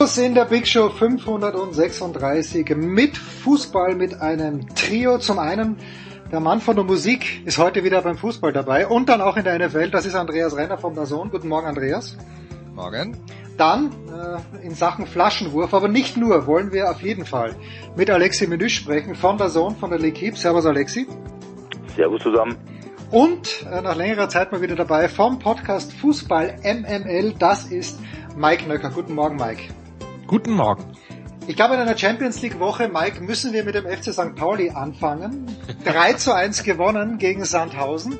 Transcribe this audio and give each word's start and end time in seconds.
In 0.00 0.34
der 0.34 0.46
Big 0.46 0.66
Show 0.66 0.88
536 0.88 2.74
mit 2.74 3.18
Fußball 3.18 3.94
mit 3.94 4.18
einem 4.22 4.66
Trio. 4.74 5.18
Zum 5.18 5.38
einen 5.38 5.76
der 6.32 6.40
Mann 6.40 6.62
von 6.62 6.74
der 6.74 6.86
Musik 6.86 7.46
ist 7.46 7.58
heute 7.58 7.84
wieder 7.84 8.00
beim 8.00 8.16
Fußball 8.16 8.50
dabei 8.50 8.86
und 8.86 9.10
dann 9.10 9.20
auch 9.20 9.36
in 9.36 9.44
der 9.44 9.58
NFL. 9.58 9.90
Das 9.90 10.06
ist 10.06 10.14
Andreas 10.14 10.56
Renner 10.56 10.78
vom 10.78 10.94
Dazon. 10.94 11.30
Guten 11.30 11.48
Morgen, 11.48 11.66
Andreas. 11.66 12.16
Morgen. 12.74 13.18
Dann 13.58 13.92
äh, 14.08 14.66
in 14.66 14.74
Sachen 14.74 15.06
Flaschenwurf, 15.06 15.74
aber 15.74 15.88
nicht 15.88 16.16
nur, 16.16 16.46
wollen 16.46 16.72
wir 16.72 16.90
auf 16.90 17.02
jeden 17.02 17.26
Fall 17.26 17.54
mit 17.94 18.08
Alexi 18.08 18.46
Menüsch 18.46 18.76
sprechen 18.76 19.14
von 19.14 19.36
der 19.36 19.48
Zone, 19.48 19.76
von 19.76 19.90
der 19.90 20.00
L'Equipe. 20.00 20.34
Servus 20.34 20.64
Alexi. 20.64 21.06
Servus 21.94 22.22
zusammen. 22.22 22.56
Und 23.10 23.66
äh, 23.70 23.82
nach 23.82 23.96
längerer 23.96 24.30
Zeit 24.30 24.50
mal 24.50 24.62
wieder 24.62 24.76
dabei 24.76 25.10
vom 25.10 25.38
Podcast 25.38 25.92
Fußball 25.92 26.56
MML. 26.62 27.34
Das 27.38 27.66
ist 27.66 28.00
Mike 28.34 28.66
Nöcker. 28.66 28.90
Guten 28.94 29.14
Morgen, 29.14 29.36
Mike. 29.36 29.64
Guten 30.30 30.52
Morgen. 30.52 30.84
Ich 31.48 31.56
glaube, 31.56 31.74
in 31.74 31.80
einer 31.80 31.98
Champions 31.98 32.40
League 32.40 32.60
Woche, 32.60 32.88
Mike, 32.88 33.20
müssen 33.20 33.52
wir 33.52 33.64
mit 33.64 33.74
dem 33.74 33.84
FC 33.84 34.12
St. 34.12 34.36
Pauli 34.36 34.70
anfangen. 34.70 35.48
3 35.84 36.12
zu 36.12 36.32
1 36.32 36.62
gewonnen 36.62 37.18
gegen 37.18 37.44
Sandhausen. 37.44 38.16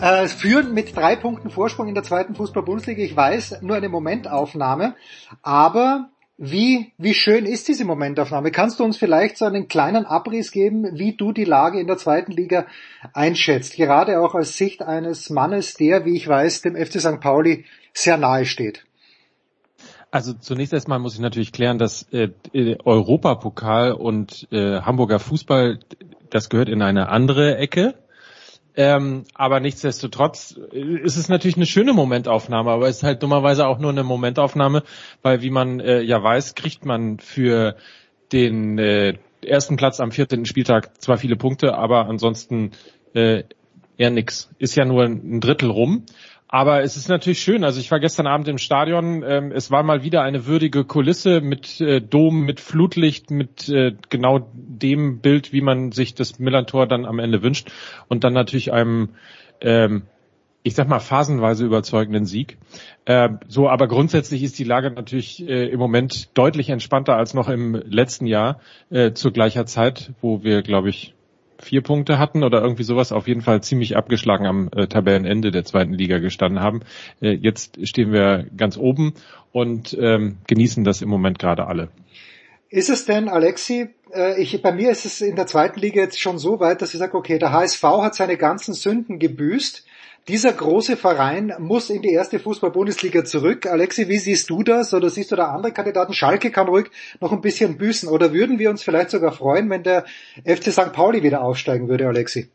Äh, 0.00 0.26
führen 0.26 0.74
mit 0.74 0.96
drei 0.96 1.14
Punkten 1.14 1.50
Vorsprung 1.50 1.86
in 1.86 1.94
der 1.94 2.02
zweiten 2.02 2.34
Fußball-Bundesliga. 2.34 3.04
Ich 3.04 3.14
weiß, 3.14 3.62
nur 3.62 3.76
eine 3.76 3.88
Momentaufnahme. 3.88 4.96
Aber 5.42 6.08
wie, 6.36 6.92
wie 6.98 7.14
schön 7.14 7.46
ist 7.46 7.68
diese 7.68 7.84
Momentaufnahme? 7.84 8.50
Kannst 8.50 8.80
du 8.80 8.84
uns 8.84 8.96
vielleicht 8.96 9.38
so 9.38 9.44
einen 9.44 9.68
kleinen 9.68 10.06
Abriss 10.06 10.50
geben, 10.50 10.98
wie 10.98 11.16
du 11.16 11.30
die 11.30 11.44
Lage 11.44 11.78
in 11.78 11.86
der 11.86 11.98
zweiten 11.98 12.32
Liga 12.32 12.66
einschätzt? 13.12 13.76
Gerade 13.76 14.18
auch 14.18 14.34
aus 14.34 14.56
Sicht 14.56 14.82
eines 14.82 15.30
Mannes, 15.30 15.74
der, 15.74 16.04
wie 16.04 16.16
ich 16.16 16.26
weiß, 16.26 16.62
dem 16.62 16.74
FC 16.74 17.00
St. 17.00 17.20
Pauli 17.20 17.64
sehr 17.92 18.16
nahe 18.16 18.44
steht. 18.44 18.84
Also 20.14 20.32
zunächst 20.32 20.72
erstmal 20.72 21.00
muss 21.00 21.14
ich 21.14 21.20
natürlich 21.20 21.50
klären, 21.50 21.78
dass 21.78 22.06
äh, 22.12 22.28
Europapokal 22.84 23.90
und 23.90 24.46
äh, 24.52 24.80
Hamburger 24.80 25.18
Fußball, 25.18 25.80
das 26.30 26.50
gehört 26.50 26.68
in 26.68 26.82
eine 26.82 27.08
andere 27.08 27.56
Ecke. 27.56 27.94
Ähm, 28.76 29.24
aber 29.34 29.58
nichtsdestotrotz 29.58 30.52
ist 30.52 31.16
es 31.16 31.28
natürlich 31.28 31.56
eine 31.56 31.66
schöne 31.66 31.92
Momentaufnahme, 31.94 32.70
aber 32.70 32.86
es 32.86 32.98
ist 32.98 33.02
halt 33.02 33.24
dummerweise 33.24 33.66
auch 33.66 33.80
nur 33.80 33.90
eine 33.90 34.04
Momentaufnahme, 34.04 34.84
weil 35.22 35.42
wie 35.42 35.50
man 35.50 35.80
äh, 35.80 36.00
ja 36.02 36.22
weiß, 36.22 36.54
kriegt 36.54 36.84
man 36.84 37.18
für 37.18 37.74
den 38.30 38.78
äh, 38.78 39.14
ersten 39.44 39.74
Platz 39.74 39.98
am 39.98 40.12
14. 40.12 40.46
Spieltag 40.46 41.02
zwar 41.02 41.18
viele 41.18 41.34
Punkte, 41.34 41.74
aber 41.74 42.06
ansonsten 42.06 42.70
äh, 43.14 43.42
eher 43.96 44.10
nix. 44.10 44.50
Ist 44.58 44.76
ja 44.76 44.84
nur 44.84 45.04
ein 45.04 45.40
Drittel 45.40 45.70
rum. 45.70 46.04
Aber 46.54 46.84
es 46.84 46.96
ist 46.96 47.08
natürlich 47.08 47.40
schön. 47.40 47.64
Also 47.64 47.80
ich 47.80 47.90
war 47.90 47.98
gestern 47.98 48.28
Abend 48.28 48.46
im 48.46 48.58
Stadion. 48.58 49.24
Ähm, 49.26 49.50
es 49.50 49.72
war 49.72 49.82
mal 49.82 50.04
wieder 50.04 50.22
eine 50.22 50.46
würdige 50.46 50.84
Kulisse 50.84 51.40
mit 51.40 51.80
äh, 51.80 52.00
Dom, 52.00 52.42
mit 52.42 52.60
Flutlicht, 52.60 53.32
mit 53.32 53.68
äh, 53.68 53.96
genau 54.08 54.52
dem 54.52 55.18
Bild, 55.18 55.52
wie 55.52 55.62
man 55.62 55.90
sich 55.90 56.14
das 56.14 56.38
Millantor 56.38 56.86
dann 56.86 57.06
am 57.06 57.18
Ende 57.18 57.42
wünscht. 57.42 57.72
Und 58.06 58.22
dann 58.22 58.34
natürlich 58.34 58.72
einem, 58.72 59.08
ähm, 59.60 60.02
ich 60.62 60.76
sag 60.76 60.88
mal, 60.88 61.00
phasenweise 61.00 61.64
überzeugenden 61.64 62.24
Sieg. 62.24 62.56
Äh, 63.04 63.30
so, 63.48 63.68
aber 63.68 63.88
grundsätzlich 63.88 64.44
ist 64.44 64.56
die 64.56 64.62
Lage 64.62 64.92
natürlich 64.92 65.44
äh, 65.48 65.66
im 65.66 65.80
Moment 65.80 66.38
deutlich 66.38 66.70
entspannter 66.70 67.16
als 67.16 67.34
noch 67.34 67.48
im 67.48 67.74
letzten 67.84 68.26
Jahr 68.26 68.60
äh, 68.90 69.10
zu 69.10 69.32
gleicher 69.32 69.66
Zeit, 69.66 70.12
wo 70.20 70.44
wir, 70.44 70.62
glaube 70.62 70.88
ich, 70.88 71.14
vier 71.60 71.82
Punkte 71.82 72.18
hatten 72.18 72.42
oder 72.42 72.60
irgendwie 72.62 72.82
sowas, 72.82 73.12
auf 73.12 73.28
jeden 73.28 73.42
Fall 73.42 73.62
ziemlich 73.62 73.96
abgeschlagen 73.96 74.46
am 74.46 74.68
äh, 74.74 74.86
Tabellenende 74.86 75.50
der 75.50 75.64
zweiten 75.64 75.94
Liga 75.94 76.18
gestanden 76.18 76.60
haben. 76.60 76.80
Äh, 77.20 77.32
jetzt 77.32 77.86
stehen 77.86 78.12
wir 78.12 78.46
ganz 78.56 78.76
oben 78.76 79.14
und 79.52 79.96
ähm, 80.00 80.38
genießen 80.46 80.84
das 80.84 81.02
im 81.02 81.08
Moment 81.08 81.38
gerade 81.38 81.66
alle. 81.66 81.88
Ist 82.70 82.90
es 82.90 83.04
denn, 83.04 83.28
Alexi, 83.28 83.88
äh, 84.12 84.40
ich, 84.40 84.60
bei 84.60 84.72
mir 84.72 84.90
ist 84.90 85.04
es 85.04 85.20
in 85.20 85.36
der 85.36 85.46
zweiten 85.46 85.80
Liga 85.80 86.00
jetzt 86.00 86.20
schon 86.20 86.38
so 86.38 86.60
weit, 86.60 86.82
dass 86.82 86.92
ich 86.92 86.98
sage, 86.98 87.16
okay, 87.16 87.38
der 87.38 87.52
HSV 87.52 87.82
hat 87.82 88.14
seine 88.14 88.36
ganzen 88.36 88.74
Sünden 88.74 89.18
gebüßt 89.18 89.84
dieser 90.28 90.52
große 90.52 90.96
Verein 90.96 91.52
muss 91.58 91.90
in 91.90 92.00
die 92.00 92.12
erste 92.12 92.38
Fußball-Bundesliga 92.38 93.24
zurück. 93.24 93.66
Alexi, 93.66 94.08
wie 94.08 94.16
siehst 94.16 94.48
du 94.48 94.62
das? 94.62 94.94
Oder 94.94 95.10
siehst 95.10 95.32
du 95.32 95.36
da 95.36 95.48
andere 95.48 95.72
Kandidaten? 95.72 96.14
Schalke 96.14 96.50
kann 96.50 96.68
ruhig 96.68 96.86
noch 97.20 97.32
ein 97.32 97.42
bisschen 97.42 97.76
büßen. 97.76 98.08
Oder 98.08 98.32
würden 98.32 98.58
wir 98.58 98.70
uns 98.70 98.82
vielleicht 98.82 99.10
sogar 99.10 99.32
freuen, 99.32 99.68
wenn 99.68 99.82
der 99.82 100.04
FC 100.46 100.72
St. 100.72 100.94
Pauli 100.94 101.22
wieder 101.22 101.42
aufsteigen 101.42 101.88
würde, 101.88 102.06
Alexi? 102.06 102.48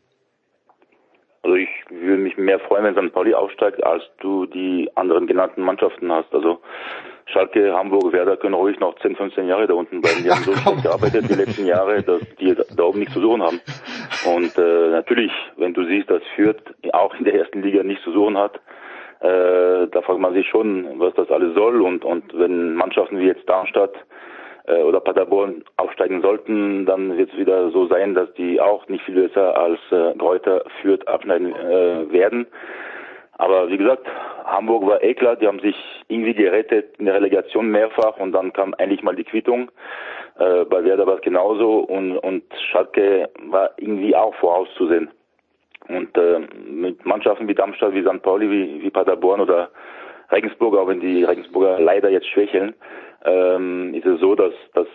Also 1.42 1.54
ich 1.56 1.68
würde 1.88 2.22
mich 2.22 2.36
mehr 2.36 2.58
freuen, 2.58 2.84
wenn 2.84 3.06
St. 3.06 3.14
Pauli 3.14 3.34
aufsteigt, 3.34 3.82
als 3.84 4.02
du 4.20 4.46
die 4.46 4.90
anderen 4.96 5.26
genannten 5.28 5.62
Mannschaften 5.62 6.10
hast. 6.10 6.34
Also 6.34 6.60
Schalke, 7.32 7.72
Hamburg, 7.72 8.12
Werder 8.12 8.36
können 8.36 8.54
ruhig 8.54 8.78
noch 8.80 8.98
10, 9.00 9.16
15 9.16 9.46
Jahre 9.46 9.66
da 9.66 9.74
unten 9.74 10.00
bleiben. 10.00 10.22
Die 10.24 10.30
haben 10.30 10.44
so 10.44 10.52
schlecht 10.52 10.82
gearbeitet 10.82 11.28
die 11.28 11.34
letzten 11.34 11.66
Jahre, 11.66 12.02
dass 12.02 12.20
die 12.40 12.54
da 12.54 12.82
oben 12.84 12.98
nichts 12.98 13.14
zu 13.14 13.20
suchen 13.20 13.42
haben. 13.42 13.60
Und 14.26 14.56
äh, 14.58 14.90
natürlich, 14.90 15.32
wenn 15.56 15.74
du 15.74 15.84
siehst, 15.84 16.10
dass 16.10 16.22
Fürth 16.34 16.62
auch 16.92 17.14
in 17.14 17.24
der 17.24 17.34
ersten 17.34 17.62
Liga 17.62 17.82
nichts 17.82 18.04
zu 18.04 18.12
suchen 18.12 18.36
hat, 18.36 18.56
äh, 19.20 19.86
da 19.88 20.02
fragt 20.02 20.20
man 20.20 20.34
sich 20.34 20.48
schon, 20.48 20.98
was 20.98 21.14
das 21.14 21.30
alles 21.30 21.54
soll. 21.54 21.80
Und, 21.82 22.04
und 22.04 22.24
wenn 22.36 22.74
Mannschaften 22.74 23.18
wie 23.18 23.26
jetzt 23.26 23.48
Darmstadt 23.48 23.94
äh, 24.66 24.82
oder 24.82 25.00
Paderborn 25.00 25.62
aufsteigen 25.76 26.22
sollten, 26.22 26.86
dann 26.86 27.16
wird 27.16 27.30
es 27.32 27.38
wieder 27.38 27.70
so 27.70 27.86
sein, 27.86 28.14
dass 28.14 28.32
die 28.34 28.60
auch 28.60 28.88
nicht 28.88 29.04
viel 29.04 29.28
besser 29.28 29.56
als 29.56 29.78
äh, 29.90 30.16
Kräuter 30.18 30.64
Fürth 30.80 31.06
abschneiden 31.06 31.54
äh, 31.54 32.12
werden. 32.12 32.46
Aber 33.40 33.70
wie 33.70 33.78
gesagt, 33.78 34.06
Hamburg 34.44 34.86
war 34.86 35.02
eh 35.02 35.14
klar, 35.14 35.34
die 35.34 35.46
haben 35.46 35.60
sich 35.60 35.74
irgendwie 36.08 36.34
gerettet 36.34 36.98
in 36.98 37.06
der 37.06 37.14
Relegation 37.14 37.70
mehrfach 37.70 38.18
und 38.18 38.32
dann 38.32 38.52
kam 38.52 38.74
eigentlich 38.74 39.02
mal 39.02 39.16
die 39.16 39.24
Quittung. 39.24 39.70
Äh, 40.38 40.66
bei 40.66 40.84
Werder 40.84 41.06
war 41.06 41.14
es 41.14 41.22
genauso 41.22 41.78
und, 41.78 42.18
und 42.18 42.42
Schalke 42.70 43.30
war 43.46 43.70
irgendwie 43.78 44.14
auch 44.14 44.34
vorauszusehen. 44.34 45.08
Und 45.88 46.14
äh, 46.18 46.40
mit 46.68 47.06
Mannschaften 47.06 47.48
wie 47.48 47.54
Darmstadt, 47.54 47.94
wie 47.94 48.02
St. 48.02 48.20
Pauli, 48.20 48.50
wie, 48.50 48.82
wie 48.82 48.90
Paderborn 48.90 49.40
oder 49.40 49.70
Regensburg, 50.30 50.76
auch 50.76 50.88
wenn 50.88 51.00
die 51.00 51.24
Regensburger 51.24 51.80
leider 51.80 52.10
jetzt 52.10 52.28
schwächeln, 52.28 52.74
ähm, 53.24 53.94
ist 53.94 54.04
es 54.04 54.20
so, 54.20 54.34
dass, 54.34 54.52
dass 54.74 54.86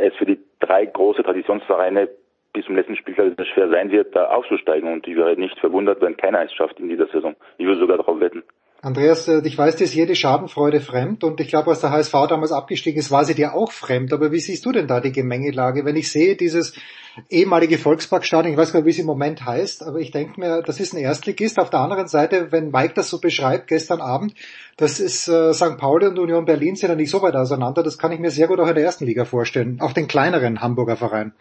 es 0.00 0.14
für 0.16 0.26
die 0.26 0.40
drei 0.58 0.84
große 0.86 1.22
Traditionsvereine 1.22 2.08
bis 2.52 2.66
zum 2.66 2.76
letzten 2.76 2.96
Spieltag 2.96 3.32
es 3.36 3.48
schwer 3.48 3.68
sein 3.68 3.90
wird, 3.90 4.14
da 4.14 4.26
aufzusteigen. 4.26 4.92
Und 4.92 5.06
ich 5.06 5.16
wäre 5.16 5.36
nicht 5.36 5.58
verwundert, 5.58 6.00
wenn 6.00 6.16
keiner 6.16 6.44
es 6.44 6.52
schafft 6.52 6.78
in 6.78 6.88
dieser 6.88 7.06
Saison. 7.08 7.34
Ich 7.58 7.66
würde 7.66 7.80
sogar 7.80 7.96
darauf 7.96 8.20
wetten. 8.20 8.42
Andreas, 8.84 9.28
äh, 9.28 9.40
ich 9.44 9.56
weiß, 9.56 9.76
dir 9.76 9.84
ist 9.84 9.94
jede 9.94 10.16
Schadenfreude 10.16 10.80
fremd 10.80 11.22
und 11.22 11.40
ich 11.40 11.46
glaube, 11.46 11.70
als 11.70 11.80
der 11.80 11.92
HSV 11.92 12.12
damals 12.28 12.50
abgestiegen 12.50 12.98
ist, 12.98 13.12
war 13.12 13.24
sie 13.24 13.36
dir 13.36 13.54
auch 13.54 13.70
fremd. 13.70 14.12
Aber 14.12 14.32
wie 14.32 14.40
siehst 14.40 14.66
du 14.66 14.72
denn 14.72 14.88
da 14.88 15.00
die 15.00 15.12
Gemengelage? 15.12 15.84
Wenn 15.84 15.94
ich 15.94 16.10
sehe, 16.10 16.34
dieses 16.34 16.74
ehemalige 17.30 17.78
Volksparkstadion, 17.78 18.52
ich 18.52 18.58
weiß 18.58 18.72
gar 18.72 18.80
nicht, 18.80 18.86
wie 18.86 18.90
es 18.90 18.98
im 18.98 19.06
Moment 19.06 19.46
heißt, 19.46 19.86
aber 19.86 20.00
ich 20.00 20.10
denke 20.10 20.40
mir, 20.40 20.62
das 20.62 20.80
ist 20.80 20.94
ein 20.94 21.00
Erstligist. 21.00 21.60
Auf 21.60 21.70
der 21.70 21.78
anderen 21.78 22.08
Seite, 22.08 22.50
wenn 22.50 22.72
Mike 22.72 22.94
das 22.96 23.08
so 23.08 23.20
beschreibt, 23.20 23.68
gestern 23.68 24.00
Abend, 24.00 24.34
das 24.76 24.98
ist 24.98 25.28
äh, 25.28 25.54
St. 25.54 25.78
Pauli 25.78 26.08
und 26.08 26.18
Union 26.18 26.44
Berlin 26.44 26.74
sind 26.74 26.88
ja 26.88 26.96
nicht 26.96 27.10
so 27.10 27.22
weit 27.22 27.36
auseinander. 27.36 27.84
Das 27.84 27.98
kann 27.98 28.10
ich 28.10 28.18
mir 28.18 28.32
sehr 28.32 28.48
gut 28.48 28.58
auch 28.58 28.68
in 28.68 28.74
der 28.74 28.84
ersten 28.84 29.06
Liga 29.06 29.24
vorstellen. 29.24 29.78
Auch 29.80 29.92
den 29.92 30.08
kleineren 30.08 30.60
Hamburger 30.60 30.96
Verein. 30.96 31.34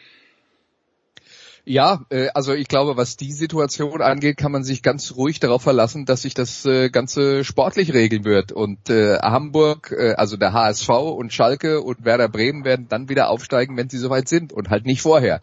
Ja, 1.63 2.05
äh, 2.09 2.29
also 2.33 2.53
ich 2.53 2.67
glaube, 2.67 2.97
was 2.97 3.17
die 3.17 3.31
Situation 3.31 4.01
angeht, 4.01 4.37
kann 4.37 4.51
man 4.51 4.63
sich 4.63 4.81
ganz 4.81 5.13
ruhig 5.15 5.39
darauf 5.39 5.61
verlassen, 5.61 6.05
dass 6.05 6.23
sich 6.23 6.33
das 6.33 6.65
äh, 6.65 6.89
Ganze 6.89 7.43
sportlich 7.43 7.93
regeln 7.93 8.25
wird. 8.25 8.51
Und 8.51 8.89
äh, 8.89 9.19
Hamburg, 9.19 9.93
äh, 9.95 10.13
also 10.13 10.37
der 10.37 10.53
HSV 10.53 10.89
und 10.89 11.31
Schalke 11.31 11.81
und 11.81 12.03
Werder 12.03 12.29
Bremen 12.29 12.65
werden 12.65 12.87
dann 12.89 13.09
wieder 13.09 13.29
aufsteigen, 13.29 13.77
wenn 13.77 13.89
sie 13.89 13.99
soweit 13.99 14.27
sind 14.27 14.53
und 14.53 14.69
halt 14.69 14.85
nicht 14.85 15.03
vorher. 15.03 15.39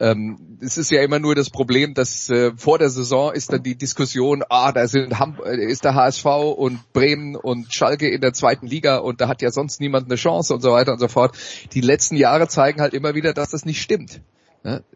Ähm, 0.00 0.58
es 0.60 0.78
ist 0.78 0.92
ja 0.92 1.02
immer 1.02 1.18
nur 1.18 1.34
das 1.34 1.50
Problem, 1.50 1.92
dass 1.92 2.30
äh, 2.30 2.52
vor 2.56 2.78
der 2.78 2.88
Saison 2.88 3.32
ist 3.32 3.52
dann 3.52 3.64
die 3.64 3.76
Diskussion, 3.76 4.44
ah, 4.48 4.70
da 4.70 4.86
sind 4.86 5.18
Ham 5.18 5.38
äh, 5.44 5.56
ist 5.56 5.84
der 5.84 5.94
HSV 5.94 6.24
und 6.24 6.92
Bremen 6.92 7.34
und 7.34 7.74
Schalke 7.74 8.08
in 8.08 8.20
der 8.20 8.32
zweiten 8.32 8.68
Liga 8.68 8.98
und 8.98 9.20
da 9.20 9.26
hat 9.26 9.42
ja 9.42 9.50
sonst 9.50 9.80
niemand 9.80 10.06
eine 10.06 10.14
Chance 10.14 10.54
und 10.54 10.60
so 10.60 10.70
weiter 10.70 10.92
und 10.92 11.00
so 11.00 11.08
fort. 11.08 11.36
Die 11.72 11.80
letzten 11.80 12.14
Jahre 12.14 12.46
zeigen 12.46 12.80
halt 12.80 12.94
immer 12.94 13.16
wieder, 13.16 13.34
dass 13.34 13.50
das 13.50 13.64
nicht 13.64 13.82
stimmt. 13.82 14.20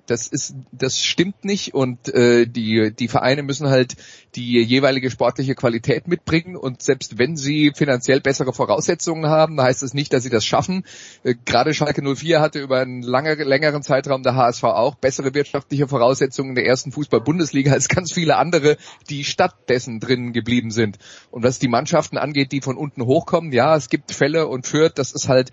Das 0.07 0.27
ist, 0.27 0.55
das 0.73 1.03
stimmt 1.03 1.45
nicht 1.45 1.75
und 1.75 2.13
äh, 2.13 2.47
die 2.47 2.93
die 2.93 3.09
Vereine 3.09 3.43
müssen 3.43 3.69
halt 3.69 3.97
die 4.35 4.61
jeweilige 4.61 5.11
sportliche 5.11 5.55
Qualität 5.55 6.09
mitbringen 6.09 6.57
und 6.57 6.83
selbst 6.83 7.19
wenn 7.19 7.37
sie 7.37 7.73
finanziell 7.75 8.21
bessere 8.21 8.53
Voraussetzungen 8.53 9.27
haben, 9.27 9.61
heißt 9.61 9.83
das 9.83 9.95
nicht, 9.95 10.13
dass 10.13 10.25
sie 10.25 10.31
das 10.31 10.45
schaffen. 10.45 10.85
Äh, 11.23 11.35
gerade 11.45 11.73
Schalke 11.73 12.03
04 12.03 12.41
hatte 12.41 12.59
über 12.59 12.81
einen 12.81 13.03
lange, 13.03 13.35
längeren 13.35 13.83
Zeitraum 13.83 14.23
der 14.23 14.35
HSV 14.35 14.65
auch 14.65 14.97
bessere 14.97 15.35
wirtschaftliche 15.35 15.89
Voraussetzungen 15.89 16.51
in 16.51 16.55
der 16.57 16.67
ersten 16.67 16.93
Fußball-Bundesliga 16.93 17.73
als 17.73 17.89
ganz 17.89 18.13
viele 18.13 18.37
andere, 18.37 18.77
die 19.09 19.25
stattdessen 19.25 20.01
drinnen 20.01 20.33
geblieben 20.33 20.71
sind. 20.71 20.99
Und 21.31 21.43
was 21.43 21.59
die 21.59 21.69
Mannschaften 21.69 22.19
angeht, 22.19 22.53
die 22.53 22.61
von 22.61 22.77
unten 22.77 23.07
hochkommen, 23.07 23.53
ja, 23.53 23.77
es 23.77 23.89
gibt 23.89 24.13
Fälle 24.13 24.47
und 24.49 24.67
führt, 24.67 24.99
das 24.99 25.13
ist 25.13 25.29
halt 25.29 25.51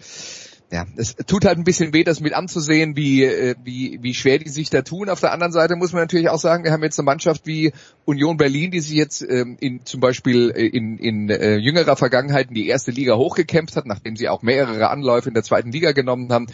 ja, 0.72 0.86
es 0.98 1.16
tut 1.16 1.46
halt 1.46 1.58
ein 1.58 1.64
bisschen 1.64 1.94
weh, 1.94 2.04
das 2.04 2.20
mit 2.20 2.34
anzusehen, 2.34 2.96
wie, 2.96 3.24
äh, 3.24 3.56
wie, 3.64 3.98
wie 4.04 4.14
schwer 4.14 4.38
die 4.38 4.50
sich 4.50 4.70
da 4.70 4.84
tun. 4.84 5.10
Auf 5.10 5.20
der 5.20 5.32
anderen 5.32 5.52
Seite 5.52 5.76
muss 5.76 5.94
man 5.94 6.04
natürlich 6.04 6.30
auch 6.30 6.38
sagen, 6.38 6.64
wir 6.64 6.72
haben 6.72 6.84
jetzt 6.84 7.00
eine 7.00 7.06
Mannschaft 7.06 7.48
wie 7.48 7.74
Union 8.06 8.38
Berlin, 8.38 8.70
die 8.70 8.80
sich 8.80 8.96
jetzt 8.96 9.24
ähm, 9.28 9.58
in, 9.60 9.84
zum 9.86 10.00
Beispiel 10.00 10.52
äh, 10.52 10.68
in, 10.68 11.00
in 11.00 11.30
äh, 11.30 11.56
jüngerer 11.58 11.96
Vergangenheit 11.96 12.50
in 12.50 12.54
die 12.54 12.68
erste 12.68 12.92
Liga 12.92 13.16
hochgekämpft 13.16 13.76
hat, 13.76 13.88
nachdem 13.88 14.16
sie 14.16 14.30
auch 14.30 14.44
mehrere 14.44 14.90
Anläufe 14.90 15.30
in 15.30 15.34
der 15.34 15.44
zweiten 15.44 15.72
Liga 15.72 15.92
genommen 15.92 16.32
haben. 16.32 16.46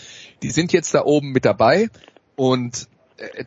Die 0.43 0.51
sind 0.51 0.71
jetzt 0.71 0.93
da 0.93 1.03
oben 1.03 1.31
mit 1.31 1.43
dabei 1.43 1.89
und 2.37 2.87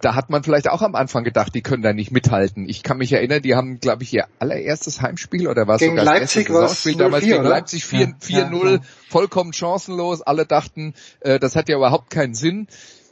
da 0.00 0.14
hat 0.14 0.30
man 0.30 0.42
vielleicht 0.42 0.68
auch 0.70 0.80
am 0.80 0.94
Anfang 0.94 1.24
gedacht, 1.24 1.54
die 1.54 1.60
können 1.60 1.82
da 1.82 1.92
nicht 1.92 2.10
mithalten. 2.10 2.68
Ich 2.68 2.82
kann 2.82 2.96
mich 2.98 3.12
erinnern, 3.12 3.42
die 3.42 3.54
haben, 3.54 3.80
glaube 3.80 4.02
ich, 4.02 4.14
ihr 4.14 4.26
allererstes 4.38 5.02
Heimspiel 5.02 5.46
oder 5.46 5.68
was 5.68 5.80
gegen 5.80 5.98
sogar 5.98 6.04
Leipzig 6.04 6.48
das 6.48 6.80
Spiel 6.80 6.96
damals 6.96 7.24
gegen 7.24 7.40
oder? 7.40 7.50
Leipzig 7.50 7.84
4-0, 7.84 8.14
ja, 8.28 8.70
ja, 8.70 8.80
vollkommen 9.08 9.52
chancenlos. 9.52 10.22
Alle 10.22 10.46
dachten, 10.46 10.94
äh, 11.20 11.38
das 11.38 11.54
hat 11.54 11.68
ja 11.68 11.76
überhaupt 11.76 12.08
keinen 12.08 12.34
Sinn. 12.34 12.66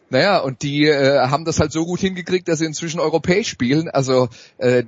Naja, 0.08 0.38
und 0.38 0.62
die 0.62 0.86
äh, 0.86 1.28
haben 1.28 1.44
das 1.44 1.60
halt 1.60 1.72
so 1.72 1.84
gut 1.84 2.00
hingekriegt, 2.00 2.48
dass 2.48 2.60
sie 2.60 2.66
inzwischen 2.66 3.00
europäisch 3.00 3.48
spielen. 3.48 3.90
Also 3.90 4.28
äh, 4.56 4.84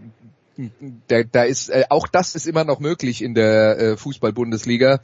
da, 1.08 1.22
da 1.22 1.42
ist 1.42 1.68
äh, 1.68 1.84
auch 1.90 2.08
das 2.08 2.34
ist 2.34 2.46
immer 2.46 2.64
noch 2.64 2.80
möglich 2.80 3.22
in 3.22 3.34
der 3.34 3.78
äh, 3.78 3.96
Fußball-Bundesliga. 3.96 5.00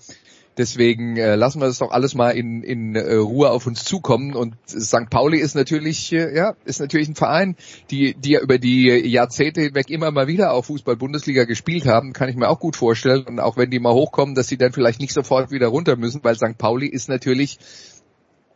Deswegen 0.56 1.16
äh, 1.16 1.34
lassen 1.34 1.60
wir 1.60 1.66
das 1.66 1.78
doch 1.78 1.90
alles 1.90 2.14
mal 2.14 2.30
in, 2.30 2.62
in 2.62 2.94
äh, 2.94 3.14
Ruhe 3.14 3.50
auf 3.50 3.66
uns 3.66 3.84
zukommen. 3.84 4.34
Und 4.34 4.54
St. 4.68 5.10
Pauli 5.10 5.38
ist 5.38 5.54
natürlich, 5.54 6.12
äh, 6.12 6.34
ja, 6.34 6.54
ist 6.64 6.80
natürlich 6.80 7.08
ein 7.08 7.16
Verein, 7.16 7.56
die, 7.90 8.14
die 8.14 8.30
ja 8.30 8.40
über 8.40 8.58
die 8.58 8.86
Jahrzehnte 8.86 9.62
hinweg 9.62 9.90
immer 9.90 10.12
mal 10.12 10.28
wieder 10.28 10.52
auf 10.52 10.66
Fußball-Bundesliga 10.66 11.44
gespielt 11.44 11.86
haben, 11.86 12.12
kann 12.12 12.28
ich 12.28 12.36
mir 12.36 12.48
auch 12.48 12.60
gut 12.60 12.76
vorstellen. 12.76 13.24
Und 13.24 13.40
auch 13.40 13.56
wenn 13.56 13.70
die 13.70 13.80
mal 13.80 13.92
hochkommen, 13.92 14.36
dass 14.36 14.46
sie 14.46 14.56
dann 14.56 14.72
vielleicht 14.72 15.00
nicht 15.00 15.12
sofort 15.12 15.50
wieder 15.50 15.66
runter 15.66 15.96
müssen, 15.96 16.22
weil 16.22 16.36
St. 16.36 16.56
Pauli 16.56 16.86
ist 16.86 17.08
natürlich 17.08 17.58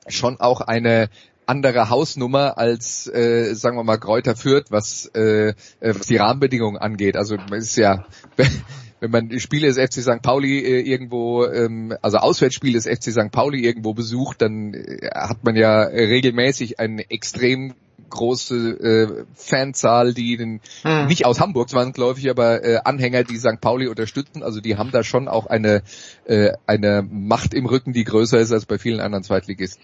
schon 0.06 0.39
auch 0.41 0.61
eine 0.61 1.11
andere 1.47 1.89
Hausnummer 1.89 2.59
als, 2.59 3.06
äh, 3.09 3.55
sagen 3.55 3.77
wir 3.77 3.85
mal, 3.85 3.97
Kräuter 3.97 4.37
Fürth, 4.37 4.67
was, 4.71 5.06
äh, 5.15 5.55
was 5.81 6.06
die 6.06 6.17
Rahmenbedingungen 6.17 6.77
angeht. 6.77 7.17
Also 7.17 7.37
ist 7.50 7.77
ja, 7.77 8.05
wenn 9.00 9.11
man 9.11 9.39
Spiele 9.39 9.73
des 9.73 9.79
FC 9.79 10.03
St. 10.03 10.23
Pauli 10.23 10.59
äh, 10.59 10.81
irgendwo, 10.81 11.45
ähm, 11.47 11.95
also 12.03 12.19
Auswärtsspiele 12.19 12.75
des 12.75 12.87
FC 12.87 13.12
St. 13.12 13.31
Pauli 13.31 13.65
irgendwo 13.65 13.95
besucht, 13.95 14.43
dann 14.43 14.75
äh, 14.75 15.09
hat 15.12 15.45
man 15.45 15.56
ja 15.56 15.83
regelmäßig 15.83 16.81
eine 16.81 17.11
extrem 17.11 17.75
große 18.11 18.56
äh, 18.56 19.25
Fanzahl, 19.35 20.15
die 20.15 20.37
den, 20.37 20.61
hm. 20.83 21.06
nicht 21.06 21.27
aus 21.27 21.41
Hamburg 21.41 21.69
zwangsläufig, 21.69 22.31
aber 22.31 22.65
äh, 22.65 22.81
Anhänger, 22.85 23.25
die 23.25 23.37
St. 23.37 23.61
Pauli 23.61 23.89
unterstützen. 23.89 24.43
Also 24.43 24.61
die 24.61 24.77
haben 24.77 24.91
da 24.91 25.03
schon 25.03 25.29
auch 25.29 25.47
eine, 25.47 25.83
äh, 26.25 26.53
eine 26.67 27.06
Macht 27.09 27.55
im 27.55 27.67
Rücken, 27.67 27.93
die 27.93 28.05
größer 28.05 28.39
ist 28.39 28.53
als 28.53 28.67
bei 28.67 28.79
vielen 28.79 29.00
anderen 29.00 29.25
Zweitligisten. 29.25 29.83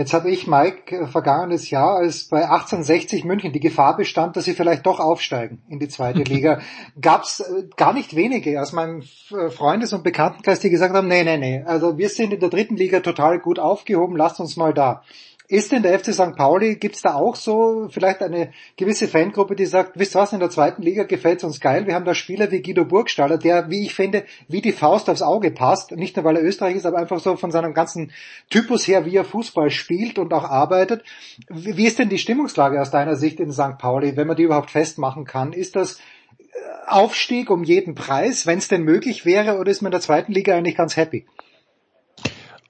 Jetzt 0.00 0.14
habe 0.14 0.30
ich, 0.30 0.46
Mike, 0.46 0.96
äh, 0.96 1.06
vergangenes 1.06 1.68
Jahr, 1.68 1.96
als 1.96 2.24
bei 2.24 2.48
1860 2.48 3.26
München 3.26 3.52
die 3.52 3.60
Gefahr 3.60 3.98
bestand, 3.98 4.34
dass 4.34 4.46
sie 4.46 4.54
vielleicht 4.54 4.86
doch 4.86 4.98
aufsteigen 4.98 5.60
in 5.68 5.78
die 5.78 5.88
zweite 5.88 6.22
Liga, 6.22 6.60
gab 6.98 7.24
es 7.24 7.40
äh, 7.40 7.68
gar 7.76 7.92
nicht 7.92 8.16
wenige 8.16 8.62
aus 8.62 8.72
meinem 8.72 9.02
äh, 9.30 9.50
Freundes- 9.50 9.92
und 9.92 10.02
Bekanntenkreis, 10.02 10.60
die 10.60 10.70
gesagt 10.70 10.94
haben, 10.94 11.06
nee, 11.06 11.22
nee, 11.22 11.36
nee, 11.36 11.62
also 11.66 11.98
wir 11.98 12.08
sind 12.08 12.32
in 12.32 12.40
der 12.40 12.48
dritten 12.48 12.78
Liga 12.78 13.00
total 13.00 13.40
gut 13.40 13.58
aufgehoben, 13.58 14.16
lasst 14.16 14.40
uns 14.40 14.56
mal 14.56 14.72
da. 14.72 15.02
Ist 15.50 15.72
denn 15.72 15.82
der 15.82 15.98
FC 15.98 16.14
St. 16.14 16.36
Pauli, 16.36 16.76
gibt's 16.76 17.02
da 17.02 17.14
auch 17.14 17.34
so 17.34 17.88
vielleicht 17.90 18.22
eine 18.22 18.52
gewisse 18.76 19.08
Fangruppe, 19.08 19.56
die 19.56 19.66
sagt, 19.66 19.98
wisst 19.98 20.14
was, 20.14 20.32
in 20.32 20.38
der 20.38 20.48
zweiten 20.48 20.80
Liga 20.80 21.02
gefällt's 21.02 21.42
uns 21.42 21.58
geil, 21.58 21.88
wir 21.88 21.96
haben 21.96 22.04
da 22.04 22.14
Spieler 22.14 22.52
wie 22.52 22.62
Guido 22.62 22.84
Burgstaller, 22.84 23.36
der, 23.36 23.68
wie 23.68 23.82
ich 23.82 23.92
finde, 23.92 24.22
wie 24.46 24.60
die 24.60 24.70
Faust 24.70 25.10
aufs 25.10 25.22
Auge 25.22 25.50
passt, 25.50 25.90
nicht 25.90 26.14
nur 26.14 26.24
weil 26.24 26.36
er 26.36 26.44
Österreich 26.44 26.76
ist, 26.76 26.86
aber 26.86 26.98
einfach 26.98 27.18
so 27.18 27.34
von 27.34 27.50
seinem 27.50 27.74
ganzen 27.74 28.12
Typus 28.48 28.86
her, 28.86 29.06
wie 29.06 29.16
er 29.16 29.24
Fußball 29.24 29.70
spielt 29.70 30.20
und 30.20 30.32
auch 30.32 30.44
arbeitet. 30.44 31.02
Wie 31.48 31.84
ist 31.84 31.98
denn 31.98 32.10
die 32.10 32.18
Stimmungslage 32.18 32.80
aus 32.80 32.92
deiner 32.92 33.16
Sicht 33.16 33.40
in 33.40 33.50
St. 33.50 33.76
Pauli, 33.76 34.16
wenn 34.16 34.28
man 34.28 34.36
die 34.36 34.44
überhaupt 34.44 34.70
festmachen 34.70 35.24
kann? 35.24 35.52
Ist 35.52 35.74
das 35.74 35.96
äh, 35.96 36.42
Aufstieg 36.86 37.50
um 37.50 37.64
jeden 37.64 37.96
Preis, 37.96 38.46
wenn 38.46 38.58
es 38.58 38.68
denn 38.68 38.84
möglich 38.84 39.26
wäre, 39.26 39.58
oder 39.58 39.72
ist 39.72 39.82
man 39.82 39.90
in 39.90 39.98
der 39.98 40.00
zweiten 40.00 40.30
Liga 40.30 40.54
eigentlich 40.54 40.76
ganz 40.76 40.96
happy? 40.96 41.26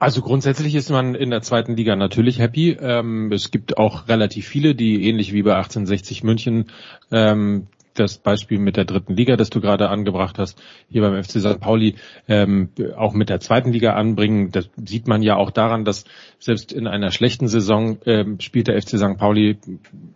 Also 0.00 0.22
grundsätzlich 0.22 0.74
ist 0.74 0.88
man 0.88 1.14
in 1.14 1.28
der 1.28 1.42
zweiten 1.42 1.76
Liga 1.76 1.94
natürlich 1.94 2.38
happy. 2.38 2.70
Ähm, 2.80 3.30
es 3.32 3.50
gibt 3.50 3.76
auch 3.76 4.08
relativ 4.08 4.48
viele, 4.48 4.74
die 4.74 5.06
ähnlich 5.06 5.34
wie 5.34 5.42
bei 5.42 5.54
1860 5.54 6.24
München 6.24 6.70
ähm, 7.12 7.66
das 7.92 8.16
Beispiel 8.16 8.58
mit 8.58 8.78
der 8.78 8.86
dritten 8.86 9.14
Liga, 9.14 9.36
das 9.36 9.50
du 9.50 9.60
gerade 9.60 9.90
angebracht 9.90 10.38
hast, 10.38 10.58
hier 10.88 11.02
beim 11.02 11.22
FC 11.22 11.32
St. 11.40 11.60
Pauli 11.60 11.96
ähm, 12.28 12.70
auch 12.96 13.12
mit 13.12 13.28
der 13.28 13.40
zweiten 13.40 13.72
Liga 13.72 13.92
anbringen. 13.92 14.52
Das 14.52 14.70
sieht 14.82 15.06
man 15.06 15.20
ja 15.20 15.36
auch 15.36 15.50
daran, 15.50 15.84
dass 15.84 16.06
selbst 16.38 16.72
in 16.72 16.86
einer 16.86 17.10
schlechten 17.10 17.46
Saison 17.46 17.98
ähm, 18.06 18.40
spielt 18.40 18.68
der 18.68 18.80
FC 18.80 18.96
St. 18.96 19.18
Pauli 19.18 19.58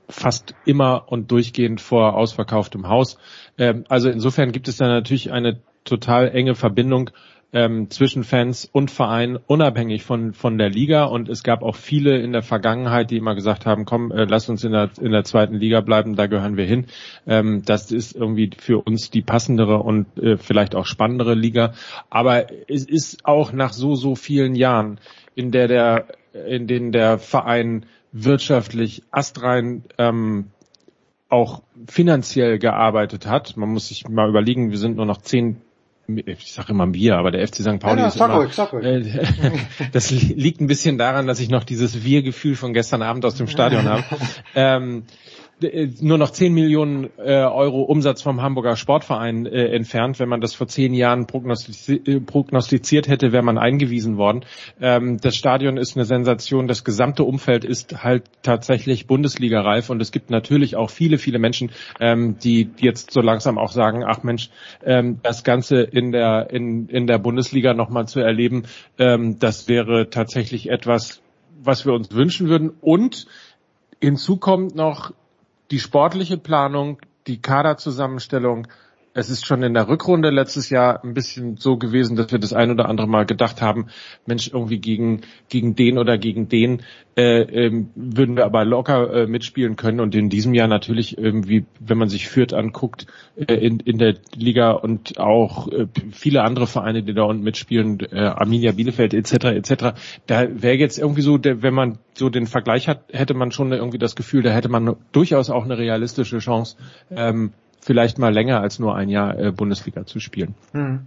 fast 0.08 0.54
immer 0.64 1.12
und 1.12 1.30
durchgehend 1.30 1.82
vor 1.82 2.14
ausverkauftem 2.14 2.88
Haus. 2.88 3.18
Ähm, 3.58 3.84
also 3.90 4.08
insofern 4.08 4.50
gibt 4.50 4.66
es 4.66 4.78
da 4.78 4.86
natürlich 4.86 5.30
eine 5.30 5.60
total 5.84 6.30
enge 6.30 6.54
Verbindung 6.54 7.10
ähm, 7.54 7.88
zwischen 7.88 8.24
Fans 8.24 8.68
und 8.70 8.90
Verein 8.90 9.38
unabhängig 9.46 10.02
von 10.02 10.34
von 10.34 10.58
der 10.58 10.68
Liga 10.68 11.04
und 11.04 11.28
es 11.28 11.44
gab 11.44 11.62
auch 11.62 11.76
viele 11.76 12.18
in 12.18 12.32
der 12.32 12.42
Vergangenheit, 12.42 13.12
die 13.12 13.16
immer 13.16 13.36
gesagt 13.36 13.64
haben, 13.64 13.84
komm, 13.84 14.10
äh, 14.10 14.24
lass 14.24 14.48
uns 14.48 14.64
in 14.64 14.72
der 14.72 14.90
in 15.00 15.12
der 15.12 15.22
zweiten 15.22 15.54
Liga 15.54 15.80
bleiben, 15.80 16.16
da 16.16 16.26
gehören 16.26 16.56
wir 16.56 16.64
hin. 16.64 16.86
Ähm, 17.26 17.62
das 17.64 17.92
ist 17.92 18.16
irgendwie 18.16 18.50
für 18.58 18.84
uns 18.84 19.10
die 19.10 19.22
passendere 19.22 19.78
und 19.78 20.18
äh, 20.18 20.36
vielleicht 20.36 20.74
auch 20.74 20.84
spannendere 20.84 21.34
Liga. 21.34 21.74
Aber 22.10 22.46
es 22.68 22.84
ist 22.84 23.24
auch 23.24 23.52
nach 23.52 23.72
so 23.72 23.94
so 23.94 24.16
vielen 24.16 24.56
Jahren, 24.56 24.98
in 25.36 25.52
der 25.52 25.68
der 25.68 26.06
in 26.46 26.66
denen 26.66 26.90
der 26.90 27.18
Verein 27.18 27.86
wirtschaftlich 28.10 29.04
astrein 29.12 29.84
ähm, 29.96 30.46
auch 31.28 31.62
finanziell 31.86 32.58
gearbeitet 32.58 33.26
hat. 33.28 33.56
Man 33.56 33.68
muss 33.68 33.88
sich 33.88 34.08
mal 34.08 34.28
überlegen, 34.28 34.70
wir 34.70 34.78
sind 34.78 34.96
nur 34.96 35.06
noch 35.06 35.22
zehn 35.22 35.60
ich 36.06 36.52
sage 36.52 36.72
immer 36.72 36.92
wir, 36.92 37.16
aber 37.16 37.30
der 37.30 37.46
FC 37.46 37.56
St. 37.56 37.80
Pauli 37.80 38.00
ja, 38.00 38.08
ist 38.08 38.18
sag 38.18 38.30
immer, 38.30 38.38
ruhig, 38.38 38.58
ruhig. 38.72 38.84
Äh, 38.84 39.52
das 39.92 40.10
liegt 40.10 40.60
ein 40.60 40.66
bisschen 40.66 40.98
daran, 40.98 41.26
dass 41.26 41.40
ich 41.40 41.48
noch 41.48 41.64
dieses 41.64 42.04
Wir-Gefühl 42.04 42.56
von 42.56 42.74
gestern 42.74 43.02
Abend 43.02 43.24
aus 43.24 43.36
dem 43.36 43.46
Stadion 43.46 43.88
habe. 43.88 44.04
ähm, 44.54 45.04
äh, 45.04 45.43
nur 46.00 46.18
noch 46.18 46.30
10 46.30 46.52
Millionen 46.52 47.10
äh, 47.18 47.42
Euro 47.42 47.82
Umsatz 47.82 48.22
vom 48.22 48.42
Hamburger 48.42 48.76
Sportverein 48.76 49.46
äh, 49.46 49.66
entfernt. 49.74 50.18
Wenn 50.18 50.28
man 50.28 50.40
das 50.40 50.54
vor 50.54 50.66
zehn 50.66 50.94
Jahren 50.94 51.26
prognostiziert, 51.26 52.08
äh, 52.08 52.20
prognostiziert 52.20 53.08
hätte, 53.08 53.32
wäre 53.32 53.42
man 53.42 53.58
eingewiesen 53.58 54.16
worden. 54.16 54.44
Ähm, 54.80 55.18
das 55.20 55.36
Stadion 55.36 55.76
ist 55.76 55.96
eine 55.96 56.04
Sensation. 56.04 56.68
Das 56.68 56.84
gesamte 56.84 57.24
Umfeld 57.24 57.64
ist 57.64 58.02
halt 58.02 58.24
tatsächlich 58.42 59.06
Bundesliga-reif 59.06 59.90
und 59.90 60.00
es 60.00 60.12
gibt 60.12 60.30
natürlich 60.30 60.76
auch 60.76 60.90
viele, 60.90 61.18
viele 61.18 61.38
Menschen, 61.38 61.70
ähm, 62.00 62.36
die 62.38 62.70
jetzt 62.78 63.10
so 63.10 63.20
langsam 63.20 63.58
auch 63.58 63.72
sagen, 63.72 64.04
ach 64.06 64.22
Mensch, 64.22 64.50
ähm, 64.84 65.20
das 65.22 65.44
Ganze 65.44 65.82
in 65.82 66.12
der, 66.12 66.50
in, 66.50 66.88
in 66.88 67.06
der 67.06 67.18
Bundesliga 67.18 67.74
nochmal 67.74 68.06
zu 68.06 68.20
erleben, 68.20 68.64
ähm, 68.98 69.38
das 69.38 69.68
wäre 69.68 70.10
tatsächlich 70.10 70.70
etwas, 70.70 71.20
was 71.62 71.86
wir 71.86 71.92
uns 71.92 72.12
wünschen 72.12 72.48
würden. 72.48 72.72
Und 72.80 73.26
Hinzu 74.04 74.36
kommt 74.36 74.74
noch 74.74 75.12
die 75.70 75.80
sportliche 75.80 76.38
Planung, 76.38 77.00
die 77.26 77.40
Kaderzusammenstellung 77.40 78.66
es 79.14 79.30
ist 79.30 79.46
schon 79.46 79.62
in 79.62 79.74
der 79.74 79.88
Rückrunde 79.88 80.30
letztes 80.30 80.70
Jahr 80.70 81.02
ein 81.04 81.14
bisschen 81.14 81.56
so 81.56 81.76
gewesen, 81.76 82.16
dass 82.16 82.32
wir 82.32 82.40
das 82.40 82.52
ein 82.52 82.72
oder 82.72 82.88
andere 82.88 83.06
Mal 83.06 83.24
gedacht 83.26 83.62
haben, 83.62 83.86
Mensch, 84.26 84.48
irgendwie 84.48 84.78
gegen, 84.78 85.20
gegen 85.48 85.76
den 85.76 85.98
oder 85.98 86.18
gegen 86.18 86.48
den 86.48 86.82
äh, 87.16 87.42
ähm, 87.42 87.90
würden 87.94 88.36
wir 88.36 88.44
aber 88.44 88.64
locker 88.64 89.12
äh, 89.14 89.26
mitspielen 89.28 89.76
können. 89.76 90.00
Und 90.00 90.16
in 90.16 90.30
diesem 90.30 90.52
Jahr 90.52 90.66
natürlich 90.66 91.16
irgendwie, 91.16 91.64
wenn 91.78 91.96
man 91.96 92.08
sich 92.08 92.28
Fürth 92.28 92.52
anguckt, 92.52 93.06
äh, 93.36 93.54
in, 93.54 93.78
in 93.78 93.98
der 93.98 94.16
Liga 94.34 94.72
und 94.72 95.18
auch 95.20 95.68
äh, 95.68 95.86
viele 96.10 96.42
andere 96.42 96.66
Vereine, 96.66 97.04
die 97.04 97.14
da 97.14 97.22
unten 97.22 97.44
mitspielen, 97.44 98.00
äh, 98.00 98.18
Arminia 98.18 98.72
Bielefeld 98.72 99.14
etc. 99.14 99.32
etc. 99.44 99.74
Da 100.26 100.48
wäre 100.60 100.74
jetzt 100.74 100.98
irgendwie 100.98 101.22
so, 101.22 101.38
der, 101.38 101.62
wenn 101.62 101.74
man 101.74 101.98
so 102.14 102.30
den 102.30 102.48
Vergleich 102.48 102.88
hat, 102.88 103.04
hätte 103.12 103.34
man 103.34 103.52
schon 103.52 103.70
irgendwie 103.70 103.98
das 103.98 104.16
Gefühl, 104.16 104.42
da 104.42 104.50
hätte 104.50 104.68
man 104.68 104.96
durchaus 105.12 105.50
auch 105.50 105.64
eine 105.64 105.78
realistische 105.78 106.38
Chance, 106.38 106.76
ähm, 107.14 107.52
vielleicht 107.84 108.18
mal 108.18 108.32
länger 108.32 108.60
als 108.60 108.78
nur 108.78 108.96
ein 108.96 109.08
Jahr 109.08 109.38
äh, 109.38 109.52
Bundesliga 109.52 110.06
zu 110.06 110.18
spielen. 110.18 110.54
Hm. 110.72 111.06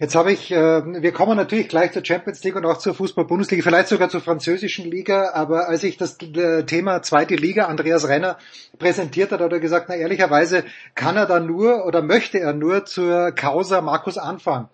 Jetzt 0.00 0.16
habe 0.16 0.32
ich, 0.32 0.50
äh, 0.50 0.56
wir 0.56 1.12
kommen 1.12 1.36
natürlich 1.36 1.68
gleich 1.68 1.92
zur 1.92 2.04
Champions 2.04 2.42
League 2.42 2.56
und 2.56 2.66
auch 2.66 2.78
zur 2.78 2.94
Fußball-Bundesliga, 2.94 3.62
vielleicht 3.62 3.88
sogar 3.88 4.08
zur 4.08 4.20
französischen 4.20 4.90
Liga, 4.90 5.30
aber 5.34 5.68
als 5.68 5.84
ich 5.84 5.96
das 5.96 6.18
äh, 6.20 6.64
Thema 6.64 7.02
zweite 7.02 7.36
Liga 7.36 7.66
Andreas 7.66 8.08
Renner 8.08 8.36
präsentiert 8.78 9.30
hat, 9.30 9.40
hat 9.40 9.52
er 9.52 9.60
gesagt, 9.60 9.86
na 9.88 9.94
ehrlicherweise 9.94 10.64
kann 10.96 11.16
er 11.16 11.26
da 11.26 11.38
nur 11.38 11.86
oder 11.86 12.02
möchte 12.02 12.40
er 12.40 12.54
nur 12.54 12.86
zur 12.86 13.30
Causa 13.32 13.82
Markus 13.82 14.18
anfangen. 14.18 14.68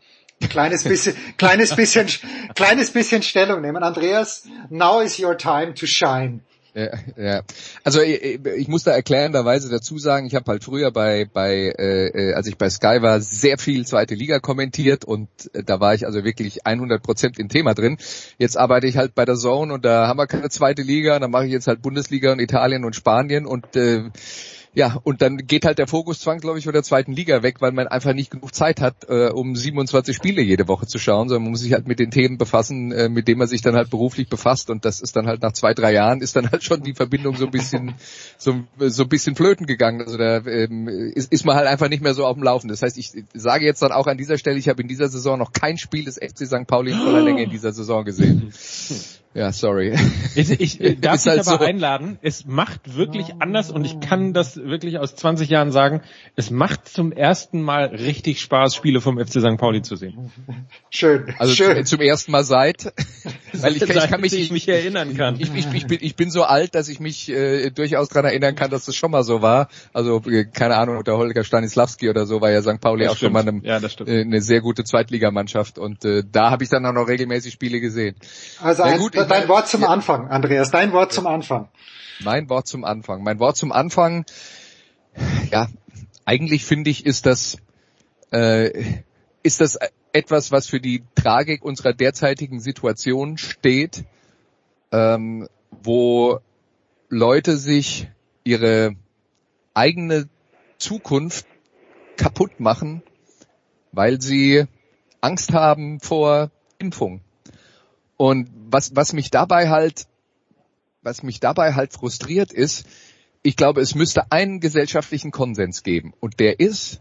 Kleines 0.49 0.85
bisschen, 0.85 1.15
kleines 1.37 1.77
bisschen, 1.77 2.07
kleines 2.55 2.91
bisschen 2.91 3.23
Stellung 3.23 3.61
nehmen. 3.61 3.83
Andreas, 3.83 4.49
now 4.71 5.01
is 5.01 5.21
your 5.21 5.37
time 5.37 5.75
to 5.75 5.85
shine. 5.85 6.41
Ja, 6.75 6.91
ja. 7.17 7.43
Also 7.83 8.01
ich, 8.01 8.41
ich 8.45 8.69
muss 8.69 8.85
da 8.85 8.93
erklärenderweise 8.93 9.69
dazu 9.69 9.99
sagen, 9.99 10.27
ich 10.27 10.35
habe 10.35 10.51
halt 10.51 10.63
früher 10.63 10.93
bei, 10.93 11.27
bei 11.33 11.75
äh, 11.77 12.33
als 12.35 12.47
ich 12.47 12.59
bei 12.59 12.71
Sky 12.71 13.03
war, 13.03 13.21
sehr 13.21 13.59
viel 13.59 13.85
zweite 13.87 14.15
Liga 14.15 14.39
kommentiert 14.39 15.05
und 15.05 15.29
äh, 15.53 15.65
da 15.65 15.81
war 15.81 15.95
ich 15.95 16.07
also 16.07 16.25
wirklich 16.25 16.67
100 16.67 17.03
Prozent 17.03 17.39
im 17.39 17.49
Thema 17.49 17.75
drin. 17.75 17.99
Jetzt 18.39 18.57
arbeite 18.57 18.87
ich 18.87 18.97
halt 18.97 19.15
bei 19.15 19.25
der 19.25 19.35
Zone 19.35 19.75
und 19.75 19.85
da 19.85 20.07
haben 20.07 20.19
wir 20.19 20.29
keine 20.29 20.49
zweite 20.49 20.83
Liga, 20.83 21.19
dann 21.19 21.33
mache 21.33 21.47
ich 21.47 21.53
jetzt 21.53 21.67
halt 21.67 21.83
Bundesliga 21.83 22.33
und 22.33 22.41
Italien 22.41 22.85
und 22.85 22.95
Spanien 22.95 23.47
und 23.47 23.75
äh, 23.75 24.05
ja, 24.73 25.01
und 25.03 25.21
dann 25.21 25.37
geht 25.49 25.65
halt 25.65 25.79
der 25.79 25.89
Fokus 25.89 26.21
zwangsläufig 26.21 26.63
von 26.63 26.73
der 26.73 26.85
zweiten 26.85 27.13
Liga 27.13 27.43
weg, 27.43 27.57
weil 27.61 27.73
man 27.73 27.89
einfach 27.89 28.15
nicht 28.15 28.31
genug 28.31 28.55
Zeit 28.55 28.81
hat, 28.81 29.09
äh, 29.09 29.31
um 29.31 29.57
27 29.57 30.15
Spiele 30.15 30.43
jede 30.43 30.69
Woche 30.69 30.87
zu 30.87 30.99
schauen, 30.99 31.29
sondern 31.29 31.43
man 31.43 31.51
muss 31.53 31.63
sich 31.63 31.73
halt 31.73 31.89
mit 31.89 31.99
den 31.99 32.13
Themen 32.13 32.39
befassen, 32.39 32.93
äh, 32.93 33.09
mit 33.09 33.27
denen 33.27 33.41
man 33.41 33.49
sich 33.49 33.63
dann 33.63 33.75
halt 33.75 33.91
beruflich 33.91 34.29
befasst. 34.29 34.71
Und 34.71 34.85
das 34.85 35.01
ist 35.01 35.17
dann 35.17 35.27
halt 35.27 35.43
nach 35.43 35.53
zwei, 35.53 35.75
drei 35.75 35.93
Jahren 35.93 36.21
ist 36.21 36.37
dann 36.37 36.53
halt 36.53 36.63
schon 36.63 36.85
die 36.85 36.95
Verbindung 36.95 37.37
so 37.37 37.47
ein 37.47 37.51
bisschen, 37.51 37.95
so, 38.39 38.61
so 38.79 39.03
ein 39.03 39.09
bisschen 39.09 39.35
flöten 39.35 39.67
gegangen. 39.67 40.03
Also 40.03 40.17
da 40.17 40.37
ähm, 40.47 40.87
ist, 40.87 41.33
ist 41.33 41.45
man 41.45 41.57
halt 41.57 41.67
einfach 41.67 41.89
nicht 41.89 42.03
mehr 42.03 42.15
so 42.15 42.25
auf 42.25 42.35
dem 42.35 42.45
Laufen. 42.45 42.69
Das 42.69 42.83
heißt, 42.83 42.97
ich 42.97 43.11
sage 43.35 43.65
jetzt 43.65 43.83
dann 43.83 43.91
auch 43.91 44.07
an 44.07 44.19
dieser 44.19 44.39
Stelle, 44.39 44.59
ich 44.59 44.69
habe 44.69 44.83
in 44.83 44.89
dieser 44.89 45.09
Saison 45.09 45.37
noch 45.37 45.53
kein 45.53 45.79
Spiel 45.79 46.05
des 46.05 46.17
FC 46.17 46.47
St. 46.47 46.69
Pauli 46.69 46.93
in 46.93 46.99
voller 46.99 47.23
Länge 47.23 47.43
in 47.43 47.51
dieser 47.51 47.73
Saison 47.73 48.05
gesehen. 48.05 48.53
Ja, 49.33 49.53
sorry. 49.53 49.97
Ich, 50.35 50.51
ich 50.51 50.79
darf 51.01 51.23
dich 51.23 51.27
halt 51.27 51.47
aber 51.47 51.59
so. 51.59 51.65
einladen. 51.65 52.19
Es 52.21 52.47
macht 52.47 52.97
wirklich 52.97 53.35
anders 53.39 53.71
und 53.71 53.85
ich 53.85 54.01
kann 54.01 54.33
das 54.33 54.57
wirklich 54.57 54.99
aus 54.99 55.15
20 55.15 55.49
Jahren 55.49 55.71
sagen. 55.71 56.03
Es 56.35 56.51
macht 56.51 56.89
zum 56.89 57.13
ersten 57.13 57.63
Mal 57.63 57.87
richtig 57.87 58.41
Spaß, 58.41 58.75
Spiele 58.75 59.01
vom 59.01 59.25
FC 59.25 59.41
St. 59.41 59.57
Pauli 59.57 59.83
zu 59.83 59.95
sehen. 59.95 60.33
Schön. 60.91 61.33
Also 61.39 61.55
schön. 61.55 61.87
zum 61.87 62.01
ersten 62.01 62.33
Mal 62.33 62.43
seit, 62.43 62.93
weil 63.53 63.77
ich, 63.77 63.83
ich 63.83 63.89
kann 63.89 64.21
mich, 64.21 64.33
ich 64.33 64.51
mich 64.51 64.67
erinnern 64.67 65.17
kann. 65.17 65.37
Ich, 65.39 65.55
ich, 65.55 65.73
ich, 65.75 65.87
bin, 65.87 65.99
ich 66.01 66.17
bin 66.17 66.33
so 66.33 66.43
alt, 66.43 66.75
dass 66.75 66.89
ich 66.89 66.99
mich 66.99 67.29
äh, 67.29 67.71
durchaus 67.71 68.09
daran 68.09 68.25
erinnern 68.25 68.57
kann, 68.57 68.73
dass 68.73 68.87
das 68.87 68.97
schon 68.97 69.13
mal 69.13 69.23
so 69.23 69.43
war. 69.43 69.69
Also 69.93 70.23
äh, 70.27 70.45
keine 70.45 70.77
Ahnung, 70.77 70.97
unter 70.97 71.17
Holger 71.17 71.45
Stanislawski 71.45 72.11
oder 72.11 72.27
so 72.27 72.41
war 72.41 72.51
ja 72.51 72.63
St. 72.63 72.81
Pauli 72.81 73.05
das 73.05 73.13
auch 73.13 73.17
stimmt. 73.17 73.37
schon 73.37 73.45
mal 73.45 73.49
eine, 73.49 73.65
ja, 73.65 73.79
äh, 74.07 74.23
eine 74.23 74.43
sehr 74.43 74.61
gute 74.61 74.83
Zweitligamannschaft 74.83 75.79
und 75.79 76.05
äh, 76.05 76.25
da 76.31 76.51
habe 76.51 76.65
ich 76.65 76.71
dann 76.71 76.85
auch 76.85 76.93
noch 76.93 77.07
regelmäßig 77.07 77.53
Spiele 77.53 77.81
gesehen. 77.81 78.17
Also 78.61 78.83
ja, 78.83 78.97
gut, 78.97 79.20
dein 79.25 79.49
Wort 79.49 79.69
zum 79.69 79.85
Anfang, 79.85 80.29
Andreas, 80.29 80.71
dein 80.71 80.93
Wort 80.93 81.13
zum 81.13 81.27
Anfang. 81.27 81.69
Mein 82.23 82.49
Wort 82.49 82.67
zum 82.67 82.85
Anfang. 82.85 83.23
Mein 83.23 83.39
Wort 83.39 83.57
zum 83.57 83.73
Anfang, 83.73 84.25
ja, 85.51 85.69
eigentlich 86.25 86.65
finde 86.65 86.91
ich, 86.91 87.07
ist 87.07 87.27
das, 87.27 87.57
äh, 88.31 89.03
ist 89.43 89.61
das 89.61 89.79
etwas, 90.13 90.53
was 90.53 90.67
für 90.67 90.81
die 90.81 91.03
Tragik 91.15 91.65
unserer 91.65 91.93
derzeitigen 91.93 92.61
Situation 92.61 93.39
steht, 93.39 94.05
ähm, 94.93 95.49
wo 95.71 96.41
Leute 97.09 97.57
sich 97.57 98.09
ihre 98.45 98.95
eigene 99.75 100.29
Zukunft 100.79 101.47
kaputt 102.17 102.61
machen, 102.61 103.03
weil 103.93 104.21
sie 104.21 104.65
Angst 105.21 105.53
haben 105.53 106.01
vor 106.01 106.51
Impfung. 106.79 107.21
Und 108.21 108.51
was, 108.69 108.95
was 108.95 109.15
mich 109.15 109.31
dabei 109.31 109.71
halt, 109.71 110.07
was 111.01 111.23
mich 111.23 111.41
dabei 111.41 111.73
halt 111.73 111.95
frustriert 111.95 112.53
ist, 112.53 112.85
ich 113.41 113.57
glaube, 113.57 113.81
es 113.81 113.95
müsste 113.95 114.31
einen 114.31 114.61
gesellschaftlichen 114.61 115.31
Konsens 115.31 115.83
geben. 115.83 116.13
Und 116.21 116.39
der 116.39 116.61
ist, 116.61 117.01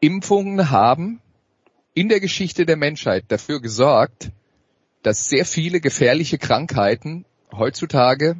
Impfungen 0.00 0.70
haben 0.70 1.22
in 1.94 2.08
der 2.08 2.18
Geschichte 2.18 2.66
der 2.66 2.76
Menschheit 2.76 3.26
dafür 3.28 3.60
gesorgt, 3.60 4.32
dass 5.04 5.28
sehr 5.28 5.44
viele 5.44 5.80
gefährliche 5.80 6.38
Krankheiten 6.38 7.24
heutzutage 7.52 8.34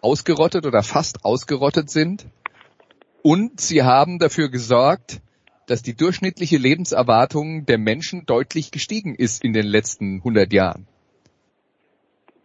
ausgerottet 0.00 0.64
oder 0.64 0.84
fast 0.84 1.24
ausgerottet 1.24 1.90
sind. 1.90 2.26
Und 3.22 3.60
sie 3.60 3.82
haben 3.82 4.20
dafür 4.20 4.48
gesorgt, 4.48 5.22
dass 5.66 5.82
die 5.82 5.94
durchschnittliche 5.94 6.58
Lebenserwartung 6.58 7.66
der 7.66 7.78
Menschen 7.78 8.26
deutlich 8.26 8.70
gestiegen 8.70 9.14
ist 9.14 9.44
in 9.44 9.52
den 9.52 9.66
letzten 9.66 10.16
100 10.16 10.52
Jahren. 10.52 10.86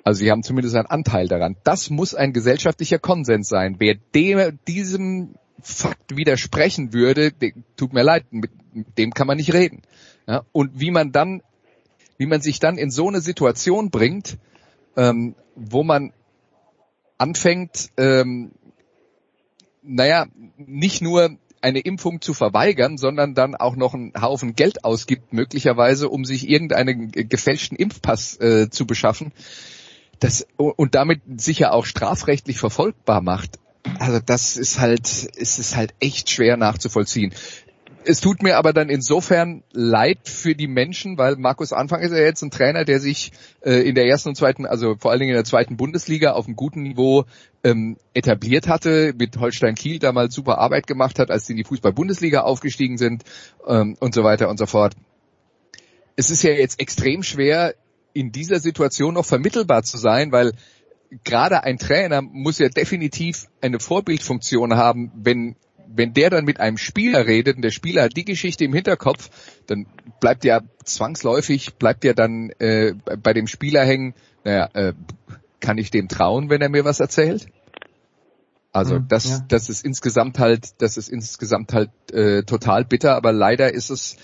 Also 0.04 0.20
sie 0.20 0.32
haben 0.32 0.44
zumindest 0.44 0.76
einen 0.76 0.88
Anteil 0.88 1.28
daran. 1.28 1.58
Das 1.64 1.90
muss 1.90 2.16
ein 2.16 2.32
gesellschaftlicher 2.32 3.00
Konsens 3.00 3.50
sein. 3.50 3.76
Wer 3.80 3.96
dem, 4.16 4.58
diesem 4.68 5.36
Fakt 5.62 6.16
widersprechen 6.16 6.94
würde, 6.94 7.34
tut 7.76 7.92
mir 7.92 8.04
leid, 8.04 8.26
mit, 8.32 8.52
mit 8.74 8.98
dem 8.98 9.14
kann 9.14 9.28
man 9.28 9.38
nicht 9.38 9.54
reden. 9.54 9.82
Ja, 10.28 10.44
und 10.52 10.80
wie 10.80 10.92
man 10.92 11.12
dann, 11.12 11.42
wie 12.18 12.26
man 12.26 12.42
sich 12.42 12.60
dann 12.60 12.78
in 12.78 12.90
so 12.90 13.08
eine 13.08 13.22
Situation 13.22 13.90
bringt, 13.90 14.38
ähm, 14.96 15.36
wo 15.56 15.84
man 15.84 16.14
anfängt, 17.18 17.90
ähm, 17.98 18.52
naja, 19.82 20.28
nicht 20.58 21.02
nur 21.02 21.38
eine 21.68 21.80
Impfung 21.80 22.22
zu 22.22 22.34
verweigern, 22.34 22.98
sondern 22.98 23.34
dann 23.34 23.56
auch 23.56 23.76
noch 23.76 23.94
einen 23.94 24.14
Haufen 24.20 24.56
Geld 24.56 24.86
ausgibt, 24.86 25.34
möglicherweise, 25.34 26.10
um 26.10 26.24
sich 26.24 26.50
irgendeinen 26.50 27.12
gefälschten 27.12 27.78
Impfpass 27.78 28.40
äh, 28.40 28.70
zu 28.70 28.88
beschaffen, 28.88 29.34
das 30.20 30.48
und 30.56 30.96
damit 30.96 31.22
sicher 31.36 31.74
auch 31.74 31.86
strafrechtlich 31.86 32.58
verfolgbar 32.58 33.22
macht. 33.22 33.60
Also 34.00 34.20
das 34.26 34.58
ist 34.58 34.80
halt, 34.80 35.08
es 35.08 35.60
ist 35.60 35.76
halt 35.76 35.94
echt 36.00 36.30
schwer 36.30 36.58
nachzuvollziehen 36.58 37.34
es 38.08 38.22
tut 38.22 38.42
mir 38.42 38.56
aber 38.56 38.72
dann 38.72 38.90
insofern 38.90 39.64
leid 39.74 40.30
für 40.30 40.56
die 40.56 40.68
Menschen, 40.68 41.18
weil 41.18 41.36
Markus 41.36 41.74
Anfang 41.74 42.00
ist 42.00 42.12
ja 42.12 42.20
jetzt 42.20 42.42
ein 42.42 42.52
Trainer, 42.52 42.86
der 42.86 43.02
sich 43.02 43.34
äh, 43.62 43.82
in 43.88 43.96
der 43.96 44.06
ersten 44.06 44.30
und 44.30 44.36
zweiten, 44.36 44.66
also 44.66 44.96
vor 44.98 45.12
allen 45.12 45.20
Dingen 45.20 45.32
in 45.32 45.36
der 45.36 45.44
zweiten 45.44 45.76
Bundesliga 45.76 46.32
auf 46.32 46.46
einem 46.46 46.56
guten 46.56 46.84
Niveau 46.84 47.26
ähm, 47.66 47.98
etabliert 48.14 48.70
hatte, 48.70 49.14
mit 49.18 49.38
Holstein 49.38 49.76
Kiel 49.76 50.00
damals 50.00 50.34
super 50.34 50.58
Arbeit 50.58 50.88
gemacht 50.88 51.20
hat, 51.20 51.30
als 51.30 51.48
sie 51.48 51.54
in 51.54 51.58
die 51.58 51.66
Fußball-Bundesliga 51.66 52.42
aufgestiegen 52.42 52.98
sind 52.98 53.24
ähm, 53.68 53.98
und 54.00 54.14
so 54.14 54.24
weiter 54.24 54.48
und 54.48 54.58
so 54.58 54.68
fort. 54.68 54.96
Es 56.16 56.30
ist 56.30 56.44
ja 56.44 56.52
jetzt 56.52 56.80
extrem 56.80 57.24
schwer, 57.24 57.76
in 58.14 58.32
dieser 58.32 58.62
Situation 58.62 59.16
noch 59.16 59.26
vermittelbar 59.26 59.84
zu 59.84 59.98
sein, 59.98 60.32
weil 60.32 60.54
gerade 61.26 61.64
ein 61.64 61.78
Trainer 61.78 62.22
muss 62.22 62.58
ja 62.58 62.70
definitiv 62.70 63.48
eine 63.60 63.80
Vorbildfunktion 63.80 64.76
haben, 64.76 65.12
wenn 65.14 65.58
wenn 65.88 66.14
der 66.14 66.30
dann 66.30 66.46
mit 66.46 66.60
einem 66.60 66.78
Spieler 66.78 67.26
redet 67.26 67.56
und 67.56 67.62
der 67.62 67.72
Spieler 67.72 68.04
hat 68.04 68.18
die 68.18 68.26
Geschichte 68.26 68.66
im 68.66 68.74
Hinterkopf, 68.74 69.30
dann 69.68 69.86
bleibt 70.20 70.44
ja 70.44 70.62
zwangsläufig, 70.84 71.76
bleibt 71.76 72.04
ja 72.04 72.14
dann 72.14 72.50
äh, 72.60 72.94
bei 73.22 73.34
dem 73.34 73.48
Spieler 73.48 73.84
hängen, 73.84 74.14
naja, 74.44 74.70
äh, 74.74 74.94
kann 75.60 75.78
ich 75.78 75.92
dem 75.92 76.08
trauen, 76.08 76.50
wenn 76.50 76.62
er 76.62 76.70
mir 76.70 76.86
was 76.86 77.00
erzählt? 77.00 77.48
Also 78.72 78.98
hm, 78.98 79.08
das, 79.08 79.30
ja. 79.30 79.46
das 79.48 79.70
ist 79.70 79.84
insgesamt 79.84 80.40
halt, 80.40 80.82
das 80.82 80.98
ist 80.98 81.10
insgesamt 81.10 81.74
halt 81.74 81.90
äh, 82.12 82.44
total 82.44 82.86
bitter, 82.86 83.16
aber 83.16 83.32
leider 83.32 83.74
ist 83.74 83.90
es 83.90 84.18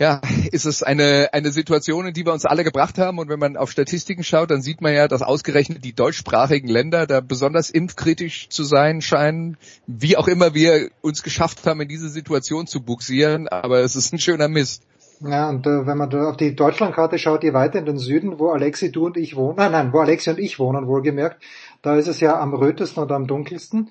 ja, 0.00 0.22
ist 0.50 0.64
es 0.64 0.82
eine, 0.82 1.28
eine 1.32 1.52
Situation, 1.52 2.06
in 2.06 2.14
die 2.14 2.24
wir 2.24 2.32
uns 2.32 2.46
alle 2.46 2.64
gebracht 2.64 2.96
haben. 2.96 3.18
Und 3.18 3.28
wenn 3.28 3.38
man 3.38 3.58
auf 3.58 3.70
Statistiken 3.70 4.24
schaut, 4.24 4.50
dann 4.50 4.62
sieht 4.62 4.80
man 4.80 4.94
ja, 4.94 5.08
dass 5.08 5.20
ausgerechnet 5.20 5.84
die 5.84 5.92
deutschsprachigen 5.92 6.68
Länder 6.68 7.06
da 7.06 7.20
besonders 7.20 7.68
impfkritisch 7.68 8.48
zu 8.48 8.64
sein 8.64 9.02
scheinen, 9.02 9.58
wie 9.86 10.16
auch 10.16 10.26
immer 10.26 10.54
wir 10.54 10.88
uns 11.02 11.22
geschafft 11.22 11.66
haben, 11.66 11.82
in 11.82 11.88
diese 11.88 12.08
Situation 12.08 12.66
zu 12.66 12.80
buxieren. 12.80 13.46
Aber 13.46 13.80
es 13.80 13.94
ist 13.94 14.14
ein 14.14 14.18
schöner 14.18 14.48
Mist. 14.48 14.82
Ja, 15.20 15.50
und 15.50 15.66
äh, 15.66 15.86
wenn 15.86 15.98
man 15.98 16.08
da 16.08 16.30
auf 16.30 16.38
die 16.38 16.56
Deutschlandkarte 16.56 17.18
schaut, 17.18 17.42
die 17.42 17.52
weiter 17.52 17.78
in 17.78 17.84
den 17.84 17.98
Süden, 17.98 18.38
wo 18.38 18.52
Alexi, 18.52 18.90
du 18.90 19.04
und 19.04 19.18
ich 19.18 19.36
wohnen, 19.36 19.56
nein, 19.58 19.72
nein, 19.72 19.92
wo 19.92 19.98
Alexi 19.98 20.30
und 20.30 20.38
ich 20.38 20.58
wohnen, 20.58 20.86
wohlgemerkt, 20.86 21.42
da 21.82 21.96
ist 21.96 22.08
es 22.08 22.20
ja 22.20 22.40
am 22.40 22.54
rötesten 22.54 23.02
oder 23.02 23.16
am 23.16 23.26
dunkelsten. 23.26 23.90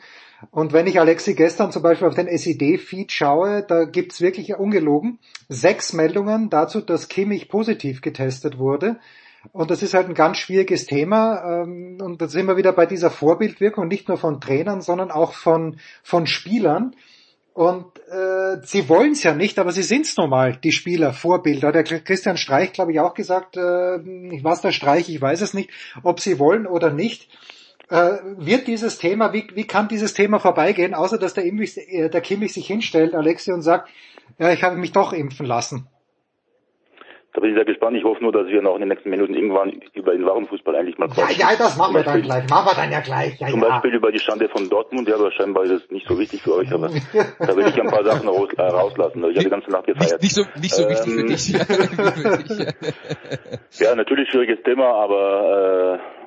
Und 0.52 0.74
wenn 0.74 0.88
ich 0.88 1.00
Alexi 1.00 1.34
gestern 1.36 1.72
zum 1.72 1.84
Beispiel 1.84 2.08
auf 2.08 2.16
den 2.16 2.28
SED-Feed 2.28 3.12
schaue, 3.12 3.64
da 3.68 3.86
gibt's 3.86 4.22
wirklich 4.22 4.56
ungelogen 4.56 5.20
sechs 5.50 5.94
Meldungen 5.94 6.50
dazu, 6.50 6.82
dass 6.82 7.10
Kimmich 7.10 7.50
positiv 7.50 8.02
getestet 8.02 8.58
wurde. 8.58 9.00
Und 9.52 9.72
das 9.72 9.84
ist 9.84 9.94
halt 9.94 10.08
ein 10.08 10.14
ganz 10.14 10.38
schwieriges 10.38 10.86
Thema. 10.86 11.64
Ähm, 11.64 11.98
und 12.02 12.22
da 12.22 12.28
sind 12.28 12.46
wir 12.46 12.58
wieder 12.58 12.74
bei 12.74 12.86
dieser 12.86 13.10
Vorbildwirkung, 13.10 13.88
nicht 13.88 14.08
nur 14.08 14.18
von 14.18 14.42
Trainern, 14.42 14.82
sondern 14.82 15.12
auch 15.12 15.34
von, 15.34 15.78
von 16.04 16.28
Spielern. 16.28 16.96
Und 17.54 17.86
äh, 18.10 18.62
sie 18.64 18.88
wollen 18.88 19.12
es 19.12 19.24
ja 19.24 19.34
nicht, 19.34 19.60
aber 19.60 19.72
sie 19.72 19.84
sind 19.84 20.06
es 20.06 20.16
nun 20.16 20.30
mal, 20.30 20.56
die 20.56 20.72
Spieler, 20.72 21.14
Vorbilder. 21.14 21.72
Der 21.72 21.84
Christian 21.84 22.38
Streich, 22.38 22.74
glaube 22.74 22.94
ich, 22.94 23.00
auch 23.00 23.14
gesagt, 23.14 23.58
äh, 23.58 24.00
was 24.44 24.62
der 24.62 24.72
Streich, 24.72 25.10
ich 25.10 25.22
weiß 25.22 25.42
es 25.42 25.54
nicht, 25.54 25.70
ob 26.04 26.20
sie 26.20 26.40
wollen 26.40 26.68
oder 26.68 26.92
nicht. 26.92 27.28
Äh, 27.90 28.20
wird 28.38 28.68
dieses 28.68 29.00
Thema, 29.00 29.34
wie, 29.34 29.48
wie 29.56 29.66
kann 29.66 29.88
dieses 29.88 30.14
Thema 30.14 30.40
vorbeigehen, 30.40 30.94
außer 30.94 31.18
dass 31.18 31.34
der, 31.34 31.46
Immich, 31.46 31.76
äh, 31.78 32.10
der 32.10 32.22
Kimmich 32.22 32.54
sich 32.54 32.68
hinstellt, 32.68 33.16
Alexi, 33.16 33.52
und 33.52 33.64
sagt, 33.64 33.90
ja, 34.38 34.54
ich 34.54 34.64
habe 34.64 34.76
mich 34.76 34.92
doch 34.92 35.12
impfen 35.12 35.48
lassen. 35.48 35.88
Da 37.34 37.42
bin 37.42 37.50
ich 37.52 37.56
sehr 37.56 37.66
gespannt. 37.66 37.96
Ich 37.96 38.04
hoffe 38.04 38.24
nur, 38.24 38.32
dass 38.32 38.48
wir 38.48 38.60
noch 38.62 38.74
in 38.74 38.82
den 38.82 38.90
nächsten 38.90 39.10
Minuten 39.10 39.34
irgendwann 39.36 39.72
über 39.94 40.14
den 40.14 40.26
wahren 40.26 40.48
Fußball 40.48 40.76
eigentlich 40.76 40.98
mal 40.98 41.08
quatschen. 41.08 41.40
Ja, 41.40 41.52
ja, 41.52 41.58
das 41.58 41.78
machen 41.78 41.96
wir 41.96 42.04
dann 42.04 42.24
gleich. 42.24 42.50
Machen 42.50 42.68
wir 42.68 42.76
dann 42.76 42.92
ja 42.92 43.00
gleich. 43.02 43.40
Ja, 43.40 43.48
zum 43.48 43.62
ja. 43.62 43.70
Beispiel 43.70 43.94
über 43.94 44.12
die 44.12 44.20
Schande 44.20 44.50
von 44.50 44.68
Dortmund. 44.68 45.08
Ja, 45.08 45.16
aber 45.16 45.32
scheinbar 45.32 45.64
ist 45.64 45.72
es 45.72 45.90
nicht 45.92 46.08
so 46.08 46.18
wichtig 46.18 46.42
für 46.42 46.56
euch. 46.56 46.74
Aber 46.74 46.90
da 47.40 47.56
will 47.56 47.68
ich 47.68 47.80
ein 47.80 47.88
paar 47.88 48.04
Sachen 48.04 48.28
raus, 48.28 48.50
äh, 48.58 48.62
rauslassen. 48.62 49.20
Ich 49.20 49.38
habe 49.38 49.44
die 49.44 49.50
ganze 49.50 49.70
Nacht 49.70 49.86
gefeiert. 49.86 50.22
Nicht, 50.22 50.36
nicht 50.36 50.36
so, 50.36 50.44
nicht 50.60 50.74
so 50.74 50.84
ähm, 50.84 50.90
wichtig 50.90 51.14
für 51.14 51.26
dich. 51.28 51.54
ja, 53.80 53.96
natürlich 53.96 54.30
schwieriges 54.30 54.64
Thema, 54.64 54.86
aber 54.86 56.00
äh, 56.00 56.19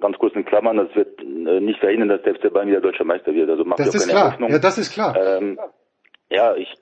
ganz 0.00 0.18
kurz 0.18 0.34
in 0.34 0.44
Klammern, 0.44 0.76
das 0.76 0.94
wird 0.94 1.20
äh, 1.20 1.60
nicht 1.60 1.80
verhindern, 1.80 2.08
dass 2.08 2.22
der 2.22 2.34
FC 2.34 2.52
Bayern 2.52 2.68
wieder 2.68 2.80
deutscher 2.80 3.04
Meister 3.04 3.34
wird. 3.34 3.50
Also 3.50 3.64
macht 3.64 3.80
das 3.80 3.94
ist 3.94 4.08
keine 4.08 4.18
klar. 4.18 4.32
Hoffnung. 4.32 4.50
Ja, 4.50 4.58
das 4.58 4.78
ist 4.78 4.92
klar. 4.92 5.16
Ähm, 5.16 5.58
ja, 6.30 6.54
ich 6.56 6.74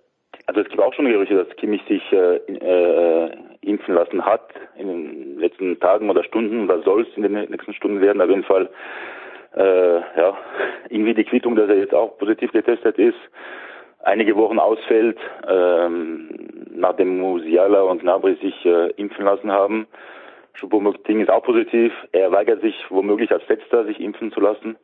also 0.46 0.60
es 0.60 0.68
gibt 0.68 0.80
auch 0.80 0.94
schon 0.94 1.06
Gerüchte, 1.06 1.34
dass 1.34 1.56
Kimmich 1.56 1.82
sich 1.88 2.02
äh, 2.12 2.36
äh, 2.36 3.30
impfen 3.62 3.94
lassen 3.94 4.24
hat 4.24 4.48
in 4.76 4.86
den 4.86 5.38
letzten 5.38 5.78
Tagen 5.80 6.08
oder 6.08 6.22
Stunden 6.22 6.64
oder 6.64 6.82
soll 6.82 7.02
es 7.02 7.16
in 7.16 7.22
den 7.22 7.32
nächsten 7.32 7.74
Stunden 7.74 8.00
werden. 8.00 8.20
Auf 8.20 8.28
jeden 8.28 8.44
Fall 8.44 8.68
äh, 9.56 9.96
ja 9.96 10.36
irgendwie 10.88 11.14
die 11.14 11.24
Quittung, 11.24 11.56
dass 11.56 11.68
er 11.68 11.78
jetzt 11.78 11.94
auch 11.94 12.16
positiv 12.18 12.52
getestet 12.52 12.98
ist, 12.98 13.18
einige 14.00 14.36
Wochen 14.36 14.58
ausfällt, 14.58 15.18
ähm, 15.48 16.28
nachdem 16.74 17.18
Musiala 17.18 17.80
und 17.82 18.02
Gnabry 18.02 18.36
sich 18.36 18.64
äh, 18.64 18.90
impfen 18.92 19.24
lassen 19.24 19.50
haben. 19.50 19.86
Choupo-Moting 20.58 21.20
ist 21.20 21.30
auch 21.30 21.42
positiv. 21.42 21.92
Er 22.12 22.32
weigert 22.32 22.60
sich 22.60 22.74
womöglich 22.90 23.30
als 23.30 23.46
Letzter, 23.48 23.84
sich 23.84 24.00
impfen 24.00 24.32
zu 24.32 24.40
lassen. 24.40 24.76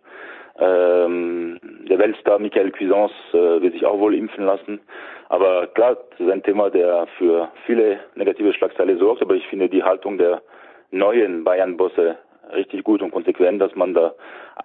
Ähm, 0.59 1.59
der 1.89 1.99
Weltstar 1.99 2.39
Michael 2.39 2.73
Cuisance 2.73 3.15
äh, 3.33 3.63
wird 3.63 3.73
sich 3.73 3.87
auch 3.87 3.99
wohl 3.99 4.15
impfen 4.15 4.45
lassen. 4.45 4.81
Aber 5.29 5.67
klar, 5.69 5.97
das 6.11 6.21
ist 6.21 6.31
ein 6.31 6.43
Thema, 6.43 6.69
der 6.69 7.07
für 7.17 7.51
viele 7.65 8.01
negative 8.15 8.53
Schlagzeile 8.53 8.99
sorgt. 8.99 9.23
Aber 9.23 9.35
ich 9.35 9.47
finde 9.47 9.69
die 9.69 9.83
Haltung 9.83 10.19
der 10.19 10.43
neuen 10.91 11.43
Bayern-Bosse 11.43 12.19
richtig 12.55 12.85
gut 12.85 13.01
und 13.01 13.13
konsequent, 13.13 13.61
dass 13.63 13.75
man 13.75 13.95
da 13.95 14.15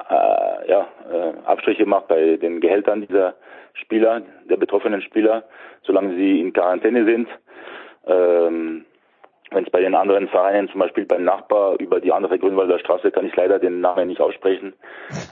äh, 0.10 0.70
ja, 0.70 0.88
äh, 1.10 1.34
Abstriche 1.46 1.86
macht 1.86 2.10
bei 2.10 2.36
den 2.36 2.60
Gehältern 2.60 3.06
dieser 3.08 3.36
Spieler, 3.74 4.22
der 4.50 4.58
betroffenen 4.58 5.02
Spieler, 5.02 5.44
solange 5.84 6.16
sie 6.16 6.42
in 6.42 6.52
Quarantäne 6.52 7.06
sind. 7.06 7.30
Ähm, 8.08 8.86
wenn 9.52 9.64
es 9.64 9.70
bei 9.70 9.80
den 9.80 9.96
anderen 9.96 10.28
Vereinen, 10.28 10.70
zum 10.70 10.80
Beispiel 10.80 11.06
beim 11.06 11.24
Nachbar 11.24 11.80
über 11.80 12.02
die 12.02 12.12
andere 12.12 12.38
Grünwalder 12.38 12.80
Straße, 12.80 13.12
kann 13.12 13.26
ich 13.26 13.36
leider 13.36 13.60
den 13.60 13.80
Namen 13.80 14.08
nicht 14.08 14.20
aussprechen. 14.20 14.74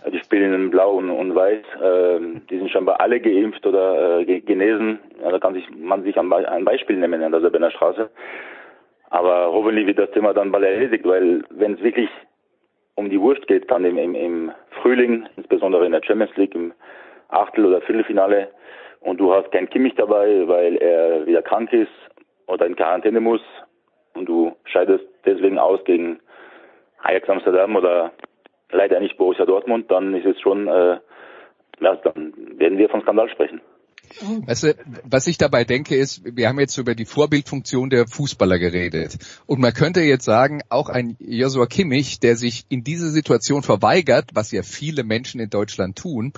Äh, 0.05 0.11
die 0.11 0.19
spielen 0.19 0.53
in 0.53 0.71
Blau 0.71 0.93
und, 0.95 1.09
und 1.09 1.35
Weiß. 1.35 1.63
Äh, 1.81 2.19
die 2.49 2.57
sind 2.57 2.71
scheinbar 2.71 3.01
alle 3.01 3.19
geimpft 3.19 3.65
oder 3.65 4.19
äh, 4.19 4.39
genesen. 4.41 4.99
Ja, 5.21 5.31
da 5.31 5.39
kann 5.39 5.53
sich 5.53 5.65
man 5.75 6.03
sich 6.03 6.17
ein, 6.17 6.31
ein 6.31 6.65
Beispiel 6.65 6.97
nehmen 6.97 7.23
an 7.23 7.31
der 7.31 7.41
Sabiner 7.41 7.71
Straße. 7.71 8.09
Aber 9.09 9.51
hoffentlich 9.51 9.85
wird 9.87 9.99
das 9.99 10.11
Thema 10.11 10.33
dann 10.33 10.51
bald 10.51 10.65
erledigt, 10.65 11.05
weil 11.05 11.43
wenn 11.49 11.73
es 11.73 11.83
wirklich 11.83 12.09
um 12.95 13.09
die 13.09 13.19
Wurst 13.19 13.45
geht, 13.47 13.69
dann 13.69 13.85
im, 13.85 13.97
im, 13.97 14.15
im 14.15 14.51
Frühling, 14.81 15.27
insbesondere 15.35 15.85
in 15.85 15.91
der 15.91 16.03
Champions 16.03 16.35
League, 16.37 16.55
im 16.55 16.73
Achtel- 17.29 17.65
oder 17.65 17.81
Viertelfinale, 17.81 18.49
und 19.01 19.19
du 19.19 19.33
hast 19.33 19.51
kein 19.51 19.69
Kimmich 19.69 19.93
dabei, 19.95 20.47
weil 20.47 20.77
er 20.77 21.25
wieder 21.27 21.43
krank 21.43 21.71
ist 21.73 21.91
oder 22.47 22.65
in 22.65 22.75
Quarantäne 22.75 23.19
muss, 23.19 23.41
und 24.15 24.25
du 24.25 24.55
scheidest 24.65 25.05
deswegen 25.25 25.59
aus 25.59 25.83
gegen 25.85 26.19
Ajax 27.01 27.29
Amsterdam 27.29 27.75
oder 27.75 28.11
leider 28.71 28.99
nicht 28.99 29.17
Borussia 29.17 29.45
Dortmund, 29.45 29.91
dann 29.91 30.13
ist 30.15 30.25
es 30.25 30.39
schon, 30.41 30.67
äh, 30.67 30.99
ja, 31.79 31.95
dann 32.03 32.33
werden 32.57 32.77
wir 32.77 32.89
von 32.89 33.01
Skandal 33.01 33.29
sprechen. 33.29 33.61
Weißt 34.45 34.63
du, 34.63 34.73
was 35.03 35.27
ich 35.27 35.37
dabei 35.37 35.63
denke 35.63 35.95
ist, 35.95 36.21
wir 36.23 36.47
haben 36.47 36.59
jetzt 36.59 36.77
über 36.77 36.95
die 36.95 37.05
Vorbildfunktion 37.05 37.89
der 37.89 38.07
Fußballer 38.07 38.59
geredet. 38.59 39.17
Und 39.45 39.59
man 39.59 39.73
könnte 39.73 40.01
jetzt 40.01 40.25
sagen, 40.25 40.61
auch 40.69 40.89
ein 40.89 41.17
Joshua 41.19 41.65
Kimmich, 41.65 42.19
der 42.19 42.35
sich 42.35 42.65
in 42.69 42.83
diese 42.83 43.09
Situation 43.09 43.63
verweigert, 43.63 44.29
was 44.33 44.51
ja 44.51 44.61
viele 44.63 45.03
Menschen 45.03 45.41
in 45.41 45.49
Deutschland 45.49 45.97
tun, 45.97 46.33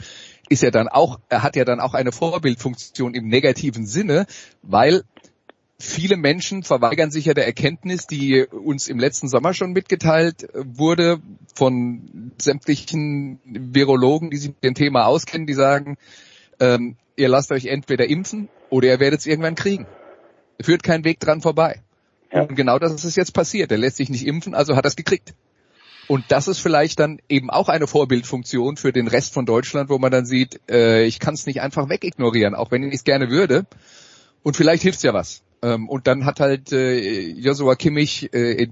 ist 0.50 0.64
ja 0.64 0.72
dann 0.72 0.88
auch, 0.88 1.20
er 1.30 1.44
hat 1.44 1.56
ja 1.56 1.66
dann 1.66 1.80
auch 1.80 1.94
eine 1.94 2.12
Vorbildfunktion 2.12 3.14
im 3.14 3.28
negativen 3.28 3.86
Sinne, 3.86 4.26
weil 4.62 5.04
viele 5.80 6.18
Menschen 6.18 6.64
verweigern 6.64 7.12
sich 7.12 7.26
ja 7.26 7.34
der 7.34 7.46
Erkenntnis, 7.46 8.08
die 8.08 8.46
uns 8.46 8.88
im 8.88 9.00
letzten 9.00 9.28
Sommer 9.28 9.54
schon 9.54 9.74
mitgeteilt 9.74 10.48
wurde 10.54 11.20
von 11.54 12.32
sämtlichen 12.38 13.40
Virologen, 13.46 14.30
die 14.30 14.38
sich 14.38 14.50
mit 14.50 14.64
dem 14.64 14.74
Thema 14.74 15.06
auskennen, 15.06 15.46
die 15.46 15.54
sagen, 15.54 15.98
ähm, 16.60 16.96
ihr 17.16 17.30
lasst 17.30 17.52
euch 17.52 17.66
entweder 17.66 18.08
impfen 18.08 18.50
oder 18.70 18.88
ihr 18.88 19.00
werdet 19.00 19.20
es 19.20 19.26
irgendwann 19.28 19.56
kriegen. 19.56 19.86
Führt 20.60 20.82
kein 20.82 21.04
Weg 21.04 21.20
dran 21.20 21.42
vorbei. 21.42 21.82
Ja. 22.32 22.42
Und 22.42 22.56
genau 22.56 22.80
das 22.80 23.04
ist 23.04 23.16
jetzt 23.16 23.34
passiert. 23.34 23.72
Er 23.72 23.78
lässt 23.78 23.98
sich 23.98 24.10
nicht 24.10 24.26
impfen, 24.26 24.56
also 24.56 24.76
hat 24.76 24.86
er 24.86 24.90
es 24.90 24.96
gekriegt. 24.96 25.34
Und 26.08 26.26
das 26.30 26.48
ist 26.48 26.60
vielleicht 26.60 27.00
dann 27.00 27.20
eben 27.30 27.50
auch 27.50 27.70
eine 27.70 27.86
Vorbildfunktion 27.86 28.78
für 28.78 28.94
den 28.94 29.08
Rest 29.08 29.34
von 29.34 29.46
Deutschland, 29.46 29.90
wo 29.90 30.00
man 30.00 30.10
dann 30.10 30.26
sieht, 30.26 30.62
äh, 30.72 31.04
ich 31.04 31.20
kann 31.20 31.34
es 31.34 31.46
nicht 31.46 31.62
einfach 31.62 31.90
wegignorieren, 31.90 32.56
auch 32.56 32.72
wenn 32.72 32.84
ich 32.84 32.94
es 32.96 33.04
gerne 33.04 33.30
würde. 33.30 33.66
Und 34.42 34.56
vielleicht 34.56 34.84
hilft's 34.84 35.04
ja 35.04 35.14
was. 35.14 35.44
Ähm, 35.64 35.90
und 35.90 36.08
dann 36.08 36.26
hat 36.26 36.40
halt 36.40 36.72
äh, 36.72 37.30
Joshua 37.32 37.76
Kimmich 37.76 38.32
äh, 38.34 38.68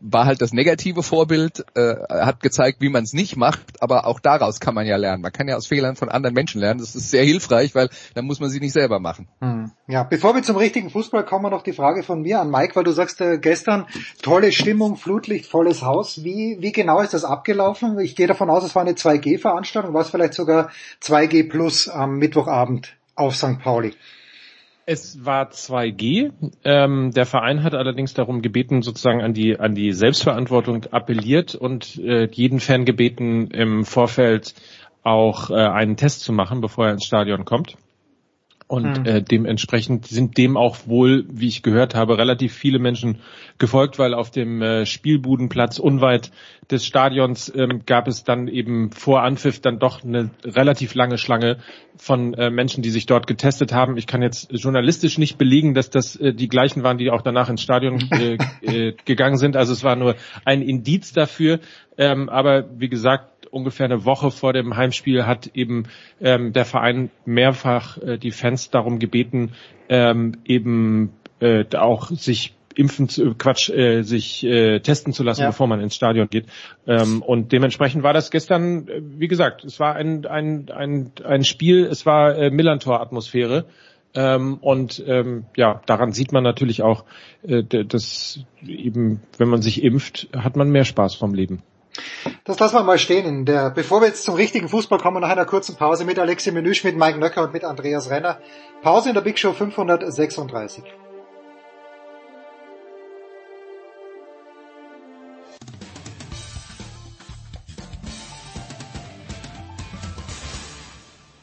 war 0.00 0.26
halt 0.26 0.42
das 0.42 0.52
negative 0.52 1.02
Vorbild, 1.02 1.64
äh, 1.74 1.94
hat 2.08 2.40
gezeigt, 2.40 2.80
wie 2.80 2.88
man 2.88 3.04
es 3.04 3.12
nicht 3.12 3.36
macht, 3.36 3.82
aber 3.82 4.06
auch 4.06 4.18
daraus 4.18 4.58
kann 4.58 4.74
man 4.74 4.86
ja 4.86 4.96
lernen. 4.96 5.22
Man 5.22 5.32
kann 5.32 5.48
ja 5.48 5.56
aus 5.56 5.66
Fehlern 5.66 5.96
von 5.96 6.08
anderen 6.08 6.34
Menschen 6.34 6.60
lernen. 6.60 6.80
Das 6.80 6.96
ist 6.96 7.10
sehr 7.10 7.24
hilfreich, 7.24 7.74
weil 7.74 7.88
dann 8.14 8.24
muss 8.24 8.40
man 8.40 8.50
sie 8.50 8.60
nicht 8.60 8.72
selber 8.72 8.98
machen. 8.98 9.28
Hm. 9.40 9.70
Ja, 9.86 10.02
bevor 10.02 10.34
wir 10.34 10.42
zum 10.42 10.56
richtigen 10.56 10.90
Fußball 10.90 11.24
kommen, 11.24 11.50
noch 11.50 11.62
die 11.62 11.72
Frage 11.72 12.02
von 12.02 12.22
mir 12.22 12.40
an 12.40 12.50
Mike, 12.50 12.74
weil 12.74 12.84
du 12.84 12.92
sagst 12.92 13.20
äh, 13.20 13.38
gestern 13.38 13.86
tolle 14.22 14.50
Stimmung, 14.50 14.96
Flutlicht, 14.96 15.46
volles 15.46 15.82
Haus. 15.82 16.24
Wie 16.24 16.56
wie 16.60 16.72
genau 16.72 17.00
ist 17.00 17.14
das 17.14 17.24
abgelaufen? 17.24 17.98
Ich 18.00 18.16
gehe 18.16 18.26
davon 18.26 18.50
aus, 18.50 18.64
es 18.64 18.74
war 18.74 18.82
eine 18.82 18.92
2G-Veranstaltung, 18.92 19.94
war 19.94 20.02
es 20.02 20.10
vielleicht 20.10 20.34
sogar 20.34 20.70
2G 21.02 21.48
plus 21.48 21.88
am 21.88 22.18
Mittwochabend 22.18 22.96
auf 23.14 23.36
St. 23.36 23.60
Pauli. 23.62 23.94
Es 24.86 25.24
war 25.24 25.48
2G. 25.50 26.32
Ähm, 26.64 27.10
der 27.12 27.24
Verein 27.24 27.62
hat 27.62 27.74
allerdings 27.74 28.12
darum 28.12 28.42
gebeten, 28.42 28.82
sozusagen 28.82 29.22
an 29.22 29.32
die 29.32 29.58
an 29.58 29.74
die 29.74 29.92
Selbstverantwortung 29.92 30.84
appelliert 30.90 31.54
und 31.54 31.98
äh, 31.98 32.28
jeden 32.30 32.60
Fan 32.60 32.84
gebeten, 32.84 33.48
im 33.48 33.84
Vorfeld 33.84 34.54
auch 35.02 35.50
äh, 35.50 35.54
einen 35.54 35.96
Test 35.96 36.20
zu 36.20 36.32
machen, 36.32 36.60
bevor 36.60 36.86
er 36.86 36.92
ins 36.92 37.04
Stadion 37.04 37.44
kommt. 37.44 37.76
Und 38.66 39.00
mhm. 39.00 39.06
äh, 39.06 39.22
dementsprechend 39.22 40.06
sind 40.06 40.38
dem 40.38 40.56
auch 40.56 40.86
wohl, 40.86 41.26
wie 41.30 41.48
ich 41.48 41.62
gehört 41.62 41.94
habe, 41.94 42.16
relativ 42.16 42.54
viele 42.54 42.78
Menschen 42.78 43.20
gefolgt, 43.58 43.98
weil 43.98 44.14
auf 44.14 44.30
dem 44.30 44.62
äh, 44.62 44.86
Spielbudenplatz 44.86 45.78
unweit 45.78 46.30
des 46.70 46.86
Stadions 46.86 47.52
ähm, 47.54 47.82
gab 47.86 48.08
es 48.08 48.24
dann 48.24 48.48
eben 48.48 48.90
vor 48.90 49.22
Anpfiff 49.22 49.60
dann 49.60 49.78
doch 49.78 50.02
eine 50.04 50.30
relativ 50.44 50.94
lange 50.94 51.18
Schlange 51.18 51.58
von 51.96 52.34
äh, 52.34 52.50
Menschen, 52.50 52.82
die 52.82 52.90
sich 52.90 53.06
dort 53.06 53.26
getestet 53.26 53.72
haben. 53.72 53.96
Ich 53.96 54.06
kann 54.06 54.22
jetzt 54.22 54.48
journalistisch 54.50 55.18
nicht 55.18 55.38
belegen, 55.38 55.74
dass 55.74 55.90
das 55.90 56.16
äh, 56.16 56.32
die 56.32 56.48
gleichen 56.48 56.82
waren, 56.82 56.98
die 56.98 57.10
auch 57.10 57.22
danach 57.22 57.48
ins 57.48 57.62
Stadion 57.62 58.08
äh, 58.10 58.38
äh, 58.62 58.94
gegangen 59.04 59.36
sind. 59.36 59.56
Also 59.56 59.72
es 59.72 59.84
war 59.84 59.96
nur 59.96 60.16
ein 60.44 60.62
Indiz 60.62 61.12
dafür. 61.12 61.60
Ähm, 61.96 62.28
aber 62.28 62.68
wie 62.78 62.88
gesagt, 62.88 63.46
ungefähr 63.54 63.86
eine 63.86 64.04
Woche 64.04 64.30
vor 64.30 64.52
dem 64.52 64.76
Heimspiel 64.76 65.26
hat 65.26 65.46
eben 65.54 65.84
ähm, 66.20 66.52
der 66.52 66.64
Verein 66.64 67.10
mehrfach 67.24 67.98
äh, 67.98 68.18
die 68.18 68.32
Fans 68.32 68.70
darum 68.70 68.98
gebeten, 68.98 69.52
ähm, 69.88 70.32
eben 70.44 71.12
äh, 71.40 71.64
auch 71.76 72.10
sich 72.10 72.54
impfen 72.74 73.08
zu, 73.08 73.34
Quatsch, 73.34 73.70
äh, 73.70 74.02
sich 74.02 74.44
äh, 74.44 74.80
testen 74.80 75.12
zu 75.12 75.22
lassen, 75.22 75.42
ja. 75.42 75.48
bevor 75.48 75.66
man 75.66 75.80
ins 75.80 75.94
Stadion 75.94 76.28
geht. 76.28 76.46
Ähm, 76.86 77.22
und 77.22 77.52
dementsprechend 77.52 78.02
war 78.02 78.12
das 78.12 78.30
gestern, 78.30 78.88
äh, 78.88 79.00
wie 79.02 79.28
gesagt, 79.28 79.64
es 79.64 79.80
war 79.80 79.94
ein 79.94 80.26
ein 80.26 80.70
ein, 80.70 81.12
ein 81.24 81.44
Spiel, 81.44 81.84
es 81.84 82.06
war 82.06 82.36
äh, 82.36 82.50
Millantor-Atmosphäre. 82.50 83.66
Ähm, 84.16 84.58
und 84.60 85.02
ähm, 85.06 85.46
ja, 85.56 85.80
daran 85.86 86.12
sieht 86.12 86.32
man 86.32 86.44
natürlich 86.44 86.82
auch, 86.82 87.04
äh, 87.42 87.64
dass 87.64 88.38
eben, 88.64 89.22
wenn 89.38 89.48
man 89.48 89.60
sich 89.60 89.82
impft, 89.82 90.28
hat 90.36 90.56
man 90.56 90.70
mehr 90.70 90.84
Spaß 90.84 91.16
vom 91.16 91.34
Leben. 91.34 91.62
Das 92.44 92.58
lassen 92.58 92.76
wir 92.76 92.82
mal 92.82 92.98
stehen. 92.98 93.26
In 93.26 93.44
der, 93.44 93.70
bevor 93.70 94.00
wir 94.00 94.08
jetzt 94.08 94.24
zum 94.24 94.34
richtigen 94.34 94.68
Fußball 94.68 94.98
kommen, 94.98 95.20
nach 95.20 95.30
einer 95.30 95.46
kurzen 95.46 95.76
Pause 95.76 96.04
mit 96.04 96.18
Alexi 96.18 96.52
Menüsch, 96.52 96.84
mit 96.84 96.96
Mike 96.96 97.18
Nöcker 97.18 97.42
und 97.42 97.52
mit 97.52 97.64
Andreas 97.64 98.10
Renner. 98.10 98.38
Pause 98.82 99.10
in 99.10 99.14
der 99.14 99.22
Big 99.22 99.38
Show 99.38 99.52
536. 99.52 100.84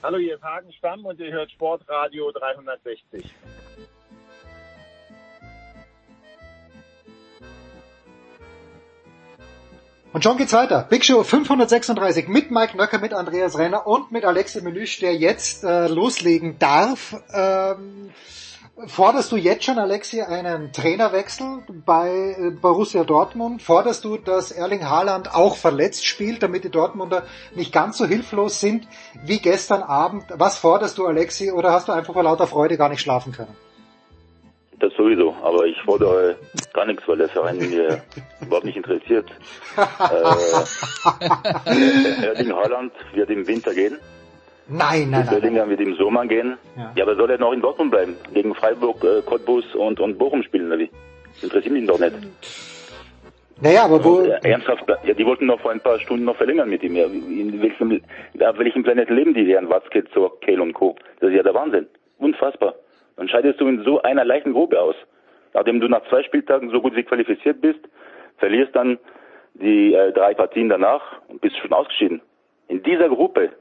Hallo, 0.04 0.18
hier 0.18 0.34
ist 0.34 0.42
Hagen 0.42 0.74
Stamm 0.74 1.06
und 1.06 1.20
ihr 1.20 1.32
hört 1.32 1.52
Sportradio 1.52 2.32
360. 2.32 3.24
Und 10.12 10.24
schon 10.24 10.38
geht's 10.38 10.54
weiter. 10.54 10.88
Big 10.90 11.06
Show 11.06 11.22
536 11.22 12.28
mit 12.28 12.50
Mike 12.50 12.76
Nöcker, 12.76 12.98
mit 12.98 13.14
Andreas 13.14 13.60
Renner 13.60 13.86
und 13.86 14.12
mit 14.12 14.26
Alexi 14.26 14.62
Menüsch, 14.62 15.00
der 15.02 15.16
jetzt 15.16 15.64
äh, 15.64 15.88
loslegen 15.88 16.58
darf. 16.58 17.16
Ähm, 17.32 18.10
forderst 18.88 19.32
du 19.32 19.38
jetzt 19.38 19.63
schon, 19.63 19.80
Alexi, 19.80 20.22
einen 20.22 20.72
Trainerwechsel 20.72 21.63
bei 21.86 22.36
äh, 22.38 22.52
Borussia 22.52 23.04
Dortmund? 23.04 23.62
Forderst 23.62 24.04
du, 24.04 24.17
dass 24.17 24.52
Erling 24.52 24.89
Haaland 24.89 25.34
auch 25.34 25.56
verletzt 25.56 26.06
spielt, 26.06 26.44
damit 26.44 26.63
die 26.63 26.70
Dortmunder 26.70 27.24
nicht 27.56 27.74
ganz 27.74 27.98
so 27.98 28.06
hilflos 28.06 28.60
sind 28.60 28.88
wie 29.26 29.39
gestern 29.39 29.84
Abend? 29.84 30.26
Was 30.30 30.58
forderst 30.58 30.98
du, 30.98 31.06
Alexi, 31.06 31.52
oder 31.52 31.72
hast 31.72 31.88
du 31.88 31.91
einfach 31.91 32.13
vor 32.13 32.24
lauter 32.24 32.48
Freude 32.48 32.78
gar 32.78 32.89
nicht 32.89 33.02
schlafen 33.02 33.34
können? 33.34 33.56
Das 34.80 34.91
sowieso, 34.98 35.36
aber 35.44 35.65
ich 35.65 35.78
fordere 35.86 36.38
gar 36.74 36.88
nichts, 36.88 37.08
weil 37.08 37.17
der 37.17 37.30
Verein 37.30 37.58
mir 37.58 38.02
überhaupt 38.41 38.65
nicht 38.65 38.78
interessiert. 38.78 39.30
äh, 39.78 39.86
Erling 42.26 42.52
Haaland 42.52 42.91
wird 43.13 43.30
im 43.30 43.46
Winter 43.46 43.76
gehen. 43.76 44.00
Nein, 44.67 45.10
nein, 45.10 45.26
nein. 45.26 45.28
Bellingham 45.30 45.69
wird 45.69 45.82
im 45.82 45.95
Sommer 45.95 46.26
gehen. 46.26 46.58
Ja. 46.78 46.91
ja, 46.95 47.04
aber 47.04 47.15
soll 47.15 47.30
er 47.32 47.38
noch 47.38 47.52
in 47.52 47.62
Dortmund 47.62 47.91
bleiben? 47.91 48.15
Gegen 48.34 48.56
Freiburg, 48.56 49.04
äh, 49.04 49.21
Cottbus 49.21 49.76
und, 49.76 50.00
und 50.00 50.17
Bochum 50.17 50.43
spielen, 50.43 50.67
oder 50.67 50.80
wie? 50.80 50.89
Interessiert 51.41 51.74
mich 51.74 51.86
doch 51.88 52.00
nicht. 52.00 52.13
Naja, 53.62 53.84
aber 53.86 54.04
wo... 54.04 54.24
Ja, 54.24 54.38
ernsthaft, 54.38 54.84
ja, 55.04 55.13
die 55.13 55.26
wollten 55.26 55.45
noch 55.45 55.60
vor 55.60 55.71
ein 55.71 55.82
paar 55.82 56.00
Stunden 56.00 56.26
noch 56.26 56.36
verlängern 56.36 56.69
mit 56.69 56.82
ihm. 56.84 56.95
Ja, 56.95 57.06
in 57.06 57.62
welchem, 57.62 58.02
auf 58.39 58.58
welchem 58.58 58.84
Planet 58.84 59.10
leben 59.10 59.34
die, 59.34 59.54
Herrn 59.54 59.69
Watzke, 59.69 60.04
zur 60.13 60.39
Kehl 60.39 60.60
und 60.60 60.74
Co.? 60.74 60.95
Das 61.19 61.30
ist 61.30 61.36
ja 61.36 61.43
der 61.43 61.54
Wahnsinn. 61.54 61.88
Unfassbar. 62.17 62.76
Dann 63.17 63.28
scheidest 63.30 63.62
du 63.62 63.67
in 63.67 63.84
so 63.84 64.02
einer 64.02 64.26
leichten 64.26 64.54
Gruppe 64.54 64.82
aus. 64.82 64.95
Nachdem 65.54 65.80
du 65.80 65.88
nach 65.88 66.02
zwei 66.10 66.24
Spieltagen 66.24 66.71
so 66.71 66.82
gut 66.82 66.95
wie 66.95 67.04
qualifiziert 67.04 67.62
bist, 67.62 67.80
verlierst 68.38 68.76
dann 68.76 68.97
die 69.54 69.93
äh, 69.93 70.12
drei 70.12 70.34
Partien 70.34 70.69
danach 70.69 71.21
und 71.28 71.41
bist 71.41 71.58
schon 71.58 71.74
ausgeschieden. 71.74 72.21
In 72.67 72.82
dieser 72.84 73.10
Gruppe, 73.10 73.52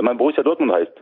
wenn 0.00 0.06
man 0.06 0.16
Borussia 0.16 0.42
Dortmund 0.42 0.72
heißt. 0.72 0.92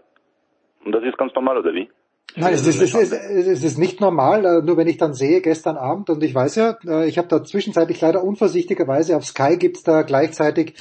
Und 0.84 0.90
das 0.90 1.04
ist 1.04 1.16
ganz 1.16 1.32
normal, 1.32 1.58
oder 1.58 1.72
wie? 1.72 1.88
Nein, 2.34 2.52
es 2.52 2.66
ist, 2.66 2.82
es, 2.82 2.94
ist, 2.94 3.12
es 3.12 3.62
ist 3.62 3.78
nicht 3.78 4.00
normal, 4.00 4.44
äh, 4.44 4.61
nur 4.61 4.76
wenn 4.76 4.88
ich 4.88 4.96
dann 4.96 5.14
sehe, 5.14 5.40
gestern 5.40 5.76
Abend, 5.76 6.11
und 6.11 6.22
ich 6.24 6.34
weiß 6.34 6.56
ja, 6.56 6.76
äh, 6.84 7.08
ich 7.08 7.16
habe 7.16 7.28
da 7.28 7.44
zwischenzeitlich 7.44 8.00
leider 8.00 8.24
unvorsichtigerweise 8.24 9.16
auf 9.16 9.24
Sky 9.24 9.56
gibt's 9.56 9.84
da 9.84 10.02
gleichzeitig, 10.02 10.74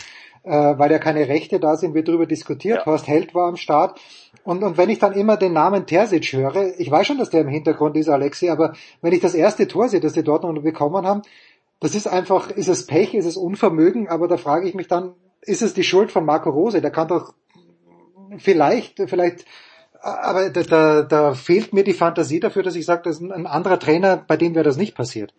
äh, 0.44 0.50
weil 0.50 0.92
ja 0.92 0.98
keine 0.98 1.28
Rechte 1.28 1.60
da 1.60 1.76
sind, 1.76 1.94
wird 1.94 2.08
darüber 2.08 2.26
diskutiert. 2.26 2.80
Ja. 2.80 2.86
Horst 2.88 3.08
Held 3.08 3.36
war 3.36 3.50
am 3.50 3.56
Start. 3.56 4.02
Und, 4.44 4.64
und 4.64 4.80
wenn 4.80 4.90
ich 4.90 4.98
dann 4.98 5.14
immer 5.14 5.38
den 5.38 5.54
Namen 5.54 5.86
Terzic 5.86 6.34
höre, 6.34 6.80
ich 6.80 6.90
weiß 6.90 7.06
schon, 7.06 7.20
dass 7.20 7.30
der 7.30 7.42
im 7.42 7.50
Hintergrund 7.50 7.96
ist, 7.98 8.10
Alexi, 8.10 8.50
aber 8.50 8.74
wenn 9.04 9.14
ich 9.14 9.22
das 9.22 9.36
erste 9.36 9.68
Tor 9.68 9.90
sehe, 9.90 10.00
das 10.00 10.14
die 10.14 10.24
Dortmund 10.24 10.64
bekommen 10.64 11.06
haben, 11.06 11.22
das 11.80 11.94
ist 11.94 12.08
einfach, 12.08 12.50
ist 12.50 12.68
es 12.68 12.88
Pech, 12.88 13.14
ist 13.14 13.28
es 13.28 13.38
Unvermögen, 13.38 14.08
aber 14.08 14.28
da 14.28 14.38
frage 14.38 14.68
ich 14.68 14.74
mich 14.74 14.88
dann, 14.88 15.14
ist 15.42 15.62
es 15.62 15.76
die 15.76 15.84
Schuld 15.84 16.12
von 16.12 16.26
Marco 16.26 16.50
Rose? 16.50 16.82
Der 16.82 16.92
kann 16.92 17.08
doch 17.08 17.34
vielleicht, 18.38 19.00
vielleicht, 19.08 19.46
aber 20.02 20.50
da, 20.50 20.64
da, 20.64 21.02
da 21.04 21.34
fehlt 21.34 21.74
mir 21.74 21.84
die 21.84 21.94
Fantasie 21.94 22.40
dafür, 22.40 22.64
dass 22.64 22.76
ich 22.76 22.86
sage, 22.86 23.04
dass 23.04 23.20
ein 23.20 23.48
anderer 23.48 23.80
Trainer, 23.80 24.24
bei 24.28 24.38
dem 24.38 24.56
wäre 24.56 24.66
das 24.66 24.78
nicht 24.78 24.96
passiert. 24.96 25.34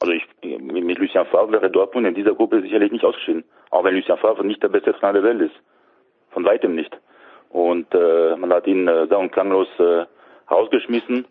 Also 0.00 0.12
ich, 0.12 0.24
mit 0.42 0.98
Lucien 0.98 1.26
Favre 1.26 1.52
wäre 1.52 1.70
Dortmund 1.70 2.06
in 2.06 2.14
dieser 2.14 2.34
Gruppe 2.34 2.62
sicherlich 2.62 2.92
nicht 2.92 3.04
ausgeschieden. 3.04 3.44
Auch 3.70 3.84
wenn 3.84 3.94
Lucien 3.94 4.16
Favre 4.18 4.44
nicht 4.44 4.62
der 4.62 4.68
beste 4.68 4.92
Trainer 4.92 5.14
der 5.14 5.24
Welt 5.24 5.40
ist. 5.50 5.56
Von 6.30 6.44
weitem 6.44 6.74
nicht. 6.74 6.96
Und 7.50 7.92
äh, 7.94 8.36
man 8.36 8.52
hat 8.52 8.66
ihn 8.66 8.86
äh, 8.86 9.06
sang- 9.08 9.22
und 9.22 9.32
klanglos 9.32 9.68
äh, 9.78 10.04
rausgeschmissen. 10.50 11.26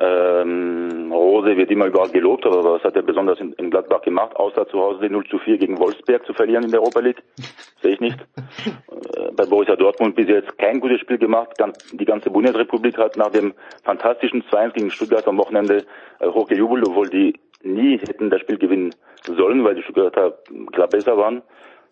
Ähm, 0.00 1.10
Rose 1.12 1.56
wird 1.56 1.70
immer 1.72 1.86
überall 1.86 2.10
gelobt, 2.10 2.46
aber 2.46 2.62
was 2.62 2.84
hat 2.84 2.94
er 2.94 3.02
besonders 3.02 3.40
in, 3.40 3.52
in 3.54 3.70
Gladbach 3.70 4.02
gemacht, 4.02 4.36
außer 4.36 4.68
zu 4.68 4.78
Hause 4.78 5.10
0 5.10 5.26
zu 5.26 5.38
4 5.38 5.58
gegen 5.58 5.78
Wolfsberg 5.78 6.24
zu 6.24 6.32
verlieren 6.34 6.64
in 6.64 6.70
der 6.70 6.80
Europa 6.80 7.00
League? 7.00 7.22
Sehe 7.82 7.94
ich 7.94 8.00
nicht. 8.00 8.18
Äh, 8.36 9.32
bei 9.32 9.44
Borussia 9.44 9.74
Dortmund 9.74 10.14
bis 10.14 10.28
jetzt 10.28 10.56
kein 10.56 10.78
gutes 10.78 11.00
Spiel 11.00 11.18
gemacht. 11.18 11.56
Die 11.92 12.04
ganze 12.04 12.30
Bundesrepublik 12.30 12.96
hat 12.96 13.16
nach 13.16 13.30
dem 13.30 13.54
fantastischen 13.82 14.44
2-1 14.44 14.72
gegen 14.74 14.90
Stuttgart 14.90 15.26
am 15.26 15.38
Wochenende 15.38 15.84
äh, 16.20 16.28
hochgejubelt, 16.28 16.86
obwohl 16.86 17.08
die 17.08 17.34
nie 17.62 17.98
hätten 17.98 18.30
das 18.30 18.40
Spiel 18.42 18.58
gewinnen 18.58 18.94
sollen, 19.24 19.64
weil 19.64 19.74
die 19.74 19.82
Stuttgarter 19.82 20.38
klar 20.72 20.86
besser 20.86 21.16
waren. 21.16 21.42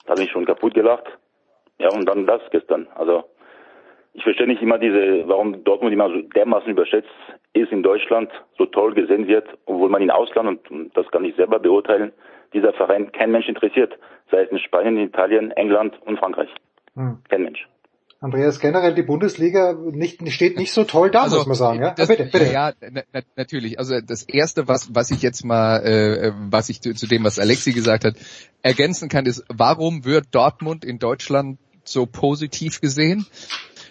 Da 0.05 0.12
habe 0.12 0.23
ich 0.23 0.31
schon 0.31 0.45
kaputt 0.45 0.75
gelacht. 0.75 1.07
Ja, 1.79 1.90
und 1.90 2.07
dann 2.07 2.27
das 2.27 2.40
gestern. 2.51 2.87
Also 2.95 3.25
ich 4.16 4.22
verstehe 4.22 4.46
nicht 4.46 4.62
immer 4.62 4.79
diese, 4.79 5.24
warum 5.26 5.62
Dortmund 5.64 5.92
immer 5.92 6.09
so 6.09 6.22
dermaßen 6.22 6.70
überschätzt 6.70 7.09
ist 7.52 7.70
in 7.70 7.83
Deutschland, 7.83 8.31
so 8.59 8.66
toll 8.66 8.94
gesehen 8.94 9.29
wird, 9.29 9.46
obwohl 9.66 9.88
man 9.88 10.02
in 10.02 10.11
Ausland, 10.11 10.70
und 10.70 10.96
das 10.96 11.07
kann 11.11 11.24
ich 11.24 11.37
selber 11.37 11.59
beurteilen, 11.59 12.12
dieser 12.52 12.72
Verein 12.72 13.12
kein 13.12 13.31
Mensch 13.31 13.48
interessiert, 13.48 13.92
sei 14.31 14.42
es 14.42 14.50
in 14.50 14.59
Spanien, 14.59 14.98
Italien, 14.98 15.50
England 15.52 15.94
und 16.05 16.18
Frankreich. 16.18 16.48
Hm. 16.94 17.18
Kein 17.29 17.42
Mensch. 17.42 17.66
Andreas, 18.20 18.61
generell 18.61 18.94
die 18.94 19.02
Bundesliga 19.02 19.74
nicht, 19.74 20.26
steht 20.33 20.57
nicht 20.57 20.72
so 20.72 20.85
toll 20.85 21.11
da, 21.11 21.24
also, 21.24 21.37
muss 21.37 21.46
man 21.46 21.57
sagen. 21.57 21.83
Ja, 21.83 21.94
das, 21.94 22.09
bitte, 22.09 22.24
bitte. 22.24 22.50
Ja, 22.50 22.72
na, 22.81 23.02
natürlich. 23.37 23.79
Also 23.79 24.00
das 24.00 24.22
Erste, 24.22 24.68
was, 24.68 24.94
was 24.94 25.11
ich 25.11 25.20
jetzt 25.20 25.44
mal, 25.44 25.85
äh, 25.85 26.33
was 26.50 26.70
ich 26.70 26.81
zu, 26.81 26.94
zu 26.94 27.07
dem, 27.07 27.24
was 27.24 27.38
Alexi 27.38 27.72
gesagt 27.72 28.07
hat, 28.07 28.14
ergänzen 28.62 29.11
kann, 29.11 29.26
ist, 29.26 29.44
warum 29.48 30.07
wird 30.07 30.35
Dortmund 30.35 30.85
in 30.85 30.98
Deutschland 30.98 31.59
so 31.85 32.07
positiv 32.07 32.81
gesehen? 32.81 33.26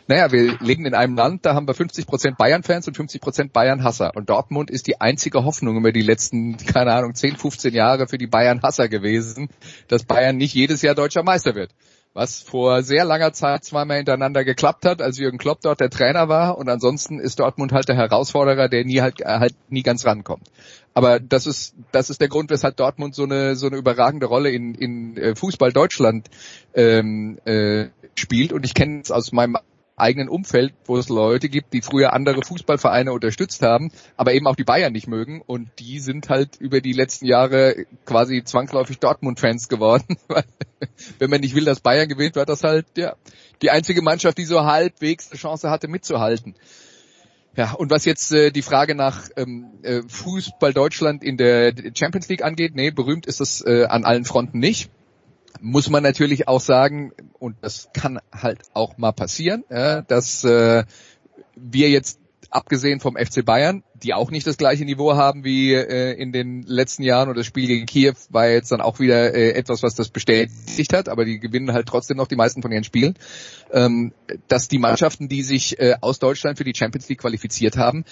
Naja, 0.07 0.31
wir 0.31 0.59
leben 0.59 0.85
in 0.85 0.93
einem 0.93 1.15
Land, 1.15 1.45
da 1.45 1.55
haben 1.55 1.67
wir 1.67 1.73
50% 1.73 2.37
Bayern-Fans 2.37 2.87
und 2.87 2.95
50% 2.95 3.51
Bayern-Hasser. 3.51 4.11
Und 4.15 4.29
Dortmund 4.29 4.69
ist 4.69 4.85
die 4.85 5.01
einzige 5.01 5.43
Hoffnung 5.45 5.77
über 5.77 5.91
die 5.91 6.03
letzten, 6.03 6.57
keine 6.73 6.93
Ahnung, 6.93 7.15
10, 7.15 7.37
15 7.37 7.73
Jahre 7.73 8.07
für 8.07 8.19
die 8.19 8.27
Bayern-Hasser 8.27 8.87
gewesen, 8.87 9.49
dass 9.87 10.03
Bayern 10.03 10.37
nicht 10.37 10.53
jedes 10.53 10.83
Jahr 10.83 10.93
deutscher 10.93 11.23
Meister 11.23 11.55
wird. 11.55 11.71
Was 12.13 12.39
vor 12.39 12.81
sehr 12.81 13.03
langer 13.03 13.33
Zeit 13.33 13.65
zweimal 13.65 13.97
hintereinander 13.97 14.45
geklappt 14.45 14.85
hat, 14.85 15.01
als 15.01 15.17
Jürgen 15.17 15.37
Klopp 15.37 15.59
dort 15.61 15.81
der 15.81 15.89
Trainer 15.89 16.29
war. 16.29 16.57
Und 16.57 16.69
ansonsten 16.69 17.19
ist 17.19 17.39
Dortmund 17.39 17.73
halt 17.73 17.89
der 17.89 17.97
Herausforderer, 17.97 18.69
der 18.69 18.85
nie 18.85 19.01
halt, 19.01 19.19
halt 19.25 19.55
nie 19.69 19.83
ganz 19.83 20.05
rankommt. 20.05 20.47
Aber 20.93 21.19
das 21.19 21.45
ist, 21.45 21.75
das 21.91 22.09
ist 22.09 22.21
der 22.21 22.29
Grund, 22.29 22.51
weshalb 22.51 22.77
Dortmund 22.77 23.15
so 23.15 23.23
eine, 23.23 23.57
so 23.57 23.67
eine 23.67 23.75
überragende 23.75 24.27
Rolle 24.27 24.51
in, 24.51 24.75
in 24.75 25.17
äh, 25.17 25.35
Fußball 25.35 25.73
Deutschland 25.73 26.29
ähm, 26.73 27.37
äh, 27.43 27.87
spielt. 28.15 28.53
Und 28.53 28.65
ich 28.65 28.75
kenne 28.75 29.01
es 29.01 29.11
aus 29.11 29.33
meinem 29.33 29.57
eigenen 29.97 30.27
Umfeld, 30.27 30.73
wo 30.85 30.97
es 30.97 31.07
Leute 31.07 31.47
gibt, 31.47 31.73
die 31.73 31.81
früher 31.81 32.13
andere 32.13 32.41
Fußballvereine 32.43 33.13
unterstützt 33.13 33.61
haben, 33.61 33.91
aber 34.17 34.33
eben 34.33 34.47
auch 34.47 34.55
die 34.55 34.63
Bayern 34.63 34.91
nicht 34.91 35.07
mögen 35.07 35.41
und 35.41 35.69
die 35.79 35.99
sind 35.99 36.29
halt 36.29 36.57
über 36.57 36.81
die 36.81 36.91
letzten 36.91 37.25
Jahre 37.25 37.85
quasi 38.05 38.43
zwangsläufig 38.43 38.99
Dortmund-Fans 38.99 39.69
geworden. 39.69 40.17
Wenn 41.19 41.29
man 41.29 41.41
nicht 41.41 41.55
will, 41.55 41.65
dass 41.65 41.79
Bayern 41.79 42.09
gewinnt, 42.09 42.35
war 42.35 42.45
das 42.45 42.63
halt 42.63 42.85
ja 42.97 43.15
die 43.61 43.71
einzige 43.71 44.01
Mannschaft, 44.01 44.37
die 44.37 44.45
so 44.45 44.65
halbwegs 44.65 45.31
eine 45.31 45.39
Chance 45.39 45.69
hatte 45.69 45.87
mitzuhalten. 45.87 46.55
Ja, 47.55 47.71
und 47.71 47.89
was 47.89 48.03
jetzt 48.03 48.33
äh, 48.33 48.51
die 48.51 48.61
Frage 48.61 48.95
nach 48.95 49.29
ähm, 49.37 49.67
äh, 49.81 50.01
Fußball 50.05 50.73
Deutschland 50.73 51.23
in 51.23 51.37
der 51.37 51.73
Champions 51.93 52.27
League 52.27 52.43
angeht, 52.43 52.75
nee, 52.75 52.91
berühmt 52.91 53.27
ist 53.27 53.39
es 53.39 53.65
äh, 53.65 53.85
an 53.85 54.03
allen 54.03 54.25
Fronten 54.25 54.59
nicht 54.59 54.89
muss 55.61 55.89
man 55.89 56.03
natürlich 56.03 56.47
auch 56.47 56.61
sagen, 56.61 57.11
und 57.39 57.55
das 57.61 57.89
kann 57.93 58.19
halt 58.31 58.59
auch 58.73 58.97
mal 58.97 59.11
passieren, 59.11 59.63
ja, 59.69 60.01
dass 60.01 60.43
äh, 60.43 60.83
wir 61.55 61.89
jetzt 61.89 62.19
abgesehen 62.49 62.99
vom 62.99 63.17
FC 63.17 63.43
Bayern, 63.43 63.83
die 63.95 64.13
auch 64.13 64.31
nicht 64.31 64.47
das 64.47 64.57
gleiche 64.57 64.85
Niveau 64.85 65.15
haben 65.15 65.43
wie 65.43 65.73
äh, 65.73 66.13
in 66.13 66.31
den 66.31 66.63
letzten 66.63 67.03
Jahren 67.03 67.29
und 67.29 67.37
das 67.37 67.45
Spiel 67.45 67.67
gegen 67.67 67.85
Kiew 67.85 68.13
war 68.29 68.47
jetzt 68.47 68.71
dann 68.71 68.81
auch 68.81 68.99
wieder 68.99 69.33
äh, 69.33 69.51
etwas, 69.51 69.83
was 69.83 69.95
das 69.95 70.09
bestätigt 70.09 70.93
hat, 70.93 71.09
aber 71.09 71.25
die 71.25 71.39
gewinnen 71.39 71.73
halt 71.73 71.87
trotzdem 71.87 72.17
noch 72.17 72.27
die 72.27 72.35
meisten 72.35 72.61
von 72.61 72.71
ihren 72.71 72.83
Spielen, 72.83 73.15
ähm, 73.71 74.13
dass 74.47 74.67
die 74.67 74.79
Mannschaften, 74.79 75.27
die 75.27 75.43
sich 75.43 75.79
äh, 75.79 75.95
aus 76.01 76.19
Deutschland 76.19 76.57
für 76.57 76.63
die 76.63 76.75
Champions 76.75 77.09
League 77.09 77.19
qualifiziert 77.19 77.77
haben, 77.77 78.05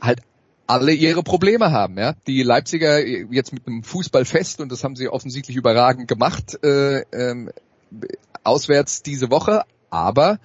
halt 0.00 0.20
alle 0.66 0.92
ihre 0.92 1.22
Probleme 1.22 1.72
haben. 1.72 1.98
Ja? 1.98 2.14
Die 2.26 2.42
Leipziger 2.42 3.04
jetzt 3.06 3.52
mit 3.52 3.66
einem 3.66 3.82
Fußballfest, 3.82 4.60
und 4.60 4.72
das 4.72 4.84
haben 4.84 4.96
sie 4.96 5.08
offensichtlich 5.08 5.56
überragend 5.56 6.08
gemacht, 6.08 6.62
äh, 6.64 7.00
ähm, 7.12 7.50
auswärts 8.42 9.02
diese 9.02 9.30
Woche, 9.30 9.62
aber 9.90 10.38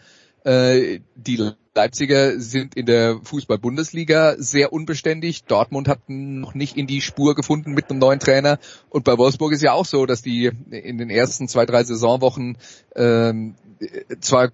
äh, 0.43 0.99
die 1.15 1.53
Leipziger 1.75 2.39
sind 2.39 2.75
in 2.75 2.85
der 2.85 3.19
Fußball-Bundesliga 3.23 4.35
sehr 4.37 4.73
unbeständig. 4.73 5.43
Dortmund 5.45 5.87
hat 5.87 5.99
noch 6.07 6.53
nicht 6.53 6.75
in 6.75 6.87
die 6.87 6.99
Spur 6.99 7.35
gefunden 7.35 7.71
mit 7.71 7.89
einem 7.89 7.99
neuen 7.99 8.19
Trainer. 8.19 8.59
Und 8.89 9.05
bei 9.05 9.17
Wolfsburg 9.17 9.53
ist 9.53 9.61
ja 9.61 9.73
auch 9.73 9.85
so, 9.85 10.05
dass 10.05 10.21
die 10.21 10.51
in 10.71 10.97
den 10.97 11.09
ersten 11.09 11.47
zwei, 11.47 11.65
drei 11.65 11.83
Saisonwochen 11.83 12.57
ähm, 12.95 13.55
zwar 14.19 14.49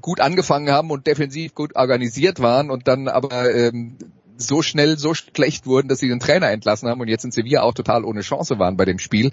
gut 0.00 0.20
angefangen 0.20 0.70
haben 0.70 0.90
und 0.90 1.06
defensiv 1.06 1.54
gut 1.54 1.76
organisiert 1.76 2.40
waren 2.40 2.70
und 2.70 2.88
dann 2.88 3.08
aber 3.08 3.54
ähm, 3.54 3.96
so 4.42 4.62
schnell 4.62 4.98
so 4.98 5.14
schlecht 5.14 5.66
wurden, 5.66 5.88
dass 5.88 5.98
sie 5.98 6.08
den 6.08 6.20
Trainer 6.20 6.50
entlassen 6.50 6.88
haben 6.88 7.00
und 7.00 7.08
jetzt 7.08 7.24
in 7.24 7.30
Sevilla 7.30 7.62
auch 7.62 7.74
total 7.74 8.04
ohne 8.04 8.20
Chance 8.22 8.58
waren 8.58 8.76
bei 8.76 8.84
dem 8.84 8.98
Spiel, 8.98 9.32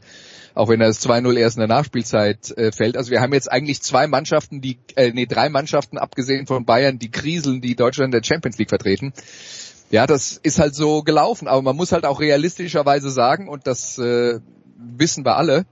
auch 0.53 0.69
wenn 0.69 0.79
das 0.79 1.05
2-0 1.05 1.37
erst 1.37 1.57
in 1.57 1.61
der 1.61 1.67
Nachspielzeit 1.67 2.51
äh, 2.57 2.71
fällt. 2.71 2.97
Also 2.97 3.11
wir 3.11 3.21
haben 3.21 3.33
jetzt 3.33 3.51
eigentlich 3.51 3.81
zwei 3.81 4.07
Mannschaften, 4.07 4.61
die 4.61 4.79
äh, 4.95 5.11
nee, 5.11 5.25
drei 5.25 5.49
Mannschaften 5.49 5.97
abgesehen 5.97 6.47
von 6.47 6.65
Bayern, 6.65 6.99
die 6.99 7.11
kriseln, 7.11 7.61
die 7.61 7.75
Deutschland 7.75 8.13
in 8.13 8.19
der 8.19 8.27
Champions 8.27 8.57
League 8.57 8.69
vertreten. 8.69 9.13
Ja, 9.89 10.05
das 10.05 10.37
ist 10.43 10.59
halt 10.59 10.75
so 10.75 11.01
gelaufen, 11.01 11.47
aber 11.47 11.61
man 11.61 11.75
muss 11.75 11.93
halt 11.93 12.05
auch 12.05 12.19
realistischerweise 12.19 13.09
sagen 13.09 13.47
und 13.47 13.67
das 13.67 13.97
äh, 13.97 14.39
wissen 14.77 15.25
wir 15.25 15.37
alle, 15.37 15.65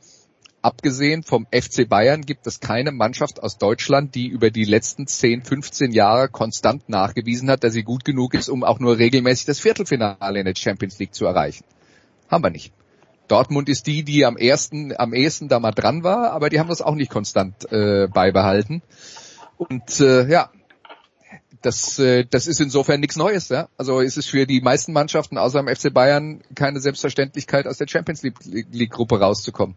abgesehen 0.66 1.22
vom 1.22 1.46
FC 1.52 1.88
Bayern 1.88 2.24
gibt 2.24 2.48
es 2.48 2.60
keine 2.60 2.92
Mannschaft 2.92 3.42
aus 3.44 3.60
Deutschland, 3.60 4.16
die 4.16 4.28
über 4.28 4.50
die 4.50 4.64
letzten 4.64 5.06
10, 5.06 5.44
15 5.44 5.92
Jahre 5.92 6.28
konstant 6.28 6.90
nachgewiesen 6.90 7.52
hat, 7.52 7.64
dass 7.64 7.74
sie 7.74 7.84
gut 7.84 8.04
genug 8.04 8.34
ist, 8.34 8.50
um 8.50 8.64
auch 8.64 8.80
nur 8.80 8.98
regelmäßig 8.98 9.46
das 9.46 9.60
Viertelfinale 9.60 10.40
in 10.40 10.46
der 10.46 10.56
Champions 10.56 10.98
League 10.98 11.14
zu 11.14 11.26
erreichen. 11.26 11.66
Haben 12.30 12.44
wir 12.44 12.50
nicht. 12.50 12.74
Dortmund 13.28 13.70
ist 13.70 13.86
die, 13.86 14.04
die 14.04 14.26
am 14.26 14.38
ersten, 14.38 14.92
am 14.98 15.14
ehesten 15.14 15.50
da 15.50 15.60
mal 15.60 15.72
dran 15.72 16.04
war, 16.04 16.32
aber 16.32 16.50
die 16.50 16.60
haben 16.60 16.70
das 16.70 16.82
auch 16.82 16.96
nicht 16.96 17.12
konstant 17.12 17.72
äh, 17.72 18.08
beibehalten. 18.08 18.82
Und 19.58 20.00
äh, 20.00 20.28
ja, 20.28 20.50
das, 21.62 22.00
äh, 22.00 22.26
das 22.28 22.48
ist 22.48 22.60
insofern 22.60 23.02
nichts 23.02 23.18
Neues. 23.18 23.50
Ja? 23.50 23.70
Also 23.78 24.00
ist 24.00 24.18
es 24.18 24.26
für 24.26 24.48
die 24.48 24.62
meisten 24.62 24.94
Mannschaften 24.94 25.38
außer 25.38 25.62
dem 25.62 25.76
FC 25.76 25.94
Bayern 25.94 26.42
keine 26.56 26.80
Selbstverständlichkeit, 26.80 27.68
aus 27.68 27.78
der 27.78 27.88
Champions 27.88 28.24
League-Gruppe 28.24 29.20
rauszukommen. 29.20 29.76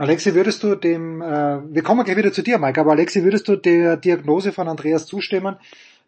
Alexi, 0.00 0.34
würdest 0.34 0.62
du 0.62 0.76
dem, 0.76 1.20
äh, 1.20 1.60
wir 1.74 1.82
kommen 1.82 2.04
gleich 2.04 2.16
wieder 2.16 2.32
zu 2.32 2.42
dir, 2.42 2.58
Mike, 2.58 2.80
aber 2.80 2.92
Alexi, 2.92 3.22
würdest 3.22 3.46
du 3.48 3.56
der 3.56 3.98
Diagnose 3.98 4.50
von 4.50 4.66
Andreas 4.66 5.06
zustimmen, 5.06 5.56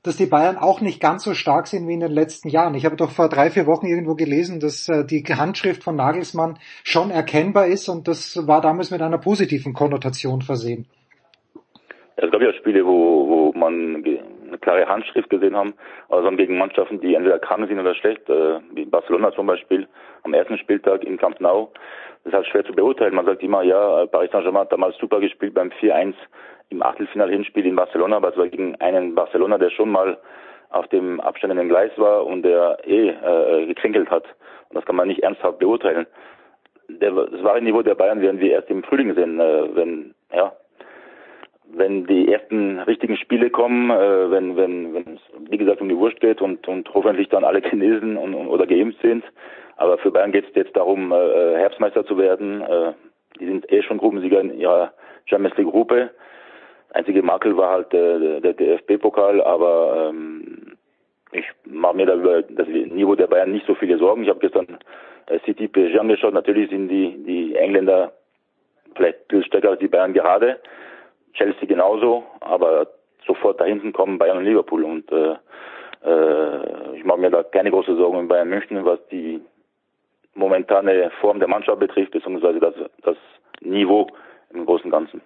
dass 0.02 0.16
die 0.16 0.24
Bayern 0.24 0.56
auch 0.56 0.80
nicht 0.80 0.98
ganz 0.98 1.24
so 1.24 1.34
stark 1.34 1.66
sind 1.66 1.86
wie 1.86 1.92
in 1.92 2.00
den 2.00 2.10
letzten 2.10 2.48
Jahren? 2.48 2.74
Ich 2.74 2.86
habe 2.86 2.96
doch 2.96 3.10
vor 3.10 3.28
drei, 3.28 3.50
vier 3.50 3.66
Wochen 3.66 3.84
irgendwo 3.84 4.14
gelesen, 4.14 4.60
dass 4.60 4.88
äh, 4.88 5.04
die 5.04 5.22
Handschrift 5.22 5.84
von 5.84 5.94
Nagelsmann 5.94 6.58
schon 6.84 7.10
erkennbar 7.10 7.66
ist 7.66 7.90
und 7.90 8.08
das 8.08 8.48
war 8.48 8.62
damals 8.62 8.90
mit 8.90 9.02
einer 9.02 9.18
positiven 9.18 9.74
Konnotation 9.74 10.40
versehen. 10.40 10.86
Es 12.16 12.30
gab 12.30 12.40
ja 12.40 12.54
Spiele, 12.54 12.86
wo, 12.86 13.28
wo 13.28 13.52
man 13.58 13.96
eine 13.96 14.58
klare 14.58 14.86
Handschrift 14.86 15.28
gesehen 15.28 15.54
haben, 15.54 15.74
also 16.08 16.30
gegen 16.30 16.56
Mannschaften, 16.56 16.98
die 16.98 17.14
entweder 17.14 17.38
krank 17.40 17.68
sind 17.68 17.78
oder 17.78 17.94
schlecht, 17.94 18.26
äh, 18.30 18.60
wie 18.72 18.86
Barcelona 18.86 19.32
zum 19.32 19.48
Beispiel 19.48 19.86
am 20.22 20.32
ersten 20.32 20.56
Spieltag 20.56 21.04
im 21.04 21.18
Camp 21.18 21.40
Nou 21.42 21.68
das 22.24 22.32
ist 22.32 22.36
halt 22.36 22.46
schwer 22.46 22.64
zu 22.64 22.72
beurteilen. 22.72 23.14
Man 23.14 23.26
sagt 23.26 23.42
immer, 23.42 23.62
ja, 23.62 24.06
Paris 24.06 24.30
Saint-Germain 24.30 24.62
hat 24.62 24.72
damals 24.72 24.96
super 24.98 25.20
gespielt 25.20 25.54
beim 25.54 25.70
4-1 25.80 26.14
im 26.68 26.82
Achtelfinal-Hinspiel 26.82 27.66
in 27.66 27.76
Barcelona, 27.76 28.16
aber 28.16 28.30
es 28.30 28.36
war 28.36 28.48
gegen 28.48 28.76
einen 28.76 29.14
Barcelona, 29.14 29.58
der 29.58 29.70
schon 29.70 29.90
mal 29.90 30.18
auf 30.70 30.88
dem 30.88 31.20
abstehenden 31.20 31.68
Gleis 31.68 31.90
war 31.96 32.24
und 32.24 32.42
der 32.42 32.78
eh 32.84 33.08
äh, 33.08 33.66
gekrinkelt 33.66 34.10
hat. 34.10 34.24
Und 34.68 34.76
das 34.76 34.84
kann 34.84 34.96
man 34.96 35.08
nicht 35.08 35.22
ernsthaft 35.22 35.58
beurteilen. 35.58 36.06
Der, 36.88 37.10
das 37.10 37.42
wahre 37.42 37.60
Niveau 37.60 37.82
der 37.82 37.94
Bayern 37.94 38.20
werden 38.20 38.40
wir 38.40 38.52
erst 38.52 38.70
im 38.70 38.82
Frühling 38.82 39.14
sehen, 39.14 39.38
äh, 39.38 39.74
wenn, 39.74 40.14
ja, 40.34 40.52
wenn 41.74 42.06
die 42.06 42.32
ersten 42.32 42.78
richtigen 42.80 43.16
Spiele 43.16 43.50
kommen, 43.50 43.90
äh, 43.90 44.30
wenn, 44.30 44.56
wenn, 44.56 44.94
wenn 44.94 45.14
es, 45.14 45.50
wie 45.50 45.58
gesagt, 45.58 45.80
um 45.80 45.88
die 45.88 45.96
Wurst 45.96 46.20
geht 46.20 46.40
und, 46.40 46.66
und 46.68 46.92
hoffentlich 46.94 47.28
dann 47.28 47.44
alle 47.44 47.60
genesen 47.60 48.16
und, 48.16 48.34
oder 48.34 48.66
geimpft 48.66 49.00
sind, 49.02 49.24
aber 49.82 49.98
für 49.98 50.12
Bayern 50.12 50.30
geht 50.30 50.48
es 50.48 50.54
jetzt 50.54 50.76
darum, 50.76 51.10
äh, 51.10 51.56
Herbstmeister 51.56 52.06
zu 52.06 52.16
werden. 52.16 52.62
Äh, 52.62 52.92
die 53.40 53.46
sind 53.46 53.70
eh 53.72 53.82
schon 53.82 53.98
Gruppensieger 53.98 54.40
in 54.40 54.56
ihrer 54.56 54.92
Champions 55.26 55.56
League 55.56 55.70
Gruppe. 55.70 56.10
Einzige 56.92 57.20
Makel 57.22 57.56
war 57.56 57.70
halt 57.70 57.92
äh, 57.92 58.40
der 58.40 58.52
DFB-Pokal, 58.52 59.40
aber 59.40 60.10
ähm, 60.10 60.76
ich 61.32 61.46
mache 61.64 61.96
mir 61.96 62.06
da 62.06 62.14
über 62.14 62.42
das 62.42 62.68
Niveau 62.68 63.16
der 63.16 63.26
Bayern 63.26 63.50
nicht 63.50 63.66
so 63.66 63.74
viele 63.74 63.98
Sorgen. 63.98 64.22
Ich 64.22 64.28
habe 64.28 64.38
gestern 64.38 64.78
äh, 65.26 65.40
City 65.44 65.66
PSG 65.66 65.98
angeschaut. 65.98 66.34
Natürlich 66.34 66.70
sind 66.70 66.88
die, 66.88 67.20
die 67.24 67.56
Engländer 67.56 68.12
vielleicht 68.94 69.18
viel 69.30 69.44
stärker 69.44 69.70
als 69.70 69.80
die 69.80 69.88
Bayern 69.88 70.12
gerade. 70.12 70.60
Chelsea 71.32 71.66
genauso, 71.66 72.22
aber 72.38 72.86
sofort 73.26 73.60
da 73.60 73.64
hinten 73.64 73.92
kommen 73.92 74.18
Bayern 74.18 74.38
und 74.38 74.44
Liverpool 74.44 74.84
und 74.84 75.10
äh, 75.10 75.34
äh, 76.04 76.96
ich 76.96 77.04
mache 77.04 77.18
mir 77.18 77.30
da 77.30 77.42
keine 77.42 77.70
große 77.70 77.96
Sorgen 77.96 78.20
in 78.20 78.28
Bayern 78.28 78.48
München, 78.48 78.84
was 78.84 79.00
die 79.10 79.40
momentane 80.34 81.10
Form 81.20 81.38
der 81.38 81.48
Mannschaft 81.48 81.80
betrifft, 81.80 82.12
beziehungsweise 82.12 82.60
das, 82.60 82.74
das 83.02 83.16
Niveau 83.60 84.08
im 84.52 84.66
Großen 84.66 84.86
und 84.86 84.90
Ganzen. 84.90 85.22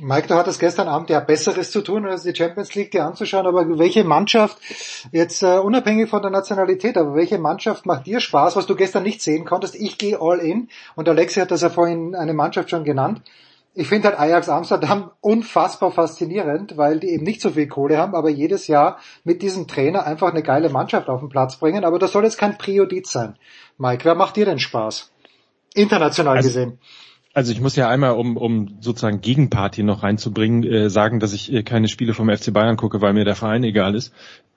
Mike, 0.00 0.28
du 0.28 0.34
hattest 0.34 0.60
gestern 0.60 0.86
Abend 0.86 1.10
ja 1.10 1.18
Besseres 1.18 1.72
zu 1.72 1.80
tun, 1.82 2.06
als 2.06 2.22
die 2.22 2.34
Champions 2.34 2.72
League 2.76 2.92
dir 2.92 3.04
anzuschauen, 3.04 3.46
aber 3.46 3.78
welche 3.78 4.04
Mannschaft, 4.04 4.58
jetzt 5.10 5.42
uh, 5.42 5.60
unabhängig 5.60 6.08
von 6.08 6.22
der 6.22 6.30
Nationalität, 6.30 6.96
aber 6.96 7.16
welche 7.16 7.38
Mannschaft 7.38 7.84
macht 7.84 8.06
dir 8.06 8.20
Spaß, 8.20 8.54
was 8.54 8.66
du 8.66 8.76
gestern 8.76 9.02
nicht 9.02 9.22
sehen 9.22 9.44
konntest? 9.44 9.74
Ich 9.74 9.98
gehe 9.98 10.20
all 10.20 10.38
in 10.38 10.68
und 10.94 11.08
Alexi 11.08 11.40
hat 11.40 11.50
das 11.50 11.62
ja 11.62 11.68
vorhin 11.68 12.14
eine 12.14 12.32
Mannschaft 12.32 12.70
schon 12.70 12.84
genannt. 12.84 13.22
Ich 13.74 13.88
finde 13.88 14.08
halt 14.08 14.18
Ajax 14.18 14.48
Amsterdam 14.48 15.12
unfassbar 15.20 15.92
faszinierend, 15.92 16.76
weil 16.76 17.00
die 17.00 17.10
eben 17.10 17.24
nicht 17.24 17.40
so 17.40 17.50
viel 17.50 17.68
Kohle 17.68 17.96
haben, 17.98 18.14
aber 18.14 18.28
jedes 18.28 18.66
Jahr 18.66 18.98
mit 19.24 19.42
diesem 19.42 19.66
Trainer 19.66 20.04
einfach 20.06 20.30
eine 20.30 20.42
geile 20.42 20.68
Mannschaft 20.68 21.08
auf 21.08 21.20
den 21.20 21.28
Platz 21.28 21.56
bringen. 21.56 21.84
Aber 21.84 21.98
das 21.98 22.12
soll 22.12 22.24
jetzt 22.24 22.38
kein 22.38 22.58
Priodit 22.58 23.06
sein. 23.06 23.36
Mike, 23.78 24.04
wer 24.04 24.14
macht 24.14 24.36
dir 24.36 24.44
denn 24.44 24.58
Spaß? 24.58 25.10
International 25.74 26.36
also, 26.36 26.48
gesehen. 26.48 26.78
Also 27.34 27.52
ich 27.52 27.60
muss 27.60 27.76
ja 27.76 27.88
einmal, 27.88 28.12
um, 28.12 28.36
um 28.36 28.76
sozusagen 28.80 29.20
Gegenparty 29.20 29.82
noch 29.82 30.02
reinzubringen, 30.02 30.64
äh, 30.64 30.90
sagen, 30.90 31.18
dass 31.18 31.32
ich 31.32 31.52
äh, 31.52 31.62
keine 31.62 31.88
Spiele 31.88 32.12
vom 32.12 32.28
FC 32.28 32.52
Bayern 32.52 32.76
gucke, 32.76 33.00
weil 33.00 33.14
mir 33.14 33.24
der 33.24 33.36
Verein 33.36 33.64
egal 33.64 33.94
ist. 33.94 34.12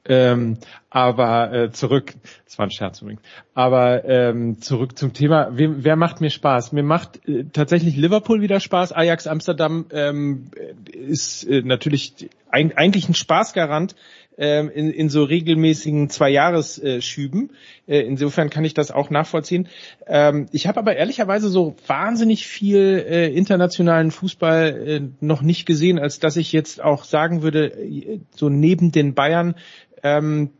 Ähm, 0.07 0.57
aber 0.89 1.51
äh, 1.51 1.71
zurück, 1.71 2.13
das 2.45 2.59
war 2.59 2.67
ein 2.67 2.71
Scherz 2.71 3.01
übrigens. 3.01 3.21
Aber 3.55 4.05
ähm, 4.05 4.61
zurück 4.61 4.97
zum 4.97 5.13
Thema, 5.13 5.57
wem, 5.57 5.83
wer 5.83 5.95
macht 5.95 6.21
mir 6.21 6.29
Spaß? 6.29 6.73
Mir 6.73 6.83
macht 6.83 7.27
äh, 7.27 7.45
tatsächlich 7.51 7.95
Liverpool 7.95 8.41
wieder 8.41 8.59
Spaß. 8.59 8.91
Ajax 8.91 9.25
Amsterdam 9.25 9.85
ähm, 9.91 10.51
ist 10.91 11.43
äh, 11.45 11.61
natürlich 11.63 12.29
ein, 12.49 12.77
eigentlich 12.77 13.09
ein 13.09 13.15
Spaßgarant 13.15 13.95
ähm, 14.37 14.69
in, 14.69 14.91
in 14.91 15.09
so 15.09 15.23
regelmäßigen 15.23 16.09
Zwei-Jahres-Schüben. 16.09 17.51
Äh, 17.87 18.01
insofern 18.01 18.49
kann 18.49 18.65
ich 18.65 18.73
das 18.73 18.91
auch 18.91 19.09
nachvollziehen. 19.09 19.67
Ähm, 20.07 20.47
ich 20.51 20.67
habe 20.67 20.79
aber 20.79 20.95
ehrlicherweise 20.95 21.49
so 21.49 21.75
wahnsinnig 21.87 22.47
viel 22.47 23.05
äh, 23.07 23.33
internationalen 23.33 24.11
Fußball 24.11 24.87
äh, 24.87 25.01
noch 25.19 25.41
nicht 25.41 25.65
gesehen, 25.65 25.99
als 25.99 26.19
dass 26.19 26.37
ich 26.37 26.51
jetzt 26.51 26.83
auch 26.83 27.03
sagen 27.03 27.41
würde, 27.41 28.19
so 28.35 28.49
neben 28.49 28.91
den 28.91 29.13
Bayern 29.13 29.55
ähm, 30.05 30.51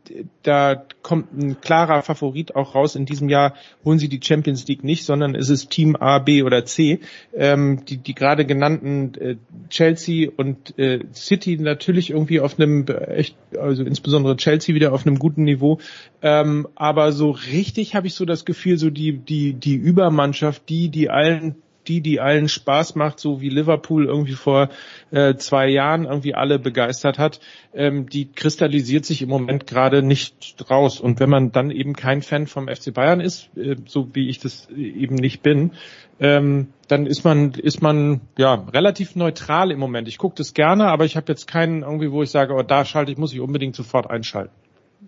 da 0.42 0.74
kommt 1.02 1.32
ein 1.32 1.60
klarer 1.60 2.02
Favorit 2.02 2.56
auch 2.56 2.74
raus. 2.74 2.96
In 2.96 3.06
diesem 3.06 3.28
Jahr 3.28 3.54
holen 3.84 4.00
sie 4.00 4.08
die 4.08 4.18
Champions 4.20 4.66
League 4.66 4.82
nicht, 4.82 5.04
sondern 5.04 5.36
es 5.36 5.50
ist 5.50 5.70
Team 5.70 5.94
A, 5.94 6.18
B 6.18 6.42
oder 6.42 6.64
C. 6.64 6.98
Ähm, 7.32 7.84
die, 7.84 7.98
die 7.98 8.16
gerade 8.16 8.44
genannten 8.44 9.14
äh, 9.14 9.36
Chelsea 9.70 10.30
und 10.36 10.76
äh, 10.80 10.98
City 11.14 11.58
natürlich 11.58 12.10
irgendwie 12.10 12.40
auf 12.40 12.58
einem 12.58 12.86
echt, 12.88 13.36
also 13.56 13.84
insbesondere 13.84 14.36
Chelsea 14.36 14.74
wieder 14.74 14.92
auf 14.92 15.06
einem 15.06 15.20
guten 15.20 15.44
Niveau. 15.44 15.78
Ähm, 16.22 16.66
aber 16.74 17.12
so 17.12 17.30
richtig 17.30 17.94
habe 17.94 18.08
ich 18.08 18.14
so 18.14 18.24
das 18.24 18.46
Gefühl, 18.46 18.78
so 18.78 18.90
die 18.90 19.12
die 19.12 19.52
die 19.52 19.76
Übermannschaft, 19.76 20.68
die 20.68 20.88
die 20.88 21.08
allen 21.08 21.54
die, 21.88 22.00
die 22.00 22.20
allen 22.20 22.48
Spaß 22.48 22.94
macht, 22.94 23.20
so 23.20 23.40
wie 23.40 23.48
Liverpool 23.48 24.06
irgendwie 24.06 24.32
vor 24.32 24.68
äh, 25.10 25.34
zwei 25.36 25.68
Jahren 25.68 26.04
irgendwie 26.04 26.34
alle 26.34 26.58
begeistert 26.58 27.18
hat, 27.18 27.40
ähm, 27.74 28.08
die 28.08 28.30
kristallisiert 28.30 29.04
sich 29.04 29.22
im 29.22 29.28
Moment 29.28 29.66
gerade 29.66 30.02
nicht 30.02 30.56
raus. 30.70 31.00
Und 31.00 31.20
wenn 31.20 31.30
man 31.30 31.52
dann 31.52 31.70
eben 31.70 31.94
kein 31.94 32.22
Fan 32.22 32.46
vom 32.46 32.68
FC 32.68 32.92
Bayern 32.92 33.20
ist, 33.20 33.50
äh, 33.56 33.76
so 33.86 34.08
wie 34.14 34.28
ich 34.28 34.38
das 34.38 34.68
eben 34.70 35.16
nicht 35.16 35.42
bin, 35.42 35.72
ähm, 36.18 36.68
dann 36.88 37.06
ist 37.06 37.24
man 37.24 37.52
ist 37.52 37.82
man 37.82 38.22
ja 38.38 38.54
relativ 38.54 39.16
neutral 39.16 39.70
im 39.70 39.78
Moment. 39.78 40.08
Ich 40.08 40.18
gucke 40.18 40.36
das 40.36 40.54
gerne, 40.54 40.86
aber 40.86 41.04
ich 41.04 41.16
habe 41.16 41.30
jetzt 41.30 41.46
keinen 41.46 41.82
irgendwie, 41.82 42.10
wo 42.10 42.22
ich 42.22 42.30
sage, 42.30 42.54
oh, 42.54 42.62
da 42.62 42.84
schalte 42.84 43.12
ich, 43.12 43.18
muss 43.18 43.32
ich 43.32 43.40
unbedingt 43.40 43.76
sofort 43.76 44.08
einschalten. 44.08 44.54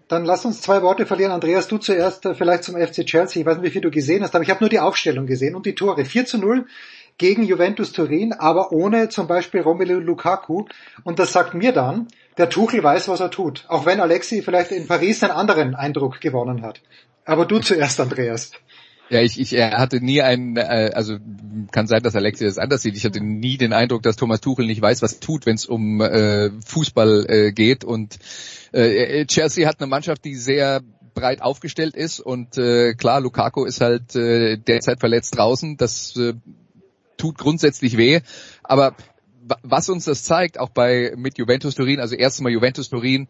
Dann 0.09 0.24
lass 0.24 0.44
uns 0.44 0.61
zwei 0.61 0.83
Worte 0.83 1.07
verlieren. 1.07 1.33
Andreas, 1.33 1.68
du 1.68 1.79
zuerst 1.79 2.27
äh, 2.27 2.35
vielleicht 2.35 2.64
zum 2.64 2.77
FC 2.77 3.05
Chelsea. 3.07 3.40
Ich 3.40 3.46
weiß 3.46 3.57
nicht, 3.57 3.66
wie 3.66 3.70
viel 3.70 3.83
du 3.83 3.90
gesehen 3.90 4.22
hast, 4.22 4.35
aber 4.35 4.44
ich 4.44 4.51
habe 4.51 4.61
nur 4.61 4.70
die 4.70 4.81
Aufstellung 4.81 5.27
gesehen 5.27 5.55
und 5.55 5.66
die 5.66 5.74
Tore. 5.74 6.05
4 6.05 6.27
zu 6.27 6.38
0 6.38 6.66
gegen 7.18 7.42
Juventus 7.42 7.92
Turin, 7.92 8.33
aber 8.33 8.72
ohne 8.72 9.09
zum 9.09 9.27
Beispiel 9.27 9.61
Romelu 9.61 9.98
Lukaku. 9.98 10.66
Und 11.05 11.18
das 11.18 11.33
sagt 11.33 11.55
mir 11.55 11.72
dann, 11.72 12.09
der 12.37 12.48
Tuchel 12.48 12.83
weiß, 12.83 13.09
was 13.09 13.20
er 13.20 13.31
tut. 13.31 13.64
Auch 13.68 13.87
wenn 13.87 14.01
Alexi 14.01 14.42
vielleicht 14.42 14.70
in 14.70 14.87
Paris 14.87 15.22
einen 15.22 15.33
anderen 15.33 15.74
Eindruck 15.74 16.20
gewonnen 16.20 16.62
hat. 16.62 16.81
Aber 17.24 17.44
du 17.44 17.59
zuerst, 17.59 18.01
Andreas. 18.01 18.53
Ja, 19.11 19.23
ich, 19.23 19.40
ich 19.40 19.53
hatte 19.59 20.05
nie 20.05 20.21
einen, 20.21 20.57
äh, 20.57 20.90
also 20.94 21.16
kann 21.71 21.87
sein, 21.87 22.03
dass 22.03 22.14
Alexi 22.14 22.44
das 22.44 22.59
anders 22.59 22.83
sieht. 22.83 22.97
Ich 22.97 23.05
hatte 23.05 23.21
nie 23.21 23.57
den 23.57 23.73
Eindruck, 23.73 24.03
dass 24.03 24.16
Thomas 24.16 24.40
Tuchel 24.40 24.66
nicht 24.66 24.83
weiß, 24.83 25.01
was 25.03 25.18
tut, 25.21 25.47
wenn 25.47 25.55
es 25.55 25.64
um 25.64 26.01
äh, 26.01 26.51
Fußball 26.66 27.27
äh, 27.29 27.53
geht. 27.53 27.85
Und 27.85 28.18
äh, 28.73 29.25
Chelsea 29.27 29.66
hat 29.66 29.81
eine 29.81 29.88
Mannschaft, 29.88 30.25
die 30.25 30.35
sehr 30.35 30.83
breit 31.14 31.42
aufgestellt 31.42 31.97
ist 31.97 32.21
und 32.21 32.59
äh, 32.59 32.94
klar, 32.94 33.21
Lukaku 33.21 33.64
ist 33.64 33.81
halt 33.81 34.14
äh, 34.14 34.57
derzeit 34.57 35.01
verletzt 35.01 35.37
draußen. 35.37 35.77
Das 35.77 36.16
äh, 36.16 36.35
tut 37.16 37.38
grundsätzlich 37.38 37.97
weh, 37.97 38.21
aber 38.62 38.94
was 39.62 39.88
uns 39.88 40.05
das 40.05 40.23
zeigt, 40.25 40.61
auch 40.61 40.68
bei 40.68 41.14
mit 41.16 41.38
Juventus 41.38 41.75
Turin, 41.75 42.01
also 42.01 42.14
erstens 42.14 42.44
mal 42.44 42.53
Juventus 42.53 42.88
Turin 42.88 43.27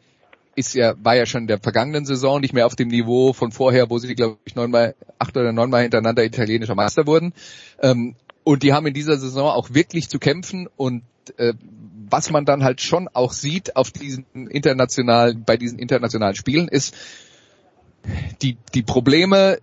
ist 0.58 0.74
ja, 0.74 0.94
war 1.02 1.14
ja 1.14 1.24
schon 1.24 1.42
in 1.42 1.46
der 1.46 1.60
vergangenen 1.60 2.04
Saison 2.04 2.40
nicht 2.40 2.52
mehr 2.52 2.66
auf 2.66 2.74
dem 2.74 2.88
Niveau 2.88 3.32
von 3.32 3.52
vorher, 3.52 3.88
wo 3.90 3.98
sie, 3.98 4.14
glaube 4.14 4.38
ich, 4.44 4.56
neunmal, 4.56 4.96
acht 5.18 5.36
oder 5.36 5.52
neunmal 5.52 5.82
hintereinander 5.82 6.24
italienischer 6.24 6.74
Meister 6.74 7.06
wurden. 7.06 7.32
Ähm, 7.80 8.16
und 8.42 8.62
die 8.64 8.72
haben 8.72 8.86
in 8.86 8.94
dieser 8.94 9.18
Saison 9.18 9.50
auch 9.50 9.72
wirklich 9.72 10.08
zu 10.08 10.18
kämpfen 10.18 10.68
und 10.76 11.02
äh, 11.36 11.54
was 12.10 12.30
man 12.30 12.44
dann 12.44 12.64
halt 12.64 12.80
schon 12.80 13.06
auch 13.08 13.32
sieht 13.32 13.76
auf 13.76 13.90
diesen 13.90 14.24
internationalen, 14.48 15.44
bei 15.44 15.56
diesen 15.56 15.78
internationalen 15.78 16.34
Spielen 16.34 16.66
ist, 16.66 16.94
die, 18.42 18.56
die 18.74 18.82
Probleme 18.82 19.58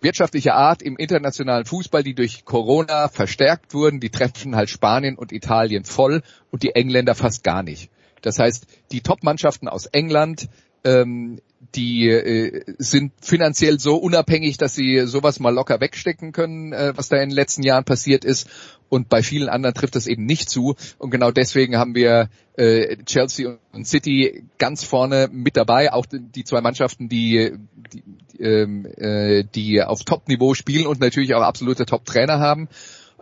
wirtschaftlicher 0.00 0.54
Art 0.54 0.82
im 0.82 0.96
internationalen 0.96 1.64
Fußball, 1.64 2.02
die 2.02 2.14
durch 2.14 2.44
Corona 2.44 3.08
verstärkt 3.08 3.72
wurden, 3.72 4.00
die 4.00 4.10
treffen 4.10 4.56
halt 4.56 4.68
Spanien 4.68 5.16
und 5.16 5.32
Italien 5.32 5.84
voll 5.84 6.22
und 6.50 6.62
die 6.62 6.74
Engländer 6.74 7.14
fast 7.14 7.42
gar 7.42 7.62
nicht. 7.62 7.90
Das 8.26 8.40
heißt, 8.40 8.66
die 8.90 9.02
Top-Mannschaften 9.02 9.68
aus 9.68 9.86
England, 9.86 10.48
ähm, 10.82 11.40
die 11.76 12.08
äh, 12.08 12.64
sind 12.78 13.12
finanziell 13.20 13.78
so 13.78 13.94
unabhängig, 13.94 14.58
dass 14.58 14.74
sie 14.74 15.06
sowas 15.06 15.38
mal 15.38 15.54
locker 15.54 15.80
wegstecken 15.80 16.32
können, 16.32 16.72
äh, 16.72 16.92
was 16.96 17.08
da 17.08 17.18
in 17.18 17.28
den 17.28 17.36
letzten 17.36 17.62
Jahren 17.62 17.84
passiert 17.84 18.24
ist. 18.24 18.48
Und 18.88 19.08
bei 19.08 19.22
vielen 19.22 19.48
anderen 19.48 19.74
trifft 19.74 19.94
das 19.94 20.08
eben 20.08 20.26
nicht 20.26 20.50
zu. 20.50 20.74
Und 20.98 21.10
genau 21.10 21.30
deswegen 21.30 21.76
haben 21.76 21.94
wir 21.94 22.28
äh, 22.56 22.96
Chelsea 23.04 23.58
und 23.72 23.86
City 23.86 24.42
ganz 24.58 24.82
vorne 24.82 25.28
mit 25.30 25.56
dabei. 25.56 25.92
Auch 25.92 26.06
die 26.10 26.42
zwei 26.42 26.60
Mannschaften, 26.60 27.08
die, 27.08 27.52
die, 27.92 28.42
ähm, 28.42 28.86
äh, 28.96 29.44
die 29.54 29.80
auf 29.82 30.02
Top-Niveau 30.02 30.54
spielen 30.54 30.88
und 30.88 30.98
natürlich 30.98 31.32
auch 31.34 31.42
absolute 31.42 31.86
Top-Trainer 31.86 32.40
haben. 32.40 32.68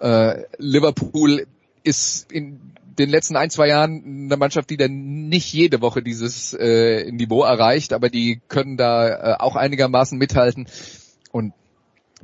Äh, 0.00 0.44
Liverpool 0.56 1.46
ist 1.82 2.32
in 2.32 2.58
den 2.98 3.10
letzten 3.10 3.36
ein, 3.36 3.50
zwei 3.50 3.68
Jahren 3.68 4.26
eine 4.26 4.36
Mannschaft, 4.36 4.70
die 4.70 4.76
dann 4.76 5.28
nicht 5.28 5.52
jede 5.52 5.80
Woche 5.80 6.02
dieses 6.02 6.54
äh, 6.54 7.10
Niveau 7.10 7.42
erreicht, 7.42 7.92
aber 7.92 8.08
die 8.08 8.40
können 8.48 8.76
da 8.76 9.08
äh, 9.08 9.36
auch 9.38 9.56
einigermaßen 9.56 10.18
mithalten. 10.18 10.66
Und 11.32 11.52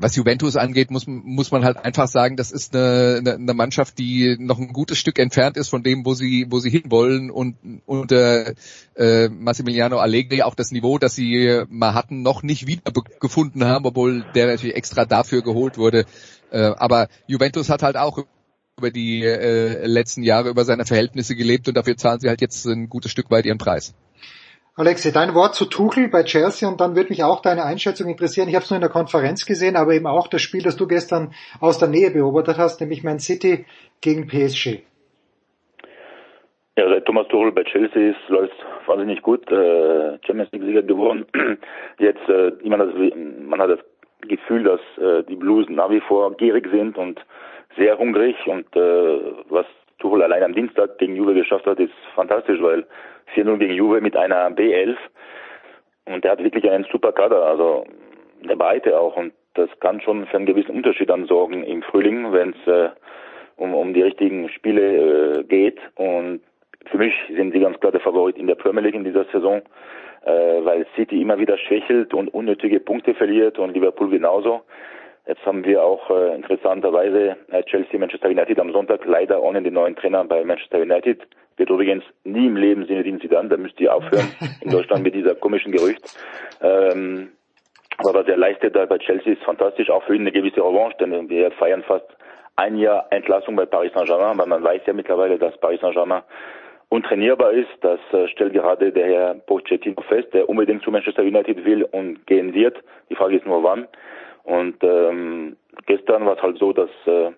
was 0.01 0.17
Juventus 0.17 0.57
angeht, 0.57 0.91
muss, 0.91 1.07
muss 1.07 1.51
man 1.51 1.65
halt 1.65 1.77
einfach 1.85 2.09
sagen, 2.09 2.37
das 2.37 2.53
ist 2.53 2.75
eine, 2.75 3.35
eine, 3.35 3.55
Mannschaft, 3.55 3.99
die 3.99 4.37
noch 4.39 4.59
ein 4.59 4.73
gutes 4.73 4.99
Stück 4.99 5.19
entfernt 5.19 5.59
ist 5.59 5.69
von 5.69 5.83
dem, 5.83 6.07
wo 6.07 6.15
sie, 6.15 6.47
wo 6.49 6.59
sie 6.59 6.71
hinwollen 6.71 7.31
und 7.31 7.57
unter 7.85 8.55
äh, 8.97 9.29
Massimiliano 9.29 9.99
Allegri 9.99 10.43
auch 10.43 10.55
das 10.55 10.71
Niveau, 10.71 10.99
das 10.99 11.15
sie 11.15 11.65
mal 11.69 11.93
hatten, 11.93 12.23
noch 12.23 12.43
nicht 12.43 12.67
wieder 12.67 12.93
gefunden 13.21 13.65
haben, 13.65 13.85
obwohl 13.85 14.25
der 14.35 14.47
natürlich 14.47 14.77
extra 14.77 15.05
dafür 15.05 15.43
geholt 15.43 15.77
wurde. 15.77 16.07
Äh, 16.51 16.73
aber 16.77 17.09
Juventus 17.27 17.69
hat 17.69 17.83
halt 17.83 17.97
auch 17.97 18.25
über 18.81 18.91
die 18.91 19.23
äh, 19.23 19.87
letzten 19.87 20.23
Jahre 20.23 20.49
über 20.49 20.65
seine 20.65 20.85
Verhältnisse 20.85 21.37
gelebt 21.37 21.69
und 21.69 21.77
dafür 21.77 21.97
zahlen 21.97 22.19
sie 22.21 22.29
halt 22.29 22.41
jetzt 22.41 22.67
ein 22.67 22.89
gutes 22.89 23.11
Stück 23.11 23.31
weit 23.31 23.45
ihren 23.45 23.59
Preis. 23.59 23.95
Alexi, 24.77 25.13
dein 25.13 25.35
Wort 25.35 25.55
zu 25.55 25.67
Tuchel 25.67 26.09
bei 26.09 26.23
Chelsea 26.23 26.67
und 26.67 26.81
dann 26.81 26.97
würde 26.97 27.11
mich 27.11 27.23
auch 27.23 27.43
deine 27.43 27.65
Einschätzung 27.65 28.09
interessieren. 28.09 28.49
Ich 28.49 28.55
habe 28.55 28.65
es 28.65 28.71
nur 28.71 28.77
in 28.77 28.83
der 28.83 28.91
Konferenz 28.91 29.45
gesehen, 29.45 29.77
aber 29.77 29.93
eben 29.93 30.07
auch 30.07 30.27
das 30.27 30.41
Spiel, 30.41 30.63
das 30.63 30.77
du 30.77 30.87
gestern 30.87 31.35
aus 31.61 31.79
der 31.79 31.89
Nähe 31.89 32.11
beobachtet 32.11 32.57
hast, 32.57 32.81
nämlich 32.81 33.05
Man 33.05 33.19
City 33.19 33.67
gegen 34.01 34.27
PSG. 34.27 34.81
Ja, 36.79 36.89
seit 36.89 37.05
Thomas 37.05 37.29
Tuchel 37.29 37.53
bei 37.53 37.65
Chelsea 37.65 38.13
ist, 38.13 38.29
läuft 38.29 38.55
wahnsinnig 38.87 39.21
gut. 39.21 39.43
Äh, 39.51 40.19
Champions 40.25 40.51
League 40.53 40.63
Sieger 40.63 40.83
geworden. 40.83 41.27
Jetzt, 41.99 42.27
äh, 42.29 42.53
man, 42.67 42.79
das, 42.79 42.95
man 42.95 43.61
hat 43.61 43.71
das 43.71 43.81
Gefühl, 44.23 44.65
dass 44.65 44.81
äh, 44.97 45.25
die 45.25 45.37
Blues 45.37 45.67
nach 45.69 45.91
wie 45.91 46.01
vor 46.01 46.35
gierig 46.37 46.69
sind 46.73 46.97
und 46.97 47.21
sehr 47.77 47.99
hungrig 47.99 48.37
und 48.47 48.65
äh, 48.77 49.21
was 49.49 49.67
Tuchel 49.99 50.23
allein 50.23 50.43
am 50.43 50.55
Dienstag 50.55 50.99
gegen 50.99 51.17
Juve 51.17 51.35
geschafft 51.35 51.67
hat, 51.67 51.79
ist 51.79 51.93
fantastisch, 52.15 52.61
weil 52.63 52.87
4-0 53.35 53.59
gegen 53.59 53.75
Juve 53.75 54.01
mit 54.01 54.17
einer 54.17 54.51
B11 54.51 54.97
und 56.07 56.25
der 56.25 56.33
hat 56.33 56.43
wirklich 56.43 56.69
einen 56.69 56.87
super 56.91 57.13
Kader, 57.13 57.43
also 57.43 57.87
der 58.43 58.57
Breite 58.57 58.99
auch 58.99 59.17
und 59.17 59.33
das 59.55 59.69
kann 59.81 60.01
schon 60.01 60.27
für 60.27 60.37
einen 60.37 60.47
gewissen 60.47 60.75
Unterschied 60.75 61.11
dann 61.11 61.27
sorgen 61.27 61.65
im 61.65 61.83
Frühling, 61.83 62.33
wenn 62.33 62.51
es 62.51 62.67
äh, 62.67 62.91
um, 63.57 63.75
um 63.75 63.93
die 63.93 64.03
richtigen 64.03 64.49
Spiele 64.49 65.41
äh, 65.41 65.45
geht 65.45 65.79
und 65.97 66.41
für 66.87 66.99
mich 66.99 67.15
sind 67.29 67.53
sie 67.53 67.61
ganz 67.61 67.79
klar 67.81 67.93
der 67.93 68.01
Favorit 68.01 68.39
in 68.39 68.47
der 68.47 68.55
Premier 68.55 68.83
League 68.83 68.95
in 68.95 69.05
dieser 69.05 69.25
Saison, 69.27 69.61
äh, 70.25 70.65
weil 70.65 70.87
City 70.97 71.21
immer 71.21 71.39
wieder 71.39 71.59
schwächelt 71.59 72.15
und 72.15 72.29
unnötige 72.29 72.81
Punkte 72.81 73.15
verliert 73.15 73.59
und 73.59 73.75
Liverpool 73.75 74.11
genauso. 74.11 74.63
Jetzt 75.31 75.47
haben 75.47 75.65
wir 75.65 75.81
auch 75.85 76.11
äh, 76.11 76.35
interessanterweise 76.35 77.37
äh, 77.53 77.63
Chelsea 77.63 78.01
Manchester 78.01 78.31
United 78.31 78.59
am 78.59 78.73
Sonntag 78.73 79.05
leider 79.05 79.41
ohne 79.41 79.63
den 79.63 79.75
neuen 79.75 79.95
Trainer 79.95 80.25
bei 80.25 80.45
Manchester 80.45 80.81
United. 80.81 81.21
Wird 81.57 81.71
übrigens 81.71 82.03
nie 82.25 82.49
im 82.49 82.57
Leben 82.57 82.85
Sinne 82.87 83.05
sie 83.05 83.29
dann, 83.29 83.49
da 83.49 83.57
müsst 83.57 83.79
ihr 83.81 83.95
aufhören 83.95 84.27
in 84.61 84.73
Deutschland 84.73 85.05
mit 85.05 85.15
dieser 85.15 85.37
komischen 85.37 85.71
Gerücht. 85.71 86.03
Ähm, 86.61 87.31
aber 87.99 88.15
was 88.15 88.27
er 88.27 88.39
leistet 88.39 88.75
da 88.75 88.87
bei 88.87 88.99
Chelsea 88.99 89.35
ist 89.35 89.45
fantastisch, 89.45 89.89
auch 89.89 90.03
für 90.03 90.17
ihn 90.17 90.23
eine 90.23 90.33
gewisse 90.33 90.63
Revanche, 90.63 90.97
denn 90.99 91.29
wir 91.29 91.53
feiern 91.53 91.85
fast 91.85 92.09
ein 92.57 92.77
Jahr 92.77 93.07
Entlassung 93.11 93.55
bei 93.55 93.67
Paris 93.67 93.93
Saint-Germain, 93.93 94.37
weil 94.37 94.49
man 94.49 94.65
weiß 94.65 94.83
ja 94.85 94.93
mittlerweile, 94.93 95.39
dass 95.39 95.57
Paris 95.59 95.81
Saint-Germain 95.81 96.23
untrainierbar 96.89 97.53
ist. 97.53 97.71
Das 97.83 98.01
äh, 98.13 98.27
stellt 98.27 98.53
gerade 98.53 98.91
der 98.91 99.07
Herr 99.07 99.35
Pochettino 99.35 100.03
fest, 100.09 100.35
der 100.35 100.49
unbedingt 100.49 100.83
zu 100.83 100.91
Manchester 100.91 101.23
United 101.23 101.65
will 101.65 101.85
und 101.85 102.27
gehen 102.27 102.53
wird. 102.53 102.83
Die 103.09 103.15
Frage 103.15 103.37
ist 103.37 103.47
nur 103.47 103.63
wann. 103.63 103.87
Und 104.45 104.83
ähm, 104.83 105.57
gestern 105.87 106.27
war 106.27 106.37
es 106.37 106.43
halt 106.43 106.59
so, 106.59 106.73
dass 106.73 106.91
äh, 107.07 107.31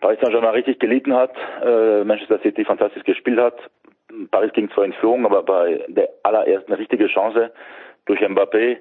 Paris 0.00 0.18
Saint-Germain 0.20 0.54
richtig 0.54 0.80
gelitten 0.80 1.14
hat, 1.14 1.34
äh, 1.64 2.04
Manchester 2.04 2.40
City 2.40 2.64
fantastisch 2.64 3.04
gespielt 3.04 3.38
hat. 3.38 3.58
Paris 4.30 4.52
ging 4.52 4.70
zwar 4.70 4.84
in 4.84 4.92
Führung, 4.94 5.24
aber 5.24 5.42
bei 5.42 5.84
der 5.88 6.08
allerersten 6.22 6.72
richtige 6.72 7.06
Chance 7.06 7.52
durch 8.06 8.20
Mbappé. 8.20 8.78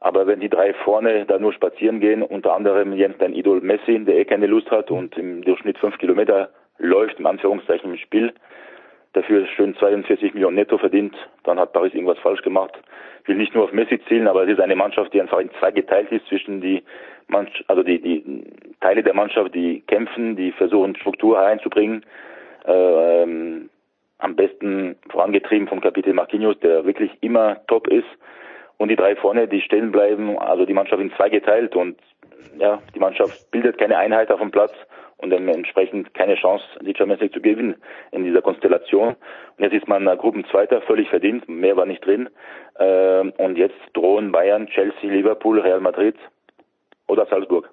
Aber 0.00 0.26
wenn 0.26 0.40
die 0.40 0.48
drei 0.48 0.74
vorne 0.74 1.24
da 1.26 1.38
nur 1.38 1.52
spazieren 1.52 2.00
gehen, 2.00 2.22
unter 2.22 2.54
anderem 2.54 2.92
Jens 2.92 3.16
dein 3.18 3.34
Idol 3.34 3.60
Messi, 3.60 4.04
der 4.04 4.16
eh 4.16 4.24
keine 4.24 4.46
Lust 4.46 4.70
hat 4.70 4.90
und 4.90 5.16
im 5.16 5.42
Durchschnitt 5.42 5.78
fünf 5.78 5.96
Kilometer 5.98 6.50
läuft, 6.78 7.18
im 7.18 7.26
Anführungszeichen 7.26 7.90
im 7.92 7.98
Spiel, 7.98 8.34
dafür 9.14 9.46
schön 9.46 9.74
42 9.76 10.34
Millionen 10.34 10.56
netto 10.56 10.78
verdient, 10.78 11.14
dann 11.44 11.58
hat 11.58 11.72
Paris 11.72 11.94
irgendwas 11.94 12.18
falsch 12.18 12.42
gemacht. 12.42 12.72
Ich 13.22 13.28
will 13.28 13.36
nicht 13.36 13.54
nur 13.54 13.64
auf 13.64 13.72
Messi 13.72 14.00
zielen, 14.06 14.28
aber 14.28 14.42
es 14.42 14.50
ist 14.50 14.60
eine 14.60 14.76
Mannschaft, 14.76 15.14
die 15.14 15.20
einfach 15.20 15.38
in 15.38 15.50
zwei 15.58 15.70
geteilt 15.70 16.12
ist 16.12 16.26
zwischen 16.26 16.60
die 16.60 16.82
Mannschaft, 17.28 17.64
also 17.68 17.82
die, 17.82 18.00
die 18.00 18.44
Teile 18.80 19.02
der 19.02 19.14
Mannschaft, 19.14 19.54
die 19.54 19.80
kämpfen, 19.86 20.36
die 20.36 20.52
versuchen 20.52 20.96
Struktur 20.96 21.38
reinzubringen. 21.38 22.04
Äh, 22.66 23.22
ähm, 23.22 23.70
am 24.18 24.36
besten 24.36 24.96
vorangetrieben 25.10 25.68
vom 25.68 25.80
Kapitän 25.80 26.16
Marquinhos, 26.16 26.58
der 26.60 26.84
wirklich 26.84 27.10
immer 27.20 27.64
top 27.66 27.88
ist. 27.88 28.06
Und 28.76 28.88
die 28.88 28.96
drei 28.96 29.16
vorne, 29.16 29.48
die 29.48 29.60
stehen 29.60 29.92
bleiben, 29.92 30.38
also 30.38 30.64
die 30.66 30.72
Mannschaft 30.72 31.00
in 31.00 31.12
zwei 31.12 31.28
geteilt 31.28 31.76
und 31.76 31.98
ja, 32.58 32.80
die 32.94 33.00
Mannschaft 33.00 33.50
bildet 33.50 33.78
keine 33.78 33.96
Einheit 33.96 34.30
auf 34.30 34.40
dem 34.40 34.50
Platz 34.50 34.72
und 35.16 35.30
dementsprechend 35.30 36.12
keine 36.14 36.34
Chance, 36.36 36.64
die 36.82 36.94
Champions 36.96 37.22
League 37.22 37.32
zu 37.32 37.40
gewinnen 37.40 37.76
in 38.12 38.24
dieser 38.24 38.42
Konstellation. 38.42 39.16
Und 39.56 39.64
jetzt 39.64 39.74
ist 39.74 39.88
man 39.88 40.04
Gruppenzweiter, 40.18 40.82
völlig 40.82 41.08
verdient, 41.08 41.48
mehr 41.48 41.76
war 41.76 41.86
nicht 41.86 42.04
drin. 42.04 42.28
Ähm, 42.78 43.32
und 43.38 43.56
jetzt 43.56 43.76
drohen 43.92 44.32
Bayern, 44.32 44.66
Chelsea, 44.66 45.10
Liverpool, 45.10 45.60
Real 45.60 45.80
Madrid 45.80 46.16
oder 47.06 47.26
Salzburg. 47.26 47.70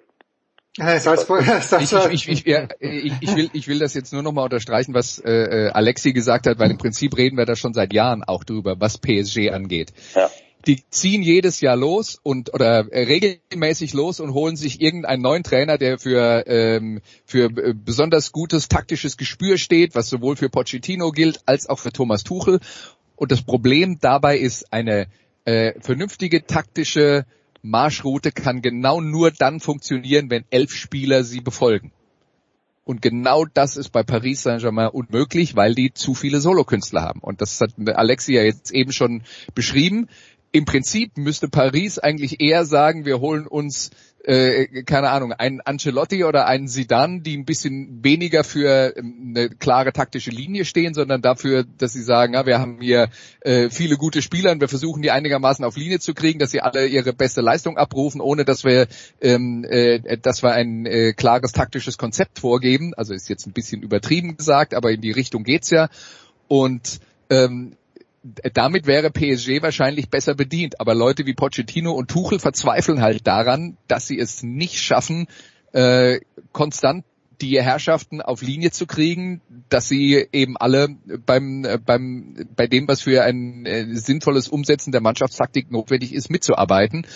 Salzburg, 0.77 1.41
Salzburg. 1.61 2.13
Ich, 2.13 2.29
ich, 2.29 2.45
ich, 2.45 2.45
ja, 2.45 2.67
ich, 2.79 3.35
will, 3.35 3.49
ich 3.51 3.67
will 3.67 3.79
das 3.79 3.93
jetzt 3.93 4.13
nur 4.13 4.23
nochmal 4.23 4.45
unterstreichen, 4.45 4.93
was 4.93 5.19
äh, 5.19 5.69
Alexi 5.73 6.13
gesagt 6.13 6.47
hat, 6.47 6.59
weil 6.59 6.71
im 6.71 6.77
Prinzip 6.77 7.17
reden 7.17 7.37
wir 7.37 7.45
da 7.45 7.55
schon 7.55 7.73
seit 7.73 7.91
Jahren 7.93 8.23
auch 8.25 8.45
drüber, 8.45 8.75
was 8.79 8.97
PSG 8.97 9.49
angeht. 9.51 9.91
Ja 10.15 10.29
die 10.67 10.83
ziehen 10.89 11.23
jedes 11.23 11.61
Jahr 11.61 11.75
los 11.75 12.19
und 12.21 12.53
oder 12.53 12.91
äh, 12.91 13.03
regelmäßig 13.03 13.93
los 13.93 14.19
und 14.19 14.33
holen 14.33 14.55
sich 14.55 14.81
irgendeinen 14.81 15.21
neuen 15.21 15.43
Trainer, 15.43 15.77
der 15.77 15.97
für 15.97 16.45
ähm, 16.47 17.01
für 17.25 17.45
äh, 17.45 17.73
besonders 17.73 18.31
gutes 18.31 18.67
taktisches 18.67 19.17
Gespür 19.17 19.57
steht, 19.57 19.95
was 19.95 20.09
sowohl 20.09 20.35
für 20.35 20.49
Pochettino 20.49 21.11
gilt 21.11 21.41
als 21.45 21.67
auch 21.67 21.79
für 21.79 21.91
Thomas 21.91 22.23
Tuchel. 22.23 22.59
Und 23.15 23.31
das 23.31 23.41
Problem 23.41 23.99
dabei 23.99 24.37
ist 24.37 24.71
eine 24.73 25.07
äh, 25.45 25.73
vernünftige 25.79 26.45
taktische 26.45 27.25
Marschroute 27.63 28.31
kann 28.31 28.61
genau 28.61 29.01
nur 29.01 29.31
dann 29.31 29.59
funktionieren, 29.59 30.29
wenn 30.29 30.45
elf 30.49 30.73
Spieler 30.73 31.23
sie 31.23 31.41
befolgen. 31.41 31.91
Und 32.83 33.01
genau 33.01 33.45
das 33.45 33.77
ist 33.77 33.89
bei 33.89 34.01
Paris 34.01 34.41
Saint-Germain 34.41 34.89
unmöglich, 34.89 35.55
weil 35.55 35.75
die 35.75 35.93
zu 35.93 36.15
viele 36.15 36.41
Solokünstler 36.41 37.03
haben. 37.03 37.19
Und 37.19 37.41
das 37.41 37.61
hat 37.61 37.71
Alexia 37.87 38.41
jetzt 38.41 38.71
eben 38.71 38.91
schon 38.91 39.21
beschrieben 39.53 40.09
im 40.51 40.65
Prinzip 40.65 41.17
müsste 41.17 41.47
Paris 41.47 41.97
eigentlich 41.97 42.41
eher 42.41 42.65
sagen, 42.65 43.05
wir 43.05 43.19
holen 43.19 43.47
uns 43.47 43.91
äh, 44.23 44.83
keine 44.83 45.09
Ahnung, 45.09 45.33
einen 45.33 45.61
Ancelotti 45.61 46.23
oder 46.23 46.45
einen 46.45 46.67
Sidan, 46.67 47.23
die 47.23 47.35
ein 47.35 47.45
bisschen 47.45 48.03
weniger 48.03 48.43
für 48.43 48.95
ähm, 48.95 49.33
eine 49.35 49.49
klare 49.49 49.93
taktische 49.93 50.29
Linie 50.29 50.65
stehen, 50.65 50.93
sondern 50.93 51.21
dafür, 51.21 51.63
dass 51.63 51.93
sie 51.93 52.03
sagen, 52.03 52.35
ja, 52.35 52.45
wir 52.45 52.59
haben 52.59 52.79
hier 52.81 53.09
äh, 53.41 53.69
viele 53.69 53.97
gute 53.97 54.21
Spieler 54.21 54.51
und 54.51 54.61
wir 54.61 54.67
versuchen 54.67 55.01
die 55.01 55.11
einigermaßen 55.11 55.65
auf 55.65 55.75
Linie 55.75 55.99
zu 55.99 56.13
kriegen, 56.13 56.37
dass 56.37 56.51
sie 56.51 56.61
alle 56.61 56.85
ihre 56.85 57.13
beste 57.13 57.41
Leistung 57.41 57.77
abrufen, 57.77 58.21
ohne 58.21 58.45
dass 58.45 58.63
wir, 58.63 58.87
ähm, 59.21 59.65
äh, 59.67 60.17
dass 60.19 60.43
wir 60.43 60.51
ein 60.51 60.85
äh, 60.85 61.13
klares 61.13 61.51
taktisches 61.51 61.97
Konzept 61.97 62.39
vorgeben. 62.39 62.93
Also 62.95 63.13
ist 63.13 63.29
jetzt 63.29 63.47
ein 63.47 63.53
bisschen 63.53 63.81
übertrieben 63.81 64.37
gesagt, 64.37 64.75
aber 64.75 64.91
in 64.91 65.01
die 65.01 65.11
Richtung 65.11 65.43
geht's 65.43 65.71
ja. 65.71 65.89
Und 66.47 66.99
ähm, 67.31 67.75
damit 68.23 68.85
wäre 68.85 69.09
PSG 69.09 69.61
wahrscheinlich 69.61 70.09
besser 70.09 70.35
bedient. 70.35 70.79
Aber 70.79 70.93
Leute 70.93 71.25
wie 71.25 71.33
Pochettino 71.33 71.91
und 71.91 72.09
Tuchel 72.09 72.39
verzweifeln 72.39 73.01
halt 73.01 73.25
daran, 73.27 73.77
dass 73.87 74.07
sie 74.07 74.19
es 74.19 74.43
nicht 74.43 74.79
schaffen, 74.79 75.27
äh, 75.73 76.19
konstant 76.51 77.05
die 77.41 77.61
Herrschaften 77.61 78.21
auf 78.21 78.41
Linie 78.43 78.71
zu 78.71 78.85
kriegen, 78.85 79.41
dass 79.69 79.87
sie 79.87 80.27
eben 80.31 80.57
alle 80.57 80.89
beim, 81.25 81.65
beim, 81.85 82.35
bei 82.55 82.67
dem, 82.67 82.87
was 82.87 83.01
für 83.01 83.23
ein 83.23 83.65
äh, 83.65 83.95
sinnvolles 83.95 84.47
Umsetzen 84.47 84.91
der 84.91 85.01
Mannschaftstaktik 85.01 85.71
notwendig 85.71 86.13
ist, 86.13 86.29
mitzuarbeiten. 86.29 87.07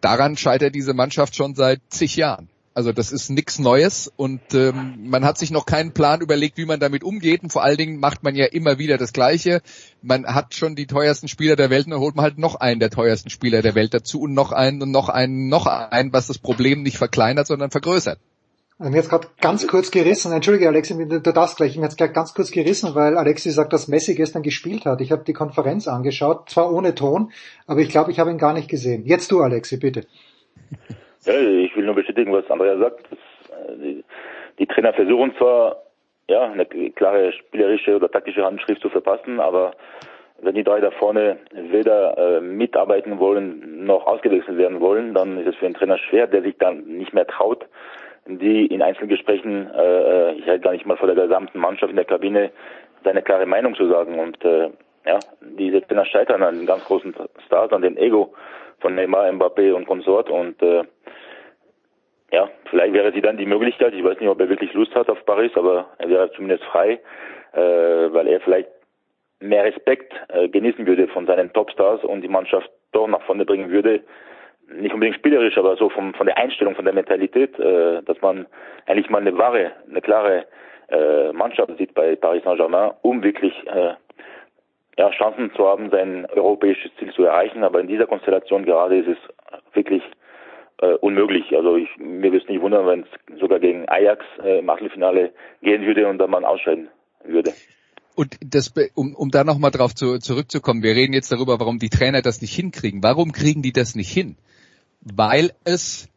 Daran 0.00 0.36
scheitert 0.36 0.74
diese 0.74 0.94
Mannschaft 0.94 1.34
schon 1.34 1.54
seit 1.54 1.80
zig 1.88 2.14
Jahren. 2.16 2.48
Also 2.72 2.92
das 2.92 3.10
ist 3.10 3.30
nichts 3.30 3.58
Neues 3.58 4.12
und 4.16 4.40
ähm, 4.54 5.08
man 5.08 5.24
hat 5.24 5.38
sich 5.38 5.50
noch 5.50 5.66
keinen 5.66 5.92
Plan 5.92 6.20
überlegt, 6.20 6.56
wie 6.56 6.66
man 6.66 6.78
damit 6.78 7.02
umgeht. 7.02 7.42
Und 7.42 7.50
vor 7.50 7.64
allen 7.64 7.76
Dingen 7.76 7.98
macht 7.98 8.22
man 8.22 8.36
ja 8.36 8.46
immer 8.46 8.78
wieder 8.78 8.96
das 8.96 9.12
Gleiche. 9.12 9.60
Man 10.02 10.24
hat 10.26 10.54
schon 10.54 10.76
die 10.76 10.86
teuersten 10.86 11.26
Spieler 11.26 11.56
der 11.56 11.68
Welt 11.68 11.86
und 11.86 11.92
dann 11.92 12.00
holt 12.00 12.14
man 12.14 12.22
halt 12.22 12.38
noch 12.38 12.54
einen 12.54 12.78
der 12.78 12.90
teuersten 12.90 13.28
Spieler 13.28 13.60
der 13.60 13.74
Welt 13.74 13.92
dazu 13.92 14.20
und 14.20 14.34
noch 14.34 14.52
einen 14.52 14.82
und 14.82 14.92
noch 14.92 15.08
einen, 15.08 15.48
noch 15.48 15.66
einen, 15.66 16.12
was 16.12 16.28
das 16.28 16.38
Problem 16.38 16.82
nicht 16.82 16.96
verkleinert, 16.96 17.48
sondern 17.48 17.72
vergrößert. 17.72 18.20
Und 18.78 18.94
jetzt 18.94 19.10
gerade 19.10 19.28
ganz 19.42 19.66
kurz 19.66 19.90
gerissen, 19.90 20.32
entschuldige 20.32 20.66
Alexi, 20.68 20.94
du 20.96 21.20
darfst 21.20 21.58
gleich, 21.58 21.72
ich 21.72 21.74
bin 21.74 21.82
jetzt 21.82 21.98
gleich 21.98 22.14
ganz 22.14 22.32
kurz 22.32 22.50
gerissen, 22.50 22.94
weil 22.94 23.18
Alexi 23.18 23.50
sagt, 23.50 23.74
dass 23.74 23.88
Messi 23.88 24.14
gestern 24.14 24.42
gespielt 24.42 24.86
hat. 24.86 25.02
Ich 25.02 25.12
habe 25.12 25.22
die 25.22 25.34
Konferenz 25.34 25.86
angeschaut, 25.86 26.48
zwar 26.48 26.72
ohne 26.72 26.94
Ton, 26.94 27.30
aber 27.66 27.80
ich 27.80 27.90
glaube, 27.90 28.10
ich 28.10 28.18
habe 28.18 28.30
ihn 28.30 28.38
gar 28.38 28.54
nicht 28.54 28.70
gesehen. 28.70 29.04
Jetzt 29.04 29.32
du, 29.32 29.42
Alexi, 29.42 29.76
bitte. 29.76 30.06
Ja, 31.24 31.34
ich 31.34 31.76
will 31.76 31.84
nur 31.84 31.94
bestätigen, 31.94 32.32
was 32.32 32.50
Andrea 32.50 32.78
sagt. 32.78 33.04
Das, 33.10 33.68
äh, 33.68 33.76
die, 33.76 34.04
die 34.58 34.66
Trainer 34.66 34.92
versuchen 34.92 35.34
zwar, 35.36 35.76
ja, 36.28 36.44
eine 36.44 36.64
klare 36.66 37.32
spielerische 37.32 37.96
oder 37.96 38.10
taktische 38.10 38.44
Handschrift 38.44 38.80
zu 38.80 38.88
verpassen, 38.88 39.40
aber 39.40 39.72
wenn 40.42 40.54
die 40.54 40.64
drei 40.64 40.80
da 40.80 40.90
vorne 40.90 41.38
weder 41.52 42.16
äh, 42.16 42.40
mitarbeiten 42.40 43.18
wollen 43.18 43.84
noch 43.84 44.06
ausgewechselt 44.06 44.56
werden 44.56 44.80
wollen, 44.80 45.12
dann 45.12 45.38
ist 45.38 45.48
es 45.48 45.56
für 45.56 45.66
einen 45.66 45.74
Trainer 45.74 45.98
schwer, 45.98 46.26
der 46.26 46.42
sich 46.42 46.56
dann 46.58 46.84
nicht 46.84 47.12
mehr 47.12 47.26
traut, 47.26 47.66
die 48.26 48.66
in 48.66 48.82
Einzelgesprächen, 48.82 49.70
äh, 49.74 50.32
ich 50.34 50.46
halt 50.46 50.62
gar 50.62 50.72
nicht 50.72 50.86
mal 50.86 50.96
vor 50.96 51.12
der 51.12 51.26
gesamten 51.26 51.58
Mannschaft 51.58 51.90
in 51.90 51.96
der 51.96 52.04
Kabine, 52.04 52.50
seine 53.04 53.22
klare 53.22 53.46
Meinung 53.46 53.74
zu 53.74 53.88
sagen. 53.88 54.18
Und 54.18 54.42
äh, 54.44 54.70
ja, 55.06 55.18
diese 55.40 55.82
Trainer 55.82 56.06
scheitern 56.06 56.42
an 56.42 56.58
den 56.58 56.66
ganz 56.66 56.84
großen 56.84 57.14
Stars, 57.46 57.72
an 57.72 57.82
dem 57.82 57.96
Ego 57.96 58.32
von 58.80 58.94
Neymar, 58.94 59.30
Mbappé 59.30 59.72
und 59.72 59.86
Consort 59.86 60.30
und 60.30 60.62
äh, 60.62 60.84
ja, 62.32 62.48
vielleicht 62.68 62.94
wäre 62.94 63.12
sie 63.12 63.20
dann 63.20 63.36
die 63.36 63.46
Möglichkeit, 63.46 63.94
ich 63.94 64.04
weiß 64.04 64.20
nicht, 64.20 64.28
ob 64.28 64.40
er 64.40 64.48
wirklich 64.48 64.72
Lust 64.74 64.94
hat 64.94 65.08
auf 65.08 65.24
Paris, 65.26 65.52
aber 65.54 65.86
er 65.98 66.08
wäre 66.08 66.32
zumindest 66.32 66.64
frei, 66.64 67.00
äh, 67.52 67.60
weil 67.60 68.28
er 68.28 68.40
vielleicht 68.40 68.68
mehr 69.40 69.64
Respekt 69.64 70.12
äh, 70.28 70.48
genießen 70.48 70.86
würde 70.86 71.08
von 71.08 71.26
seinen 71.26 71.52
Topstars 71.52 72.04
und 72.04 72.20
die 72.20 72.28
Mannschaft 72.28 72.70
doch 72.92 73.08
nach 73.08 73.22
vorne 73.22 73.44
bringen 73.44 73.70
würde. 73.70 74.02
Nicht 74.68 74.94
unbedingt 74.94 75.16
spielerisch, 75.16 75.58
aber 75.58 75.76
so 75.76 75.88
vom, 75.88 76.14
von 76.14 76.26
der 76.26 76.38
Einstellung, 76.38 76.76
von 76.76 76.84
der 76.84 76.94
Mentalität, 76.94 77.58
äh, 77.58 78.02
dass 78.02 78.20
man 78.20 78.46
eigentlich 78.86 79.10
mal 79.10 79.20
eine 79.20 79.36
wahre, 79.36 79.72
eine 79.88 80.00
klare 80.00 80.44
äh, 80.88 81.32
Mannschaft 81.32 81.76
sieht 81.78 81.94
bei 81.94 82.14
Paris 82.14 82.44
Saint-Germain, 82.44 82.92
um 83.02 83.22
wirklich 83.22 83.54
äh, 83.66 83.94
ja, 84.98 85.10
Chancen 85.10 85.52
zu 85.54 85.66
haben, 85.66 85.90
sein 85.90 86.26
europäisches 86.34 86.94
Ziel 86.96 87.12
zu 87.12 87.24
erreichen. 87.24 87.64
Aber 87.64 87.80
in 87.80 87.88
dieser 87.88 88.06
Konstellation 88.06 88.64
gerade 88.64 88.98
ist 88.98 89.08
es 89.08 89.18
wirklich 89.74 90.02
äh, 90.80 90.94
unmöglich. 90.94 91.44
Also 91.56 91.76
ich, 91.76 91.88
mir 91.98 92.32
würde 92.32 92.38
es 92.38 92.48
nicht 92.48 92.60
wundern, 92.60 92.86
wenn 92.86 93.00
es 93.00 93.40
sogar 93.40 93.60
gegen 93.60 93.88
Ajax 93.88 94.24
äh, 94.42 94.58
im 94.58 94.70
Achtelfinale 94.70 95.32
gehen 95.62 95.84
würde 95.86 96.08
und 96.08 96.18
dann 96.18 96.30
man 96.30 96.44
ausscheiden 96.44 96.88
würde. 97.24 97.52
Und 98.14 98.36
das, 98.44 98.72
um, 98.94 99.14
um 99.14 99.30
da 99.30 99.44
nochmal 99.44 99.70
drauf 99.70 99.94
zu, 99.94 100.18
zurückzukommen, 100.18 100.82
wir 100.82 100.94
reden 100.94 101.12
jetzt 101.12 101.32
darüber, 101.32 101.60
warum 101.60 101.78
die 101.78 101.88
Trainer 101.88 102.22
das 102.22 102.40
nicht 102.40 102.54
hinkriegen. 102.54 103.02
Warum 103.02 103.32
kriegen 103.32 103.62
die 103.62 103.72
das 103.72 103.94
nicht 103.94 104.10
hin? 104.10 104.36
Weil 105.00 105.52
es 105.64 106.08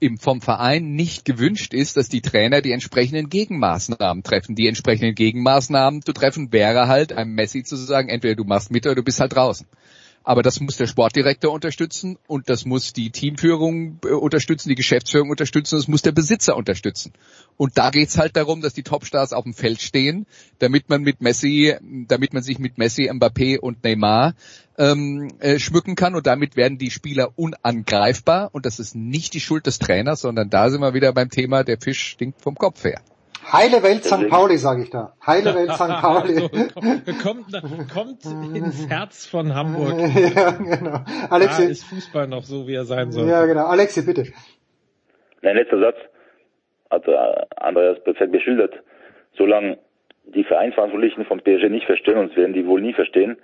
im, 0.00 0.18
vom 0.18 0.40
Verein 0.40 0.94
nicht 0.94 1.24
gewünscht 1.24 1.74
ist, 1.74 1.96
dass 1.96 2.08
die 2.08 2.22
Trainer 2.22 2.62
die 2.62 2.72
entsprechenden 2.72 3.28
Gegenmaßnahmen 3.28 4.22
treffen. 4.22 4.54
Die 4.54 4.66
entsprechenden 4.66 5.14
Gegenmaßnahmen 5.14 6.02
zu 6.02 6.12
treffen 6.12 6.52
wäre 6.52 6.88
halt 6.88 7.12
einem 7.12 7.34
Messi 7.34 7.62
zu 7.62 7.76
sagen, 7.76 8.08
entweder 8.08 8.34
du 8.34 8.44
machst 8.44 8.70
mit 8.70 8.86
oder 8.86 8.94
du 8.94 9.02
bist 9.02 9.20
halt 9.20 9.34
draußen. 9.34 9.66
Aber 10.22 10.42
das 10.42 10.60
muss 10.60 10.76
der 10.76 10.86
Sportdirektor 10.86 11.50
unterstützen 11.50 12.18
und 12.26 12.50
das 12.50 12.66
muss 12.66 12.92
die 12.92 13.10
Teamführung 13.10 14.00
äh, 14.04 14.08
unterstützen, 14.08 14.68
die 14.68 14.74
Geschäftsführung 14.74 15.30
unterstützen, 15.30 15.76
das 15.76 15.88
muss 15.88 16.02
der 16.02 16.12
Besitzer 16.12 16.56
unterstützen. 16.56 17.12
Und 17.56 17.78
da 17.78 17.90
geht's 17.90 18.18
halt 18.18 18.36
darum, 18.36 18.60
dass 18.60 18.74
die 18.74 18.82
Topstars 18.82 19.32
auf 19.32 19.44
dem 19.44 19.54
Feld 19.54 19.80
stehen, 19.80 20.26
damit 20.58 20.90
man 20.90 21.02
mit 21.02 21.22
Messi, 21.22 21.74
damit 22.06 22.34
man 22.34 22.42
sich 22.42 22.58
mit 22.58 22.76
Messi, 22.76 23.10
Mbappé 23.10 23.58
und 23.58 23.82
Neymar 23.82 24.34
ähm, 24.76 25.30
äh, 25.38 25.58
schmücken 25.58 25.96
kann 25.96 26.14
und 26.14 26.26
damit 26.26 26.54
werden 26.54 26.76
die 26.76 26.90
Spieler 26.90 27.32
unangreifbar 27.36 28.50
und 28.52 28.66
das 28.66 28.78
ist 28.78 28.94
nicht 28.94 29.32
die 29.32 29.40
Schuld 29.40 29.66
des 29.66 29.78
Trainers, 29.78 30.20
sondern 30.20 30.50
da 30.50 30.68
sind 30.68 30.80
wir 30.80 30.92
wieder 30.92 31.12
beim 31.14 31.30
Thema, 31.30 31.64
der 31.64 31.78
Fisch 31.78 32.02
stinkt 32.02 32.42
vom 32.42 32.56
Kopf 32.56 32.84
her. 32.84 33.00
Heile 33.52 33.82
Welt 33.82 34.04
St. 34.04 34.28
Pauli, 34.28 34.56
sage 34.56 34.82
ich 34.82 34.90
da. 34.90 35.14
Heile 35.26 35.54
Welt 35.54 35.72
St. 35.72 35.88
Pauli. 36.00 36.48
kommt, 37.22 37.46
kommt 37.92 38.24
ins 38.56 38.88
Herz 38.88 39.26
von 39.26 39.54
Hamburg. 39.54 39.98
ja, 40.34 40.50
genau. 40.52 41.00
Alexi. 41.30 41.64
Da 41.64 41.68
ist 41.70 41.84
Fußball 41.84 42.28
noch 42.28 42.44
so, 42.44 42.66
wie 42.66 42.74
er 42.74 42.84
sein 42.84 43.12
soll. 43.12 43.28
Ja, 43.28 43.46
genau. 43.46 43.66
Alexi, 43.66 44.04
bitte. 44.04 44.26
Mein 45.42 45.56
letzter 45.56 45.80
Satz 45.80 45.96
hat 46.90 47.06
äh, 47.08 47.46
Andreas 47.56 48.02
perfekt 48.04 48.32
beschildert. 48.32 48.74
Solange 49.36 49.78
die 50.24 50.44
Vereinsverantwortlichen 50.44 51.24
vom 51.24 51.40
PSG 51.40 51.68
nicht 51.68 51.86
verstehen, 51.86 52.18
und 52.18 52.36
werden 52.36 52.52
die 52.52 52.66
wohl 52.66 52.80
nie 52.80 52.92
verstehen, 52.92 53.36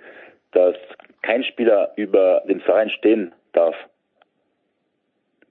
dass 0.51 0.75
kein 1.21 1.43
Spieler 1.43 1.91
über 1.95 2.43
den 2.47 2.61
Verein 2.61 2.89
stehen 2.89 3.33
darf, 3.53 3.75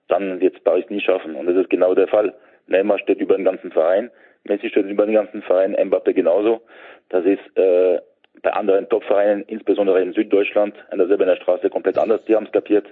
dann 0.09 0.41
wird 0.41 0.57
es 0.57 0.63
Paris 0.63 0.89
nie 0.89 1.01
schaffen. 1.01 1.35
Und 1.35 1.47
das 1.47 1.57
ist 1.57 1.71
genau 1.71 1.95
der 1.95 2.09
Fall. 2.09 2.35
Neymar 2.69 2.99
steht 2.99 3.19
über 3.19 3.37
den 3.37 3.45
ganzen 3.45 3.73
Verein. 3.73 4.11
Messi 4.49 4.69
steht 4.69 4.87
über 4.87 5.07
den 5.07 5.15
ganzen 5.15 5.43
Verein, 5.43 5.77
Mbappe 5.87 6.15
genauso. 6.15 6.63
Das 7.09 7.25
ist 7.25 7.57
äh, 7.57 7.99
bei 8.43 8.53
anderen 8.53 8.89
Topvereinen, 8.89 9.45
insbesondere 9.47 10.03
in 10.03 10.13
Süddeutschland, 10.13 10.75
an 10.91 10.99
der 10.99 11.09
Silberner 11.09 11.37
Straße 11.37 11.71
komplett 11.71 11.99
anders. 11.99 12.25
Die 12.27 12.35
haben 12.35 12.47
es 12.47 12.53
kapiert 12.53 12.87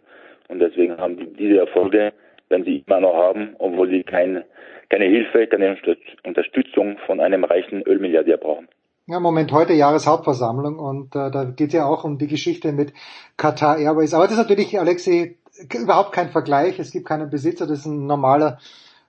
und 0.49 0.59
deswegen 0.59 0.97
haben 0.99 1.17
die 1.17 1.33
diese 1.33 1.59
Erfolge, 1.59 2.13
wenn 2.49 2.65
sie 2.65 2.85
immer 2.87 3.01
noch 3.01 3.15
haben, 3.15 3.55
obwohl 3.59 3.89
sie 3.89 4.03
kein, 4.03 4.45
keine 4.89 5.07
Hilfe, 5.07 5.47
keine 5.47 5.77
Unterstützung 6.25 6.99
von 7.07 7.21
einem 7.21 7.45
reichen 7.45 7.83
Ölmilliardär 7.83 8.37
brauchen. 8.37 8.69
Ja, 9.07 9.21
Moment, 9.21 9.53
heute 9.53 9.75
Jahreshauptversammlung 9.75 10.79
und 10.79 11.15
äh, 11.15 11.31
da 11.31 11.45
geht 11.45 11.75
ja 11.75 11.85
auch 11.85 12.05
um 12.05 12.17
die 12.17 12.27
Geschichte 12.27 12.73
mit 12.73 12.95
Qatar 13.37 13.79
Airways. 13.79 14.15
Aber 14.15 14.25
das 14.25 14.33
ist 14.33 14.39
natürlich, 14.39 14.79
Alexi, 14.79 15.37
überhaupt 15.75 16.13
kein 16.13 16.31
Vergleich. 16.31 16.79
Es 16.79 16.91
gibt 16.91 17.07
keinen 17.07 17.29
Besitzer, 17.29 17.67
das 17.67 17.81
ist 17.81 17.87
ein 17.87 18.07
normaler 18.07 18.59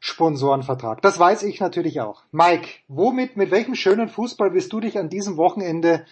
Sponsorenvertrag. 0.05 1.01
Das 1.01 1.17
weiß 1.17 1.43
ich 1.43 1.59
natürlich 1.59 1.99
auch. 1.99 2.21
Mike, 2.31 2.67
womit, 2.87 3.37
mit 3.37 3.49
welchem 3.49 3.73
schönen 3.73 4.07
Fußball 4.07 4.53
wirst 4.53 4.71
du 4.71 4.79
dich 4.79 4.99
an 4.99 5.09
diesem 5.09 5.35
Wochenende 5.35 6.05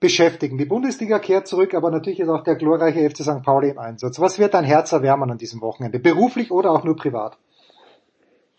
beschäftigen? 0.00 0.56
Die 0.56 0.64
Bundesliga 0.64 1.18
kehrt 1.18 1.46
zurück, 1.46 1.74
aber 1.74 1.90
natürlich 1.90 2.20
ist 2.20 2.30
auch 2.30 2.42
der 2.42 2.56
glorreiche 2.56 3.08
FC 3.08 3.18
St. 3.18 3.42
Pauli 3.42 3.68
im 3.68 3.78
Einsatz. 3.78 4.18
Was 4.18 4.38
wird 4.38 4.54
dein 4.54 4.64
Herz 4.64 4.92
erwärmen 4.92 5.30
an 5.30 5.36
diesem 5.36 5.60
Wochenende? 5.60 5.98
Beruflich 5.98 6.50
oder 6.50 6.70
auch 6.70 6.84
nur 6.84 6.96
privat? 6.96 7.36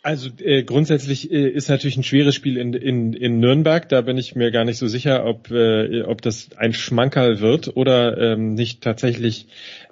Also 0.03 0.29
äh, 0.37 0.61
grundsätzlich 0.61 1.31
äh, 1.31 1.49
ist 1.49 1.67
natürlich 1.67 1.97
ein 1.97 2.03
schweres 2.03 2.35
Spiel 2.35 2.57
in, 2.57 2.75
in, 2.75 3.13
in 3.13 3.39
Nürnberg. 3.39 3.89
Da 3.89 4.01
bin 4.01 4.19
ich 4.19 4.35
mir 4.35 4.51
gar 4.51 4.65
nicht 4.65 4.77
so 4.77 4.87
sicher, 4.87 5.25
ob, 5.25 5.49
äh, 5.49 6.03
ob 6.03 6.21
das 6.21 6.49
ein 6.57 6.73
Schmankerl 6.73 7.39
wird 7.39 7.75
oder 7.75 8.15
ähm, 8.19 8.53
nicht 8.53 8.83
tatsächlich 8.83 9.47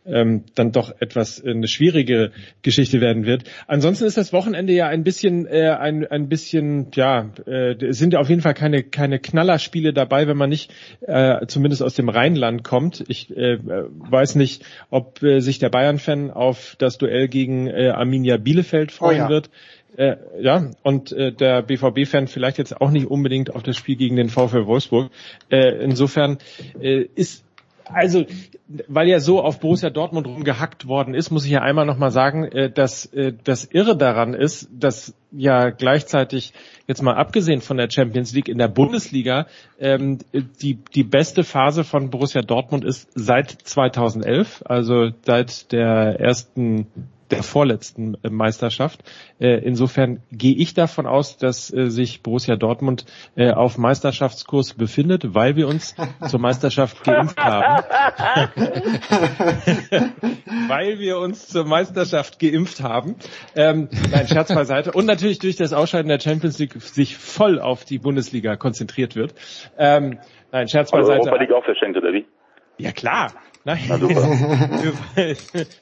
ähm, 0.05 0.43
dann 0.55 0.71
doch 0.71 0.93
etwas 0.99 1.39
äh, 1.39 1.51
eine 1.51 1.67
schwierige 1.67 2.31
Geschichte 2.61 3.01
werden 3.01 3.25
wird. 3.25 3.43
Ansonsten 3.67 4.05
ist 4.05 4.17
das 4.17 4.33
Wochenende 4.33 4.73
ja 4.73 4.87
ein 4.87 5.03
bisschen 5.03 5.45
äh, 5.47 5.69
ein, 5.69 6.05
ein 6.05 6.29
bisschen 6.29 6.87
ja 6.93 7.29
äh, 7.45 7.93
sind 7.93 8.15
auf 8.15 8.29
jeden 8.29 8.41
Fall 8.41 8.53
keine 8.53 8.83
keine 8.83 9.19
Knallerspiele 9.19 9.93
dabei, 9.93 10.27
wenn 10.27 10.37
man 10.37 10.49
nicht 10.49 10.73
äh, 11.01 11.45
zumindest 11.47 11.83
aus 11.83 11.95
dem 11.95 12.09
Rheinland 12.09 12.63
kommt. 12.63 13.03
Ich 13.07 13.35
äh, 13.35 13.57
weiß 13.63 14.35
nicht, 14.35 14.63
ob 14.89 15.21
äh, 15.23 15.39
sich 15.39 15.59
der 15.59 15.69
Bayern-Fan 15.69 16.31
auf 16.31 16.75
das 16.77 16.97
Duell 16.97 17.27
gegen 17.27 17.67
äh, 17.67 17.89
Arminia 17.89 18.37
Bielefeld 18.37 18.91
freuen 18.91 19.21
oh 19.21 19.23
ja. 19.23 19.29
wird. 19.29 19.49
Äh, 19.95 20.15
ja, 20.39 20.71
und 20.81 21.11
äh, 21.11 21.31
der 21.31 21.61
BVB-Fan 21.61 22.27
vielleicht 22.27 22.57
jetzt 22.57 22.79
auch 22.81 22.89
nicht 22.89 23.07
unbedingt 23.07 23.53
auf 23.53 23.61
das 23.61 23.77
Spiel 23.77 23.95
gegen 23.95 24.15
den 24.15 24.29
VfL 24.29 24.65
Wolfsburg. 24.65 25.11
Äh, 25.49 25.83
insofern 25.83 26.39
äh, 26.81 27.05
ist 27.15 27.42
Also, 27.85 28.25
weil 28.87 29.07
ja 29.07 29.19
so 29.19 29.41
auf 29.41 29.59
Borussia 29.59 29.89
Dortmund 29.89 30.27
rumgehackt 30.27 30.87
worden 30.87 31.13
ist, 31.13 31.31
muss 31.31 31.45
ich 31.45 31.51
ja 31.51 31.61
einmal 31.61 31.85
nochmal 31.85 32.11
sagen, 32.11 32.45
äh, 32.45 32.71
dass 32.71 33.05
äh, 33.07 33.33
das 33.43 33.65
Irre 33.65 33.97
daran 33.97 34.33
ist, 34.33 34.69
dass 34.71 35.13
ja 35.31 35.69
gleichzeitig, 35.69 36.53
jetzt 36.87 37.01
mal 37.01 37.15
abgesehen 37.15 37.61
von 37.61 37.77
der 37.77 37.89
Champions 37.89 38.33
League 38.33 38.47
in 38.47 38.57
der 38.57 38.67
Bundesliga, 38.67 39.47
ähm, 39.79 40.19
die, 40.61 40.75
die 40.75 41.03
beste 41.03 41.43
Phase 41.43 41.83
von 41.83 42.09
Borussia 42.09 42.41
Dortmund 42.41 42.85
ist 42.85 43.09
seit 43.15 43.49
2011, 43.51 44.63
also 44.65 45.09
seit 45.25 45.71
der 45.71 46.19
ersten 46.19 46.87
der 47.33 47.43
vorletzten 47.43 48.17
äh, 48.23 48.29
Meisterschaft. 48.29 49.03
Äh, 49.39 49.59
insofern 49.63 50.21
gehe 50.31 50.55
ich 50.55 50.73
davon 50.73 51.05
aus, 51.05 51.37
dass 51.37 51.73
äh, 51.73 51.89
sich 51.89 52.23
Borussia 52.23 52.55
Dortmund 52.55 53.05
auf 53.35 53.77
Meisterschaftskurs 53.77 54.73
befindet, 54.75 55.33
weil 55.33 55.55
wir 55.55 55.67
uns 55.67 55.95
zur 56.27 56.39
Meisterschaft 56.39 57.03
geimpft 57.03 57.37
haben. 57.37 57.83
weil 60.67 60.99
wir 60.99 61.17
uns 61.17 61.47
zur 61.47 61.65
Meisterschaft 61.65 62.39
geimpft 62.39 62.81
haben. 62.81 63.15
Ähm, 63.55 63.89
nein, 64.11 64.27
Scherz 64.27 64.53
beiseite. 64.53 64.91
Und 64.91 65.05
natürlich 65.05 65.39
durch 65.39 65.55
das 65.55 65.73
Ausscheiden 65.73 66.09
der 66.09 66.19
Champions 66.19 66.59
League 66.59 66.73
sich 66.81 67.17
voll 67.17 67.59
auf 67.59 67.85
die 67.85 67.99
Bundesliga 67.99 68.55
konzentriert 68.55 69.15
wird. 69.15 69.33
Ähm, 69.77 70.19
nein, 70.51 70.67
Scherz 70.67 70.91
beiseite. 70.91 71.21
Europa 71.21 71.37
League 71.37 71.51
auch 71.51 71.65
verschenkt, 71.65 71.97
oder 71.97 72.13
wie? 72.13 72.25
Ja 72.77 72.91
klar, 72.91 73.31
Nein. 73.65 73.79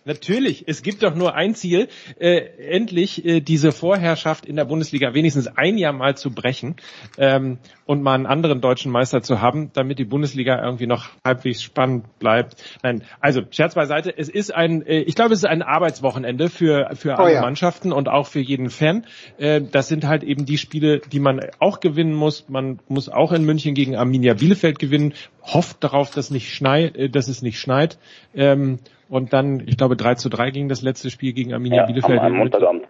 Natürlich, 0.06 0.66
es 0.68 0.84
gibt 0.84 1.02
doch 1.02 1.16
nur 1.16 1.34
ein 1.34 1.56
Ziel, 1.56 1.88
äh, 2.20 2.38
endlich 2.70 3.26
äh, 3.26 3.42
diese 3.42 3.72
Vorherrschaft 3.72 4.46
in 4.46 4.56
der 4.56 4.66
Bundesliga 4.66 5.16
wenigstens 5.16 5.48
ein 5.48 5.80
Jahr 5.80 5.92
mal 5.92 6.16
zu 6.16 6.30
brechen 6.30 6.76
ähm, 7.18 7.58
und 7.86 8.04
mal 8.04 8.14
einen 8.14 8.28
anderen 8.28 8.62
deutschen 8.62 8.92
Meister 8.92 9.24
zu 9.24 9.42
haben, 9.42 9.72
damit 9.74 9.98
die 9.98 10.06
Bundesliga 10.06 10.64
irgendwie 10.64 10.86
noch 10.86 11.10
halbwegs 11.26 11.64
spannend 11.64 12.20
bleibt. 12.20 12.64
Nein, 12.84 13.04
also 13.20 13.42
Scherz 13.50 13.74
beiseite, 13.74 14.16
es 14.16 14.30
ist 14.30 14.54
ein, 14.54 14.86
äh, 14.86 15.00
ich 15.00 15.16
glaube, 15.16 15.34
es 15.34 15.40
ist 15.40 15.50
ein 15.50 15.64
Arbeitswochenende 15.64 16.50
für 16.50 16.92
für 16.94 17.18
alle 17.18 17.32
oh 17.32 17.34
ja. 17.34 17.42
Mannschaften 17.42 17.92
und 17.92 18.10
auch 18.10 18.28
für 18.28 18.42
jeden 18.42 18.70
Fan. 18.70 19.06
Äh, 19.40 19.62
das 19.62 19.88
sind 19.88 20.06
halt 20.06 20.24
eben 20.24 20.46
die 20.46 20.60
Spiele, 20.60 21.00
die 21.00 21.20
man 21.20 21.40
auch 21.58 21.80
gewinnen 21.80 22.14
muss. 22.14 22.48
Man 22.48 22.80
muss 22.90 23.10
auch 23.10 23.32
in 23.32 23.44
München 23.44 23.74
gegen 23.74 23.96
Arminia 23.96 24.36
Bielefeld 24.36 24.78
gewinnen, 24.78 25.14
hofft 25.42 25.84
darauf, 25.84 26.12
dass 26.12 26.30
nicht 26.30 26.54
schneit, 26.54 26.96
äh, 26.96 27.10
dass 27.10 27.28
es 27.28 27.42
nicht 27.42 27.60
schneit. 27.60 27.71
Ähm, 28.36 28.80
und 29.10 29.34
dann, 29.34 29.62
ich 29.68 29.78
glaube, 29.78 29.98
3 29.98 30.16
zu 30.16 30.30
3 30.30 30.52
gegen 30.52 30.70
das 30.70 30.82
letzte 30.82 31.10
Spiel 31.10 31.34
gegen 31.34 31.54
Arminia 31.54 31.82
ja, 31.82 31.86
Bielefeld. 31.86 32.20
Am, 32.20 32.28
am 32.28 32.38
Montagabend. 32.38 32.84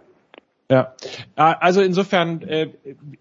Ja, 0.72 0.94
also 1.36 1.82
insofern, 1.82 2.44
äh, 2.44 2.70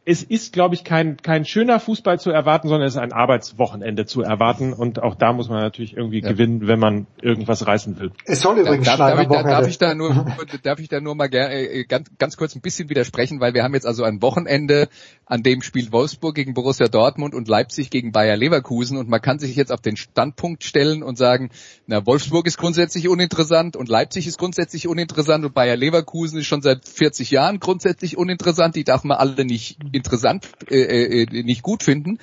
es 0.04 0.22
ist, 0.22 0.52
glaube 0.52 0.76
ich, 0.76 0.84
kein, 0.84 1.16
kein 1.16 1.44
schöner 1.44 1.80
Fußball 1.80 2.20
zu 2.20 2.30
erwarten, 2.30 2.68
sondern 2.68 2.86
es 2.86 2.94
ist 2.94 3.00
ein 3.00 3.12
Arbeitswochenende 3.12 4.06
zu 4.06 4.22
erwarten 4.22 4.72
und 4.72 5.02
auch 5.02 5.16
da 5.16 5.32
muss 5.32 5.48
man 5.48 5.58
natürlich 5.58 5.96
irgendwie 5.96 6.20
ja. 6.20 6.28
gewinnen, 6.28 6.68
wenn 6.68 6.78
man 6.78 7.08
irgendwas 7.20 7.66
reißen 7.66 7.98
will. 7.98 8.12
Es 8.24 8.42
soll 8.42 8.58
übrigens 8.58 8.86
darf, 8.86 8.98
darf, 8.98 9.20
ich, 9.20 9.26
da, 9.26 9.42
darf 9.42 9.66
ich 9.66 9.78
da 9.78 9.96
nur, 9.96 10.26
darf 10.62 10.78
ich 10.78 10.88
da 10.88 11.00
nur 11.00 11.16
mal 11.16 11.28
äh, 11.32 11.82
ganz, 11.88 12.08
ganz 12.18 12.36
kurz 12.36 12.54
ein 12.54 12.60
bisschen 12.60 12.88
widersprechen, 12.88 13.40
weil 13.40 13.52
wir 13.52 13.64
haben 13.64 13.74
jetzt 13.74 13.86
also 13.86 14.04
ein 14.04 14.22
Wochenende, 14.22 14.88
an 15.26 15.42
dem 15.42 15.62
spielt 15.62 15.90
Wolfsburg 15.90 16.36
gegen 16.36 16.54
Borussia 16.54 16.86
Dortmund 16.86 17.34
und 17.34 17.48
Leipzig 17.48 17.90
gegen 17.90 18.12
Bayer 18.12 18.36
Leverkusen 18.36 18.96
und 18.96 19.08
man 19.08 19.20
kann 19.20 19.40
sich 19.40 19.56
jetzt 19.56 19.72
auf 19.72 19.80
den 19.80 19.96
Standpunkt 19.96 20.62
stellen 20.62 21.02
und 21.02 21.18
sagen, 21.18 21.50
na, 21.88 22.06
Wolfsburg 22.06 22.46
ist 22.46 22.58
grundsätzlich 22.58 23.08
uninteressant 23.08 23.74
und 23.74 23.88
Leipzig 23.88 24.28
ist 24.28 24.38
grundsätzlich 24.38 24.86
uninteressant 24.86 25.44
und 25.44 25.52
Bayer 25.52 25.74
Leverkusen 25.74 26.38
ist 26.38 26.46
schon 26.46 26.62
seit 26.62 26.86
40 26.86 27.32
Jahren 27.32 27.39
Jahren 27.40 27.58
grundsätzlich 27.58 28.18
uninteressant, 28.18 28.76
die 28.76 28.84
darf 28.84 29.02
man 29.04 29.16
alle 29.16 29.44
nicht 29.44 29.78
interessant, 29.92 30.46
äh, 30.70 31.22
äh, 31.22 31.42
nicht 31.42 31.62
gut 31.62 31.82
finden. 31.82 32.18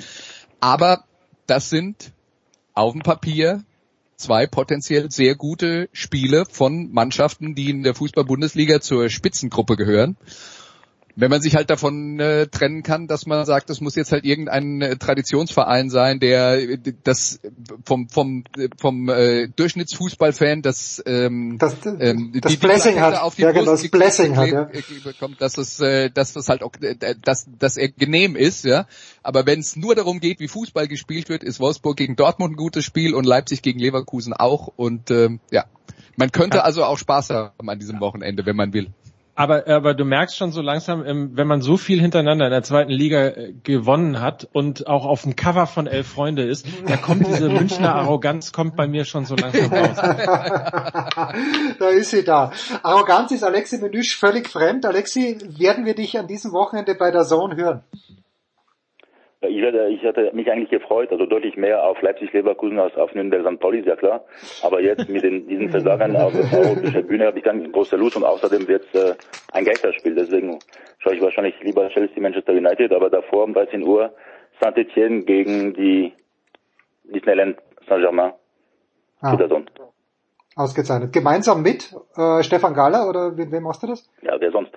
Aber 0.59 1.03
das 1.47 1.69
sind 1.69 2.11
auf 2.73 2.93
dem 2.93 3.01
Papier 3.01 3.63
zwei 4.15 4.45
potenziell 4.45 5.09
sehr 5.11 5.35
gute 5.35 5.89
Spiele 5.91 6.45
von 6.45 6.91
Mannschaften, 6.91 7.55
die 7.55 7.71
in 7.71 7.83
der 7.83 7.95
Fußball-Bundesliga 7.95 8.79
zur 8.79 9.09
Spitzengruppe 9.09 9.75
gehören 9.75 10.17
wenn 11.19 11.31
man 11.31 11.41
sich 11.41 11.55
halt 11.55 11.71
davon 11.71 12.19
äh, 12.19 12.45
trennen 12.45 12.83
kann, 12.83 13.07
dass 13.07 13.25
man 13.25 13.43
sagt, 13.45 13.71
das 13.71 13.81
muss 13.81 13.95
jetzt 13.95 14.11
halt 14.11 14.23
irgendein 14.23 14.81
äh, 14.81 14.97
Traditionsverein 14.97 15.89
sein, 15.89 16.19
der 16.19 16.59
äh, 16.59 16.77
das 17.03 17.39
vom 17.83 18.07
vom 18.07 18.43
vom 18.77 19.09
äh, 19.09 19.47
Durchschnittsfußballfan 19.47 20.61
das 20.61 21.01
ähm, 21.07 21.57
das, 21.57 21.75
ähm, 21.99 22.33
das 22.39 22.51
die, 22.51 22.57
Blessing 22.57 22.95
die 22.95 23.01
hat, 23.01 23.19
auf 23.19 23.33
die 23.33 23.41
ja, 23.41 23.51
genau, 23.51 23.71
das 23.71 23.89
Blessing 23.89 24.37
hat, 24.37 24.47
ja. 24.47 24.69
bekommt, 25.03 25.41
dass 25.41 25.57
es 25.57 25.79
äh, 25.79 26.11
dass 26.11 26.33
das 26.33 26.49
halt 26.49 26.61
auch 26.61 26.73
äh, 26.81 27.15
dass 27.19 27.47
dass 27.57 27.77
er 27.77 27.89
genehm 27.89 28.35
ist, 28.35 28.63
ja. 28.63 28.85
Aber 29.23 29.47
wenn 29.47 29.59
es 29.59 29.75
nur 29.75 29.95
darum 29.95 30.19
geht, 30.19 30.39
wie 30.39 30.47
Fußball 30.47 30.87
gespielt 30.87 31.29
wird, 31.29 31.43
ist 31.43 31.59
Wolfsburg 31.59 31.97
gegen 31.97 32.15
Dortmund 32.15 32.53
ein 32.53 32.57
gutes 32.57 32.85
Spiel 32.85 33.15
und 33.15 33.25
Leipzig 33.25 33.63
gegen 33.63 33.79
Leverkusen 33.79 34.33
auch 34.33 34.67
und 34.75 35.09
ähm, 35.09 35.39
ja. 35.49 35.65
Man 36.19 36.31
könnte 36.31 36.63
also 36.63 36.83
auch 36.83 36.97
Spaß 36.97 37.29
haben 37.29 37.69
an 37.69 37.77
diesem 37.77 37.99
Wochenende, 37.99 38.45
wenn 38.47 38.55
man 38.55 38.73
will. 38.73 38.91
Aber, 39.37 39.67
aber 39.67 39.93
du 39.93 40.03
merkst 40.03 40.35
schon 40.35 40.51
so 40.51 40.63
langsam, 40.63 41.05
ähm, 41.05 41.29
wenn 41.33 41.45
man 41.45 41.61
so 41.61 41.77
viel 41.77 42.01
hintereinander 42.01 42.45
in 42.45 42.51
der 42.51 42.63
zweiten 42.63 42.91
Liga 42.91 43.27
äh, 43.27 43.53
gewonnen 43.61 44.19
hat 44.19 44.49
und 44.51 44.87
auch 44.87 45.05
auf 45.05 45.21
dem 45.21 45.35
Cover 45.35 45.67
von 45.67 45.85
Elf 45.85 46.07
Freunde 46.07 46.41
ist, 46.41 46.65
da 46.87 46.97
kommt 46.97 47.27
diese 47.27 47.47
Münchner 47.49 47.93
Arroganz 47.93 48.51
kommt 48.51 48.75
bei 48.75 48.87
mir 48.87 49.05
schon 49.05 49.25
so 49.25 49.35
langsam 49.35 49.71
raus. 49.71 49.95
da 51.79 51.89
ist 51.89 52.09
sie 52.09 52.23
da. 52.23 52.51
Arroganz 52.81 53.31
ist 53.31 53.43
Alexi 53.43 53.77
Menüsch 53.77 54.17
völlig 54.17 54.49
fremd. 54.49 54.87
Alexi, 54.87 55.37
werden 55.55 55.85
wir 55.85 55.93
dich 55.93 56.17
an 56.17 56.25
diesem 56.25 56.51
Wochenende 56.51 56.95
bei 56.95 57.11
der 57.11 57.23
Zone 57.23 57.57
hören? 57.57 57.83
Ich 59.41 59.63
hatte, 59.63 59.87
ich 59.89 60.03
hatte 60.03 60.31
mich 60.33 60.51
eigentlich 60.51 60.71
gefreut, 60.71 61.11
also 61.11 61.27
deutlich 61.27 61.57
mehr 61.57 61.83
auf 61.83 62.01
Leipzig-Leverkusen 62.01 62.79
als 62.79 62.95
auf 62.95 63.13
Nürnberg-St. 63.13 63.59
Pauli, 63.59 63.83
ja 63.85 63.95
klar. 63.95 64.25
Aber 64.63 64.81
jetzt 64.81 65.07
mit 65.09 65.23
den, 65.23 65.47
diesen 65.47 65.69
Versagern 65.69 66.15
auf 66.15 66.33
der 66.33 66.59
europäischen 66.59 67.05
Bühne 67.05 67.27
habe 67.27 67.37
ich 67.37 67.43
dann 67.43 67.71
große 67.71 67.97
Lust 67.97 68.15
und 68.15 68.23
außerdem 68.23 68.67
wird 68.67 68.85
es 68.91 69.11
äh, 69.11 69.15
ein 69.53 69.63
Geisterspiel. 69.63 70.15
Deswegen 70.15 70.57
schaue 70.97 71.15
ich 71.15 71.21
wahrscheinlich 71.21 71.53
lieber 71.61 71.87
Chelsea 71.89 72.19
Manchester 72.19 72.53
United, 72.53 72.91
aber 72.91 73.11
davor 73.11 73.43
um 73.43 73.53
13 73.53 73.83
Uhr 73.83 74.11
Saint-Etienne 74.59 75.21
gegen 75.21 75.73
die 75.75 76.13
Disneyland 77.03 77.57
Saint-Germain. 77.87 78.33
Ah. 79.21 79.37
Ausgezeichnet. 80.55 81.13
Gemeinsam 81.13 81.61
mit 81.61 81.93
äh, 82.15 82.41
Stefan 82.41 82.73
Gahler 82.73 83.07
oder 83.07 83.31
mit 83.31 83.51
wem 83.51 83.63
machst 83.63 83.83
du 83.83 83.87
das? 83.87 84.09
Ja, 84.23 84.35
wer 84.39 84.51
sonst? 84.51 84.71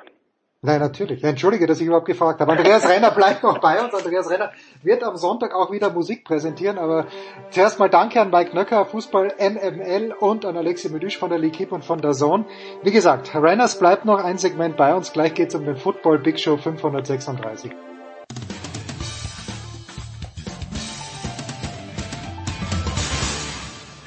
Nein, 0.63 0.81
natürlich. 0.81 1.25
Entschuldige, 1.25 1.67
dass 1.67 1.81
ich 1.81 1.87
überhaupt 1.87 2.05
gefragt 2.05 2.39
habe. 2.39 2.53
Andreas 2.53 2.87
Renner 2.87 3.11
bleibt 3.13 3.43
noch 3.43 3.59
bei 3.61 3.83
uns. 3.83 3.95
Andreas 3.95 4.29
Renner 4.29 4.53
wird 4.83 5.03
am 5.03 5.17
Sonntag 5.17 5.55
auch 5.55 5.73
wieder 5.73 5.89
Musik 5.89 6.23
präsentieren. 6.23 6.77
Aber 6.77 7.07
zuerst 7.49 7.79
mal 7.79 7.89
danke 7.89 8.21
an 8.21 8.29
Mike 8.31 8.55
Nöcker, 8.55 8.85
Fußball 8.85 9.33
MML 9.39 10.13
und 10.21 10.45
an 10.45 10.59
Alexi 10.59 10.91
Medüsch 10.91 11.17
von 11.17 11.31
der 11.31 11.39
L'Equipe 11.39 11.71
und 11.71 11.83
von 11.83 12.03
der 12.03 12.13
Zone. 12.13 12.45
Wie 12.83 12.91
gesagt, 12.91 13.35
Renners 13.35 13.79
bleibt 13.79 14.05
noch 14.05 14.23
ein 14.23 14.37
Segment 14.37 14.77
bei 14.77 14.95
uns. 14.95 15.15
Gleich 15.15 15.33
geht's 15.33 15.55
um 15.55 15.65
den 15.65 15.77
Football 15.77 16.19
Big 16.19 16.39
Show 16.39 16.59
536. 16.59 17.73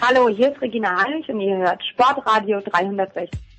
Hallo, 0.01 0.29
hier 0.29 0.51
ist 0.51 0.61
Regina 0.61 1.01
Heinrich 1.03 1.27
und 1.29 1.39
ihr 1.39 1.57
hört 1.57 1.83
Sportradio 1.83 2.59
360. 2.61 3.52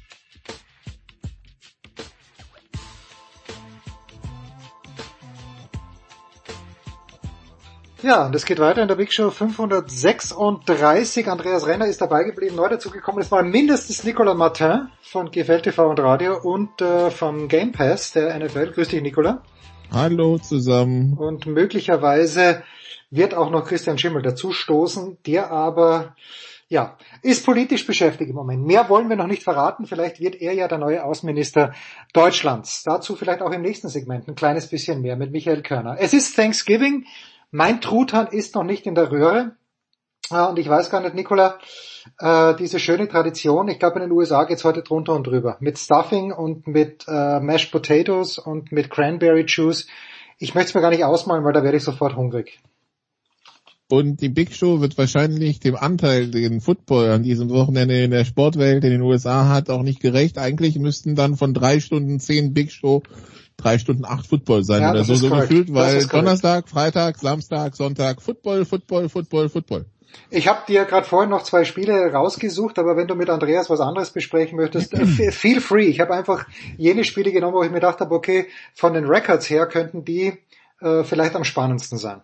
Ja, 8.04 8.28
das 8.28 8.44
geht 8.44 8.58
weiter 8.58 8.82
in 8.82 8.88
der 8.88 8.96
Big 8.96 9.14
Show 9.14 9.30
536. 9.30 11.26
Andreas 11.26 11.66
Renner 11.66 11.86
ist 11.86 12.02
dabei 12.02 12.24
geblieben, 12.24 12.54
neu 12.54 12.68
dazugekommen. 12.68 13.22
Es 13.22 13.32
war 13.32 13.42
mindestens 13.42 14.04
Nicolas 14.04 14.36
Martin 14.36 14.88
von 15.00 15.30
GFL 15.30 15.62
TV 15.62 15.88
und 15.88 15.98
Radio 16.00 16.38
und 16.38 16.82
äh, 16.82 17.10
vom 17.10 17.48
Game 17.48 17.72
Pass 17.72 18.12
der 18.12 18.38
NFL. 18.38 18.72
Grüß 18.72 18.88
dich, 18.88 19.00
Nicolas. 19.00 19.36
Hallo 19.90 20.36
zusammen. 20.36 21.14
Und 21.14 21.46
möglicherweise 21.46 22.62
wird 23.10 23.32
auch 23.32 23.48
noch 23.48 23.64
Christian 23.64 23.96
Schimmel 23.96 24.20
dazustoßen, 24.20 25.16
der 25.24 25.50
aber 25.50 26.14
ja, 26.68 26.98
ist 27.22 27.46
politisch 27.46 27.86
beschäftigt 27.86 28.28
im 28.28 28.36
Moment. 28.36 28.66
Mehr 28.66 28.90
wollen 28.90 29.08
wir 29.08 29.16
noch 29.16 29.26
nicht 29.26 29.44
verraten. 29.44 29.86
Vielleicht 29.86 30.20
wird 30.20 30.34
er 30.42 30.52
ja 30.52 30.68
der 30.68 30.76
neue 30.76 31.04
Außenminister 31.04 31.72
Deutschlands. 32.12 32.82
Dazu 32.82 33.16
vielleicht 33.16 33.40
auch 33.40 33.52
im 33.52 33.62
nächsten 33.62 33.88
Segment 33.88 34.28
ein 34.28 34.34
kleines 34.34 34.68
bisschen 34.68 35.00
mehr 35.00 35.16
mit 35.16 35.30
Michael 35.30 35.62
Körner. 35.62 35.96
Es 35.98 36.12
ist 36.12 36.36
Thanksgiving. 36.36 37.06
Mein 37.56 37.80
Truthahn 37.80 38.26
ist 38.26 38.56
noch 38.56 38.64
nicht 38.64 38.84
in 38.84 38.96
der 38.96 39.12
Röhre. 39.12 39.54
Äh, 40.28 40.44
und 40.44 40.58
ich 40.58 40.68
weiß 40.68 40.90
gar 40.90 41.00
nicht, 41.00 41.14
Nicola, 41.14 41.60
äh, 42.18 42.56
diese 42.56 42.80
schöne 42.80 43.06
Tradition, 43.06 43.68
ich 43.68 43.78
glaube 43.78 44.00
in 44.00 44.08
den 44.08 44.10
USA 44.10 44.42
geht's 44.42 44.64
heute 44.64 44.82
drunter 44.82 45.12
und 45.12 45.24
drüber. 45.24 45.56
Mit 45.60 45.78
Stuffing 45.78 46.32
und 46.32 46.66
mit 46.66 47.04
äh, 47.06 47.38
Mashed 47.38 47.70
Potatoes 47.70 48.38
und 48.38 48.72
mit 48.72 48.90
Cranberry 48.90 49.44
Juice. 49.46 49.86
Ich 50.40 50.56
möchte 50.56 50.70
es 50.70 50.74
mir 50.74 50.80
gar 50.80 50.90
nicht 50.90 51.04
ausmalen, 51.04 51.44
weil 51.44 51.52
da 51.52 51.62
werde 51.62 51.76
ich 51.76 51.84
sofort 51.84 52.16
hungrig. 52.16 52.58
Und 53.98 54.20
die 54.20 54.28
Big 54.28 54.54
Show 54.54 54.80
wird 54.80 54.98
wahrscheinlich 54.98 55.60
dem 55.60 55.76
Anteil, 55.76 56.30
den 56.30 56.60
Football 56.60 57.10
an 57.10 57.22
diesem 57.22 57.50
Wochenende 57.50 58.02
in 58.02 58.10
der 58.10 58.24
Sportwelt 58.24 58.84
in 58.84 58.90
den 58.90 59.02
USA 59.02 59.48
hat, 59.48 59.70
auch 59.70 59.82
nicht 59.82 60.00
gerecht. 60.00 60.38
Eigentlich 60.38 60.78
müssten 60.78 61.14
dann 61.14 61.36
von 61.36 61.54
drei 61.54 61.80
Stunden 61.80 62.18
zehn 62.20 62.52
Big 62.54 62.72
Show 62.72 63.02
drei 63.56 63.78
Stunden 63.78 64.04
acht 64.04 64.26
Football 64.26 64.64
sein 64.64 64.82
ja, 64.82 64.90
oder 64.90 65.04
so, 65.04 65.14
so 65.14 65.30
gefühlt, 65.30 65.72
weil 65.72 66.04
Donnerstag, 66.06 66.68
Freitag, 66.68 67.18
Samstag, 67.18 67.76
Sonntag 67.76 68.20
Football, 68.20 68.64
Football, 68.64 69.08
Football, 69.08 69.48
Football. 69.48 69.84
Ich 70.30 70.48
habe 70.48 70.60
dir 70.66 70.84
gerade 70.84 71.06
vorhin 71.06 71.30
noch 71.30 71.42
zwei 71.42 71.64
Spiele 71.64 72.12
rausgesucht, 72.12 72.78
aber 72.78 72.96
wenn 72.96 73.06
du 73.06 73.14
mit 73.14 73.30
Andreas 73.30 73.70
was 73.70 73.80
anderes 73.80 74.10
besprechen 74.10 74.56
möchtest, 74.56 74.92
äh, 74.94 75.06
feel 75.32 75.60
free. 75.60 75.86
Ich 75.86 76.00
habe 76.00 76.14
einfach 76.14 76.46
jene 76.76 77.04
Spiele 77.04 77.32
genommen, 77.32 77.54
wo 77.54 77.62
ich 77.62 77.70
mir 77.70 77.76
gedacht 77.76 78.00
habe, 78.00 78.14
okay, 78.14 78.46
von 78.74 78.92
den 78.92 79.04
Records 79.06 79.48
her 79.48 79.66
könnten 79.66 80.04
die 80.04 80.32
äh, 80.80 81.04
vielleicht 81.04 81.34
am 81.34 81.44
spannendsten 81.44 81.98
sein. 81.98 82.22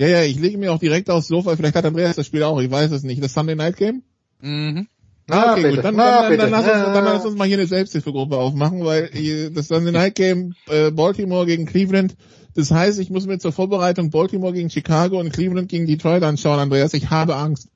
Ja, 0.00 0.08
ja, 0.08 0.22
ich 0.22 0.38
lege 0.38 0.58
mir 0.58 0.72
auch 0.72 0.78
direkt 0.78 1.08
aufs 1.10 1.28
Sofa. 1.28 1.56
Vielleicht 1.56 1.76
hat 1.76 1.84
Andreas 1.84 2.16
das 2.16 2.26
Spiel 2.26 2.42
auch, 2.42 2.60
ich 2.60 2.70
weiß 2.70 2.90
es 2.90 3.02
nicht. 3.02 3.22
Das 3.22 3.32
Sunday 3.32 3.54
Night 3.54 3.76
Game? 3.76 4.02
Mhm. 4.40 4.88
Ah, 5.30 5.52
okay, 5.52 5.70
gut. 5.70 5.84
Dann, 5.84 5.96
dann, 5.96 6.36
dann, 6.36 6.38
dann, 6.38 6.50
lass 6.50 6.64
uns, 6.64 6.94
dann 6.94 7.04
lass 7.04 7.24
uns 7.24 7.36
mal 7.36 7.46
hier 7.46 7.56
eine 7.56 7.66
Selbsthilfegruppe 7.66 8.36
aufmachen, 8.36 8.84
weil 8.84 9.10
das 9.54 9.68
Sunday 9.68 9.92
Night 9.92 10.16
Game 10.16 10.54
äh, 10.68 10.90
Baltimore 10.90 11.46
gegen 11.46 11.64
Cleveland 11.66 12.16
das 12.54 12.70
heißt, 12.70 13.00
ich 13.00 13.10
muss 13.10 13.26
mir 13.26 13.38
zur 13.38 13.52
Vorbereitung 13.52 14.10
Baltimore 14.10 14.52
gegen 14.52 14.70
Chicago 14.70 15.18
und 15.18 15.32
Cleveland 15.32 15.68
gegen 15.68 15.86
Detroit 15.86 16.22
anschauen, 16.22 16.60
Andreas. 16.60 16.94
Ich 16.94 17.10
habe 17.10 17.36
Angst. 17.36 17.68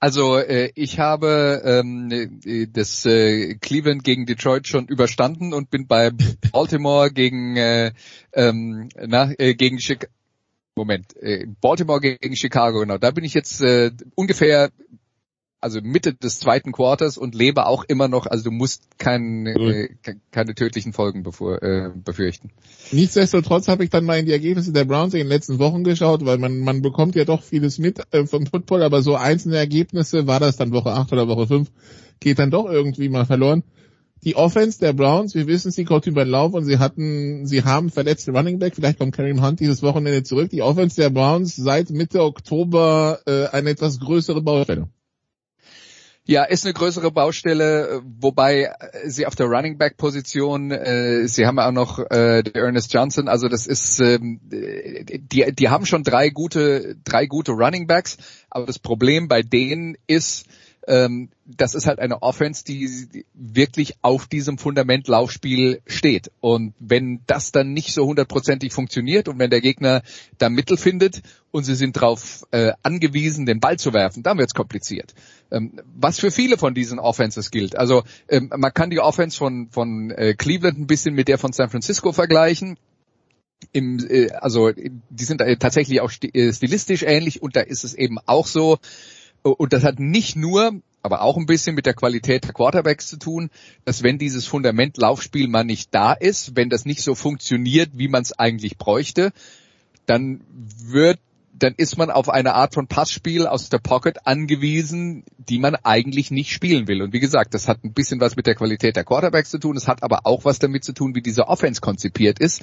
Also 0.00 0.36
äh, 0.36 0.70
ich 0.74 0.98
habe 0.98 1.62
ähm, 1.64 2.10
äh, 2.44 2.66
das 2.66 3.06
äh, 3.06 3.54
Cleveland 3.54 4.04
gegen 4.04 4.26
Detroit 4.26 4.66
schon 4.66 4.86
überstanden 4.86 5.54
und 5.54 5.70
bin 5.70 5.86
bei 5.86 6.10
Baltimore 6.52 7.10
gegen 7.10 7.56
äh, 7.56 7.92
ähm, 8.32 8.88
na, 8.96 9.32
äh, 9.38 9.54
gegen 9.54 9.78
Chicago. 9.78 10.12
Moment, 10.76 11.16
äh, 11.16 11.46
Baltimore 11.60 12.00
gegen 12.00 12.36
Chicago, 12.36 12.80
genau. 12.80 12.98
Da 12.98 13.10
bin 13.10 13.24
ich 13.24 13.34
jetzt 13.34 13.60
äh, 13.60 13.92
ungefähr 14.14 14.70
also 15.64 15.80
Mitte 15.82 16.12
des 16.12 16.40
zweiten 16.40 16.72
Quarters 16.72 17.16
und 17.16 17.34
lebe 17.34 17.66
auch 17.66 17.84
immer 17.84 18.06
noch, 18.06 18.26
also 18.26 18.44
du 18.44 18.50
musst 18.50 18.98
kein, 18.98 19.46
äh, 19.46 19.88
keine 20.30 20.54
tödlichen 20.54 20.92
Folgen 20.92 21.22
bevor, 21.22 21.62
äh, 21.62 21.90
befürchten. 21.94 22.50
Nichtsdestotrotz 22.92 23.68
habe 23.68 23.82
ich 23.82 23.88
dann 23.88 24.04
mal 24.04 24.18
in 24.18 24.26
die 24.26 24.32
Ergebnisse 24.32 24.74
der 24.74 24.84
Browns 24.84 25.14
in 25.14 25.20
den 25.20 25.28
letzten 25.28 25.58
Wochen 25.58 25.82
geschaut, 25.82 26.26
weil 26.26 26.36
man, 26.36 26.60
man 26.60 26.82
bekommt 26.82 27.14
ja 27.14 27.24
doch 27.24 27.42
vieles 27.42 27.78
mit 27.78 28.02
äh, 28.12 28.26
vom 28.26 28.44
Football, 28.44 28.82
aber 28.82 29.00
so 29.00 29.16
einzelne 29.16 29.56
Ergebnisse, 29.56 30.26
war 30.26 30.38
das 30.38 30.56
dann 30.56 30.72
Woche 30.72 30.92
8 30.92 31.10
oder 31.14 31.28
Woche 31.28 31.46
5, 31.46 31.70
geht 32.20 32.38
dann 32.38 32.50
doch 32.50 32.66
irgendwie 32.66 33.08
mal 33.08 33.24
verloren. 33.24 33.62
Die 34.24 34.36
Offense 34.36 34.78
der 34.78 34.94
Browns, 34.94 35.34
wir 35.34 35.46
wissen, 35.46 35.70
sie 35.70 35.84
kommt 35.84 36.06
über 36.06 36.24
den 36.24 36.30
Lauf 36.30 36.54
und 36.54 36.64
sie 36.64 36.78
hatten, 36.78 37.46
sie 37.46 37.62
haben 37.62 37.90
verletzte 37.90 38.32
Running 38.32 38.58
Back, 38.58 38.74
vielleicht 38.74 38.98
kommt 38.98 39.14
Kareem 39.14 39.44
Hunt 39.44 39.60
dieses 39.60 39.82
Wochenende 39.82 40.22
zurück. 40.22 40.48
Die 40.48 40.62
Offense 40.62 40.96
der 40.96 41.10
Browns 41.10 41.56
seit 41.56 41.90
Mitte 41.90 42.22
Oktober 42.22 43.20
äh, 43.26 43.48
eine 43.48 43.70
etwas 43.70 44.00
größere 44.00 44.40
Baustelle. 44.40 44.88
Ja, 46.26 46.44
ist 46.44 46.64
eine 46.64 46.72
größere 46.72 47.10
Baustelle, 47.10 48.00
wobei 48.02 48.72
sie 49.04 49.26
auf 49.26 49.34
der 49.34 49.44
Running 49.44 49.76
Back 49.76 49.98
Position, 49.98 50.70
äh, 50.70 51.28
sie 51.28 51.46
haben 51.46 51.58
auch 51.58 51.70
noch 51.70 51.98
äh, 51.98 52.42
Ernest 52.54 52.94
Johnson, 52.94 53.28
also 53.28 53.48
das 53.48 53.66
ist, 53.66 54.00
ähm, 54.00 54.40
die, 54.42 55.52
die 55.54 55.68
haben 55.68 55.84
schon 55.84 56.02
drei 56.02 56.30
gute, 56.30 56.96
drei 57.04 57.26
gute 57.26 57.52
Running 57.52 57.86
Backs, 57.86 58.16
aber 58.48 58.64
das 58.64 58.78
Problem 58.78 59.28
bei 59.28 59.42
denen 59.42 59.98
ist, 60.06 60.46
ähm, 60.86 61.30
das 61.46 61.74
ist 61.74 61.86
halt 61.86 61.98
eine 61.98 62.22
Offense, 62.22 62.64
die 62.64 63.24
wirklich 63.34 63.94
auf 64.02 64.26
diesem 64.26 64.58
Fundament 64.58 65.08
Laufspiel 65.08 65.80
steht. 65.86 66.30
Und 66.40 66.74
wenn 66.78 67.20
das 67.26 67.52
dann 67.52 67.72
nicht 67.72 67.92
so 67.92 68.06
hundertprozentig 68.06 68.72
funktioniert 68.72 69.28
und 69.28 69.38
wenn 69.38 69.50
der 69.50 69.60
Gegner 69.60 70.02
da 70.38 70.48
Mittel 70.48 70.76
findet 70.76 71.22
und 71.50 71.64
sie 71.64 71.74
sind 71.74 71.96
darauf 71.96 72.44
äh, 72.50 72.72
angewiesen, 72.82 73.46
den 73.46 73.60
Ball 73.60 73.78
zu 73.78 73.92
werfen, 73.92 74.22
dann 74.22 74.38
wird's 74.38 74.54
kompliziert. 74.54 75.14
Ähm, 75.50 75.80
was 75.94 76.18
für 76.18 76.30
viele 76.30 76.58
von 76.58 76.74
diesen 76.74 76.98
Offenses 76.98 77.50
gilt. 77.50 77.76
Also 77.76 78.02
ähm, 78.28 78.50
man 78.56 78.72
kann 78.72 78.90
die 78.90 79.00
Offense 79.00 79.36
von, 79.36 79.68
von 79.70 80.10
äh, 80.10 80.34
Cleveland 80.34 80.78
ein 80.78 80.86
bisschen 80.86 81.14
mit 81.14 81.28
der 81.28 81.38
von 81.38 81.52
San 81.52 81.70
Francisco 81.70 82.12
vergleichen. 82.12 82.78
Im, 83.72 83.98
äh, 84.08 84.30
also 84.30 84.72
die 84.72 85.24
sind 85.24 85.40
äh, 85.40 85.56
tatsächlich 85.56 86.00
auch 86.00 86.12
äh, 86.22 86.52
stilistisch 86.52 87.02
ähnlich 87.02 87.42
und 87.42 87.56
da 87.56 87.60
ist 87.60 87.84
es 87.84 87.94
eben 87.94 88.18
auch 88.26 88.46
so, 88.46 88.78
und 89.50 89.72
das 89.72 89.84
hat 89.84 90.00
nicht 90.00 90.36
nur, 90.36 90.80
aber 91.02 91.22
auch 91.22 91.36
ein 91.36 91.46
bisschen 91.46 91.74
mit 91.74 91.86
der 91.86 91.94
Qualität 91.94 92.44
der 92.44 92.54
Quarterbacks 92.54 93.08
zu 93.08 93.18
tun, 93.18 93.50
dass 93.84 94.02
wenn 94.02 94.18
dieses 94.18 94.46
Fundament 94.46 94.96
Laufspiel 94.96 95.48
mal 95.48 95.64
nicht 95.64 95.94
da 95.94 96.12
ist, 96.12 96.56
wenn 96.56 96.70
das 96.70 96.86
nicht 96.86 97.02
so 97.02 97.14
funktioniert, 97.14 97.90
wie 97.94 98.08
man 98.08 98.22
es 98.22 98.32
eigentlich 98.32 98.78
bräuchte, 98.78 99.32
dann 100.06 100.40
wird 100.82 101.18
dann 101.56 101.74
ist 101.76 101.96
man 101.96 102.10
auf 102.10 102.28
eine 102.28 102.54
Art 102.54 102.74
von 102.74 102.88
Passspiel 102.88 103.46
aus 103.46 103.68
der 103.68 103.78
Pocket 103.78 104.26
angewiesen, 104.26 105.24
die 105.38 105.58
man 105.58 105.76
eigentlich 105.76 106.32
nicht 106.32 106.50
spielen 106.50 106.88
will. 106.88 107.00
Und 107.00 107.12
wie 107.12 107.20
gesagt, 107.20 107.54
das 107.54 107.68
hat 107.68 107.84
ein 107.84 107.92
bisschen 107.92 108.20
was 108.20 108.34
mit 108.34 108.46
der 108.46 108.56
Qualität 108.56 108.96
der 108.96 109.04
Quarterbacks 109.04 109.50
zu 109.50 109.58
tun. 109.58 109.76
Es 109.76 109.86
hat 109.86 110.02
aber 110.02 110.22
auch 110.24 110.44
was 110.44 110.58
damit 110.58 110.82
zu 110.82 110.92
tun, 110.92 111.14
wie 111.14 111.22
diese 111.22 111.46
Offense 111.46 111.80
konzipiert 111.80 112.40
ist. 112.40 112.62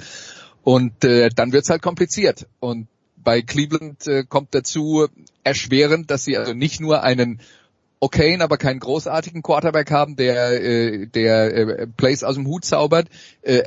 Und 0.62 1.04
äh, 1.04 1.30
dann 1.34 1.52
wird's 1.52 1.70
halt 1.70 1.80
kompliziert. 1.80 2.46
Und 2.60 2.86
bei 3.22 3.42
Cleveland 3.42 4.06
äh, 4.06 4.24
kommt 4.24 4.54
dazu 4.54 5.06
erschwerend, 5.44 6.10
dass 6.10 6.24
sie 6.24 6.36
also 6.36 6.52
nicht 6.52 6.80
nur 6.80 7.02
einen 7.02 7.40
okayen, 8.00 8.42
aber 8.42 8.56
keinen 8.56 8.80
großartigen 8.80 9.42
Quarterback 9.42 9.90
haben, 9.90 10.16
der 10.16 10.60
äh, 10.62 11.06
der 11.06 11.54
äh, 11.54 11.86
Plays 11.86 12.24
aus 12.24 12.34
dem 12.34 12.46
Hut 12.46 12.64
zaubert. 12.64 13.08
Äh, 13.42 13.62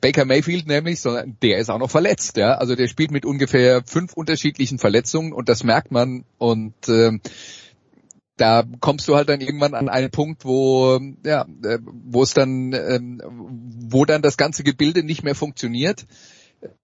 Baker 0.00 0.24
Mayfield 0.24 0.66
nämlich, 0.66 1.00
sondern 1.00 1.36
der 1.42 1.58
ist 1.58 1.68
auch 1.68 1.78
noch 1.78 1.90
verletzt, 1.90 2.36
ja. 2.36 2.54
Also 2.54 2.74
der 2.74 2.88
spielt 2.88 3.10
mit 3.10 3.24
ungefähr 3.24 3.82
fünf 3.84 4.12
unterschiedlichen 4.14 4.78
Verletzungen 4.78 5.32
und 5.32 5.48
das 5.48 5.64
merkt 5.64 5.90
man 5.90 6.24
und 6.38 6.88
äh, 6.88 7.18
da 8.36 8.64
kommst 8.80 9.06
du 9.06 9.16
halt 9.16 9.28
dann 9.28 9.40
irgendwann 9.40 9.74
an 9.74 9.88
einen 9.88 10.10
Punkt, 10.10 10.44
wo 10.44 10.98
ja, 11.24 11.46
äh, 11.64 11.78
wo 11.82 12.22
es 12.22 12.32
dann, 12.32 12.72
ähm, 12.72 13.20
wo 13.88 14.04
dann 14.04 14.22
das 14.22 14.36
ganze 14.36 14.64
Gebilde 14.64 15.02
nicht 15.02 15.22
mehr 15.22 15.34
funktioniert. 15.34 16.06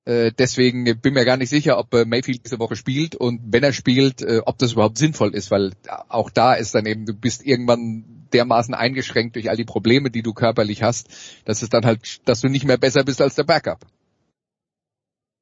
Äh, 0.05 0.33
deswegen 0.39 0.85
bin 1.01 1.15
mir 1.15 1.25
gar 1.25 1.37
nicht 1.37 1.51
sicher, 1.51 1.79
ob 1.79 1.93
äh, 1.95 2.05
Mayfield 2.05 2.45
diese 2.45 2.59
Woche 2.59 2.77
spielt 2.77 3.15
und 3.15 3.41
wenn 3.45 3.63
er 3.63 3.73
spielt, 3.73 4.23
äh, 4.23 4.41
ob 4.45 4.59
das 4.59 4.73
überhaupt 4.73 4.99
sinnvoll 4.99 5.35
ist, 5.35 5.51
weil 5.51 5.73
auch 6.09 6.31
da 6.31 6.55
ist 6.55 6.75
dann 6.75 6.87
eben, 6.87 7.05
du 7.05 7.15
bist 7.15 7.45
irgendwann 7.45 8.05
dermaßen 8.33 8.75
eingeschränkt 8.75 9.37
durch 9.37 9.51
all 9.51 9.57
die 9.57 9.65
Probleme, 9.65 10.11
die 10.11 10.23
du 10.23 10.33
körperlich 10.33 10.83
hast, 10.83 11.09
dass 11.45 11.63
es 11.63 11.69
dann 11.69 11.85
halt, 11.85 12.27
dass 12.27 12.41
du 12.41 12.49
nicht 12.49 12.65
mehr 12.65 12.79
besser 12.79 13.05
bist 13.05 13.21
als 13.21 13.35
der 13.35 13.45
Backup. 13.45 13.87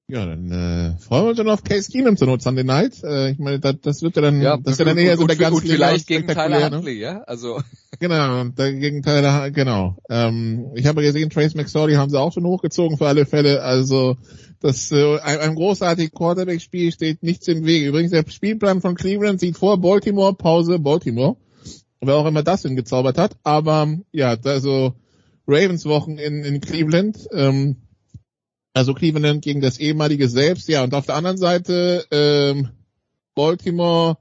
Ja, 0.07 0.27
dann 0.27 0.51
äh, 0.51 0.99
freuen 0.99 1.25
wir 1.25 1.29
uns 1.31 1.39
dann 1.39 1.49
auf 1.49 1.65
Case 1.65 1.91
Keenum 1.91 2.19
zur 2.19 2.27
Not 2.27 2.43
Sunday 2.43 2.63
Night. 2.63 3.03
Äh, 3.03 3.31
ich 3.31 3.39
meine, 3.39 3.59
das, 3.59 3.77
das 3.81 4.03
wird 4.03 4.17
ja 4.17 4.23
dann, 4.23 4.43
ja, 4.43 4.59
das 4.59 4.75
ist 4.75 4.79
ja 4.79 4.85
dann 4.85 4.99
eher 4.99 5.17
so 5.17 5.27
der 5.27 5.37
ganz 5.37 5.59
vielleicht 5.61 6.07
gegen 6.07 6.29
Tyler 6.29 6.69
ne? 6.69 6.77
Huntley, 6.77 6.99
ja? 6.99 7.23
Also 7.23 7.63
genau, 8.01 8.45
gegen 8.55 9.03
Tyler, 9.03 9.51
genau. 9.51 9.97
Ähm, 10.11 10.73
ich 10.75 10.87
habe 10.87 11.01
gesehen, 11.01 11.31
Trace 11.31 11.55
McSorley 11.55 11.95
haben 11.95 12.11
sie 12.11 12.21
auch 12.21 12.35
schon 12.35 12.45
hochgezogen 12.45 12.99
für 12.99 13.07
alle 13.07 13.25
Fälle. 13.25 13.63
Also 13.63 14.19
das 14.61 14.93
äh, 14.93 15.21
einem, 15.21 15.55
großartigen 15.55 16.13
Quarterback-Spiel 16.13 16.93
steht 16.93 17.23
nichts 17.23 17.49
im 17.49 17.65
Wege. 17.65 17.89
Übrigens 17.89 18.11
der 18.11 18.29
Spielplan 18.29 18.83
von 18.83 18.97
Cleveland 18.97 19.41
sieht 19.41 19.57
vor 19.57 19.81
Baltimore 19.81 20.35
Pause 20.35 20.79
Baltimore, 20.79 21.37
wer 22.03 22.17
auch 22.17 22.27
immer 22.27 22.43
das 22.43 22.61
hingezaubert 22.61 23.17
hat. 23.17 23.39
Aber 23.43 23.89
ja, 24.13 24.37
also 24.45 24.93
Ravens 25.47 25.87
Wochen 25.87 26.19
in, 26.19 26.45
in 26.45 26.61
Cleveland. 26.61 27.27
Ähm, 27.33 27.77
also 28.75 28.93
Cleveland 28.93 29.43
gegen 29.43 29.61
das 29.61 29.79
ehemalige 29.79 30.29
selbst, 30.29 30.69
ja. 30.69 30.85
Und 30.85 30.95
auf 30.95 31.07
der 31.07 31.15
anderen 31.15 31.39
Seite 31.39 32.05
ähm, 32.11 32.71
Baltimore, 33.35 34.19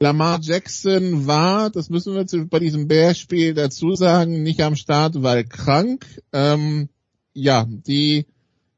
Lamar 0.00 0.40
Jackson 0.42 1.26
war, 1.26 1.70
das 1.70 1.90
müssen 1.90 2.14
wir 2.14 2.46
bei 2.46 2.58
diesem 2.58 2.88
Bears-Spiel 2.88 3.54
dazu 3.54 3.94
sagen, 3.94 4.42
nicht 4.42 4.60
am 4.62 4.74
Start, 4.74 5.22
weil 5.22 5.44
krank. 5.44 6.04
Ähm, 6.32 6.88
ja, 7.34 7.66
die 7.68 8.26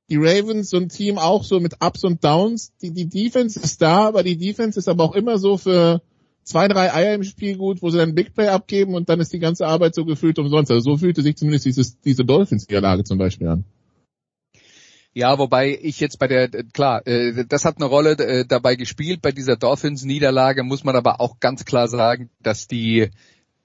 die 0.08 0.16
Ravens 0.16 0.70
so 0.70 0.76
ein 0.76 0.88
Team 0.88 1.18
auch 1.18 1.42
so 1.42 1.58
mit 1.60 1.82
Ups 1.84 2.04
und 2.04 2.22
Downs. 2.22 2.72
Die, 2.80 2.92
die 2.92 3.08
Defense 3.08 3.58
ist 3.58 3.82
da, 3.82 4.06
aber 4.06 4.22
die 4.22 4.36
Defense 4.36 4.78
ist 4.78 4.88
aber 4.88 5.04
auch 5.04 5.14
immer 5.14 5.38
so 5.38 5.56
für 5.56 6.00
zwei, 6.44 6.68
drei 6.68 6.92
Eier 6.92 7.14
im 7.14 7.24
Spiel 7.24 7.56
gut, 7.56 7.82
wo 7.82 7.90
sie 7.90 7.98
dann 7.98 8.14
Big 8.14 8.34
Play 8.34 8.48
abgeben 8.48 8.94
und 8.94 9.08
dann 9.08 9.18
ist 9.18 9.32
die 9.32 9.40
ganze 9.40 9.66
Arbeit 9.66 9.94
so 9.94 10.04
gefühlt 10.04 10.38
umsonst. 10.38 10.70
Also 10.70 10.92
so 10.92 10.96
fühlte 10.98 11.22
sich 11.22 11.36
zumindest 11.36 11.64
dieses, 11.64 12.00
diese 12.00 12.24
Dolphins-Niederlage 12.24 13.02
zum 13.02 13.18
Beispiel 13.18 13.48
an. 13.48 13.64
Ja, 15.16 15.38
wobei 15.38 15.78
ich 15.80 15.98
jetzt 15.98 16.18
bei 16.18 16.28
der, 16.28 16.50
klar, 16.74 17.06
äh, 17.06 17.46
das 17.46 17.64
hat 17.64 17.76
eine 17.78 17.86
Rolle 17.86 18.18
äh, 18.18 18.44
dabei 18.44 18.74
gespielt. 18.76 19.22
Bei 19.22 19.32
dieser 19.32 19.56
Dolphins-Niederlage 19.56 20.62
muss 20.62 20.84
man 20.84 20.94
aber 20.94 21.22
auch 21.22 21.40
ganz 21.40 21.64
klar 21.64 21.88
sagen, 21.88 22.28
dass 22.42 22.68
die 22.68 23.08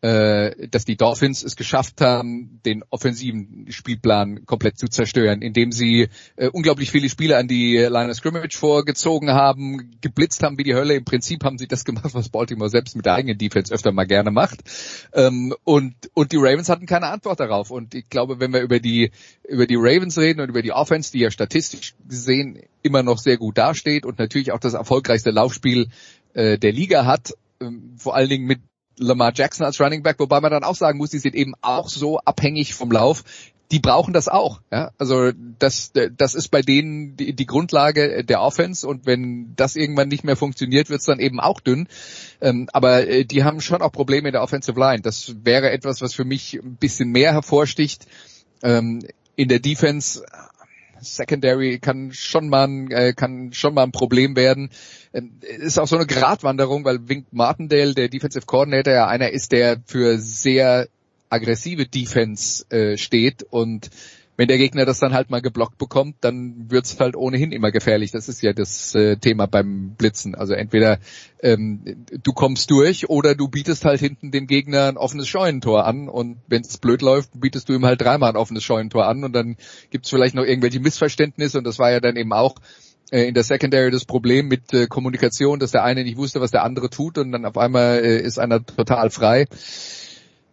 äh, 0.02 0.68
dass 0.68 0.86
die 0.86 0.98
Dolphins 0.98 1.44
es 1.44 1.56
geschafft 1.56 2.02
haben, 2.02 2.60
den 2.66 2.84
offensiven 2.90 3.68
Spielplan 3.70 4.46
komplett 4.46 4.80
zu 4.80 4.88
zerstören, 4.88 5.42
indem 5.42 5.72
sie 5.72 6.08
äh, 6.38 6.48
unglaublich 6.48 6.90
viele 6.90 7.08
Spiele 7.08 7.38
an 7.38 7.48
die 7.48 7.78
Line 7.78 8.10
of 8.10 8.18
Scrimmage 8.18 8.58
vorgezogen 8.58 9.30
haben, 9.30 9.92
geblitzt 10.02 10.42
haben 10.42 10.58
wie 10.58 10.64
die 10.64 10.74
Hölle. 10.74 10.96
Im 10.96 11.06
Prinzip 11.06 11.44
haben 11.44 11.60
sie 11.60 11.68
das 11.68 11.86
gemacht, 11.86 12.14
was 12.14 12.30
Baltimore 12.30 12.70
selbst 12.70 12.96
mit 12.96 13.06
der 13.06 13.14
eigenen 13.14 13.38
Defense 13.38 13.72
öfter 13.72 13.92
mal 13.92 14.06
gerne 14.06 14.32
macht. 14.32 14.62
Ähm, 15.14 15.54
und, 15.64 15.94
und 16.16 16.32
die 16.32 16.38
Ravens 16.38 16.70
hatten 16.70 16.88
keine 16.88 17.08
Antwort 17.08 17.40
darauf. 17.40 17.70
Und 17.70 17.94
ich 17.94 18.10
glaube, 18.10 18.40
wenn 18.40 18.54
wir 18.54 18.62
über 18.62 18.80
die, 18.80 19.12
über 19.48 19.68
die 19.68 19.78
Ravens 19.78 20.18
reden 20.18 20.42
und 20.42 20.50
über 20.50 20.64
die 20.64 20.72
Offense, 20.72 21.12
die 21.12 21.20
ja 21.20 21.30
statistisch 21.30 21.94
gesehen 22.08 22.60
immer 22.82 23.04
noch 23.04 23.20
sehr 23.20 23.38
gut 23.38 23.60
dasteht 23.60 24.06
und 24.06 24.18
natürlich 24.18 24.52
auch 24.52 24.60
das 24.60 24.74
erfolgreichste 24.74 25.30
Laufspiel 25.30 25.90
äh, 26.34 26.58
der 26.58 26.72
Liga 26.72 27.06
hat, 27.06 27.34
ähm, 27.60 27.94
vor 27.98 28.16
allen 28.16 28.30
Dingen 28.30 28.48
mit 28.48 28.62
Lamar 28.98 29.32
Jackson 29.34 29.66
als 29.66 29.80
Running 29.80 30.04
Back, 30.04 30.20
wobei 30.20 30.42
man 30.42 30.52
dann 30.52 30.64
auch 30.64 30.76
sagen 30.76 30.98
muss, 30.98 31.12
die 31.12 31.20
sind 31.20 31.36
eben 31.36 31.54
auch 31.62 31.90
so 31.90 32.20
abhängig 32.20 32.74
vom 32.74 32.92
Lauf. 32.92 33.24
die 33.72 33.80
brauchen 33.80 34.14
das 34.14 34.28
auch. 34.28 34.62
Ja? 34.72 34.92
Also 34.98 35.32
das, 35.60 35.92
das 35.94 36.36
ist 36.36 36.50
bei 36.50 36.62
denen 36.62 37.16
die, 37.16 37.34
die 37.34 37.46
Grundlage 37.46 38.26
der 38.26 38.42
Offense 38.42 38.86
und 38.86 39.06
wenn 39.06 39.54
das 39.56 39.78
irgendwann 39.78 40.10
nicht 40.10 40.26
mehr 40.26 40.36
funktioniert, 40.36 40.90
wird 40.90 41.00
es 41.00 41.06
dann 41.06 41.20
eben 41.20 41.40
auch 41.40 41.62
dünn. 41.62 41.88
Ähm, 42.42 42.68
aber 42.74 43.08
äh, 43.08 43.24
die 43.24 43.44
haben 43.44 43.62
schon 43.62 43.82
auch 43.82 43.92
Probleme 43.92 44.28
in 44.28 44.34
der 44.34 44.44
Offensive 44.44 44.78
Line. 44.78 45.02
Das 45.02 45.34
wäre 45.44 45.72
etwas, 45.72 46.02
was 46.02 46.14
für 46.14 46.26
mich 46.26 46.56
ein 46.56 46.76
bisschen 46.76 47.12
mehr 47.12 47.32
hervorsticht. 47.32 48.08
Ähm, 48.62 49.00
in 49.38 49.48
der 49.48 49.60
Defense 49.60 50.24
Secondary 51.02 51.80
kann 51.80 52.12
schon 52.14 52.50
mal 52.50 52.68
ein, 52.68 52.92
äh, 52.92 53.14
kann 53.14 53.54
schon 53.54 53.74
mal 53.74 53.84
ein 53.84 53.92
Problem 53.92 54.36
werden. 54.36 54.70
Ähm, 55.14 55.40
ist 55.42 55.80
auch 55.80 55.88
so 55.88 55.96
eine 55.96 56.06
Gratwanderung, 56.06 56.86
weil 56.86 57.10
Wink 57.10 57.28
Martindale, 57.32 57.94
der 57.94 58.10
Defensive 58.10 58.46
Coordinator, 58.46 58.94
ja 58.94 59.08
einer 59.08 59.32
ist, 59.32 59.52
der 59.52 59.82
für 59.86 60.18
sehr 60.18 60.88
aggressive 61.30 61.86
Defense 61.86 62.66
äh, 62.70 62.98
steht 62.98 63.44
und 63.44 63.90
wenn 64.42 64.48
der 64.48 64.58
Gegner 64.58 64.86
das 64.86 64.98
dann 64.98 65.14
halt 65.14 65.30
mal 65.30 65.40
geblockt 65.40 65.78
bekommt, 65.78 66.16
dann 66.22 66.72
wird's 66.72 67.00
halt 67.00 67.16
ohnehin 67.16 67.52
immer 67.52 67.70
gefährlich. 67.72 68.10
Das 68.10 68.28
ist 68.28 68.42
ja 68.42 68.54
das 68.54 68.96
äh, 68.96 69.18
Thema 69.18 69.46
beim 69.46 69.92
Blitzen. 69.92 70.34
Also 70.34 70.54
entweder 70.54 70.98
ähm, 71.44 72.08
du 72.24 72.34
kommst 72.34 72.72
durch 72.72 73.08
oder 73.08 73.36
du 73.36 73.50
bietest 73.50 73.86
halt 73.86 74.00
hinten 74.00 74.32
dem 74.32 74.48
Gegner 74.48 74.88
ein 74.88 74.98
offenes 74.98 75.28
Scheunentor 75.28 75.86
an 75.86 76.10
und 76.10 76.38
wenn 76.48 76.64
es 76.64 76.80
blöd 76.80 77.04
läuft, 77.04 77.40
bietest 77.40 77.70
du 77.70 77.74
ihm 77.74 77.86
halt 77.86 78.02
dreimal 78.02 78.32
ein 78.32 78.36
offenes 78.36 78.64
Scheunentor 78.64 79.06
an 79.06 79.24
und 79.24 79.34
dann 79.34 79.58
gibt's 79.92 80.10
vielleicht 80.10 80.34
noch 80.34 80.44
irgendwelche 80.44 80.80
Missverständnisse 80.80 81.60
und 81.60 81.64
das 81.64 81.78
war 81.78 81.92
ja 81.92 82.00
dann 82.00 82.16
eben 82.16 82.34
auch 82.34 82.56
äh, 83.12 83.28
in 83.28 83.36
der 83.36 83.44
Secondary 83.44 83.92
das 83.92 84.06
Problem 84.06 84.48
mit 84.48 84.74
äh, 84.74 84.88
Kommunikation, 84.88 85.60
dass 85.60 85.70
der 85.70 85.84
eine 85.84 86.04
nicht 86.04 86.18
wusste, 86.18 86.42
was 86.42 86.50
der 86.50 86.64
andere 86.64 86.90
tut 86.90 87.20
und 87.20 87.32
dann 87.32 87.46
auf 87.46 87.60
einmal 87.60 88.00
äh, 88.00 88.20
ist 88.20 88.40
einer 88.40 88.66
total 88.66 89.12
frei. 89.12 89.46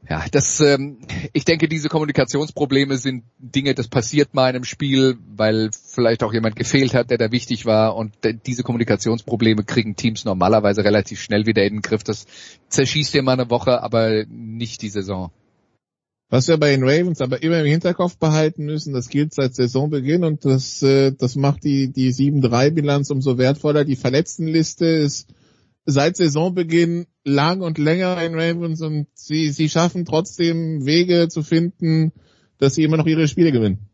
Ja, 0.09 0.25
das, 0.31 0.61
ähm, 0.61 0.99
ich 1.35 1.45
denke, 1.45 1.69
diese 1.69 1.89
Kommunikationsprobleme 1.89 2.97
sind 2.97 3.25
Dinge, 3.39 3.75
das 3.75 3.89
passiert 3.89 4.33
mal 4.33 4.49
in 4.49 4.57
einem 4.57 4.65
Spiel, 4.65 5.19
weil 5.37 5.71
vielleicht 5.73 6.23
auch 6.23 6.33
jemand 6.33 6.57
gefehlt 6.57 6.95
hat, 6.95 7.11
der 7.11 7.19
da 7.19 7.31
wichtig 7.31 7.67
war. 7.67 7.95
Und 7.95 8.15
diese 8.47 8.63
Kommunikationsprobleme 8.63 9.65
kriegen 9.65 9.97
Teams 9.97 10.25
normalerweise 10.25 10.83
relativ 10.83 11.21
schnell 11.21 11.47
wieder 11.47 11.65
in 11.65 11.75
den 11.75 11.83
Griff. 11.83 12.05
Das 12.05 12.27
zerschießt 12.69 13.13
dir 13.13 13.23
mal 13.23 13.33
eine 13.33 13.51
Woche, 13.51 13.83
aber 13.83 14.25
nicht 14.27 14.81
die 14.81 14.89
Saison. 14.89 15.31
Was 16.31 16.47
wir 16.47 16.59
bei 16.59 16.71
den 16.71 16.85
Ravens 16.85 17.23
aber 17.23 17.43
immer 17.43 17.61
im 17.61 17.67
Hinterkopf 17.67 18.19
behalten 18.19 18.67
müssen, 18.67 18.93
das 18.93 19.09
gilt 19.09 19.33
seit 19.33 19.55
Saisonbeginn 19.55 20.25
und 20.25 20.45
das, 20.45 20.83
äh, 20.83 21.13
das 21.13 21.37
macht 21.37 21.65
die, 21.65 21.89
die 21.91 22.13
7-3-Bilanz 22.13 23.11
umso 23.11 23.39
wertvoller. 23.39 23.85
Die 23.85 23.97
Verletztenliste 23.97 24.85
ist 24.85 25.29
seit 25.91 26.19
Saisonbeginn 26.19 27.07
lang 27.25 27.63
und 27.63 27.79
länger 27.79 28.23
in 28.23 28.35
Ravens 28.35 28.83
und 28.83 29.07
sie, 29.15 29.49
sie 29.49 29.71
schaffen 29.71 30.05
trotzdem 30.05 30.85
Wege 30.85 31.29
zu 31.29 31.43
finden, 31.43 32.13
dass 32.59 32.75
sie 32.75 32.83
immer 32.83 32.99
noch 32.99 33.07
ihre 33.07 33.27
Spiele 33.27 33.53
gewinnen. 33.53 33.89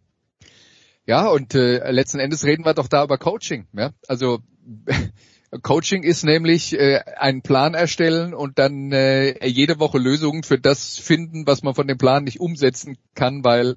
Ja, 1.07 1.29
und 1.29 1.55
äh, 1.55 1.89
letzten 1.93 2.19
Endes 2.19 2.45
reden 2.45 2.65
wir 2.65 2.75
doch 2.75 2.89
da 2.89 3.05
über 3.05 3.17
Coaching. 3.17 3.69
Ja? 3.75 3.93
Also 4.09 4.41
Coaching 5.63 6.03
ist 6.03 6.25
nämlich 6.25 6.73
äh, 6.73 6.99
einen 7.17 7.43
Plan 7.43 7.75
erstellen 7.75 8.35
und 8.35 8.59
dann 8.59 8.91
äh, 8.91 9.47
jede 9.47 9.79
Woche 9.79 9.99
Lösungen 9.99 10.43
für 10.43 10.59
das 10.59 10.99
finden, 10.99 11.47
was 11.47 11.63
man 11.63 11.75
von 11.77 11.87
dem 11.87 11.99
Plan 11.99 12.25
nicht 12.25 12.41
umsetzen 12.41 12.99
kann, 13.15 13.45
weil 13.45 13.77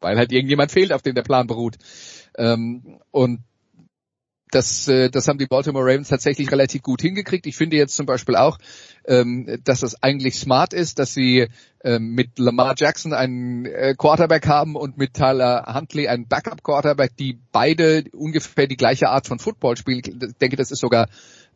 weil 0.00 0.16
halt 0.16 0.32
irgendjemand 0.32 0.72
fehlt, 0.72 0.92
auf 0.92 1.02
dem 1.02 1.14
der 1.14 1.22
Plan 1.22 1.46
beruht. 1.46 1.76
Ähm, 2.36 2.98
und 3.12 3.44
das, 4.52 4.86
äh, 4.86 5.10
das 5.10 5.26
haben 5.26 5.38
die 5.38 5.46
Baltimore 5.46 5.84
Ravens 5.84 6.08
tatsächlich 6.08 6.52
relativ 6.52 6.82
gut 6.82 7.00
hingekriegt. 7.00 7.46
Ich 7.46 7.56
finde 7.56 7.76
jetzt 7.76 7.96
zum 7.96 8.06
Beispiel 8.06 8.36
auch, 8.36 8.58
ähm, 9.06 9.58
dass 9.64 9.82
es 9.82 10.02
eigentlich 10.02 10.36
smart 10.36 10.74
ist, 10.74 10.98
dass 10.98 11.14
sie 11.14 11.48
ähm, 11.82 12.10
mit 12.14 12.38
Lamar 12.38 12.74
Jackson 12.76 13.14
einen 13.14 13.64
äh, 13.64 13.94
Quarterback 13.96 14.46
haben 14.46 14.76
und 14.76 14.98
mit 14.98 15.14
Tyler 15.14 15.74
Huntley 15.74 16.06
einen 16.06 16.28
Backup 16.28 16.62
Quarterback, 16.62 17.16
die 17.16 17.38
beide 17.50 18.04
ungefähr 18.12 18.66
die 18.66 18.76
gleiche 18.76 19.08
Art 19.08 19.26
von 19.26 19.38
Football 19.38 19.76
spielen. 19.76 20.02
Ich 20.04 20.36
denke, 20.40 20.56
das 20.56 20.70
ist 20.70 20.80
sogar 20.80 21.08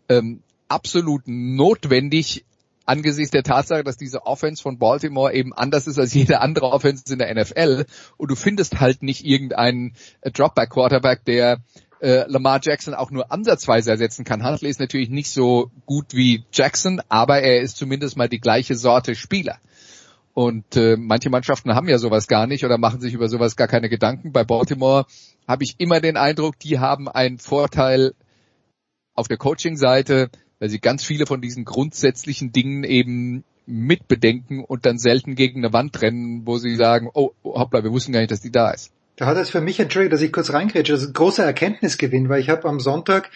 ähm, 0.08 0.40
absolut 0.68 1.22
notwendig 1.26 2.44
angesichts 2.86 3.32
der 3.32 3.42
Tatsache, 3.42 3.84
dass 3.84 3.96
diese 3.96 4.26
Offense 4.26 4.62
von 4.62 4.78
Baltimore 4.78 5.34
eben 5.34 5.52
anders 5.52 5.86
ist 5.86 5.98
als 5.98 6.14
jede 6.14 6.40
andere 6.40 6.66
Offense 6.66 7.12
in 7.12 7.18
der 7.18 7.34
NFL 7.34 7.84
und 8.16 8.30
du 8.30 8.36
findest 8.36 8.80
halt 8.80 9.02
nicht 9.02 9.24
irgendeinen 9.24 9.94
Dropback 10.22 10.70
Quarterback, 10.70 11.24
der 11.24 11.58
äh, 12.00 12.24
Lamar 12.28 12.60
Jackson 12.62 12.94
auch 12.94 13.10
nur 13.10 13.32
ansatzweise 13.32 13.90
ersetzen 13.90 14.24
kann. 14.24 14.44
Huntley 14.44 14.68
ist 14.68 14.80
natürlich 14.80 15.10
nicht 15.10 15.30
so 15.30 15.70
gut 15.86 16.14
wie 16.14 16.44
Jackson, 16.52 17.00
aber 17.08 17.40
er 17.40 17.60
ist 17.60 17.76
zumindest 17.76 18.16
mal 18.16 18.28
die 18.28 18.40
gleiche 18.40 18.74
Sorte 18.74 19.14
Spieler. 19.14 19.58
Und 20.34 20.76
äh, 20.76 20.96
manche 20.98 21.30
Mannschaften 21.30 21.74
haben 21.74 21.88
ja 21.88 21.96
sowas 21.96 22.26
gar 22.26 22.46
nicht 22.46 22.64
oder 22.64 22.76
machen 22.76 23.00
sich 23.00 23.14
über 23.14 23.28
sowas 23.28 23.56
gar 23.56 23.68
keine 23.68 23.88
Gedanken. 23.88 24.32
Bei 24.32 24.44
Baltimore 24.44 25.06
habe 25.48 25.64
ich 25.64 25.76
immer 25.78 26.00
den 26.00 26.18
Eindruck, 26.18 26.58
die 26.58 26.78
haben 26.78 27.08
einen 27.08 27.38
Vorteil 27.38 28.12
auf 29.14 29.28
der 29.28 29.38
Coaching-Seite, 29.38 30.28
weil 30.58 30.68
sie 30.68 30.78
ganz 30.78 31.04
viele 31.04 31.24
von 31.24 31.40
diesen 31.40 31.64
grundsätzlichen 31.64 32.52
Dingen 32.52 32.84
eben 32.84 33.44
mitbedenken 33.64 34.62
und 34.62 34.86
dann 34.86 34.98
selten 34.98 35.34
gegen 35.34 35.64
eine 35.64 35.72
Wand 35.72 36.00
rennen, 36.02 36.46
wo 36.46 36.58
sie 36.58 36.76
sagen, 36.76 37.08
oh, 37.14 37.30
hoppla, 37.42 37.82
wir 37.82 37.92
wussten 37.92 38.12
gar 38.12 38.20
nicht, 38.20 38.30
dass 38.30 38.40
die 38.40 38.52
da 38.52 38.70
ist. 38.70 38.92
Da 39.16 39.26
hat 39.26 39.38
es 39.38 39.50
für 39.50 39.62
mich, 39.62 39.80
Entschuldigung, 39.80 40.12
dass 40.12 40.22
ich 40.22 40.32
kurz 40.32 40.52
reingrätsche, 40.52 40.92
das 40.92 41.02
ist 41.02 41.08
ein 41.08 41.14
großer 41.14 41.44
Erkenntnisgewinn, 41.44 42.28
weil 42.28 42.40
ich 42.40 42.50
habe 42.50 42.68
am 42.68 42.80
Sonntag 42.80 43.30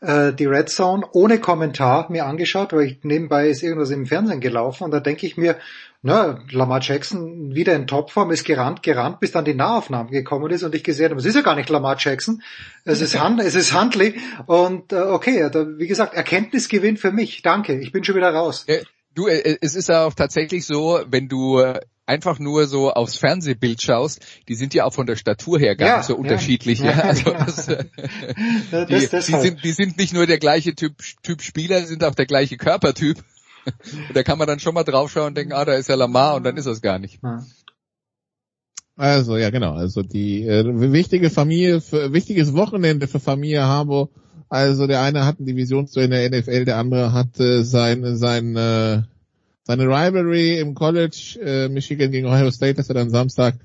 äh, 0.00 0.32
die 0.32 0.46
Red 0.46 0.68
Zone 0.68 1.06
ohne 1.12 1.40
Kommentar 1.40 2.10
mir 2.10 2.26
angeschaut, 2.26 2.72
weil 2.72 2.86
ich 2.86 2.98
nebenbei 3.02 3.48
ist 3.48 3.62
irgendwas 3.62 3.90
im 3.90 4.06
Fernsehen 4.06 4.40
gelaufen 4.40 4.84
und 4.84 4.92
da 4.92 5.00
denke 5.00 5.26
ich 5.26 5.36
mir, 5.36 5.56
na, 6.02 6.38
Lamar 6.50 6.80
Jackson 6.82 7.54
wieder 7.54 7.74
in 7.74 7.86
Topform, 7.86 8.30
ist 8.30 8.44
gerannt, 8.44 8.82
gerannt, 8.82 9.20
bis 9.20 9.32
dann 9.32 9.44
die 9.44 9.54
Nahaufnahme 9.54 10.10
gekommen 10.10 10.50
ist 10.52 10.62
und 10.62 10.74
ich 10.74 10.84
gesehen 10.84 11.10
habe, 11.10 11.18
es 11.18 11.24
ist 11.24 11.34
ja 11.34 11.40
gar 11.40 11.56
nicht 11.56 11.70
Lamar 11.70 11.96
Jackson, 11.98 12.42
es 12.84 13.00
ist, 13.00 13.20
Hunt, 13.20 13.40
es 13.40 13.54
ist 13.54 13.74
Huntley 13.74 14.14
und 14.46 14.92
äh, 14.92 15.00
okay, 15.00 15.48
da, 15.50 15.66
wie 15.78 15.88
gesagt, 15.88 16.14
Erkenntnisgewinn 16.14 16.96
für 16.96 17.10
mich, 17.10 17.42
danke, 17.42 17.80
ich 17.80 17.90
bin 17.90 18.04
schon 18.04 18.14
wieder 18.14 18.32
raus. 18.32 18.64
Äh, 18.68 18.84
du, 19.14 19.26
äh, 19.26 19.56
es 19.60 19.74
ist 19.74 19.88
ja 19.88 20.04
auch 20.04 20.14
tatsächlich 20.14 20.66
so, 20.66 21.00
wenn 21.08 21.28
du 21.28 21.58
äh, 21.58 21.80
einfach 22.06 22.38
nur 22.38 22.66
so 22.66 22.92
aufs 22.92 23.16
Fernsehbild 23.16 23.82
schaust, 23.82 24.20
die 24.48 24.54
sind 24.54 24.74
ja 24.74 24.84
auch 24.84 24.92
von 24.92 25.06
der 25.06 25.16
Statur 25.16 25.58
her 25.58 25.76
gar 25.76 25.88
ja, 25.88 25.96
nicht 25.98 26.06
so 26.06 26.16
unterschiedlich. 26.16 26.80
Ja, 26.80 26.92
ja. 26.92 27.02
Also 27.02 27.30
das, 27.30 27.68
äh, 27.68 27.84
die, 28.86 29.08
das, 29.08 29.26
die, 29.26 29.32
sind, 29.32 29.64
die 29.64 29.72
sind 29.72 29.96
nicht 29.96 30.12
nur 30.12 30.26
der 30.26 30.38
gleiche 30.38 30.74
Typ, 30.74 30.94
typ 31.22 31.42
Spieler, 31.42 31.84
sind 31.86 32.04
auch 32.04 32.14
der 32.14 32.26
gleiche 32.26 32.56
Körpertyp. 32.56 33.18
Und 33.64 33.74
da 34.14 34.22
kann 34.22 34.38
man 34.38 34.46
dann 34.46 34.60
schon 34.60 34.74
mal 34.74 34.84
draufschauen 34.84 35.28
und 35.28 35.36
denken, 35.36 35.52
ah, 35.52 35.64
da 35.64 35.74
ist 35.74 35.88
ja 35.88 35.94
Lamar 35.94 36.34
und 36.36 36.44
dann 36.44 36.56
ist 36.56 36.66
das 36.66 36.82
gar 36.82 36.98
nicht. 36.98 37.20
Also 38.96 39.36
ja 39.36 39.50
genau, 39.50 39.72
also 39.72 40.02
die 40.02 40.46
äh, 40.46 40.92
wichtige 40.92 41.30
Familie, 41.30 41.80
für, 41.80 42.12
wichtiges 42.12 42.54
Wochenende 42.54 43.08
für 43.08 43.20
Familie 43.20 43.62
Harbo. 43.62 44.10
Also 44.48 44.86
der 44.86 45.00
eine 45.00 45.24
hat 45.24 45.40
ein 45.40 45.46
Divisionsduell 45.46 46.04
in 46.04 46.10
der 46.10 46.40
NFL, 46.40 46.64
der 46.64 46.76
andere 46.76 47.12
hat 47.12 47.40
äh, 47.40 47.64
sein 47.64 48.16
sein 48.16 48.56
äh, 48.56 49.02
seine 49.64 49.84
Rivalry 49.84 50.58
im 50.58 50.74
College, 50.74 51.38
äh, 51.42 51.68
Michigan 51.68 52.10
gegen 52.10 52.26
Ohio 52.26 52.50
State, 52.50 52.74
das 52.74 52.88
er 52.88 52.94
dann 52.94 53.10
Samstag. 53.10 53.56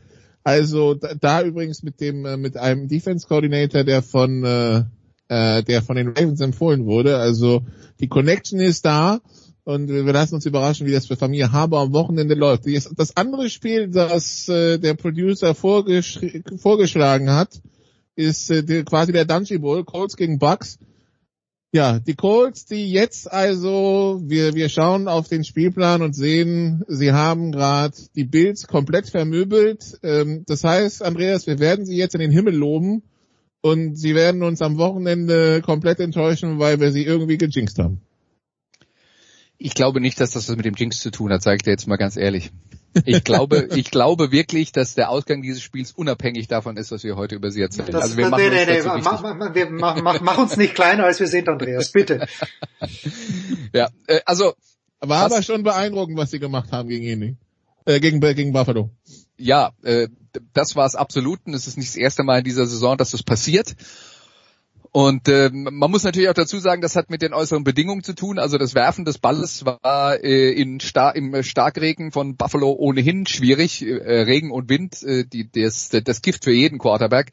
Also 0.43 0.95
da, 0.95 1.14
da 1.14 1.43
übrigens 1.43 1.84
mit 1.84 2.00
dem 2.00 2.26
äh, 2.26 2.38
mit 2.38 2.58
einem 2.58 2.88
Defense 2.88 3.28
Coordinator, 3.28 3.84
der 3.84 4.02
von 4.02 4.43
äh, 4.43 4.84
äh, 5.28 5.64
der 5.64 5.82
von 5.82 5.95
den 5.95 6.10
Ravens 6.10 6.41
empfohlen 6.41 6.86
wurde. 6.86 7.18
Also 7.18 7.64
die 8.00 8.08
Connection 8.08 8.60
ist 8.60 8.86
da 8.86 9.20
und 9.64 9.89
wir 9.89 10.04
lassen 10.12 10.36
uns 10.36 10.45
überraschen, 10.45 10.88
wie 10.88 10.91
das 10.91 11.06
für 11.06 11.18
Familie 11.18 11.52
Haber 11.52 11.80
am 11.80 11.93
Wochenende 11.93 12.34
läuft. 12.34 12.64
Das 12.97 13.16
andere 13.16 13.50
Spiel, 13.50 13.89
das 13.89 14.50
äh, 14.50 14.80
der 14.80 14.95
Producer 14.95 15.54
vorgesch 15.54 16.20
vorgeschlagen 16.58 17.30
hat, 17.32 17.62
ist 18.16 18.50
äh, 18.50 18.84
quasi 18.84 19.12
der 19.12 19.26
Dungy 19.26 19.60
Bowl, 19.60 19.84
Colts 19.84 20.18
gegen 20.18 20.39
Bucks. 20.39 20.80
Ja, 21.72 22.00
die 22.00 22.16
Colts, 22.16 22.66
die 22.66 22.92
jetzt 22.92 23.32
also, 23.32 24.22
wir, 24.24 24.56
wir 24.56 24.70
schauen 24.70 25.08
auf 25.08 25.28
den 25.28 25.44
Spielplan 25.44 26.02
und 26.02 26.14
sehen, 26.14 26.84
sie 26.88 27.12
haben 27.12 27.52
gerade 27.52 27.96
die 28.16 28.24
Bills 28.24 28.66
komplett 28.66 29.08
vermöbelt. 29.08 30.00
Ähm, 30.02 30.44
das 30.48 30.64
heißt, 30.64 31.04
Andreas, 31.04 31.46
wir 31.46 31.60
werden 31.60 31.86
sie 31.86 31.96
jetzt 31.96 32.16
in 32.16 32.22
den 32.22 32.32
Himmel 32.32 32.56
loben 32.56 33.04
und 33.62 33.96
sie 33.96 34.16
werden 34.16 34.42
uns 34.42 34.64
am 34.64 34.80
Wochenende 34.80 35.62
komplett 35.62 36.00
enttäuschen, 36.00 36.58
weil 36.58 36.80
wir 36.80 36.92
sie 36.92 37.04
irgendwie 37.04 37.38
gejinxt 37.38 37.78
haben. 37.78 38.02
Ich 39.60 39.76
glaube 39.76 40.02
nicht, 40.02 40.20
dass 40.20 40.32
das 40.32 40.50
was 40.50 40.56
mit 40.56 40.66
dem 40.66 40.76
Jinx 40.76 41.02
zu 41.02 41.12
tun 41.12 41.32
hat, 41.32 41.44
sage 41.44 41.58
ich 41.58 41.64
dir 41.64 41.72
jetzt 41.72 41.88
mal 41.88 41.98
ganz 41.98 42.18
ehrlich. 42.18 42.52
Ich 43.06 43.24
glaube, 43.24 43.70
ich 43.76 43.92
glaube 43.92 44.32
wirklich, 44.32 44.72
dass 44.72 44.96
der 44.96 45.10
Ausgang 45.10 45.42
dieses 45.42 45.62
Spiels 45.62 45.92
unabhängig 45.92 46.48
davon 46.48 46.78
ist, 46.78 46.92
was 46.92 47.04
wir 47.04 47.16
heute 47.16 47.36
über 47.36 47.52
sie 47.52 47.62
erzählen. 47.62 47.92
Das, 47.92 48.04
also 48.04 48.18
wir 48.18 48.30
machen 48.30 48.44
nee, 48.44 48.66
nee, 48.66 48.82
nee, 48.82 48.82
mach, 48.84 49.22
mach, 49.22 49.56
wir, 49.56 49.70
mach, 49.70 50.02
mach, 50.02 50.22
mach 50.22 50.38
uns 50.38 50.58
nicht 50.58 50.76
kleiner, 50.76 51.06
als 51.06 51.20
wir 51.20 51.28
sind, 51.28 51.48
Andreas, 51.48 51.92
bitte. 51.92 52.28
ja, 53.74 53.90
äh, 54.08 54.22
also. 54.26 54.54
War 55.02 55.26
aber 55.26 55.42
schon 55.44 55.64
beeindruckend, 55.64 56.18
was 56.18 56.32
sie 56.32 56.40
gemacht 56.40 56.74
haben 56.74 56.90
gegen 56.90 57.06
ihn, 57.06 57.38
äh, 57.86 58.00
gegen, 58.02 58.20
gegen 58.20 58.52
Buffalo. 58.52 58.90
Ja, 59.38 59.72
äh, 59.84 60.10
das 60.54 60.76
war 60.76 60.86
es 60.86 60.96
absolut 60.96 61.40
und 61.46 61.54
es 61.54 61.68
ist 61.68 61.78
nicht 61.78 61.90
das 61.90 61.96
erste 61.96 62.24
Mal 62.24 62.40
in 62.40 62.44
dieser 62.44 62.66
Saison, 62.66 62.98
dass 62.98 63.12
das 63.12 63.24
passiert. 63.24 63.76
Und 64.92 65.28
äh, 65.28 65.50
man 65.52 65.92
muss 65.92 66.04
natürlich 66.04 66.30
auch 66.30 66.34
dazu 66.34 66.58
sagen, 66.58 66.82
das 66.82 66.96
hat 66.96 67.12
mit 67.12 67.22
den 67.22 67.34
äußeren 67.34 67.64
Bedingungen 67.64 68.04
zu 68.04 68.14
tun. 68.14 68.40
Also 68.40 68.58
das 68.58 68.74
Werfen 68.74 69.06
des 69.06 69.20
Balles 69.20 69.64
war 69.66 70.24
äh, 70.24 70.52
in 70.52 70.80
Star 70.80 71.16
im 71.16 71.44
Starkregen 71.44 72.12
von 72.12 72.38
Buffalo 72.38 72.72
ohnehin 72.72 73.28
schwierig. 73.28 73.86
Äh, 73.86 74.22
Regen 74.22 74.52
und 74.52 74.70
Wind, 74.70 75.04
äh, 75.04 75.26
die, 75.26 75.50
das, 75.52 75.90
das 75.90 76.22
Gift 76.22 76.44
für 76.44 76.54
jeden 76.54 76.80
Quarterback. 76.80 77.32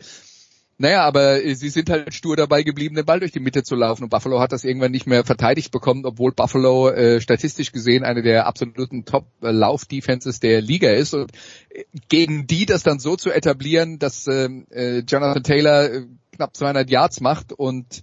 Naja, 0.79 1.05
aber 1.05 1.43
äh, 1.43 1.55
sie 1.55 1.71
sind 1.71 1.89
halt 1.89 2.13
stur 2.13 2.37
dabei 2.37 2.63
geblieben, 2.63 2.97
den 2.97 3.07
Ball 3.07 3.21
durch 3.21 3.33
die 3.33 3.41
Mitte 3.41 3.63
zu 3.63 3.75
laufen. 3.75 4.05
Und 4.05 4.11
Buffalo 4.11 4.41
hat 4.41 4.53
das 4.53 4.65
irgendwann 4.65 4.93
nicht 4.93 5.07
mehr 5.07 5.25
verteidigt 5.25 5.71
bekommen, 5.71 6.05
obwohl 6.05 6.33
Buffalo 6.33 6.91
äh, 6.91 7.21
statistisch 7.21 7.73
gesehen 7.73 8.05
eine 8.05 8.23
der 8.23 8.47
absoluten 8.47 9.07
Top-Lauf-Defenses 9.07 10.41
der 10.41 10.61
Liga 10.61 10.91
ist. 10.91 11.15
Und 11.15 11.33
äh, 11.71 11.85
gegen 12.09 12.47
die 12.47 12.67
das 12.67 12.83
dann 12.83 12.99
so 12.99 13.17
zu 13.17 13.31
etablieren, 13.31 13.99
dass 13.99 14.27
ähm, 14.27 14.67
äh, 14.71 14.99
Jonathan 14.99 15.43
Taylor 15.43 15.91
äh, 15.91 16.07
knapp 16.37 16.57
200 16.57 16.89
Yards 16.91 17.21
macht 17.21 17.53
und 17.53 18.03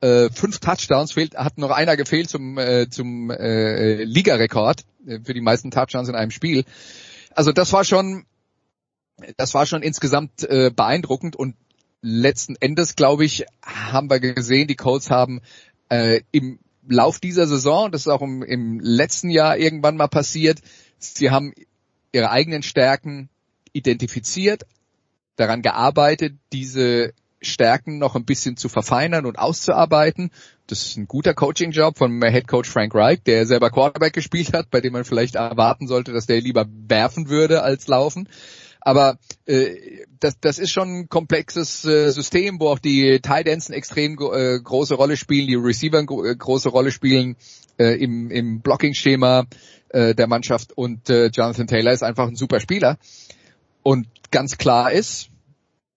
äh, 0.00 0.28
fünf 0.30 0.58
Touchdowns 0.58 1.12
fehlt, 1.12 1.36
hat 1.36 1.58
noch 1.58 1.70
einer 1.70 1.96
gefehlt 1.96 2.28
zum 2.28 2.58
äh, 2.58 2.88
zum 2.90 3.30
äh, 3.30 4.04
Ligarekord 4.04 4.84
äh, 5.06 5.20
für 5.20 5.34
die 5.34 5.40
meisten 5.40 5.70
Touchdowns 5.70 6.08
in 6.08 6.14
einem 6.14 6.30
Spiel. 6.30 6.64
Also 7.34 7.52
das 7.52 7.72
war 7.72 7.84
schon 7.84 8.26
das 9.36 9.54
war 9.54 9.66
schon 9.66 9.82
insgesamt 9.82 10.42
äh, 10.42 10.70
beeindruckend 10.74 11.36
und 11.36 11.56
letzten 12.02 12.56
Endes, 12.56 12.96
glaube 12.96 13.24
ich, 13.24 13.46
haben 13.62 14.10
wir 14.10 14.20
gesehen, 14.20 14.68
die 14.68 14.76
Colts 14.76 15.10
haben 15.10 15.40
äh, 15.88 16.20
im 16.30 16.58
Lauf 16.88 17.18
dieser 17.18 17.46
Saison, 17.46 17.90
das 17.90 18.02
ist 18.02 18.08
auch 18.08 18.22
im, 18.22 18.42
im 18.42 18.78
letzten 18.78 19.30
Jahr 19.30 19.56
irgendwann 19.56 19.96
mal 19.96 20.06
passiert, 20.06 20.60
sie 20.98 21.30
haben 21.30 21.52
ihre 22.12 22.30
eigenen 22.30 22.62
Stärken 22.62 23.28
identifiziert, 23.72 24.66
daran 25.34 25.62
gearbeitet, 25.62 26.34
diese 26.52 27.12
Stärken 27.40 27.98
noch 27.98 28.16
ein 28.16 28.24
bisschen 28.24 28.56
zu 28.56 28.68
verfeinern 28.68 29.26
und 29.26 29.38
auszuarbeiten. 29.38 30.30
Das 30.66 30.86
ist 30.86 30.96
ein 30.96 31.06
guter 31.06 31.34
Coaching-Job 31.34 31.98
von 31.98 32.22
Head 32.22 32.48
Coach 32.48 32.68
Frank 32.68 32.94
Reich, 32.94 33.22
der 33.24 33.46
selber 33.46 33.70
Quarterback 33.70 34.12
gespielt 34.12 34.52
hat, 34.52 34.70
bei 34.70 34.80
dem 34.80 34.92
man 34.92 35.04
vielleicht 35.04 35.34
erwarten 35.34 35.86
sollte, 35.86 36.12
dass 36.12 36.26
der 36.26 36.40
lieber 36.40 36.66
werfen 36.88 37.28
würde 37.28 37.62
als 37.62 37.86
laufen. 37.86 38.28
Aber 38.80 39.18
äh, 39.46 39.74
das, 40.20 40.38
das 40.40 40.58
ist 40.58 40.70
schon 40.70 40.88
ein 40.88 41.08
komplexes 41.08 41.84
äh, 41.84 42.10
System, 42.10 42.60
wo 42.60 42.68
auch 42.68 42.78
die 42.78 43.18
Tight 43.20 43.48
Ends 43.48 43.68
eine 43.68 43.76
extrem 43.76 44.12
äh, 44.12 44.60
große 44.60 44.94
Rolle 44.94 45.16
spielen, 45.16 45.48
die 45.48 45.56
Receiver 45.56 45.98
eine 45.98 46.30
äh, 46.30 46.36
große 46.36 46.68
Rolle 46.68 46.92
spielen 46.92 47.36
äh, 47.78 48.00
im, 48.00 48.30
im 48.30 48.60
Blocking-Schema 48.60 49.46
äh, 49.88 50.14
der 50.14 50.28
Mannschaft 50.28 50.72
und 50.72 51.10
äh, 51.10 51.26
Jonathan 51.26 51.66
Taylor 51.66 51.92
ist 51.92 52.04
einfach 52.04 52.28
ein 52.28 52.36
super 52.36 52.60
Spieler. 52.60 52.96
Und 53.82 54.06
ganz 54.30 54.56
klar 54.56 54.92
ist, 54.92 55.30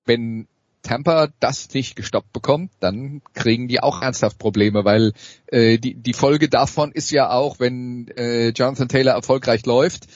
wenn 0.05 0.47
Tampa 0.81 1.29
das 1.39 1.73
nicht 1.73 1.95
gestoppt 1.95 2.31
bekommt, 2.33 2.71
dann 2.79 3.21
kriegen 3.33 3.67
die 3.67 3.81
auch 3.81 4.01
ernsthaft 4.01 4.37
Probleme, 4.39 4.85
weil 4.85 5.13
äh, 5.47 5.77
die, 5.77 5.95
die 5.95 6.13
Folge 6.13 6.49
davon 6.49 6.91
ist 6.91 7.11
ja 7.11 7.31
auch, 7.31 7.59
wenn 7.59 8.07
äh, 8.15 8.49
Jonathan 8.49 8.87
Taylor 8.87 9.13
erfolgreich 9.13 9.65
läuft, 9.65 10.07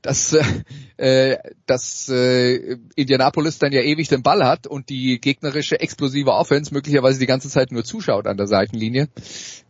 dass, 0.00 0.36
äh, 0.96 1.38
dass 1.66 2.08
äh, 2.08 2.76
Indianapolis 2.96 3.58
dann 3.58 3.72
ja 3.72 3.82
ewig 3.82 4.08
den 4.08 4.22
Ball 4.22 4.44
hat 4.44 4.66
und 4.66 4.88
die 4.88 5.20
gegnerische 5.20 5.80
explosive 5.80 6.32
Offense 6.32 6.74
möglicherweise 6.74 7.20
die 7.20 7.26
ganze 7.26 7.48
Zeit 7.48 7.70
nur 7.70 7.84
zuschaut 7.84 8.26
an 8.26 8.36
der 8.36 8.48
Seitenlinie. 8.48 9.08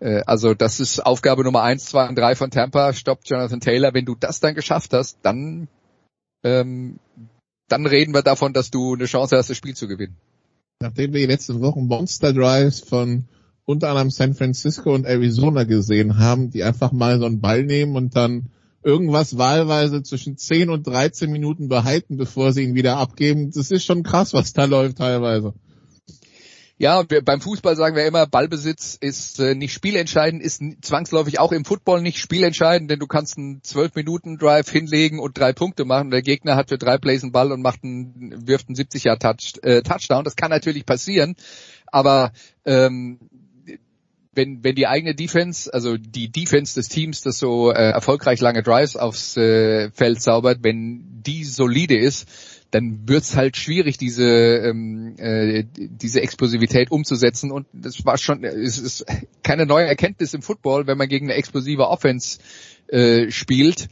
Äh, 0.01 0.23
also 0.27 0.55
das 0.55 0.81
ist 0.81 1.01
Aufgabe 1.01 1.45
Nummer 1.45 1.63
eins, 1.63 1.85
zwei 1.85 2.09
und 2.09 2.17
drei 2.17 2.35
von 2.35 2.51
Tampa. 2.51 2.95
Stoppt 2.95 3.29
Jonathan 3.29 3.61
Taylor. 3.61 3.93
Wenn 3.93 4.07
du 4.07 4.15
das 4.15 4.41
dann 4.41 4.55
geschafft 4.55 4.95
hast, 4.95 5.19
dann 5.23 5.69
ähm, 6.45 6.99
dann 7.69 7.87
reden 7.87 8.15
wir 8.15 8.23
davon, 8.23 8.53
dass 8.53 8.71
du 8.71 8.95
eine 8.95 9.07
Chance 9.07 9.37
hast, 9.37 9.49
das 9.49 9.57
Spiel 9.57 9.75
zu 9.75 9.89
gewinnen. 9.89 10.17
Nachdem 10.83 11.13
wir 11.13 11.21
die 11.21 11.33
letzten 11.33 11.61
Wochen 11.61 11.87
Monster 11.87 12.33
Drives 12.33 12.81
von 12.81 13.25
unter 13.65 13.91
anderem 13.91 14.11
San 14.11 14.35
Francisco 14.35 14.93
und 14.93 15.07
Arizona 15.07 15.63
gesehen 15.63 16.19
haben, 16.19 16.51
die 16.51 16.65
einfach 16.65 16.91
mal 16.91 17.21
so 17.21 17.27
einen 17.27 17.41
Ball 17.41 17.63
nehmen 17.63 17.95
und 17.95 18.17
dann 18.17 18.51
irgendwas 18.83 19.39
wahlweise 19.39 20.03
zwischen 20.03 20.37
10 20.37 20.71
und 20.71 20.87
13 20.87 21.31
Minuten 21.31 21.69
behalten, 21.69 22.17
bevor 22.17 22.53
sie 22.53 22.65
ihn 22.65 22.75
wieder 22.75 22.97
abgeben. 22.97 23.53
Das 23.53 23.71
ist 23.71 23.85
schon 23.85 24.03
krass, 24.03 24.35
was 24.35 24.53
da 24.53 24.65
läuft 24.65 24.99
teilweise. 24.99 25.55
Ja, 26.83 27.09
wir, 27.09 27.23
beim 27.25 27.41
Fußball 27.41 27.77
sagen 27.77 27.95
wir 27.95 28.05
immer, 28.05 28.27
Ballbesitz 28.27 28.99
ist 29.01 29.39
äh, 29.39 29.55
nicht 29.55 29.73
spielentscheidend, 29.73 30.43
ist 30.43 30.61
zwangsläufig 30.81 31.39
auch 31.39 31.53
im 31.53 31.65
Football 31.65 32.03
nicht 32.03 32.19
spielentscheidend, 32.19 32.91
denn 32.91 32.99
du 32.99 33.07
kannst 33.07 33.39
einen 33.39 33.61
12-Minuten-Drive 33.63 34.69
hinlegen 34.69 35.21
und 35.21 35.39
drei 35.39 35.53
Punkte 35.53 35.85
machen. 35.85 36.11
Der 36.11 36.23
Gegner 36.23 36.57
hat 36.57 36.71
für 36.71 36.79
drei 36.79 36.99
Plays 36.99 37.23
einen 37.23 37.31
Ball 37.31 37.53
und 37.53 37.63
macht 37.63 37.85
einen, 37.85 38.49
wirft 38.49 38.69
einen 38.69 38.75
70-Jahr-Touchdown. 38.75 39.63
Äh, 39.63 39.83
Touchdown. 39.83 40.25
Das 40.25 40.35
kann 40.35 40.51
natürlich 40.51 40.85
passieren, 40.85 41.37
aber 41.87 42.33
ähm, 42.65 43.21
wenn, 44.35 44.65
wenn 44.65 44.75
die 44.75 44.89
eigene 44.89 45.15
Defense, 45.15 45.73
also 45.73 45.97
die 45.97 46.33
Defense 46.33 46.75
des 46.75 46.89
Teams, 46.89 47.21
das 47.21 47.39
so 47.39 47.71
äh, 47.71 47.91
erfolgreich 47.91 48.41
lange 48.41 48.65
Drives 48.65 48.97
aufs 48.97 49.37
äh, 49.37 49.93
Feld 49.93 50.21
zaubert, 50.21 50.59
wenn 50.63 51.23
die 51.23 51.45
solide 51.45 51.97
ist, 51.97 52.27
dann 52.73 53.07
wird's 53.07 53.37
halt 53.37 53.57
schwierig, 53.57 53.99
diese 53.99 54.25
ähm, 54.25 55.15
äh, 55.19 55.65
diese 55.77 56.23
Explosivität 56.23 56.91
umzusetzen. 56.91 57.53
Und 57.53 57.67
das 57.73 58.05
war 58.05 58.17
schon, 58.17 58.45
es 58.45 58.79
ist 58.79 59.05
keine 59.43 59.67
neue 59.67 59.87
Erkenntnis 59.87 60.33
im 60.35 60.43
Football, 60.43 60.87
wenn 60.87 60.97
man 60.99 61.09
gegen 61.09 61.27
eine 61.27 61.35
explosive 61.35 61.87
Offense 61.89 62.39
äh, 62.89 63.31
spielt, 63.31 63.89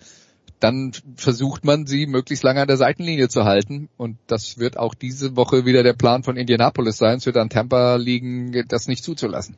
dann 0.60 0.92
versucht 1.16 1.64
man 1.64 1.86
sie 1.86 2.06
möglichst 2.06 2.42
lange 2.42 2.62
an 2.62 2.68
der 2.68 2.78
Seitenlinie 2.78 3.28
zu 3.28 3.44
halten. 3.44 3.90
Und 3.98 4.16
das 4.26 4.58
wird 4.58 4.78
auch 4.78 4.94
diese 4.94 5.36
Woche 5.36 5.66
wieder 5.66 5.82
der 5.82 5.94
Plan 5.94 6.22
von 6.22 6.36
Indianapolis 6.36 6.96
sein. 6.96 7.18
Es 7.18 7.26
wird 7.26 7.36
an 7.36 7.50
Tampa 7.50 7.96
liegen, 7.96 8.64
das 8.68 8.88
nicht 8.88 9.04
zuzulassen. 9.04 9.56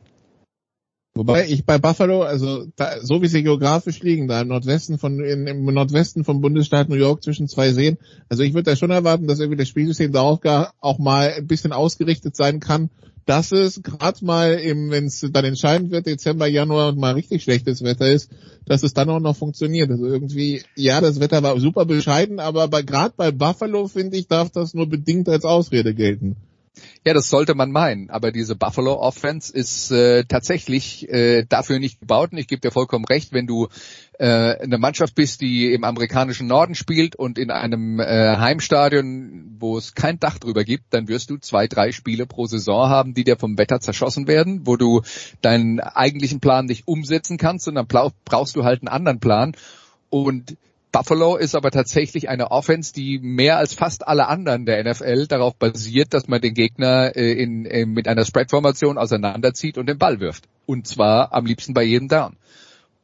Wobei 1.15 1.47
ich 1.47 1.63
bei 1.63 1.77
Buffalo, 1.77 2.23
also 2.23 2.65
da, 2.75 2.99
so 2.99 3.21
wie 3.21 3.27
sie 3.27 3.43
geografisch 3.43 4.01
liegen, 4.01 4.27
da 4.27 4.41
im 4.41 4.47
Nordwesten 4.47 4.97
von 4.97 5.19
in, 5.19 5.45
im 5.45 5.63
Nordwesten 5.65 6.23
vom 6.23 6.41
Bundesstaat 6.41 6.89
New 6.89 6.95
York 6.95 7.23
zwischen 7.23 7.47
zwei 7.47 7.71
Seen, 7.71 7.99
also 8.29 8.41
ich 8.41 8.55
würde 8.55 8.71
da 8.71 8.75
schon 8.75 8.89
erwarten, 8.89 9.27
dass 9.27 9.39
irgendwie 9.39 9.59
das 9.59 9.67
Spielsystem 9.67 10.11
darauf 10.11 10.41
gar 10.41 10.73
auch 10.81 10.97
mal 10.97 11.31
ein 11.37 11.45
bisschen 11.45 11.71
ausgerichtet 11.71 12.35
sein 12.35 12.59
kann, 12.59 12.89
dass 13.27 13.51
es 13.51 13.83
gerade 13.83 14.25
mal 14.25 14.55
im, 14.55 14.89
wenn 14.89 15.05
es 15.05 15.23
dann 15.31 15.45
entscheidend 15.45 15.91
wird, 15.91 16.07
Dezember, 16.07 16.47
Januar 16.47 16.89
und 16.89 16.97
mal 16.97 17.13
richtig 17.13 17.43
schlechtes 17.43 17.83
Wetter 17.83 18.07
ist, 18.07 18.31
dass 18.65 18.81
es 18.81 18.95
dann 18.95 19.09
auch 19.11 19.19
noch 19.19 19.35
funktioniert. 19.35 19.91
Also 19.91 20.07
irgendwie, 20.07 20.63
ja, 20.75 20.99
das 20.99 21.19
Wetter 21.19 21.43
war 21.43 21.59
super 21.59 21.85
bescheiden, 21.85 22.39
aber 22.39 22.67
gerade 22.81 23.13
bei 23.15 23.29
Buffalo 23.29 23.87
finde 23.87 24.17
ich, 24.17 24.27
darf 24.27 24.49
das 24.49 24.73
nur 24.73 24.87
bedingt 24.89 25.29
als 25.29 25.45
Ausrede 25.45 25.93
gelten. 25.93 26.37
Ja, 27.05 27.13
das 27.13 27.29
sollte 27.29 27.53
man 27.53 27.71
meinen, 27.71 28.09
aber 28.09 28.31
diese 28.31 28.55
Buffalo 28.55 28.93
Offense 28.93 29.53
ist 29.53 29.91
äh, 29.91 30.23
tatsächlich 30.23 31.07
äh, 31.09 31.45
dafür 31.47 31.77
nicht 31.79 31.99
gebaut. 31.99 32.31
Und 32.31 32.37
ich 32.39 32.47
gebe 32.47 32.61
dir 32.61 32.71
vollkommen 32.71 33.05
recht, 33.05 33.31
wenn 33.31 33.45
du 33.45 33.67
äh, 34.17 34.25
eine 34.25 34.77
Mannschaft 34.77 35.13
bist, 35.13 35.41
die 35.41 35.71
im 35.73 35.83
amerikanischen 35.83 36.47
Norden 36.47 36.75
spielt 36.75 37.15
und 37.15 37.37
in 37.37 37.51
einem 37.51 37.99
äh, 37.99 38.37
Heimstadion, 38.37 39.57
wo 39.59 39.77
es 39.77 39.93
kein 39.93 40.19
Dach 40.19 40.39
drüber 40.39 40.63
gibt, 40.63 40.85
dann 40.93 41.07
wirst 41.07 41.29
du 41.29 41.37
zwei, 41.37 41.67
drei 41.67 41.91
Spiele 41.91 42.25
pro 42.25 42.45
Saison 42.45 42.89
haben, 42.89 43.13
die 43.13 43.23
dir 43.23 43.37
vom 43.37 43.57
Wetter 43.57 43.79
zerschossen 43.79 44.27
werden, 44.27 44.65
wo 44.65 44.75
du 44.75 45.01
deinen 45.41 45.79
eigentlichen 45.79 46.39
Plan 46.39 46.65
nicht 46.65 46.87
umsetzen 46.87 47.37
kannst 47.37 47.67
und 47.67 47.75
dann 47.75 47.87
brauchst 47.87 48.55
du 48.55 48.63
halt 48.63 48.81
einen 48.81 48.87
anderen 48.87 49.19
Plan. 49.19 49.55
Und 50.09 50.57
Buffalo 50.93 51.37
ist 51.37 51.55
aber 51.55 51.71
tatsächlich 51.71 52.29
eine 52.29 52.51
Offense, 52.51 52.93
die 52.93 53.17
mehr 53.19 53.57
als 53.57 53.73
fast 53.73 54.07
alle 54.07 54.27
anderen 54.27 54.65
der 54.65 54.83
NFL 54.83 55.25
darauf 55.25 55.55
basiert, 55.55 56.13
dass 56.13 56.27
man 56.27 56.39
den 56.39 56.53
Gegner 56.53 57.15
äh, 57.15 57.33
in, 57.33 57.65
in, 57.65 57.93
mit 57.93 58.07
einer 58.07 58.23
Spread-Formation 58.23 58.99
auseinanderzieht 58.99 59.79
und 59.79 59.87
den 59.87 59.97
Ball 59.97 60.19
wirft. 60.19 60.45
Und 60.67 60.87
zwar 60.87 61.33
am 61.33 61.47
liebsten 61.47 61.73
bei 61.73 61.83
jedem 61.83 62.09
Down. 62.09 62.37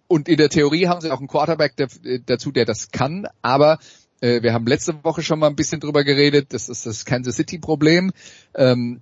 Und 0.08 0.30
in 0.30 0.38
der 0.38 0.50
Theorie 0.50 0.88
haben 0.88 1.02
sie 1.02 1.10
auch 1.12 1.18
einen 1.18 1.28
Quarterback 1.28 1.76
der, 1.78 1.88
dazu, 2.26 2.52
der 2.52 2.66
das 2.66 2.92
kann, 2.92 3.28
aber 3.42 3.80
äh, 4.22 4.44
wir 4.44 4.54
haben 4.54 4.68
letzte 4.68 5.04
Woche 5.04 5.24
schon 5.24 5.40
mal 5.40 5.48
ein 5.48 5.56
bisschen 5.56 5.80
drüber 5.80 6.04
geredet, 6.04 6.54
das 6.54 6.70
ist 6.70 6.86
das 6.86 7.06
Kansas 7.06 7.38
City 7.38 7.58
Problem. 7.58 8.12
Ähm, 8.54 9.02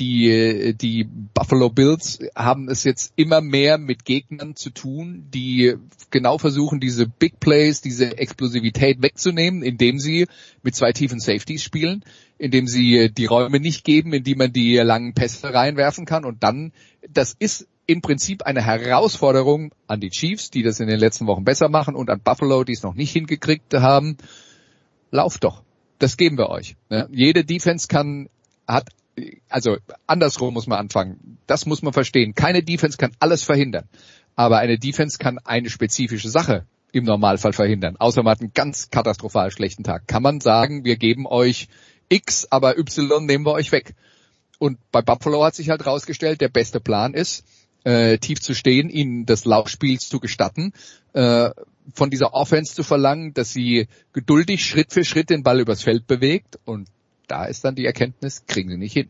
die, 0.00 0.74
die 0.74 1.04
Buffalo 1.04 1.68
Bills 1.68 2.18
haben 2.34 2.68
es 2.68 2.84
jetzt 2.84 3.12
immer 3.16 3.40
mehr 3.40 3.78
mit 3.78 4.04
Gegnern 4.04 4.56
zu 4.56 4.70
tun, 4.70 5.26
die 5.32 5.74
genau 6.10 6.38
versuchen, 6.38 6.80
diese 6.80 7.06
Big 7.06 7.38
Plays, 7.38 7.82
diese 7.82 8.18
Explosivität 8.18 9.02
wegzunehmen, 9.02 9.62
indem 9.62 9.98
sie 9.98 10.26
mit 10.62 10.74
zwei 10.74 10.92
tiefen 10.92 11.20
Safeties 11.20 11.62
spielen, 11.62 12.02
indem 12.38 12.66
sie 12.66 13.12
die 13.12 13.26
Räume 13.26 13.60
nicht 13.60 13.84
geben, 13.84 14.14
in 14.14 14.24
die 14.24 14.34
man 14.34 14.52
die 14.52 14.76
langen 14.76 15.12
Pässe 15.12 15.52
reinwerfen 15.52 16.06
kann 16.06 16.24
und 16.24 16.42
dann, 16.42 16.72
das 17.08 17.36
ist 17.38 17.68
im 17.86 18.00
Prinzip 18.00 18.44
eine 18.44 18.62
Herausforderung 18.62 19.72
an 19.86 20.00
die 20.00 20.10
Chiefs, 20.10 20.50
die 20.50 20.62
das 20.62 20.80
in 20.80 20.88
den 20.88 20.98
letzten 20.98 21.26
Wochen 21.26 21.44
besser 21.44 21.68
machen 21.68 21.94
und 21.94 22.08
an 22.08 22.20
Buffalo, 22.20 22.64
die 22.64 22.72
es 22.72 22.82
noch 22.82 22.94
nicht 22.94 23.12
hingekriegt 23.12 23.74
haben. 23.74 24.16
Lauft 25.10 25.44
doch. 25.44 25.62
Das 25.98 26.16
geben 26.16 26.38
wir 26.38 26.48
euch. 26.48 26.76
Jede 27.10 27.44
Defense 27.44 27.88
kann, 27.88 28.28
hat 28.66 28.88
also 29.48 29.76
andersrum 30.06 30.54
muss 30.54 30.66
man 30.66 30.78
anfangen. 30.78 31.38
Das 31.46 31.66
muss 31.66 31.82
man 31.82 31.92
verstehen. 31.92 32.34
Keine 32.34 32.62
Defense 32.62 32.98
kann 32.98 33.12
alles 33.18 33.42
verhindern. 33.42 33.88
Aber 34.36 34.58
eine 34.58 34.78
Defense 34.78 35.18
kann 35.18 35.38
eine 35.38 35.70
spezifische 35.70 36.28
Sache 36.28 36.64
im 36.92 37.04
Normalfall 37.04 37.52
verhindern. 37.52 37.96
Außer 37.98 38.22
man 38.22 38.32
hat 38.32 38.40
einen 38.40 38.52
ganz 38.54 38.90
katastrophal 38.90 39.50
schlechten 39.50 39.84
Tag. 39.84 40.06
Kann 40.06 40.22
man 40.22 40.40
sagen, 40.40 40.84
wir 40.84 40.96
geben 40.96 41.26
euch 41.26 41.68
X, 42.08 42.46
aber 42.50 42.78
Y 42.78 43.24
nehmen 43.26 43.46
wir 43.46 43.52
euch 43.52 43.72
weg. 43.72 43.94
Und 44.58 44.78
bei 44.90 45.00
Buffalo 45.00 45.44
hat 45.44 45.54
sich 45.54 45.70
halt 45.70 45.86
rausgestellt, 45.86 46.40
der 46.40 46.48
beste 46.48 46.80
Plan 46.80 47.14
ist, 47.14 47.44
äh, 47.84 48.18
tief 48.18 48.40
zu 48.40 48.54
stehen, 48.54 48.90
ihnen 48.90 49.24
das 49.24 49.44
Laufspiel 49.44 49.98
zu 49.98 50.20
gestatten, 50.20 50.72
äh, 51.14 51.50
von 51.94 52.10
dieser 52.10 52.34
Offense 52.34 52.74
zu 52.74 52.82
verlangen, 52.82 53.32
dass 53.32 53.52
sie 53.52 53.88
geduldig 54.12 54.64
Schritt 54.64 54.92
für 54.92 55.04
Schritt 55.04 55.30
den 55.30 55.42
Ball 55.42 55.60
übers 55.60 55.82
Feld 55.82 56.06
bewegt. 56.06 56.58
Und 56.64 56.88
da 57.30 57.44
ist 57.44 57.64
dann 57.64 57.74
die 57.74 57.86
Erkenntnis, 57.86 58.44
kriegen 58.46 58.70
sie 58.70 58.76
nicht 58.76 58.92
hin. 58.92 59.08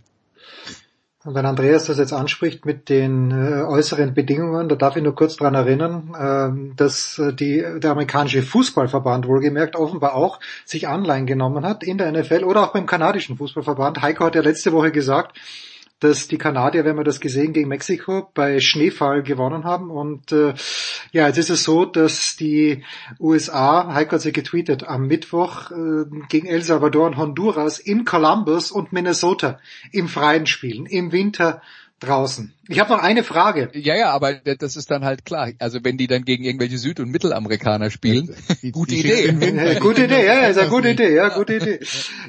Und 1.23 1.35
wenn 1.35 1.45
Andreas 1.45 1.85
das 1.85 1.99
jetzt 1.99 2.15
anspricht 2.15 2.65
mit 2.65 2.89
den 2.89 3.31
äh, 3.31 3.63
äußeren 3.63 4.15
Bedingungen, 4.15 4.71
da 4.71 4.75
darf 4.75 4.97
ich 4.97 5.03
nur 5.03 5.15
kurz 5.15 5.37
dran 5.37 5.55
erinnern, 5.55 6.15
äh, 6.15 6.75
dass 6.77 7.19
äh, 7.19 7.35
die, 7.35 7.63
der 7.77 7.91
amerikanische 7.91 8.43
Fußballverband 8.43 9.29
wohlgemerkt 9.29 9.77
offenbar 9.77 10.15
auch 10.15 10.41
sich 10.65 10.89
Anleihen 10.89 11.27
genommen 11.27 11.67
hat 11.67 11.85
in 11.85 11.99
der 11.99 12.11
NFL 12.11 12.45
oder 12.45 12.63
auch 12.63 12.73
beim 12.73 12.87
kanadischen 12.87 13.37
Fußballverband. 13.37 14.01
Heiko 14.01 14.25
hat 14.25 14.35
ja 14.35 14.41
letzte 14.41 14.73
Woche 14.73 14.93
gesagt, 14.93 15.39
dass 16.01 16.29
die 16.29 16.39
Kanadier, 16.39 16.85
wenn 16.85 16.97
wir 16.97 17.05
das 17.05 17.21
gesehen, 17.21 17.53
gegen 17.53 17.69
Mexiko 17.69 18.29
bei 18.35 18.59
Schneefall 18.61 19.23
gewonnen 19.23 19.65
haben. 19.65 19.91
Und 19.91 20.33
äh, 20.33 20.55
ja, 21.13 21.27
jetzt 21.27 21.39
ist 21.39 21.51
es 21.51 21.63
so, 21.63 21.85
dass 21.85 22.37
die 22.37 22.83
USA, 23.21 23.93
Heiko 23.93 24.13
hat 24.13 24.23
sie 24.23 24.33
getweetet, 24.33 24.85
am 24.85 25.07
Mittwoch 25.07 25.71
äh, 25.71 26.05
gegen 26.29 26.47
El 26.47 26.63
Salvador 26.63 27.07
und 27.07 27.19
Honduras 27.19 27.79
in 27.79 28.05
Columbus 28.05 28.71
und 28.71 28.93
Minnesota 28.93 29.61
im 29.93 30.09
Freien 30.09 30.47
spielen, 30.47 30.87
im 30.87 31.13
Winter 31.13 31.61
draußen. 32.01 32.53
Ich 32.69 32.81
habe 32.81 32.91
noch 32.91 33.03
eine 33.03 33.23
Frage. 33.23 33.71
Ja, 33.75 33.95
ja, 33.95 34.11
aber 34.11 34.35
das 34.35 34.77
ist 34.77 34.91
dann 34.91 35.05
halt 35.05 35.25
klar. 35.25 35.53
Also 35.59 35.81
wenn 35.83 35.99
die 35.99 36.07
dann 36.07 36.25
gegen 36.25 36.45
irgendwelche 36.45 36.79
Süd- 36.79 36.99
und 36.99 37.11
Mittelamerikaner 37.11 37.91
spielen, 37.91 38.35
die, 38.63 38.73
gute 38.73 38.95
die 38.95 39.01
Idee. 39.01 39.79
Gute 39.79 40.05
Idee, 40.05 40.27
ja, 40.27 40.47
ist 40.47 40.59
eine 40.59 40.71
gute 40.71 40.91
Idee, 40.91 41.15
ja, 41.15 41.29
gute 41.29 41.57
Idee. 41.57 41.79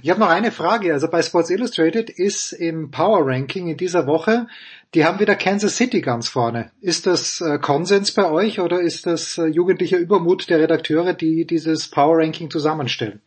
Ich 0.02 0.10
habe 0.10 0.20
noch 0.20 0.30
eine 0.30 0.52
Frage. 0.52 0.94
Also 0.94 1.08
bei 1.08 1.22
Sports 1.22 1.50
Illustrated 1.50 2.10
ist 2.10 2.52
im 2.52 2.92
Power 2.92 3.26
Ranking 3.26 3.70
in 3.70 3.78
dieser 3.78 4.08
Woche, 4.08 4.48
die 4.94 5.06
haben 5.06 5.20
wieder 5.20 5.36
Kansas 5.36 5.78
City 5.78 6.02
ganz 6.02 6.28
vorne. 6.28 6.72
Ist 6.82 7.08
das 7.08 7.40
äh, 7.40 7.58
Konsens 7.58 8.12
bei 8.12 8.30
euch 8.30 8.60
oder 8.60 8.82
ist 8.82 9.06
das 9.06 9.38
äh, 9.38 9.46
jugendlicher 9.46 9.98
Übermut 9.98 10.50
der 10.50 10.60
Redakteure, 10.60 11.14
die 11.14 11.46
dieses 11.46 11.88
Power 11.88 12.18
Ranking 12.18 12.50
zusammenstellen? 12.50 13.22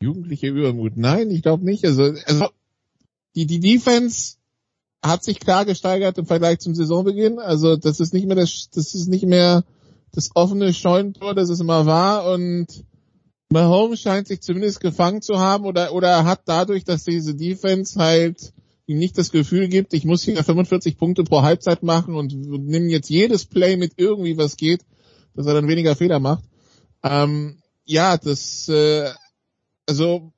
Jugendlicher 0.00 0.48
Übermut? 0.48 0.96
Nein, 0.96 1.30
ich 1.30 1.42
glaube 1.42 1.64
nicht. 1.64 1.84
Also, 1.84 2.14
also 2.26 2.48
die, 3.34 3.46
die 3.46 3.60
Defense 3.60 4.36
hat 5.02 5.24
sich 5.24 5.40
klar 5.40 5.64
gesteigert 5.64 6.18
im 6.18 6.26
Vergleich 6.26 6.60
zum 6.60 6.74
Saisonbeginn. 6.74 7.38
Also 7.38 7.76
das 7.76 8.00
ist 8.00 8.14
nicht 8.14 8.26
mehr 8.26 8.36
das, 8.36 8.68
das 8.72 8.94
ist 8.94 9.08
nicht 9.08 9.26
mehr 9.26 9.64
das 10.12 10.30
offene 10.34 10.72
Scheunentor, 10.72 11.34
das 11.34 11.48
es 11.48 11.60
immer 11.60 11.86
war 11.86 12.30
und 12.30 12.84
Mahomes 13.52 14.00
scheint 14.00 14.28
sich 14.28 14.40
zumindest 14.40 14.80
gefangen 14.80 15.22
zu 15.22 15.38
haben 15.38 15.64
oder, 15.64 15.92
oder 15.92 16.24
hat 16.24 16.42
dadurch, 16.46 16.84
dass 16.84 17.04
diese 17.04 17.34
Defense 17.34 17.98
halt 17.98 18.52
ihm 18.86 18.98
nicht 18.98 19.16
das 19.16 19.30
Gefühl 19.30 19.68
gibt, 19.68 19.94
ich 19.94 20.04
muss 20.04 20.22
hier 20.22 20.42
45 20.42 20.98
Punkte 20.98 21.24
pro 21.24 21.42
Halbzeit 21.42 21.82
machen 21.82 22.14
und, 22.14 22.32
und 22.32 22.66
nimm 22.66 22.88
jetzt 22.88 23.10
jedes 23.10 23.44
Play 23.44 23.76
mit 23.76 23.92
irgendwie 23.96 24.36
was 24.36 24.56
geht, 24.56 24.82
dass 25.34 25.46
er 25.46 25.54
dann 25.54 25.68
weniger 25.68 25.94
Fehler 25.94 26.18
macht. 26.18 26.44
Ähm, 27.02 27.58
ja, 27.84 28.16
das, 28.16 28.68
äh, 28.68 29.10
also 29.86 30.32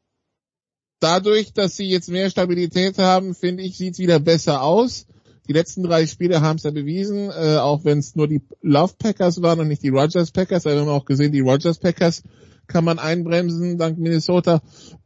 dadurch, 1.04 1.52
dass 1.52 1.76
sie 1.76 1.84
jetzt 1.84 2.08
mehr 2.08 2.30
Stabilität 2.30 2.98
haben, 2.98 3.34
finde 3.34 3.62
ich, 3.62 3.76
sieht 3.76 3.94
es 3.94 3.98
wieder 3.98 4.18
besser 4.18 4.62
aus. 4.62 5.06
Die 5.46 5.52
letzten 5.52 5.82
drei 5.82 6.06
Spiele 6.06 6.40
haben 6.40 6.56
es 6.56 6.62
ja 6.62 6.70
bewiesen, 6.70 7.30
äh, 7.30 7.56
auch 7.56 7.84
wenn 7.84 7.98
es 7.98 8.16
nur 8.16 8.26
die 8.26 8.40
Love 8.62 8.94
Packers 8.98 9.42
waren 9.42 9.60
und 9.60 9.68
nicht 9.68 9.82
die 9.82 9.90
Rogers 9.90 10.30
Packers. 10.30 10.64
Aber 10.64 10.76
wir 10.76 10.80
haben 10.80 10.88
auch 10.88 11.04
gesehen, 11.04 11.32
die 11.32 11.40
Rogers 11.40 11.78
Packers 11.78 12.22
kann 12.66 12.84
man 12.84 12.98
einbremsen 12.98 13.76
dank 13.76 13.98
Minnesota. 13.98 14.62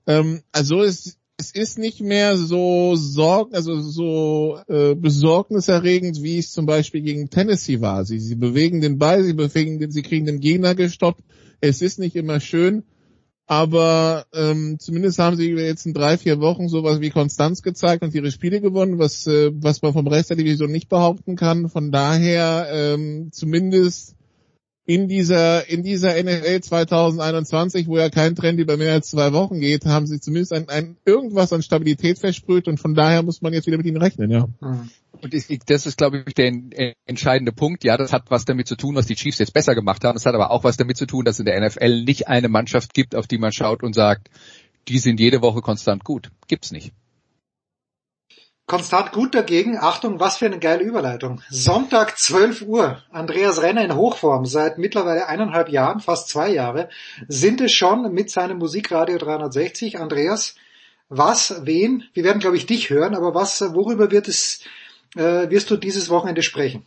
Ähm, 0.07 0.42
also 0.53 0.82
es, 0.84 1.18
es 1.36 1.51
ist 1.51 1.78
nicht 1.78 2.01
mehr 2.01 2.36
so 2.36 2.94
sorg, 2.94 3.53
also 3.53 3.80
so 3.80 4.61
äh, 4.68 4.94
besorgniserregend, 4.94 6.22
wie 6.22 6.38
es 6.38 6.53
zum 6.53 6.66
Beispiel 6.66 7.01
gegen 7.01 7.30
Tennessee 7.30 7.80
war. 7.80 8.05
Sie, 8.05 8.20
sie 8.20 8.36
bewegen 8.36 8.80
den 8.80 8.99
Ball, 8.99 9.24
sie 9.24 9.32
bewegen 9.34 9.80
den, 9.80 9.90
sie 9.90 10.03
kriegen 10.03 10.26
den 10.26 10.38
Gegner 10.38 10.76
gestoppt. 10.76 11.24
Es 11.61 11.82
ist 11.82 11.99
nicht 11.99 12.14
immer 12.14 12.38
schön 12.38 12.84
aber 13.49 14.26
ähm, 14.34 14.78
zumindest 14.78 15.18
haben 15.18 15.36
sie 15.36 15.51
jetzt 15.53 15.86
in 15.86 15.94
drei, 15.94 16.18
vier 16.18 16.38
Wochen 16.38 16.68
sowas 16.68 17.01
wie 17.01 17.09
Konstanz 17.09 17.62
gezeigt 17.62 18.03
und 18.03 18.14
ihre 18.14 18.30
Spiele 18.30 18.61
gewonnen, 18.61 18.99
was, 18.99 19.26
äh, 19.26 19.51
was 19.55 19.80
man 19.80 19.94
vom 19.94 20.07
Rest 20.07 20.28
der 20.28 20.36
Division 20.36 20.70
nicht 20.70 20.90
behaupten 20.90 21.34
kann. 21.34 21.70
Von 21.70 21.90
daher 21.90 22.68
ähm, 22.70 23.30
zumindest 23.32 24.18
in 24.89 25.07
dieser, 25.07 25.68
in 25.68 25.82
dieser 25.82 26.14
NFL 26.14 26.62
2021, 26.62 27.89
wo 27.89 27.99
ja 27.99 28.09
kein 28.09 28.34
Trend 28.34 28.59
über 28.59 28.78
mehr 28.78 28.95
als 28.95 29.11
zwei 29.11 29.34
Wochen 29.34 29.61
geht, 29.61 29.84
haben 29.84 30.07
sie 30.07 30.18
zumindest 30.18 30.55
ein, 30.55 30.70
ein 30.70 30.97
irgendwas 31.05 31.53
an 31.53 31.61
Stabilität 31.62 32.18
versprüht 32.18 32.68
und 32.68 32.80
von 32.80 32.95
daher 32.95 33.22
muss 33.22 33.43
man 33.43 33.53
jetzt 33.53 33.66
wieder 33.66 33.76
mit 33.76 33.84
ihnen 33.84 33.99
rechnen, 33.99 34.30
ja. 34.30 34.49
Mhm. 34.62 34.89
Und 35.20 35.34
das 35.34 35.84
ist, 35.86 35.99
glaube 35.99 36.24
ich, 36.26 36.32
der 36.32 36.55
entscheidende 37.05 37.53
Punkt. 37.53 37.84
Ja, 37.84 37.99
das 37.99 38.14
hat 38.14 38.30
was 38.30 38.47
damit 38.47 38.66
zu 38.66 38.76
tun, 38.76 38.95
was 38.95 39.05
die 39.05 39.16
Chiefs 39.16 39.39
jetzt 39.41 39.53
besser 39.53 39.74
gemacht 39.74 40.05
haben. 40.05 40.14
Das 40.14 40.24
hat 40.24 40.34
aber 40.34 40.51
auch 40.51 40.64
was 40.64 40.76
damit 40.76 40.97
zu 40.97 41.07
tun, 41.07 41.24
dass 41.24 41.34
es 41.34 41.41
in 41.41 41.47
der 41.47 41.61
NFL 41.61 42.05
nicht 42.05 42.28
eine 42.28 42.49
Mannschaft 42.49 42.95
gibt, 42.95 43.14
auf 43.14 43.26
die 43.26 43.39
man 43.39 43.53
schaut 43.53 43.82
und 43.82 43.95
sagt, 43.95 44.30
die 44.86 44.99
sind 44.99 45.20
jede 45.20 45.43
Woche 45.43 45.61
konstant 45.61 46.05
gut. 46.05 46.30
Gibt's 46.47 46.70
nicht. 46.70 46.93
Konstant 48.69 49.12
gut 49.12 49.35
dagegen, 49.35 49.79
Achtung, 49.79 50.21
was 50.21 50.37
für 50.37 50.45
eine 50.45 50.59
geile 50.59 50.85
Überleitung. 50.85 51.41
Sonntag 51.49 52.19
12 52.19 52.61
Uhr, 52.62 53.03
Andreas 53.11 53.62
Renner 53.62 53.83
in 53.83 53.97
Hochform, 53.97 54.45
seit 54.45 54.77
mittlerweile 54.77 55.27
eineinhalb 55.27 55.71
Jahren, 55.71 56.01
fast 56.01 56.29
zwei 56.29 56.51
Jahre, 56.51 56.91
sind 57.29 57.62
es 57.62 57.73
schon 57.73 58.12
mit 58.12 58.31
seinem 58.31 58.59
Musikradio 58.59 59.16
360. 59.16 59.99
Andreas, 59.99 60.55
was, 61.09 61.62
wen, 61.64 62.05
wir 62.12 62.25
werden 62.25 62.41
glaube 62.41 62.59
ich 62.59 62.66
dich 62.66 62.91
hören, 62.91 63.14
aber 63.14 63.35
was, 63.35 63.62
worüber 63.73 64.11
wird 64.11 64.29
es, 64.29 64.61
äh, 65.16 65.49
wirst 65.49 65.71
du 65.71 65.79
dieses 65.79 66.11
Wochenende 66.11 66.43
sprechen? 66.43 66.85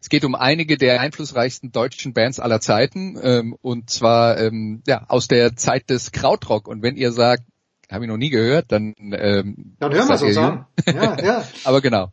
Es 0.00 0.08
geht 0.08 0.24
um 0.24 0.36
einige 0.36 0.76
der 0.76 1.00
einflussreichsten 1.00 1.72
deutschen 1.72 2.12
Bands 2.12 2.38
aller 2.38 2.60
Zeiten 2.60 3.18
ähm, 3.20 3.56
und 3.60 3.90
zwar 3.90 4.38
ähm, 4.38 4.84
ja 4.86 5.04
aus 5.08 5.26
der 5.26 5.56
Zeit 5.56 5.90
des 5.90 6.12
Krautrock. 6.12 6.68
Und 6.68 6.82
wenn 6.82 6.94
ihr 6.94 7.10
sagt, 7.10 7.42
habe 7.90 8.04
ich 8.04 8.10
noch 8.10 8.16
nie 8.16 8.30
gehört, 8.30 8.66
dann 8.68 8.94
ähm, 8.98 9.76
Dann 9.78 9.92
hören 9.92 10.08
wir 10.08 10.14
es 10.14 10.22
uns 10.22 10.36
an. 10.36 10.66
Ja, 10.86 11.16
ja. 11.22 11.44
Aber 11.64 11.80
genau. 11.80 12.12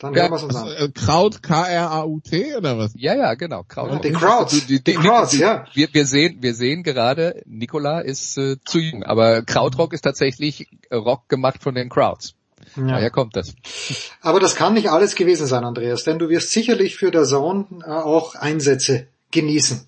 Dann 0.00 0.14
hören 0.14 0.30
wir 0.30 0.36
es 0.36 0.42
uns 0.42 0.56
an. 0.56 0.68
Äh, 0.68 0.88
Kraut, 0.88 1.42
K-R-A-U-T 1.42 2.56
oder 2.56 2.78
was? 2.78 2.92
Ja, 2.96 3.14
ja, 3.14 3.34
genau. 3.34 3.64
Kraut. 3.64 3.92
Ja, 3.92 3.98
die 3.98 4.12
Krauts. 4.12 4.52
Die, 4.52 4.60
die, 4.66 4.82
die 4.82 4.94
Krauts, 4.94 5.36
ja. 5.36 5.66
Wir, 5.74 5.88
wir 5.92 6.06
sehen, 6.06 6.38
wir 6.40 6.54
sehen 6.54 6.82
gerade, 6.82 7.42
Nikola 7.44 8.00
ist 8.00 8.38
äh, 8.38 8.56
zu 8.64 8.78
jung, 8.78 9.02
aber 9.02 9.42
Krautrock 9.42 9.92
ist 9.92 10.02
tatsächlich 10.02 10.68
Rock 10.90 11.28
gemacht 11.28 11.62
von 11.62 11.74
den 11.74 11.90
Crowds. 11.90 12.34
Ja. 12.76 12.86
Daher 12.86 13.10
kommt 13.10 13.36
das. 13.36 13.54
Aber 14.22 14.40
das 14.40 14.54
kann 14.54 14.74
nicht 14.74 14.90
alles 14.90 15.14
gewesen 15.14 15.46
sein, 15.46 15.64
Andreas, 15.64 16.04
denn 16.04 16.18
du 16.18 16.28
wirst 16.28 16.50
sicherlich 16.50 16.96
für 16.96 17.10
der 17.10 17.24
Zone 17.24 17.66
äh, 17.84 17.90
auch 17.90 18.34
Einsätze 18.34 19.08
genießen. 19.30 19.86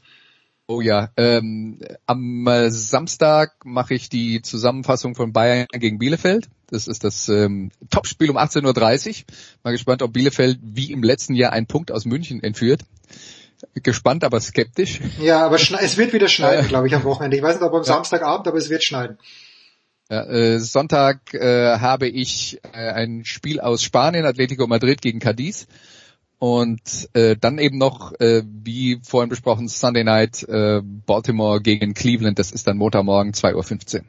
Oh 0.69 0.81
ja, 0.81 1.11
ähm, 1.17 1.81
am 2.07 2.47
äh, 2.47 2.71
Samstag 2.71 3.65
mache 3.65 3.95
ich 3.95 4.09
die 4.09 4.43
Zusammenfassung 4.43 5.15
von 5.15 5.33
Bayern 5.33 5.67
gegen 5.73 5.99
Bielefeld. 5.99 6.49
Das 6.69 6.87
ist 6.87 7.05
das 7.05 7.29
ähm, 7.29 7.71
Topspiel 7.91 8.31
um 8.31 8.39
18.30 8.39 9.09
Uhr. 9.09 9.15
Mal 9.65 9.73
gespannt, 9.73 10.03
ob 10.03 10.13
Bielefeld 10.13 10.59
wie 10.63 10.93
im 10.93 11.03
letzten 11.03 11.35
Jahr 11.35 11.53
einen 11.53 11.67
Punkt 11.67 11.91
aus 11.91 12.05
München 12.05 12.43
entführt. 12.43 12.83
Gespannt, 13.75 14.25
aber 14.25 14.41
skeptisch. 14.41 15.01
Ja, 15.21 15.45
aber 15.45 15.57
es 15.57 15.97
wird 15.97 16.13
wieder 16.13 16.29
schneiden, 16.29 16.67
glaube 16.69 16.87
ich, 16.87 16.95
am 16.95 17.05
Wochenende. 17.05 17.37
Ich 17.37 17.43
weiß 17.43 17.57
nicht, 17.57 17.65
ob 17.65 17.73
am 17.73 17.81
ja. 17.81 17.85
Samstagabend, 17.85 18.49
aber 18.49 18.59
es 18.59 18.71
wird 18.71 18.83
schneiden. 18.83 19.19
Ja, 20.11 20.25
äh, 20.25 20.59
Sonntag 20.59 21.33
äh, 21.33 21.79
habe 21.79 22.09
ich 22.09 22.61
äh, 22.73 22.91
ein 22.91 23.25
Spiel 23.25 23.61
aus 23.61 23.83
Spanien, 23.83 24.27
Atletico 24.27 24.67
Madrid 24.67 25.01
gegen 25.01 25.21
Cadiz. 25.21 25.67
Und 26.43 27.09
äh, 27.12 27.36
dann 27.40 27.59
eben 27.59 27.78
noch, 27.78 28.18
äh, 28.18 28.43
wie 28.45 28.99
vorhin 29.05 29.28
besprochen, 29.28 29.68
Sunday 29.68 30.03
Night 30.03 30.43
äh, 30.49 30.80
Baltimore 30.82 31.61
gegen 31.61 31.95
Cleveland. 31.95 32.36
Das 32.36 32.51
ist 32.51 32.66
dann 32.66 32.78
Montagmorgen 32.78 33.30
2.15 33.32 33.99
Uhr. 33.99 34.05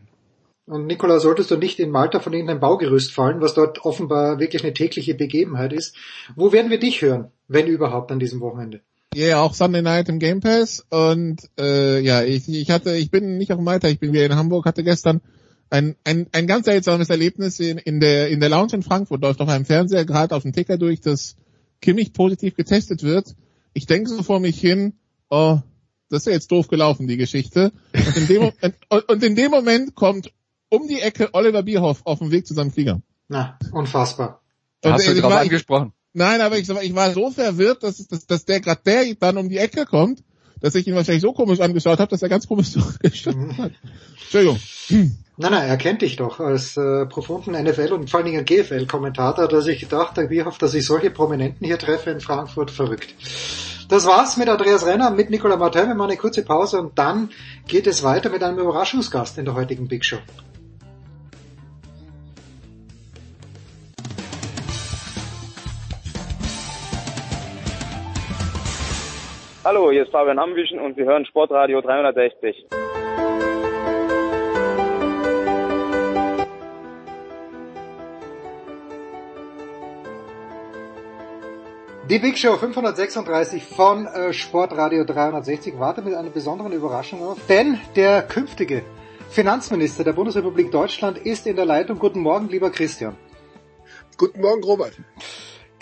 Und 0.66 0.88
Nikola, 0.88 1.20
solltest 1.20 1.52
du 1.52 1.58
nicht 1.58 1.80
in 1.80 1.92
Malta 1.92 2.20
von 2.20 2.34
irgendeinem 2.34 2.60
Baugerüst 2.60 3.14
fallen, 3.14 3.40
was 3.40 3.54
dort 3.54 3.86
offenbar 3.86 4.40
wirklich 4.40 4.64
eine 4.64 4.74
tägliche 4.74 5.14
Begebenheit 5.14 5.74
ist. 5.74 5.96
Wo 6.36 6.52
werden 6.52 6.72
wir 6.72 6.80
dich 6.80 7.04
hören, 7.04 7.28
wenn 7.48 7.68
überhaupt 7.68 8.12
an 8.12 8.18
diesem 8.18 8.40
Wochenende? 8.40 8.82
Ja, 9.14 9.28
yeah, 9.28 9.42
auch 9.44 9.54
Sunday 9.54 9.84
Night 9.84 10.10
im 10.10 10.18
Game 10.18 10.40
Pass. 10.40 10.84
Und 10.90 11.40
äh, 11.60 12.00
ja, 12.00 12.24
ich, 12.24 12.50
ich 12.50 12.72
hatte, 12.72 12.96
ich 12.96 13.12
bin 13.12 13.38
nicht 13.38 13.54
auf 13.54 13.60
Malta, 13.60 13.90
ich 13.90 14.00
bin 14.00 14.12
wieder 14.12 14.26
in 14.26 14.36
Hamburg, 14.36 14.66
hatte 14.66 14.84
gestern 14.84 15.22
ein, 15.70 15.98
ein, 16.04 16.26
ein 16.32 16.48
ganz 16.48 16.66
seltsames 16.66 17.12
Erlebnis 17.12 17.60
in, 17.60 17.78
in 17.78 18.00
der 18.00 18.30
in 18.30 18.40
der 18.40 18.50
Lounge 18.50 18.74
in 18.74 18.82
Frankfurt, 18.82 19.22
läuft 19.22 19.40
auf 19.40 19.50
einem 19.50 19.66
Fernseher 19.66 20.06
gerade 20.06 20.36
auf 20.36 20.42
dem 20.42 20.54
Ticker 20.54 20.80
durch, 20.80 21.00
das 21.00 21.36
Kimmich 21.84 22.14
positiv 22.14 22.56
getestet 22.56 23.04
wird, 23.04 23.36
ich 23.74 23.86
denke 23.86 24.10
so 24.10 24.24
vor 24.24 24.40
mich 24.40 24.60
hin, 24.60 24.94
oh, 25.30 25.60
das 26.10 26.22
ist 26.22 26.26
ja 26.28 26.34
jetzt 26.34 26.52
doof 26.52 26.68
gelaufen, 26.68 27.08
die 27.08 27.18
Geschichte. 27.18 27.72
Und 27.94 28.18
in 28.18 28.28
dem, 28.28 28.52
und, 28.90 29.10
und 29.10 29.24
in 29.24 29.36
dem 29.36 29.52
Moment 29.52 29.96
kommt 29.96 30.32
um 30.70 30.88
die 30.88 31.02
Ecke 31.02 31.34
Oliver 31.34 31.64
Bierhoff 31.64 32.02
auf 32.06 32.20
dem 32.20 32.32
Weg 32.32 32.48
zu 32.48 32.54
seinem 32.54 32.72
Flieger. 32.72 33.02
Na, 33.28 33.58
unfassbar. 33.72 34.42
Und 34.84 34.94
Hast 34.94 35.08
du 35.08 35.16
drauf 35.16 35.34
angesprochen? 35.34 35.94
Nein, 36.14 36.42
aber 36.42 36.58
ich, 36.58 36.70
ich 36.70 36.96
war 36.96 37.12
so 37.12 37.32
verwirrt, 37.32 37.84
dass, 37.84 38.08
dass, 38.08 38.26
dass 38.28 38.46
der 38.46 38.62
gerade 38.62 38.82
der 38.86 39.16
dann 39.16 39.38
um 39.38 39.50
die 39.50 39.58
Ecke 39.58 39.86
kommt, 39.86 40.24
dass 40.64 40.76
ich 40.76 40.88
ihn 40.88 40.96
wahrscheinlich 40.96 41.22
so 41.22 41.34
komisch 41.34 41.60
angeschaut 41.60 42.00
habe, 42.00 42.10
dass 42.10 42.22
er 42.22 42.30
ganz 42.30 42.48
komisch 42.48 42.72
zurückgeschaut 42.72 43.36
hat. 43.58 43.74
Entschuldigung. 44.22 44.58
Nein, 44.90 45.52
nein, 45.52 45.68
er 45.68 45.78
kennt 45.78 46.02
dich 46.02 46.16
doch 46.16 46.40
als 46.40 46.78
äh, 46.78 47.06
profunden 47.06 47.52
NFL 47.52 47.92
und 47.92 48.10
vor 48.10 48.20
allen 48.20 48.32
Dingen 48.32 48.46
GFL-Kommentator, 48.46 49.50
dass 49.50 49.68
ich 49.68 49.82
gedacht 49.82 50.18
habe, 50.18 50.30
wie 50.30 50.42
oft, 50.42 50.62
dass 50.62 50.74
ich 50.74 50.86
solche 50.86 51.12
Prominenten 51.12 51.68
hier 51.68 51.78
treffe 51.78 52.12
in 52.12 52.22
Frankfurt, 52.22 52.72
verrückt. 52.72 53.14
Das 53.90 54.06
war's 54.06 54.38
mit 54.38 54.48
Andreas 54.48 54.86
Renner, 54.86 55.12
mit 55.12 55.30
Nicola 55.30 55.58
Martin. 55.58 55.90
Wir 55.90 55.96
machen 55.96 56.12
eine 56.12 56.18
kurze 56.18 56.44
Pause 56.44 56.80
und 56.80 56.98
dann 56.98 57.30
geht 57.68 57.86
es 57.86 58.02
weiter 58.02 58.30
mit 58.30 58.42
einem 58.42 58.58
Überraschungsgast 58.58 59.38
in 59.38 59.44
der 59.44 59.56
heutigen 59.56 59.90
Big 59.90 60.06
Show. 60.06 60.20
Hallo, 69.66 69.92
hier 69.92 70.04
ist 70.04 70.12
Fabian 70.12 70.40
Ambüchen 70.40 70.78
und 70.78 70.98
Sie 70.98 71.06
hören 71.06 71.26
Sportradio 71.26 71.80
360. 71.80 72.66
Die 82.10 82.20
Big 82.20 82.38
Show 82.38 82.58
536 82.58 83.64
von 83.64 84.06
äh, 84.06 84.34
Sportradio 84.34 85.06
360 85.06 85.80
wartet 85.80 86.04
mit 86.04 86.14
einer 86.14 86.30
besonderen 86.30 86.74
Überraschung 86.74 87.24
auf, 87.24 87.38
denn 87.48 87.80
der 87.96 88.22
künftige 88.24 88.84
Finanzminister 89.30 90.04
der 90.04 90.12
Bundesrepublik 90.12 90.72
Deutschland 90.72 91.18
ist 91.18 91.48
in 91.48 91.56
der 91.56 91.66
Leitung. 91.66 92.00
Guten 92.00 92.20
Morgen, 92.20 92.50
lieber 92.50 92.70
Christian. 92.70 93.16
Guten 94.18 94.42
Morgen, 94.42 94.62
Robert. 94.62 94.98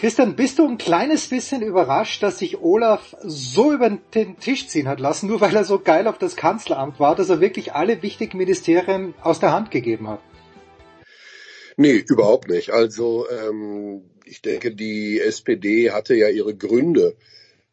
Christian, 0.02 0.36
bist 0.36 0.58
du 0.58 0.68
ein 0.68 0.80
kleines 0.80 1.28
bisschen 1.28 1.62
überrascht, 1.62 2.24
dass 2.24 2.40
sich 2.40 2.60
Olaf 2.60 3.16
so 3.22 3.72
über 3.72 3.88
den 3.88 4.40
Tisch 4.40 4.68
ziehen 4.68 4.88
hat 4.88 5.00
lassen, 5.00 5.28
nur 5.28 5.42
weil 5.42 5.56
er 5.56 5.64
so 5.64 5.78
geil 5.78 6.08
auf 6.08 6.18
das 6.18 6.36
Kanzleramt 6.36 7.00
war, 7.00 7.16
dass 7.16 7.30
er 7.30 7.40
wirklich 7.40 7.74
alle 7.74 8.02
wichtigen 8.02 8.40
Ministerien 8.40 9.14
aus 9.22 9.40
der 9.40 9.52
Hand 9.52 9.70
gegeben 9.70 10.08
hat? 10.08 10.20
Nee, 11.78 12.04
überhaupt 12.10 12.50
nicht. 12.50 12.72
Also 12.72 13.28
ähm, 13.30 14.02
ich 14.26 14.42
denke, 14.42 14.74
die 14.74 15.20
SPD 15.20 15.92
hatte 15.92 16.16
ja 16.16 16.30
ihre 16.30 16.56
Gründe, 16.56 17.16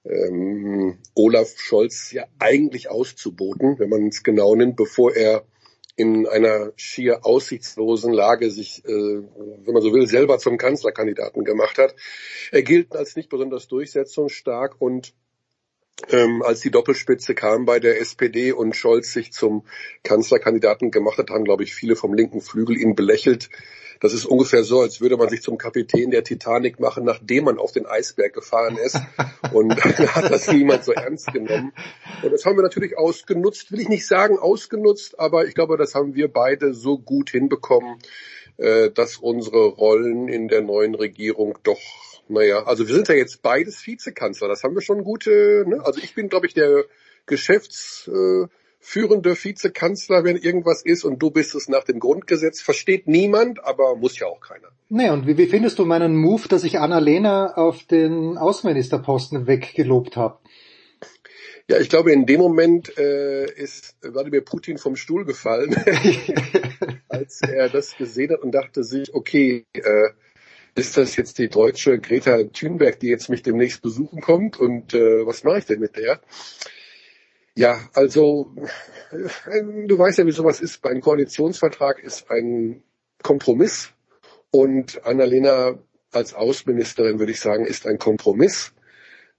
ähm, 0.04 0.98
Olaf 1.14 1.54
Scholz 1.56 2.12
ja 2.12 2.26
eigentlich 2.38 2.90
auszuboten, 2.90 3.78
wenn 3.78 3.88
man 3.88 4.08
es 4.08 4.22
genau 4.22 4.54
nimmt, 4.54 4.76
bevor 4.76 5.16
er 5.16 5.46
in 5.98 6.28
einer 6.28 6.72
schier 6.76 7.26
aussichtslosen 7.26 8.12
Lage 8.12 8.52
sich, 8.52 8.84
äh, 8.84 8.88
wenn 8.88 9.74
man 9.74 9.82
so 9.82 9.92
will, 9.92 10.06
selber 10.06 10.38
zum 10.38 10.56
Kanzlerkandidaten 10.56 11.44
gemacht 11.44 11.76
hat. 11.76 11.96
Er 12.52 12.62
gilt 12.62 12.94
als 12.94 13.16
nicht 13.16 13.28
besonders 13.28 13.66
durchsetzungsstark 13.66 14.76
und 14.78 15.12
ähm, 16.10 16.42
als 16.42 16.60
die 16.60 16.70
Doppelspitze 16.70 17.34
kam 17.34 17.64
bei 17.64 17.80
der 17.80 18.00
SPD 18.00 18.52
und 18.52 18.76
Scholz 18.76 19.12
sich 19.12 19.32
zum 19.32 19.64
Kanzlerkandidaten 20.04 20.90
gemacht 20.90 21.18
hat, 21.18 21.30
haben, 21.30 21.44
glaube 21.44 21.64
ich, 21.64 21.74
viele 21.74 21.96
vom 21.96 22.14
linken 22.14 22.40
Flügel 22.40 22.76
ihn 22.76 22.94
belächelt. 22.94 23.50
Das 24.00 24.12
ist 24.12 24.26
ungefähr 24.26 24.62
so, 24.62 24.80
als 24.80 25.00
würde 25.00 25.16
man 25.16 25.28
sich 25.28 25.42
zum 25.42 25.58
Kapitän 25.58 26.12
der 26.12 26.22
Titanic 26.22 26.78
machen, 26.78 27.04
nachdem 27.04 27.44
man 27.44 27.58
auf 27.58 27.72
den 27.72 27.84
Eisberg 27.84 28.32
gefahren 28.32 28.76
ist. 28.76 28.96
Und 29.52 29.70
dann 29.84 30.14
hat 30.14 30.30
das 30.30 30.50
niemand 30.52 30.84
so 30.84 30.92
ernst 30.92 31.32
genommen. 31.32 31.72
Und 32.22 32.32
das 32.32 32.44
haben 32.44 32.56
wir 32.56 32.62
natürlich 32.62 32.96
ausgenutzt, 32.96 33.72
will 33.72 33.80
ich 33.80 33.88
nicht 33.88 34.06
sagen 34.06 34.38
ausgenutzt, 34.38 35.18
aber 35.18 35.46
ich 35.46 35.54
glaube, 35.54 35.76
das 35.76 35.96
haben 35.96 36.14
wir 36.14 36.28
beide 36.28 36.74
so 36.74 36.98
gut 36.98 37.30
hinbekommen, 37.30 37.98
äh, 38.56 38.90
dass 38.90 39.16
unsere 39.16 39.66
Rollen 39.66 40.28
in 40.28 40.46
der 40.46 40.62
neuen 40.62 40.94
Regierung 40.94 41.58
doch 41.64 41.80
naja, 42.28 42.64
also 42.64 42.86
wir 42.86 42.94
sind 42.94 43.08
ja 43.08 43.14
jetzt 43.14 43.42
beides 43.42 43.86
Vizekanzler. 43.86 44.48
Das 44.48 44.62
haben 44.64 44.74
wir 44.74 44.82
schon 44.82 45.04
gute, 45.04 45.64
ne? 45.66 45.80
Also 45.84 46.00
ich 46.02 46.14
bin, 46.14 46.28
glaube 46.28 46.46
ich, 46.46 46.54
der 46.54 46.84
geschäftsführende 47.26 48.50
Vizekanzler, 49.42 50.24
wenn 50.24 50.36
irgendwas 50.36 50.82
ist, 50.84 51.04
und 51.04 51.18
du 51.22 51.30
bist 51.30 51.54
es 51.54 51.68
nach 51.68 51.84
dem 51.84 51.98
Grundgesetz. 52.00 52.60
Versteht 52.60 53.06
niemand, 53.06 53.64
aber 53.64 53.96
muss 53.96 54.18
ja 54.18 54.26
auch 54.26 54.40
keiner. 54.40 54.68
Nee, 54.88 55.10
und 55.10 55.26
wie, 55.26 55.36
wie 55.36 55.46
findest 55.46 55.78
du 55.78 55.84
meinen 55.84 56.16
Move, 56.16 56.48
dass 56.48 56.64
ich 56.64 56.78
Annalena 56.78 57.54
auf 57.54 57.84
den 57.84 58.38
Außenministerposten 58.38 59.46
weggelobt 59.46 60.16
habe? 60.16 60.38
Ja, 61.70 61.78
ich 61.78 61.90
glaube, 61.90 62.12
in 62.12 62.24
dem 62.24 62.40
Moment 62.40 62.96
äh, 62.96 63.44
ist 63.44 63.96
Wladimir 64.00 64.40
Putin 64.40 64.78
vom 64.78 64.96
Stuhl 64.96 65.26
gefallen, 65.26 65.74
als 67.08 67.42
er 67.42 67.68
das 67.68 67.94
gesehen 67.98 68.32
hat 68.32 68.40
und 68.40 68.52
dachte 68.52 68.84
sich, 68.84 69.12
okay, 69.12 69.66
äh, 69.74 70.08
ist 70.78 70.96
das 70.96 71.16
jetzt 71.16 71.38
die 71.38 71.48
deutsche 71.48 71.98
Greta 71.98 72.44
Thunberg, 72.44 73.00
die 73.00 73.08
jetzt 73.08 73.28
mich 73.28 73.42
demnächst 73.42 73.82
besuchen 73.82 74.20
kommt 74.20 74.58
und 74.58 74.94
äh, 74.94 75.26
was 75.26 75.44
mache 75.44 75.58
ich 75.58 75.66
denn 75.66 75.80
mit 75.80 75.96
der? 75.96 76.20
Ja, 77.54 77.80
also 77.94 78.54
äh, 79.10 79.86
du 79.86 79.98
weißt 79.98 80.18
ja, 80.18 80.26
wie 80.26 80.32
sowas 80.32 80.60
ist. 80.60 80.84
Ein 80.86 81.00
Koalitionsvertrag 81.00 82.02
ist 82.02 82.30
ein 82.30 82.82
Kompromiss 83.22 83.92
und 84.50 85.04
Annalena 85.04 85.78
als 86.12 86.34
Außenministerin, 86.34 87.18
würde 87.18 87.32
ich 87.32 87.40
sagen, 87.40 87.66
ist 87.66 87.86
ein 87.86 87.98
Kompromiss. 87.98 88.72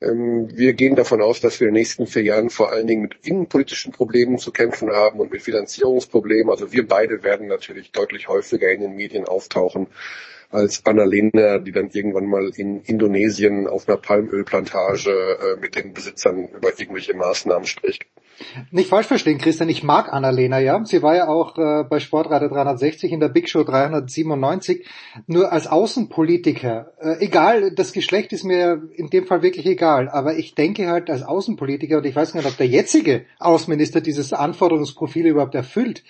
Ähm, 0.01 0.49
wir 0.53 0.73
gehen 0.73 0.95
davon 0.95 1.21
aus, 1.21 1.41
dass 1.41 1.59
wir 1.59 1.67
in 1.67 1.73
den 1.73 1.79
nächsten 1.79 2.07
vier 2.07 2.23
Jahren 2.23 2.49
vor 2.49 2.71
allen 2.71 2.87
Dingen 2.87 3.03
mit 3.03 3.15
innenpolitischen 3.23 3.91
Problemen 3.91 4.37
zu 4.37 4.51
kämpfen 4.51 4.91
haben 4.91 5.19
und 5.19 5.31
mit 5.31 5.41
Finanzierungsproblemen. 5.41 6.49
Also 6.49 6.71
wir 6.71 6.87
beide 6.87 7.23
werden 7.23 7.47
natürlich 7.47 7.91
deutlich 7.91 8.27
häufiger 8.27 8.69
in 8.71 8.81
den 8.81 8.95
Medien 8.95 9.25
auftauchen 9.25 9.87
als 10.49 10.85
Annalena, 10.85 11.59
die 11.59 11.71
dann 11.71 11.89
irgendwann 11.91 12.25
mal 12.25 12.51
in 12.55 12.81
Indonesien 12.81 13.67
auf 13.67 13.87
einer 13.87 13.97
Palmölplantage 13.97 15.11
äh, 15.11 15.59
mit 15.59 15.75
den 15.75 15.93
Besitzern 15.93 16.47
über 16.47 16.69
irgendwelche 16.77 17.15
Maßnahmen 17.15 17.67
spricht. 17.67 18.05
Nicht 18.71 18.89
falsch 18.89 19.07
verstehen, 19.07 19.37
Christian, 19.37 19.69
ich 19.69 19.83
mag 19.83 20.11
Annalena, 20.11 20.59
ja. 20.59 20.83
Sie 20.85 21.01
war 21.03 21.15
ja 21.15 21.27
auch 21.27 21.57
äh, 21.57 21.83
bei 21.83 21.99
Sportradio 21.99 22.47
360 22.47 23.11
in 23.11 23.19
der 23.19 23.29
Big 23.29 23.49
Show 23.49 23.63
397. 23.63 24.87
Nur 25.27 25.51
als 25.51 25.67
Außenpolitiker, 25.67 26.93
äh, 26.99 27.25
egal, 27.25 27.71
das 27.71 27.91
Geschlecht 27.91 28.31
ist 28.31 28.43
mir 28.43 28.81
in 28.95 29.09
dem 29.09 29.25
Fall 29.25 29.41
wirklich 29.41 29.65
egal, 29.65 30.09
aber 30.09 30.37
ich 30.37 30.55
denke 30.55 30.87
halt 30.87 31.09
als 31.09 31.23
Außenpolitiker, 31.23 31.97
und 31.97 32.05
ich 32.05 32.15
weiß 32.15 32.33
nicht, 32.33 32.47
ob 32.47 32.57
der 32.57 32.67
jetzige 32.67 33.25
Außenminister 33.39 34.01
dieses 34.01 34.33
Anforderungsprofil 34.33 35.27
überhaupt 35.27 35.55
erfüllt, 35.55 36.03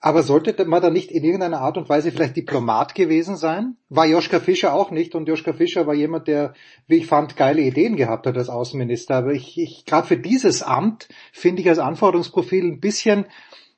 aber 0.00 0.22
sollte 0.22 0.64
man 0.64 0.80
da 0.80 0.88
nicht 0.88 1.10
in 1.10 1.24
irgendeiner 1.24 1.60
Art 1.60 1.76
und 1.76 1.90
Weise 1.90 2.10
vielleicht 2.10 2.34
Diplomat 2.34 2.94
gewesen 2.94 3.36
sein? 3.36 3.76
War 3.90 4.06
Joschka 4.06 4.40
Fischer 4.40 4.72
auch 4.72 4.90
nicht 4.90 5.14
und 5.14 5.28
Joschka 5.28 5.52
Fischer 5.52 5.86
war 5.86 5.94
jemand, 5.94 6.26
der, 6.26 6.54
wie 6.86 6.96
ich 6.96 7.06
fand, 7.06 7.36
geile 7.36 7.60
Ideen 7.60 7.96
gehabt 7.96 8.26
hat 8.26 8.38
als 8.38 8.48
Außenminister. 8.48 9.16
Aber 9.16 9.32
ich, 9.32 9.58
ich 9.58 9.84
gerade 9.84 10.06
für 10.06 10.16
dieses 10.16 10.62
Amt 10.62 11.08
finde 11.32 11.60
ich 11.60 11.68
als 11.68 11.78
Anforderungsprofil 11.78 12.64
ein 12.64 12.80
bisschen, 12.80 13.26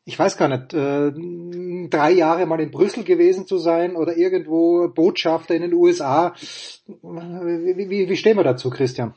ich 0.05 0.17
weiß 0.17 0.37
gar 0.37 0.47
nicht, 0.49 0.73
äh, 0.75 1.13
drei 1.89 2.13
Jahre 2.13 2.47
mal 2.47 2.61
in 2.61 2.71
Brüssel 2.71 3.03
gewesen 3.03 3.49
zu 3.49 3.59
sein 3.59 3.97
oder 3.97 4.17
irgendwo 4.17 4.89
Botschafter 4.95 5.57
in 5.57 5.63
den 5.63 5.75
USA. 5.75 6.35
Wie, 6.87 7.91
wie, 7.91 8.09
wie 8.09 8.17
stehen 8.17 8.37
wir 8.37 8.45
dazu, 8.45 8.71
Christian? 8.71 9.15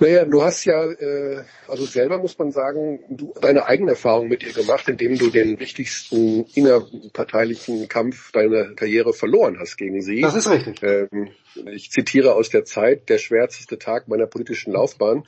Naja, 0.00 0.24
du 0.24 0.42
hast 0.42 0.64
ja, 0.64 0.84
äh, 0.84 1.42
also 1.68 1.84
selber 1.84 2.18
muss 2.18 2.38
man 2.38 2.50
sagen, 2.52 3.00
du 3.08 3.34
deine 3.40 3.66
eigene 3.66 3.92
Erfahrung 3.92 4.28
mit 4.28 4.42
ihr 4.42 4.52
gemacht, 4.52 4.88
indem 4.88 5.18
du 5.18 5.30
den 5.30 5.58
wichtigsten 5.58 6.44
innerparteilichen 6.54 7.88
Kampf 7.88 8.32
deiner 8.32 8.74
Karriere 8.74 9.12
verloren 9.12 9.58
hast 9.58 9.76
gegen 9.76 10.02
sie. 10.02 10.20
Das 10.20 10.34
ist 10.34 10.50
richtig. 10.50 10.82
Ähm, 10.82 11.30
ich 11.72 11.90
zitiere 11.90 12.34
aus 12.34 12.50
der 12.50 12.64
Zeit, 12.64 13.08
der 13.08 13.18
schwärzeste 13.18 13.78
Tag 13.78 14.08
meiner 14.08 14.26
politischen 14.26 14.72
Laufbahn. 14.72 15.24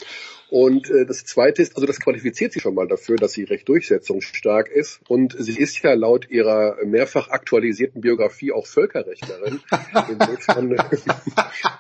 Und 0.51 0.91
äh, 0.91 1.05
das 1.05 1.25
Zweite 1.25 1.61
ist, 1.61 1.77
also 1.77 1.87
das 1.87 2.01
qualifiziert 2.01 2.53
sie 2.53 2.61
schon 2.61 2.75
mal 2.75 2.89
dafür, 2.89 3.17
dass 3.17 3.33
sie 3.33 3.45
recht 3.45 3.69
durchsetzungsstark 3.69 4.69
ist. 4.69 5.01
Und 5.09 5.37
sie 5.39 5.59
ist 5.59 5.83
ja 5.83 5.93
laut 5.93 6.31
ihrer 6.31 6.77
mehrfach 6.85 7.29
aktualisierten 7.29 8.01
Biografie 8.01 8.53
auch 8.53 8.67
Völkerrechtlerin. 8.67 9.61
Insofern, 10.09 10.77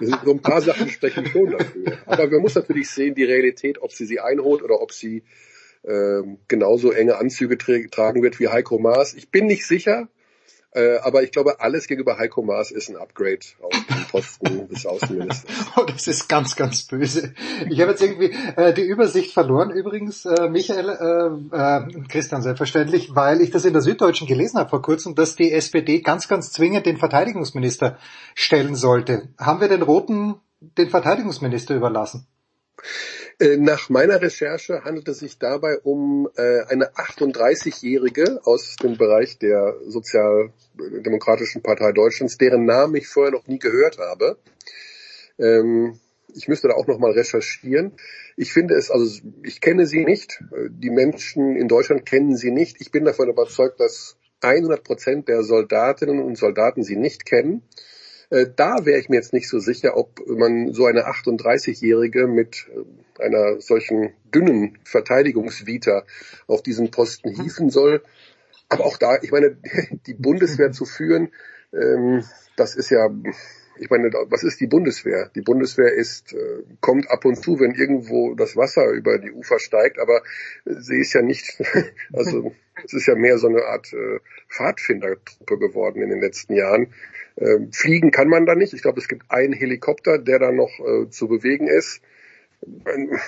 so 0.24 0.32
ein 0.32 0.42
paar 0.42 0.60
Sachen 0.60 0.90
sprechen 0.90 1.26
schon 1.26 1.52
dafür. 1.52 1.98
Aber 2.04 2.28
man 2.28 2.42
muss 2.42 2.56
natürlich 2.56 2.90
sehen, 2.90 3.14
die 3.14 3.24
Realität, 3.24 3.80
ob 3.80 3.92
sie 3.92 4.04
sie 4.04 4.20
einholt 4.20 4.62
oder 4.62 4.82
ob 4.82 4.92
sie 4.92 5.22
äh, 5.84 6.22
genauso 6.48 6.92
enge 6.92 7.16
Anzüge 7.16 7.56
tragen 7.56 8.22
wird 8.22 8.38
wie 8.38 8.48
Heiko 8.48 8.78
Maas. 8.78 9.14
Ich 9.14 9.30
bin 9.30 9.46
nicht 9.46 9.66
sicher. 9.66 10.08
Äh, 10.72 10.98
aber 10.98 11.22
ich 11.22 11.32
glaube, 11.32 11.60
alles 11.60 11.86
gegenüber 11.86 12.18
Heiko 12.18 12.42
Maas 12.42 12.70
ist 12.70 12.90
ein 12.90 12.96
Upgrade 12.96 13.40
auf 13.62 13.72
den 13.72 14.04
Posten 14.10 14.68
des 14.70 14.84
Außenministers. 14.84 15.44
Oh, 15.76 15.84
das 15.84 16.06
ist 16.06 16.28
ganz, 16.28 16.56
ganz 16.56 16.82
böse. 16.82 17.32
Ich 17.70 17.80
habe 17.80 17.92
jetzt 17.92 18.02
irgendwie 18.02 18.32
äh, 18.56 18.74
die 18.74 18.82
Übersicht 18.82 19.32
verloren, 19.32 19.70
übrigens, 19.70 20.26
äh, 20.26 20.48
Michael, 20.50 20.90
äh, 20.90 21.57
äh, 21.57 22.03
Christian 22.08 22.42
selbstverständlich, 22.42 23.14
weil 23.14 23.40
ich 23.40 23.50
das 23.50 23.64
in 23.64 23.72
der 23.72 23.80
Süddeutschen 23.80 24.26
gelesen 24.26 24.58
habe 24.58 24.68
vor 24.68 24.82
kurzem, 24.82 25.14
dass 25.14 25.36
die 25.36 25.53
SPD 25.53 26.00
ganz, 26.00 26.28
ganz 26.28 26.53
zwingend 26.53 26.84
den 26.84 26.99
Verteidigungsminister 26.99 27.96
stellen 28.34 28.74
sollte. 28.74 29.28
Haben 29.38 29.62
wir 29.62 29.68
den 29.68 29.82
Roten 29.82 30.34
den 30.61 30.90
Verteidigungsminister 30.90 31.74
überlassen? 31.74 32.26
Äh, 33.40 33.56
nach 33.56 33.88
meiner 33.88 34.20
Recherche 34.20 34.82
handelt 34.82 35.06
es 35.08 35.20
sich 35.20 35.38
dabei 35.38 35.78
um 35.78 36.28
äh, 36.36 36.62
eine 36.68 36.90
38-Jährige 36.90 38.40
aus 38.44 38.76
dem 38.82 38.96
Bereich 38.96 39.38
der 39.38 39.76
Sozialdemokratischen 39.86 41.62
Partei 41.62 41.92
Deutschlands, 41.92 42.36
deren 42.36 42.64
Namen 42.64 42.96
ich 42.96 43.06
vorher 43.06 43.32
noch 43.32 43.46
nie 43.46 43.60
gehört 43.60 43.98
habe. 43.98 44.38
Ähm, 45.38 46.00
ich 46.34 46.48
müsste 46.48 46.68
da 46.68 46.74
auch 46.74 46.88
nochmal 46.88 47.12
recherchieren. 47.12 47.92
Ich 48.36 48.52
finde 48.52 48.74
es, 48.74 48.90
also 48.90 49.22
ich 49.44 49.60
kenne 49.60 49.86
sie 49.86 50.04
nicht. 50.04 50.42
Die 50.68 50.90
Menschen 50.90 51.56
in 51.56 51.68
Deutschland 51.68 52.06
kennen 52.06 52.36
sie 52.36 52.50
nicht. 52.50 52.80
Ich 52.80 52.90
bin 52.90 53.04
davon 53.04 53.28
überzeugt, 53.28 53.80
dass 53.80 54.16
100 54.40 54.84
Prozent 54.84 55.28
der 55.28 55.42
Soldatinnen 55.42 56.22
und 56.22 56.36
Soldaten 56.36 56.82
sie 56.82 56.96
nicht 56.96 57.24
kennen. 57.24 57.62
Äh, 58.30 58.46
da 58.55 58.84
wäre 58.84 58.99
ich 58.99 59.09
mir 59.09 59.17
jetzt 59.17 59.33
nicht 59.33 59.49
so 59.49 59.59
sicher, 59.59 59.96
ob 59.96 60.21
man 60.26 60.72
so 60.72 60.87
eine 60.87 61.07
38-Jährige 61.07 62.26
mit 62.26 62.67
äh, 63.18 63.22
einer 63.22 63.61
solchen 63.61 64.13
dünnen 64.34 64.79
Verteidigungsvita 64.84 66.05
auf 66.46 66.63
diesen 66.63 66.91
Posten 66.91 67.30
hieven 67.30 67.71
soll. 67.71 68.03
Aber 68.68 68.84
auch 68.84 68.99
da, 68.99 69.18
ich 69.22 69.33
meine, 69.33 69.57
die 70.07 70.14
Bundeswehr 70.14 70.72
zu 70.72 70.84
führen, 70.84 71.33
ähm, 71.72 72.25
das 72.57 72.75
ist 72.75 72.91
ja, 72.91 73.09
ich 73.80 73.91
meine, 73.91 74.11
was 74.13 74.42
ist 74.42 74.61
die 74.61 74.67
Bundeswehr? 74.67 75.30
Die 75.34 75.41
Bundeswehr 75.41 75.92
ist, 75.92 76.33
äh, 76.33 76.63
kommt 76.80 77.11
ab 77.11 77.25
und 77.25 77.37
zu, 77.37 77.61
wenn 77.61 77.75
irgendwo 77.75 78.34
das 78.34 78.57
Wasser 78.57 78.91
über 78.91 79.18
die 79.18 79.33
Ufer 79.33 79.59
steigt, 79.59 79.99
aber 79.99 80.22
sie 80.64 81.00
ist 81.00 81.13
ja 81.13 81.22
nicht, 81.22 81.63
also 82.13 82.55
es 82.84 82.92
ist 82.92 83.07
ja 83.07 83.14
mehr 83.14 83.38
so 83.38 83.49
eine 83.49 83.64
Art 83.64 83.92
äh, 83.92 84.21
Pfadfindertruppe 84.49 85.59
geworden 85.59 86.03
in 86.03 86.11
den 86.11 86.21
letzten 86.21 86.55
Jahren. 86.55 86.92
Ähm, 87.37 87.72
fliegen 87.72 88.11
kann 88.11 88.29
man 88.29 88.46
da 88.46 88.55
nicht. 88.55 88.75
Ich 88.75 88.83
glaube, 88.83 89.00
es 89.00 89.09
gibt 89.09 89.30
einen 89.30 89.53
Helikopter, 89.53 90.18
der 90.18 90.38
da 90.38 90.53
noch 90.53 90.80
äh, 90.80 91.09
zu 91.11 91.29
bewegen 91.29 91.68
ist. 91.68 92.00
Ähm, 92.87 93.18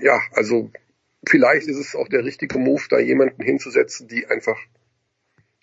ja, 0.00 0.20
also 0.32 0.70
vielleicht 1.26 1.68
ist 1.68 1.78
es 1.78 1.94
auch 1.94 2.08
der 2.08 2.24
richtige 2.24 2.58
Move, 2.58 2.82
da 2.88 2.98
jemanden 2.98 3.42
hinzusetzen, 3.42 4.08
die 4.08 4.26
einfach 4.26 4.58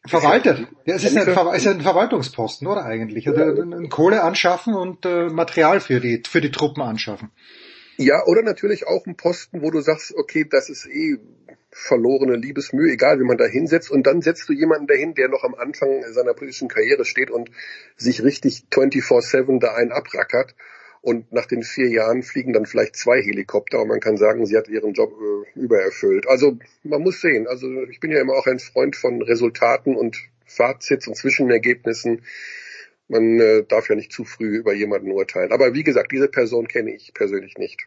Verwaltet. 0.07 0.67
Ja, 0.85 0.95
es 0.95 1.03
ist, 1.03 1.17
ein, 1.17 1.23
Ver 1.23 1.53
ist 1.53 1.67
ein 1.67 1.81
Verwaltungsposten, 1.81 2.67
oder 2.67 2.85
eigentlich? 2.85 3.27
Oder 3.29 3.55
ja. 3.55 3.88
Kohle 3.89 4.23
anschaffen 4.23 4.73
und 4.73 5.05
äh, 5.05 5.29
Material 5.29 5.79
für 5.79 5.99
die, 5.99 6.23
für 6.27 6.41
die 6.41 6.51
Truppen 6.51 6.81
anschaffen. 6.81 7.31
Ja, 7.97 8.23
oder 8.25 8.43
natürlich 8.43 8.85
auch 8.88 9.05
ein 9.07 9.15
Posten, 9.15 9.61
wo 9.61 9.71
du 9.71 9.81
sagst, 9.81 10.13
okay, 10.15 10.45
das 10.49 10.69
ist 10.69 10.85
eh 10.88 11.17
verlorene 11.71 12.35
Liebesmühe, 12.35 12.91
egal 12.91 13.19
wie 13.19 13.23
man 13.23 13.38
da 13.38 13.45
hinsetzt. 13.45 13.89
Und 13.89 14.05
dann 14.05 14.21
setzt 14.21 14.47
du 14.49 14.53
jemanden 14.53 14.88
dahin, 14.88 15.13
der 15.15 15.29
noch 15.29 15.43
am 15.43 15.55
Anfang 15.55 16.03
seiner 16.11 16.34
politischen 16.34 16.67
Karriere 16.67 17.05
steht 17.05 17.31
und 17.31 17.49
sich 17.95 18.23
richtig 18.23 18.65
24-7 18.71 19.59
da 19.59 19.73
einen 19.73 19.91
abrackert. 19.91 20.55
Und 21.07 21.31
nach 21.31 21.45
den 21.45 21.63
vier 21.63 21.88
Jahren 21.88 22.21
fliegen 22.21 22.51
dann 22.51 22.65
vielleicht 22.65 22.97
zwei 22.97 23.21
Helikopter 23.21 23.81
und 23.81 23.88
man 23.88 24.01
kann 24.01 24.17
sagen, 24.17 24.45
sie 24.45 24.57
hat 24.57 24.67
ihren 24.67 24.91
Job 24.91 25.13
äh, 25.13 25.57
übererfüllt. 25.57 26.27
Also 26.27 26.57
man 26.84 27.01
muss 27.01 27.21
sehen. 27.21 27.47
Also 27.47 27.65
ich 27.84 28.01
bin 28.01 28.11
ja 28.11 28.19
immer 28.19 28.34
auch 28.34 28.45
ein 28.45 28.59
Freund 28.59 28.97
von 28.97 29.21
Resultaten 29.21 29.95
und 29.95 30.17
Fazits 30.45 31.07
und 31.07 31.15
Zwischenergebnissen. 31.15 32.23
Man 33.07 33.39
äh, 33.39 33.63
darf 33.63 33.88
ja 33.88 33.95
nicht 33.95 34.11
zu 34.11 34.25
früh 34.25 34.57
über 34.57 34.73
jemanden 34.73 35.13
urteilen. 35.13 35.53
Aber 35.53 35.73
wie 35.73 35.85
gesagt, 35.85 36.11
diese 36.11 36.27
Person 36.27 36.67
kenne 36.67 36.93
ich 36.93 37.13
persönlich 37.13 37.57
nicht. 37.57 37.85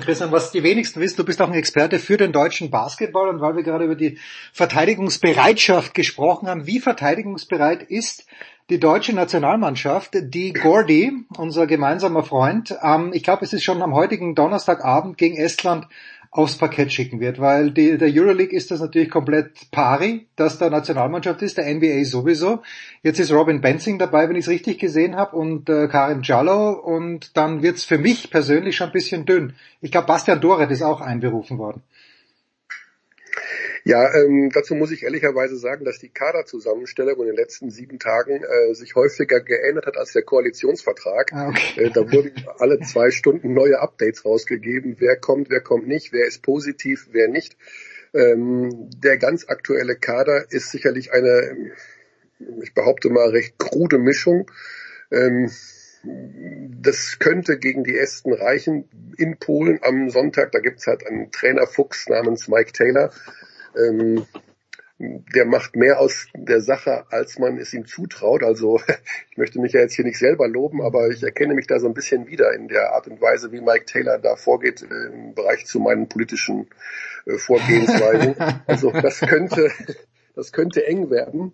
Christian, 0.00 0.32
was 0.32 0.50
die 0.50 0.64
wenigsten 0.64 1.00
wissen, 1.00 1.18
du 1.18 1.24
bist 1.24 1.40
auch 1.40 1.48
ein 1.48 1.54
Experte 1.54 2.00
für 2.00 2.16
den 2.16 2.32
deutschen 2.32 2.70
Basketball 2.70 3.28
und 3.28 3.40
weil 3.40 3.54
wir 3.54 3.62
gerade 3.62 3.84
über 3.84 3.94
die 3.94 4.18
Verteidigungsbereitschaft 4.52 5.94
gesprochen 5.94 6.48
haben, 6.48 6.66
wie 6.66 6.80
verteidigungsbereit 6.80 7.84
ist 7.84 8.26
die 8.70 8.78
deutsche 8.78 9.12
Nationalmannschaft, 9.12 10.12
die 10.14 10.52
Gordy, 10.52 11.12
unser 11.36 11.66
gemeinsamer 11.66 12.22
Freund, 12.22 12.74
ähm, 12.82 13.10
ich 13.12 13.24
glaube, 13.24 13.44
es 13.44 13.52
ist 13.52 13.64
schon 13.64 13.82
am 13.82 13.94
heutigen 13.94 14.36
Donnerstagabend 14.36 15.18
gegen 15.18 15.36
Estland 15.36 15.88
aufs 16.30 16.56
Parkett 16.56 16.92
schicken 16.92 17.18
wird, 17.18 17.40
weil 17.40 17.72
die, 17.72 17.98
der 17.98 18.08
Euroleague 18.08 18.56
ist 18.56 18.70
das 18.70 18.78
natürlich 18.78 19.10
komplett 19.10 19.72
pari, 19.72 20.28
dass 20.36 20.58
der 20.58 20.70
Nationalmannschaft 20.70 21.42
ist, 21.42 21.58
der 21.58 21.74
NBA 21.74 22.04
sowieso. 22.04 22.62
Jetzt 23.02 23.18
ist 23.18 23.32
Robin 23.32 23.60
Benzing 23.60 23.98
dabei, 23.98 24.28
wenn 24.28 24.36
ich 24.36 24.44
es 24.44 24.48
richtig 24.48 24.78
gesehen 24.78 25.16
habe, 25.16 25.36
und 25.36 25.68
äh, 25.68 25.88
Karim 25.88 26.22
Jallo 26.22 26.70
und 26.70 27.36
dann 27.36 27.62
wird's 27.62 27.84
für 27.84 27.98
mich 27.98 28.30
persönlich 28.30 28.76
schon 28.76 28.86
ein 28.86 28.92
bisschen 28.92 29.26
dünn. 29.26 29.54
Ich 29.80 29.90
glaube, 29.90 30.06
Bastian 30.06 30.40
Doret 30.40 30.70
ist 30.70 30.82
auch 30.82 31.00
einberufen 31.00 31.58
worden. 31.58 31.82
Ja, 33.84 34.14
ähm, 34.14 34.50
dazu 34.52 34.74
muss 34.74 34.90
ich 34.90 35.02
ehrlicherweise 35.02 35.56
sagen, 35.56 35.84
dass 35.84 35.98
die 35.98 36.08
Kaderzusammenstellung 36.08 37.20
in 37.20 37.26
den 37.26 37.36
letzten 37.36 37.70
sieben 37.70 37.98
Tagen 37.98 38.42
äh, 38.42 38.74
sich 38.74 38.94
häufiger 38.94 39.40
geändert 39.40 39.86
hat 39.86 39.96
als 39.96 40.12
der 40.12 40.22
Koalitionsvertrag. 40.22 41.32
Ah, 41.32 41.48
okay. 41.48 41.84
äh, 41.84 41.90
da 41.90 42.00
wurden 42.12 42.32
alle 42.58 42.80
zwei 42.80 43.10
Stunden 43.10 43.54
neue 43.54 43.80
Updates 43.80 44.24
rausgegeben. 44.24 44.96
Wer 44.98 45.16
kommt, 45.16 45.50
wer 45.50 45.60
kommt 45.60 45.88
nicht, 45.88 46.12
wer 46.12 46.26
ist 46.26 46.42
positiv, 46.42 47.08
wer 47.12 47.28
nicht. 47.28 47.56
Ähm, 48.12 48.90
der 48.96 49.18
ganz 49.18 49.48
aktuelle 49.48 49.96
Kader 49.96 50.46
ist 50.50 50.70
sicherlich 50.70 51.12
eine, 51.12 51.72
ich 52.62 52.74
behaupte 52.74 53.08
mal, 53.10 53.30
recht 53.30 53.58
krude 53.58 53.98
Mischung. 53.98 54.50
Ähm, 55.10 55.50
das 56.02 57.18
könnte 57.18 57.58
gegen 57.58 57.84
die 57.84 57.96
Esten 57.96 58.32
reichen 58.32 58.88
in 59.18 59.36
Polen 59.36 59.80
am 59.82 60.08
Sonntag. 60.08 60.52
Da 60.52 60.60
gibt's 60.60 60.86
halt 60.86 61.06
einen 61.06 61.30
Trainerfuchs 61.30 62.08
namens 62.08 62.48
Mike 62.48 62.72
Taylor, 62.72 63.12
ähm, 63.76 64.26
der 65.00 65.46
macht 65.46 65.76
mehr 65.76 65.98
aus 65.98 66.26
der 66.34 66.60
Sache, 66.60 67.04
als 67.10 67.38
man 67.38 67.56
es 67.56 67.72
ihm 67.72 67.86
zutraut. 67.86 68.42
Also 68.42 68.80
ich 69.30 69.38
möchte 69.38 69.58
mich 69.58 69.72
ja 69.72 69.80
jetzt 69.80 69.94
hier 69.94 70.04
nicht 70.04 70.18
selber 70.18 70.46
loben, 70.46 70.82
aber 70.82 71.08
ich 71.08 71.22
erkenne 71.22 71.54
mich 71.54 71.66
da 71.66 71.80
so 71.80 71.86
ein 71.86 71.94
bisschen 71.94 72.26
wieder 72.26 72.52
in 72.52 72.68
der 72.68 72.92
Art 72.92 73.08
und 73.08 73.20
Weise, 73.20 73.50
wie 73.50 73.62
Mike 73.62 73.86
Taylor 73.86 74.18
da 74.18 74.36
vorgeht 74.36 74.82
äh, 74.82 75.06
im 75.12 75.34
Bereich 75.34 75.64
zu 75.64 75.80
meinen 75.80 76.08
politischen 76.08 76.68
äh, 77.26 77.38
Vorgehensweisen. 77.38 78.36
Also 78.66 78.90
das 78.90 79.20
könnte, 79.20 79.70
das 80.34 80.52
könnte 80.52 80.86
eng 80.86 81.10
werden. 81.10 81.52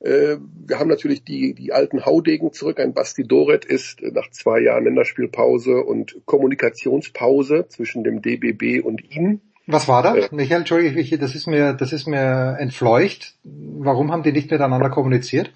Äh, 0.00 0.36
wir 0.66 0.78
haben 0.78 0.88
natürlich 0.88 1.24
die, 1.24 1.54
die 1.54 1.72
alten 1.72 2.06
Haudegen 2.06 2.52
zurück. 2.52 2.78
Ein 2.78 2.94
Basti 2.94 3.26
Doret 3.26 3.64
ist 3.64 4.02
nach 4.02 4.30
zwei 4.30 4.60
Jahren 4.60 4.84
Länderspielpause 4.84 5.82
und 5.82 6.22
Kommunikationspause 6.26 7.66
zwischen 7.68 8.04
dem 8.04 8.22
DBB 8.22 8.84
und 8.84 9.02
ihm 9.14 9.40
was 9.66 9.88
war 9.88 10.02
da? 10.02 10.14
Äh, 10.14 10.28
Michael, 10.30 10.60
Entschuldige, 10.60 11.18
das 11.18 11.34
ist 11.34 11.46
mir, 11.46 11.72
das 11.72 11.92
ist 11.92 12.06
mir 12.06 12.56
entfleucht. 12.58 13.34
Warum 13.42 14.12
haben 14.12 14.22
die 14.22 14.32
nicht 14.32 14.50
miteinander 14.50 14.90
kommuniziert? 14.90 15.52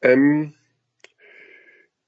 Ähm, 0.00 0.54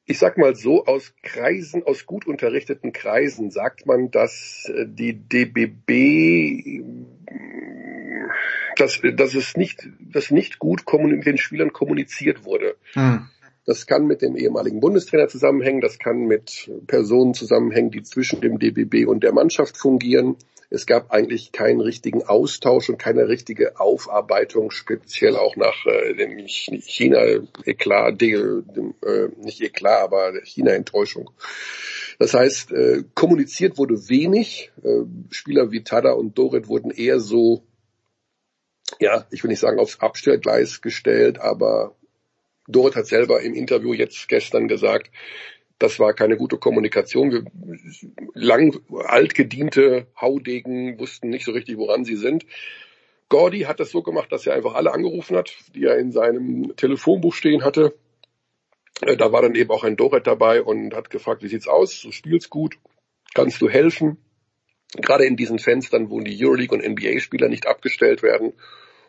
ich 0.06 0.18
sag 0.18 0.36
mal 0.36 0.54
so, 0.54 0.84
aus 0.84 1.14
Kreisen, 1.22 1.82
aus 1.84 2.06
gut 2.06 2.26
unterrichteten 2.26 2.92
Kreisen 2.92 3.50
sagt 3.50 3.86
man, 3.86 4.10
dass 4.10 4.70
äh, 4.74 4.84
die 4.86 5.14
DBB, 5.14 6.82
dass, 8.76 9.00
dass 9.16 9.34
es 9.34 9.56
nicht, 9.56 9.88
dass 10.00 10.30
nicht 10.30 10.58
gut 10.58 10.84
mit 10.92 11.24
den 11.24 11.38
Spielern 11.38 11.72
kommuniziert 11.72 12.44
wurde. 12.44 12.76
Hm. 12.94 13.28
Das 13.66 13.86
kann 13.86 14.06
mit 14.06 14.20
dem 14.20 14.36
ehemaligen 14.36 14.80
Bundestrainer 14.80 15.28
zusammenhängen, 15.28 15.80
das 15.80 15.98
kann 15.98 16.26
mit 16.26 16.70
Personen 16.86 17.32
zusammenhängen, 17.32 17.90
die 17.90 18.02
zwischen 18.02 18.42
dem 18.42 18.58
DBB 18.58 19.06
und 19.06 19.24
der 19.24 19.32
Mannschaft 19.32 19.78
fungieren. 19.78 20.36
Es 20.74 20.86
gab 20.86 21.12
eigentlich 21.12 21.52
keinen 21.52 21.80
richtigen 21.80 22.24
Austausch 22.24 22.88
und 22.90 22.98
keine 22.98 23.28
richtige 23.28 23.78
Aufarbeitung, 23.78 24.70
speziell 24.70 25.36
auch 25.36 25.56
nach 25.56 25.86
äh, 25.86 26.14
dem 26.14 26.46
China-Eklat, 26.46 28.20
äh, 28.22 29.28
nicht 29.36 29.60
Eklat, 29.60 30.02
aber 30.02 30.32
China-Enttäuschung. 30.42 31.30
Das 32.18 32.34
heißt, 32.34 32.72
äh, 32.72 33.04
kommuniziert 33.14 33.78
wurde 33.78 34.08
wenig. 34.08 34.72
Äh, 34.82 35.04
Spieler 35.30 35.70
wie 35.70 35.84
Tada 35.84 36.12
und 36.12 36.36
Dorit 36.36 36.68
wurden 36.68 36.90
eher 36.90 37.20
so, 37.20 37.62
ja, 39.00 39.26
ich 39.30 39.42
will 39.42 39.50
nicht 39.50 39.60
sagen 39.60 39.78
aufs 39.78 40.00
Abstellgleis 40.00 40.80
gestellt, 40.80 41.40
aber 41.40 41.94
Dorit 42.66 42.96
hat 42.96 43.06
selber 43.06 43.42
im 43.42 43.54
Interview 43.54 43.92
jetzt 43.92 44.28
gestern 44.28 44.68
gesagt, 44.68 45.10
das 45.78 45.98
war 45.98 46.14
keine 46.14 46.36
gute 46.36 46.58
Kommunikation. 46.58 47.50
Lang 48.34 48.80
altgediente 49.06 50.06
Haudegen 50.20 50.98
wussten 50.98 51.30
nicht 51.30 51.44
so 51.44 51.52
richtig, 51.52 51.76
woran 51.78 52.04
sie 52.04 52.16
sind. 52.16 52.46
Gordy 53.28 53.60
hat 53.62 53.80
das 53.80 53.90
so 53.90 54.02
gemacht, 54.02 54.30
dass 54.30 54.46
er 54.46 54.54
einfach 54.54 54.74
alle 54.74 54.92
angerufen 54.92 55.36
hat, 55.36 55.52
die 55.74 55.84
er 55.84 55.98
in 55.98 56.12
seinem 56.12 56.76
Telefonbuch 56.76 57.34
stehen 57.34 57.64
hatte. 57.64 57.94
Äh, 59.00 59.16
da 59.16 59.32
war 59.32 59.42
dann 59.42 59.54
eben 59.54 59.70
auch 59.70 59.84
ein 59.84 59.96
Doret 59.96 60.26
dabei 60.26 60.62
und 60.62 60.94
hat 60.94 61.10
gefragt, 61.10 61.42
wie 61.42 61.48
sieht's 61.48 61.66
aus? 61.66 62.00
Du 62.02 62.12
spielst 62.12 62.50
gut. 62.50 62.76
Kannst 63.34 63.60
du 63.60 63.68
helfen? 63.68 64.18
Gerade 64.96 65.24
in 65.24 65.36
diesen 65.36 65.58
Fenstern, 65.58 66.10
wo 66.10 66.20
die 66.20 66.38
Euroleague 66.44 66.76
und 66.76 66.86
NBA-Spieler 66.86 67.48
nicht 67.48 67.66
abgestellt 67.66 68.22
werden. 68.22 68.52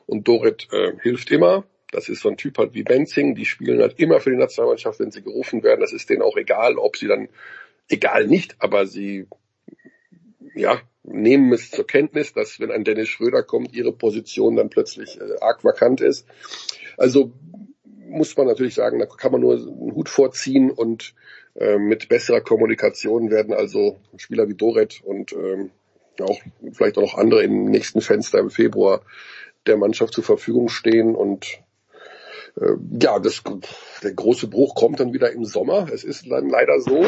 Und 0.07 0.27
Doret 0.27 0.67
äh, 0.71 0.93
hilft 1.01 1.29
immer. 1.29 1.65
Das 1.95 2.09
ist 2.09 2.21
so 2.21 2.29
ein 2.29 2.37
Typ 2.37 2.57
halt 2.57 2.73
wie 2.73 2.83
Benzing, 2.83 3.35
die 3.35 3.45
spielen 3.45 3.79
halt 3.79 3.99
immer 3.99 4.19
für 4.19 4.31
die 4.31 4.35
Nationalmannschaft, 4.35 4.99
wenn 4.99 5.11
sie 5.11 5.23
gerufen 5.23 5.63
werden. 5.63 5.79
Das 5.79 5.93
ist 5.93 6.09
denen 6.09 6.21
auch 6.21 6.35
egal, 6.35 6.77
ob 6.77 6.97
sie 6.97 7.07
dann, 7.07 7.29
egal 7.87 8.27
nicht, 8.27 8.55
aber 8.59 8.85
sie, 8.85 9.27
ja, 10.55 10.81
nehmen 11.03 11.53
es 11.53 11.71
zur 11.71 11.87
Kenntnis, 11.87 12.33
dass 12.33 12.59
wenn 12.59 12.71
ein 12.71 12.83
Dennis 12.83 13.07
Schröder 13.07 13.43
kommt, 13.43 13.73
ihre 13.73 13.93
Position 13.93 14.57
dann 14.57 14.69
plötzlich 14.69 15.19
äh, 15.21 15.39
arg 15.39 15.63
vakant 15.63 16.01
ist. 16.01 16.27
Also 16.97 17.31
muss 18.07 18.35
man 18.35 18.47
natürlich 18.47 18.75
sagen, 18.75 18.99
da 18.99 19.05
kann 19.05 19.31
man 19.31 19.41
nur 19.41 19.53
einen 19.53 19.95
Hut 19.95 20.09
vorziehen 20.09 20.71
und 20.71 21.13
äh, 21.55 21.77
mit 21.77 22.09
besserer 22.09 22.41
Kommunikation 22.41 23.29
werden 23.29 23.53
also 23.53 23.99
Spieler 24.17 24.49
wie 24.49 24.55
Doret 24.55 25.01
und 25.03 25.31
ähm, 25.31 25.71
auch 26.19 26.39
vielleicht 26.73 26.97
auch 26.97 27.03
noch 27.03 27.17
andere 27.17 27.43
im 27.43 27.65
nächsten 27.65 28.01
Fenster 28.01 28.39
im 28.39 28.49
Februar 28.49 29.01
der 29.65 29.77
Mannschaft 29.77 30.13
zur 30.13 30.23
Verfügung 30.23 30.69
stehen 30.69 31.15
und 31.15 31.59
ja, 32.99 33.19
das, 33.19 33.43
der 34.01 34.13
große 34.13 34.47
Bruch 34.47 34.75
kommt 34.75 34.99
dann 34.99 35.13
wieder 35.13 35.31
im 35.31 35.45
Sommer. 35.45 35.87
Es 35.91 36.03
ist 36.03 36.29
dann 36.29 36.49
leider 36.49 36.79
so, 36.79 37.03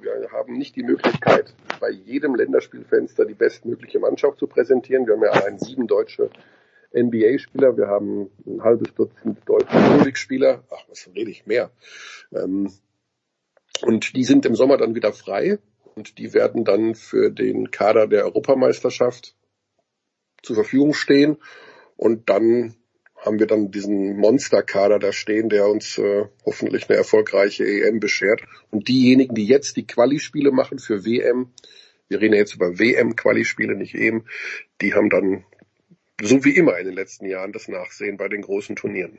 Wir 0.00 0.30
haben 0.32 0.54
nicht 0.54 0.76
die 0.76 0.82
Möglichkeit, 0.82 1.54
bei 1.80 1.90
jedem 1.90 2.34
Länderspielfenster 2.34 3.24
die 3.24 3.34
bestmögliche 3.34 3.98
Mannschaft 3.98 4.38
zu 4.38 4.46
präsentieren. 4.46 5.06
Wir 5.06 5.14
haben 5.14 5.24
ja 5.24 5.30
allein 5.30 5.58
sieben 5.58 5.86
deutsche 5.86 6.30
NBA-Spieler, 6.94 7.76
wir 7.76 7.86
haben 7.86 8.30
ein 8.46 8.62
halbes 8.62 8.94
Dutzend 8.94 9.38
deutsche 9.46 9.76
Euroleague-Spieler. 9.76 10.64
Ach, 10.70 10.84
was 10.88 11.08
rede 11.14 11.30
ich 11.30 11.46
mehr? 11.46 11.70
Ähm, 12.32 12.70
und 13.82 14.14
die 14.14 14.24
sind 14.24 14.44
im 14.46 14.54
Sommer 14.54 14.76
dann 14.76 14.94
wieder 14.94 15.12
frei 15.12 15.58
und 15.94 16.18
die 16.18 16.34
werden 16.34 16.64
dann 16.64 16.94
für 16.94 17.30
den 17.30 17.70
Kader 17.70 18.06
der 18.06 18.24
Europameisterschaft 18.24 19.36
zur 20.42 20.56
Verfügung 20.56 20.94
stehen. 20.94 21.38
Und 21.96 22.28
dann 22.28 22.74
haben 23.24 23.38
wir 23.38 23.46
dann 23.46 23.70
diesen 23.70 24.16
Monsterkader 24.16 24.98
da 24.98 25.12
stehen, 25.12 25.48
der 25.48 25.68
uns 25.68 25.96
äh, 25.98 26.24
hoffentlich 26.44 26.88
eine 26.88 26.98
erfolgreiche 26.98 27.64
EM 27.64 28.00
beschert. 28.00 28.42
Und 28.70 28.88
diejenigen, 28.88 29.34
die 29.34 29.46
jetzt 29.46 29.76
die 29.76 29.86
Quali-Spiele 29.86 30.50
machen 30.50 30.78
für 30.78 31.04
WM, 31.04 31.52
wir 32.08 32.20
reden 32.20 32.34
jetzt 32.34 32.54
über 32.54 32.78
WM-Quali-Spiele, 32.78 33.74
nicht 33.76 33.94
EM, 33.94 34.24
die 34.80 34.94
haben 34.94 35.08
dann 35.08 35.44
so 36.20 36.44
wie 36.44 36.54
immer 36.54 36.78
in 36.78 36.86
den 36.86 36.94
letzten 36.94 37.26
Jahren 37.26 37.52
das 37.52 37.68
Nachsehen 37.68 38.16
bei 38.16 38.28
den 38.28 38.42
großen 38.42 38.76
Turnieren. 38.76 39.18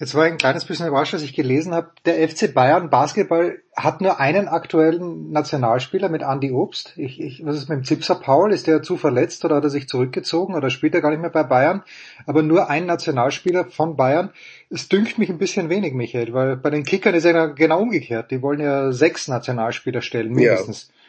Jetzt 0.00 0.14
war 0.14 0.24
ich 0.24 0.32
ein 0.32 0.38
kleines 0.38 0.64
bisschen 0.64 0.86
überrascht, 0.86 1.12
als 1.12 1.22
ich 1.22 1.34
gelesen 1.34 1.74
habe, 1.74 1.90
der 2.06 2.26
FC 2.26 2.54
Bayern 2.54 2.88
Basketball 2.88 3.58
hat 3.76 4.00
nur 4.00 4.18
einen 4.18 4.48
aktuellen 4.48 5.30
Nationalspieler 5.30 6.08
mit 6.08 6.22
Andy 6.22 6.52
Obst. 6.52 6.94
Ich, 6.96 7.20
ich, 7.20 7.44
was 7.44 7.56
ist 7.56 7.68
mit 7.68 7.76
dem 7.76 7.84
Zipser 7.84 8.14
Paul? 8.14 8.50
Ist 8.50 8.66
der 8.66 8.82
zu 8.82 8.96
verletzt 8.96 9.44
oder 9.44 9.56
hat 9.56 9.64
er 9.64 9.68
sich 9.68 9.88
zurückgezogen 9.88 10.54
oder 10.54 10.70
spielt 10.70 10.94
er 10.94 11.02
gar 11.02 11.10
nicht 11.10 11.20
mehr 11.20 11.28
bei 11.28 11.42
Bayern? 11.42 11.82
Aber 12.24 12.42
nur 12.42 12.70
ein 12.70 12.86
Nationalspieler 12.86 13.66
von 13.66 13.96
Bayern. 13.96 14.30
Es 14.70 14.88
dünkt 14.88 15.18
mich 15.18 15.28
ein 15.28 15.36
bisschen 15.36 15.68
wenig, 15.68 15.92
Michael, 15.92 16.32
weil 16.32 16.56
bei 16.56 16.70
den 16.70 16.84
Kickern 16.84 17.14
ist 17.14 17.24
ja 17.24 17.44
genau 17.44 17.82
umgekehrt. 17.82 18.30
Die 18.30 18.40
wollen 18.40 18.60
ja 18.60 18.92
sechs 18.92 19.28
Nationalspieler 19.28 20.00
stellen, 20.00 20.32
mindestens. 20.32 20.88
Ja. 20.88 20.99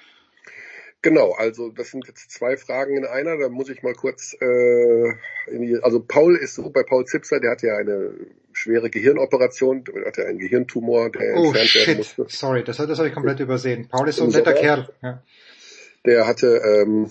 Genau, 1.03 1.32
also 1.32 1.69
das 1.69 1.90
sind 1.90 2.06
jetzt 2.07 2.30
zwei 2.30 2.57
Fragen 2.57 2.95
in 2.95 3.06
einer. 3.06 3.38
Da 3.38 3.49
muss 3.49 3.69
ich 3.69 3.82
mal 3.82 3.95
kurz, 3.95 4.36
äh, 4.40 5.10
in 5.48 5.61
die, 5.61 5.80
also 5.82 5.99
Paul 5.99 6.36
ist 6.36 6.53
so, 6.53 6.69
bei 6.69 6.84
Paul 6.84 7.06
Zipser, 7.06 7.40
der 7.40 7.52
hat 7.52 7.64
ja 7.64 7.76
eine 7.76 8.14
schwere 8.53 8.91
Gehirnoperation, 8.91 9.84
der 9.84 10.06
hat 10.06 10.18
ja 10.18 10.26
einen 10.26 10.38
Gehirntumor, 10.38 11.10
der 11.10 11.38
oh, 11.38 11.45
entfernt 11.45 11.69
shit. 11.69 11.88
werden 11.88 11.98
musste. 11.98 12.26
Sorry, 12.30 12.64
das, 12.64 12.78
das 12.78 12.99
habe 12.99 13.07
ich 13.07 13.15
komplett 13.15 13.40
übersehen. 13.40 13.88
Paul 13.90 14.10
ist 14.10 14.18
so 14.18 14.26
ein 14.26 14.30
netter 14.30 14.53
Kerl. 14.53 14.90
Ja. 15.02 15.23
Der 16.06 16.28
hatte 16.28 16.61
ähm, 16.64 17.10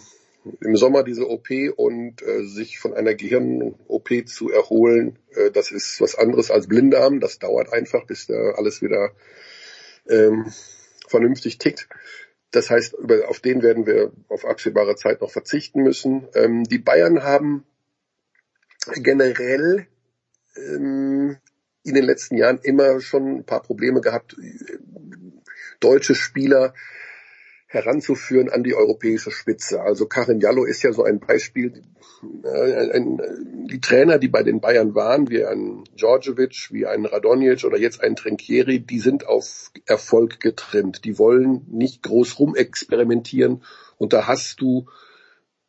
im 0.61 0.77
Sommer 0.77 1.03
diese 1.03 1.29
OP 1.29 1.49
und 1.77 2.23
äh, 2.23 2.45
sich 2.45 2.79
von 2.79 2.95
einer 2.95 3.15
Gehirn-OP 3.15 4.09
zu 4.27 4.51
erholen, 4.51 5.19
äh, 5.35 5.51
das 5.51 5.73
ist 5.73 6.01
was 6.01 6.15
anderes 6.15 6.53
als 6.53 6.69
Blinddarm. 6.69 7.19
Das 7.19 7.41
dauert 7.41 7.73
einfach, 7.73 8.07
bis 8.07 8.29
da 8.29 8.53
alles 8.53 8.83
wieder 8.83 9.11
ähm, 10.09 10.47
vernünftig 11.09 11.59
tickt. 11.59 11.89
Das 12.51 12.71
heißt, 12.71 12.97
auf 13.29 13.41
den 13.41 13.63
werden 13.63 13.87
wir 13.87 14.13
auf 14.29 14.45
absehbare 14.45 14.97
Zeit 14.97 15.21
noch 15.21 15.31
verzichten 15.31 15.83
müssen. 15.83 16.29
Ähm, 16.35 16.65
die 16.65 16.79
Bayern 16.79 17.23
haben 17.23 17.65
generell 18.97 19.87
ähm, 20.57 21.37
in 21.85 21.95
den 21.95 22.05
letzten 22.05 22.37
Jahren 22.37 22.59
immer 22.63 23.01
schon 23.01 23.39
ein 23.39 23.45
paar 23.45 23.63
Probleme 23.63 24.01
gehabt, 24.01 24.37
deutsche 25.81 26.15
Spieler 26.15 26.75
heranzuführen 27.73 28.51
an 28.51 28.65
die 28.65 28.75
europäische 28.75 29.31
Spitze. 29.31 29.81
Also 29.81 30.07
Karim 30.07 30.41
Jallo 30.41 30.65
ist 30.65 30.83
ja 30.83 30.93
so 30.93 31.05
ein 31.05 31.21
Beispiel. 31.21 31.85
Äh, 32.43 33.01
die 33.71 33.81
Trainer, 33.81 34.19
die 34.19 34.27
bei 34.27 34.43
den 34.43 34.61
Bayern 34.61 34.97
waren, 34.97 35.31
wie 35.31 35.45
ein 35.45 35.85
Djordjevic, 35.97 36.71
wie 36.73 36.87
ein 36.87 37.07
Radonjic 37.07 37.63
oder 37.63 37.79
jetzt 37.79 38.03
ein 38.03 38.17
Trinkieri, 38.17 38.81
die 38.81 38.99
sind 38.99 39.29
auf 39.29 39.71
Erfolg 39.87 40.41
getrimmt. 40.41 41.05
Die 41.05 41.17
wollen 41.17 41.65
nicht 41.71 42.03
groß 42.03 42.41
rumexperimentieren 42.41 43.63
und 43.99 44.13
da 44.13 44.27
hast 44.27 44.61
du 44.61 44.87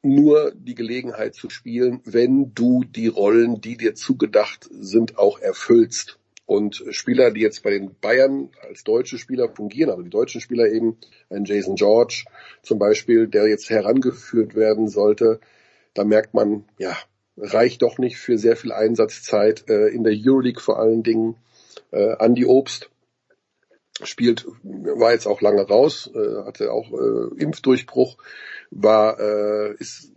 nur 0.01 0.51
die 0.55 0.73
Gelegenheit 0.73 1.35
zu 1.35 1.51
spielen, 1.51 2.01
wenn 2.05 2.55
du 2.55 2.83
die 2.83 3.09
Rollen, 3.09 3.61
die 3.61 3.77
dir 3.77 3.93
zugedacht 3.93 4.67
sind, 4.71 5.19
auch 5.19 5.37
erfüllst. 5.37 6.17
Und 6.51 6.83
Spieler, 6.89 7.31
die 7.31 7.39
jetzt 7.39 7.63
bei 7.63 7.69
den 7.69 7.95
Bayern 8.01 8.49
als 8.67 8.83
deutsche 8.83 9.17
Spieler 9.17 9.47
fungieren, 9.47 9.89
also 9.89 10.01
die 10.01 10.09
deutschen 10.09 10.41
Spieler 10.41 10.67
eben, 10.67 10.97
ein 11.29 11.45
Jason 11.45 11.75
George 11.75 12.25
zum 12.61 12.77
Beispiel, 12.77 13.27
der 13.27 13.47
jetzt 13.47 13.69
herangeführt 13.69 14.53
werden 14.53 14.89
sollte, 14.89 15.39
da 15.93 16.03
merkt 16.03 16.33
man, 16.33 16.65
ja, 16.77 16.93
reicht 17.37 17.83
doch 17.83 17.99
nicht 17.99 18.17
für 18.17 18.37
sehr 18.37 18.57
viel 18.57 18.73
Einsatzzeit 18.73 19.69
äh, 19.69 19.87
in 19.95 20.03
der 20.03 20.11
Euroleague 20.13 20.61
vor 20.61 20.77
allen 20.77 21.03
Dingen. 21.03 21.37
Äh, 21.91 22.17
Andy 22.19 22.43
Obst 22.43 22.89
spielt, 24.03 24.45
war 24.61 25.13
jetzt 25.13 25.27
auch 25.27 25.39
lange 25.39 25.65
raus, 25.65 26.11
äh, 26.13 26.43
hatte 26.43 26.73
auch 26.73 26.91
äh, 26.91 27.41
Impfdurchbruch, 27.41 28.17
war, 28.71 29.17
äh, 29.21 29.75
ist, 29.75 30.11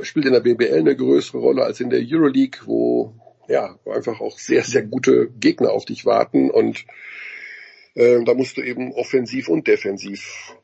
spielt 0.00 0.24
in 0.24 0.32
der 0.32 0.40
BBL 0.40 0.78
eine 0.78 0.96
größere 0.96 1.36
Rolle 1.36 1.62
als 1.62 1.80
in 1.80 1.90
der 1.90 2.00
Euroleague, 2.02 2.60
wo 2.64 3.12
ja, 3.48 3.78
einfach 3.86 4.20
auch 4.20 4.38
sehr, 4.38 4.62
sehr 4.64 4.82
gute 4.82 5.30
Gegner 5.30 5.72
auf 5.72 5.84
dich 5.84 6.04
warten 6.04 6.50
und 6.50 6.84
äh, 7.94 8.22
da 8.24 8.34
musst 8.34 8.56
du 8.56 8.62
eben 8.62 8.92
offensiv 8.92 9.48
und 9.48 9.66
defensiv 9.66 10.56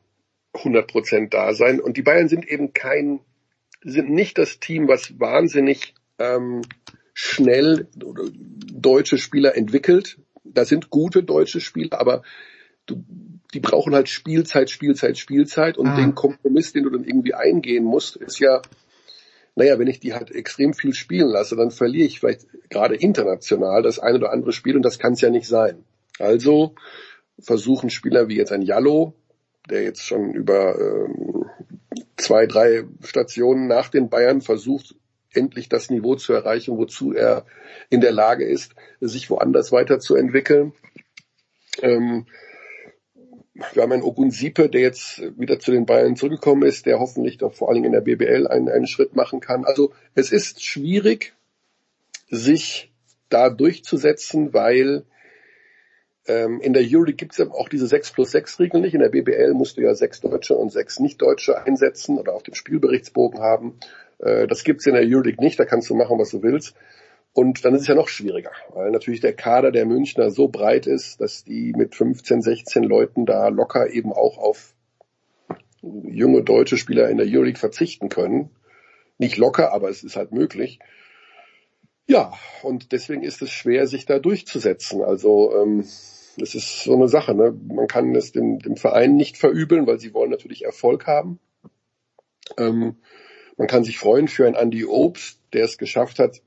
100 0.53 0.87
Prozent 0.87 1.33
da 1.33 1.53
sein. 1.53 1.79
Und 1.79 1.97
die 1.97 2.01
Bayern 2.01 2.27
sind 2.27 2.47
eben 2.47 2.73
kein, 2.73 3.19
sind 3.83 4.09
nicht 4.09 4.37
das 4.37 4.59
Team, 4.59 4.87
was 4.87 5.19
wahnsinnig 5.19 5.93
ähm, 6.19 6.61
schnell 7.13 7.87
deutsche 7.95 9.17
Spieler 9.17 9.55
entwickelt. 9.55 10.19
Da 10.43 10.65
sind 10.65 10.89
gute 10.89 11.23
deutsche 11.23 11.61
Spieler, 11.61 11.99
aber 11.99 12.23
du, 12.85 13.03
die 13.53 13.59
brauchen 13.59 13.93
halt 13.93 14.09
Spielzeit, 14.09 14.69
Spielzeit, 14.69 15.17
Spielzeit 15.17 15.77
und 15.77 15.87
ah. 15.87 15.95
den 15.95 16.15
Kompromiss, 16.15 16.73
den 16.73 16.83
du 16.83 16.89
dann 16.89 17.05
irgendwie 17.05 17.33
eingehen 17.33 17.85
musst, 17.85 18.17
ist 18.17 18.39
ja 18.39 18.61
naja, 19.55 19.77
wenn 19.79 19.87
ich 19.87 19.99
die 19.99 20.13
halt 20.13 20.31
extrem 20.31 20.73
viel 20.73 20.93
spielen 20.93 21.29
lasse, 21.29 21.55
dann 21.55 21.71
verliere 21.71 22.05
ich 22.05 22.19
vielleicht 22.19 22.47
gerade 22.69 22.95
international 22.95 23.83
das 23.83 23.99
eine 23.99 24.17
oder 24.17 24.31
andere 24.31 24.53
Spiel 24.53 24.75
und 24.75 24.83
das 24.83 24.99
kann 24.99 25.13
es 25.13 25.21
ja 25.21 25.29
nicht 25.29 25.47
sein. 25.47 25.83
Also 26.19 26.75
versuchen 27.39 27.89
Spieler 27.89 28.27
wie 28.27 28.37
jetzt 28.37 28.51
ein 28.51 28.61
Jallo, 28.61 29.13
der 29.69 29.83
jetzt 29.83 30.05
schon 30.05 30.33
über 30.33 30.79
ähm, 30.79 31.45
zwei, 32.17 32.45
drei 32.45 32.85
Stationen 33.03 33.67
nach 33.67 33.89
den 33.89 34.09
Bayern 34.09 34.41
versucht, 34.41 34.95
endlich 35.33 35.69
das 35.69 35.89
Niveau 35.89 36.15
zu 36.15 36.33
erreichen, 36.33 36.77
wozu 36.77 37.13
er 37.13 37.45
in 37.89 38.01
der 38.01 38.11
Lage 38.11 38.45
ist, 38.45 38.75
sich 38.99 39.29
woanders 39.29 39.71
weiterzuentwickeln. 39.71 40.73
Ähm, 41.81 42.25
wir 43.53 43.83
haben 43.83 43.91
einen 43.91 44.03
Ogunsipe, 44.03 44.69
der 44.69 44.81
jetzt 44.81 45.21
wieder 45.37 45.59
zu 45.59 45.71
den 45.71 45.85
Bayern 45.85 46.15
zurückgekommen 46.15 46.63
ist, 46.63 46.85
der 46.85 46.99
hoffentlich 46.99 47.37
doch 47.37 47.53
vor 47.53 47.67
allen 47.67 47.75
Dingen 47.75 47.87
in 47.87 47.91
der 47.91 48.01
BBL 48.01 48.47
einen, 48.47 48.69
einen 48.69 48.87
Schritt 48.87 49.15
machen 49.15 49.39
kann. 49.39 49.65
Also 49.65 49.91
es 50.15 50.31
ist 50.31 50.63
schwierig, 50.63 51.33
sich 52.29 52.91
da 53.29 53.49
durchzusetzen, 53.49 54.53
weil 54.53 55.03
ähm, 56.27 56.61
in 56.61 56.73
der 56.73 56.83
Euroleague 56.83 57.15
gibt 57.15 57.33
es 57.33 57.39
ja 57.39 57.49
auch 57.49 57.67
diese 57.67 57.87
6 57.87 58.11
plus 58.11 58.31
6 58.31 58.59
Regel 58.59 58.81
nicht. 58.81 58.93
In 58.93 59.01
der 59.01 59.09
BBL 59.09 59.53
musst 59.53 59.77
du 59.77 59.81
ja 59.81 59.95
sechs 59.95 60.21
Deutsche 60.21 60.55
und 60.55 60.71
sechs 60.71 60.99
Nicht-Deutsche 60.99 61.63
einsetzen 61.63 62.17
oder 62.17 62.33
auf 62.33 62.43
dem 62.43 62.53
Spielberichtsbogen 62.53 63.41
haben. 63.41 63.79
Äh, 64.19 64.47
das 64.47 64.63
gibt's 64.63 64.85
in 64.85 64.93
der 64.93 65.03
Euroleague 65.03 65.43
nicht, 65.43 65.59
da 65.59 65.65
kannst 65.65 65.89
du 65.89 65.95
machen, 65.95 66.19
was 66.19 66.29
du 66.29 66.41
willst. 66.41 66.75
Und 67.33 67.63
dann 67.63 67.73
ist 67.75 67.81
es 67.81 67.87
ja 67.87 67.95
noch 67.95 68.09
schwieriger, 68.09 68.51
weil 68.69 68.91
natürlich 68.91 69.21
der 69.21 69.33
Kader 69.33 69.71
der 69.71 69.85
Münchner 69.85 70.31
so 70.31 70.49
breit 70.49 70.85
ist, 70.85 71.21
dass 71.21 71.45
die 71.45 71.73
mit 71.73 71.95
15, 71.95 72.41
16 72.41 72.83
Leuten 72.83 73.25
da 73.25 73.47
locker 73.47 73.89
eben 73.89 74.11
auch 74.11 74.37
auf 74.37 74.73
junge 75.81 76.43
deutsche 76.43 76.77
Spieler 76.77 77.09
in 77.09 77.17
der 77.17 77.27
Euroleague 77.27 77.59
verzichten 77.59 78.09
können. 78.09 78.49
Nicht 79.17 79.37
locker, 79.37 79.71
aber 79.71 79.89
es 79.89 80.03
ist 80.03 80.17
halt 80.17 80.33
möglich. 80.33 80.79
Ja, 82.05 82.33
und 82.63 82.91
deswegen 82.91 83.23
ist 83.23 83.41
es 83.41 83.51
schwer, 83.51 83.87
sich 83.87 84.05
da 84.05 84.19
durchzusetzen. 84.19 85.01
Also 85.01 85.55
ähm, 85.55 85.79
es 85.79 86.55
ist 86.55 86.83
so 86.83 86.95
eine 86.95 87.07
Sache. 87.07 87.33
Ne? 87.33 87.57
Man 87.67 87.87
kann 87.87 88.13
es 88.15 88.33
dem, 88.33 88.59
dem 88.59 88.75
Verein 88.75 89.15
nicht 89.15 89.37
verübeln, 89.37 89.87
weil 89.87 89.99
sie 89.99 90.13
wollen 90.13 90.31
natürlich 90.31 90.65
Erfolg 90.65 91.07
haben. 91.07 91.39
Ähm, 92.57 92.97
man 93.57 93.67
kann 93.67 93.85
sich 93.85 93.97
freuen 93.97 94.27
für 94.27 94.45
einen 94.45 94.55
Andy 94.55 94.85
Obst, 94.85 95.39
der 95.53 95.63
es 95.63 95.77
geschafft 95.77 96.19
hat, 96.19 96.41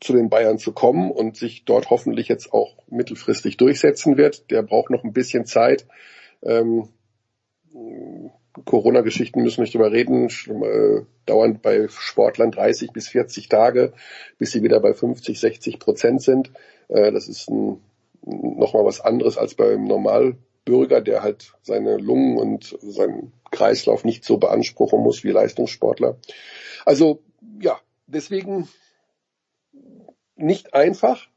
zu 0.00 0.12
den 0.12 0.28
Bayern 0.28 0.58
zu 0.58 0.72
kommen 0.72 1.10
und 1.10 1.36
sich 1.36 1.64
dort 1.64 1.90
hoffentlich 1.90 2.28
jetzt 2.28 2.52
auch 2.52 2.76
mittelfristig 2.88 3.56
durchsetzen 3.56 4.16
wird. 4.16 4.50
Der 4.50 4.62
braucht 4.62 4.90
noch 4.90 5.04
ein 5.04 5.12
bisschen 5.12 5.46
Zeit. 5.46 5.86
Ähm, 6.42 6.88
Corona-Geschichten 8.64 9.42
müssen 9.42 9.58
wir 9.58 9.62
nicht 9.62 9.74
drüber 9.74 9.92
reden, 9.92 10.28
äh, 10.28 11.02
dauern 11.26 11.60
bei 11.60 11.88
Sportlern 11.88 12.50
30 12.50 12.92
bis 12.92 13.08
40 13.08 13.48
Tage, 13.48 13.92
bis 14.38 14.52
sie 14.52 14.62
wieder 14.62 14.80
bei 14.80 14.94
50, 14.94 15.38
60 15.38 15.78
Prozent 15.78 16.22
sind. 16.22 16.52
Äh, 16.88 17.12
das 17.12 17.28
ist 17.28 17.50
ein, 17.50 17.80
nochmal 18.22 18.84
was 18.84 19.00
anderes 19.00 19.36
als 19.36 19.54
beim 19.54 19.84
Normalbürger, 19.84 21.00
der 21.00 21.22
halt 21.22 21.52
seine 21.62 21.98
Lungen 21.98 22.38
und 22.38 22.76
seinen 22.80 23.32
Kreislauf 23.50 24.04
nicht 24.04 24.24
so 24.24 24.38
beanspruchen 24.38 25.02
muss 25.02 25.22
wie 25.22 25.30
Leistungssportler. 25.30 26.16
Also 26.84 27.20
ja, 27.60 27.78
deswegen 28.06 28.68
nicht 30.36 30.74
einfach. 30.74 31.28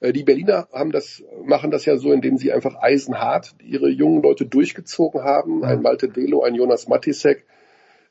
Äh, 0.00 0.12
die 0.12 0.24
Berliner 0.24 0.68
haben 0.72 0.92
das, 0.92 1.22
machen 1.44 1.70
das 1.70 1.84
ja 1.84 1.96
so, 1.96 2.12
indem 2.12 2.38
sie 2.38 2.52
einfach 2.52 2.76
eisenhart 2.76 3.54
ihre 3.62 3.88
jungen 3.88 4.22
Leute 4.22 4.46
durchgezogen 4.46 5.22
haben. 5.22 5.64
Ein 5.64 5.82
Malte 5.82 6.08
Delo, 6.08 6.42
ein 6.42 6.54
Jonas 6.54 6.88
Matisek 6.88 7.46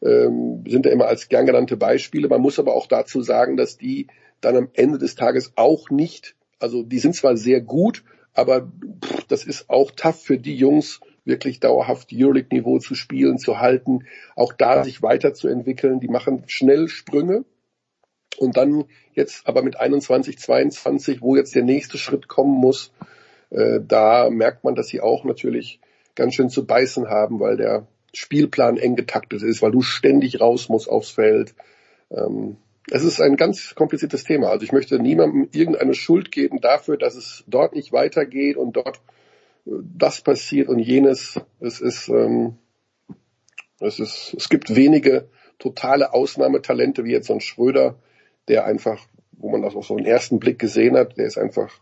ähm, 0.01 0.63
sind 0.67 0.85
da 0.85 0.89
immer 0.89 1.07
als 1.07 1.29
gern 1.29 1.45
genannte 1.45 1.77
Beispiele. 1.77 2.27
Man 2.27 2.41
muss 2.41 2.59
aber 2.59 2.73
auch 2.73 2.87
dazu 2.87 3.21
sagen, 3.21 3.57
dass 3.57 3.77
die 3.77 4.07
dann 4.41 4.55
am 4.55 4.69
Ende 4.73 4.97
des 4.97 5.15
Tages 5.15 5.53
auch 5.55 5.89
nicht, 5.89 6.35
also 6.59 6.83
die 6.83 6.99
sind 6.99 7.15
zwar 7.15 7.37
sehr 7.37 7.61
gut, 7.61 8.03
aber 8.33 8.71
pff, 9.03 9.23
das 9.27 9.45
ist 9.45 9.69
auch 9.69 9.91
tough 9.91 10.21
für 10.21 10.37
die 10.37 10.55
Jungs, 10.55 10.99
wirklich 11.23 11.59
dauerhaft 11.59 12.09
Euroleague-Niveau 12.13 12.79
zu 12.79 12.93
spielen, 12.95 13.37
zu 13.37 13.59
halten, 13.59 14.05
auch 14.35 14.53
da 14.53 14.83
sich 14.83 15.01
weiterzuentwickeln. 15.01 15.99
Die 15.99 16.07
machen 16.07 16.43
schnell 16.47 16.87
Sprünge. 16.87 17.45
Und 18.37 18.57
dann 18.57 18.85
jetzt 19.13 19.47
aber 19.47 19.61
mit 19.61 19.79
21, 19.79 20.37
22, 20.37 21.21
wo 21.21 21.35
jetzt 21.35 21.55
der 21.55 21.63
nächste 21.63 21.97
Schritt 21.97 22.27
kommen 22.27 22.53
muss, 22.53 22.91
äh, 23.49 23.79
da 23.85 24.29
merkt 24.29 24.63
man, 24.63 24.75
dass 24.75 24.87
sie 24.87 25.01
auch 25.01 25.23
natürlich 25.23 25.79
ganz 26.15 26.35
schön 26.35 26.49
zu 26.49 26.65
beißen 26.65 27.09
haben, 27.09 27.39
weil 27.39 27.57
der 27.57 27.87
Spielplan 28.13 28.77
eng 28.77 28.95
getaktet 28.95 29.43
ist, 29.43 29.61
weil 29.61 29.71
du 29.71 29.81
ständig 29.81 30.39
raus 30.39 30.69
musst 30.69 30.89
aufs 30.89 31.11
Feld. 31.11 31.53
Ähm, 32.09 32.57
es 32.91 33.03
ist 33.03 33.19
ein 33.19 33.35
ganz 33.35 33.75
kompliziertes 33.75 34.23
Thema. 34.23 34.49
Also 34.49 34.63
ich 34.63 34.71
möchte 34.71 34.99
niemandem 34.99 35.49
irgendeine 35.51 35.93
Schuld 35.93 36.31
geben 36.31 36.61
dafür, 36.61 36.97
dass 36.97 37.15
es 37.15 37.43
dort 37.47 37.73
nicht 37.73 37.91
weitergeht 37.91 38.57
und 38.57 38.73
dort 38.73 39.01
äh, 39.65 39.71
das 39.97 40.21
passiert 40.21 40.69
und 40.69 40.79
jenes. 40.79 41.39
Es 41.59 41.81
ist, 41.81 42.09
ähm, 42.09 42.57
es 43.79 43.99
ist, 43.99 44.33
es 44.37 44.49
gibt 44.49 44.75
wenige 44.75 45.29
totale 45.59 46.13
Ausnahmetalente 46.13 47.03
wie 47.05 47.11
jetzt 47.11 47.27
so 47.27 47.33
ein 47.33 47.41
Schröder, 47.41 47.97
der 48.47 48.65
einfach, 48.65 49.05
wo 49.33 49.49
man 49.49 49.61
das 49.61 49.75
auf 49.75 49.85
so 49.85 49.95
einen 49.95 50.05
ersten 50.05 50.39
Blick 50.39 50.59
gesehen 50.59 50.95
hat, 50.95 51.17
der 51.17 51.25
ist 51.25 51.37
einfach 51.37 51.81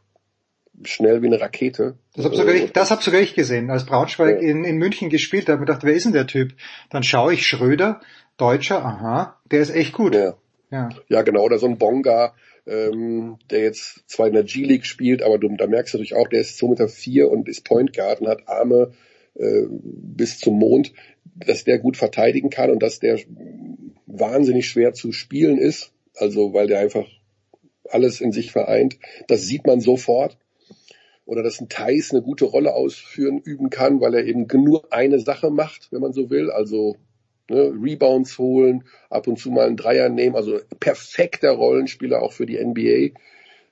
schnell 0.83 1.21
wie 1.21 1.27
eine 1.27 1.39
Rakete. 1.39 1.97
Das 2.15 2.25
habe 2.25 2.35
sogar, 2.35 2.55
ich, 2.55 2.71
das 2.71 2.91
hab 2.91 3.03
sogar 3.03 3.21
ich 3.21 3.35
gesehen, 3.35 3.69
als 3.69 3.85
Braunschweig 3.85 4.41
ja. 4.41 4.49
in, 4.49 4.63
in 4.63 4.77
München 4.77 5.09
gespielt 5.09 5.47
hat. 5.47 5.55
Ich 5.55 5.59
gedacht, 5.59 5.83
wer 5.83 5.93
ist 5.93 6.05
denn 6.05 6.13
der 6.13 6.27
Typ? 6.27 6.53
Dann 6.89 7.03
schaue 7.03 7.33
ich 7.33 7.45
Schröder, 7.45 8.01
Deutscher, 8.37 8.83
aha, 8.83 9.39
der 9.51 9.61
ist 9.61 9.69
echt 9.69 9.93
gut. 9.93 10.15
Ja, 10.15 10.35
ja. 10.71 10.89
ja 11.07 11.21
genau, 11.21 11.43
oder 11.43 11.59
so 11.59 11.67
ein 11.67 11.77
Bonga, 11.77 12.33
ähm, 12.65 13.37
der 13.51 13.61
jetzt 13.61 14.09
zwar 14.09 14.27
in 14.27 14.33
der 14.33 14.43
G-League 14.43 14.85
spielt, 14.85 15.21
aber 15.21 15.37
du, 15.37 15.55
da 15.55 15.67
merkst 15.67 15.93
du 15.93 15.97
natürlich 15.97 16.15
auch, 16.15 16.27
der 16.27 16.41
ist 16.41 16.59
2,4 16.59 16.69
Meter 16.69 16.87
vier 16.87 17.31
und 17.31 17.47
ist 17.47 17.63
Point 17.63 17.93
Guard 17.95 18.21
und 18.21 18.27
hat 18.27 18.47
Arme 18.47 18.93
äh, 19.35 19.63
bis 19.69 20.39
zum 20.39 20.57
Mond, 20.57 20.93
dass 21.35 21.63
der 21.63 21.79
gut 21.79 21.97
verteidigen 21.97 22.49
kann 22.49 22.71
und 22.71 22.81
dass 22.81 22.99
der 22.99 23.19
wahnsinnig 24.05 24.67
schwer 24.67 24.93
zu 24.93 25.11
spielen 25.11 25.57
ist. 25.57 25.92
Also 26.15 26.53
weil 26.53 26.67
der 26.67 26.79
einfach 26.79 27.07
alles 27.89 28.21
in 28.21 28.31
sich 28.31 28.51
vereint. 28.51 28.97
Das 29.27 29.41
sieht 29.41 29.65
man 29.65 29.81
sofort 29.81 30.37
oder 31.25 31.43
dass 31.43 31.59
ein 31.61 31.69
Thais 31.69 32.11
eine 32.11 32.21
gute 32.21 32.45
Rolle 32.45 32.73
ausführen, 32.73 33.39
üben 33.39 33.69
kann, 33.69 34.01
weil 34.01 34.13
er 34.13 34.25
eben 34.25 34.47
nur 34.63 34.91
eine 34.91 35.19
Sache 35.19 35.51
macht, 35.51 35.91
wenn 35.91 36.01
man 36.01 36.13
so 36.13 36.29
will, 36.29 36.51
also 36.51 36.97
ne, 37.49 37.73
Rebounds 37.81 38.37
holen, 38.37 38.83
ab 39.09 39.27
und 39.27 39.39
zu 39.39 39.51
mal 39.51 39.67
einen 39.67 39.77
Dreier 39.77 40.09
nehmen, 40.09 40.35
also 40.35 40.59
perfekter 40.79 41.51
Rollenspieler 41.51 42.21
auch 42.21 42.33
für 42.33 42.45
die 42.45 42.63
NBA. 42.63 43.17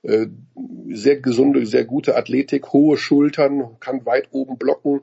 Äh, 0.04 0.26
sehr 0.88 1.20
gesunde, 1.20 1.64
sehr 1.66 1.84
gute 1.84 2.16
Athletik, 2.16 2.72
hohe 2.72 2.96
Schultern, 2.96 3.76
kann 3.80 4.04
weit 4.04 4.28
oben 4.32 4.58
blocken. 4.58 5.02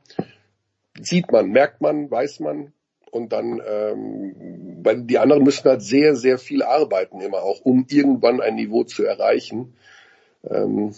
Sieht 0.99 1.31
man, 1.31 1.51
merkt 1.51 1.81
man, 1.81 2.11
weiß 2.11 2.41
man. 2.41 2.73
Und 3.11 3.33
dann, 3.33 3.61
ähm, 3.67 4.79
weil 4.83 5.03
die 5.03 5.17
anderen 5.17 5.43
müssen 5.43 5.67
halt 5.67 5.81
sehr, 5.81 6.15
sehr 6.15 6.37
viel 6.37 6.63
arbeiten 6.63 7.21
immer 7.21 7.43
auch, 7.43 7.61
um 7.61 7.85
irgendwann 7.89 8.41
ein 8.41 8.55
Niveau 8.55 8.83
zu 8.83 9.03
erreichen. 9.03 9.73
Ähm, 10.49 10.93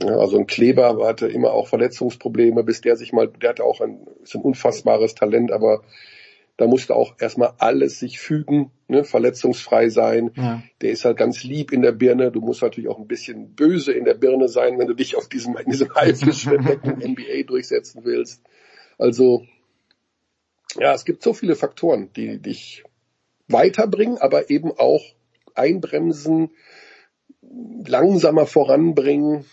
ja, 0.00 0.16
also 0.16 0.38
ein 0.38 0.46
Kleber 0.46 1.04
hatte 1.06 1.26
immer 1.26 1.52
auch 1.52 1.68
Verletzungsprobleme, 1.68 2.62
bis 2.62 2.80
der 2.80 2.96
sich 2.96 3.12
mal, 3.12 3.28
der 3.28 3.50
hatte 3.50 3.64
auch 3.64 3.80
ein, 3.80 4.06
ist 4.22 4.36
ein 4.36 4.42
unfassbares 4.42 5.14
Talent, 5.14 5.50
aber 5.50 5.82
da 6.58 6.66
musste 6.66 6.94
auch 6.94 7.14
erstmal 7.20 7.52
alles 7.58 8.00
sich 8.00 8.18
fügen, 8.18 8.72
ne, 8.88 9.04
verletzungsfrei 9.04 9.88
sein. 9.90 10.32
Ja. 10.34 10.62
Der 10.82 10.90
ist 10.90 11.04
halt 11.04 11.16
ganz 11.16 11.44
lieb 11.44 11.72
in 11.72 11.82
der 11.82 11.92
Birne. 11.92 12.32
Du 12.32 12.40
musst 12.40 12.62
natürlich 12.62 12.90
auch 12.90 12.98
ein 12.98 13.06
bisschen 13.06 13.54
böse 13.54 13.92
in 13.92 14.04
der 14.04 14.14
Birne 14.14 14.48
sein, 14.48 14.76
wenn 14.78 14.88
du 14.88 14.94
dich 14.94 15.16
auf 15.16 15.28
diesem, 15.28 15.56
in 15.56 15.70
diesem 15.70 15.94
Haifischbecken 15.94 16.98
NBA 17.12 17.44
durchsetzen 17.46 18.00
willst. 18.04 18.42
Also, 18.98 19.44
ja, 20.76 20.94
es 20.94 21.04
gibt 21.04 21.22
so 21.22 21.32
viele 21.32 21.56
Faktoren, 21.56 22.12
die 22.14 22.38
dich 22.40 22.84
weiterbringen, 23.48 24.18
aber 24.18 24.50
eben 24.50 24.72
auch 24.72 25.02
einbremsen, 25.54 26.50
langsamer 27.40 28.46
voranbringen. 28.46 29.44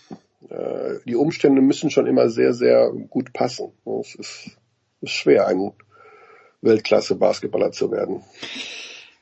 Äh, 0.48 0.96
die 1.06 1.16
Umstände 1.16 1.62
müssen 1.62 1.90
schon 1.90 2.06
immer 2.06 2.28
sehr, 2.28 2.52
sehr 2.52 2.90
gut 2.90 3.32
passen. 3.32 3.72
Es 4.00 4.14
ist, 4.14 4.58
ist 5.00 5.12
schwer, 5.12 5.46
ein 5.46 5.72
Weltklasse-Basketballer 6.60 7.72
zu 7.72 7.90
werden. 7.90 8.22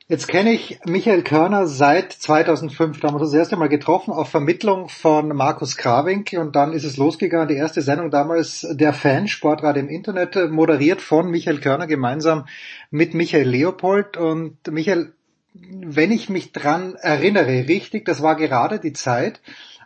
Jetzt 0.07 0.29
kenne 0.29 0.53
ich 0.53 0.81
Michael 0.85 1.23
Körner 1.23 1.67
seit 1.67 2.13
2005. 2.13 3.01
Da 3.01 3.09
haben 3.09 3.15
wir 3.15 3.21
das 3.21 3.33
erste 3.33 3.57
Mal 3.57 3.71
getroffen 3.71 4.13
auf 4.13 4.29
Vermittlung 4.29 4.91
von 4.91 5.29
Markus 5.29 5.79
Krawinkel 5.79 6.41
und 6.41 6.55
dann 6.55 6.75
ist 6.75 6.85
es 6.85 6.99
losgegangen. 6.99 7.49
Die 7.49 7.55
erste 7.55 7.81
Sendung 7.81 8.11
damals 8.11 8.67
der 8.71 8.93
Fan 8.93 9.29
Sportrad 9.29 9.79
im 9.79 9.89
Internet 9.89 10.51
moderiert 10.51 11.01
von 11.01 11.31
Michael 11.31 11.59
Körner 11.59 11.87
gemeinsam 11.87 12.45
mit 12.91 13.15
Michael 13.15 13.49
Leopold 13.49 14.19
und 14.19 14.59
Michael, 14.71 15.15
wenn 15.55 16.13
ich 16.13 16.29
mich 16.29 16.53
dran 16.53 16.97
erinnere, 16.97 17.67
richtig, 17.67 18.05
das 18.05 18.21
war 18.21 18.37
gerade 18.37 18.81
die 18.81 18.93
Zeit, 18.93 19.41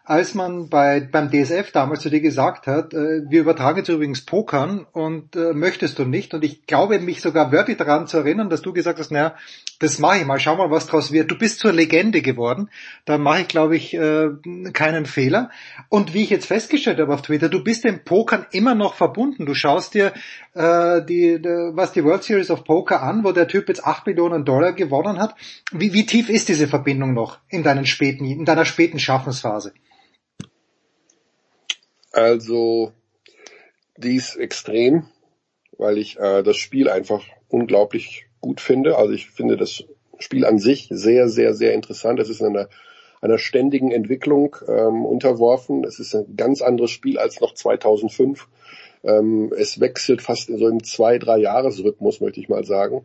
als 0.09 0.35
man 0.35 0.71
bei, 0.71 1.01
beim 1.01 1.31
DSF 1.31 1.71
damals 1.71 2.01
zu 2.01 2.09
dir 2.09 2.23
gesagt 2.23 2.67
hat, 2.67 2.95
äh, 2.95 3.29
wir 3.29 3.43
übertragen 3.43 3.79
jetzt 3.79 3.91
übrigens 3.91 4.25
Pokern 4.25 4.87
und 4.91 5.37
äh, 5.37 5.53
möchtest 5.53 5.99
du 5.99 6.07
nicht. 6.07 6.33
Und 6.33 6.45
ich 6.45 6.65
glaube 6.67 6.99
mich 6.99 7.21
sogar 7.21 7.53
wörtlich 7.53 7.77
daran 7.77 8.07
zu 8.07 8.17
erinnern, 8.17 8.49
dass 8.49 8.63
du 8.63 8.73
gesagt 8.73 8.99
hast, 8.99 9.13
naja, 9.13 9.35
das 9.79 10.01
mache 10.01 10.19
ich 10.19 10.27
mal, 10.27 10.41
schau 10.41 10.57
mal, 10.57 10.71
was 10.71 10.87
draus 10.87 11.13
wird. 11.13 11.31
Du 11.31 11.39
bist 11.39 11.61
zur 11.61 11.73
Legende 11.73 12.21
geworden. 12.21 12.69
Da 13.05 13.17
mache 13.17 13.43
ich, 13.43 13.49
glaube 13.49 13.77
ich, 13.77 13.95
äh, 13.95 14.31
keinen 14.73 15.07
Fehler. 15.07 15.51
Und 15.89 16.15
wie 16.15 16.25
ich 16.25 16.31
jetzt 16.31 16.47
festgestellt 16.47 16.99
habe 16.99 17.15
auf 17.15 17.23
Twitter, 17.23 17.49
du 17.49 17.63
bist 17.63 17.85
dem 17.85 18.03
Pokern 18.05 18.47
immer 18.51 18.75
noch 18.75 18.95
verbunden. 18.95 19.47
Du 19.47 19.55
schaust 19.55 19.95
dir 19.95 20.13
äh, 20.55 21.05
die, 21.05 21.41
die, 21.41 21.71
was 21.75 21.93
die 21.93 22.03
World 22.05 22.25
Series 22.25 22.51
of 22.51 22.65
Poker 22.65 23.03
an, 23.03 23.23
wo 23.23 23.31
der 23.31 23.47
Typ 23.47 23.69
jetzt 23.69 23.85
acht 23.85 24.07
Millionen 24.07 24.45
Dollar 24.45 24.73
gewonnen 24.73 25.19
hat. 25.19 25.37
Wie, 25.71 25.93
wie 25.93 26.07
tief 26.07 26.29
ist 26.29 26.49
diese 26.49 26.67
Verbindung 26.67 27.15
noch 27.15 27.39
in 27.49 27.63
deinen 27.63 27.87
späten, 27.87 28.25
in 28.25 28.45
deiner 28.45 28.65
späten 28.65 28.99
Schaffensphase? 28.99 29.73
Also, 32.11 32.93
die 33.97 34.17
ist 34.17 34.35
extrem, 34.35 35.07
weil 35.77 35.99
ich 35.99 36.19
äh, 36.19 36.43
das 36.43 36.57
Spiel 36.57 36.91
einfach 36.91 37.23
unglaublich 37.49 38.28
gut 38.41 38.61
finde. 38.61 38.97
Also 38.97 39.13
ich 39.13 39.31
finde 39.31 39.57
das 39.57 39.85
Spiel 40.19 40.45
an 40.45 40.59
sich 40.59 40.89
sehr, 40.91 41.29
sehr, 41.29 41.55
sehr 41.55 41.75
interessant. 41.75 42.21
Es 42.21 42.29
ist 42.29 42.41
in 42.41 42.49
einer, 42.49 42.69
einer 43.21 43.39
ständigen 43.39 43.93
Entwicklung 43.93 44.57
ähm, 44.67 45.05
unterworfen. 45.05 45.85
Es 45.85 45.99
ist 45.99 46.15
ein 46.15 46.37
ganz 46.37 46.63
anderes 46.63 46.91
Spiel 46.91 47.19
als 47.19 47.41
noch 47.41 47.55
2005. 47.55 48.49
Ähm, 49.05 49.53
es 49.57 49.81
wechselt 49.81 50.23
fast 50.23 50.49
in 50.49 50.59
so 50.59 50.67
einem 50.67 50.83
zwei, 50.83 51.19
drei 51.19 51.39
Jahresrhythmus, 51.39 52.21
möchte 52.21 52.41
ich 52.41 52.49
mal 52.49 52.65
sagen. 52.65 53.05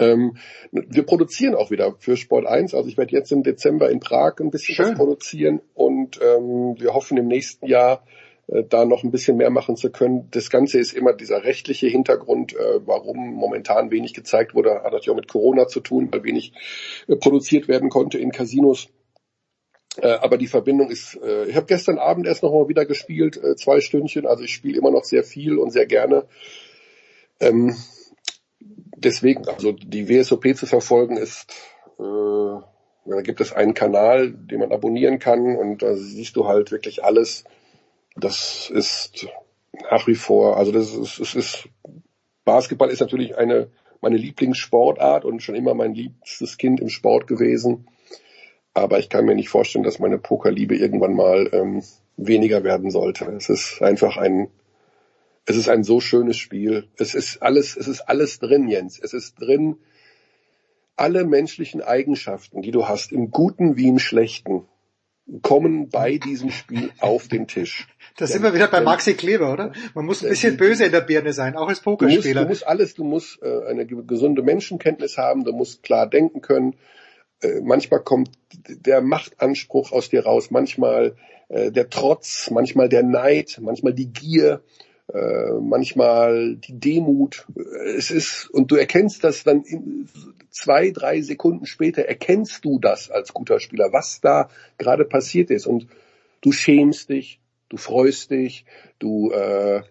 Ähm, 0.00 0.36
wir 0.72 1.04
produzieren 1.04 1.54
auch 1.54 1.70
wieder 1.70 1.94
für 1.98 2.16
Sport 2.16 2.46
1. 2.46 2.74
Also 2.74 2.88
ich 2.88 2.96
werde 2.96 3.12
jetzt 3.12 3.30
im 3.30 3.42
Dezember 3.42 3.90
in 3.90 4.00
Prag 4.00 4.40
ein 4.40 4.50
bisschen 4.50 4.74
Schön. 4.74 4.90
was 4.90 4.96
produzieren 4.96 5.60
und 5.74 6.20
ähm, 6.20 6.74
wir 6.78 6.94
hoffen 6.94 7.16
im 7.16 7.28
nächsten 7.28 7.66
Jahr 7.66 8.04
da 8.46 8.84
noch 8.84 9.02
ein 9.04 9.10
bisschen 9.10 9.36
mehr 9.36 9.50
machen 9.50 9.76
zu 9.76 9.90
können. 9.90 10.28
Das 10.30 10.50
Ganze 10.50 10.78
ist 10.78 10.92
immer 10.92 11.12
dieser 11.12 11.44
rechtliche 11.44 11.86
Hintergrund, 11.86 12.54
äh, 12.54 12.86
warum 12.86 13.34
momentan 13.34 13.90
wenig 13.90 14.14
gezeigt 14.14 14.54
wurde, 14.54 14.74
hat 14.74 14.84
natürlich 14.84 15.10
auch 15.10 15.16
mit 15.16 15.28
Corona 15.28 15.66
zu 15.66 15.80
tun, 15.80 16.08
weil 16.12 16.24
wenig 16.24 16.52
äh, 17.08 17.16
produziert 17.16 17.68
werden 17.68 17.88
konnte 17.88 18.18
in 18.18 18.32
Casinos. 18.32 18.88
Äh, 19.96 20.08
aber 20.08 20.36
die 20.36 20.46
Verbindung 20.46 20.90
ist, 20.90 21.18
äh, 21.22 21.46
ich 21.46 21.56
habe 21.56 21.66
gestern 21.66 21.98
Abend 21.98 22.26
erst 22.26 22.42
noch 22.42 22.52
mal 22.52 22.68
wieder 22.68 22.84
gespielt, 22.84 23.42
äh, 23.42 23.56
zwei 23.56 23.80
Stündchen, 23.80 24.26
also 24.26 24.42
ich 24.42 24.52
spiele 24.52 24.78
immer 24.78 24.90
noch 24.90 25.04
sehr 25.04 25.24
viel 25.24 25.58
und 25.58 25.70
sehr 25.70 25.86
gerne. 25.86 26.26
Ähm, 27.40 27.76
deswegen, 28.60 29.48
also 29.48 29.72
die 29.72 30.08
WSOP 30.08 30.56
zu 30.56 30.66
verfolgen 30.66 31.16
ist, 31.16 31.46
äh, 31.98 32.60
da 33.06 33.20
gibt 33.22 33.40
es 33.40 33.52
einen 33.52 33.74
Kanal, 33.74 34.32
den 34.32 34.60
man 34.60 34.72
abonnieren 34.72 35.18
kann 35.18 35.56
und 35.56 35.82
da 35.82 35.94
siehst 35.94 36.36
du 36.36 36.46
halt 36.46 36.72
wirklich 36.72 37.04
alles. 37.04 37.44
Das 38.16 38.70
ist 38.70 39.26
nach 39.90 40.06
wie 40.06 40.14
vor, 40.14 40.56
also 40.56 40.72
das 40.72 40.94
ist, 40.94 41.18
es 41.18 41.34
ist, 41.34 41.68
Basketball 42.44 42.90
ist 42.90 43.00
natürlich 43.00 43.36
eine, 43.36 43.70
meine 44.00 44.16
Lieblingssportart 44.16 45.24
und 45.24 45.42
schon 45.42 45.54
immer 45.54 45.74
mein 45.74 45.94
liebstes 45.94 46.56
Kind 46.56 46.80
im 46.80 46.88
Sport 46.88 47.26
gewesen. 47.26 47.88
Aber 48.72 48.98
ich 48.98 49.08
kann 49.08 49.24
mir 49.24 49.34
nicht 49.34 49.48
vorstellen, 49.48 49.84
dass 49.84 49.98
meine 49.98 50.18
Pokerliebe 50.18 50.76
irgendwann 50.76 51.14
mal 51.14 51.48
ähm, 51.52 51.82
weniger 52.16 52.64
werden 52.64 52.90
sollte. 52.90 53.26
Es 53.26 53.48
ist 53.48 53.82
einfach 53.82 54.16
ein 54.16 54.48
es 55.46 55.56
ist 55.56 55.68
ein 55.68 55.84
so 55.84 56.00
schönes 56.00 56.38
Spiel. 56.38 56.88
Es 56.96 57.14
ist 57.14 57.42
alles, 57.42 57.76
es 57.76 57.86
ist 57.86 58.00
alles 58.02 58.38
drin, 58.38 58.68
Jens. 58.68 58.98
Es 58.98 59.12
ist 59.12 59.34
drin 59.40 59.76
alle 60.96 61.24
menschlichen 61.24 61.82
Eigenschaften, 61.82 62.62
die 62.62 62.70
du 62.70 62.86
hast, 62.88 63.12
im 63.12 63.30
Guten 63.30 63.76
wie 63.76 63.88
im 63.88 63.98
Schlechten, 63.98 64.66
kommen 65.42 65.88
bei 65.88 66.18
diesem 66.18 66.50
Spiel 66.50 66.90
auf 67.00 67.28
den 67.28 67.46
Tisch. 67.46 67.88
Da 68.16 68.28
sind 68.28 68.44
wir 68.44 68.54
wieder 68.54 68.68
bei 68.68 68.80
Maxi 68.80 69.14
Kleber, 69.14 69.52
oder? 69.52 69.72
Man 69.92 70.06
muss 70.06 70.22
ein 70.22 70.28
bisschen 70.28 70.56
böse 70.56 70.84
in 70.84 70.92
der 70.92 71.00
Birne 71.00 71.32
sein, 71.32 71.56
auch 71.56 71.66
als 71.66 71.80
Pokerspieler. 71.80 72.42
Du 72.42 72.48
musst, 72.48 72.62
du 72.62 72.66
musst 72.66 72.66
alles, 72.68 72.94
du 72.94 73.02
musst 73.02 73.42
äh, 73.42 73.66
eine 73.68 73.86
gesunde 73.86 74.42
Menschenkenntnis 74.42 75.18
haben, 75.18 75.42
du 75.42 75.52
musst 75.52 75.82
klar 75.82 76.08
denken 76.08 76.40
können. 76.40 76.76
Äh, 77.42 77.60
manchmal 77.60 78.04
kommt 78.04 78.30
der 78.68 79.00
Machtanspruch 79.00 79.90
aus 79.90 80.10
dir 80.10 80.24
raus, 80.24 80.52
manchmal 80.52 81.16
äh, 81.48 81.72
der 81.72 81.90
Trotz, 81.90 82.52
manchmal 82.52 82.88
der 82.88 83.02
Neid, 83.02 83.58
manchmal 83.60 83.94
die 83.94 84.12
Gier, 84.12 84.62
äh, 85.12 85.52
manchmal 85.60 86.56
die 86.56 86.78
Demut. 86.78 87.46
Es 87.96 88.10
ist, 88.10 88.48
und 88.50 88.70
du 88.70 88.76
erkennst 88.76 89.22
das 89.22 89.44
dann 89.44 89.62
in 89.62 90.08
zwei, 90.50 90.90
drei 90.90 91.20
Sekunden 91.20 91.66
später, 91.66 92.02
erkennst 92.02 92.64
du 92.64 92.78
das 92.78 93.10
als 93.10 93.34
guter 93.34 93.60
Spieler, 93.60 93.92
was 93.92 94.20
da 94.20 94.48
gerade 94.78 95.04
passiert 95.04 95.50
ist. 95.50 95.66
Und 95.66 95.88
du 96.40 96.52
schämst 96.52 97.10
dich, 97.10 97.40
du 97.68 97.76
freust 97.76 98.30
dich, 98.30 98.64
du 98.98 99.30
äh, 99.32 99.82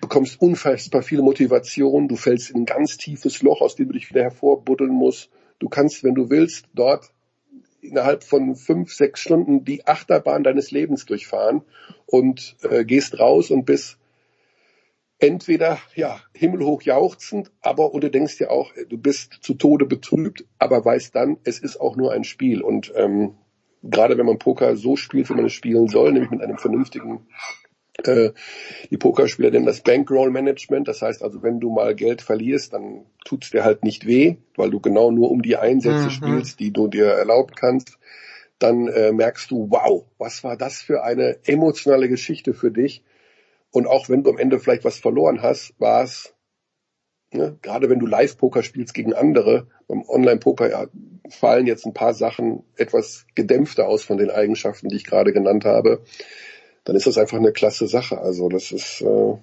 bekommst 0.00 0.40
unfassbar 0.40 1.02
viel 1.02 1.22
Motivation, 1.22 2.08
du 2.08 2.16
fällst 2.16 2.50
in 2.50 2.62
ein 2.62 2.66
ganz 2.66 2.96
tiefes 2.96 3.42
Loch, 3.42 3.60
aus 3.60 3.76
dem 3.76 3.88
du 3.88 3.94
dich 3.94 4.10
wieder 4.10 4.22
hervorbuddeln 4.22 4.92
musst. 4.92 5.30
Du 5.58 5.68
kannst, 5.68 6.04
wenn 6.04 6.14
du 6.14 6.30
willst, 6.30 6.66
dort 6.74 7.12
innerhalb 7.80 8.24
von 8.24 8.56
fünf, 8.56 8.92
sechs 8.92 9.20
Stunden 9.20 9.64
die 9.64 9.86
Achterbahn 9.86 10.42
deines 10.42 10.70
Lebens 10.70 11.06
durchfahren 11.06 11.62
und 12.06 12.56
äh, 12.62 12.84
gehst 12.84 13.18
raus 13.18 13.50
und 13.50 13.64
bist 13.64 13.98
entweder 15.24 15.78
ja 15.94 16.20
himmelhoch 16.34 16.82
jauchzend, 16.82 17.50
aber 17.62 17.94
und 17.94 18.04
du 18.04 18.10
denkst 18.10 18.38
dir 18.38 18.50
auch, 18.50 18.72
du 18.88 18.98
bist 18.98 19.38
zu 19.40 19.54
Tode 19.54 19.86
betrübt, 19.86 20.44
aber 20.58 20.84
weißt 20.84 21.14
dann, 21.14 21.38
es 21.44 21.58
ist 21.58 21.80
auch 21.80 21.96
nur 21.96 22.12
ein 22.12 22.24
Spiel 22.24 22.60
und 22.62 22.92
ähm, 22.94 23.34
gerade 23.82 24.18
wenn 24.18 24.26
man 24.26 24.38
Poker 24.38 24.76
so 24.76 24.96
spielt, 24.96 25.28
wie 25.30 25.34
man 25.34 25.46
es 25.46 25.52
spielen 25.52 25.88
soll, 25.88 26.12
nämlich 26.12 26.30
mit 26.30 26.42
einem 26.42 26.58
vernünftigen 26.58 27.26
äh, 28.02 28.32
die 28.90 28.96
Pokerspieler 28.96 29.50
nennen 29.50 29.66
das 29.66 29.82
Bankroll 29.82 30.30
Management. 30.30 30.88
Das 30.88 31.00
heißt 31.00 31.22
also, 31.22 31.42
wenn 31.42 31.60
du 31.60 31.70
mal 31.70 31.94
Geld 31.94 32.22
verlierst, 32.22 32.72
dann 32.72 33.06
tut's 33.24 33.50
dir 33.50 33.64
halt 33.64 33.84
nicht 33.84 34.06
weh, 34.06 34.36
weil 34.56 34.70
du 34.70 34.80
genau 34.80 35.10
nur 35.10 35.30
um 35.30 35.42
die 35.42 35.56
Einsätze 35.56 36.06
mhm. 36.06 36.10
spielst, 36.10 36.60
die 36.60 36.72
du 36.72 36.88
dir 36.88 37.06
erlauben 37.06 37.54
kannst. 37.54 37.98
Dann 38.58 38.88
äh, 38.88 39.12
merkst 39.12 39.50
du, 39.50 39.68
wow, 39.70 40.04
was 40.18 40.42
war 40.42 40.56
das 40.56 40.82
für 40.82 41.04
eine 41.04 41.38
emotionale 41.44 42.08
Geschichte 42.08 42.52
für 42.52 42.70
dich? 42.70 43.04
Und 43.74 43.88
auch 43.88 44.08
wenn 44.08 44.22
du 44.22 44.30
am 44.30 44.38
Ende 44.38 44.60
vielleicht 44.60 44.84
was 44.84 45.00
verloren 45.00 45.42
hast, 45.42 45.74
war 45.80 46.04
es, 46.04 46.32
ne, 47.32 47.58
gerade 47.60 47.90
wenn 47.90 47.98
du 47.98 48.06
Live-Poker 48.06 48.62
spielst 48.62 48.94
gegen 48.94 49.12
andere, 49.12 49.66
beim 49.88 50.04
Online-Poker 50.06 50.70
ja, 50.70 50.86
fallen 51.28 51.66
jetzt 51.66 51.84
ein 51.84 51.92
paar 51.92 52.14
Sachen 52.14 52.62
etwas 52.76 53.26
gedämpfter 53.34 53.88
aus 53.88 54.04
von 54.04 54.16
den 54.16 54.30
Eigenschaften, 54.30 54.90
die 54.90 54.94
ich 54.94 55.04
gerade 55.04 55.32
genannt 55.32 55.64
habe, 55.64 56.04
dann 56.84 56.94
ist 56.94 57.08
das 57.08 57.18
einfach 57.18 57.36
eine 57.36 57.50
klasse 57.50 57.88
Sache. 57.88 58.18
Also 58.18 58.48
das 58.48 58.70
ist 58.70 59.00
äh, 59.00 59.38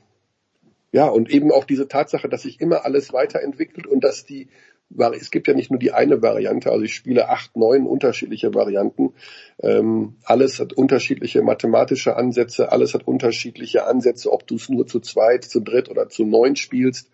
ja 0.94 1.10
und 1.10 1.30
eben 1.30 1.52
auch 1.52 1.66
diese 1.66 1.90
Tatsache, 1.90 2.30
dass 2.30 2.44
sich 2.44 2.62
immer 2.62 2.86
alles 2.86 3.12
weiterentwickelt 3.12 3.86
und 3.86 4.02
dass 4.02 4.26
die 4.26 4.48
es 4.98 5.32
gibt 5.32 5.48
ja 5.48 5.54
nicht 5.54 5.72
nur 5.72 5.80
die 5.80 5.92
eine 5.92 6.22
Variante, 6.22 6.72
also 6.72 6.84
ich 6.84 6.94
spiele 6.94 7.30
acht, 7.30 7.56
neun 7.56 7.86
unterschiedliche 7.86 8.54
Varianten. 8.54 9.14
Ähm, 9.62 10.16
alles 10.24 10.60
hat 10.60 10.74
unterschiedliche 10.74 11.42
mathematische 11.42 12.16
Ansätze, 12.16 12.72
alles 12.72 12.94
hat 12.94 13.08
unterschiedliche 13.08 13.86
Ansätze, 13.86 14.32
ob 14.32 14.48
du 14.48 14.56
es 14.56 14.70
nur 14.70 14.88
zu 14.88 15.00
zweit, 15.00 15.44
zu 15.44 15.60
dritt 15.60 15.90
oder 15.90 16.10
zu 16.10 16.26
neun 16.26 16.56
spielst. 16.56 17.10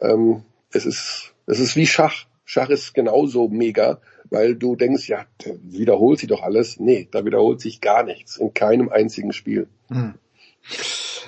Ähm, 0.00 0.42
es 0.70 0.86
ist, 0.86 1.34
es 1.46 1.60
ist 1.60 1.76
wie 1.76 1.86
Schach. 1.86 2.26
Schach 2.44 2.68
ist 2.68 2.92
genauso 2.94 3.48
mega, 3.48 4.00
weil 4.28 4.54
du 4.54 4.76
denkst, 4.76 5.08
ja, 5.08 5.24
wiederholt 5.62 6.18
sich 6.18 6.28
doch 6.28 6.42
alles. 6.42 6.78
Nee, 6.78 7.08
da 7.10 7.24
wiederholt 7.24 7.60
sich 7.60 7.80
gar 7.80 8.02
nichts 8.02 8.36
in 8.36 8.52
keinem 8.52 8.90
einzigen 8.90 9.32
Spiel. 9.32 9.66
Hm. 9.88 10.14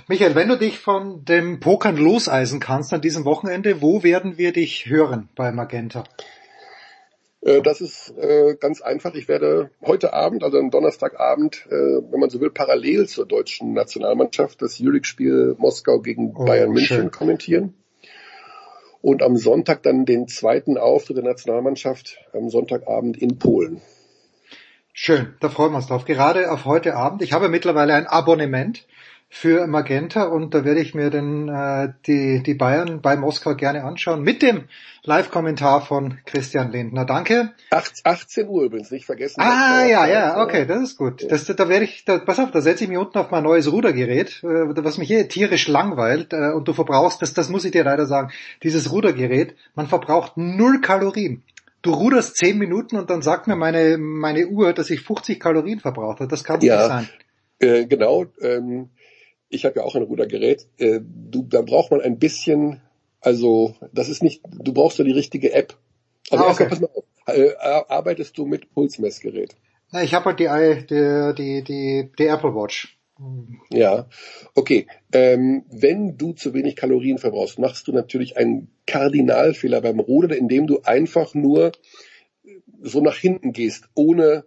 Michael, 0.09 0.37
wenn 0.37 0.49
du 0.49 0.57
dich 0.57 0.78
von 0.78 1.24
dem 1.24 1.59
Pokern 1.59 1.97
loseisen 1.97 2.61
kannst 2.61 2.95
an 2.95 3.01
diesem 3.01 3.24
Wochenende, 3.24 3.83
wo 3.83 4.05
werden 4.05 4.39
wir 4.39 4.53
dich 4.53 4.87
hören 4.87 5.28
bei 5.35 5.51
Magenta? 5.51 6.05
Äh, 7.41 7.61
das 7.61 7.81
ist 7.81 8.15
äh, 8.16 8.55
ganz 8.55 8.81
einfach. 8.83 9.15
Ich 9.15 9.27
werde 9.27 9.70
heute 9.85 10.12
Abend, 10.12 10.45
also 10.45 10.59
am 10.59 10.70
Donnerstagabend, 10.70 11.66
äh, 11.66 11.73
wenn 11.73 12.20
man 12.20 12.31
so 12.31 12.41
will, 12.41 12.51
parallel 12.51 13.09
zur 13.09 13.27
deutschen 13.27 13.73
Nationalmannschaft 13.73 14.62
das 14.62 14.78
Jülich-Spiel 14.78 15.57
Moskau 15.59 15.99
gegen 15.99 16.37
oh, 16.37 16.45
Bayern 16.45 16.70
München 16.70 16.97
schön. 16.97 17.11
kommentieren. 17.11 17.74
Und 19.03 19.24
am 19.24 19.37
Sonntag 19.37 19.83
dann 19.83 20.05
den 20.05 20.28
zweiten 20.28 20.78
Auftritt 20.78 21.16
der 21.16 21.24
Nationalmannschaft 21.24 22.19
am 22.33 22.49
Sonntagabend 22.49 23.16
in 23.16 23.41
Polen. 23.41 23.81
Schön, 24.93 25.35
da 25.41 25.49
freuen 25.49 25.73
wir 25.73 25.78
uns 25.78 25.89
drauf. 25.89 26.05
Gerade 26.05 26.53
auf 26.53 26.65
heute 26.65 26.95
Abend. 26.95 27.23
Ich 27.23 27.33
habe 27.33 27.49
mittlerweile 27.49 27.95
ein 27.95 28.07
Abonnement 28.07 28.87
für 29.39 29.67
Magenta 29.67 30.25
und 30.25 30.55
da 30.55 30.65
werde 30.65 30.81
ich 30.81 30.95
mir 30.95 31.11
dann 31.11 31.49
äh, 31.49 31.93
die, 32.07 32.43
die 32.43 32.55
Bayern 32.55 33.03
bei 33.03 33.17
Moskau 33.17 33.55
gerne 33.55 33.85
anschauen 33.85 34.23
mit 34.23 34.41
dem 34.41 34.65
Live-Kommentar 35.03 35.85
von 35.85 36.17
Christian 36.25 36.73
Lindner. 36.73 37.05
Danke. 37.05 37.53
18 37.71 38.49
Uhr 38.49 38.65
übrigens, 38.65 38.91
nicht 38.91 39.05
vergessen. 39.05 39.43
Ah 39.43 39.85
ja, 39.85 40.07
ja, 40.07 40.43
okay, 40.43 40.65
das 40.65 40.83
ist 40.83 40.97
gut. 40.97 41.31
Das, 41.31 41.45
da 41.45 41.69
werde 41.69 41.85
ich, 41.85 42.07
da, 42.07 42.17
pass 42.17 42.39
auf, 42.39 42.51
da 42.51 42.63
setze 42.63 42.85
ich 42.85 42.89
mich 42.89 42.97
unten 42.97 43.19
auf 43.19 43.31
mein 43.31 43.45
neues 43.45 43.71
Rudergerät, 43.71 44.43
äh, 44.43 44.47
was 44.47 44.97
mich 44.97 45.09
hier 45.09 45.29
tierisch 45.29 45.69
langweilt 45.69 46.33
äh, 46.33 46.53
und 46.53 46.67
du 46.67 46.73
verbrauchst, 46.73 47.21
das, 47.21 47.35
das 47.35 47.51
muss 47.51 47.67
ich 47.67 47.73
dir 47.73 47.85
leider 47.85 48.07
sagen, 48.07 48.33
dieses 48.63 48.91
Rudergerät, 48.91 49.55
man 49.75 49.87
verbraucht 49.87 50.33
null 50.37 50.81
Kalorien. 50.81 51.43
Du 51.83 51.93
ruderst 51.93 52.37
10 52.39 52.57
Minuten 52.57 52.97
und 52.97 53.11
dann 53.11 53.21
sagt 53.21 53.49
mir 53.49 53.57
meine, 53.57 53.99
meine 53.99 54.47
Uhr, 54.47 54.73
dass 54.73 54.89
ich 54.89 55.03
50 55.03 55.39
Kalorien 55.39 55.79
verbraucht 55.79 56.21
habe. 56.21 56.31
Das 56.31 56.43
kann 56.43 56.63
ja, 56.63 56.77
nicht 56.79 56.87
sein. 56.87 57.09
Äh, 57.59 57.87
genau. 57.87 58.27
Ähm, 58.41 58.91
ich 59.48 59.64
habe 59.64 59.81
ja 59.81 59.85
auch 59.85 59.94
ein 59.94 60.02
Rudergerät, 60.02 60.66
äh, 60.78 61.01
du, 61.02 61.43
da 61.43 61.62
braucht 61.62 61.90
man 61.90 62.01
ein 62.01 62.18
bisschen, 62.18 62.81
also 63.20 63.74
das 63.93 64.09
ist 64.09 64.23
nicht, 64.23 64.43
du 64.51 64.73
brauchst 64.73 64.98
ja 64.98 65.05
die 65.05 65.12
richtige 65.12 65.52
App. 65.52 65.77
Also 66.31 66.44
ah, 66.44 66.51
okay. 66.51 66.64
erstmal 66.64 66.68
pass 66.68 66.81
mal 66.81 66.90
auf, 66.94 67.05
äh, 67.27 67.55
arbeitest 67.89 68.36
du 68.39 68.47
mit 68.47 68.73
Pulsmessgerät? 68.73 69.56
Na, 69.93 70.02
ich 70.02 70.14
habe 70.14 70.27
halt 70.27 70.40
die, 70.40 70.86
die, 70.86 71.35
die, 71.35 71.64
die, 71.64 72.12
die 72.18 72.27
Apple 72.27 72.55
Watch. 72.55 72.97
Ja, 73.70 74.09
okay. 74.55 74.86
Ähm, 75.12 75.64
wenn 75.70 76.18
du 76.18 76.32
zu 76.32 76.52
wenig 76.52 76.77
Kalorien 76.77 77.18
verbrauchst, 77.18 77.59
machst 77.59 77.89
du 77.89 77.93
natürlich 77.93 78.36
einen 78.36 78.68
Kardinalfehler 78.86 79.81
beim 79.81 80.01
Rudern, 80.01 80.32
indem 80.36 80.66
du 80.66 80.82
einfach 80.82 81.35
nur 81.35 81.73
so 82.82 83.01
nach 83.01 83.16
hinten 83.16 83.52
gehst, 83.52 83.89
ohne 83.94 84.44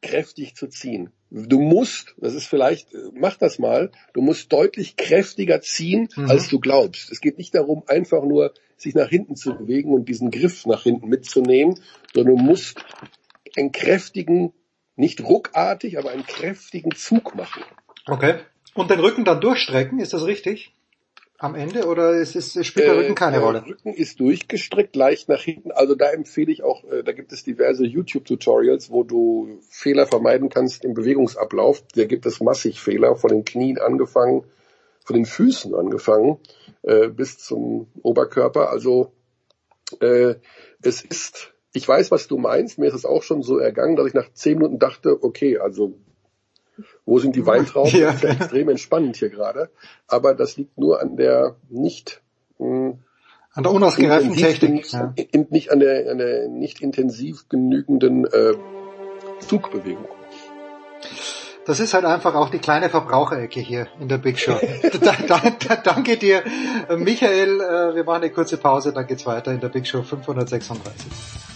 kräftig 0.00 0.54
zu 0.54 0.68
ziehen. 0.68 1.10
Du 1.30 1.60
musst, 1.60 2.14
das 2.18 2.34
ist 2.34 2.46
vielleicht, 2.46 2.88
mach 3.12 3.36
das 3.36 3.58
mal, 3.58 3.90
du 4.12 4.22
musst 4.22 4.52
deutlich 4.52 4.96
kräftiger 4.96 5.60
ziehen, 5.60 6.08
mhm. 6.14 6.30
als 6.30 6.48
du 6.48 6.60
glaubst. 6.60 7.10
Es 7.10 7.20
geht 7.20 7.36
nicht 7.38 7.54
darum, 7.54 7.82
einfach 7.88 8.22
nur 8.22 8.52
sich 8.76 8.94
nach 8.94 9.08
hinten 9.08 9.34
zu 9.34 9.56
bewegen 9.56 9.92
und 9.92 10.08
diesen 10.08 10.30
Griff 10.30 10.66
nach 10.66 10.84
hinten 10.84 11.08
mitzunehmen, 11.08 11.80
sondern 12.14 12.36
du 12.36 12.42
musst 12.42 12.84
einen 13.56 13.72
kräftigen, 13.72 14.52
nicht 14.94 15.20
ruckartig, 15.22 15.98
aber 15.98 16.10
einen 16.10 16.26
kräftigen 16.26 16.94
Zug 16.94 17.34
machen. 17.34 17.62
Okay. 18.06 18.36
Und 18.74 18.90
den 18.90 19.00
Rücken 19.00 19.24
dann 19.24 19.40
durchstrecken, 19.40 19.98
ist 19.98 20.12
das 20.12 20.26
richtig? 20.26 20.75
Am 21.38 21.54
Ende 21.54 21.86
oder 21.86 22.12
ist 22.12 22.34
es, 22.34 22.52
spielt 22.66 22.86
der 22.86 22.96
Rücken 22.96 23.14
keine 23.14 23.36
äh, 23.36 23.40
Rolle? 23.40 23.60
Der 23.60 23.70
Rücken 23.70 23.92
ist 23.92 24.20
durchgestreckt, 24.20 24.96
leicht 24.96 25.28
nach 25.28 25.42
hinten. 25.42 25.70
Also 25.70 25.94
da 25.94 26.10
empfehle 26.10 26.50
ich 26.50 26.62
auch, 26.62 26.84
äh, 26.84 27.02
da 27.02 27.12
gibt 27.12 27.32
es 27.32 27.44
diverse 27.44 27.84
YouTube-Tutorials, 27.84 28.90
wo 28.90 29.02
du 29.04 29.58
Fehler 29.68 30.06
vermeiden 30.06 30.48
kannst 30.48 30.84
im 30.84 30.94
Bewegungsablauf. 30.94 31.82
Da 31.94 32.04
gibt 32.04 32.26
es 32.26 32.40
massig 32.40 32.80
Fehler, 32.80 33.16
von 33.16 33.30
den 33.30 33.44
Knien 33.44 33.78
angefangen, 33.78 34.44
von 35.04 35.14
den 35.14 35.26
Füßen 35.26 35.74
angefangen, 35.74 36.38
äh, 36.82 37.08
bis 37.08 37.38
zum 37.38 37.88
Oberkörper. 38.02 38.70
Also 38.70 39.12
äh, 40.00 40.36
es 40.82 41.02
ist, 41.02 41.52
ich 41.72 41.86
weiß, 41.86 42.10
was 42.10 42.28
du 42.28 42.38
meinst. 42.38 42.78
Mir 42.78 42.86
ist 42.86 42.94
es 42.94 43.04
auch 43.04 43.22
schon 43.22 43.42
so 43.42 43.58
ergangen, 43.58 43.96
dass 43.96 44.06
ich 44.06 44.14
nach 44.14 44.32
zehn 44.32 44.58
Minuten 44.58 44.78
dachte, 44.78 45.22
okay, 45.22 45.58
also 45.58 45.98
wo 47.04 47.18
sind 47.18 47.36
die 47.36 47.46
Weintrauben? 47.46 47.92
Ja. 48.00 48.12
Das 48.12 48.16
ist 48.16 48.22
ja 48.24 48.30
extrem 48.30 48.68
entspannend 48.68 49.16
hier 49.16 49.30
gerade. 49.30 49.70
Aber 50.08 50.34
das 50.34 50.56
liegt 50.56 50.76
nur 50.78 51.00
an 51.00 51.16
der 51.16 51.56
nicht 51.68 52.22
mh, 52.58 52.66
hm, 52.66 52.98
an 53.56 53.62
der 53.62 53.72
unausgereiften 53.72 54.34
Technik. 54.34 54.92
Ja. 54.92 55.14
Nicht 55.48 55.72
an 55.72 55.80
der, 55.80 56.10
an 56.10 56.18
der 56.18 56.48
nicht 56.48 56.82
intensiv 56.82 57.48
genügenden 57.48 58.26
äh, 58.26 58.52
Zugbewegung. 59.40 60.08
Das 61.64 61.80
ist 61.80 61.94
halt 61.94 62.04
einfach 62.04 62.34
auch 62.34 62.50
die 62.50 62.58
kleine 62.58 62.90
Verbraucherecke 62.90 63.58
hier 63.58 63.88
in 63.98 64.08
der 64.08 64.18
Big 64.18 64.38
Show. 64.38 64.56
da, 65.00 65.16
da, 65.26 65.40
da, 65.66 65.76
danke 65.76 66.16
dir, 66.16 66.44
Michael. 66.96 67.60
Äh, 67.60 67.94
wir 67.96 68.04
machen 68.04 68.22
eine 68.22 68.30
kurze 68.30 68.58
Pause, 68.58 68.92
dann 68.92 69.06
geht's 69.06 69.26
weiter 69.26 69.52
in 69.52 69.60
der 69.60 69.70
Big 69.70 69.86
Show 69.86 70.02
536. 70.02 71.55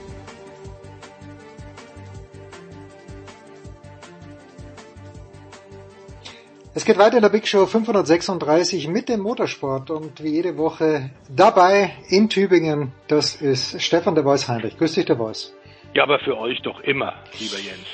Es 6.73 6.85
geht 6.85 6.97
weiter 6.97 7.17
in 7.17 7.21
der 7.21 7.29
Big 7.29 7.45
Show 7.49 7.65
536 7.65 8.87
mit 8.87 9.09
dem 9.09 9.19
Motorsport 9.19 9.91
und 9.91 10.23
wie 10.23 10.29
jede 10.29 10.57
Woche 10.57 11.09
dabei 11.27 11.91
in 12.07 12.29
Tübingen, 12.29 12.93
das 13.09 13.35
ist 13.35 13.81
Stefan 13.81 14.15
der 14.15 14.23
Voice 14.23 14.47
Heinrich. 14.47 14.77
Grüß 14.77 14.93
dich, 14.93 15.03
der 15.03 15.17
Voice. 15.17 15.53
Ja, 15.93 16.03
aber 16.03 16.19
für 16.19 16.37
euch 16.37 16.61
doch 16.61 16.79
immer, 16.79 17.15
lieber 17.37 17.57
Jens. 17.57 17.87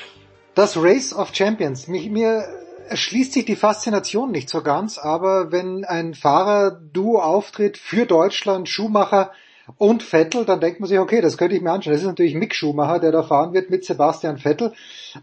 Das 0.54 0.76
Race 0.76 1.12
of 1.12 1.34
Champions. 1.34 1.88
Mich, 1.88 2.08
mir 2.08 2.44
erschließt 2.88 3.32
sich 3.32 3.46
die 3.46 3.56
Faszination 3.56 4.30
nicht 4.30 4.48
so 4.48 4.62
ganz, 4.62 4.96
aber 4.96 5.50
wenn 5.50 5.84
ein 5.84 6.14
Fahrer 6.14 6.70
Duo 6.70 7.18
auftritt 7.20 7.78
für 7.78 8.06
Deutschland, 8.06 8.68
Schumacher 8.68 9.32
und 9.76 10.02
Vettel, 10.02 10.44
dann 10.44 10.60
denkt 10.60 10.80
man 10.80 10.88
sich, 10.88 10.98
okay, 10.98 11.20
das 11.20 11.36
könnte 11.36 11.56
ich 11.56 11.62
mir 11.62 11.70
anschauen. 11.70 11.92
Das 11.92 12.02
ist 12.02 12.08
natürlich 12.08 12.34
Mick 12.34 12.54
Schumacher, 12.54 13.00
der 13.00 13.12
da 13.12 13.22
fahren 13.22 13.52
wird 13.52 13.70
mit 13.70 13.84
Sebastian 13.84 14.38
Vettel. 14.38 14.72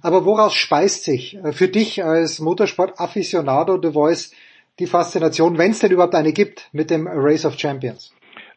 Aber 0.02 0.26
woraus 0.26 0.54
speist 0.54 1.04
sich 1.04 1.38
äh, 1.38 1.52
für 1.52 1.68
dich 1.68 2.04
als 2.04 2.40
Motorsport-Afficionado 2.40 3.80
The 3.82 3.92
Voice 3.92 4.34
die 4.80 4.88
Faszination, 4.88 5.58
wenn 5.58 5.72
es 5.72 5.80
denn 5.80 5.92
überhaupt 5.92 6.16
eine 6.16 6.34
gibt, 6.34 6.70
mit 6.74 6.90
dem 6.90 7.08
Race 7.08 7.46
of 7.46 7.58
Champions? 7.58 8.14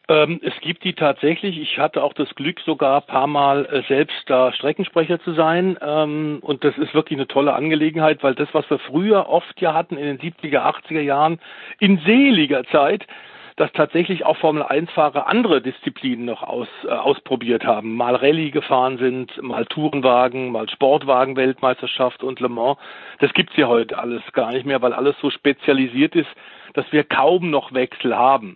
Ähm, 0.09 0.41
es 0.43 0.53
gibt 0.61 0.83
die 0.83 0.93
tatsächlich. 0.93 1.59
Ich 1.59 1.77
hatte 1.77 2.01
auch 2.01 2.13
das 2.13 2.33
Glück, 2.33 2.59
sogar 2.65 3.01
paar 3.01 3.27
Mal 3.27 3.65
äh, 3.67 3.83
selbst 3.87 4.23
da 4.25 4.51
Streckensprecher 4.51 5.21
zu 5.21 5.33
sein. 5.33 5.77
Ähm, 5.81 6.39
und 6.41 6.63
das 6.63 6.75
ist 6.79 6.95
wirklich 6.95 7.17
eine 7.17 7.27
tolle 7.27 7.53
Angelegenheit, 7.53 8.23
weil 8.23 8.33
das, 8.33 8.49
was 8.51 8.67
wir 8.71 8.79
früher 8.79 9.29
oft 9.29 9.61
ja 9.61 9.75
hatten 9.75 9.97
in 9.97 10.05
den 10.05 10.19
70er, 10.19 10.61
80er 10.61 11.01
Jahren, 11.01 11.39
in 11.79 11.99
seliger 11.99 12.63
Zeit, 12.71 13.05
dass 13.59 13.73
tatsächlich 13.73 14.25
auch 14.25 14.37
Formel 14.37 14.63
1-Fahrer 14.63 15.27
andere 15.27 15.61
Disziplinen 15.61 16.23
noch 16.23 16.43
aus, 16.43 16.69
äh, 16.85 16.91
ausprobiert 16.91 17.65
haben. 17.65 17.93
Mal 17.93 18.15
Rallye 18.15 18.51
gefahren 18.51 18.97
sind, 18.97 19.41
mal 19.43 19.65
Tourenwagen, 19.65 20.53
mal 20.53 20.69
Sportwagen-Weltmeisterschaft 20.69 22.23
und 22.23 22.39
Le 22.39 22.47
Mans. 22.47 22.77
Das 23.19 23.33
gibt's 23.33 23.57
ja 23.57 23.67
heute 23.67 23.97
alles 23.97 24.21
gar 24.31 24.53
nicht 24.53 24.65
mehr, 24.65 24.81
weil 24.81 24.93
alles 24.93 25.17
so 25.21 25.29
spezialisiert 25.29 26.15
ist, 26.15 26.29
dass 26.73 26.89
wir 26.93 27.03
kaum 27.03 27.49
noch 27.49 27.73
Wechsel 27.73 28.15
haben. 28.15 28.55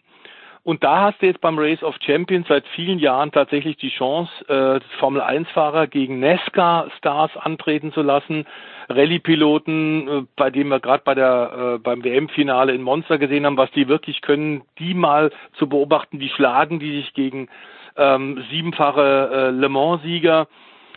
Und 0.64 0.86
da 0.86 1.02
hast 1.02 1.22
du 1.22 1.26
jetzt 1.26 1.42
beim 1.42 1.60
Race 1.60 1.84
of 1.84 1.98
Champions 2.06 2.48
seit 2.48 2.66
vielen 2.68 2.98
Jahren 2.98 3.34
tatsächlich 3.34 3.76
die 3.76 3.90
Chance, 3.90 4.32
äh, 4.48 4.80
Formel 5.00 5.22
1-Fahrer 5.22 5.88
gegen 5.88 6.22
NASCAR-Stars 6.22 7.36
antreten 7.36 7.92
zu 7.92 8.02
lassen. 8.02 8.46
Rallye-Piloten, 8.90 10.08
äh, 10.08 10.22
bei 10.36 10.50
denen 10.50 10.70
wir 10.70 10.80
gerade 10.80 11.04
bei 11.04 11.16
der 11.16 11.76
äh, 11.76 11.80
beim 11.80 12.04
WM-Finale 12.04 12.74
in 12.74 12.82
Monster 12.82 13.18
gesehen 13.18 13.46
haben, 13.46 13.58
was 13.58 13.72
die 13.72 13.88
wirklich 13.88 14.22
können, 14.22 14.64
die 14.80 14.94
mal 14.94 15.32
zu 15.58 15.68
beobachten, 15.68 16.20
wie 16.20 16.30
schlagen 16.30 16.80
die 16.80 17.02
sich 17.02 17.14
gegen 17.14 17.50
ähm, 17.98 18.44
siebenfache 18.50 19.30
äh, 19.32 19.50
Le 19.52 19.70
Mans-Sieger. 19.70 20.48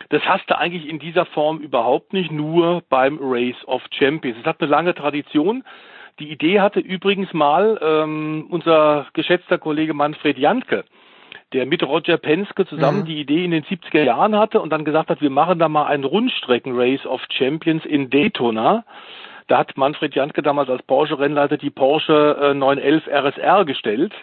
Das 0.09 0.23
hast 0.23 0.49
du 0.49 0.57
eigentlich 0.57 0.87
in 0.87 0.99
dieser 0.99 1.25
Form 1.25 1.59
überhaupt 1.59 2.13
nicht, 2.13 2.31
nur 2.31 2.83
beim 2.89 3.19
Race 3.21 3.67
of 3.67 3.81
Champions. 3.91 4.37
Es 4.39 4.45
hat 4.45 4.61
eine 4.61 4.69
lange 4.69 4.93
Tradition. 4.93 5.63
Die 6.19 6.31
Idee 6.31 6.61
hatte 6.61 6.79
übrigens 6.79 7.31
mal 7.33 7.79
ähm, 7.81 8.47
unser 8.49 9.07
geschätzter 9.13 9.57
Kollege 9.57 9.93
Manfred 9.93 10.37
Jantke, 10.37 10.85
der 11.53 11.65
mit 11.65 11.83
Roger 11.83 12.17
Penske 12.17 12.65
zusammen 12.65 13.01
mhm. 13.01 13.05
die 13.05 13.19
Idee 13.19 13.45
in 13.45 13.51
den 13.51 13.63
70er 13.63 14.03
Jahren 14.03 14.35
hatte 14.35 14.59
und 14.59 14.69
dann 14.69 14.85
gesagt 14.85 15.09
hat, 15.09 15.21
wir 15.21 15.29
machen 15.29 15.59
da 15.59 15.69
mal 15.69 15.85
einen 15.85 16.03
Rundstrecken-Race 16.03 17.05
of 17.05 17.21
Champions 17.29 17.85
in 17.85 18.09
Daytona. 18.09 18.83
Da 19.47 19.59
hat 19.59 19.77
Manfred 19.77 20.13
Jantke 20.13 20.41
damals 20.41 20.69
als 20.69 20.83
Porsche-Rennleiter 20.83 21.57
die 21.57 21.69
Porsche 21.69 22.37
äh, 22.41 22.53
911 22.53 23.07
RSR 23.07 23.65
gestellt. 23.65 24.13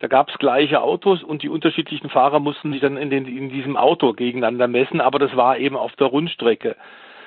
Da 0.00 0.08
gab 0.08 0.30
es 0.30 0.38
gleiche 0.38 0.82
Autos 0.82 1.22
und 1.22 1.44
die 1.44 1.48
unterschiedlichen 1.48 2.10
Fahrer 2.10 2.40
mussten 2.40 2.72
sich 2.72 2.80
dann 2.80 2.96
in, 2.96 3.08
den, 3.08 3.26
in 3.26 3.50
diesem 3.50 3.76
Auto 3.76 4.12
gegeneinander 4.12 4.66
messen, 4.66 5.00
aber 5.00 5.20
das 5.20 5.36
war 5.36 5.58
eben 5.58 5.76
auf 5.76 5.94
der 5.94 6.08
Rundstrecke. 6.08 6.74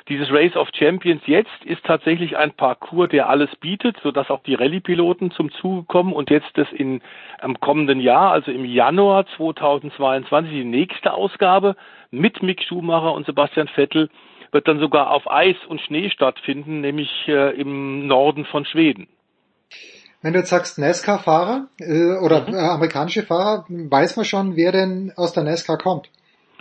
Dieses 0.08 0.30
Race 0.30 0.56
of 0.56 0.68
Champions 0.78 1.24
jetzt 1.26 1.64
ist 1.66 1.84
tatsächlich 1.84 2.38
ein 2.38 2.52
Parcours, 2.52 3.10
der 3.10 3.28
alles 3.28 3.50
bietet, 3.60 3.98
sodass 4.04 4.30
auch 4.30 4.44
die 4.44 4.54
Rallye-Piloten 4.54 5.32
zum 5.32 5.52
Zuge 5.54 5.84
kommen 5.88 6.14
und 6.14 6.30
jetzt 6.30 6.52
das 6.54 6.68
in, 6.72 7.02
am 7.40 7.60
kommenden 7.60 8.00
Jahr, 8.00 8.32
also 8.32 8.52
im 8.52 8.66
Januar 8.66 9.26
2022, 9.36 10.52
die 10.52 10.64
nächste 10.64 11.14
Ausgabe 11.14 11.76
mit 12.12 12.44
Mick 12.44 12.62
Schumacher 12.62 13.14
und 13.14 13.26
Sebastian 13.26 13.68
Vettel 13.68 14.10
wird 14.52 14.68
dann 14.68 14.80
sogar 14.80 15.10
auf 15.10 15.30
Eis 15.30 15.58
und 15.68 15.82
Schnee 15.82 16.12
stattfinden, 16.12 16.82
nämlich 16.82 17.10
äh, 17.28 17.60
im 17.60 18.06
Norden 18.06 18.46
von 18.46 18.64
Schweden. 18.66 19.08
Wenn 20.22 20.34
du 20.34 20.40
jetzt 20.40 20.50
sagst 20.50 20.78
NASCAR-Fahrer 20.78 21.68
äh, 21.80 22.18
oder 22.24 22.48
mhm. 22.48 22.54
äh, 22.54 22.60
amerikanische 22.60 23.24
Fahrer, 23.24 23.66
weiß 23.68 24.18
man 24.18 24.26
schon, 24.26 24.56
wer 24.56 24.72
denn 24.72 25.14
aus 25.16 25.34
der 25.34 25.44
NASCAR 25.44 25.78
kommt? 25.78 26.10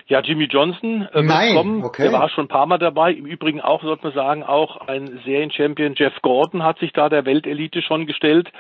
Ja, 0.07 0.21
Jimmy 0.21 0.45
Johnson 0.45 1.09
äh, 1.15 1.23
Nein, 1.23 1.55
kommen. 1.55 1.83
Okay. 1.83 2.03
Der 2.03 2.13
war 2.13 2.29
schon 2.29 2.45
ein 2.45 2.49
paar 2.49 2.67
Mal 2.67 2.77
dabei. 2.77 3.13
Im 3.13 3.25
Übrigen 3.25 3.63
auch, 3.63 3.83
sollte 3.83 4.05
man 4.05 4.13
sagen, 4.13 4.43
auch 4.43 4.87
ein 4.87 5.21
Serienchampion 5.25 5.95
Jeff 5.97 6.21
Gordon 6.21 6.63
hat 6.63 6.79
sich 6.79 6.93
da 6.93 7.09
der 7.09 7.25
Weltelite 7.25 7.81
schon 7.81 8.05
gestellt, 8.05 8.53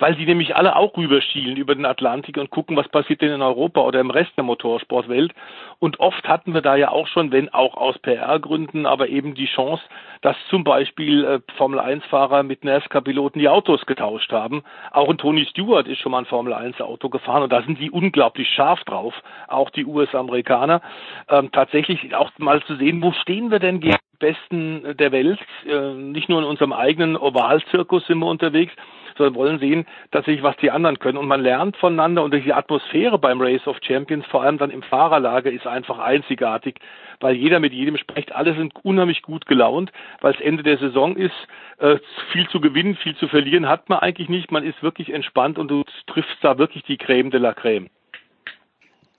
weil 0.00 0.16
die 0.16 0.26
nämlich 0.26 0.56
alle 0.56 0.74
auch 0.74 0.96
rüberschielen 0.96 1.56
über 1.56 1.76
den 1.76 1.86
Atlantik 1.86 2.36
und 2.36 2.50
gucken, 2.50 2.76
was 2.76 2.88
passiert 2.88 3.20
denn 3.20 3.32
in 3.32 3.42
Europa 3.42 3.80
oder 3.82 4.00
im 4.00 4.10
Rest 4.10 4.32
der 4.36 4.42
Motorsportwelt. 4.42 5.32
Und 5.78 6.00
oft 6.00 6.26
hatten 6.26 6.52
wir 6.52 6.62
da 6.62 6.74
ja 6.74 6.90
auch 6.90 7.06
schon, 7.06 7.30
wenn 7.30 7.48
auch 7.54 7.76
aus 7.76 7.96
PR-Gründen, 8.00 8.84
aber 8.84 9.08
eben 9.08 9.36
die 9.36 9.46
Chance, 9.46 9.84
dass 10.22 10.36
zum 10.50 10.64
Beispiel 10.64 11.24
äh, 11.24 11.40
Formel-1-Fahrer 11.58 12.42
mit 12.42 12.64
NASCAR-Piloten 12.64 13.38
die 13.38 13.48
Autos 13.48 13.86
getauscht 13.86 14.32
haben. 14.32 14.64
Auch 14.90 15.08
ein 15.08 15.18
Tony 15.18 15.46
Stewart 15.46 15.86
ist 15.86 16.00
schon 16.00 16.10
mal 16.10 16.18
ein 16.18 16.26
Formel-1-Auto 16.26 17.08
gefahren 17.08 17.44
und 17.44 17.52
da 17.52 17.62
sind 17.62 17.78
die 17.78 17.92
unglaublich 17.92 18.48
scharf 18.48 18.82
drauf, 18.82 19.14
auch 19.46 19.70
die 19.70 19.84
US-Amerikaner 19.84 20.82
ähm, 21.28 21.50
tatsächlich 21.52 22.14
auch 22.14 22.30
mal 22.38 22.62
zu 22.64 22.76
sehen, 22.76 23.02
wo 23.02 23.12
stehen 23.12 23.50
wir 23.50 23.58
denn 23.58 23.80
gegen 23.80 23.96
die 24.12 24.18
Besten 24.18 24.96
der 24.96 25.12
Welt. 25.12 25.38
Äh, 25.66 25.94
nicht 25.94 26.28
nur 26.28 26.40
in 26.40 26.44
unserem 26.44 26.72
eigenen 26.72 27.16
Ovalzirkus 27.16 28.06
sind 28.06 28.18
wir 28.18 28.26
unterwegs, 28.26 28.72
sondern 29.18 29.34
wollen 29.34 29.58
sehen, 29.58 29.86
tatsächlich, 30.10 30.42
was 30.42 30.56
die 30.56 30.70
anderen 30.70 30.98
können. 30.98 31.18
Und 31.18 31.26
man 31.26 31.42
lernt 31.42 31.76
voneinander 31.76 32.22
und 32.22 32.32
die 32.32 32.52
Atmosphäre 32.52 33.18
beim 33.18 33.40
Race 33.40 33.66
of 33.66 33.78
Champions, 33.82 34.24
vor 34.26 34.42
allem 34.42 34.58
dann 34.58 34.70
im 34.70 34.82
Fahrerlager, 34.82 35.50
ist 35.50 35.66
einfach 35.66 35.98
einzigartig, 35.98 36.76
weil 37.20 37.34
jeder 37.34 37.60
mit 37.60 37.72
jedem 37.72 37.96
spricht. 37.96 38.34
Alle 38.34 38.54
sind 38.54 38.74
unheimlich 38.84 39.22
gut 39.22 39.46
gelaunt, 39.46 39.92
weil 40.20 40.34
es 40.34 40.40
Ende 40.40 40.62
der 40.62 40.78
Saison 40.78 41.16
ist. 41.16 41.34
Äh, 41.78 41.98
viel 42.32 42.48
zu 42.48 42.60
gewinnen, 42.60 42.96
viel 42.96 43.16
zu 43.16 43.28
verlieren 43.28 43.68
hat 43.68 43.88
man 43.88 43.98
eigentlich 43.98 44.28
nicht. 44.28 44.50
Man 44.50 44.64
ist 44.64 44.82
wirklich 44.82 45.12
entspannt 45.12 45.58
und 45.58 45.68
du 45.68 45.84
triffst 46.06 46.38
da 46.40 46.58
wirklich 46.58 46.84
die 46.84 46.96
Creme 46.96 47.30
de 47.30 47.40
la 47.40 47.52
Creme. 47.52 47.88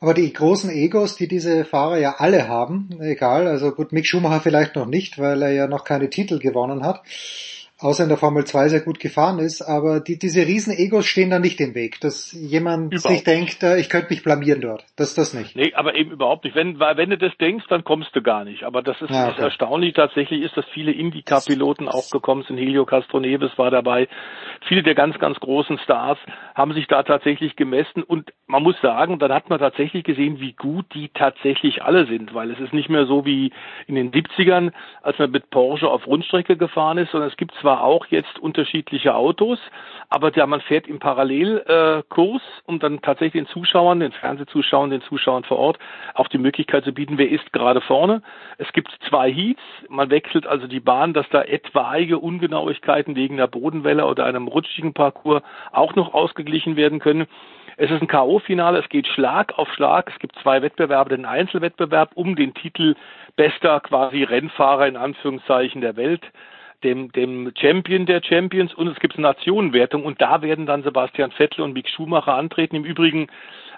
Aber 0.01 0.13
die 0.13 0.31
großen 0.31 0.69
Egos, 0.69 1.17
die 1.17 1.27
diese 1.27 1.65
Fahrer 1.65 1.97
ja 1.97 2.15
alle 2.19 2.47
haben, 2.47 2.89
egal, 3.01 3.47
also 3.47 3.71
gut, 3.71 3.91
Mick 3.91 4.07
Schumacher 4.07 4.39
vielleicht 4.39 4.75
noch 4.75 4.85
nicht, 4.85 5.19
weil 5.19 5.41
er 5.41 5.51
ja 5.51 5.67
noch 5.67 5.83
keine 5.83 6.09
Titel 6.09 6.39
gewonnen 6.39 6.85
hat, 6.85 7.03
außer 7.79 8.03
in 8.03 8.09
der 8.09 8.17
Formel 8.17 8.45
2 8.45 8.67
sehr 8.67 8.81
gut 8.81 8.99
gefahren 8.99 9.39
ist, 9.39 9.61
aber 9.61 10.01
die, 10.01 10.19
diese 10.19 10.45
riesen 10.45 10.73
Egos 10.73 11.05
stehen 11.05 11.29
da 11.29 11.39
nicht 11.39 11.61
im 11.61 11.75
Weg, 11.75 11.99
dass 12.01 12.31
jemand 12.33 12.93
überhaupt 12.93 13.09
sich 13.09 13.23
denkt, 13.23 13.63
äh, 13.63 13.79
ich 13.79 13.89
könnte 13.89 14.07
mich 14.09 14.23
blamieren 14.23 14.61
dort. 14.61 14.85
Das 14.97 15.09
ist 15.09 15.17
das 15.17 15.33
nicht. 15.33 15.55
Nee, 15.55 15.73
aber 15.73 15.95
eben 15.95 16.11
überhaupt 16.11 16.43
nicht. 16.43 16.55
Wenn, 16.55 16.79
wenn 16.79 17.09
du 17.09 17.17
das 17.17 17.35
denkst, 17.37 17.65
dann 17.69 17.83
kommst 17.83 18.15
du 18.15 18.21
gar 18.21 18.43
nicht. 18.43 18.63
Aber 18.63 18.81
das 18.81 19.01
ist, 19.01 19.09
ja, 19.09 19.29
okay. 19.29 19.41
erstaunlich 19.41 19.93
tatsächlich 19.93 20.41
ist, 20.41 20.57
dass 20.57 20.65
viele 20.73 20.91
Indycar-Piloten 20.91 21.87
auch 21.87 22.09
gekommen 22.09 22.43
sind. 22.47 22.57
Helio 22.57 22.85
Castroneves 22.85 23.57
war 23.57 23.71
dabei. 23.71 24.07
Viele 24.67 24.83
der 24.83 24.95
ganz, 24.95 25.17
ganz 25.19 25.39
großen 25.39 25.79
Stars 25.79 26.17
haben 26.55 26.73
sich 26.73 26.87
da 26.87 27.03
tatsächlich 27.03 27.55
gemessen 27.55 28.03
und 28.03 28.33
man 28.47 28.63
muss 28.63 28.75
sagen, 28.81 29.19
dann 29.19 29.31
hat 29.31 29.49
man 29.49 29.59
tatsächlich 29.59 30.03
gesehen, 30.03 30.39
wie 30.39 30.53
gut 30.53 30.85
die 30.93 31.09
tatsächlich 31.13 31.83
alle 31.83 32.07
sind, 32.07 32.33
weil 32.33 32.51
es 32.51 32.59
ist 32.59 32.73
nicht 32.73 32.89
mehr 32.89 33.05
so 33.05 33.25
wie 33.25 33.53
in 33.87 33.95
den 33.95 34.11
70ern, 34.11 34.73
als 35.01 35.17
man 35.17 35.31
mit 35.31 35.49
Porsche 35.49 35.87
auf 35.87 36.05
Rundstrecke 36.07 36.57
gefahren 36.57 36.97
ist, 36.97 37.11
sondern 37.11 37.29
es 37.29 37.37
gibt 37.37 37.53
zwar 37.61 37.68
zwar 37.69 37.83
auch 37.83 38.07
jetzt 38.07 38.39
unterschiedliche 38.39 39.13
Autos, 39.13 39.59
aber 40.09 40.35
ja, 40.35 40.47
man 40.47 40.59
fährt 40.61 40.87
im 40.87 40.97
Parallelkurs, 40.97 42.41
äh, 42.41 42.61
um 42.65 42.79
dann 42.79 42.99
tatsächlich 43.03 43.43
den 43.43 43.47
Zuschauern, 43.47 43.99
den 43.99 44.11
Fernsehzuschauern, 44.11 44.89
den 44.89 45.03
Zuschauern 45.03 45.43
vor 45.43 45.59
Ort 45.59 45.77
auch 46.15 46.27
die 46.29 46.39
Möglichkeit 46.39 46.83
zu 46.83 46.93
bieten, 46.93 47.19
wer 47.19 47.29
ist 47.29 47.53
gerade 47.53 47.79
vorne. 47.81 48.23
Es 48.57 48.73
gibt 48.73 48.89
zwei 49.07 49.31
Heats, 49.31 49.61
man 49.87 50.09
wechselt 50.09 50.47
also 50.47 50.65
die 50.65 50.79
Bahn, 50.79 51.13
dass 51.13 51.29
da 51.29 51.43
etwaige 51.43 52.17
Ungenauigkeiten 52.17 53.15
wegen 53.15 53.37
der 53.37 53.45
Bodenwelle 53.45 54.07
oder 54.07 54.25
einem 54.25 54.47
rutschigen 54.47 54.95
Parcours 54.95 55.43
auch 55.71 55.93
noch 55.93 56.15
ausgeglichen 56.15 56.75
werden 56.75 56.97
können. 56.97 57.27
Es 57.77 57.91
ist 57.91 58.01
ein 58.01 58.07
K.O.-Finale, 58.07 58.79
es 58.79 58.89
geht 58.89 59.07
Schlag 59.07 59.57
auf 59.59 59.71
Schlag. 59.73 60.11
Es 60.11 60.19
gibt 60.19 60.35
zwei 60.41 60.63
Wettbewerbe, 60.63 61.11
den 61.11 61.25
Einzelwettbewerb 61.25 62.11
um 62.15 62.35
den 62.35 62.55
Titel 62.55 62.95
bester 63.35 63.79
quasi 63.79 64.23
Rennfahrer 64.23 64.87
in 64.87 64.97
Anführungszeichen 64.97 65.81
der 65.81 65.95
Welt 65.95 66.23
dem, 66.83 67.11
dem 67.11 67.51
Champion 67.59 68.05
der 68.05 68.21
Champions 68.23 68.73
und 68.73 68.87
es 68.87 68.99
gibt 68.99 69.15
eine 69.15 69.27
Nationenwertung 69.27 70.03
und 70.03 70.21
da 70.21 70.41
werden 70.41 70.65
dann 70.65 70.83
Sebastian 70.83 71.31
Vettel 71.31 71.63
und 71.63 71.73
Mick 71.73 71.89
Schumacher 71.89 72.35
antreten. 72.35 72.75
Im 72.75 72.85
Übrigen, 72.85 73.27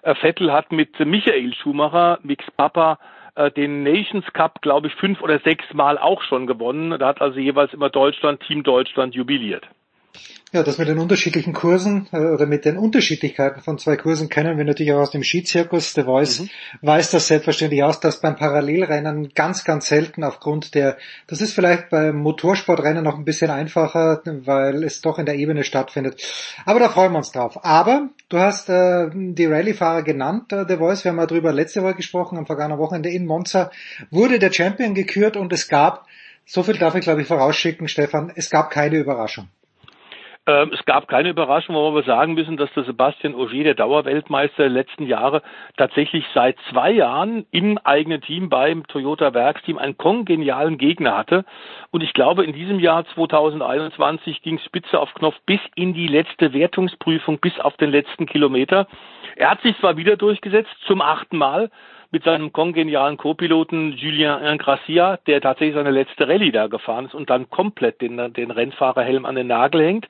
äh, 0.03 0.15
Vettel 0.15 0.51
hat 0.51 0.71
mit 0.71 0.99
Michael 0.99 1.53
Schumacher, 1.53 2.19
Micks 2.23 2.49
Papa, 2.51 2.99
äh, 3.35 3.51
den 3.51 3.83
Nations 3.83 4.25
Cup, 4.33 4.61
glaube 4.61 4.87
ich, 4.87 4.95
fünf 4.95 5.21
oder 5.21 5.39
sechs 5.39 5.65
Mal 5.73 5.97
auch 5.97 6.21
schon 6.21 6.47
gewonnen. 6.47 6.97
Da 6.99 7.07
hat 7.07 7.21
also 7.21 7.39
jeweils 7.39 7.73
immer 7.73 7.89
Deutschland, 7.89 8.41
Team 8.41 8.63
Deutschland 8.63 9.15
jubiliert. 9.15 9.67
Ja, 10.53 10.63
das 10.63 10.77
mit 10.77 10.89
den 10.89 10.99
unterschiedlichen 10.99 11.53
Kursen 11.53 12.09
äh, 12.11 12.17
oder 12.17 12.45
mit 12.45 12.65
den 12.65 12.77
Unterschiedlichkeiten 12.77 13.61
von 13.61 13.77
zwei 13.77 13.95
Kursen 13.95 14.27
kennen 14.27 14.57
wir 14.57 14.65
natürlich 14.65 14.91
auch 14.91 14.99
aus 14.99 15.11
dem 15.11 15.23
Skizirkus. 15.23 15.93
The 15.93 16.03
Voice 16.03 16.41
mhm. 16.41 16.49
weiß 16.81 17.11
das 17.11 17.27
selbstverständlich 17.27 17.83
aus, 17.83 18.01
dass 18.01 18.19
beim 18.19 18.35
Parallelrennen 18.35 19.29
ganz, 19.33 19.63
ganz 19.63 19.87
selten 19.87 20.25
aufgrund 20.25 20.75
der, 20.75 20.97
das 21.27 21.39
ist 21.39 21.53
vielleicht 21.53 21.89
beim 21.89 22.17
Motorsportrennen 22.17 23.01
noch 23.01 23.17
ein 23.17 23.23
bisschen 23.23 23.49
einfacher, 23.49 24.21
weil 24.25 24.83
es 24.83 24.99
doch 24.99 25.19
in 25.19 25.25
der 25.25 25.35
Ebene 25.35 25.63
stattfindet. 25.63 26.21
Aber 26.65 26.81
da 26.81 26.89
freuen 26.89 27.13
wir 27.13 27.19
uns 27.19 27.31
drauf. 27.31 27.63
Aber 27.63 28.09
du 28.27 28.37
hast 28.37 28.67
äh, 28.67 29.09
die 29.13 29.45
Rallye-Fahrer 29.45 30.03
genannt, 30.03 30.51
äh, 30.51 30.65
The 30.67 30.75
Voice, 30.75 31.05
wir 31.05 31.11
haben 31.11 31.15
mal 31.15 31.27
drüber 31.27 31.53
letzte 31.53 31.81
Woche 31.81 31.95
gesprochen, 31.95 32.37
am 32.37 32.45
vergangenen 32.45 32.77
Wochenende 32.77 33.09
in 33.09 33.25
Monza 33.25 33.71
wurde 34.09 34.37
der 34.37 34.51
Champion 34.51 34.95
gekürt 34.95 35.37
und 35.37 35.53
es 35.53 35.69
gab, 35.69 36.07
so 36.45 36.61
viel 36.61 36.77
darf 36.77 36.95
ich 36.95 37.03
glaube 37.03 37.21
ich 37.21 37.27
vorausschicken, 37.29 37.87
Stefan, 37.87 38.33
es 38.35 38.49
gab 38.49 38.69
keine 38.69 38.97
Überraschung. 38.97 39.47
Ähm, 40.51 40.71
es 40.73 40.83
gab 40.85 41.07
keine 41.07 41.29
Überraschung, 41.29 41.75
wo 41.75 41.95
wir 41.95 42.03
sagen 42.03 42.33
müssen, 42.33 42.57
dass 42.57 42.71
der 42.73 42.83
Sebastian 42.83 43.35
Ogier, 43.35 43.63
der 43.63 43.73
Dauerweltmeister 43.75 44.63
der 44.63 44.69
letzten 44.69 45.05
Jahre, 45.05 45.41
tatsächlich 45.77 46.25
seit 46.33 46.57
zwei 46.69 46.91
Jahren 46.91 47.45
im 47.51 47.77
eigenen 47.77 48.21
Team 48.21 48.49
beim 48.49 48.85
Toyota 48.87 49.33
Werksteam 49.33 49.77
einen 49.77 49.97
kongenialen 49.97 50.77
Gegner 50.77 51.17
hatte. 51.17 51.45
Und 51.91 52.03
ich 52.03 52.13
glaube, 52.13 52.43
in 52.43 52.51
diesem 52.51 52.79
Jahr 52.79 53.05
2021 53.05 54.41
ging 54.41 54.59
Spitze 54.59 54.99
auf 54.99 55.13
Knopf 55.13 55.35
bis 55.45 55.61
in 55.75 55.93
die 55.93 56.07
letzte 56.07 56.51
Wertungsprüfung, 56.51 57.39
bis 57.39 57.57
auf 57.59 57.77
den 57.77 57.91
letzten 57.91 58.25
Kilometer. 58.25 58.87
Er 59.37 59.51
hat 59.51 59.61
sich 59.61 59.77
zwar 59.77 59.95
wieder 59.95 60.17
durchgesetzt, 60.17 60.71
zum 60.85 61.01
achten 61.01 61.37
Mal, 61.37 61.69
mit 62.11 62.25
seinem 62.25 62.51
kongenialen 62.51 63.15
Co-Piloten 63.15 63.93
Julien 63.93 64.43
Ingracia, 64.43 65.17
der 65.27 65.39
tatsächlich 65.39 65.75
seine 65.75 65.91
letzte 65.91 66.27
Rallye 66.27 66.51
da 66.51 66.67
gefahren 66.67 67.05
ist 67.05 67.15
und 67.15 67.29
dann 67.29 67.49
komplett 67.49 68.01
den, 68.01 68.33
den 68.33 68.51
Rennfahrerhelm 68.51 69.25
an 69.25 69.35
den 69.35 69.47
Nagel 69.47 69.81
hängt. 69.81 70.07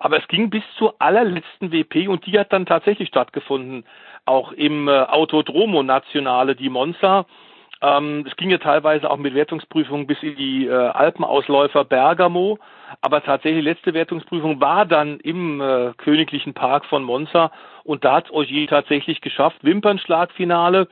Aber 0.00 0.18
es 0.18 0.26
ging 0.26 0.50
bis 0.50 0.64
zur 0.76 0.96
allerletzten 0.98 1.70
WP 1.70 2.08
und 2.08 2.26
die 2.26 2.38
hat 2.38 2.52
dann 2.52 2.66
tatsächlich 2.66 3.08
stattgefunden, 3.08 3.84
auch 4.26 4.52
im 4.52 4.88
äh, 4.88 5.02
Autodromo 5.02 5.82
Nationale 5.82 6.56
di 6.56 6.68
Monza. 6.68 7.26
Ähm, 7.82 8.24
es 8.26 8.34
ging 8.36 8.50
ja 8.50 8.58
teilweise 8.58 9.08
auch 9.08 9.18
mit 9.18 9.34
Wertungsprüfungen 9.34 10.06
bis 10.06 10.20
in 10.22 10.34
die 10.36 10.66
äh, 10.66 10.72
Alpenausläufer 10.72 11.84
Bergamo. 11.84 12.58
Aber 13.00 13.22
tatsächlich 13.22 13.62
letzte 13.62 13.94
Wertungsprüfung 13.94 14.60
war 14.60 14.86
dann 14.86 15.20
im 15.20 15.60
äh, 15.60 15.92
Königlichen 15.98 16.54
Park 16.54 16.86
von 16.86 17.04
Monza 17.04 17.52
und 17.84 18.04
da 18.04 18.16
hat 18.16 18.30
Ogier 18.30 18.66
tatsächlich 18.66 19.20
geschafft. 19.20 19.58
Wimpernschlagfinale 19.62 20.88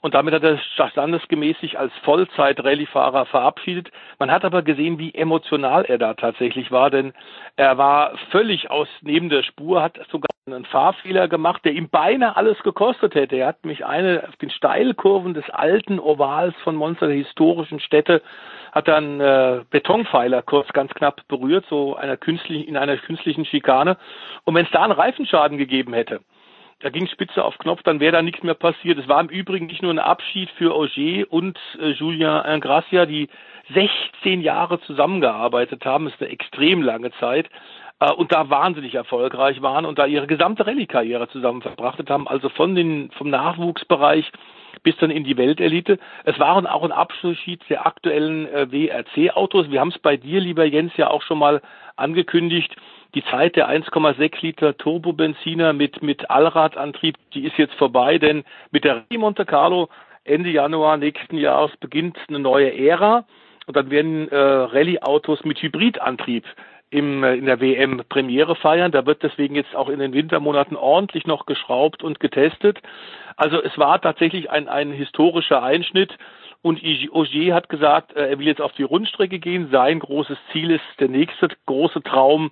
und 0.00 0.14
damit 0.14 0.34
hat 0.34 0.42
er 0.42 0.58
standesgemäß 0.58 1.58
sich 1.60 1.78
als 1.78 1.92
Vollzeit-Rallye-Fahrer 2.04 3.26
verabschiedet. 3.26 3.90
Man 4.18 4.30
hat 4.30 4.44
aber 4.44 4.62
gesehen, 4.62 4.98
wie 4.98 5.14
emotional 5.14 5.84
er 5.84 5.98
da 5.98 6.14
tatsächlich 6.14 6.70
war, 6.70 6.90
denn 6.90 7.12
er 7.56 7.78
war 7.78 8.16
völlig 8.30 8.70
aus 8.70 8.88
neben 9.00 9.28
der 9.28 9.42
Spur, 9.42 9.82
hat 9.82 9.98
sogar 10.10 10.28
einen 10.48 10.64
Fahrfehler 10.64 11.26
gemacht, 11.26 11.64
der 11.64 11.72
ihm 11.72 11.88
beinahe 11.88 12.36
alles 12.36 12.62
gekostet 12.62 13.16
hätte. 13.16 13.34
Er 13.34 13.48
hat 13.48 13.64
mich 13.64 13.84
eine 13.84 14.22
auf 14.28 14.36
den 14.36 14.50
Steilkurven 14.50 15.34
des 15.34 15.50
alten 15.50 15.98
Ovals 15.98 16.54
von 16.62 16.76
Monster, 16.76 17.08
der 17.08 17.16
historischen 17.16 17.80
Städte, 17.80 18.22
hat 18.70 18.86
dann 18.86 19.20
äh, 19.20 19.64
Betonpfeiler 19.70 20.42
kurz 20.42 20.72
ganz 20.72 20.94
knapp 20.94 21.26
berührt, 21.26 21.64
so 21.68 21.96
einer 21.96 22.16
künstlichen, 22.16 22.68
in 22.68 22.76
einer 22.76 22.96
künstlichen 22.96 23.44
Schikane. 23.44 23.96
Und 24.44 24.54
wenn 24.54 24.66
es 24.66 24.70
da 24.70 24.84
einen 24.84 24.92
Reifenschaden 24.92 25.58
gegeben 25.58 25.94
hätte, 25.94 26.20
da 26.80 26.90
ging 26.90 27.06
Spitze 27.08 27.44
auf 27.44 27.56
Knopf, 27.58 27.82
dann 27.84 28.00
wäre 28.00 28.12
da 28.12 28.22
nichts 28.22 28.42
mehr 28.42 28.54
passiert. 28.54 28.98
Es 28.98 29.08
war 29.08 29.20
im 29.20 29.28
Übrigen 29.28 29.66
nicht 29.66 29.82
nur 29.82 29.92
ein 29.92 29.98
Abschied 29.98 30.50
für 30.50 30.74
Auger 30.74 31.24
und 31.30 31.58
äh, 31.80 31.90
Julien 31.90 32.44
Ingracia, 32.44 33.06
die 33.06 33.28
16 33.72 34.42
Jahre 34.42 34.80
zusammengearbeitet 34.80 35.84
haben. 35.84 36.04
Das 36.04 36.14
ist 36.14 36.22
eine 36.22 36.30
extrem 36.30 36.82
lange 36.82 37.12
Zeit. 37.12 37.48
Äh, 38.00 38.12
und 38.12 38.32
da 38.32 38.50
wahnsinnig 38.50 38.94
erfolgreich 38.94 39.62
waren 39.62 39.86
und 39.86 39.98
da 39.98 40.06
ihre 40.06 40.26
gesamte 40.26 40.66
Rallye-Karriere 40.66 41.28
zusammen 41.28 41.62
verbrachtet 41.62 42.10
haben, 42.10 42.28
also 42.28 42.48
von 42.48 42.74
den, 42.74 43.10
vom 43.12 43.30
Nachwuchsbereich 43.30 44.30
bis 44.82 44.96
dann 44.98 45.10
in 45.10 45.24
die 45.24 45.36
Weltelite. 45.36 45.98
Es 46.24 46.38
waren 46.38 46.66
auch 46.66 46.84
ein 46.84 46.92
Abschied 46.92 47.60
der 47.68 47.86
aktuellen 47.86 48.46
äh, 48.46 48.70
WRC-Autos. 48.70 49.70
Wir 49.70 49.80
haben 49.80 49.88
es 49.88 49.98
bei 49.98 50.16
dir, 50.16 50.40
lieber 50.40 50.64
Jens, 50.64 50.96
ja 50.96 51.10
auch 51.10 51.22
schon 51.22 51.38
mal 51.38 51.62
angekündigt 51.96 52.76
die 53.14 53.24
Zeit 53.24 53.56
der 53.56 53.70
1,6 53.70 54.42
Liter 54.42 54.76
Turbobenziner 54.76 55.72
mit, 55.72 56.02
mit 56.02 56.28
Allradantrieb, 56.30 57.16
die 57.32 57.46
ist 57.46 57.56
jetzt 57.56 57.74
vorbei, 57.74 58.18
denn 58.18 58.44
mit 58.72 58.84
der 58.84 58.96
Rallye 58.96 59.18
Monte 59.18 59.46
Carlo 59.46 59.88
Ende 60.24 60.50
Januar 60.50 60.98
nächsten 60.98 61.38
Jahres 61.38 61.74
beginnt 61.78 62.18
eine 62.28 62.40
neue 62.40 62.76
Ära 62.76 63.24
und 63.66 63.74
dann 63.74 63.90
werden 63.90 64.28
äh, 64.28 64.36
Rallye-Autos 64.36 65.44
mit 65.44 65.62
Hybridantrieb 65.62 66.44
im, 66.96 67.22
äh, 67.22 67.34
in 67.34 67.44
der 67.44 67.60
WM 67.60 68.02
Premiere 68.08 68.56
feiern. 68.56 68.90
Da 68.90 69.04
wird 69.04 69.22
deswegen 69.22 69.54
jetzt 69.54 69.76
auch 69.76 69.90
in 69.90 69.98
den 69.98 70.14
Wintermonaten 70.14 70.76
ordentlich 70.76 71.26
noch 71.26 71.44
geschraubt 71.44 72.02
und 72.02 72.20
getestet. 72.20 72.80
Also 73.36 73.62
es 73.62 73.76
war 73.76 74.00
tatsächlich 74.00 74.50
ein, 74.50 74.66
ein 74.68 74.90
historischer 74.92 75.62
Einschnitt. 75.62 76.16
Und 76.62 76.80
Ogier 77.12 77.54
hat 77.54 77.68
gesagt, 77.68 78.16
äh, 78.16 78.30
er 78.30 78.38
will 78.38 78.46
jetzt 78.46 78.62
auf 78.62 78.72
die 78.72 78.82
Rundstrecke 78.82 79.38
gehen. 79.38 79.68
Sein 79.70 79.98
großes 80.00 80.38
Ziel 80.52 80.70
ist 80.70 80.84
der 80.98 81.08
nächste 81.08 81.48
große 81.66 82.02
Traum, 82.02 82.50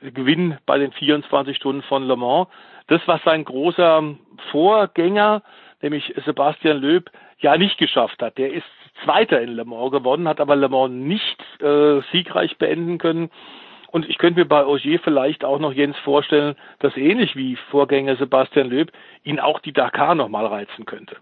Gewinn 0.00 0.56
bei 0.64 0.78
den 0.78 0.90
24 0.92 1.56
Stunden 1.56 1.82
von 1.82 2.04
Le 2.04 2.16
Mans. 2.16 2.48
Das, 2.88 3.02
was 3.06 3.22
sein 3.24 3.44
großer 3.44 4.02
Vorgänger, 4.50 5.42
nämlich 5.82 6.12
Sebastian 6.24 6.78
Loeb, 6.78 7.10
ja 7.38 7.56
nicht 7.58 7.76
geschafft 7.78 8.22
hat. 8.22 8.38
Der 8.38 8.52
ist 8.52 8.66
Zweiter 9.04 9.40
in 9.40 9.50
Le 9.50 9.64
Mans 9.64 9.92
gewonnen, 9.92 10.26
hat 10.26 10.40
aber 10.40 10.56
Le 10.56 10.68
Mans 10.68 10.92
nicht 10.92 11.40
äh, 11.60 12.00
siegreich 12.10 12.56
beenden 12.56 12.96
können. 12.96 13.30
Und 13.92 14.08
ich 14.08 14.16
könnte 14.16 14.40
mir 14.40 14.46
bei 14.46 14.64
Ogier 14.64 14.98
vielleicht 15.04 15.44
auch 15.44 15.58
noch 15.58 15.72
Jens 15.72 15.96
vorstellen, 15.98 16.56
dass 16.80 16.96
ähnlich 16.96 17.36
wie 17.36 17.56
Vorgänger 17.70 18.16
Sebastian 18.16 18.70
Loeb 18.70 18.90
ihn 19.22 19.38
auch 19.38 19.60
die 19.60 19.74
Dakar 19.74 20.14
nochmal 20.14 20.46
reizen 20.46 20.86
könnte. 20.86 21.16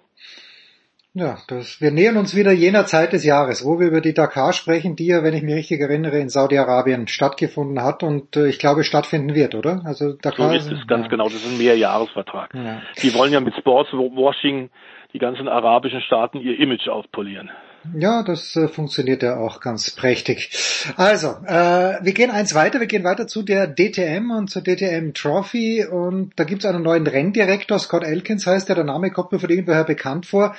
Ja, 1.13 1.39
das, 1.49 1.81
wir 1.81 1.91
nähern 1.91 2.17
uns 2.17 2.37
wieder 2.37 2.53
jener 2.53 2.87
Zeit 2.87 3.13
des 3.13 3.25
Jahres, 3.25 3.65
wo 3.67 3.81
wir 3.81 3.89
über 3.89 4.01
die 4.01 4.15
Dakar 4.15 4.53
sprechen, 4.53 4.95
die 4.95 5.09
ja, 5.09 5.25
wenn 5.25 5.35
ich 5.35 5.43
mich 5.43 5.57
richtig 5.57 5.81
erinnere, 5.81 6.21
in 6.21 6.29
Saudi-Arabien 6.29 7.09
stattgefunden 7.09 7.83
hat 7.83 8.05
und 8.05 8.37
äh, 8.37 8.47
ich 8.47 8.61
glaube 8.61 8.85
stattfinden 8.85 9.35
wird, 9.35 9.57
oder? 9.57 9.83
Also 9.85 10.13
Dakar. 10.13 10.51
So 10.51 10.57
ist 10.57 10.71
es 10.71 10.87
ganz 10.87 11.07
ja. 11.07 11.11
genau, 11.11 11.25
das 11.25 11.35
ist 11.35 11.51
ein 11.51 11.59
Mehrjahresvertrag. 11.59 12.55
Ja. 12.55 12.83
Die 13.03 13.13
wollen 13.15 13.33
ja 13.33 13.41
mit 13.41 13.57
Sportswashing 13.57 14.71
die 15.13 15.19
ganzen 15.19 15.49
arabischen 15.49 16.03
Staaten 16.03 16.39
ihr 16.39 16.57
Image 16.61 16.87
aufpolieren. 16.87 17.51
Ja, 17.95 18.23
das 18.23 18.55
äh, 18.57 18.69
funktioniert 18.69 19.23
ja 19.23 19.39
auch 19.39 19.61
ganz 19.61 19.91
prächtig. 19.91 20.51
Also, 20.97 21.29
äh, 21.47 21.99
wir 22.03 22.13
gehen 22.13 22.31
eins 22.31 22.55
weiter, 22.55 22.79
wir 22.79 22.87
gehen 22.87 23.05
weiter 23.05 23.27
zu 23.27 23.43
der 23.43 23.69
DTM 23.69 24.31
und 24.31 24.49
zur 24.49 24.63
DTM 24.63 25.15
Trophy 25.15 25.87
und 25.87 26.33
da 26.37 26.45
gibt's 26.45 26.67
einen 26.67 26.83
neuen 26.83 27.07
Renndirektor, 27.07 27.79
Scott 27.79 28.05
Elkins 28.05 28.47
heißt 28.47 28.69
der, 28.69 28.77
der 28.77 28.85
Name 28.85 29.11
kommt 29.11 29.33
mir 29.33 29.39
von 29.39 29.49
irgendwoher 29.49 29.85
bekannt 29.85 30.27
vor. 30.27 30.55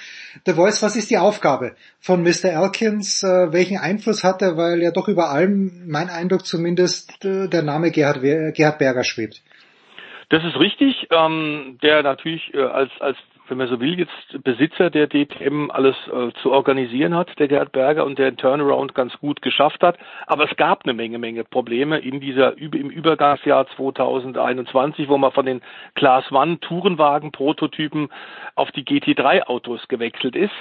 The 0.48 0.53
Voice, 0.53 0.81
was 0.81 0.95
ist 0.95 1.11
die 1.11 1.19
Aufgabe 1.19 1.76
von 1.99 2.23
Mr. 2.23 2.45
Elkins? 2.45 3.22
Äh, 3.22 3.53
welchen 3.53 3.77
Einfluss 3.77 4.23
hat 4.23 4.41
er, 4.41 4.57
weil 4.57 4.81
ja 4.81 4.89
doch 4.89 5.07
über 5.07 5.30
allem, 5.30 5.84
mein 5.88 6.10
Eindruck 6.10 6.48
zumindest, 6.48 7.23
äh, 7.23 7.48
der 7.48 7.61
Name 7.61 7.91
Gerhard, 7.91 8.22
Gerhard 8.22 8.80
Berger 8.80 9.03
schwebt. 9.03 9.43
Das 10.30 10.43
ist 10.43 10.56
richtig, 10.56 11.07
ähm, 11.11 11.77
der 11.84 12.02
natürlich 12.02 12.53
äh, 12.53 12.61
als, 12.64 12.89
als 12.99 13.18
wenn 13.52 13.57
man 13.57 13.68
so 13.68 13.82
will, 13.82 13.99
jetzt 13.99 14.44
Besitzer 14.45 14.90
der 14.90 15.07
DTM 15.07 15.69
alles 15.72 15.98
äh, 16.07 16.32
zu 16.41 16.53
organisieren 16.53 17.14
hat, 17.14 17.38
der 17.38 17.49
Gerd 17.49 17.73
Berger, 17.73 18.06
und 18.06 18.18
der 18.18 18.32
den 18.32 18.38
Turnaround 18.38 18.95
ganz 18.95 19.11
gut 19.19 19.41
geschafft 19.41 19.84
hat. 19.84 19.98
Aber 20.26 20.49
es 20.49 20.56
gab 20.56 20.86
eine 20.86 20.94
Menge, 20.94 21.19
Menge 21.19 21.44
Probleme 21.44 21.99
in 21.99 22.22
dieser, 22.22 22.57
im 22.57 22.90
Übergangsjahr 22.90 23.68
2021, 23.76 25.10
wo 25.10 25.18
man 25.18 25.34
von 25.34 25.45
den 25.45 25.61
Class 25.95 26.32
One 26.32 26.61
Tourenwagen 26.61 27.34
Prototypen 27.34 28.07
auf 28.56 28.72
die 28.72 28.86
GT3 28.86 29.44
Autos 29.44 29.86
gewechselt 29.90 30.38
ist. 30.38 30.53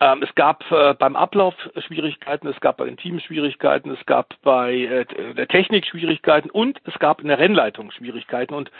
Ähm, 0.00 0.22
es 0.22 0.34
gab 0.34 0.64
äh, 0.72 0.94
beim 0.94 1.16
Ablauf 1.16 1.54
Schwierigkeiten, 1.86 2.48
es 2.48 2.58
gab 2.60 2.78
bei 2.78 2.86
den 2.86 2.96
Teams 2.96 3.22
Schwierigkeiten, 3.22 3.90
es 3.90 4.04
gab 4.06 4.34
bei 4.42 4.74
äh, 4.74 5.34
der 5.34 5.46
Technik 5.46 5.86
Schwierigkeiten 5.86 6.48
und 6.48 6.80
es 6.84 6.98
gab 6.98 7.20
in 7.20 7.28
der 7.28 7.38
Rennleitung 7.38 7.90
Schwierigkeiten. 7.90 8.54
Und 8.54 8.70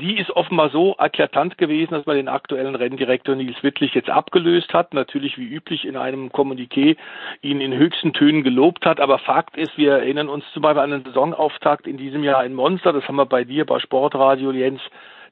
die 0.00 0.16
ist 0.18 0.30
offenbar 0.30 0.70
so 0.70 0.96
eklatant 0.98 1.58
gewesen, 1.58 1.90
dass 1.92 2.06
man 2.06 2.16
den 2.16 2.28
aktuellen 2.28 2.76
Renndirektor 2.76 3.34
Nils 3.34 3.62
Wittlich 3.62 3.94
jetzt 3.94 4.10
abgelöst 4.10 4.72
hat. 4.72 4.94
Natürlich 4.94 5.38
wie 5.38 5.48
üblich 5.48 5.84
in 5.84 5.96
einem 5.96 6.30
Kommuniqué 6.30 6.96
ihn 7.42 7.60
in 7.60 7.74
höchsten 7.74 8.12
Tönen 8.12 8.44
gelobt 8.44 8.86
hat. 8.86 9.00
Aber 9.00 9.18
Fakt 9.18 9.56
ist, 9.56 9.76
wir 9.76 9.94
erinnern 9.94 10.28
uns 10.28 10.44
zum 10.52 10.62
Beispiel 10.62 10.82
an 10.82 10.90
den 10.90 11.04
Saisonauftakt 11.04 11.86
in 11.86 11.96
diesem 11.96 12.22
Jahr 12.22 12.44
in 12.44 12.54
Monster. 12.54 12.92
Das 12.92 13.08
haben 13.08 13.16
wir 13.16 13.26
bei 13.26 13.42
dir 13.42 13.66
bei 13.66 13.80
Sportradio 13.80 14.52
Jens 14.52 14.82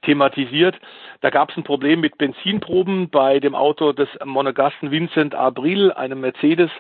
thematisiert. 0.03 0.77
Da 1.21 1.31
gab 1.31 1.51
es 1.51 1.57
ein 1.57 1.65
Problem 1.65 2.01
mit 2.01 2.19
Benzinproben 2.19 3.11
bei 3.11 3.41
dem 3.41 3.55
Auto 3.55 3.93
des 3.93 4.09
Monegassen 4.25 4.91
Vincent 4.91 5.35
Abril, 5.35 5.93
einem 5.93 6.21
Mercedes. 6.21 6.71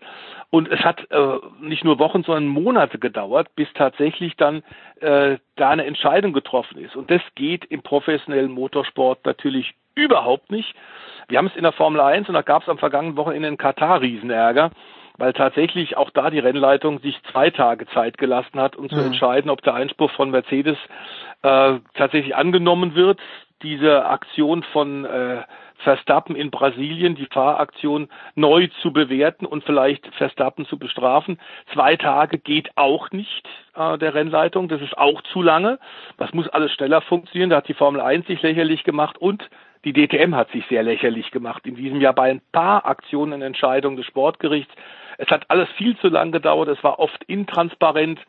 Und 0.51 0.69
es 0.69 0.81
hat 0.81 1.11
äh, 1.11 1.39
nicht 1.61 1.85
nur 1.85 1.99
Wochen, 1.99 2.23
sondern 2.23 2.47
Monate 2.47 2.99
gedauert, 2.99 3.49
bis 3.57 3.69
tatsächlich 3.75 4.37
dann 4.37 4.63
äh, 5.01 5.39
da 5.57 5.71
eine 5.71 5.87
Entscheidung 5.87 6.33
getroffen 6.33 6.79
ist. 6.79 6.97
Und 6.97 7.11
das 7.11 7.23
geht 7.35 7.65
im 7.65 7.83
professionellen 7.83 8.53
Motorsport 8.53 9.25
natürlich 9.25 9.75
überhaupt 9.95 10.51
nicht. 10.51 10.75
Wir 11.29 11.39
haben 11.39 11.49
es 11.49 11.57
in 11.57 11.65
der 11.65 11.73
Formel 11.73 12.01
1 12.01 12.29
und 12.29 12.35
da 12.35 12.43
gab 12.43 12.63
es 12.63 12.69
am 12.69 12.79
vergangenen 12.79 13.17
Wochenende 13.17 13.49
in 13.49 13.57
Katar 13.57 14.01
Riesenärger 14.01 14.71
weil 15.19 15.33
tatsächlich 15.33 15.97
auch 15.97 16.11
da 16.11 16.31
die 16.31 16.39
Rennleitung 16.39 17.01
sich 17.01 17.19
zwei 17.33 17.51
Tage 17.51 17.87
Zeit 17.89 18.19
gelassen 18.19 18.61
hat, 18.61 18.77
um 18.77 18.89
zu 18.89 18.97
Mhm. 18.97 19.07
entscheiden, 19.07 19.51
ob 19.51 19.63
der 19.63 19.75
Einspruch 19.75 20.11
von 20.13 20.31
Mercedes 20.31 20.77
äh, 21.43 21.75
tatsächlich 21.95 22.37
angenommen 22.37 22.95
wird. 22.95 23.21
Diese 23.63 24.05
Aktion 24.07 24.63
von 24.65 25.05
äh, 25.05 25.43
Verstappen 25.79 26.37
in 26.37 26.51
Brasilien, 26.51 27.15
die 27.15 27.27
Fahraktion 27.27 28.09
neu 28.35 28.69
zu 28.83 28.93
bewerten 28.93 29.47
und 29.47 29.65
vielleicht 29.65 30.07
Verstappen 30.15 30.67
zu 30.67 30.79
bestrafen. 30.79 31.39
Zwei 31.73 31.97
Tage 31.97 32.39
geht 32.39 32.71
auch 32.77 33.11
nicht 33.11 33.49
äh, 33.75 33.99
der 33.99 34.15
Rennleitung, 34.15 34.69
das 34.69 34.81
ist 34.81 34.97
auch 34.97 35.23
zu 35.33 35.43
lange. 35.43 35.79
Das 36.19 36.33
muss 36.33 36.49
alles 36.49 36.73
schneller 36.73 37.01
funktionieren. 37.03 37.51
Da 37.51 37.57
hat 37.57 37.69
die 37.69 37.75
Formel 37.75 38.01
1 38.01 38.27
sich 38.27 38.43
lächerlich 38.43 38.85
gemacht 38.85 39.19
und 39.19 39.49
die 39.85 39.93
DTM 39.93 40.35
hat 40.35 40.51
sich 40.51 40.65
sehr 40.67 40.83
lächerlich 40.83 41.31
gemacht 41.31 41.65
in 41.67 41.77
diesem 41.77 42.01
Jahr 42.01 42.15
bei 42.15 42.31
ein 42.31 42.43
paar 42.53 42.87
Aktionen 42.87 43.35
und 43.35 43.43
Entscheidungen 43.43 43.97
des 43.97 44.07
Sportgerichts. 44.07 44.73
Es 45.19 45.29
hat 45.29 45.45
alles 45.49 45.69
viel 45.77 45.97
zu 45.99 46.09
lang 46.09 46.33
gedauert, 46.33 46.69
es 46.69 46.83
war 46.85 46.99
oft 46.99 47.25
intransparent. 47.25 48.21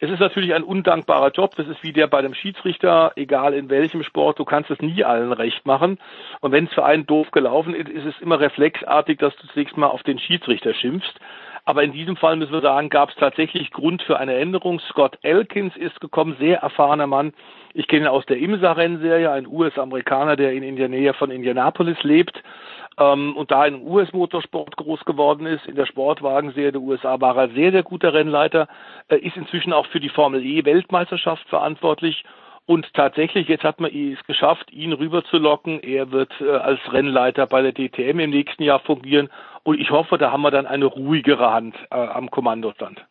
Es 0.00 0.10
ist 0.10 0.20
natürlich 0.20 0.54
ein 0.54 0.62
undankbarer 0.62 1.32
Job. 1.32 1.56
Das 1.56 1.66
ist 1.66 1.82
wie 1.82 1.92
der 1.92 2.06
bei 2.06 2.22
dem 2.22 2.34
Schiedsrichter, 2.34 3.12
egal 3.16 3.52
in 3.52 3.68
welchem 3.68 4.04
Sport. 4.04 4.38
Du 4.38 4.44
kannst 4.44 4.70
es 4.70 4.80
nie 4.80 5.02
allen 5.02 5.32
recht 5.32 5.66
machen. 5.66 5.98
Und 6.40 6.52
wenn 6.52 6.66
es 6.66 6.72
für 6.72 6.84
einen 6.84 7.06
doof 7.06 7.32
gelaufen 7.32 7.74
ist, 7.74 7.88
ist 7.88 8.06
es 8.06 8.20
immer 8.20 8.38
reflexartig, 8.38 9.18
dass 9.18 9.34
du 9.36 9.48
zunächst 9.48 9.76
mal 9.76 9.88
auf 9.88 10.04
den 10.04 10.20
Schiedsrichter 10.20 10.72
schimpfst. 10.72 11.18
Aber 11.68 11.82
in 11.82 11.92
diesem 11.92 12.16
Fall 12.16 12.36
müssen 12.36 12.54
wir 12.54 12.62
sagen, 12.62 12.88
gab 12.88 13.10
es 13.10 13.16
tatsächlich 13.16 13.70
Grund 13.72 14.00
für 14.00 14.18
eine 14.18 14.36
Änderung. 14.36 14.80
Scott 14.88 15.18
Elkins 15.20 15.76
ist 15.76 16.00
gekommen, 16.00 16.34
sehr 16.38 16.60
erfahrener 16.60 17.06
Mann. 17.06 17.34
Ich 17.74 17.88
kenne 17.88 18.06
ihn 18.06 18.08
aus 18.08 18.24
der 18.24 18.38
IMSA-Rennserie, 18.38 19.30
ein 19.30 19.46
US-Amerikaner, 19.46 20.36
der 20.36 20.54
in 20.54 20.76
der 20.76 20.88
Nähe 20.88 21.12
von 21.12 21.30
Indianapolis 21.30 22.02
lebt 22.04 22.42
ähm, 22.98 23.36
und 23.36 23.50
da 23.50 23.66
im 23.66 23.82
US-Motorsport 23.82 24.78
groß 24.78 25.04
geworden 25.04 25.44
ist. 25.44 25.66
In 25.66 25.74
der 25.74 25.84
Sportwagenserie 25.84 26.72
der 26.72 26.80
USA 26.80 27.20
war 27.20 27.36
er 27.36 27.50
sehr, 27.50 27.70
sehr 27.70 27.82
guter 27.82 28.14
Rennleiter, 28.14 28.66
äh, 29.08 29.16
ist 29.16 29.36
inzwischen 29.36 29.74
auch 29.74 29.84
für 29.88 30.00
die 30.00 30.08
Formel 30.08 30.42
E-Weltmeisterschaft 30.42 31.46
verantwortlich. 31.50 32.24
Und 32.64 32.86
tatsächlich, 32.92 33.48
jetzt 33.48 33.64
hat 33.64 33.80
man 33.80 33.90
es 33.94 34.22
geschafft, 34.26 34.70
ihn 34.72 34.92
rüberzulocken. 34.92 35.82
Er 35.82 36.12
wird 36.12 36.32
äh, 36.40 36.50
als 36.50 36.80
Rennleiter 36.92 37.46
bei 37.46 37.60
der 37.60 37.72
DTM 37.72 38.20
im 38.20 38.30
nächsten 38.30 38.62
Jahr 38.62 38.80
fungieren. 38.80 39.28
Und 39.68 39.78
ich 39.78 39.90
hoffe, 39.90 40.16
da 40.16 40.32
haben 40.32 40.40
wir 40.40 40.50
dann 40.50 40.64
eine 40.64 40.86
ruhigere 40.86 41.52
Hand 41.52 41.76
äh, 41.90 41.94
am 41.94 42.30
Kommandostand. 42.30 43.04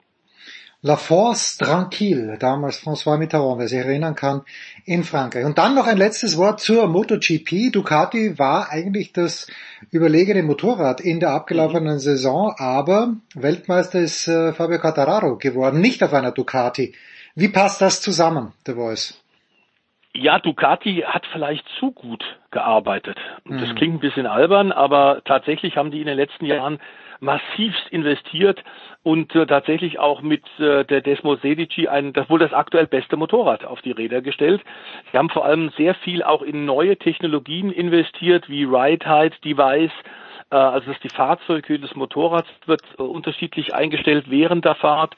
La 0.81 0.95
Force 0.95 1.57
Tranquille, 1.57 2.39
damals 2.39 2.83
François 2.83 3.19
Mitterrand, 3.19 3.59
wer 3.59 3.67
sich 3.67 3.77
erinnern 3.77 4.15
kann, 4.15 4.41
in 4.83 5.03
Frankreich. 5.03 5.45
Und 5.45 5.59
dann 5.59 5.75
noch 5.75 5.85
ein 5.85 5.97
letztes 5.97 6.35
Wort 6.35 6.59
zur 6.59 6.87
MotoGP. 6.87 7.71
Ducati 7.71 8.39
war 8.39 8.71
eigentlich 8.71 9.13
das 9.13 9.45
überlegene 9.91 10.41
Motorrad 10.41 10.99
in 10.99 11.19
der 11.19 11.29
abgelaufenen 11.29 11.99
Saison, 11.99 12.55
aber 12.57 13.13
Weltmeister 13.35 13.99
ist 13.99 14.27
äh, 14.27 14.51
Fabio 14.51 14.79
Quartararo 14.79 15.37
geworden, 15.37 15.79
nicht 15.79 16.01
auf 16.01 16.11
einer 16.11 16.31
Ducati. 16.31 16.95
Wie 17.35 17.49
passt 17.49 17.81
das 17.81 18.01
zusammen, 18.01 18.53
The 18.65 18.73
Voice? 18.73 19.23
Ja, 20.13 20.39
Ducati 20.39 21.03
hat 21.05 21.25
vielleicht 21.27 21.67
zu 21.79 21.91
gut 21.91 22.23
gearbeitet. 22.51 23.17
Das 23.45 23.75
klingt 23.75 23.95
ein 23.95 23.99
bisschen 23.99 24.25
albern, 24.25 24.71
aber 24.71 25.21
tatsächlich 25.25 25.77
haben 25.77 25.91
die 25.91 26.01
in 26.01 26.07
den 26.07 26.17
letzten 26.17 26.45
Jahren 26.45 26.79
massivst 27.19 27.87
investiert 27.89 28.63
und 29.03 29.33
äh, 29.35 29.45
tatsächlich 29.45 29.99
auch 29.99 30.21
mit 30.21 30.43
äh, 30.59 30.85
der 30.85 31.01
Desmo 31.01 31.35
Sedici 31.35 31.87
ein, 31.87 32.13
das 32.13 32.29
wohl 32.29 32.39
das 32.39 32.53
aktuell 32.53 32.87
beste 32.87 33.17
Motorrad 33.17 33.65
auf 33.65 33.81
die 33.81 33.91
Räder 33.91 34.21
gestellt. 34.21 34.61
Sie 35.11 35.17
haben 35.17 35.29
vor 35.29 35.45
allem 35.45 35.71
sehr 35.77 35.95
viel 35.95 36.23
auch 36.23 36.41
in 36.41 36.65
neue 36.65 36.97
Technologien 36.97 37.71
investiert, 37.71 38.49
wie 38.49 38.63
Ride 38.63 39.05
Height 39.05 39.43
Device, 39.43 39.91
also 40.55 40.91
dass 40.91 40.99
die 41.01 41.09
Fahrzeughöhe 41.09 41.79
des 41.79 41.93
Motorrads 41.95 42.47
wird 42.65 42.81
äh, 42.97 43.01
unterschiedlich 43.01 43.73
eingestellt 43.73 44.25
während 44.29 44.63
der 44.63 44.75
Fahrt. 44.75 45.15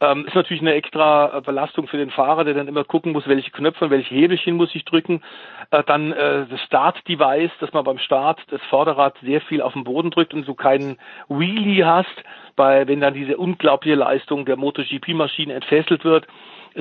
Ähm, 0.00 0.26
ist 0.26 0.34
natürlich 0.34 0.60
eine 0.60 0.74
extra 0.74 1.38
äh, 1.38 1.40
Belastung 1.40 1.86
für 1.86 1.98
den 1.98 2.10
Fahrer, 2.10 2.44
der 2.44 2.54
dann 2.54 2.66
immer 2.66 2.82
gucken 2.82 3.12
muss, 3.12 3.28
welche 3.28 3.52
Knöpfe 3.52 3.84
und 3.84 3.90
welche 3.92 4.14
Hebelchen 4.14 4.56
muss 4.56 4.74
ich 4.74 4.84
drücken. 4.84 5.22
Äh, 5.70 5.84
dann 5.84 6.12
äh, 6.12 6.46
das 6.48 6.60
Start-Device, 6.62 7.52
dass 7.60 7.72
man 7.72 7.84
beim 7.84 7.98
Start 7.98 8.40
das 8.50 8.60
Vorderrad 8.70 9.14
sehr 9.22 9.40
viel 9.42 9.62
auf 9.62 9.74
den 9.74 9.84
Boden 9.84 10.10
drückt 10.10 10.34
und 10.34 10.44
so 10.44 10.54
keinen 10.54 10.98
Wheelie 11.28 11.86
hast, 11.86 12.24
bei 12.56 12.88
wenn 12.88 13.00
dann 13.00 13.14
diese 13.14 13.36
unglaubliche 13.36 13.96
Leistung 13.96 14.44
der 14.44 14.56
MotoGP-Maschine 14.56 15.54
entfesselt 15.54 16.04
wird. 16.04 16.26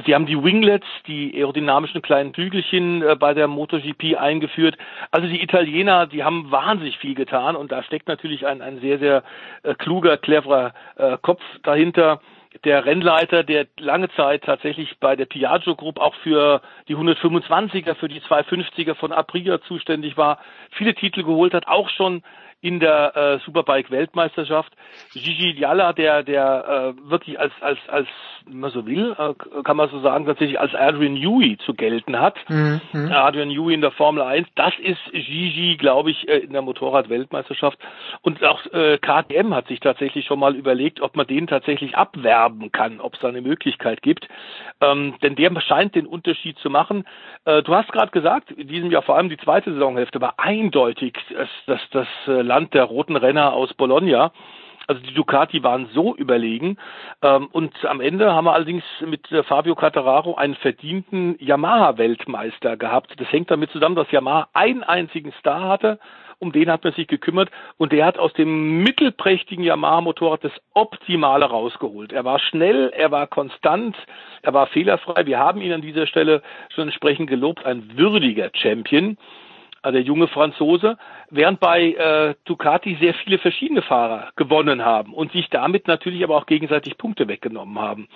Sie 0.05 0.15
haben 0.15 0.25
die 0.25 0.41
Winglets, 0.41 0.87
die 1.07 1.33
aerodynamischen 1.35 2.01
kleinen 2.01 2.31
Bügelchen 2.31 3.01
äh, 3.01 3.15
bei 3.15 3.33
der 3.33 3.47
MotoGP 3.47 4.17
eingeführt. 4.17 4.77
Also 5.11 5.27
die 5.27 5.41
Italiener, 5.41 6.07
die 6.07 6.23
haben 6.23 6.51
wahnsinnig 6.51 6.97
viel 6.97 7.15
getan 7.15 7.55
und 7.55 7.71
da 7.71 7.83
steckt 7.83 8.07
natürlich 8.07 8.45
ein, 8.45 8.61
ein 8.61 8.79
sehr, 8.79 8.99
sehr 8.99 9.23
äh, 9.63 9.73
kluger, 9.73 10.17
cleverer 10.17 10.73
äh, 10.95 11.17
Kopf 11.21 11.41
dahinter. 11.63 12.21
Der 12.65 12.85
Rennleiter, 12.85 13.43
der 13.43 13.65
lange 13.79 14.09
Zeit 14.09 14.43
tatsächlich 14.43 14.97
bei 14.99 15.15
der 15.15 15.25
Piaggio 15.25 15.75
Group 15.75 15.99
auch 15.99 16.15
für 16.15 16.61
die 16.87 16.95
125er, 16.95 17.95
für 17.95 18.09
die 18.09 18.19
250er 18.19 18.93
von 18.95 19.13
Aprilia 19.13 19.61
zuständig 19.61 20.17
war, 20.17 20.39
viele 20.71 20.93
Titel 20.93 21.23
geholt 21.23 21.53
hat, 21.53 21.67
auch 21.67 21.89
schon 21.89 22.23
in 22.61 22.79
der 22.79 23.15
äh, 23.15 23.39
Superbike-Weltmeisterschaft. 23.45 24.71
Gigi 25.13 25.55
Dialla, 25.55 25.93
der, 25.93 26.23
der 26.23 26.93
äh, 26.95 27.09
wirklich 27.09 27.39
als, 27.39 27.51
als, 27.59 27.79
als, 27.87 28.07
wenn 28.45 28.59
man 28.59 28.71
so 28.71 28.85
will, 28.85 29.15
äh, 29.17 29.63
kann 29.63 29.77
man 29.77 29.89
so 29.89 29.99
sagen, 30.01 30.25
tatsächlich 30.25 30.59
als 30.59 30.73
Adrian 30.75 31.15
Newey 31.15 31.57
zu 31.65 31.73
gelten 31.73 32.19
hat. 32.19 32.37
Mhm. 32.49 32.81
Adrian 33.11 33.49
Newey 33.49 33.73
in 33.73 33.81
der 33.81 33.91
Formel 33.91 34.21
1, 34.21 34.47
das 34.55 34.73
ist 34.79 34.99
Gigi, 35.11 35.77
glaube 35.77 36.11
ich, 36.11 36.27
äh, 36.27 36.37
in 36.37 36.53
der 36.53 36.61
Motorrad-Weltmeisterschaft. 36.61 37.79
Und 38.21 38.43
auch 38.43 38.63
äh, 38.67 38.99
KTM 38.99 39.53
hat 39.55 39.67
sich 39.67 39.79
tatsächlich 39.79 40.25
schon 40.25 40.39
mal 40.39 40.55
überlegt, 40.55 41.01
ob 41.01 41.15
man 41.15 41.25
den 41.25 41.47
tatsächlich 41.47 41.97
abwerben 41.97 42.71
kann, 42.71 43.01
ob 43.01 43.15
es 43.15 43.19
da 43.21 43.29
eine 43.29 43.41
Möglichkeit 43.41 44.01
gibt. 44.03 44.27
Ähm, 44.81 45.15
denn 45.23 45.35
der 45.35 45.51
scheint 45.61 45.95
den 45.95 46.05
Unterschied 46.05 46.57
zu 46.59 46.69
machen. 46.69 47.05
Äh, 47.45 47.63
du 47.63 47.73
hast 47.73 47.91
gerade 47.91 48.11
gesagt, 48.11 48.51
in 48.51 48.67
diesem 48.67 48.91
Jahr 48.91 49.01
vor 49.01 49.17
allem 49.17 49.29
die 49.29 49.37
zweite 49.37 49.73
Saisonhälfte 49.73 50.21
war 50.21 50.35
eindeutig 50.37 51.13
das, 51.35 51.49
das, 51.65 51.79
das 51.91 52.07
äh, 52.27 52.41
Land 52.51 52.73
der 52.73 52.83
roten 52.83 53.15
Renner 53.15 53.53
aus 53.53 53.73
Bologna. 53.73 54.33
Also 54.87 55.01
die 55.03 55.13
Ducati 55.13 55.63
waren 55.63 55.87
so 55.93 56.13
überlegen. 56.17 56.75
Ähm, 57.21 57.47
und 57.53 57.73
am 57.85 58.01
Ende 58.01 58.33
haben 58.33 58.43
wir 58.43 58.53
allerdings 58.53 58.83
mit 59.05 59.31
äh, 59.31 59.41
Fabio 59.43 59.73
Cattararo 59.73 60.35
einen 60.35 60.55
verdienten 60.55 61.37
Yamaha-Weltmeister 61.39 62.75
gehabt. 62.75 63.13
Das 63.17 63.31
hängt 63.31 63.49
damit 63.49 63.71
zusammen, 63.71 63.95
dass 63.95 64.11
Yamaha 64.11 64.49
einen 64.51 64.83
einzigen 64.83 65.31
Star 65.39 65.61
hatte. 65.69 65.97
Um 66.39 66.51
den 66.51 66.69
hat 66.69 66.83
man 66.83 66.91
sich 66.91 67.07
gekümmert 67.07 67.49
und 67.77 67.93
der 67.93 68.05
hat 68.05 68.19
aus 68.19 68.33
dem 68.33 68.83
mittelprächtigen 68.83 69.63
Yamaha-Motorrad 69.63 70.43
das 70.43 70.51
Optimale 70.73 71.45
rausgeholt. 71.45 72.11
Er 72.11 72.25
war 72.25 72.39
schnell, 72.39 72.91
er 72.93 73.11
war 73.11 73.27
konstant, 73.27 73.95
er 74.41 74.53
war 74.53 74.67
fehlerfrei. 74.67 75.25
Wir 75.25 75.39
haben 75.39 75.61
ihn 75.61 75.71
an 75.71 75.81
dieser 75.81 76.05
Stelle 76.05 76.41
schon 76.75 76.89
entsprechend 76.89 77.29
gelobt. 77.29 77.65
Ein 77.65 77.95
würdiger 77.95 78.49
Champion 78.53 79.17
also 79.81 79.93
der 79.93 80.05
junge 80.05 80.27
Franzose, 80.27 80.97
während 81.29 81.59
bei 81.59 81.93
äh, 81.93 82.35
Ducati 82.45 82.97
sehr 82.99 83.13
viele 83.13 83.39
verschiedene 83.39 83.81
Fahrer 83.81 84.31
gewonnen 84.35 84.85
haben 84.85 85.13
und 85.13 85.31
sich 85.31 85.49
damit 85.49 85.87
natürlich 85.87 86.23
aber 86.23 86.37
auch 86.37 86.45
gegenseitig 86.45 86.97
Punkte 86.97 87.27
weggenommen 87.27 87.79
haben. 87.79 88.07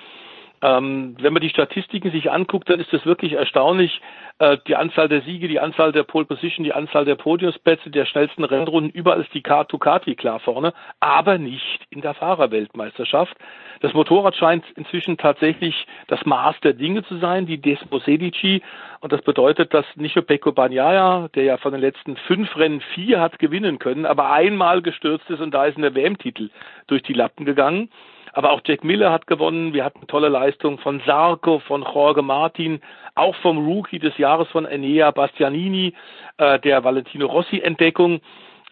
Ähm, 0.65 1.15
wenn 1.19 1.31
man 1.31 1.43
die 1.43 1.49
Statistiken 1.49 2.09
sich 2.09 2.31
anguckt, 2.31 2.67
dann 2.71 2.79
ist 2.79 2.91
das 2.91 3.05
wirklich 3.05 3.33
erstaunlich. 3.33 4.01
Äh, 4.39 4.57
die 4.67 4.75
Anzahl 4.75 5.07
der 5.07 5.21
Siege, 5.21 5.47
die 5.47 5.59
Anzahl 5.59 5.91
der 5.91 6.01
Pole 6.01 6.25
Position, 6.25 6.63
die 6.63 6.73
Anzahl 6.73 7.05
der 7.05 7.13
Podiumsplätze, 7.13 7.91
der 7.91 8.05
schnellsten 8.07 8.43
Rennrunden, 8.43 8.89
überall 8.89 9.21
ist 9.21 9.31
die 9.35 9.43
Ducati 9.43 10.15
klar 10.15 10.39
vorne, 10.39 10.73
aber 10.99 11.37
nicht 11.37 11.85
in 11.91 12.01
der 12.01 12.15
Fahrerweltmeisterschaft. 12.15 13.37
Das 13.81 13.93
Motorrad 13.93 14.35
scheint 14.35 14.65
inzwischen 14.75 15.17
tatsächlich 15.17 15.85
das 16.07 16.25
Maß 16.25 16.59
der 16.61 16.73
Dinge 16.73 17.03
zu 17.03 17.17
sein, 17.17 17.45
die 17.45 17.61
Desmo 17.61 17.99
Sedici. 17.99 18.63
Und 19.01 19.13
das 19.13 19.21
bedeutet, 19.21 19.71
dass 19.71 19.85
nicht 19.95 20.15
nur 20.15 20.25
Pecco 20.25 20.51
Bagnaia, 20.51 21.27
der 21.35 21.43
ja 21.43 21.57
von 21.57 21.73
den 21.73 21.81
letzten 21.81 22.17
fünf 22.17 22.57
Rennen 22.57 22.81
vier 22.95 23.21
hat 23.21 23.37
gewinnen 23.37 23.77
können, 23.77 24.07
aber 24.07 24.31
einmal 24.31 24.81
gestürzt 24.81 25.29
ist 25.29 25.41
und 25.41 25.53
da 25.53 25.65
ist 25.65 25.77
ein 25.77 25.93
WM-Titel 25.93 26.49
durch 26.87 27.03
die 27.03 27.13
Lappen 27.13 27.45
gegangen. 27.45 27.91
Aber 28.36 28.52
auch 28.52 28.60
Jack 28.66 28.84
Miller 28.84 29.14
hat 29.14 29.28
gewonnen. 29.28 29.74
Wir 29.74 29.86
hatten 29.86 30.07
tolle 30.07 30.28
Leistungen 30.28 30.78
von 30.78 31.02
Sarko, 31.06 31.60
von 31.60 31.84
Jorge 31.84 32.22
Martin, 32.22 32.82
auch 33.16 33.34
vom 33.38 33.66
Rookie 33.66 33.98
des 33.98 34.18
Jahres 34.18 34.49
von 34.49 34.66
Enea 34.66 35.10
Bastianini, 35.12 35.94
äh, 36.38 36.60
der 36.60 36.84
Valentino 36.84 37.28
Rossi-Entdeckung. 37.28 38.20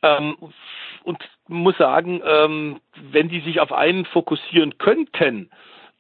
Ähm, 0.01 0.35
und 1.05 1.17
muss 1.47 1.77
sagen, 1.77 2.21
ähm, 2.25 2.81
wenn 3.11 3.29
die 3.29 3.39
sich 3.39 3.61
auf 3.61 3.71
einen 3.71 4.03
fokussieren 4.03 4.77
könnten, 4.79 5.49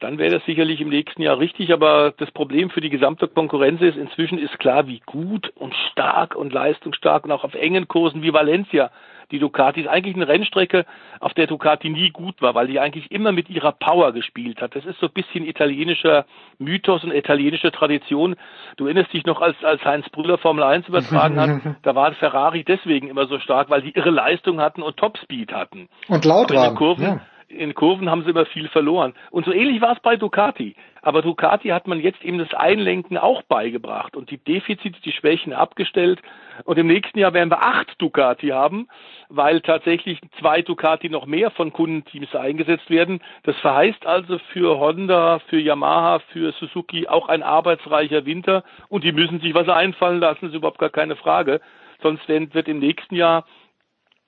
dann 0.01 0.17
wäre 0.17 0.31
das 0.31 0.45
sicherlich 0.45 0.81
im 0.81 0.89
nächsten 0.89 1.21
Jahr 1.21 1.39
richtig. 1.39 1.71
Aber 1.71 2.13
das 2.17 2.31
Problem 2.31 2.69
für 2.69 2.81
die 2.81 2.89
gesamte 2.89 3.29
Konkurrenz 3.29 3.79
ist, 3.79 3.95
inzwischen 3.95 4.39
ist 4.39 4.59
klar, 4.59 4.87
wie 4.87 4.99
gut 5.05 5.53
und 5.55 5.73
stark 5.89 6.35
und 6.35 6.51
leistungsstark 6.51 7.23
und 7.23 7.31
auch 7.31 7.45
auf 7.45 7.53
engen 7.53 7.87
Kursen 7.87 8.23
wie 8.23 8.33
Valencia 8.33 8.91
die 9.33 9.39
Ducati 9.39 9.81
ist 9.81 9.87
eigentlich 9.87 10.15
eine 10.15 10.27
Rennstrecke, 10.27 10.85
auf 11.19 11.33
der 11.33 11.47
Ducati 11.47 11.89
nie 11.89 12.11
gut 12.11 12.39
war, 12.41 12.53
weil 12.53 12.67
die 12.67 12.79
eigentlich 12.79 13.11
immer 13.11 13.31
mit 13.31 13.49
ihrer 13.49 13.71
Power 13.71 14.13
gespielt 14.13 14.61
hat. 14.61 14.75
Das 14.75 14.85
ist 14.85 14.99
so 14.99 15.07
ein 15.07 15.13
bisschen 15.13 15.43
italienischer 15.45 16.25
Mythos 16.59 17.03
und 17.03 17.11
italienische 17.11 17.71
Tradition. 17.71 18.35
Du 18.77 18.85
erinnerst 18.85 19.11
dich 19.11 19.25
noch, 19.25 19.41
als, 19.41 19.55
als 19.63 19.83
Heinz 19.83 20.07
Brüller 20.09 20.37
Formel 20.37 20.63
1 20.63 20.87
übertragen 20.87 21.39
hat, 21.39 21.49
da 21.81 21.95
war 21.95 22.13
Ferrari 22.13 22.63
deswegen 22.63 23.09
immer 23.09 23.25
so 23.25 23.39
stark, 23.39 23.71
weil 23.71 23.81
die 23.81 23.93
ihre 23.95 24.11
Leistung 24.11 24.61
hatten 24.61 24.83
und 24.83 24.97
Topspeed 24.97 25.51
hatten. 25.51 25.89
Und 26.07 26.25
laut 26.25 26.53
waren. 26.53 26.75
Kurven, 26.75 27.03
Ja. 27.03 27.21
In 27.53 27.73
Kurven 27.73 28.09
haben 28.09 28.23
sie 28.23 28.31
immer 28.31 28.45
viel 28.45 28.67
verloren. 28.67 29.13
Und 29.31 29.45
so 29.45 29.51
ähnlich 29.51 29.81
war 29.81 29.93
es 29.93 29.99
bei 29.99 30.15
Ducati. 30.15 30.75
Aber 31.01 31.21
Ducati 31.21 31.69
hat 31.69 31.85
man 31.85 31.99
jetzt 31.99 32.23
eben 32.23 32.37
das 32.37 32.53
Einlenken 32.53 33.17
auch 33.17 33.41
beigebracht 33.43 34.15
und 34.15 34.31
die 34.31 34.37
Defizite, 34.37 35.01
die 35.01 35.11
Schwächen 35.11 35.51
abgestellt. 35.51 36.21
Und 36.63 36.77
im 36.77 36.87
nächsten 36.87 37.19
Jahr 37.19 37.33
werden 37.33 37.51
wir 37.51 37.61
acht 37.61 38.01
Ducati 38.01 38.49
haben, 38.49 38.87
weil 39.27 39.59
tatsächlich 39.59 40.19
zwei 40.39 40.61
Ducati 40.61 41.09
noch 41.09 41.25
mehr 41.25 41.51
von 41.51 41.73
Kundenteams 41.73 42.33
eingesetzt 42.35 42.89
werden. 42.89 43.19
Das 43.43 43.57
verheißt 43.57 44.05
also 44.05 44.39
für 44.53 44.79
Honda, 44.79 45.39
für 45.49 45.59
Yamaha, 45.59 46.19
für 46.31 46.53
Suzuki 46.53 47.07
auch 47.07 47.27
ein 47.27 47.43
arbeitsreicher 47.43 48.25
Winter. 48.25 48.63
Und 48.87 49.03
die 49.03 49.11
müssen 49.11 49.41
sich 49.41 49.53
was 49.53 49.67
einfallen 49.67 50.21
lassen, 50.21 50.47
ist 50.47 50.55
überhaupt 50.55 50.79
gar 50.79 50.89
keine 50.89 51.17
Frage. 51.17 51.59
Sonst 52.01 52.27
wird 52.27 52.67
im 52.67 52.79
nächsten 52.79 53.15
Jahr 53.15 53.45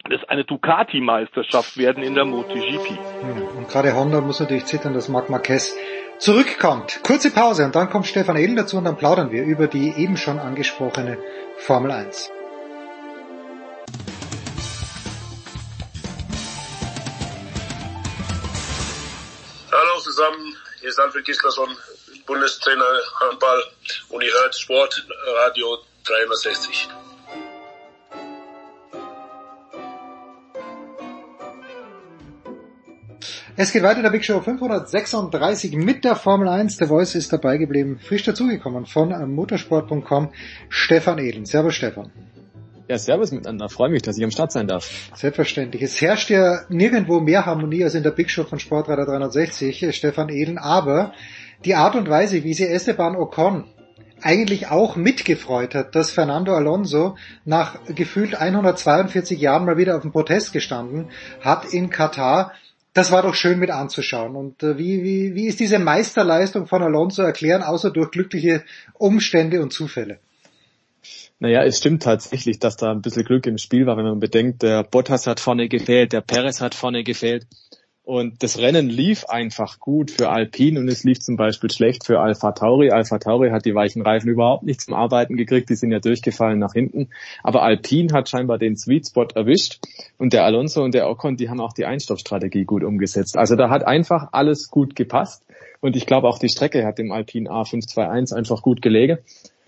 das 0.10 0.23
eine 0.27 0.45
Ducati-Meisterschaft 0.45 1.77
werden 1.77 2.03
in 2.03 2.14
der 2.14 2.26
MotoGP. 2.26 2.98
Und 3.57 3.68
gerade 3.69 3.95
Honda 3.95 4.22
muss 4.22 4.40
natürlich 4.40 4.65
zittern, 4.65 4.94
dass 4.94 5.10
Marc 5.10 5.30
Marquez 5.30 5.76
zurückkommt. 6.19 6.99
Kurze 7.03 7.32
Pause 7.32 7.65
und 7.65 7.76
dann 7.76 7.90
kommt 7.90 8.06
Stefan 8.06 8.38
Ehlen 8.38 8.56
dazu 8.56 8.77
und 8.77 8.86
dann 8.86 8.98
plaudern 8.98 9.32
wir 9.32 9.44
über 9.44 9.68
die 9.68 9.94
eben 9.98 10.15
schon 10.15 10.38
angesprochene 10.38 11.18
Formel 11.57 11.91
1. 11.91 12.32
Hallo 19.72 19.99
zusammen, 20.02 20.56
hier 20.80 20.90
ist 20.90 20.99
Alfred 20.99 21.26
Gislason, 21.26 21.69
Bundestrainer 22.27 22.86
Handball 23.22 23.64
und 24.10 24.23
ihr 24.23 24.32
hört 24.32 24.56
Sportradio 24.56 25.80
360. 26.06 26.90
Es 33.57 33.72
geht 33.72 33.84
weiter 33.84 33.98
in 33.98 34.03
der 34.03 34.10
Big 34.10 34.26
Show 34.26 34.41
536 34.41 35.77
mit 35.77 36.03
der 36.03 36.18
Formel 36.18 36.49
1. 36.49 36.76
Der 36.76 36.90
Voice 36.90 37.15
ist 37.15 37.32
dabei 37.32 37.56
geblieben, 37.56 37.99
frisch 38.02 38.23
dazugekommen 38.23 38.86
von 38.86 39.34
motorsport.com, 39.34 40.34
Stefan 40.68 41.19
Ehlen. 41.19 41.45
Servus 41.45 41.73
Stefan. 41.76 42.11
Ja, 42.90 42.98
servus 42.98 43.32
miteinander. 43.32 43.69
Freue 43.69 43.90
mich, 43.91 44.02
dass 44.02 44.18
ich 44.18 44.26
am 44.26 44.32
Start 44.32 44.52
sein 44.52 44.68
darf. 44.68 45.10
Selbstverständlich. 45.15 45.82
Es 45.84 46.02
herrscht 46.02 46.30
ja 46.32 46.64
nirgendwo 46.68 47.22
mehr 47.22 47.45
Harmonie 47.45 47.86
als 47.86 47.95
in 47.95 48.03
der 48.03 48.11
Big 48.11 48.30
Show 48.30 48.44
von 48.44 48.60
Sportradar 48.60 49.06
360, 49.06 49.95
Stefan 49.95 50.27
Ehlen. 50.27 50.57
Aber 50.57 51.14
die 51.64 51.76
Art 51.76 51.95
und 51.95 52.10
Weise, 52.10 52.44
wie 52.44 52.53
sie 52.53 52.68
Esteban 52.68 53.15
Ocon 53.15 53.64
eigentlich 54.22 54.68
auch 54.68 54.98
mitgefreut 54.98 55.76
hat, 55.76 55.95
dass 55.95 56.11
Fernando 56.11 56.53
Alonso 56.53 57.15
nach 57.45 57.80
gefühlt 57.86 58.36
142 58.36 59.40
Jahren 59.40 59.65
mal 59.65 59.77
wieder 59.77 59.95
auf 59.95 60.02
dem 60.02 60.11
Protest 60.11 60.52
gestanden 60.52 61.10
hat 61.41 61.65
in 61.65 61.90
Katar, 61.90 62.52
das 62.95 63.11
war 63.11 63.22
doch 63.22 63.35
schön 63.35 63.59
mit 63.59 63.69
anzuschauen. 63.69 64.35
Und 64.35 64.63
äh, 64.63 64.77
wie, 64.77 65.03
wie, 65.03 65.35
wie 65.35 65.47
ist 65.47 65.59
diese 65.59 65.80
Meisterleistung 65.80 66.65
von 66.65 66.81
Alonso 66.81 67.22
erklären, 67.22 67.61
außer 67.61 67.91
durch 67.91 68.09
glückliche 68.09 68.63
Umstände 68.93 69.61
und 69.61 69.73
Zufälle? 69.73 70.19
Naja, 71.39 71.63
es 71.63 71.77
stimmt 71.77 72.03
tatsächlich, 72.03 72.57
dass 72.59 72.77
da 72.77 72.91
ein 72.91 73.01
bisschen 73.01 73.26
Glück 73.26 73.45
im 73.47 73.57
Spiel 73.57 73.85
war, 73.85 73.97
wenn 73.97 74.05
man 74.05 74.22
bedenkt, 74.22 74.63
der 74.63 74.84
Bottas 74.84 75.27
hat 75.27 75.41
vorne 75.41 75.67
gefehlt, 75.67 76.13
der 76.13 76.22
Perez 76.22 76.61
hat 76.61 76.73
vorne 76.73 77.03
gefehlt. 77.03 77.45
Und 78.06 78.44
das 78.44 78.60
Rennen 78.60 78.88
lief 78.88 79.26
einfach 79.26 79.80
gut 79.80 80.11
für 80.11 80.30
Alpine 80.30 80.80
und 80.80 80.88
es 80.88 81.03
lief 81.03 81.19
zum 81.22 81.38
Beispiel 81.38 81.72
schlecht 81.72 82.06
für 82.06 82.19
Alpha 82.19 82.52
Tauri. 82.52 82.91
Alpha 82.91 83.18
Tauri 83.18 83.49
hat 83.49 83.65
die 83.65 83.73
weichen 83.73 84.03
Reifen 84.03 84.30
überhaupt 84.30 84.61
nicht 84.61 84.82
zum 84.82 84.94
Arbeiten 84.94 85.38
gekriegt, 85.38 85.72
die 85.72 85.76
sind 85.76 85.91
ja 85.91 85.99
durchgefallen 85.99 86.60
nach 86.60 86.73
hinten. 86.73 87.10
Aber 87.41 87.64
Alpine 87.64 88.14
hat 88.14 88.30
scheinbar 88.30 88.60
den 88.60 88.77
Sweet 88.77 89.07
Spot 89.07 89.27
erwischt 89.34 89.80
und 90.19 90.34
der 90.34 90.45
Alonso 90.45 90.84
und 90.84 90.94
der 90.94 91.10
Ocon, 91.10 91.36
die 91.36 91.49
haben 91.49 91.60
auch 91.60 91.73
die 91.73 91.86
Einstoffstrategie 91.86 92.65
gut 92.65 92.84
umgesetzt. 92.84 93.40
Also 93.40 93.56
da 93.56 93.72
hat 93.72 93.88
einfach 93.88 94.30
alles 94.34 94.69
gut 94.69 94.95
gepasst 94.95 95.44
und 95.82 95.95
ich 95.95 96.06
glaube 96.06 96.27
auch 96.27 96.38
die 96.38 96.49
Strecke 96.49 96.86
hat 96.86 96.99
dem 96.99 97.11
Alpine 97.11 97.49
A521 97.49 98.36
einfach 98.36 98.61
gut 98.61 98.84
gelegen. 98.84 99.18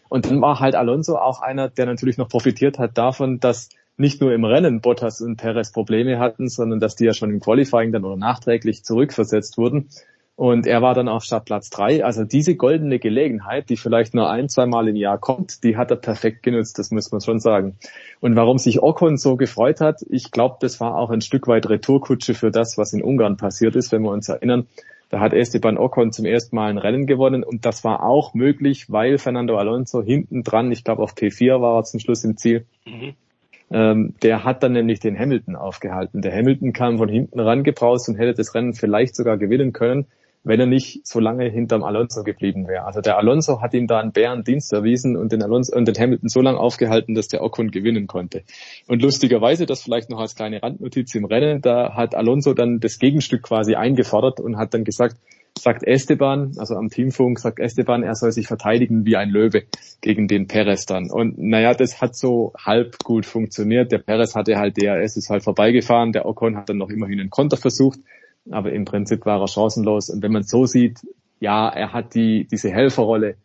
Und 0.09 0.27
dann 0.27 0.39
war 0.41 0.59
halt 0.59 0.75
Alonso 0.75 1.17
auch 1.17 1.41
einer, 1.41 1.69
der 1.69 1.87
natürlich 1.87 2.19
noch 2.19 2.29
profitiert 2.29 2.77
hat 2.77 2.99
davon, 2.99 3.39
dass 3.39 3.69
nicht 3.97 4.21
nur 4.21 4.33
im 4.33 4.45
Rennen 4.45 4.81
Bottas 4.81 5.21
und 5.21 5.37
Perez 5.37 5.71
Probleme 5.71 6.19
hatten, 6.19 6.47
sondern 6.47 6.79
dass 6.79 6.95
die 6.95 7.05
ja 7.05 7.13
schon 7.13 7.31
im 7.31 7.39
Qualifying 7.39 7.91
dann 7.91 8.05
oder 8.05 8.15
nachträglich 8.15 8.83
zurückversetzt 8.83 9.57
wurden. 9.57 9.89
Und 10.35 10.67
er 10.67 10.83
war 10.83 10.93
dann 10.93 11.07
auf 11.07 11.23
Startplatz 11.23 11.71
drei. 11.71 12.05
Also 12.05 12.23
diese 12.23 12.55
goldene 12.55 12.99
Gelegenheit, 12.99 13.71
die 13.71 13.75
vielleicht 13.75 14.13
nur 14.13 14.29
ein, 14.29 14.49
zwei 14.49 14.67
Mal 14.67 14.87
im 14.87 14.95
Jahr 14.95 15.17
kommt, 15.17 15.63
die 15.63 15.77
hat 15.77 15.89
er 15.89 15.97
perfekt 15.97 16.43
genutzt, 16.43 16.77
das 16.77 16.91
muss 16.91 17.11
man 17.11 17.21
schon 17.21 17.39
sagen. 17.39 17.75
Und 18.19 18.35
warum 18.35 18.59
sich 18.59 18.83
Ocon 18.83 19.17
so 19.17 19.35
gefreut 19.35 19.81
hat, 19.81 20.01
ich 20.07 20.29
glaube, 20.29 20.57
das 20.59 20.79
war 20.79 20.95
auch 20.95 21.09
ein 21.09 21.21
Stück 21.21 21.47
weit 21.47 21.67
Retourkutsche 21.67 22.35
für 22.35 22.51
das, 22.51 22.77
was 22.77 22.93
in 22.93 23.01
Ungarn 23.01 23.37
passiert 23.37 23.75
ist, 23.75 23.91
wenn 23.91 24.03
wir 24.03 24.11
uns 24.11 24.29
erinnern. 24.29 24.67
Da 25.09 25.21
hat 25.21 25.33
Esteban 25.33 25.79
Ocon 25.79 26.11
zum 26.11 26.25
ersten 26.25 26.55
Mal 26.55 26.69
ein 26.69 26.77
Rennen 26.77 27.07
gewonnen 27.07 27.43
und 27.43 27.65
das 27.65 27.83
war 27.83 28.03
auch 28.03 28.35
möglich, 28.35 28.91
weil 28.91 29.17
Fernando 29.17 29.57
Alonso 29.57 30.03
hinten 30.03 30.43
dran, 30.43 30.71
ich 30.71 30.83
glaube 30.83 31.01
auf 31.01 31.15
P4 31.15 31.61
war 31.61 31.79
er 31.79 31.83
zum 31.83 31.99
Schluss 31.99 32.23
im 32.23 32.37
Ziel, 32.37 32.65
mhm 32.85 33.15
ähm, 33.69 34.15
der 34.23 34.43
hat 34.43 34.63
dann 34.63 34.73
nämlich 34.73 34.99
den 34.99 35.17
Hamilton 35.17 35.55
aufgehalten. 35.55 36.21
Der 36.21 36.33
Hamilton 36.33 36.73
kam 36.73 36.97
von 36.97 37.09
hinten 37.09 37.39
rangebraust 37.39 38.07
und 38.09 38.15
hätte 38.15 38.33
das 38.33 38.55
Rennen 38.55 38.73
vielleicht 38.73 39.15
sogar 39.15 39.37
gewinnen 39.37 39.73
können, 39.73 40.07
wenn 40.43 40.59
er 40.59 40.65
nicht 40.65 41.05
so 41.05 41.19
lange 41.19 41.49
hinterm 41.49 41.83
Alonso 41.83 42.23
geblieben 42.23 42.67
wäre. 42.67 42.85
Also 42.85 43.01
der 43.01 43.17
Alonso 43.17 43.61
hat 43.61 43.73
ihm 43.73 43.87
da 43.87 43.99
einen 43.99 44.13
Bärendienst 44.13 44.71
erwiesen 44.71 45.17
und 45.17 45.33
den 45.33 45.43
Alonso 45.43 45.75
und 45.75 45.85
den 45.85 45.95
Hamilton 45.95 46.29
so 46.29 46.41
lange 46.41 46.59
aufgehalten, 46.59 47.15
dass 47.15 47.27
der 47.27 47.43
Ocon 47.43 47.71
gewinnen 47.71 48.07
konnte. 48.07 48.43
Und 48.87 49.01
lustigerweise, 49.01 49.65
das 49.65 49.81
vielleicht 49.81 50.09
noch 50.09 50.19
als 50.19 50.35
kleine 50.35 50.63
Randnotiz 50.63 51.13
im 51.15 51.25
Rennen, 51.25 51.61
da 51.61 51.95
hat 51.95 52.15
Alonso 52.15 52.53
dann 52.53 52.79
das 52.79 52.99
Gegenstück 52.99 53.43
quasi 53.43 53.75
eingefordert 53.75 54.39
und 54.39 54.57
hat 54.57 54.73
dann 54.73 54.85
gesagt, 54.85 55.17
sagt 55.57 55.83
Esteban, 55.83 56.53
also 56.57 56.75
am 56.75 56.89
Teamfunk 56.89 57.39
sagt 57.39 57.59
Esteban, 57.59 58.03
er 58.03 58.15
soll 58.15 58.31
sich 58.31 58.47
verteidigen 58.47 59.05
wie 59.05 59.15
ein 59.15 59.29
Löwe 59.29 59.63
gegen 60.01 60.27
den 60.27 60.47
Perez 60.47 60.85
dann. 60.85 61.09
Und 61.09 61.37
naja, 61.37 61.73
das 61.73 62.01
hat 62.01 62.15
so 62.15 62.53
halb 62.57 62.99
gut 63.03 63.25
funktioniert. 63.25 63.91
Der 63.91 63.99
Perez 63.99 64.35
hatte 64.35 64.57
halt 64.57 64.77
DRS, 64.77 65.17
ist 65.17 65.29
halt 65.29 65.43
vorbeigefahren, 65.43 66.11
der 66.11 66.25
Ocon 66.25 66.57
hat 66.57 66.69
dann 66.69 66.77
noch 66.77 66.89
immerhin 66.89 67.19
einen 67.19 67.29
Konter 67.29 67.57
versucht, 67.57 67.99
aber 68.49 68.71
im 68.71 68.85
Prinzip 68.85 69.25
war 69.25 69.41
er 69.41 69.47
chancenlos. 69.47 70.09
Und 70.09 70.21
wenn 70.21 70.31
man 70.31 70.43
so 70.43 70.65
sieht, 70.65 70.99
ja, 71.39 71.69
er 71.69 71.93
hat 71.93 72.15
die, 72.15 72.47
diese 72.49 72.69
Helferrolle 72.69 73.35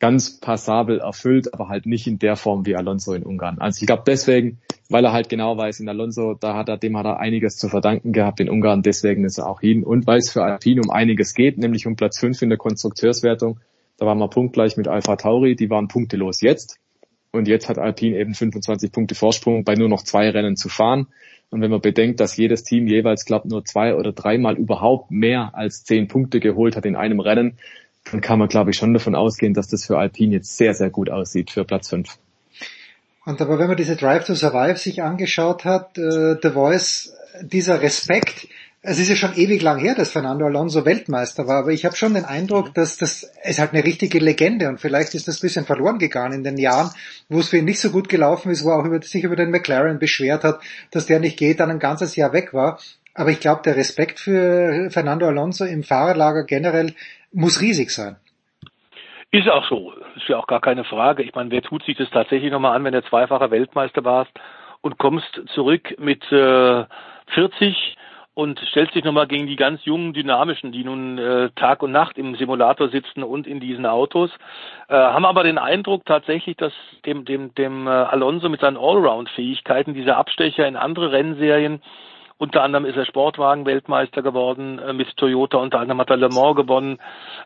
ganz 0.00 0.40
passabel 0.40 0.98
erfüllt, 0.98 1.52
aber 1.54 1.68
halt 1.68 1.86
nicht 1.86 2.06
in 2.06 2.18
der 2.18 2.36
Form 2.36 2.66
wie 2.66 2.74
Alonso 2.74 3.12
in 3.12 3.22
Ungarn. 3.22 3.58
Also 3.58 3.82
ich 3.82 3.86
glaube 3.86 4.02
deswegen, 4.06 4.58
weil 4.88 5.04
er 5.04 5.12
halt 5.12 5.28
genau 5.28 5.56
weiß, 5.56 5.80
in 5.80 5.88
Alonso, 5.88 6.34
da 6.34 6.56
hat 6.56 6.68
er, 6.68 6.78
dem 6.78 6.96
hat 6.96 7.04
er 7.04 7.20
einiges 7.20 7.58
zu 7.58 7.68
verdanken 7.68 8.12
gehabt 8.12 8.40
in 8.40 8.48
Ungarn, 8.48 8.82
deswegen 8.82 9.24
ist 9.24 9.38
er 9.38 9.46
auch 9.46 9.60
hin 9.60 9.84
und 9.84 10.06
weil 10.06 10.18
es 10.18 10.30
für 10.30 10.42
Alpine 10.42 10.80
um 10.82 10.90
einiges 10.90 11.34
geht, 11.34 11.58
nämlich 11.58 11.86
um 11.86 11.96
Platz 11.96 12.18
5 12.18 12.42
in 12.42 12.48
der 12.48 12.58
Konstrukteurswertung. 12.58 13.60
Da 13.98 14.06
waren 14.06 14.18
wir 14.18 14.28
punktgleich 14.28 14.78
mit 14.78 14.88
Alpha 14.88 15.16
Tauri, 15.16 15.54
die 15.54 15.68
waren 15.68 15.88
punktelos 15.88 16.40
jetzt. 16.40 16.78
Und 17.32 17.46
jetzt 17.46 17.68
hat 17.68 17.78
Alpine 17.78 18.18
eben 18.18 18.34
25 18.34 18.90
Punkte 18.90 19.14
Vorsprung 19.14 19.62
bei 19.64 19.74
nur 19.74 19.88
noch 19.88 20.02
zwei 20.02 20.30
Rennen 20.30 20.56
zu 20.56 20.68
fahren. 20.68 21.08
Und 21.50 21.60
wenn 21.60 21.70
man 21.70 21.80
bedenkt, 21.80 22.18
dass 22.20 22.36
jedes 22.36 22.64
Team 22.64 22.86
jeweils, 22.86 23.24
glaube 23.24 23.48
nur 23.48 23.64
zwei 23.64 23.94
oder 23.94 24.12
dreimal 24.12 24.56
überhaupt 24.56 25.10
mehr 25.10 25.50
als 25.54 25.84
zehn 25.84 26.08
Punkte 26.08 26.40
geholt 26.40 26.76
hat 26.76 26.86
in 26.86 26.96
einem 26.96 27.20
Rennen, 27.20 27.58
dann 28.10 28.20
kann 28.20 28.38
man, 28.38 28.48
glaube 28.48 28.70
ich, 28.70 28.76
schon 28.76 28.92
davon 28.92 29.14
ausgehen, 29.14 29.54
dass 29.54 29.68
das 29.68 29.84
für 29.84 29.98
Alpine 29.98 30.34
jetzt 30.34 30.56
sehr, 30.56 30.74
sehr 30.74 30.90
gut 30.90 31.10
aussieht 31.10 31.50
für 31.50 31.64
Platz 31.64 31.88
5. 31.88 32.18
Und 33.24 33.40
aber 33.40 33.58
wenn 33.58 33.68
man 33.68 33.76
diese 33.76 33.96
Drive 33.96 34.24
to 34.24 34.34
Survive 34.34 34.76
sich 34.76 35.02
angeschaut 35.02 35.64
hat, 35.64 35.98
äh, 35.98 36.36
The 36.42 36.50
Voice, 36.50 37.14
dieser 37.42 37.80
Respekt, 37.82 38.48
es 38.82 38.98
ist 38.98 39.10
ja 39.10 39.16
schon 39.16 39.36
ewig 39.36 39.60
lang 39.60 39.78
her, 39.78 39.94
dass 39.94 40.10
Fernando 40.10 40.46
Alonso 40.46 40.86
Weltmeister 40.86 41.46
war, 41.46 41.58
aber 41.58 41.70
ich 41.70 41.84
habe 41.84 41.96
schon 41.96 42.14
den 42.14 42.24
Eindruck, 42.24 42.72
dass 42.72 42.96
das 42.96 43.30
ist 43.44 43.58
halt 43.58 43.74
eine 43.74 43.84
richtige 43.84 44.18
Legende 44.18 44.68
und 44.68 44.80
vielleicht 44.80 45.14
ist 45.14 45.28
das 45.28 45.36
ein 45.36 45.42
bisschen 45.42 45.66
verloren 45.66 45.98
gegangen 45.98 46.32
in 46.32 46.44
den 46.44 46.56
Jahren, 46.56 46.90
wo 47.28 47.40
es 47.40 47.48
für 47.48 47.58
ihn 47.58 47.66
nicht 47.66 47.80
so 47.80 47.90
gut 47.90 48.08
gelaufen 48.08 48.50
ist, 48.50 48.64
wo 48.64 48.70
er 48.70 48.78
auch 48.78 48.86
über, 48.86 49.02
sich 49.02 49.22
über 49.22 49.36
den 49.36 49.50
McLaren 49.50 49.98
beschwert 49.98 50.44
hat, 50.44 50.60
dass 50.90 51.04
der 51.04 51.20
nicht 51.20 51.38
geht, 51.38 51.60
dann 51.60 51.70
ein 51.70 51.78
ganzes 51.78 52.16
Jahr 52.16 52.32
weg 52.32 52.54
war. 52.54 52.80
Aber 53.12 53.30
ich 53.30 53.40
glaube, 53.40 53.60
der 53.64 53.76
Respekt 53.76 54.18
für 54.18 54.88
Fernando 54.90 55.26
Alonso 55.26 55.64
im 55.64 55.82
Fahrerlager 55.82 56.44
generell 56.44 56.94
muss 57.32 57.60
riesig 57.60 57.90
sein. 57.90 58.16
Ist 59.32 59.48
auch 59.48 59.68
so. 59.68 59.92
Ist 60.16 60.28
ja 60.28 60.38
auch 60.38 60.46
gar 60.46 60.60
keine 60.60 60.84
Frage. 60.84 61.22
Ich 61.22 61.34
meine, 61.34 61.50
wer 61.50 61.62
tut 61.62 61.84
sich 61.84 61.96
das 61.96 62.10
tatsächlich 62.10 62.50
nochmal 62.50 62.74
an, 62.74 62.84
wenn 62.84 62.92
du 62.92 63.02
zweifacher 63.04 63.50
Weltmeister 63.50 64.04
warst 64.04 64.32
und 64.80 64.98
kommst 64.98 65.40
zurück 65.54 65.94
mit 65.98 66.22
äh, 66.32 66.84
40 67.34 67.96
und 68.34 68.58
stellst 68.70 68.94
dich 68.94 69.04
nochmal 69.04 69.26
gegen 69.26 69.46
die 69.46 69.56
ganz 69.56 69.84
jungen, 69.84 70.12
dynamischen, 70.14 70.72
die 70.72 70.82
nun 70.82 71.18
äh, 71.18 71.50
Tag 71.56 71.82
und 71.82 71.92
Nacht 71.92 72.16
im 72.16 72.34
Simulator 72.36 72.88
sitzen 72.88 73.22
und 73.22 73.46
in 73.46 73.60
diesen 73.60 73.86
Autos, 73.86 74.30
äh, 74.88 74.94
haben 74.94 75.24
aber 75.24 75.44
den 75.44 75.58
Eindruck 75.58 76.04
tatsächlich, 76.06 76.56
dass 76.56 76.72
dem, 77.06 77.24
dem, 77.24 77.54
dem 77.54 77.86
äh, 77.86 77.90
Alonso 77.90 78.48
mit 78.48 78.60
seinen 78.60 78.76
Allround-Fähigkeiten, 78.76 79.94
dieser 79.94 80.16
Abstecher 80.16 80.66
in 80.66 80.76
andere 80.76 81.12
Rennserien, 81.12 81.82
unter 82.40 82.62
anderem 82.62 82.86
ist 82.86 82.96
er 82.96 83.04
Sportwagen-Weltmeister 83.04 84.22
geworden 84.22 84.78
äh, 84.78 84.94
mit 84.94 85.14
Toyota, 85.18 85.58
unter 85.58 85.78
anderem 85.78 86.00
hat 86.00 86.08
er 86.08 86.16
Le 86.16 86.30
Mans 86.30 86.56
gewonnen. 86.56 86.98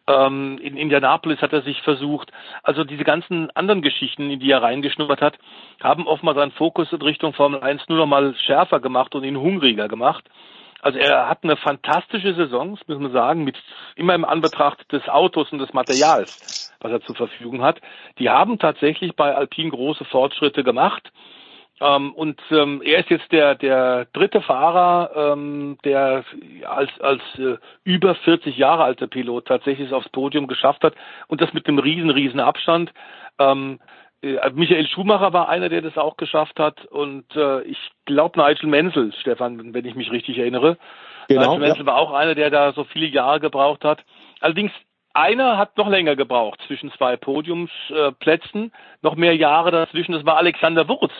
Ähm, 0.07 0.57
in 0.63 0.77
Indianapolis 0.77 1.43
hat 1.43 1.53
er 1.53 1.63
sich 1.63 1.83
versucht. 1.83 2.31
Also 2.63 2.85
diese 2.85 3.03
ganzen 3.03 3.51
anderen 3.57 3.83
Geschichten, 3.83 4.31
in 4.31 4.39
die 4.39 4.53
er 4.53 4.63
reingeschnuppert 4.63 5.21
hat, 5.21 5.37
haben 5.83 6.07
offenbar 6.07 6.37
seinen 6.37 6.53
Fokus 6.53 6.93
in 6.93 7.03
Richtung 7.03 7.33
Formel 7.33 7.61
1 7.61 7.89
nur 7.89 7.99
noch 7.99 8.07
mal 8.07 8.37
schärfer 8.37 8.79
gemacht 8.79 9.17
und 9.17 9.25
ihn 9.25 9.37
hungriger 9.37 9.89
gemacht. 9.89 10.31
Also 10.81 10.99
er 11.01 11.29
hat 11.29 11.43
eine 11.43 11.57
fantastische 11.57 12.35
Saison, 12.35 12.79
muss 12.87 12.99
man 13.01 13.11
sagen, 13.11 13.43
mit 13.43 13.57
immer 13.97 14.15
im 14.15 14.25
Anbetracht 14.25 14.93
des 14.93 15.09
Autos 15.09 15.51
und 15.51 15.59
des 15.59 15.73
Materials, 15.73 16.73
was 16.81 16.93
er 16.93 17.01
zur 17.01 17.17
Verfügung 17.17 17.63
hat. 17.63 17.81
Die 18.21 18.31
haben 18.31 18.61
tatsächlich 18.61 19.17
bei 19.17 19.35
Alpine 19.35 19.71
große 19.71 20.05
Fortschritte 20.05 20.63
gemacht. 20.63 21.11
Ähm, 21.81 22.13
und 22.13 22.41
ähm, 22.51 22.83
er 22.85 23.01
ist 23.01 23.11
jetzt 23.11 23.33
der 23.33 23.57
der 23.57 24.07
dritte 24.13 24.41
Fahrer, 24.41 25.33
ähm, 25.33 25.77
der 25.85 26.25
als 26.67 26.91
als 27.01 27.21
äh, 27.37 27.57
über 27.83 28.15
40 28.15 28.57
Jahre 28.57 28.85
alter 28.85 29.09
Pilot 29.09 29.47
tatsächlich 29.47 29.89
es 29.89 29.93
aufs 29.93 30.09
Podium 30.11 30.47
geschafft 30.47 30.85
hat 30.85 30.95
und 31.27 31.41
das 31.41 31.53
mit 31.53 31.67
einem 31.67 31.79
riesen 31.79 32.11
riesen 32.11 32.39
Abstand. 32.39 32.93
Ähm, 33.41 33.81
äh, 34.23 34.51
Michael 34.55 34.87
Schumacher 34.87 35.33
war 35.33 35.49
einer, 35.49 35.69
der 35.69 35.83
das 35.83 35.99
auch 35.99 36.17
geschafft 36.17 36.61
hat 36.61 36.85
und 36.87 37.25
äh, 37.35 37.63
ich 37.63 37.79
glaube 38.07 38.41
Nigel 38.41 38.69
Menzel, 38.69 39.13
Stefan, 39.21 39.75
wenn 39.75 39.85
ich 39.85 39.97
mich 39.97 40.13
richtig 40.13 40.39
erinnere. 40.39 40.79
Genau, 41.29 41.55
Nigel 41.55 41.59
Menzel 41.59 41.81
ja. 41.81 41.87
war 41.87 41.97
auch 41.97 42.13
einer, 42.13 42.37
der 42.37 42.51
da 42.51 42.73
so 42.73 42.85
viele 42.85 43.07
Jahre 43.07 43.41
gebraucht 43.41 43.85
hat. 43.85 44.05
Allerdings 44.41 44.71
einer 45.13 45.59
hat 45.59 45.77
noch 45.77 45.89
länger 45.89 46.17
gebraucht 46.17 46.61
zwischen 46.67 46.91
zwei 46.93 47.17
Podiumsplätzen, 47.17 48.73
noch 49.01 49.15
mehr 49.15 49.37
Jahre 49.37 49.71
dazwischen. 49.71 50.13
Das 50.13 50.27
war 50.27 50.37
Alexander 50.37 50.89
Wurz, 50.89 51.13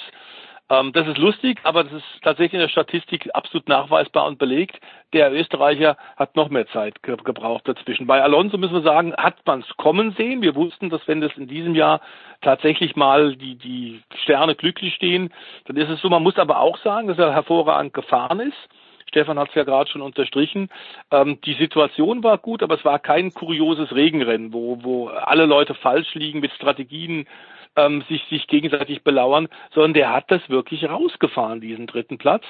ähm, 0.71 0.93
das 0.93 1.07
ist 1.07 1.19
lustig, 1.19 1.61
aber 1.65 1.85
das 1.85 1.93
ist 1.93 2.23
tatsächlich 2.23 2.55
in 2.55 2.61
der 2.61 2.69
Statistik 2.69 3.29
absolut 3.35 3.69
nachweisbar 3.69 4.27
und 4.27 4.39
belegt. 4.39 4.81
Der 5.13 5.33
Österreicher 5.33 5.97
hat 6.17 6.37
noch 6.37 6.49
mehr 6.49 6.67
Zeit 6.69 7.03
ge 7.03 7.17
gebraucht 7.23 7.69
dazwischen. 7.69 8.07
Bei 8.07 8.23
Alonso 8.23 8.57
müssen 8.57 8.75
wir 8.75 8.83
sagen, 8.83 9.15
hat 9.15 9.37
man 9.45 9.61
es 9.61 9.77
kommen 9.77 10.15
sehen. 10.17 10.41
Wir 10.41 10.55
wussten, 10.55 10.89
dass 10.89 11.07
wenn 11.07 11.21
das 11.21 11.37
in 11.37 11.49
diesem 11.49 11.75
Jahr 11.75 12.01
tatsächlich 12.41 12.97
mal 12.97 13.37
die, 13.37 13.57
die 13.57 14.03
Sterne 14.23 14.55
glücklich 14.55 14.95
stehen, 14.95 15.33
dann 15.67 15.77
ist 15.77 15.91
es 15.91 16.01
so. 16.01 16.09
Man 16.09 16.23
muss 16.23 16.39
aber 16.39 16.61
auch 16.61 16.79
sagen, 16.79 17.09
dass 17.09 17.19
er 17.19 17.35
hervorragend 17.35 17.93
gefahren 17.93 18.41
ist. 18.41 18.69
Stefan 19.15 19.39
hat 19.39 19.51
es 19.51 19.55
ja 19.55 19.65
gerade 19.65 19.89
schon 19.89 20.03
unterstrichen. 20.03 20.71
Ähm, 21.11 21.41
die 21.45 21.55
Situation 21.55 22.25
war 22.25 22.39
gut, 22.39 22.63
aber 22.63 22.75
es 22.75 22.85
war 22.85 22.99
kein 22.99 23.33
kurioses 23.33 23.95
Regenrennen, 23.95 24.53
wo, 24.53 24.83
wo 24.83 25.09
alle 25.09 25.47
Leute 25.47 25.75
falsch 25.75 26.15
liegen 26.15 26.41
mit 26.41 26.53
Strategien 26.53 27.27
ähm, 27.77 28.03
sich, 28.09 28.23
sich 28.31 28.47
gegenseitig 28.47 29.03
belauern, 29.03 29.49
sondern 29.75 29.95
der 29.95 30.13
hat 30.13 30.31
das 30.31 30.49
wirklich 30.49 30.89
rausgefahren, 30.89 31.61
diesen 31.61 31.87
dritten 31.87 32.19
Platz. 32.19 32.45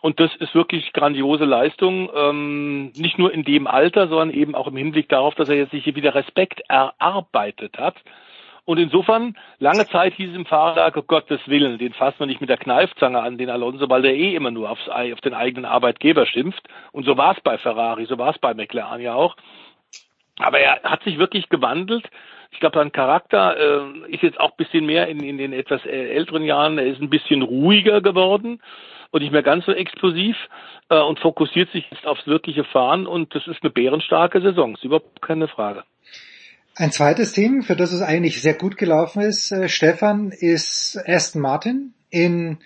Und 0.00 0.18
das 0.18 0.34
ist 0.36 0.54
wirklich 0.54 0.92
grandiose 0.92 1.44
Leistung, 1.44 2.10
ähm, 2.14 2.92
nicht 2.96 3.18
nur 3.18 3.32
in 3.32 3.44
dem 3.44 3.68
Alter, 3.68 4.08
sondern 4.08 4.30
eben 4.30 4.56
auch 4.56 4.66
im 4.66 4.76
Hinblick 4.76 5.08
darauf, 5.08 5.34
dass 5.36 5.48
er 5.48 5.54
jetzt 5.54 5.70
sich 5.70 5.84
hier 5.84 5.94
wieder 5.94 6.14
Respekt 6.14 6.60
erarbeitet 6.68 7.78
hat. 7.78 7.94
Und 8.64 8.78
insofern, 8.78 9.36
lange 9.58 9.88
Zeit 9.88 10.14
hieß 10.14 10.30
es 10.30 10.36
im 10.36 10.46
Fahrerlager, 10.46 11.02
Gottes 11.02 11.40
Willen, 11.46 11.78
den 11.78 11.92
fasst 11.92 12.20
man 12.20 12.28
nicht 12.28 12.40
mit 12.40 12.50
der 12.50 12.58
Kneifzange 12.58 13.20
an, 13.20 13.38
den 13.38 13.50
Alonso, 13.50 13.88
weil 13.88 14.02
der 14.02 14.14
eh 14.14 14.34
immer 14.34 14.52
nur 14.52 14.70
aufs, 14.70 14.88
auf 14.88 15.20
den 15.20 15.34
eigenen 15.34 15.64
Arbeitgeber 15.64 16.26
schimpft. 16.26 16.68
Und 16.92 17.04
so 17.04 17.16
war 17.16 17.36
es 17.36 17.40
bei 17.40 17.58
Ferrari, 17.58 18.06
so 18.06 18.18
war 18.18 18.30
es 18.30 18.38
bei 18.38 18.54
McLaren 18.54 19.00
ja 19.00 19.14
auch. 19.14 19.36
Aber 20.38 20.58
er 20.60 20.82
hat 20.82 21.02
sich 21.02 21.18
wirklich 21.18 21.48
gewandelt. 21.48 22.08
Ich 22.52 22.60
glaube, 22.60 22.78
sein 22.78 22.92
Charakter 22.92 23.56
äh, 23.56 24.12
ist 24.12 24.22
jetzt 24.22 24.38
auch 24.38 24.52
bisschen 24.52 24.86
mehr 24.86 25.08
in, 25.08 25.20
in 25.20 25.38
den 25.38 25.52
etwas 25.52 25.84
älteren 25.84 26.44
Jahren. 26.44 26.78
Er 26.78 26.86
ist 26.86 27.00
ein 27.00 27.10
bisschen 27.10 27.42
ruhiger 27.42 28.00
geworden 28.00 28.60
und 29.10 29.22
nicht 29.22 29.32
mehr 29.32 29.42
ganz 29.42 29.64
so 29.66 29.72
explosiv 29.72 30.36
äh, 30.88 31.00
und 31.00 31.18
fokussiert 31.18 31.70
sich 31.72 31.84
jetzt 31.90 32.06
aufs 32.06 32.26
wirkliche 32.26 32.64
Fahren. 32.64 33.06
Und 33.06 33.34
das 33.34 33.46
ist 33.46 33.62
eine 33.62 33.70
bärenstarke 33.70 34.40
Saison, 34.40 34.74
ist 34.74 34.84
überhaupt 34.84 35.22
keine 35.22 35.48
Frage. 35.48 35.84
Ein 36.74 36.90
zweites 36.90 37.32
Team, 37.32 37.62
für 37.62 37.76
das 37.76 37.92
es 37.92 38.00
eigentlich 38.00 38.40
sehr 38.40 38.54
gut 38.54 38.78
gelaufen 38.78 39.22
ist, 39.22 39.52
äh, 39.52 39.68
Stefan, 39.68 40.30
ist 40.30 40.98
Aston 41.06 41.42
Martin 41.42 41.92
in 42.08 42.58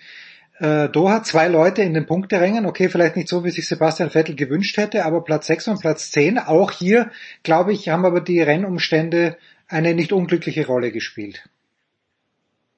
äh, 0.59 0.87
Doha. 0.87 1.23
Zwei 1.23 1.49
Leute 1.49 1.81
in 1.81 1.93
den 1.93 2.05
Punkterängen. 2.05 2.65
Okay, 2.65 2.87
vielleicht 2.87 3.17
nicht 3.17 3.27
so, 3.27 3.43
wie 3.43 3.51
sich 3.51 3.67
Sebastian 3.67 4.09
Vettel 4.09 4.35
gewünscht 4.35 4.77
hätte, 4.77 5.03
aber 5.03 5.23
Platz 5.23 5.47
6 5.47 5.67
und 5.67 5.81
Platz 5.81 6.11
10. 6.11 6.39
Auch 6.39 6.71
hier, 6.71 7.11
glaube 7.43 7.73
ich, 7.73 7.89
haben 7.89 8.05
aber 8.05 8.21
die 8.21 8.41
Rennumstände 8.41 9.37
eine 9.67 9.93
nicht 9.93 10.11
unglückliche 10.11 10.65
Rolle 10.65 10.91
gespielt. 10.91 11.47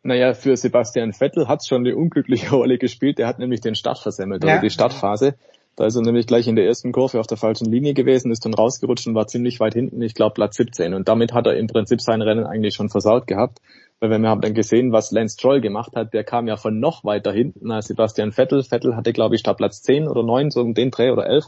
Naja, 0.01 0.33
für 0.33 0.55
Sebastian 0.55 1.13
Vettel 1.13 1.47
hat 1.47 1.59
es 1.61 1.67
schon 1.67 1.85
eine 1.85 1.95
unglückliche 1.95 2.49
Rolle 2.55 2.77
gespielt. 2.77 3.19
Er 3.19 3.27
hat 3.27 3.39
nämlich 3.39 3.61
den 3.61 3.75
Start 3.75 3.99
versemmelt, 3.99 4.43
ja. 4.43 4.53
oder 4.53 4.61
die 4.61 4.69
Startphase. 4.69 5.35
Da 5.75 5.85
ist 5.85 5.95
er 5.95 6.01
nämlich 6.01 6.27
gleich 6.27 6.45
in 6.47 6.57
der 6.57 6.65
ersten 6.65 6.91
Kurve 6.91 7.21
auf 7.21 7.27
der 7.27 7.37
falschen 7.37 7.71
Linie 7.71 7.93
gewesen, 7.93 8.31
ist 8.31 8.43
dann 8.45 8.53
rausgerutscht 8.53 9.07
und 9.07 9.15
war 9.15 9.27
ziemlich 9.27 9.61
weit 9.61 9.75
hinten, 9.75 10.01
ich 10.01 10.13
glaube 10.13 10.33
Platz 10.33 10.57
17. 10.57 10.93
Und 10.93 11.07
damit 11.07 11.33
hat 11.33 11.47
er 11.47 11.55
im 11.55 11.67
Prinzip 11.67 12.01
sein 12.01 12.21
Rennen 12.21 12.45
eigentlich 12.45 12.75
schon 12.75 12.89
versaut 12.89 13.27
gehabt. 13.27 13.59
Weil 14.01 14.09
wir 14.09 14.29
haben 14.29 14.41
dann 14.41 14.53
gesehen, 14.53 14.91
was 14.91 15.11
Lance 15.11 15.35
Stroll 15.35 15.61
gemacht 15.61 15.95
hat, 15.95 16.13
der 16.13 16.23
kam 16.23 16.47
ja 16.47 16.57
von 16.57 16.79
noch 16.79 17.05
weiter 17.05 17.31
hinten 17.31 17.71
als 17.71 17.87
Sebastian 17.87 18.31
Vettel. 18.33 18.63
Vettel 18.63 18.95
hatte, 18.95 19.13
glaube 19.13 19.35
ich, 19.35 19.41
Startplatz 19.41 19.81
10 19.81 20.07
oder 20.07 20.23
9, 20.23 20.51
so 20.51 20.61
um 20.61 20.73
den 20.73 20.91
Dreh 20.91 21.11
oder 21.11 21.27
11. 21.27 21.45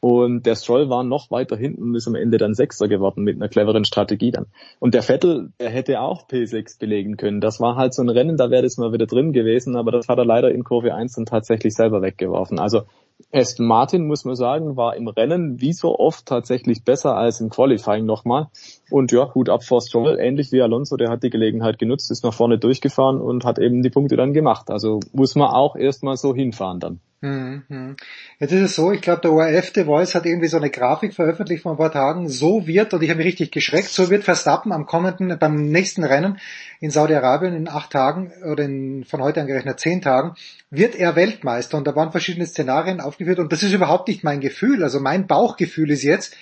Und 0.00 0.46
der 0.46 0.56
Stroll 0.56 0.88
war 0.88 1.04
noch 1.04 1.30
weiter 1.30 1.56
hinten 1.56 1.82
und 1.82 1.94
ist 1.94 2.08
am 2.08 2.14
Ende 2.14 2.38
dann 2.38 2.54
Sechster 2.54 2.88
geworden 2.88 3.22
mit 3.22 3.36
einer 3.36 3.48
cleveren 3.48 3.84
Strategie 3.84 4.30
dann. 4.30 4.46
Und 4.78 4.94
der 4.94 5.02
Vettel, 5.02 5.52
der 5.60 5.68
hätte 5.68 6.00
auch 6.00 6.26
P6 6.26 6.78
belegen 6.78 7.18
können. 7.18 7.42
Das 7.42 7.60
war 7.60 7.76
halt 7.76 7.92
so 7.92 8.02
ein 8.02 8.08
Rennen, 8.08 8.38
da 8.38 8.50
wäre 8.50 8.62
das 8.62 8.78
mal 8.78 8.94
wieder 8.94 9.06
drin 9.06 9.32
gewesen, 9.32 9.76
aber 9.76 9.92
das 9.92 10.08
hat 10.08 10.18
er 10.18 10.24
leider 10.24 10.50
in 10.50 10.64
Kurve 10.64 10.94
1 10.94 11.14
dann 11.14 11.26
tatsächlich 11.26 11.74
selber 11.74 12.00
weggeworfen. 12.00 12.58
Also 12.58 12.82
Aston 13.30 13.66
Martin, 13.66 14.06
muss 14.06 14.24
man 14.24 14.34
sagen, 14.34 14.76
war 14.76 14.96
im 14.96 15.06
Rennen 15.06 15.60
wie 15.60 15.74
so 15.74 15.98
oft 15.98 16.24
tatsächlich 16.24 16.84
besser 16.84 17.16
als 17.16 17.42
im 17.42 17.50
Qualifying 17.50 18.06
nochmal. 18.06 18.48
Und 18.90 19.12
ja, 19.12 19.24
gut 19.26 19.50
ab 19.50 19.62
vor 19.62 19.82
Stroll, 19.82 20.18
ähnlich 20.18 20.50
wie 20.52 20.62
Alonso, 20.62 20.96
der 20.96 21.10
hat 21.10 21.22
die 21.22 21.30
Gelegenheit 21.30 21.78
genutzt, 21.78 22.10
ist 22.10 22.24
nach 22.24 22.32
vorne 22.32 22.58
durchgefahren 22.58 23.20
und 23.20 23.44
hat 23.44 23.58
eben 23.58 23.82
die 23.82 23.90
Punkte 23.90 24.16
dann 24.16 24.32
gemacht. 24.32 24.70
Also 24.70 25.00
muss 25.12 25.34
man 25.34 25.50
auch 25.50 25.76
erstmal 25.76 26.16
so 26.16 26.34
hinfahren 26.34 26.80
dann. 26.80 27.00
Mhm. 27.22 27.96
Jetzt 28.38 28.52
ist 28.52 28.62
es 28.62 28.74
so, 28.76 28.92
ich 28.92 29.02
glaube, 29.02 29.20
der 29.20 29.32
ORF 29.32 29.72
The 29.74 29.84
Voice 29.84 30.14
hat 30.14 30.24
irgendwie 30.24 30.48
so 30.48 30.56
eine 30.56 30.70
Grafik 30.70 31.12
veröffentlicht 31.12 31.62
vor 31.62 31.72
ein 31.72 31.76
paar 31.78 31.92
Tagen. 31.92 32.30
So 32.30 32.66
wird, 32.66 32.94
und 32.94 33.02
ich 33.02 33.10
habe 33.10 33.18
mich 33.18 33.26
richtig 33.26 33.52
geschreckt, 33.52 33.88
so 33.88 34.08
wird 34.08 34.24
Verstappen 34.24 34.72
am 34.72 34.86
kommenden, 34.86 35.38
beim 35.38 35.56
nächsten 35.56 36.02
Rennen 36.02 36.38
in 36.80 36.90
Saudi-Arabien 36.90 37.54
in 37.54 37.68
acht 37.68 37.90
Tagen 37.90 38.32
oder 38.50 38.64
in, 38.64 39.04
von 39.04 39.20
heute 39.20 39.42
angerechnet 39.42 39.80
zehn 39.80 40.00
Tagen, 40.00 40.34
wird 40.70 40.94
er 40.94 41.14
Weltmeister. 41.14 41.76
Und 41.76 41.86
da 41.86 41.94
waren 41.94 42.10
verschiedene 42.10 42.46
Szenarien 42.46 43.02
aufgeführt 43.02 43.38
und 43.38 43.52
das 43.52 43.62
ist 43.62 43.74
überhaupt 43.74 44.08
nicht 44.08 44.24
mein 44.24 44.40
Gefühl. 44.40 44.82
Also 44.82 44.98
mein 44.98 45.26
Bauchgefühl 45.26 45.90
ist 45.90 46.02
jetzt, 46.02 46.34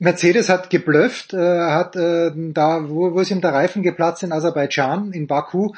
Mercedes 0.00 0.48
hat 0.48 0.70
geblufft, 0.70 1.34
äh, 1.34 1.36
hat 1.36 1.94
äh, 1.94 2.32
da, 2.34 2.88
wo, 2.88 3.12
wo 3.12 3.20
ist 3.20 3.30
ihm 3.30 3.42
der 3.42 3.52
Reifen 3.52 3.82
geplatzt 3.82 4.22
in 4.22 4.32
Aserbaidschan, 4.32 5.12
in 5.12 5.26
Baku, 5.26 5.74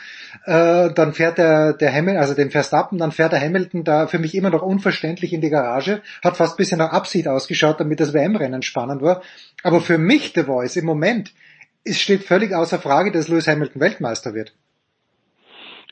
äh, 0.46 0.92
dann 0.92 1.12
fährt 1.12 1.38
der, 1.38 1.72
der 1.72 1.92
Hamilton, 1.92 2.20
also 2.20 2.34
den 2.34 2.52
Verstappen, 2.52 2.98
dann 2.98 3.10
fährt 3.10 3.32
der 3.32 3.40
Hamilton 3.40 3.82
da 3.82 4.06
für 4.06 4.20
mich 4.20 4.36
immer 4.36 4.50
noch 4.50 4.62
unverständlich 4.62 5.32
in 5.32 5.40
die 5.40 5.50
Garage, 5.50 6.02
hat 6.22 6.36
fast 6.36 6.56
bisschen 6.56 6.78
nach 6.78 6.92
Absicht 6.92 7.26
ausgeschaut, 7.26 7.80
damit 7.80 7.98
das 7.98 8.14
WM-Rennen 8.14 8.62
spannend 8.62 9.02
war. 9.02 9.22
Aber 9.64 9.80
für 9.80 9.98
mich, 9.98 10.32
The 10.36 10.44
Voice, 10.44 10.76
im 10.76 10.86
Moment, 10.86 11.32
es 11.82 12.00
steht 12.00 12.22
völlig 12.22 12.54
außer 12.54 12.78
Frage, 12.78 13.10
dass 13.10 13.26
Lewis 13.26 13.48
Hamilton 13.48 13.80
Weltmeister 13.80 14.34
wird. 14.34 14.54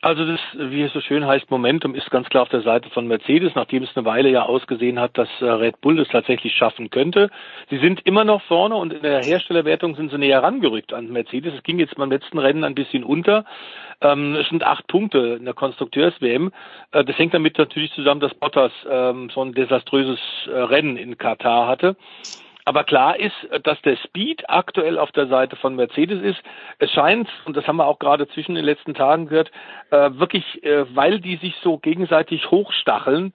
Also 0.03 0.25
das, 0.25 0.41
wie 0.55 0.83
es 0.83 0.93
so 0.95 1.01
schön 1.03 1.27
heißt, 1.27 1.51
Momentum 1.51 1.95
ist 1.95 2.11
ganz 2.11 2.27
klar 2.31 2.45
auf 2.45 2.49
der 2.49 2.63
Seite 2.63 2.89
von 2.89 3.07
Mercedes, 3.07 3.55
nachdem 3.55 3.83
es 3.83 3.95
eine 3.95 4.07
Weile 4.07 4.31
ja 4.31 4.45
ausgesehen 4.45 4.99
hat, 4.99 5.19
dass 5.19 5.29
äh, 5.41 5.45
Red 5.45 5.83
Bull 5.83 5.97
das 5.97 6.09
tatsächlich 6.09 6.55
schaffen 6.55 6.89
könnte. 6.89 7.29
Sie 7.69 7.77
sind 7.77 8.07
immer 8.07 8.25
noch 8.25 8.41
vorne 8.43 8.77
und 8.77 8.95
in 8.95 9.03
der 9.03 9.23
Herstellerwertung 9.23 9.97
sind 9.97 10.11
sie 10.11 10.17
näher 10.17 10.43
rangerückt 10.43 10.95
an 10.95 11.13
Mercedes. 11.13 11.53
Es 11.53 11.63
ging 11.65 11.79
jetzt 11.79 11.97
beim 11.97 12.11
letzten 12.11 12.39
Rennen 12.39 12.65
ein 12.65 12.75
bisschen 12.75 13.05
unter. 13.05 13.45
Ähm, 14.01 14.37
es 14.37 14.49
sind 14.49 14.65
acht 14.65 14.87
Punkte 14.87 15.37
in 15.39 15.45
der 15.45 15.53
Konstrukteurs-WM. 15.53 16.51
Äh, 16.93 17.05
das 17.05 17.19
hängt 17.19 17.35
damit 17.35 17.59
natürlich 17.59 17.93
zusammen, 17.93 18.23
dass 18.23 18.33
Bottas 18.33 18.73
ähm, 18.89 19.29
so 19.29 19.43
ein 19.43 19.53
desaströses 19.53 20.19
äh, 20.47 20.51
Rennen 20.51 20.97
in 20.97 21.19
Katar 21.19 21.67
hatte. 21.69 21.97
Aber 22.65 22.85
klar 22.85 23.19
ist, 23.19 23.35
dass 23.63 23.81
der 23.83 23.97
Speed 23.97 24.49
aktuell 24.49 24.99
auf 24.99 25.13
der 25.13 25.27
Seite 25.29 25.57
von 25.57 25.77
Mercedes 25.77 26.23
ist. 26.23 26.41
Es 26.79 26.91
scheint, 26.93 27.29
und 27.45 27.57
das 27.57 27.67
haben 27.67 27.77
wir 27.77 27.87
auch 27.87 27.99
gerade 27.99 28.29
zwischen 28.29 28.55
den 28.55 28.65
letzten 28.65 28.95
Tagen 28.95 29.27
gehört, 29.27 29.51
äh, 29.91 30.11
wirklich, 30.15 30.63
äh, 30.63 30.85
weil 30.95 31.21
die 31.21 31.37
sich 31.37 31.55
so 31.63 31.79
gegenseitig 31.79 32.51
hochstacheln, 32.51 33.33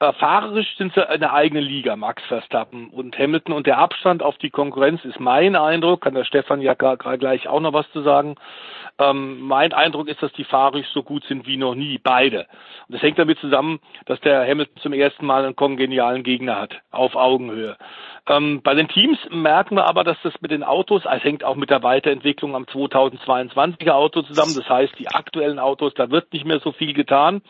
fahrerisch 0.00 0.76
sind 0.76 0.94
sie 0.94 1.08
eine 1.08 1.32
eigene 1.32 1.60
Liga, 1.60 1.96
Max 1.96 2.22
Verstappen 2.26 2.88
und 2.90 3.18
Hamilton. 3.18 3.54
Und 3.54 3.66
der 3.66 3.78
Abstand 3.78 4.22
auf 4.22 4.38
die 4.38 4.50
Konkurrenz 4.50 5.04
ist 5.04 5.18
mein 5.18 5.56
Eindruck, 5.56 6.02
kann 6.02 6.14
der 6.14 6.24
Stefan 6.24 6.60
ja 6.60 6.74
gleich 6.74 7.48
auch 7.48 7.60
noch 7.60 7.72
was 7.72 7.90
zu 7.92 8.02
sagen. 8.02 8.36
Ähm, 9.00 9.40
mein 9.40 9.72
Eindruck 9.72 10.08
ist, 10.08 10.22
dass 10.22 10.32
die 10.32 10.44
fahrisch 10.44 10.86
so 10.92 11.02
gut 11.02 11.24
sind 11.24 11.46
wie 11.46 11.56
noch 11.56 11.74
nie, 11.74 11.98
beide. 11.98 12.46
Und 12.88 12.94
das 12.94 13.02
hängt 13.02 13.18
damit 13.18 13.38
zusammen, 13.38 13.80
dass 14.06 14.20
der 14.20 14.46
Hamilton 14.46 14.82
zum 14.82 14.92
ersten 14.92 15.26
Mal 15.26 15.44
einen 15.44 15.56
kongenialen 15.56 16.22
Gegner 16.22 16.60
hat, 16.60 16.74
auf 16.90 17.14
Augenhöhe. 17.14 17.76
Ähm, 18.28 18.60
bei 18.62 18.74
den 18.74 18.88
Teams 18.88 19.18
merken 19.30 19.76
wir 19.76 19.88
aber, 19.88 20.04
dass 20.04 20.18
das 20.22 20.34
mit 20.40 20.50
den 20.50 20.62
Autos, 20.62 21.02
es 21.04 21.24
hängt 21.24 21.44
auch 21.44 21.56
mit 21.56 21.70
der 21.70 21.82
Weiterentwicklung 21.82 22.54
am 22.54 22.64
2022er 22.64 23.92
Auto 23.92 24.22
zusammen. 24.22 24.54
Das 24.56 24.68
heißt, 24.68 24.98
die 24.98 25.08
aktuellen 25.08 25.58
Autos, 25.58 25.94
da 25.94 26.10
wird 26.10 26.32
nicht 26.32 26.44
mehr 26.44 26.60
so 26.60 26.72
viel 26.72 26.92
getan. 26.92 27.42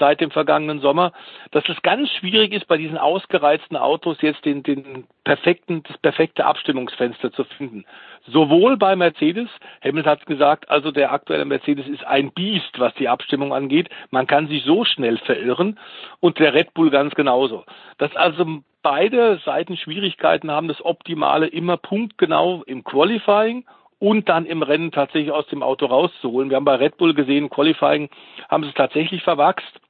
Seit 0.00 0.20
dem 0.20 0.32
vergangenen 0.32 0.80
Sommer, 0.80 1.12
dass 1.52 1.62
es 1.68 1.80
ganz 1.82 2.10
schwierig 2.10 2.52
ist, 2.52 2.66
bei 2.66 2.76
diesen 2.76 2.98
ausgereizten 2.98 3.76
Autos 3.76 4.16
jetzt 4.22 4.44
den, 4.44 4.64
den 4.64 5.04
perfekten, 5.22 5.84
das 5.84 5.96
perfekte 5.98 6.44
Abstimmungsfenster 6.44 7.30
zu 7.30 7.44
finden. 7.44 7.84
Sowohl 8.26 8.76
bei 8.76 8.96
Mercedes, 8.96 9.48
Hamilton 9.84 10.10
hat 10.10 10.26
gesagt, 10.26 10.68
also 10.68 10.90
der 10.90 11.12
aktuelle 11.12 11.44
Mercedes 11.44 11.86
ist 11.86 12.04
ein 12.04 12.32
Biest, 12.32 12.78
was 12.78 12.92
die 12.94 13.08
Abstimmung 13.08 13.54
angeht. 13.54 13.88
Man 14.10 14.26
kann 14.26 14.48
sich 14.48 14.64
so 14.64 14.84
schnell 14.84 15.18
verirren 15.18 15.78
und 16.18 16.40
der 16.40 16.54
Red 16.54 16.74
Bull 16.74 16.90
ganz 16.90 17.14
genauso. 17.14 17.64
Dass 17.98 18.14
also 18.16 18.44
beide 18.82 19.38
Seiten 19.44 19.76
Schwierigkeiten 19.76 20.50
haben, 20.50 20.68
das 20.68 20.84
Optimale 20.84 21.46
immer 21.46 21.76
punktgenau 21.76 22.62
im 22.66 22.82
Qualifying 22.82 23.64
und 23.98 24.28
dann 24.28 24.46
im 24.46 24.62
Rennen 24.62 24.90
tatsächlich 24.90 25.30
aus 25.30 25.46
dem 25.48 25.62
Auto 25.62 25.86
rauszuholen. 25.86 26.50
Wir 26.50 26.56
haben 26.56 26.64
bei 26.64 26.76
Red 26.76 26.96
Bull 26.96 27.14
gesehen, 27.14 27.50
Qualifying 27.50 28.08
haben 28.48 28.64
sie 28.64 28.70
es 28.70 28.74
tatsächlich 28.74 29.22
verwachst. 29.22 29.80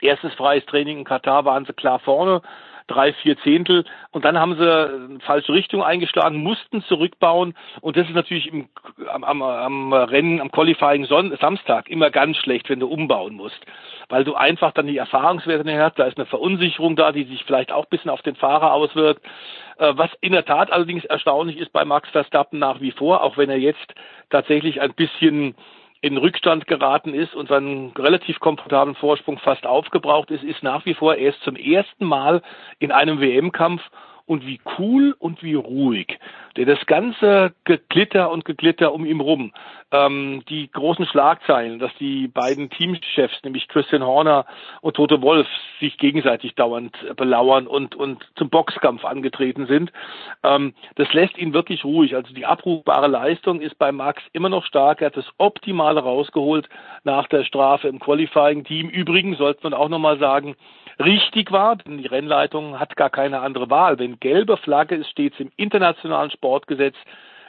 Erstes 0.00 0.34
freies 0.34 0.64
Training 0.66 0.98
in 0.98 1.04
Katar 1.04 1.44
waren 1.44 1.64
sie 1.64 1.72
klar 1.72 1.98
vorne, 1.98 2.42
drei, 2.90 3.12
vier 3.12 3.38
Zehntel. 3.38 3.84
Und 4.10 4.24
dann 4.24 4.38
haben 4.38 4.56
sie 4.56 4.62
eine 4.62 5.20
falsche 5.20 5.52
Richtung 5.52 5.82
eingeschlagen, 5.82 6.42
mussten 6.42 6.82
zurückbauen. 6.82 7.54
Und 7.80 7.96
das 7.96 8.08
ist 8.08 8.14
natürlich 8.14 8.48
im, 8.48 8.68
am, 9.08 9.24
am, 9.24 9.42
am 9.42 9.92
Rennen, 9.92 10.40
am 10.40 10.50
Qualifying 10.50 11.04
Son 11.04 11.36
Samstag 11.40 11.88
immer 11.88 12.10
ganz 12.10 12.36
schlecht, 12.38 12.68
wenn 12.68 12.80
du 12.80 12.88
umbauen 12.88 13.34
musst. 13.34 13.60
Weil 14.08 14.24
du 14.24 14.34
einfach 14.34 14.72
dann 14.72 14.88
die 14.88 14.98
Erfahrungswerte 14.98 15.64
nicht 15.64 15.78
hast. 15.78 15.98
Da 15.98 16.06
ist 16.06 16.16
eine 16.16 16.26
Verunsicherung 16.26 16.96
da, 16.96 17.12
die 17.12 17.24
sich 17.24 17.44
vielleicht 17.44 17.72
auch 17.72 17.84
ein 17.84 17.90
bisschen 17.90 18.10
auf 18.10 18.22
den 18.22 18.34
Fahrer 18.34 18.72
auswirkt. 18.72 19.24
Äh, 19.78 19.92
was 19.96 20.10
in 20.20 20.32
der 20.32 20.44
Tat 20.44 20.72
allerdings 20.72 21.04
erstaunlich 21.04 21.58
ist 21.58 21.72
bei 21.72 21.84
Max 21.84 22.08
Verstappen 22.10 22.58
nach 22.58 22.80
wie 22.80 22.92
vor, 22.92 23.22
auch 23.22 23.36
wenn 23.36 23.50
er 23.50 23.58
jetzt 23.58 23.94
tatsächlich 24.30 24.80
ein 24.80 24.94
bisschen 24.94 25.54
in 26.02 26.16
Rückstand 26.16 26.66
geraten 26.66 27.12
ist 27.12 27.34
und 27.34 27.48
seinen 27.48 27.90
relativ 27.90 28.40
komfortablen 28.40 28.94
Vorsprung 28.94 29.38
fast 29.38 29.66
aufgebraucht 29.66 30.30
ist, 30.30 30.42
ist 30.42 30.62
nach 30.62 30.86
wie 30.86 30.94
vor 30.94 31.16
erst 31.16 31.42
zum 31.42 31.56
ersten 31.56 32.06
Mal 32.06 32.42
in 32.78 32.90
einem 32.90 33.20
WM-Kampf 33.20 33.82
und 34.30 34.46
wie 34.46 34.60
cool 34.78 35.16
und 35.18 35.42
wie 35.42 35.54
ruhig. 35.54 36.16
Der 36.56 36.64
das 36.64 36.86
ganze 36.86 37.52
Geglitter 37.64 38.30
und 38.30 38.44
Geglitter 38.44 38.94
um 38.94 39.04
ihn 39.04 39.18
rum, 39.18 39.52
ähm, 39.90 40.44
die 40.48 40.70
großen 40.70 41.04
Schlagzeilen, 41.06 41.80
dass 41.80 41.90
die 41.98 42.28
beiden 42.28 42.70
Teamchefs, 42.70 43.42
nämlich 43.42 43.66
Christian 43.66 44.04
Horner 44.04 44.46
und 44.82 44.94
Tote 44.94 45.20
Wolf, 45.20 45.48
sich 45.80 45.98
gegenseitig 45.98 46.54
dauernd 46.54 46.96
belauern 47.16 47.66
und, 47.66 47.96
und 47.96 48.24
zum 48.36 48.50
Boxkampf 48.50 49.04
angetreten 49.04 49.66
sind, 49.66 49.90
ähm, 50.44 50.74
das 50.94 51.12
lässt 51.12 51.36
ihn 51.36 51.52
wirklich 51.52 51.84
ruhig. 51.84 52.14
Also 52.14 52.32
die 52.32 52.46
abrufbare 52.46 53.08
Leistung 53.08 53.60
ist 53.60 53.78
bei 53.78 53.90
Max 53.90 54.22
immer 54.32 54.48
noch 54.48 54.64
stark. 54.64 55.00
Er 55.00 55.06
hat 55.06 55.16
das 55.16 55.28
Optimale 55.38 56.02
rausgeholt 56.02 56.68
nach 57.02 57.26
der 57.26 57.42
Strafe 57.42 57.88
im 57.88 57.98
Qualifying-Team. 57.98 58.90
Übrigens 58.90 59.38
sollte 59.38 59.64
man 59.64 59.74
auch 59.74 59.88
nochmal 59.88 60.20
sagen, 60.20 60.54
richtig 61.00 61.50
war, 61.50 61.76
denn 61.76 61.98
die 61.98 62.06
Rennleitung 62.06 62.78
hat 62.78 62.96
gar 62.96 63.10
keine 63.10 63.40
andere 63.40 63.70
Wahl. 63.70 63.98
Wenn 63.98 64.19
gelbe 64.20 64.56
Flagge 64.56 64.96
ist, 64.96 65.10
steht 65.10 65.34
es 65.34 65.40
im 65.40 65.50
internationalen 65.56 66.30
Sportgesetz 66.30 66.96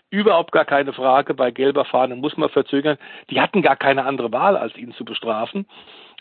überhaupt 0.10 0.52
gar 0.52 0.65
keine 0.65 0.93
Frage. 0.93 1.34
Bei 1.34 1.52
gelber 1.52 1.85
Fahne 1.85 2.15
muss 2.15 2.38
man 2.38 2.49
verzögern. 2.49 2.98
Die 3.30 3.39
hatten 3.39 3.61
gar 3.61 3.77
keine 3.77 4.06
andere 4.06 4.31
Wahl, 4.31 4.57
als 4.57 4.76
ihn 4.77 4.93
zu 4.93 5.06
bestrafen. 5.06 5.65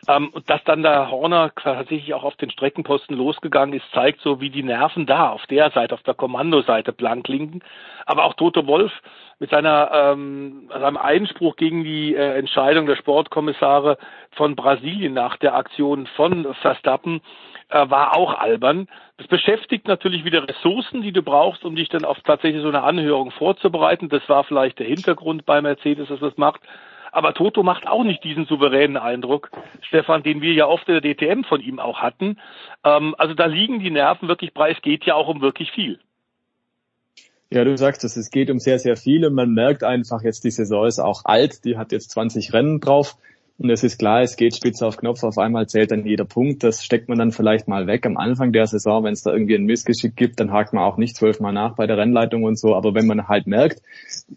Ähm, 0.09 0.31
und 0.31 0.49
dass 0.49 0.63
dann 0.65 0.83
der 0.83 1.11
Horner 1.11 1.53
tatsächlich 1.55 2.15
auch 2.15 2.25
auf 2.25 2.37
den 2.37 2.51
Streckenposten 2.51 3.17
losgegangen 3.17 3.75
ist, 3.75 3.85
zeigt 3.93 4.21
so, 4.21 4.41
wie 4.41 4.51
die 4.51 4.63
Nerven 4.63 5.07
da 5.07 5.31
auf 5.31 5.47
der 5.47 5.71
Seite, 5.71 5.95
auf 5.95 6.03
der 6.03 6.15
Kommandoseite 6.15 6.93
blank 6.93 7.29
liegen. 7.29 7.61
Aber 8.07 8.25
auch 8.25 8.35
Toto 8.35 8.67
Wolf 8.67 8.93
mit 9.39 9.51
seiner, 9.51 9.91
ähm, 9.93 10.69
seinem 10.71 10.97
Einspruch 10.97 11.57
gegen 11.57 11.85
die 11.85 12.15
äh, 12.15 12.39
Entscheidung 12.39 12.87
der 12.87 12.97
Sportkommissare 12.97 13.99
von 14.33 14.57
Brasilien 14.57 15.15
nach 15.15 15.37
der 15.37 15.55
Aktion 15.55 16.07
von 16.17 16.55
Verstappen 16.61 17.21
äh, 17.71 17.89
war 17.89 18.17
auch 18.17 18.35
albern. 18.35 18.89
Das 19.17 19.29
beschäftigt 19.29 19.87
natürlich 19.87 20.25
wieder 20.25 20.47
Ressourcen, 20.47 21.03
die 21.03 21.13
du 21.13 21.23
brauchst, 21.23 21.65
um 21.65 21.77
dich 21.77 21.89
dann 21.89 22.05
auf 22.05 22.19
tatsächlich 22.21 22.63
so 22.63 22.69
eine 22.69 22.83
Anhörung 22.83 23.31
vorzubereiten. 23.31 24.09
Das 24.09 24.29
war 24.29 24.45
vielleicht 24.45 24.79
der 24.79 24.87
Hintergrund 24.87 25.47
bei 25.47 25.61
Mercedes, 25.61 26.09
dass 26.09 26.21
das 26.21 26.37
macht. 26.37 26.61
Aber 27.13 27.35
Toto 27.35 27.63
macht 27.63 27.87
auch 27.87 28.05
nicht 28.05 28.23
diesen 28.25 28.47
souveränen 28.47 28.97
Eindruck, 28.97 29.51
Stefan, 29.83 30.23
den 30.23 30.41
wir 30.41 30.53
ja 30.53 30.67
oft 30.67 30.89
in 30.89 31.01
der 31.01 31.15
DTM 31.15 31.45
von 31.45 31.61
ihm 31.61 31.79
auch 31.79 31.99
hatten. 31.99 32.39
Ähm, 32.85 33.15
also 33.19 33.35
da 33.35 33.47
liegen 33.47 33.81
die 33.81 33.91
Nerven 33.91 34.29
wirklich 34.29 34.55
breit. 34.55 34.77
Es 34.77 34.83
geht 34.83 35.05
ja 35.05 35.15
auch 35.15 35.29
um 35.29 35.41
wirklich 35.41 35.71
viel. 35.73 35.99
Ja, 37.53 37.65
du 37.65 37.77
sagst 37.77 38.05
es, 38.05 38.17
es 38.17 38.31
geht 38.31 38.49
um 38.49 38.61
sehr, 38.61 38.79
sehr 38.79 38.97
viel 38.97 39.27
und 39.27 39.35
man 39.35 39.51
merkt 39.51 39.83
einfach 39.83 40.23
jetzt, 40.23 40.45
die 40.45 40.53
Saison 40.53 40.87
ist 40.87 41.01
auch 41.01 41.25
alt, 41.25 41.65
die 41.65 41.77
hat 41.77 41.91
jetzt 41.91 42.13
20 42.13 42.53
Rennen 42.53 42.79
drauf. 42.79 43.17
Und 43.61 43.69
es 43.69 43.85
ist 43.85 43.99
klar, 43.99 44.23
es 44.23 44.37
geht 44.37 44.57
spitz 44.57 44.81
auf 44.81 44.97
Knopf, 44.97 45.23
auf 45.23 45.37
einmal 45.37 45.69
zählt 45.69 45.91
dann 45.91 46.07
jeder 46.07 46.25
Punkt. 46.25 46.63
Das 46.63 46.83
steckt 46.83 47.11
man 47.11 47.19
dann 47.19 47.31
vielleicht 47.31 47.69
mal 47.69 47.87
weg 47.87 48.07
am 48.07 48.17
Anfang 48.17 48.53
der 48.53 48.67
Saison, 48.67 49.05
wenn 49.05 49.13
es 49.13 49.23
da 49.23 49.35
irgendwie 49.35 49.55
ein 49.55 49.67
Missgeschick 49.67 50.17
gibt, 50.17 50.41
dann 50.41 50.51
hakt 50.51 50.73
man 50.73 50.83
auch 50.83 50.97
nicht 50.97 51.15
zwölfmal 51.15 51.53
nach 51.53 51.77
bei 51.77 51.87
der 51.87 51.99
Rennleitung 51.99 52.43
und 52.45 52.59
so. 52.59 52.75
Aber 52.75 52.95
wenn 52.95 53.07
man 53.07 53.29
halt 53.29 53.47
merkt, 53.47 53.83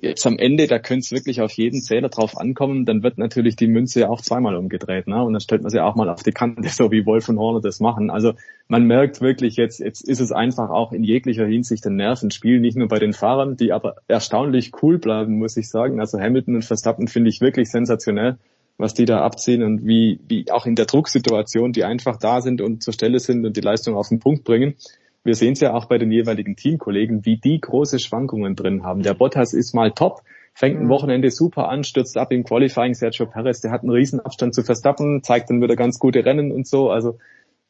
jetzt 0.02 0.28
am 0.28 0.38
Ende, 0.38 0.68
da 0.68 0.78
könnte 0.78 1.06
es 1.06 1.12
wirklich 1.14 1.40
auf 1.40 1.54
jeden 1.54 1.82
Zähler 1.82 2.10
drauf 2.10 2.38
ankommen, 2.38 2.84
dann 2.84 3.02
wird 3.02 3.18
natürlich 3.18 3.56
die 3.56 3.68
Münze 3.68 4.10
auch 4.10 4.20
zweimal 4.20 4.58
umgedreht. 4.58 5.08
Ne? 5.08 5.24
Und 5.24 5.32
dann 5.32 5.40
stellt 5.40 5.62
man 5.62 5.72
sie 5.72 5.80
auch 5.80 5.95
mal 5.95 6.10
auf 6.10 6.22
die 6.22 6.34
Kante, 6.34 6.68
so 6.68 6.91
wie 6.91 7.06
Wolf 7.06 7.30
und 7.30 7.40
Horner 7.40 7.62
das 7.62 7.80
machen. 7.80 8.10
Also 8.10 8.34
man 8.68 8.84
merkt 8.84 9.22
wirklich 9.22 9.56
jetzt, 9.56 9.80
jetzt 9.80 10.02
ist 10.06 10.20
es 10.20 10.34
einfach 10.34 10.70
auch 10.70 10.91
in 10.91 11.06
jeglicher 11.06 11.45
Hinsicht 11.45 11.88
ein 11.88 11.95
Nervenspiel, 11.95 12.60
nicht 12.60 12.76
nur 12.76 12.90
bei 12.90 13.00
den 13.00 13.14
Fahrern, 13.14 13.56
die 13.56 13.72
aber 13.72 13.95
erstaunlich 14.10 14.72
cool 14.82 14.98
bleiben, 14.98 15.40
muss 15.40 15.56
ich 15.56 15.70
sagen. 15.70 16.02
Also 16.02 16.20
Hamilton 16.20 16.56
und 16.56 16.66
Verstappen 16.66 17.08
finde 17.08 17.30
ich 17.30 17.40
wirklich 17.40 17.72
sensationell 17.72 18.38
was 18.78 18.94
die 18.94 19.06
da 19.06 19.22
abziehen 19.22 19.64
und 19.64 19.86
wie, 19.86 20.20
wie 20.28 20.50
auch 20.52 20.66
in 20.66 20.76
der 20.76 20.86
Drucksituation, 20.86 21.74
die 21.74 21.84
einfach 21.84 22.18
da 22.18 22.41
sind 22.41 22.62
und 22.62 22.84
zur 22.84 22.94
Stelle 22.94 23.20
sind 23.20 23.45
und 23.45 23.56
die 23.56 23.62
Leistung 23.62 23.95
auf 23.95 24.10
den 24.10 24.20
Punkt 24.20 24.44
bringen. 24.44 24.76
Wir 25.24 25.36
sehen 25.36 25.54
es 25.54 25.62
ja 25.62 25.74
auch 25.74 25.86
bei 25.86 25.98
den 25.98 26.12
jeweiligen 26.12 26.56
Teamkollegen, 26.56 27.26
wie 27.26 27.38
die 27.38 27.62
große 27.62 28.00
Schwankungen 28.00 28.56
drin 28.56 28.84
haben. 28.84 29.04
Der 29.04 29.14
Bottas 29.14 29.54
ist 29.54 29.74
mal 29.74 29.91
top, 29.91 30.22
fängt 30.54 30.80
ein 30.80 30.86
mhm. 30.86 30.90
Wochenende 30.90 31.32
super 31.32 31.70
an, 31.70 31.84
stürzt 31.84 32.18
ab 32.18 32.32
im 32.32 32.44
Qualifying. 32.44 32.94
Sergio 32.94 33.26
Perez, 33.26 33.62
der 33.62 33.72
hat 33.72 33.84
einen 33.84 33.91
riesen 33.91 34.20
Abstand 34.20 34.54
zu 34.54 34.64
Verstappen, 34.64 35.24
zeigt 35.24 35.50
dann 35.50 35.62
wieder 35.62 35.76
ganz 35.76 35.98
gute 36.00 36.26
Rennen 36.26 36.52
und 36.52 36.68
so. 36.68 36.90
Also 36.90 37.20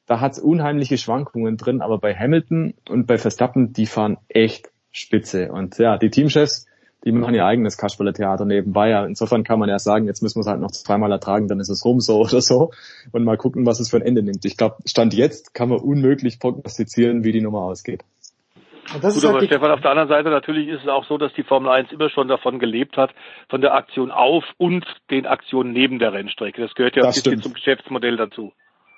da 0.06 0.20
hat 0.20 0.34
es 0.34 0.40
unheimliche 0.40 0.98
Schwankungen 0.98 1.58
drin, 1.58 1.82
aber 1.82 2.00
bei 2.00 2.14
Hamilton 2.16 2.74
und 2.90 3.08
bei 3.08 3.18
Verstappen, 3.18 3.72
die 3.72 3.86
fahren 3.86 4.18
echt 4.28 4.72
spitze. 4.92 5.52
Und 5.52 5.78
ja, 5.78 5.98
die 5.98 6.10
Teamchefs, 6.10 6.66
die 7.04 7.12
machen 7.12 7.36
ihr 7.36 7.46
eigenes 7.46 7.78
Kasperle-Theater 7.78 8.46
nebenbei. 8.46 8.90
Ja, 8.90 9.06
insofern 9.06 9.44
kann 9.44 9.60
man 9.60 9.70
ja 9.70 9.80
sagen, 9.80 10.06
jetzt 10.06 10.22
müssen 10.22 10.38
wir 10.38 10.42
es 10.42 10.48
halt 10.48 10.62
noch 10.62 10.72
zweimal 10.72 11.12
ertragen, 11.12 11.48
dann 11.48 11.60
ist 11.60 11.70
es 11.70 11.84
rum 11.84 12.00
so 12.00 12.18
oder 12.22 12.42
so 12.42 12.72
und 13.12 13.24
mal 13.24 13.38
gucken, 13.38 13.66
was 13.66 13.80
es 13.80 13.90
für 13.90 13.98
ein 13.98 14.04
Ende 14.04 14.24
nimmt. 14.24 14.46
Ich 14.46 14.58
glaube, 14.58 14.78
Stand 14.86 15.14
jetzt 15.14 15.54
kann 15.54 15.70
man 15.70 15.80
unmöglich 15.80 16.40
prognostizieren, 16.40 17.24
wie 17.24 17.32
die 17.32 17.42
Nummer 17.42 17.62
ausgeht. 17.62 18.04
Gut, 18.92 19.04
halt 19.04 19.26
aber 19.26 19.46
Stefan, 19.46 19.72
auf 19.72 19.82
der 19.82 19.92
anderen 19.92 20.10
Seite 20.10 20.30
natürlich 20.30 20.68
ist 20.68 20.82
es 20.84 20.90
auch 20.90 21.06
so, 21.06 21.18
dass 21.18 21.34
die 21.34 21.44
Formel 21.44 21.72
1 21.72 21.92
immer 21.92 22.10
schon 22.10 22.28
davon 22.28 22.60
gelebt 22.60 22.98
hat, 22.98 23.12
von 23.50 23.62
der 23.62 23.74
Aktion 23.74 24.12
auf 24.12 24.44
und 24.58 24.86
den 25.10 25.26
Aktionen 25.26 25.72
neben 25.72 26.00
der 26.00 26.12
Rennstrecke. 26.12 26.62
Das 26.62 26.76
gehört 26.76 26.96
ja 26.96 27.04
das 27.04 27.18
ein 27.18 27.24
bisschen 27.24 27.42
zum 27.42 27.54
Geschäftsmodell 27.54 28.18
dazu. 28.18 28.52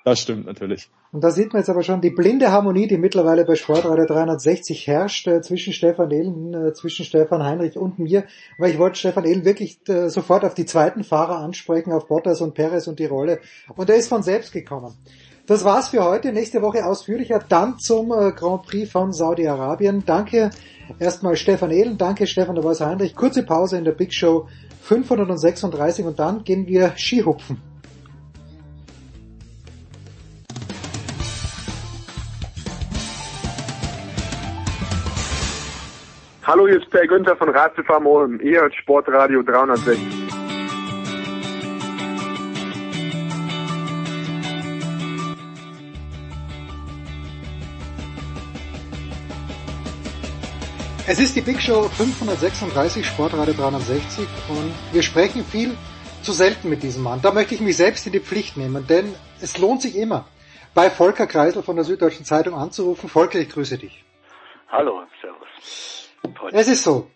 Das 0.06 0.20
stimmt 0.20 0.46
natürlich. 0.46 0.88
Und 1.10 1.24
da 1.24 1.32
sieht 1.32 1.52
man 1.52 1.62
jetzt 1.62 1.68
aber 1.68 1.82
schon 1.82 2.00
die 2.00 2.10
blinde 2.10 2.52
Harmonie, 2.52 2.86
die 2.86 2.96
mittlerweile 2.96 3.44
bei 3.44 3.56
Sportradio 3.56 4.06
360 4.06 4.86
herrscht, 4.86 5.26
äh, 5.26 5.42
zwischen 5.42 5.72
Stefan 5.72 6.12
Ehlen, 6.12 6.54
äh, 6.54 6.72
zwischen 6.74 7.04
Stefan 7.04 7.42
Heinrich 7.42 7.76
und 7.76 7.98
mir. 7.98 8.22
Weil 8.56 8.70
ich 8.70 8.78
wollte 8.78 9.00
Stefan 9.00 9.24
Ehlen 9.24 9.44
wirklich 9.44 9.80
äh, 9.88 10.08
sofort 10.08 10.44
auf 10.44 10.54
die 10.54 10.64
zweiten 10.64 11.02
Fahrer 11.02 11.38
ansprechen, 11.38 11.92
auf 11.92 12.06
Bottas 12.06 12.40
und 12.40 12.54
Perez 12.54 12.86
und 12.86 13.00
die 13.00 13.06
Rolle. 13.06 13.40
Und 13.74 13.90
er 13.90 13.96
ist 13.96 14.06
von 14.06 14.22
selbst 14.22 14.52
gekommen. 14.52 14.94
Das 15.46 15.64
war's 15.64 15.88
für 15.88 16.04
heute. 16.04 16.32
Nächste 16.32 16.62
Woche 16.62 16.86
ausführlicher. 16.86 17.40
Dann 17.48 17.80
zum 17.80 18.12
äh, 18.12 18.30
Grand 18.30 18.62
Prix 18.62 18.88
von 18.88 19.12
Saudi-Arabien. 19.12 20.04
Danke 20.06 20.50
erstmal 21.00 21.34
Stefan 21.34 21.72
Ehlen. 21.72 21.98
Danke 21.98 22.28
Stefan 22.28 22.54
de 22.54 22.64
Heinrich. 22.64 23.16
Kurze 23.16 23.42
Pause 23.42 23.76
in 23.76 23.84
der 23.84 23.90
Big 23.90 24.14
Show 24.14 24.46
536 24.82 26.04
und 26.04 26.20
dann 26.20 26.44
gehen 26.44 26.68
wir 26.68 26.92
Skihupfen. 26.96 27.75
Hallo, 36.46 36.68
hier 36.68 36.80
ist 36.80 36.88
Per 36.90 37.04
Günther 37.08 37.34
von 37.34 37.48
Ratzefarm 37.48 38.06
Ulm. 38.06 38.38
Ihr 38.40 38.60
hört 38.60 38.72
Sportradio 38.72 39.42
360. 39.42 39.98
Es 51.08 51.18
ist 51.18 51.34
die 51.34 51.40
Big 51.40 51.60
Show 51.60 51.82
536, 51.88 53.04
Sportradio 53.04 53.52
360 53.52 54.28
und 54.48 54.72
wir 54.92 55.02
sprechen 55.02 55.44
viel 55.44 55.76
zu 56.22 56.30
selten 56.30 56.70
mit 56.70 56.84
diesem 56.84 57.02
Mann. 57.02 57.20
Da 57.22 57.32
möchte 57.32 57.56
ich 57.56 57.60
mich 57.60 57.76
selbst 57.76 58.06
in 58.06 58.12
die 58.12 58.20
Pflicht 58.20 58.56
nehmen, 58.56 58.86
denn 58.86 59.12
es 59.40 59.58
lohnt 59.58 59.82
sich 59.82 59.96
immer, 59.96 60.26
bei 60.76 60.90
Volker 60.90 61.26
Kreisel 61.26 61.64
von 61.64 61.74
der 61.74 61.84
Süddeutschen 61.84 62.24
Zeitung 62.24 62.54
anzurufen. 62.54 63.08
Volker, 63.08 63.40
ich 63.40 63.48
grüße 63.48 63.78
dich. 63.78 64.04
Hallo, 64.68 65.02
servus. 65.20 65.95
Es 66.52 66.68
ist 66.68 66.84
so. 66.84 67.08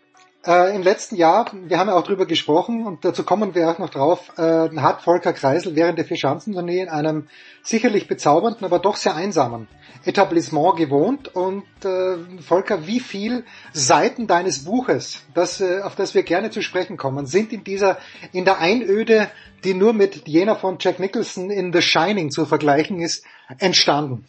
Äh, 0.46 0.74
Im 0.74 0.82
letzten 0.82 1.16
Jahr, 1.16 1.50
wir 1.52 1.78
haben 1.78 1.88
ja 1.88 1.94
auch 1.94 2.02
drüber 2.02 2.24
gesprochen 2.24 2.86
und 2.86 3.04
dazu 3.04 3.24
kommen 3.24 3.54
wir 3.54 3.70
auch 3.70 3.78
noch 3.78 3.90
drauf, 3.90 4.32
äh, 4.38 4.70
hat 4.76 5.02
Volker 5.02 5.34
Kreisel 5.34 5.76
während 5.76 5.98
der 5.98 6.06
Vier-Schanzentournee 6.06 6.80
in 6.80 6.88
einem 6.88 7.28
sicherlich 7.62 8.08
bezaubernden, 8.08 8.64
aber 8.64 8.78
doch 8.78 8.96
sehr 8.96 9.14
einsamen 9.14 9.68
Etablissement 10.06 10.76
gewohnt. 10.76 11.34
Und 11.34 11.64
äh, 11.84 12.16
Volker, 12.40 12.86
wie 12.86 13.00
viel 13.00 13.44
Seiten 13.74 14.26
deines 14.26 14.64
Buches, 14.64 15.22
das, 15.34 15.60
äh, 15.60 15.82
auf 15.82 15.94
das 15.94 16.14
wir 16.14 16.22
gerne 16.22 16.50
zu 16.50 16.62
sprechen 16.62 16.96
kommen, 16.96 17.26
sind 17.26 17.52
in 17.52 17.62
dieser, 17.62 17.98
in 18.32 18.46
der 18.46 18.60
Einöde, 18.60 19.30
die 19.64 19.74
nur 19.74 19.92
mit 19.92 20.26
jener 20.26 20.56
von 20.56 20.78
Jack 20.80 21.00
Nicholson 21.00 21.50
in 21.50 21.70
The 21.70 21.82
Shining 21.82 22.30
zu 22.30 22.46
vergleichen 22.46 22.98
ist, 22.98 23.26
entstanden? 23.58 24.24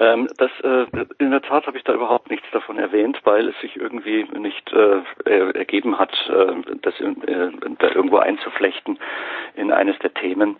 Ähm, 0.00 0.28
das 0.38 0.50
äh, 0.62 0.86
in 1.18 1.30
der 1.30 1.42
Tat 1.42 1.66
habe 1.66 1.76
ich 1.76 1.84
da 1.84 1.92
überhaupt 1.92 2.30
nichts 2.30 2.46
davon 2.52 2.78
erwähnt, 2.78 3.20
weil 3.24 3.48
es 3.48 3.60
sich 3.60 3.76
irgendwie 3.76 4.24
nicht 4.38 4.72
äh, 4.72 5.02
ergeben 5.52 5.98
hat, 5.98 6.12
äh, 6.30 6.76
das 6.80 6.98
in, 6.98 7.22
äh, 7.28 7.50
da 7.78 7.88
irgendwo 7.88 8.16
einzuflechten 8.16 8.98
in 9.56 9.70
eines 9.70 9.98
der 9.98 10.14
Themen. 10.14 10.56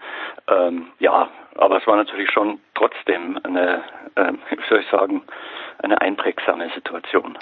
Ähm, 0.46 0.88
ja, 0.98 1.30
aber 1.54 1.78
es 1.78 1.86
war 1.86 1.96
natürlich 1.96 2.30
schon 2.30 2.60
trotzdem 2.74 3.40
eine, 3.42 3.82
äh, 4.14 4.32
wie 4.50 4.68
soll 4.68 4.80
ich 4.80 4.90
sagen, 4.90 5.22
eine 5.78 6.02
einprägsame 6.02 6.70
Situation. 6.74 7.38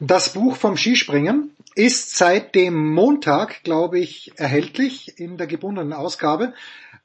Das 0.00 0.34
Buch 0.34 0.56
vom 0.56 0.76
Skispringen 0.76 1.56
ist 1.74 2.18
seit 2.18 2.54
dem 2.54 2.92
Montag, 2.92 3.64
glaube 3.64 3.98
ich, 3.98 4.32
erhältlich 4.36 5.18
in 5.18 5.38
der 5.38 5.46
gebundenen 5.46 5.94
Ausgabe 5.94 6.52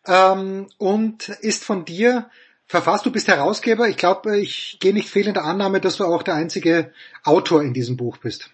ähm, 0.05 0.67
und 0.77 1.29
ist 1.29 1.63
von 1.63 1.85
dir 1.85 2.29
verfasst. 2.69 3.05
Du 3.05 3.11
bist 3.11 3.27
Herausgeber. 3.27 3.89
Ich 3.89 3.97
glaube, 3.97 4.39
ich 4.39 4.77
gehe 4.79 4.93
nicht 4.93 5.09
fehl 5.09 5.27
in 5.27 5.33
der 5.33 5.43
Annahme, 5.43 5.81
dass 5.81 5.97
du 5.97 6.05
auch 6.05 6.23
der 6.23 6.35
einzige 6.35 6.93
Autor 7.25 7.61
in 7.61 7.73
diesem 7.73 7.97
Buch 7.97 8.17
bist. 8.17 8.53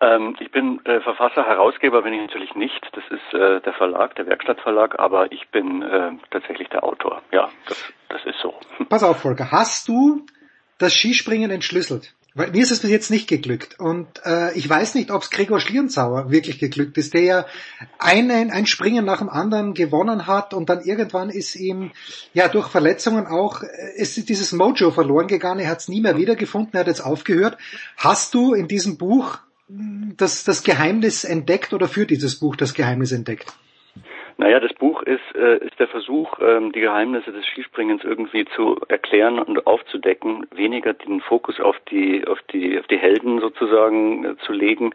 Ähm, 0.00 0.34
ich 0.40 0.50
bin 0.50 0.80
äh, 0.84 1.00
Verfasser, 1.00 1.44
Herausgeber 1.44 2.02
bin 2.02 2.14
ich 2.14 2.22
natürlich 2.22 2.54
nicht. 2.56 2.80
Das 2.92 3.04
ist 3.10 3.34
äh, 3.34 3.60
der 3.60 3.74
Verlag, 3.74 4.16
der 4.16 4.26
Werkstattverlag, 4.26 4.98
aber 4.98 5.30
ich 5.30 5.48
bin 5.50 5.82
äh, 5.82 6.10
tatsächlich 6.30 6.68
der 6.70 6.82
Autor. 6.82 7.22
Ja, 7.30 7.50
das, 7.68 7.92
das 8.08 8.24
ist 8.24 8.40
so. 8.42 8.54
Pass 8.88 9.04
auf, 9.04 9.20
Volker. 9.20 9.52
Hast 9.52 9.86
du 9.86 10.26
das 10.78 10.94
Skispringen 10.94 11.52
entschlüsselt? 11.52 12.14
Weil 12.34 12.50
mir 12.50 12.62
ist 12.62 12.70
es 12.70 12.80
bis 12.80 12.90
jetzt 12.90 13.10
nicht 13.10 13.28
geglückt. 13.28 13.78
Und 13.78 14.08
äh, 14.24 14.54
ich 14.54 14.68
weiß 14.68 14.94
nicht, 14.94 15.10
ob 15.10 15.22
es 15.22 15.30
Gregor 15.30 15.60
Schlierenzauer 15.60 16.30
wirklich 16.30 16.58
geglückt 16.58 16.96
ist, 16.96 17.12
der 17.12 17.22
ja 17.22 17.46
einen, 17.98 18.50
ein 18.50 18.66
Springen 18.66 19.04
nach 19.04 19.18
dem 19.18 19.28
anderen 19.28 19.74
gewonnen 19.74 20.26
hat 20.26 20.54
und 20.54 20.70
dann 20.70 20.82
irgendwann 20.82 21.28
ist 21.28 21.56
ihm 21.56 21.90
ja 22.32 22.48
durch 22.48 22.68
Verletzungen 22.68 23.26
auch, 23.26 23.62
ist 23.96 24.28
dieses 24.30 24.52
Mojo 24.52 24.90
verloren 24.90 25.26
gegangen, 25.26 25.60
er 25.60 25.68
hat 25.68 25.80
es 25.80 25.88
nie 25.88 26.00
mehr 26.00 26.16
wiedergefunden, 26.16 26.72
er 26.72 26.80
hat 26.80 26.86
jetzt 26.86 27.04
aufgehört. 27.04 27.58
Hast 27.98 28.32
du 28.32 28.54
in 28.54 28.66
diesem 28.66 28.96
Buch 28.96 29.38
das, 29.68 30.44
das 30.44 30.62
Geheimnis 30.62 31.24
entdeckt 31.24 31.74
oder 31.74 31.86
für 31.88 32.06
dieses 32.06 32.36
Buch 32.36 32.56
das 32.56 32.72
Geheimnis 32.72 33.12
entdeckt? 33.12 33.52
Naja, 34.38 34.60
das 34.60 34.72
Buch 34.74 35.02
ist, 35.02 35.34
äh, 35.34 35.58
ist 35.58 35.78
der 35.78 35.88
Versuch, 35.88 36.38
ähm, 36.40 36.72
die 36.72 36.80
Geheimnisse 36.80 37.32
des 37.32 37.44
Skispringens 37.46 38.02
irgendwie 38.04 38.44
zu 38.46 38.80
erklären 38.88 39.38
und 39.38 39.66
aufzudecken, 39.66 40.46
weniger 40.54 40.94
den 40.94 41.20
Fokus 41.20 41.60
auf 41.60 41.76
die, 41.90 42.26
auf 42.26 42.40
die, 42.52 42.78
auf 42.78 42.86
die 42.86 42.98
Helden 42.98 43.40
sozusagen 43.40 44.24
äh, 44.24 44.36
zu 44.38 44.52
legen 44.52 44.94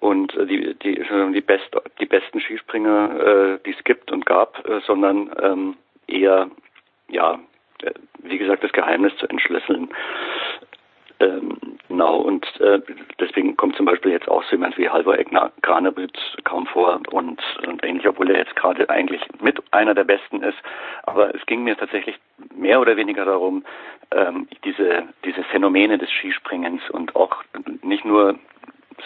und 0.00 0.34
äh, 0.36 0.46
die, 0.46 0.74
die, 0.74 1.04
die, 1.32 1.40
best, 1.40 1.76
die 2.00 2.06
besten 2.06 2.40
Skispringer, 2.40 3.20
äh, 3.20 3.58
die 3.66 3.74
es 3.76 3.84
gibt 3.84 4.12
und 4.12 4.26
gab, 4.26 4.66
äh, 4.68 4.80
sondern 4.86 5.30
ähm, 5.42 5.76
eher, 6.06 6.48
ja, 7.08 7.38
äh, 7.82 7.92
wie 8.22 8.38
gesagt, 8.38 8.64
das 8.64 8.72
Geheimnis 8.72 9.16
zu 9.16 9.28
entschlüsseln. 9.28 9.88
Ähm, 11.20 11.58
genau, 11.88 12.18
und 12.18 12.46
äh, 12.60 12.80
deswegen 13.18 13.56
kommt 13.56 13.76
zum 13.76 13.86
Beispiel 13.86 14.12
jetzt 14.12 14.28
auch 14.28 14.44
so 14.44 14.52
jemand 14.52 14.78
wie 14.78 14.88
Halvor 14.88 15.18
Egner 15.18 15.50
Granerüt 15.62 16.16
kaum 16.44 16.66
vor 16.66 17.00
und, 17.10 17.42
und 17.66 17.84
ähnlich, 17.84 18.06
obwohl 18.06 18.30
er 18.30 18.38
jetzt 18.38 18.54
gerade 18.54 18.88
eigentlich 18.88 19.20
mit 19.40 19.60
einer 19.72 19.94
der 19.94 20.04
Besten 20.04 20.42
ist. 20.42 20.58
Aber 21.04 21.34
es 21.34 21.44
ging 21.46 21.64
mir 21.64 21.76
tatsächlich 21.76 22.16
mehr 22.54 22.80
oder 22.80 22.96
weniger 22.96 23.24
darum, 23.24 23.64
ähm, 24.12 24.46
diese, 24.64 25.04
diese 25.24 25.42
Phänomene 25.44 25.98
des 25.98 26.08
Skispringens 26.10 26.88
und 26.90 27.16
auch 27.16 27.42
nicht 27.82 28.04
nur 28.04 28.38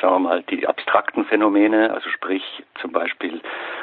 sagen 0.01 0.15
wir 0.15 0.19
mal, 0.21 0.43
die 0.45 0.67
abstrakten 0.67 1.25
Phänomene, 1.27 1.93
also 1.93 2.09
sprich 2.09 2.43
zum 2.81 2.93
Beispiel, 2.93 3.41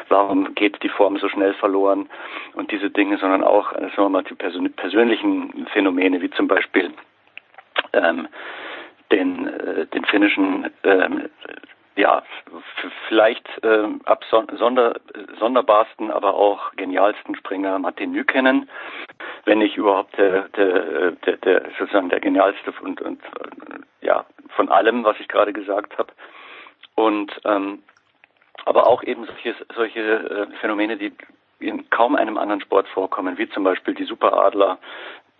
warum 0.07 0.55
geht 0.55 0.81
die 0.81 0.89
Form 0.89 1.17
so 1.17 1.29
schnell 1.29 1.53
verloren 1.53 2.09
und 2.55 2.71
diese 2.71 2.89
Dinge, 2.89 3.17
sondern 3.17 3.43
auch, 3.43 3.71
sagen 3.73 3.93
wir 3.95 4.09
mal, 4.09 4.23
die 4.23 4.33
persönlichen 4.33 5.67
Phänomene, 5.71 6.21
wie 6.21 6.31
zum 6.31 6.47
Beispiel 6.47 6.91
ähm, 7.93 8.27
den, 9.11 9.47
äh, 9.47 9.85
den 9.87 10.05
finnischen 10.05 10.69
ähm, 10.83 11.29
ja, 11.95 12.23
vielleicht 13.09 13.45
äh, 13.61 13.87
ab 14.05 14.23
sonder, 14.29 14.95
sonderbarsten, 15.37 16.11
aber 16.11 16.33
auch 16.33 16.71
genialsten 16.77 17.35
Springer 17.35 17.77
Martin 17.77 18.13
Nykänen, 18.13 18.69
wenn 19.43 19.57
nicht 19.57 19.75
überhaupt 19.75 20.17
der, 20.17 20.47
der, 20.49 21.11
der, 21.11 21.37
der 21.37 21.61
sozusagen 21.77 22.07
der 22.07 22.21
genialste 22.21 22.71
und, 22.81 23.01
und 23.01 23.19
ja 23.99 24.25
von 24.55 24.69
allem, 24.69 25.03
was 25.03 25.19
ich 25.19 25.27
gerade 25.27 25.51
gesagt 25.51 25.97
habe. 25.97 26.13
Und 26.95 27.31
ähm, 27.43 27.83
aber 28.65 28.87
auch 28.87 29.03
eben 29.03 29.25
solche, 29.25 29.55
solche 29.75 29.99
äh, 29.99 30.47
Phänomene, 30.61 30.97
die 30.97 31.13
in 31.59 31.89
kaum 31.89 32.15
einem 32.15 32.37
anderen 32.37 32.61
Sport 32.61 32.87
vorkommen, 32.87 33.37
wie 33.37 33.49
zum 33.49 33.63
Beispiel 33.63 33.93
die 33.93 34.05
Superadler 34.05 34.77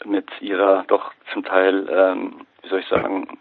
mit 0.05 0.30
ihrer 0.41 0.84
doch 0.88 1.11
zum 1.34 1.43
Teil 1.43 1.88
ähm, 1.89 2.45
wie 2.61 2.69
soll 2.69 2.80
ich 2.80 2.88
sagen, 2.88 3.39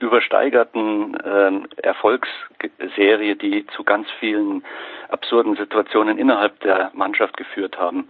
übersteigerten 0.00 1.14
äh, 1.14 1.82
Erfolgsserie, 1.82 3.36
die 3.36 3.66
zu 3.68 3.84
ganz 3.84 4.08
vielen 4.18 4.64
absurden 5.08 5.56
Situationen 5.56 6.18
innerhalb 6.18 6.60
der 6.60 6.90
Mannschaft 6.94 7.36
geführt 7.36 7.78
haben. 7.78 8.08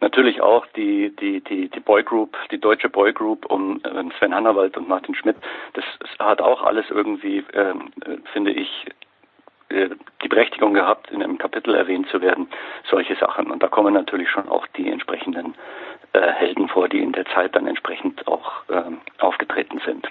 Natürlich 0.00 0.40
auch 0.40 0.66
die 0.76 1.14
die 1.16 1.40
die 1.42 1.68
die 1.68 1.80
Boygroup, 1.80 2.36
die 2.50 2.58
deutsche 2.58 2.88
Boygroup 2.88 3.46
um 3.46 3.80
äh, 3.84 4.04
Sven 4.18 4.34
Hannawald 4.34 4.76
und 4.76 4.88
Martin 4.88 5.14
Schmidt. 5.14 5.36
Das, 5.74 5.84
hat 6.18 6.40
auch 6.40 6.62
alles 6.62 6.84
irgendwie, 6.90 7.38
äh, 7.52 7.74
finde 8.32 8.50
ich, 8.50 8.86
äh, 9.70 9.90
die 10.22 10.28
Berechtigung 10.28 10.74
gehabt, 10.74 11.10
in 11.10 11.22
einem 11.22 11.38
Kapitel 11.38 11.74
erwähnt 11.74 12.08
zu 12.08 12.20
werden, 12.20 12.48
solche 12.90 13.14
Sachen. 13.16 13.50
Und 13.50 13.62
da 13.62 13.68
kommen 13.68 13.94
natürlich 13.94 14.28
schon 14.30 14.48
auch 14.48 14.66
die 14.76 14.90
entsprechenden 14.90 15.54
äh, 16.18 16.32
Helden 16.32 16.68
vor, 16.68 16.88
die 16.88 16.98
in 16.98 17.12
der 17.12 17.24
Zeit 17.34 17.54
dann 17.54 17.66
entsprechend 17.66 18.26
auch 18.26 18.62
ähm, 18.70 18.98
aufgetreten 19.18 19.80
sind. 19.86 20.06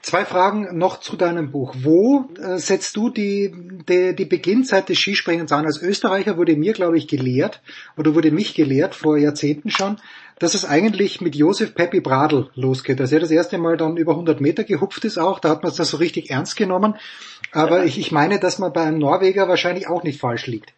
Zwei 0.00 0.26
Fragen 0.26 0.76
noch 0.76 1.00
zu 1.00 1.16
deinem 1.16 1.50
Buch. 1.50 1.74
Wo 1.78 2.28
äh, 2.36 2.58
setzt 2.58 2.94
du 2.96 3.08
die, 3.08 3.52
die, 3.88 4.14
die 4.14 4.26
Beginnzeit 4.26 4.90
des 4.90 4.98
Skispringens 4.98 5.50
an? 5.50 5.64
Als 5.64 5.80
Österreicher 5.80 6.36
wurde 6.36 6.56
mir, 6.56 6.74
glaube 6.74 6.98
ich, 6.98 7.08
gelehrt, 7.08 7.62
oder 7.96 8.14
wurde 8.14 8.30
mich 8.30 8.54
gelehrt 8.54 8.94
vor 8.94 9.16
Jahrzehnten 9.16 9.70
schon, 9.70 9.96
dass 10.38 10.52
es 10.52 10.66
eigentlich 10.66 11.22
mit 11.22 11.34
Josef 11.34 11.74
Peppi 11.74 12.00
Bradl 12.00 12.50
losgeht. 12.54 13.00
Dass 13.00 13.12
er 13.12 13.20
das 13.20 13.30
erste 13.30 13.56
Mal 13.56 13.78
dann 13.78 13.96
über 13.96 14.12
100 14.12 14.42
Meter 14.42 14.64
gehupft 14.64 15.06
ist 15.06 15.16
auch, 15.16 15.38
da 15.38 15.48
hat 15.48 15.62
man 15.62 15.70
es 15.70 15.78
dann 15.78 15.86
so 15.86 15.96
richtig 15.96 16.30
ernst 16.30 16.56
genommen. 16.56 16.96
Aber 17.52 17.84
ich, 17.84 17.98
ich 17.98 18.12
meine, 18.12 18.38
dass 18.38 18.58
man 18.58 18.74
bei 18.74 18.82
einem 18.82 18.98
Norweger 18.98 19.48
wahrscheinlich 19.48 19.88
auch 19.88 20.02
nicht 20.02 20.20
falsch 20.20 20.46
liegt. 20.46 20.74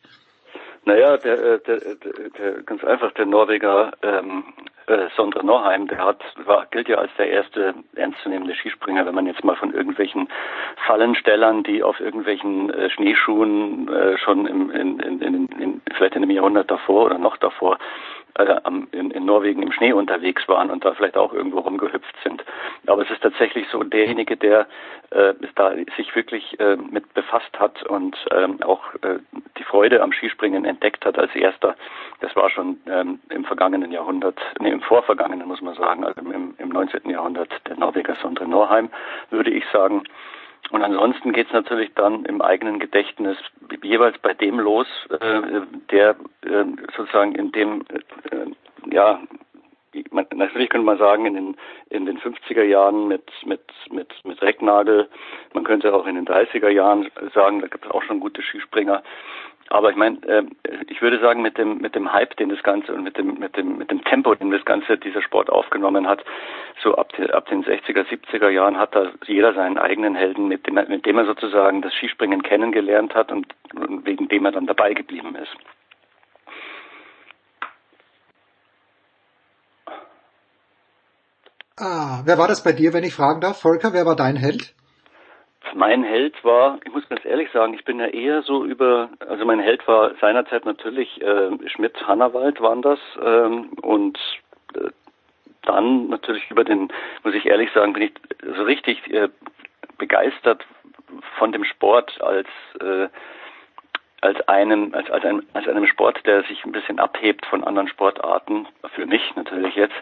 Naja, 0.87 1.17
der, 1.17 1.43
äh, 1.43 1.59
der, 1.67 1.79
der, 1.81 2.13
der 2.39 2.63
ganz 2.63 2.85
einfach 2.85 3.11
der 3.13 3.27
Norweger 3.27 3.91
ähm, 4.03 4.45
äh, 4.87 5.09
Sondre 5.17 5.45
Norheim, 5.45 5.89
der 5.89 5.99
hat, 5.99 6.23
war, 6.45 6.67
gilt 6.67 6.89
ja 6.89 6.99
als 6.99 7.11
der 7.19 7.29
erste 7.29 7.75
ernstzunehmende 7.97 8.55
Skispringer, 8.55 9.05
wenn 9.05 9.17
man 9.17 9.27
jetzt 9.27 9.43
mal 9.43 9.57
von 9.57 9.75
irgendwelchen 9.75 10.29
Fallenstellern, 10.87 11.65
die 11.65 11.83
auf 11.83 11.99
irgendwelchen 11.99 12.71
äh, 12.73 12.89
Schneeschuhen 12.89 13.89
äh, 13.89 14.17
schon 14.19 14.47
im, 14.47 14.71
in, 14.71 15.01
in, 15.01 15.21
in, 15.23 15.47
in, 15.59 15.83
vielleicht 15.97 16.15
in 16.15 16.23
einem 16.23 16.31
Jahrhundert 16.31 16.71
davor 16.71 17.07
oder 17.07 17.19
noch 17.19 17.37
davor 17.39 17.79
äh, 18.39 18.61
in, 18.93 19.11
in 19.11 19.25
Norwegen 19.25 19.63
im 19.63 19.73
Schnee 19.73 19.93
unterwegs 19.93 20.47
waren 20.49 20.71
und 20.71 20.85
da 20.85 20.95
vielleicht 20.95 21.17
auch 21.17 21.33
irgendwo 21.33 21.61
rumgehüpft 21.61 22.15
sind. 22.23 22.45
Aber 22.87 23.03
es 23.03 23.11
ist 23.11 23.23
tatsächlich 23.23 23.67
so 23.71 23.83
derjenige, 23.83 24.37
der 24.37 24.67
äh, 25.11 25.35
da 25.55 25.73
sich 25.97 26.15
wirklich 26.15 26.59
äh, 26.61 26.77
mit 26.77 27.13
befasst 27.15 27.59
hat 27.59 27.83
und 27.85 28.17
ähm, 28.33 28.63
auch 28.63 28.83
äh, 29.03 29.19
die 29.59 29.65
Freude 29.65 30.03
am 30.03 30.13
Skispringen 30.13 30.65
entdeckt 30.65 31.05
hat 31.05 31.19
als 31.19 31.35
erster. 31.35 31.77
Das 32.21 32.35
war 32.37 32.51
schon 32.51 32.79
ähm, 32.87 33.21
im 33.31 33.45
vergangenen 33.45 33.93
Jahrhundert, 33.93 34.39
nee, 34.61 34.71
im 34.71 34.81
vorvergangenen 34.81 35.47
muss 35.47 35.61
man 35.61 35.75
sagen, 35.75 36.05
also 36.05 36.21
im, 36.21 36.55
im 36.59 36.69
19. 36.69 37.09
Jahrhundert 37.11 37.51
der 37.69 37.77
Norweger 37.77 38.17
Sondre 38.23 38.47
Norheim, 38.47 38.91
würde 39.31 39.51
ich 39.51 39.65
sagen. 39.73 40.03
Und 40.71 40.83
ansonsten 40.83 41.33
geht 41.33 41.47
es 41.47 41.53
natürlich 41.53 41.93
dann 41.95 42.25
im 42.25 42.43
eigenen 42.43 42.81
Gedächtnis 42.81 43.37
jeweils 43.83 44.19
bei 44.19 44.35
dem 44.35 44.59
los, 44.59 44.87
äh, 45.11 45.61
der 45.91 46.17
äh, 46.43 46.65
sozusagen 46.97 47.35
in 47.35 47.53
dem, 47.53 47.85
äh, 48.31 48.95
ja, 48.95 49.21
man, 50.11 50.27
natürlich 50.35 50.69
könnte 50.69 50.87
man 50.87 50.99
sagen, 50.99 51.27
in 51.27 51.35
den, 51.35 51.57
in 51.91 52.07
den 52.07 52.19
50er 52.19 52.63
Jahren 52.63 53.09
mit, 53.09 53.31
mit, 53.45 53.61
mit, 53.91 54.13
mit 54.25 54.43
Recknagel, 54.43 55.09
man 55.55 55.65
könnte 55.65 55.95
auch 55.95 56.07
in 56.07 56.17
den 56.17 56.27
30er 56.27 56.69
Jahren 56.69 57.09
sagen, 57.35 57.61
da 57.61 57.69
gibt 57.69 57.85
es 57.85 57.91
auch 57.91 58.03
schon 58.03 58.21
gute 58.21 58.43
Skispringer, 58.43 59.03
Aber 59.69 59.91
ich 59.91 59.97
meine, 59.97 60.19
äh, 60.29 60.45
ich 60.89 61.03
würde 61.03 61.19
sagen, 61.19 61.43
mit 61.43 61.59
dem 61.59 61.79
mit 61.79 61.95
dem 61.95 62.13
Hype, 62.13 62.37
den 62.37 62.51
das 62.51 62.63
Ganze 62.63 62.95
und 62.95 63.03
mit 63.03 63.17
dem 63.19 63.39
mit 63.39 63.57
dem 63.57 63.79
mit 63.79 63.91
dem 63.91 64.03
Tempo, 64.05 64.35
den 64.35 64.51
das 64.51 64.65
Ganze 64.65 64.97
dieser 64.97 65.23
Sport 65.23 65.51
aufgenommen 65.51 66.07
hat, 66.07 66.25
so 66.83 66.95
ab, 66.95 67.13
ab 67.33 67.49
den 67.49 67.65
60er, 67.65 68.07
70er 68.07 68.49
Jahren 68.49 68.79
hat 68.79 68.95
da 68.95 69.11
jeder 69.27 69.55
seinen 69.55 69.79
eigenen 69.79 70.15
Helden, 70.15 70.49
mit 70.49 70.67
dem 70.67 70.75
mit 70.75 71.05
dem 71.05 71.19
er 71.19 71.27
sozusagen 71.27 71.83
das 71.83 71.93
Skispringen 71.95 72.43
kennengelernt 72.43 73.15
hat 73.15 73.33
und, 73.33 73.47
und 73.75 74.07
wegen 74.07 74.29
dem 74.29 74.45
er 74.45 74.53
dann 74.53 74.67
dabei 74.67 74.95
geblieben 74.95 75.35
ist. 75.35 75.57
Ah, 81.79 82.23
wer 82.25 82.39
war 82.39 82.49
das 82.49 82.65
bei 82.65 82.73
dir, 82.73 82.95
wenn 82.95 83.05
ich 83.05 83.15
fragen 83.15 83.43
darf? 83.43 83.61
Volker, 83.61 83.93
wer 83.93 84.07
war 84.07 84.17
dein 84.17 84.37
Held? 84.37 84.75
Mein 85.75 86.05
Held 86.05 86.43
war, 86.43 86.79
ich 86.87 86.93
muss 86.93 87.07
ganz 87.09 87.23
ehrlich 87.25 87.51
sagen, 87.53 87.75
ich 87.75 87.85
bin 87.85 88.01
ja 88.01 88.07
eher 88.07 88.41
so 88.43 88.65
über, 88.65 89.11
also 89.19 89.45
mein 89.45 89.61
Held 89.61 89.87
war 89.87 90.15
seinerzeit 90.21 90.65
natürlich 90.65 91.21
äh, 91.21 91.51
Schmidt 91.69 91.95
Hannawald 92.07 92.61
waren 92.63 92.81
das 92.81 92.99
ähm, 93.23 93.73
und 93.83 94.19
äh, 94.75 94.89
dann 95.63 96.09
natürlich 96.09 96.51
über 96.51 96.65
den, 96.65 96.89
muss 97.25 97.35
ich 97.35 97.45
ehrlich 97.45 97.71
sagen, 97.73 97.93
bin 97.93 98.05
ich 98.05 98.13
so 98.57 98.63
richtig 98.63 99.13
äh, 99.13 99.29
begeistert 99.99 100.65
von 101.39 101.53
dem 101.53 101.65
Sport 101.65 102.23
als 102.23 102.49
äh, 102.81 103.09
als 104.23 104.49
einem 104.49 104.95
als 104.95 105.11
als 105.11 105.25
einem 105.25 105.43
als 105.53 105.69
einem 105.69 105.87
Sport, 105.87 106.25
der 106.25 106.43
sich 106.45 106.65
ein 106.65 106.73
bisschen 106.73 106.99
abhebt 107.01 107.45
von 107.45 107.65
anderen 107.65 107.89
Sportarten 107.89 108.67
für 108.95 109.05
mich 109.05 109.35
natürlich 109.35 109.75
jetzt 109.75 109.97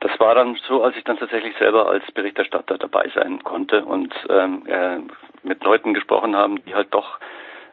das 0.00 0.18
war 0.20 0.34
dann 0.34 0.56
so, 0.66 0.82
als 0.82 0.96
ich 0.96 1.04
dann 1.04 1.18
tatsächlich 1.18 1.56
selber 1.58 1.88
als 1.88 2.04
Berichterstatter 2.12 2.78
dabei 2.78 3.10
sein 3.14 3.42
konnte 3.42 3.84
und 3.84 4.14
ähm, 4.28 4.64
äh, 4.66 4.98
mit 5.42 5.62
Leuten 5.64 5.94
gesprochen 5.94 6.36
haben, 6.36 6.64
die 6.64 6.74
halt 6.74 6.92
doch 6.92 7.18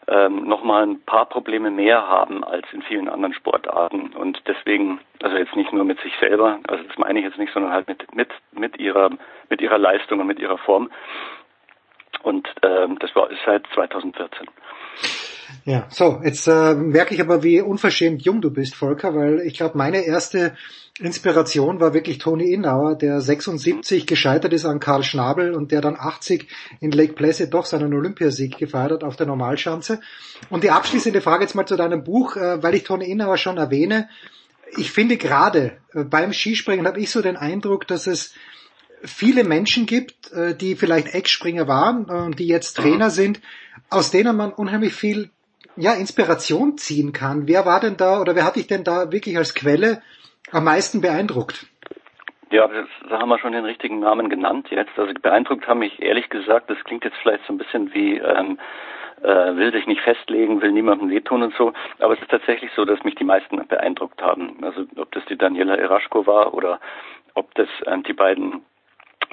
ähm, 0.07 0.47
nochmal 0.47 0.83
ein 0.83 1.01
paar 1.01 1.25
Probleme 1.25 1.71
mehr 1.71 2.07
haben 2.07 2.43
als 2.43 2.65
in 2.71 2.81
vielen 2.83 3.09
anderen 3.09 3.33
Sportarten 3.33 4.13
und 4.13 4.41
deswegen, 4.47 4.99
also 5.21 5.35
jetzt 5.37 5.55
nicht 5.55 5.73
nur 5.73 5.83
mit 5.83 5.99
sich 6.01 6.13
selber, 6.19 6.59
also 6.67 6.83
das 6.83 6.97
meine 6.97 7.19
ich 7.19 7.25
jetzt 7.25 7.37
nicht, 7.37 7.53
sondern 7.53 7.71
halt 7.71 7.87
mit 7.87 8.13
mit 8.15 8.29
mit 8.51 8.77
ihrer 8.77 9.09
mit 9.49 9.61
ihrer 9.61 9.77
Leistung 9.77 10.19
und 10.19 10.27
mit 10.27 10.39
ihrer 10.39 10.59
Form 10.59 10.91
und 12.21 12.47
ähm, 12.61 12.99
das 12.99 13.15
war 13.15 13.31
ist 13.31 13.41
seit 13.45 13.65
2014. 13.73 14.47
Ja, 15.65 15.88
so, 15.89 16.22
jetzt 16.23 16.47
äh, 16.47 16.76
merke 16.76 17.13
ich 17.13 17.22
aber, 17.22 17.43
wie 17.43 17.61
unverschämt 17.61 18.23
jung 18.23 18.41
du 18.41 18.51
bist, 18.51 18.76
Volker, 18.76 19.15
weil 19.15 19.41
ich 19.41 19.55
glaube, 19.55 19.77
meine 19.77 20.05
erste 20.05 20.55
Inspiration 20.99 21.81
war 21.81 21.93
wirklich 21.93 22.19
Toni 22.19 22.53
Innauer, 22.53 22.95
der 22.95 23.19
76 23.19 24.07
gescheitert 24.07 24.53
ist 24.53 24.63
an 24.63 24.80
Karl 24.80 25.03
Schnabel 25.03 25.53
und 25.53 25.73
der 25.73 25.81
dann 25.81 25.97
80 25.99 26.47
in 26.80 26.91
Lake 26.91 27.13
Placid 27.13 27.53
doch 27.53 27.65
seinen 27.65 27.93
Olympiasieg 27.93 28.57
gefeiert 28.57 28.91
hat 28.91 29.03
auf 29.03 29.17
der 29.17 29.27
Normalschanze. 29.27 29.99
Und 30.49 30.63
die 30.63 30.72
abschließende 30.72 31.19
Frage 31.19 31.43
jetzt 31.43 31.53
mal 31.53 31.65
zu 31.65 31.76
deinem 31.76 32.03
Buch, 32.03 32.38
äh, 32.38 32.63
weil 32.63 32.76
ich 32.76 32.84
Toni 32.84 33.09
Innauer 33.09 33.38
schon 33.38 33.57
erwähne. 33.57 34.07
Ich 34.77 34.91
finde 34.91 35.17
gerade 35.17 35.73
äh, 35.93 36.05
beim 36.05 36.31
Skispringen 36.31 36.88
habe 36.88 36.99
ich 37.01 37.09
so 37.09 37.22
den 37.22 37.35
Eindruck, 37.35 37.88
dass 37.88 38.07
es 38.07 38.34
viele 39.03 39.43
Menschen 39.43 39.85
gibt, 39.85 40.31
äh, 40.31 40.55
die 40.55 40.76
vielleicht 40.76 41.13
Ex-Springer 41.13 41.67
waren 41.67 42.05
und 42.05 42.39
die 42.39 42.47
jetzt 42.47 42.77
Trainer 42.77 43.09
sind, 43.09 43.41
aus 43.89 44.11
denen 44.11 44.35
man 44.38 44.53
unheimlich 44.53 44.93
viel 44.93 45.30
ja, 45.76 45.93
Inspiration 45.93 46.77
ziehen 46.77 47.14
kann. 47.14 47.47
Wer 47.47 47.65
war 47.65 47.80
denn 47.80 47.97
da 47.97 48.22
oder 48.22 48.35
wer 48.35 48.45
hat 48.45 48.56
dich 48.56 48.68
denn 48.68 48.84
da 48.84 49.11
wirklich 49.11 49.38
als 49.38 49.53
Quelle 49.53 50.02
am 50.52 50.64
meisten 50.64 51.02
beeindruckt? 51.02 51.68
Ja, 52.52 52.69
da 53.10 53.19
haben 53.19 53.30
wir 53.30 53.39
schon 53.39 53.53
den 53.53 53.65
richtigen 53.65 53.99
Namen 53.99 54.30
genannt 54.30 54.68
jetzt. 54.69 54.97
Also 54.97 55.14
beeindruckt 55.14 55.68
haben 55.68 55.80
mich 55.80 56.02
ehrlich 56.02 56.30
gesagt, 56.30 56.69
das 56.69 56.77
klingt 56.84 57.03
jetzt 57.03 57.18
vielleicht 57.22 57.45
so 57.45 57.53
ein 57.53 57.57
bisschen 57.57 57.93
wie 57.93 58.18
ähm, 58.18 58.60
äh, 59.22 59.56
will 59.56 59.72
sich 59.72 59.88
nicht 59.88 60.02
festlegen, 60.02 60.61
will 60.61 60.72
niemandem 60.72 61.10
wehtun 61.10 61.43
und 61.43 61.56
so. 61.56 61.73
Aber 61.99 62.14
es 62.14 62.22
ist 62.22 62.30
tatsächlich 62.30 62.72
so, 62.76 62.85
dass 62.85 63.03
mich 63.03 63.15
die 63.15 63.23
meisten 63.23 63.65
beeindruckt 63.68 64.22
haben. 64.22 64.64
Also 64.64 64.85
ob 64.95 65.11
das 65.11 65.26
die 65.26 65.38
Daniela 65.38 65.76
Eraschko 65.76 66.27
war 66.27 66.53
oder 66.53 66.80
ob 67.34 67.53
das 67.56 67.68
ähm, 67.88 68.03
die 68.03 68.14
beiden 68.14 68.64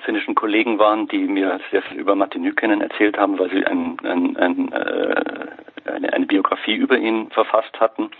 finnischen 0.04 0.34
Kollegen 0.34 0.78
waren, 0.78 1.06
die 1.08 1.24
mir 1.24 1.60
sehr 1.70 1.82
viel 1.82 1.98
über 1.98 2.14
Martin 2.14 2.42
Nykänen 2.42 2.80
erzählt 2.80 3.16
haben, 3.18 3.38
weil 3.38 3.50
sie 3.50 3.64
ein, 3.64 3.98
ein, 4.02 4.36
ein, 4.36 4.72
äh, 4.72 5.46
eine, 5.86 6.12
eine 6.12 6.26
Biografie 6.26 6.74
über 6.74 6.96
ihn 6.96 7.30
verfasst 7.30 7.78
hatten. 7.80 8.10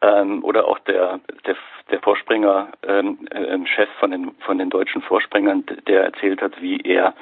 Ähm, 0.00 0.44
oder 0.44 0.68
auch 0.68 0.78
der, 0.80 1.18
der, 1.44 1.56
der 1.90 2.00
Vorspringer, 2.00 2.68
ähm, 2.86 3.26
äh, 3.30 3.66
Chef 3.66 3.88
von 3.98 4.12
den, 4.12 4.30
von 4.40 4.58
den 4.58 4.70
deutschen 4.70 5.02
Vorspringern, 5.02 5.64
der 5.88 6.04
erzählt 6.04 6.40
hat, 6.40 6.60
wie 6.62 6.80
er 6.80 7.14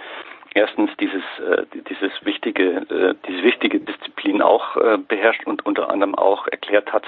erstens 0.56 0.90
dieses 0.98 1.22
äh, 1.38 1.64
dieses 1.88 2.12
wichtige 2.24 2.68
äh, 2.88 3.14
diese 3.28 3.42
wichtige 3.42 3.78
Disziplin 3.78 4.40
auch 4.40 4.76
äh, 4.76 4.96
beherrscht 4.96 5.46
und 5.46 5.64
unter 5.66 5.90
anderem 5.90 6.14
auch 6.14 6.48
erklärt 6.48 6.92
hat, 6.92 7.04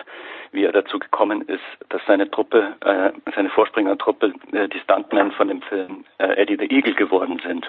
wie 0.53 0.65
er 0.65 0.73
dazu 0.73 0.99
gekommen 0.99 1.43
ist, 1.43 1.65
dass 1.89 2.03
seine 2.07 2.31
Truppe, 2.31 2.77
äh, 2.81 3.11
seine 3.35 3.49
Vorspringertruppe, 3.49 4.35
äh, 4.53 4.69
die 4.69 4.79
Stuntmen 4.81 5.33
von 5.33 5.49
dem 5.49 5.62
Film 5.62 6.05
äh, 6.19 6.35
Eddie 6.43 6.59
the 6.59 6.70
Eagle 6.70 6.95
geworden 6.95 7.41
sind, 7.45 7.69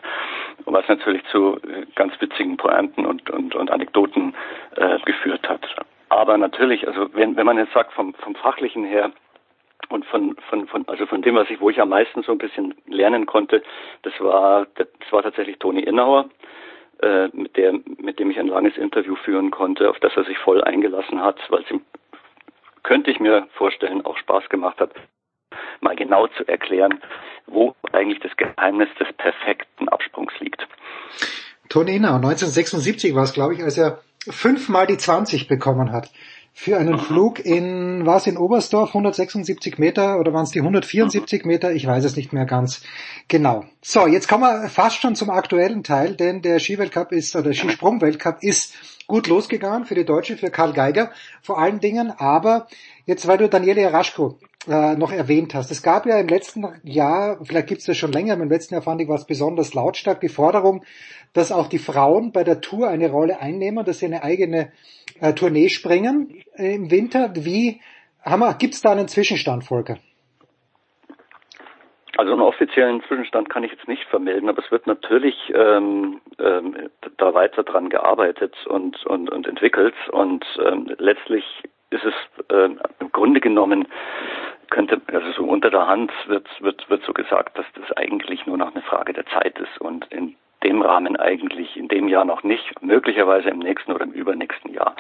was 0.66 0.88
natürlich 0.90 1.24
zu 1.32 1.56
äh, 1.58 1.86
ganz 1.96 2.14
witzigen 2.20 2.58
Pointen 2.58 3.06
und 3.06 3.30
und, 3.30 3.56
und 3.56 3.72
Anekdoten 3.72 4.36
äh, 4.76 5.00
geführt 5.06 5.48
hat. 5.48 5.62
Aber 6.10 6.38
natürlich, 6.38 6.88
also 6.88 7.08
wenn 7.14 7.38
wenn 7.38 7.46
man 7.46 7.58
jetzt 7.58 7.74
sagt 7.74 7.94
vom 7.94 8.14
vom 8.16 8.36
fachlichen 8.36 8.84
her 8.84 9.12
und 9.88 10.06
von, 10.06 10.36
von, 10.50 10.68
von, 10.68 10.88
also 10.88 11.06
von 11.06 11.22
dem, 11.22 11.36
was 11.36 11.50
ich, 11.50 11.62
wo 11.62 11.70
ich 11.70 11.80
am 11.80 11.90
meisten 11.90 12.22
so 12.24 12.32
ein 12.32 12.38
bisschen 12.38 12.76
lernen 12.88 13.26
konnte, 13.26 13.64
das 14.04 14.14
war, 14.20 14.68
das 14.76 14.88
war 15.12 15.24
tatsächlich 15.24 15.58
Toni 15.58 15.82
Innauer, 15.82 16.30
äh, 17.02 17.30
mit 17.30 17.56
der, 17.56 17.74
mit 17.98 18.20
dem 18.20 18.30
ich 18.30 18.40
ein 18.40 18.48
langes 18.48 18.78
Interview 18.78 19.16
führen 19.16 19.52
konnte, 19.52 19.90
auf 19.90 20.00
das 20.00 20.16
er 20.16 20.26
sich 20.26 20.38
voll 20.38 20.64
eingelassen 20.64 21.22
hat, 21.22 21.40
weil 21.50 21.64
es 21.64 21.72
ihm, 21.72 21.82
könnte 22.84 23.10
ich 23.10 23.20
mir 23.20 23.48
vorstellen, 23.54 24.06
auch 24.06 24.18
Spaß 24.18 24.50
gemacht 24.50 24.80
hat, 24.80 24.92
mal 25.82 25.96
genau 25.96 26.28
zu 26.28 26.48
erklären, 26.48 27.00
wo 27.48 27.74
eigentlich 27.94 28.20
das 28.20 28.36
Geheimnis 28.38 28.90
des 29.00 29.08
perfekten 29.14 29.90
Absprungs 29.90 30.34
liegt. 30.40 30.68
Toni 31.70 31.96
Innauer, 31.96 32.16
1976 32.16 33.16
war 33.16 33.24
es, 33.24 33.34
glaube 33.34 33.54
ich, 33.54 33.64
als 33.64 33.78
er 33.78 34.00
fünfmal 34.30 34.86
die 34.86 34.98
20 34.98 35.48
bekommen 35.48 35.92
hat 35.92 36.10
für 36.54 36.78
einen 36.78 37.00
Flug 37.00 37.40
in, 37.40 38.06
war 38.06 38.18
es 38.18 38.28
in 38.28 38.38
Oberstdorf 38.38 38.90
176 38.90 39.78
Meter 39.78 40.20
oder 40.20 40.34
waren 40.34 40.44
es 40.44 40.52
die 40.52 40.60
174 40.60 41.46
Meter? 41.46 41.72
Ich 41.72 41.88
weiß 41.88 42.04
es 42.04 42.16
nicht 42.16 42.34
mehr 42.34 42.46
ganz 42.46 42.82
genau. 43.28 43.66
So, 43.82 44.08
jetzt 44.08 44.28
kommen 44.28 44.44
wir 44.44 44.70
fast 44.70 45.02
schon 45.02 45.16
zum 45.16 45.30
aktuellen 45.30 45.84
Teil, 45.84 46.16
denn 46.16 46.42
der 46.42 46.60
Skiweltcup 46.60 47.12
ist, 47.12 47.36
oder 47.36 47.46
der 47.46 47.54
Skisprungweltcup 47.54 48.38
ist 48.42 48.74
gut 49.08 49.28
losgegangen 49.28 49.86
für 49.86 49.96
die 49.96 50.06
Deutschen, 50.06 50.38
für 50.38 50.52
Karl 50.52 50.74
Geiger 50.74 51.12
vor 51.42 51.60
allen 51.60 51.80
Dingen, 51.80 52.12
aber 52.12 52.68
jetzt, 53.06 53.28
weil 53.28 53.38
du 53.38 53.50
Daniele 53.50 53.92
Raschko 53.92 54.38
äh, 54.68 54.96
noch 54.96 55.12
erwähnt 55.12 55.54
hast. 55.56 55.72
Es 55.72 55.82
gab 55.82 56.06
ja 56.06 56.20
im 56.20 56.28
letzten 56.28 56.66
Jahr, 56.84 57.40
vielleicht 57.44 57.68
gibt 57.68 57.80
es 57.80 57.88
das 57.88 57.98
schon 57.98 58.12
länger, 58.12 58.34
aber 58.34 58.44
im 58.44 58.50
letzten 58.50 58.76
Jahr 58.76 58.84
fand 58.84 59.02
ich 59.02 59.08
was 59.08 59.26
besonders 59.26 59.74
lautstark, 59.74 60.22
die 60.22 60.30
Forderung, 60.30 60.84
dass 61.34 61.52
auch 61.52 61.68
die 61.68 61.80
Frauen 61.80 62.32
bei 62.32 62.44
der 62.44 62.62
Tour 62.62 62.88
eine 62.88 63.10
Rolle 63.10 63.40
einnehmen, 63.40 63.86
dass 63.86 64.00
sie 64.00 64.06
eine 64.06 64.24
eigene 64.24 64.72
äh, 65.22 65.34
Tournee 65.34 65.70
springen 65.70 66.44
im 66.56 66.92
Winter. 66.92 67.32
Wie 67.36 67.82
gibt 68.60 68.74
es 68.74 68.82
da 68.82 68.92
einen 68.92 69.08
Zwischenstand, 69.08 69.64
Volker? 69.64 69.98
Also 72.18 72.34
einen 72.34 72.42
offiziellen 72.42 73.02
Zwischenstand 73.08 73.50
kann 73.50 73.64
ich 73.64 73.72
jetzt 73.72 73.88
nicht 73.88 74.04
vermelden, 74.10 74.50
aber 74.50 74.62
es 74.62 74.70
wird 74.72 74.88
natürlich 74.88 75.36
ähm, 75.56 76.20
ähm, 76.38 76.90
da 77.16 77.34
weiter 77.34 77.64
dran 77.64 77.88
gearbeitet 77.88 78.54
und, 78.68 79.06
und, 79.06 79.30
und 79.30 79.48
entwickelt 79.48 79.96
und 80.12 80.46
ähm, 80.66 80.94
letztlich 80.98 81.46
ist 81.92 82.04
es 82.04 82.14
äh, 82.50 82.70
im 83.00 83.12
Grunde 83.14 83.40
genommen 83.40 83.88
könnte, 84.70 85.02
also 85.08 85.32
so 85.32 85.44
unter 85.44 85.70
der 85.70 85.88
Hand 85.88 86.12
wird, 86.28 86.48
wird, 86.60 86.90
wird 86.90 87.04
so 87.04 87.14
gesagt, 87.14 87.58
dass 87.58 87.66
das 87.76 87.96
eigentlich 87.98 88.46
nur 88.46 88.58
noch 88.58 88.74
eine 88.74 88.84
Frage 88.84 89.14
der 89.14 89.26
Zeit 89.28 89.58
ist 89.58 89.80
und 89.80 90.06
in 90.12 90.36
dem 90.64 90.82
Rahmen 90.82 91.16
eigentlich 91.16 91.78
in 91.78 91.88
dem 91.88 92.08
Jahr 92.08 92.26
noch 92.26 92.44
nicht, 92.44 92.82
möglicherweise 92.82 93.50
im 93.50 93.60
nächsten 93.60 93.92
oder 93.92 94.04
im 94.04 94.12
übernächsten 94.12 94.74
Jahr. 94.74 94.96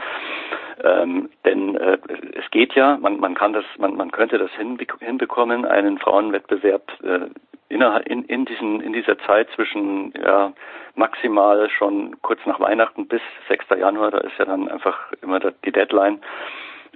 Ähm, 0.83 1.29
denn 1.45 1.75
äh, 1.75 1.97
es 2.33 2.49
geht 2.51 2.73
ja, 2.73 2.97
man, 2.97 3.19
man 3.19 3.35
kann 3.35 3.53
das, 3.53 3.65
man, 3.77 3.95
man 3.95 4.11
könnte 4.11 4.37
das 4.37 4.51
hinbekommen, 4.51 5.65
einen 5.65 5.97
Frauenwettbewerb 5.97 6.83
äh, 7.03 7.27
in, 7.69 7.81
in, 7.81 8.23
in, 8.23 8.45
diesen, 8.45 8.81
in 8.81 8.93
dieser 8.93 9.17
Zeit 9.19 9.49
zwischen 9.55 10.13
ja, 10.21 10.53
maximal 10.95 11.69
schon 11.69 12.19
kurz 12.21 12.39
nach 12.45 12.59
Weihnachten 12.59 13.07
bis 13.07 13.21
6. 13.47 13.65
Januar, 13.77 14.11
da 14.11 14.19
ist 14.19 14.37
ja 14.37 14.45
dann 14.45 14.67
einfach 14.69 15.11
immer 15.21 15.39
die 15.39 15.71
Deadline, 15.71 16.19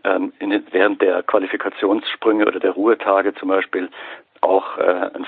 ähm, 0.03 0.33
in, 0.39 0.63
während 0.71 1.01
der 1.01 1.23
Qualifikationssprünge 1.23 2.45
oder 2.45 2.59
der 2.59 2.71
Ruhetage 2.71 3.33
zum 3.35 3.49
Beispiel 3.49 3.89
auch 4.43 4.77
äh, 4.77 5.09
ein 5.15 5.25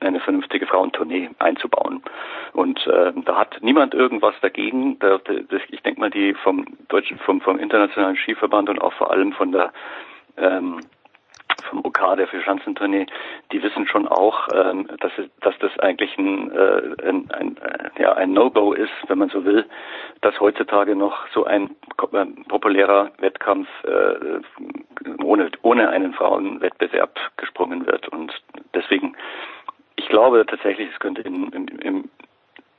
eine 0.00 0.20
vernünftige 0.20 0.66
Frauentournee 0.66 1.30
einzubauen. 1.38 2.02
Und 2.52 2.86
äh, 2.86 3.12
da 3.24 3.36
hat 3.36 3.58
niemand 3.60 3.94
irgendwas 3.94 4.34
dagegen. 4.40 4.98
Da, 4.98 5.18
das, 5.18 5.62
ich 5.68 5.82
denke 5.82 6.00
mal, 6.00 6.10
die 6.10 6.34
vom 6.34 6.66
deutschen, 6.88 7.18
vom, 7.18 7.40
vom 7.40 7.58
internationalen 7.58 8.16
Skiverband 8.16 8.68
und 8.68 8.80
auch 8.80 8.92
vor 8.94 9.10
allem 9.10 9.32
von 9.32 9.52
der 9.52 9.72
ähm, 10.36 10.80
vom 11.64 11.84
OK 11.84 12.16
der 12.16 12.28
Vierschanzentournee, 12.28 13.06
die 13.52 13.62
wissen 13.62 13.86
schon 13.86 14.06
auch, 14.08 14.48
ähm, 14.54 14.88
dass, 15.00 15.12
dass 15.40 15.58
das 15.58 15.78
eigentlich 15.78 16.16
ein, 16.18 16.50
äh, 16.52 17.08
ein, 17.08 17.30
ein, 17.30 17.56
äh, 17.58 18.02
ja, 18.02 18.12
ein 18.14 18.32
No-Go 18.32 18.72
ist, 18.72 18.92
wenn 19.08 19.18
man 19.18 19.28
so 19.28 19.44
will, 19.44 19.64
dass 20.20 20.38
heutzutage 20.40 20.94
noch 20.96 21.26
so 21.32 21.44
ein 21.44 21.70
äh, 22.12 22.26
populärer 22.48 23.10
Wettkampf 23.18 23.68
äh, 23.84 24.40
ohne, 25.22 25.50
ohne 25.62 25.88
einen 25.88 26.14
Frauenwettbewerb 26.14 27.18
gesprungen 27.36 27.86
wird. 27.86 28.08
Und 28.08 28.32
deswegen, 28.74 29.16
ich 29.96 30.08
glaube 30.08 30.44
tatsächlich, 30.46 30.88
es 30.92 30.98
könnte 31.00 31.22
in, 31.22 31.50
im, 31.50 31.66
im 31.80 32.10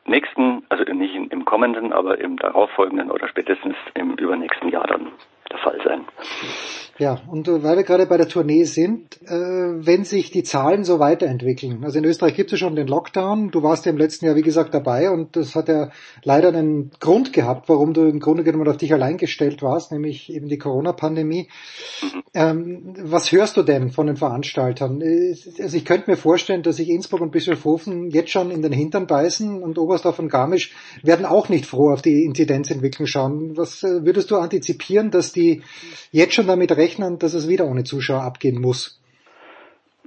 nächsten, 0.06 0.64
also 0.70 0.84
nicht 0.94 1.16
im 1.16 1.46
kommenden, 1.46 1.94
aber 1.94 2.18
im 2.20 2.38
darauffolgenden 2.38 3.12
oder 3.12 3.28
spätestens 3.28 3.76
im 3.94 4.16
übernächsten 4.16 4.70
Jahr 4.70 4.88
dann 4.88 5.12
der 5.52 5.60
Fall 5.60 5.80
sein. 5.84 6.06
Ja, 7.00 7.22
und 7.28 7.48
äh, 7.48 7.64
weil 7.64 7.78
wir 7.78 7.84
gerade 7.84 8.08
bei 8.08 8.18
der 8.18 8.28
Tournee 8.28 8.64
sind, 8.64 9.22
äh, 9.22 9.30
wenn 9.30 10.04
sich 10.04 10.32
die 10.32 10.42
Zahlen 10.42 10.84
so 10.84 10.98
weiterentwickeln, 10.98 11.84
also 11.84 12.00
in 12.00 12.06
Österreich 12.06 12.34
gibt 12.34 12.52
es 12.52 12.60
ja 12.60 12.66
schon 12.66 12.76
den 12.76 12.88
Lockdown, 12.88 13.52
du 13.52 13.62
warst 13.62 13.86
ja 13.86 13.92
im 13.92 14.00
letzten 14.00 14.26
Jahr, 14.26 14.36
wie 14.36 14.42
gesagt, 14.42 14.74
dabei 14.74 15.12
und 15.12 15.36
das 15.36 15.56
hat 15.56 15.68
ja 15.68 15.92
leider 16.24 16.48
einen 16.48 16.90
Grund 17.00 17.34
gehabt, 17.34 17.70
warum 17.70 17.94
du 17.94 18.02
im 18.08 18.20
Grunde 18.20 18.44
genommen 18.44 18.68
auf 18.68 18.78
dich 18.78 18.94
allein 18.94 19.18
gestellt 19.18 19.62
warst, 19.62 19.92
nämlich 19.92 20.34
eben 20.34 20.48
die 20.48 20.58
Corona-Pandemie. 20.58 21.50
Ähm, 22.34 22.96
was 23.00 23.32
hörst 23.32 23.58
du 23.58 23.64
denn 23.64 23.92
von 23.92 24.08
den 24.08 24.18
Veranstaltern? 24.18 25.00
Äh, 25.02 25.36
also 25.62 25.78
ich 25.78 25.86
könnte 25.86 26.10
mir 26.10 26.18
vorstellen, 26.18 26.64
dass 26.64 26.78
sich 26.78 26.90
Innsbruck 26.90 27.22
und 27.22 27.32
Bischofshofen 27.32 28.10
jetzt 28.10 28.32
schon 28.32 28.50
in 28.50 28.64
den 28.64 28.72
Hintern 28.72 29.06
beißen 29.06 29.62
und 29.62 29.78
Oberstdorf 29.78 30.18
und 30.18 30.30
Garmisch 30.30 30.74
werden 31.04 31.28
auch 31.28 31.48
nicht 31.48 31.68
froh 31.68 31.92
auf 31.92 32.02
die 32.02 32.24
Inzidenzentwicklung 32.24 33.06
schauen. 33.06 33.56
Was 33.56 33.84
äh, 33.84 34.04
würdest 34.04 34.32
du 34.32 34.38
antizipieren, 34.38 35.12
dass 35.12 35.32
die 35.38 35.64
jetzt 36.12 36.34
schon 36.34 36.48
damit 36.48 36.72
rechnen, 36.76 37.20
dass 37.20 37.34
es 37.34 37.48
wieder 37.48 37.66
ohne 37.66 37.84
Zuschauer 37.84 38.24
abgehen 38.24 38.60
muss? 38.60 39.02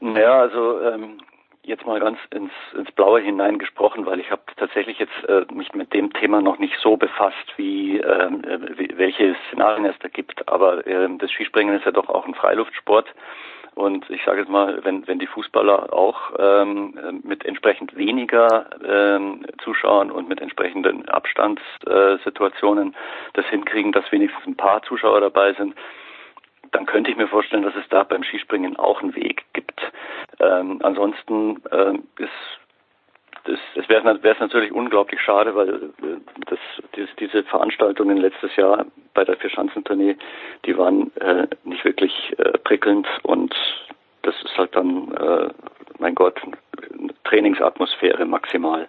Ja, 0.02 0.40
also 0.40 0.80
ähm, 0.80 1.20
jetzt 1.62 1.86
mal 1.86 2.00
ganz 2.00 2.18
ins, 2.30 2.52
ins 2.76 2.90
Blaue 2.92 3.20
hineingesprochen, 3.20 4.06
weil 4.06 4.20
ich 4.20 4.30
habe 4.30 4.42
tatsächlich 4.56 4.98
jetzt 4.98 5.24
äh, 5.28 5.44
mich 5.52 5.72
mit 5.72 5.92
dem 5.92 6.12
Thema 6.12 6.40
noch 6.40 6.58
nicht 6.58 6.74
so 6.82 6.96
befasst, 6.96 7.36
wie, 7.56 7.98
ähm, 7.98 8.42
wie 8.76 8.96
welche 8.96 9.36
Szenarien 9.46 9.84
es 9.84 9.98
da 10.00 10.08
gibt. 10.08 10.48
Aber 10.48 10.86
ähm, 10.86 11.18
das 11.18 11.30
Skispringen 11.30 11.76
ist 11.76 11.84
ja 11.84 11.92
doch 11.92 12.08
auch 12.08 12.26
ein 12.26 12.34
Freiluftsport. 12.34 13.06
Und 13.74 14.08
ich 14.10 14.24
sage 14.24 14.40
jetzt 14.40 14.50
mal, 14.50 14.84
wenn, 14.84 15.06
wenn 15.06 15.18
die 15.18 15.26
Fußballer 15.26 15.92
auch 15.92 16.32
ähm, 16.38 17.20
mit 17.22 17.44
entsprechend 17.44 17.96
weniger 17.96 18.66
ähm, 18.84 19.46
Zuschauern 19.62 20.10
und 20.10 20.28
mit 20.28 20.40
entsprechenden 20.40 21.08
Abstandssituationen 21.08 22.92
äh, 22.92 22.96
das 23.34 23.46
hinkriegen, 23.46 23.92
dass 23.92 24.10
wenigstens 24.10 24.46
ein 24.46 24.56
paar 24.56 24.82
Zuschauer 24.82 25.20
dabei 25.20 25.54
sind, 25.54 25.74
dann 26.72 26.86
könnte 26.86 27.10
ich 27.10 27.16
mir 27.16 27.28
vorstellen, 27.28 27.62
dass 27.62 27.74
es 27.76 27.88
da 27.88 28.04
beim 28.04 28.22
Skispringen 28.22 28.76
auch 28.76 29.02
einen 29.02 29.14
Weg 29.14 29.44
gibt. 29.52 29.80
Ähm, 30.38 30.80
ansonsten 30.82 31.62
äh, 31.70 31.94
ist 32.22 32.30
das, 33.44 33.58
das 33.74 33.88
wäre 33.88 34.18
es 34.22 34.40
natürlich 34.40 34.72
unglaublich 34.72 35.20
schade, 35.20 35.54
weil 35.54 35.68
äh, 35.68 36.16
das, 36.46 36.58
das, 36.92 37.08
diese 37.18 37.42
Veranstaltungen 37.44 38.16
letztes 38.16 38.54
Jahr 38.56 38.86
bei 39.14 39.24
der 39.24 39.36
Vierschanzentournee, 39.36 40.16
die 40.64 40.76
waren 40.76 41.14
äh, 41.16 41.46
nicht 41.64 41.84
wirklich 41.84 42.12
äh, 42.38 42.58
prickelnd 42.58 43.06
und 43.22 43.54
das 44.22 44.34
ist 44.42 44.56
halt 44.56 44.74
dann, 44.76 45.12
äh, 45.14 45.48
mein 45.98 46.14
Gott, 46.14 46.40
Trainingsatmosphäre 47.24 48.24
maximal. 48.24 48.88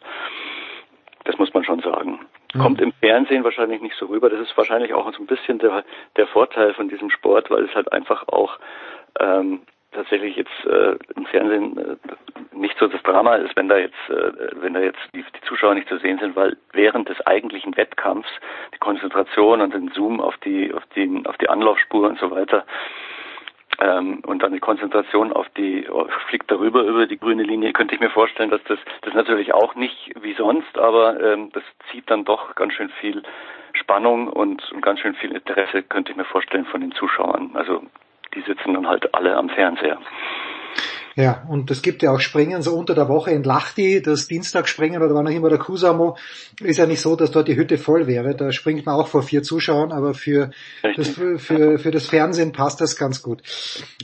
Das 1.24 1.38
muss 1.38 1.54
man 1.54 1.64
schon 1.64 1.80
sagen. 1.82 2.20
Mhm. 2.54 2.60
Kommt 2.60 2.82
im 2.82 2.92
Fernsehen 2.94 3.44
wahrscheinlich 3.44 3.82
nicht 3.82 3.96
so 3.96 4.08
rüber. 4.08 4.30
Das 4.30 4.40
ist 4.40 4.58
wahrscheinlich 4.58 4.94
auch 4.94 5.12
so 5.14 5.22
ein 5.22 5.28
bisschen 5.28 5.60
der, 5.60 5.84
der 6.18 6.28
Vorteil 6.28 6.74
von 6.74 6.90
diesem 6.90 7.10
Sport, 7.10 7.50
weil 7.50 7.66
es 7.66 7.76
halt 7.76 7.92
einfach 7.92 8.28
auch 8.28 8.58
ähm, 9.20 9.62
tatsächlich 9.92 10.36
jetzt 10.36 10.66
äh, 10.66 10.96
im 11.16 11.26
Fernsehen 11.26 11.78
äh, 11.78 12.56
nicht 12.56 12.78
so 12.80 12.88
das 12.88 13.02
Drama 13.04 13.36
ist, 13.36 13.56
wenn 13.56 13.70
da 13.70 13.78
jetzt, 13.78 14.10
äh, 14.10 14.32
wenn 14.62 14.74
da 14.74 14.80
jetzt 14.80 15.00
die, 15.14 15.24
die 15.24 15.48
Zuschauer 15.48 15.76
nicht 15.76 15.90
zu 15.90 15.98
sehen 15.98 16.20
sind, 16.20 16.36
weil 16.36 16.58
während 16.74 17.10
des 17.10 17.20
eigentlichen 17.26 17.76
Wettkampfs 17.78 18.30
die 18.74 18.80
Konzentration 18.80 19.62
und 19.62 19.74
den 19.74 19.90
Zoom 19.90 20.20
auf 20.20 20.38
die, 20.38 20.74
auf 20.74 20.84
die, 20.96 21.22
auf 21.26 21.38
die 21.38 21.50
Anlaufspur 21.50 22.08
und 22.08 22.20
so 22.20 22.32
weiter 22.32 22.66
ähm, 23.80 24.22
und 24.26 24.44
dann 24.44 24.54
die 24.54 24.60
Konzentration 24.60 25.34
auf 25.34 25.48
die 25.58 25.88
fliegt 26.28 26.52
darüber 26.52 26.84
über 26.84 27.08
die 27.08 27.18
grüne 27.18 27.44
Linie, 27.44 27.74
könnte 27.74 27.96
ich 27.96 28.02
mir 28.02 28.10
vorstellen, 28.10 28.50
dass 28.50 28.64
das 28.66 28.80
das 29.02 29.14
natürlich 29.14 29.54
auch 29.54 29.76
nicht 29.76 30.14
wie 30.22 30.34
sonst, 30.34 30.78
aber 30.78 31.20
ähm, 31.20 31.52
das 31.54 31.64
zieht 31.90 32.10
dann 32.10 32.26
doch 32.26 32.56
ganz 32.56 32.74
schön 32.74 32.90
viel 33.02 33.24
Spannung 33.74 34.28
und, 34.28 34.72
und 34.72 34.82
ganz 34.82 35.00
schön 35.00 35.16
viel 35.16 35.32
Interesse, 35.32 35.84
könnte 35.84 36.12
ich 36.12 36.18
mir 36.18 36.26
vorstellen, 36.26 36.66
von 36.66 36.82
den 36.82 36.92
Zuschauern. 36.92 37.52
Also 37.54 37.84
die 38.34 38.42
sitzen 38.42 38.74
dann 38.74 38.88
halt 38.88 39.14
alle 39.14 39.36
am 39.36 39.50
Fernseher. 39.50 40.00
Ja, 41.16 41.44
und 41.50 41.70
es 41.70 41.82
gibt 41.82 42.04
ja 42.04 42.12
auch 42.12 42.22
Springen 42.22 42.62
so 42.62 42.74
unter 42.74 42.96
der 42.96 43.10
Woche 43.10 43.32
in 43.32 43.44
Lachti, 43.44 44.02
das 44.02 44.28
Dienstagsspringen 44.28 45.02
oder 45.02 45.14
wann 45.14 45.28
auch 45.28 45.32
immer 45.32 45.50
der 45.50 45.60
Kusamo, 45.60 46.16
ist 46.62 46.78
ja 46.78 46.86
nicht 46.86 47.02
so, 47.02 47.18
dass 47.18 47.32
dort 47.32 47.50
die 47.50 47.58
Hütte 47.58 47.78
voll 47.78 48.08
wäre. 48.08 48.34
Da 48.34 48.54
springt 48.54 48.86
man 48.86 48.96
auch 48.96 49.08
vor 49.08 49.22
vier 49.22 49.44
Zuschauern, 49.44 49.92
aber 49.92 50.14
für 50.14 50.52
das, 50.96 51.10
für, 51.10 51.78
für 51.78 51.92
das 51.92 52.08
Fernsehen 52.08 52.54
passt 52.54 52.80
das 52.80 52.96
ganz 52.96 53.22
gut. 53.22 53.42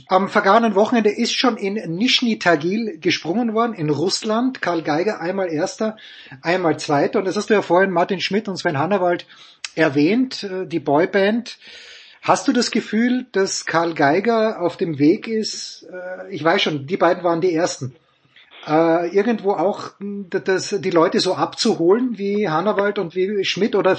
Am 0.08 0.28
vergangenen 0.28 0.74
Wochenende 0.74 1.10
ist 1.10 1.34
schon 1.34 1.56
in 1.56 1.74
Nizhny 1.96 2.38
Tagil 2.38 2.98
gesprungen 3.00 3.54
worden, 3.54 3.72
in 3.72 3.88
Russland. 3.88 4.60
Karl 4.60 4.82
Geiger 4.82 5.20
einmal 5.20 5.50
Erster, 5.50 5.96
einmal 6.42 6.78
Zweiter. 6.78 7.20
Und 7.20 7.24
das 7.24 7.36
hast 7.36 7.48
du 7.48 7.54
ja 7.54 7.62
vorhin 7.62 7.90
Martin 7.90 8.20
Schmidt 8.20 8.48
und 8.48 8.58
Sven 8.58 8.78
Hannawald 8.78 9.26
erwähnt, 9.74 10.44
äh, 10.44 10.66
die 10.66 10.80
Boyband 10.80 11.56
Hast 12.28 12.46
du 12.46 12.52
das 12.52 12.70
Gefühl, 12.70 13.24
dass 13.32 13.64
Karl 13.64 13.94
Geiger 13.94 14.60
auf 14.60 14.76
dem 14.76 14.98
Weg 14.98 15.26
ist? 15.26 15.88
Äh, 15.90 16.34
ich 16.34 16.44
weiß 16.44 16.60
schon, 16.60 16.86
die 16.86 16.98
beiden 16.98 17.24
waren 17.24 17.40
die 17.40 17.54
ersten. 17.54 17.96
Äh, 18.66 19.16
irgendwo 19.16 19.52
auch 19.52 19.92
das, 19.98 20.78
die 20.78 20.90
Leute 20.90 21.20
so 21.20 21.32
abzuholen 21.32 22.18
wie 22.18 22.50
Hannawald 22.50 22.98
und 22.98 23.16
wie 23.16 23.42
Schmidt 23.46 23.74
oder 23.74 23.96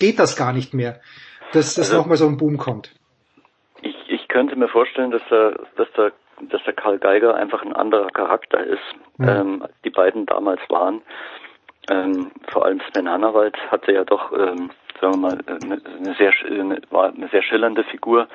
geht 0.00 0.18
das 0.18 0.36
gar 0.36 0.52
nicht 0.52 0.74
mehr, 0.74 0.98
dass 1.52 1.76
das 1.76 1.90
also, 1.90 1.98
nochmal 1.98 2.16
so 2.16 2.26
ein 2.26 2.38
Boom 2.38 2.58
kommt? 2.58 2.92
Ich, 3.82 3.94
ich 4.08 4.26
könnte 4.26 4.56
mir 4.56 4.68
vorstellen, 4.68 5.12
dass 5.12 5.22
der, 5.30 5.60
dass 5.76 5.86
der, 5.96 6.12
dass 6.50 6.64
der 6.64 6.72
Karl 6.72 6.98
Geiger 6.98 7.36
einfach 7.36 7.62
ein 7.62 7.72
anderer 7.72 8.10
Charakter 8.10 8.64
ist, 8.64 8.82
mhm. 9.18 9.28
ähm, 9.28 9.62
als 9.62 9.74
die 9.84 9.90
beiden 9.90 10.26
damals 10.26 10.60
waren. 10.68 11.02
Ähm, 11.88 12.30
vor 12.48 12.64
allem 12.66 12.80
Sven 12.92 13.08
Hannawald 13.08 13.56
hatte 13.70 13.92
ja 13.92 14.04
doch 14.04 14.32
ähm, 14.32 14.70
sagen 15.00 15.14
wir 15.14 15.30
mal, 15.30 15.38
eine, 15.46 15.80
eine 15.98 16.14
sehr, 16.14 16.32
war 16.90 17.12
eine 17.12 17.28
sehr 17.28 17.42
schillernde 17.42 17.84
Figur, 17.84 18.28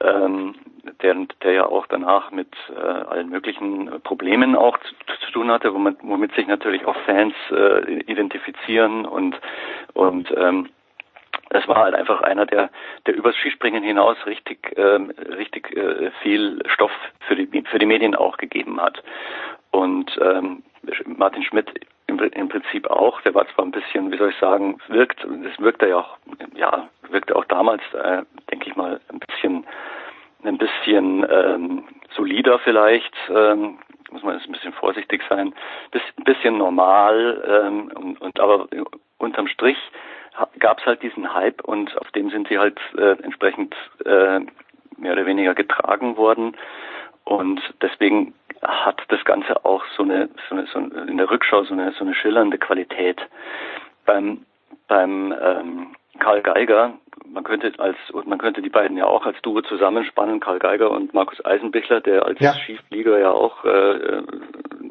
ähm, 0.00 0.54
der, 1.02 1.16
der 1.42 1.52
ja 1.52 1.66
auch 1.66 1.86
danach 1.86 2.30
mit 2.30 2.48
äh, 2.76 2.80
allen 2.80 3.30
möglichen 3.30 3.90
Problemen 4.02 4.54
auch 4.54 4.78
zu, 4.78 4.94
zu 5.24 5.32
tun 5.32 5.50
hatte, 5.50 5.72
womit, 5.72 5.98
womit 6.02 6.34
sich 6.34 6.46
natürlich 6.46 6.84
auch 6.84 6.96
Fans 7.06 7.34
äh, 7.50 8.00
identifizieren 8.02 9.06
und 9.06 9.40
und 9.94 10.32
ähm, 10.36 10.68
das 11.50 11.68
war 11.68 11.76
halt 11.76 11.94
einfach 11.94 12.20
einer, 12.22 12.46
der, 12.46 12.70
der 13.06 13.14
übers 13.14 13.36
Skispringen 13.36 13.84
hinaus 13.84 14.16
richtig, 14.26 14.74
ähm, 14.76 15.12
richtig 15.36 15.76
äh, 15.76 16.10
viel 16.22 16.60
Stoff 16.66 16.90
für 17.28 17.36
die, 17.36 17.62
für 17.62 17.78
die 17.78 17.86
Medien 17.86 18.14
auch 18.16 18.38
gegeben 18.38 18.80
hat. 18.80 19.02
Und 19.70 20.18
ähm, 20.20 20.62
Martin 21.06 21.44
Schmidt 21.44 21.68
im, 22.06 22.18
im 22.18 22.48
Prinzip 22.48 22.88
auch. 22.88 23.20
Der 23.22 23.34
war 23.34 23.46
zwar 23.48 23.64
ein 23.64 23.70
bisschen, 23.70 24.12
wie 24.12 24.18
soll 24.18 24.30
ich 24.30 24.38
sagen, 24.38 24.78
wirkt, 24.88 25.24
das 25.24 25.58
wirkte 25.58 25.88
ja 25.88 25.98
auch, 25.98 26.18
ja, 26.54 26.88
wirkte 27.08 27.36
auch 27.36 27.44
damals, 27.46 27.82
äh, 27.94 28.22
denke 28.50 28.68
ich 28.68 28.76
mal, 28.76 29.00
ein 29.08 29.18
bisschen, 29.20 29.66
ein 30.44 30.58
bisschen 30.58 31.26
ähm, 31.30 31.84
solider 32.14 32.58
vielleicht. 32.60 33.14
Ähm, 33.30 33.78
muss 34.10 34.22
man 34.22 34.36
jetzt 34.36 34.46
ein 34.46 34.52
bisschen 34.52 34.72
vorsichtig 34.74 35.22
sein, 35.28 35.52
ein 35.92 36.24
bisschen 36.24 36.56
normal 36.56 37.42
ähm, 37.66 37.90
und, 37.96 38.20
und 38.20 38.40
aber 38.40 38.68
unterm 39.18 39.48
Strich 39.48 39.76
gab 40.60 40.78
es 40.78 40.86
halt 40.86 41.02
diesen 41.02 41.32
Hype 41.34 41.62
und 41.64 41.96
auf 42.00 42.10
dem 42.12 42.30
sind 42.30 42.48
sie 42.48 42.58
halt 42.58 42.78
äh, 42.96 43.16
entsprechend 43.22 43.74
äh, 44.04 44.40
mehr 44.96 45.12
oder 45.12 45.26
weniger 45.26 45.54
getragen 45.54 46.16
worden 46.16 46.56
und 47.24 47.60
deswegen 47.80 48.34
hat 48.62 49.02
das 49.08 49.24
Ganze 49.24 49.64
auch 49.64 49.84
so 49.96 50.02
eine, 50.02 50.28
so 50.48 50.56
eine, 50.56 50.66
so 50.66 50.78
in 50.78 51.16
der 51.16 51.30
Rückschau 51.30 51.64
so 51.64 51.74
eine, 51.74 51.92
so 51.92 52.04
eine 52.04 52.14
schillernde 52.14 52.58
Qualität. 52.58 53.20
Beim, 54.06 54.44
beim 54.88 55.34
ähm, 55.40 55.96
Karl 56.18 56.42
Geiger, 56.42 56.94
man 57.26 57.44
könnte 57.44 57.72
als 57.78 57.96
man 58.26 58.38
könnte 58.38 58.62
die 58.62 58.70
beiden 58.70 58.96
ja 58.96 59.06
auch 59.06 59.26
als 59.26 59.40
Duo 59.42 59.62
zusammenspannen, 59.62 60.40
Karl 60.40 60.58
Geiger 60.58 60.90
und 60.90 61.14
Markus 61.14 61.44
Eisenbichler, 61.44 62.00
der 62.00 62.24
als 62.24 62.38
ja. 62.40 62.52
Skiflieger 62.52 63.18
ja 63.18 63.30
auch 63.30 63.64
äh, 63.64 64.22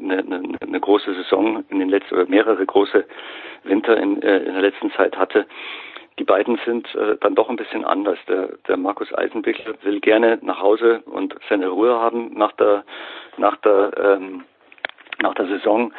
eine, 0.02 0.18
eine, 0.20 0.58
eine 0.62 0.80
große 0.80 1.14
Saison 1.14 1.64
in 1.70 1.80
den 1.80 1.90
letzten 1.90 2.16
oder 2.16 2.26
mehrere 2.26 2.66
große 2.66 3.06
Winter 3.64 3.96
in, 3.98 4.22
äh, 4.22 4.40
in 4.40 4.54
der 4.54 4.62
letzten 4.62 4.92
Zeit 4.92 5.18
hatte 5.18 5.46
die 6.20 6.24
beiden 6.24 6.60
sind 6.66 6.94
äh, 6.96 7.18
dann 7.20 7.36
doch 7.36 7.50
ein 7.50 7.56
bisschen 7.56 7.86
anders. 7.86 8.18
Der, 8.28 8.50
der 8.68 8.78
Markus 8.78 9.14
Eisenbichler 9.14 9.74
will 9.82 10.00
gerne 10.00 10.40
nach 10.42 10.60
Hause 10.60 11.02
und 11.06 11.36
seine 11.50 11.70
Ruhe 11.70 12.00
haben 12.00 12.34
nach 12.34 12.52
der 12.54 12.84
nach 13.38 13.56
der 13.58 13.92
ähm, 13.98 14.44
nach 15.22 15.34
der 15.34 15.48
Saison 15.48 15.94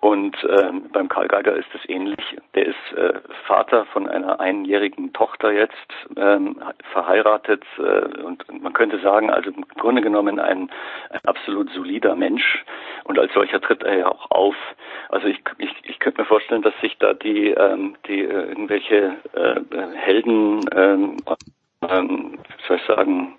Und 0.00 0.34
ähm, 0.48 0.88
beim 0.92 1.10
Karl 1.10 1.28
Geiger 1.28 1.54
ist 1.54 1.68
es 1.74 1.86
ähnlich. 1.88 2.38
Der 2.54 2.66
ist 2.66 2.92
äh, 2.96 3.20
Vater 3.46 3.84
von 3.92 4.08
einer 4.08 4.40
einjährigen 4.40 5.12
Tochter 5.12 5.52
jetzt, 5.52 5.76
ähm, 6.16 6.56
verheiratet 6.92 7.62
äh, 7.76 8.22
und 8.22 8.44
man 8.62 8.72
könnte 8.72 8.98
sagen, 9.00 9.30
also 9.30 9.50
im 9.50 9.68
Grunde 9.68 10.00
genommen 10.00 10.40
ein, 10.40 10.70
ein 11.10 11.20
absolut 11.26 11.70
solider 11.72 12.16
Mensch 12.16 12.64
und 13.04 13.18
als 13.18 13.32
solcher 13.34 13.60
tritt 13.60 13.82
er 13.82 13.98
ja 13.98 14.08
auch 14.08 14.30
auf. 14.30 14.54
Also 15.10 15.26
ich, 15.26 15.42
ich, 15.58 15.70
ich 15.82 15.98
könnte 15.98 16.22
mir 16.22 16.26
vorstellen, 16.26 16.62
dass 16.62 16.74
sich 16.80 16.96
da 16.98 17.12
die, 17.12 17.50
ähm, 17.50 17.94
die 18.08 18.20
äh, 18.20 18.48
irgendwelche 18.48 19.16
äh, 19.34 19.60
Helden, 19.96 20.60
ähm, 20.74 21.16
ähm, 21.86 22.38
soll 22.66 22.78
ich 22.78 22.86
sagen, 22.86 23.36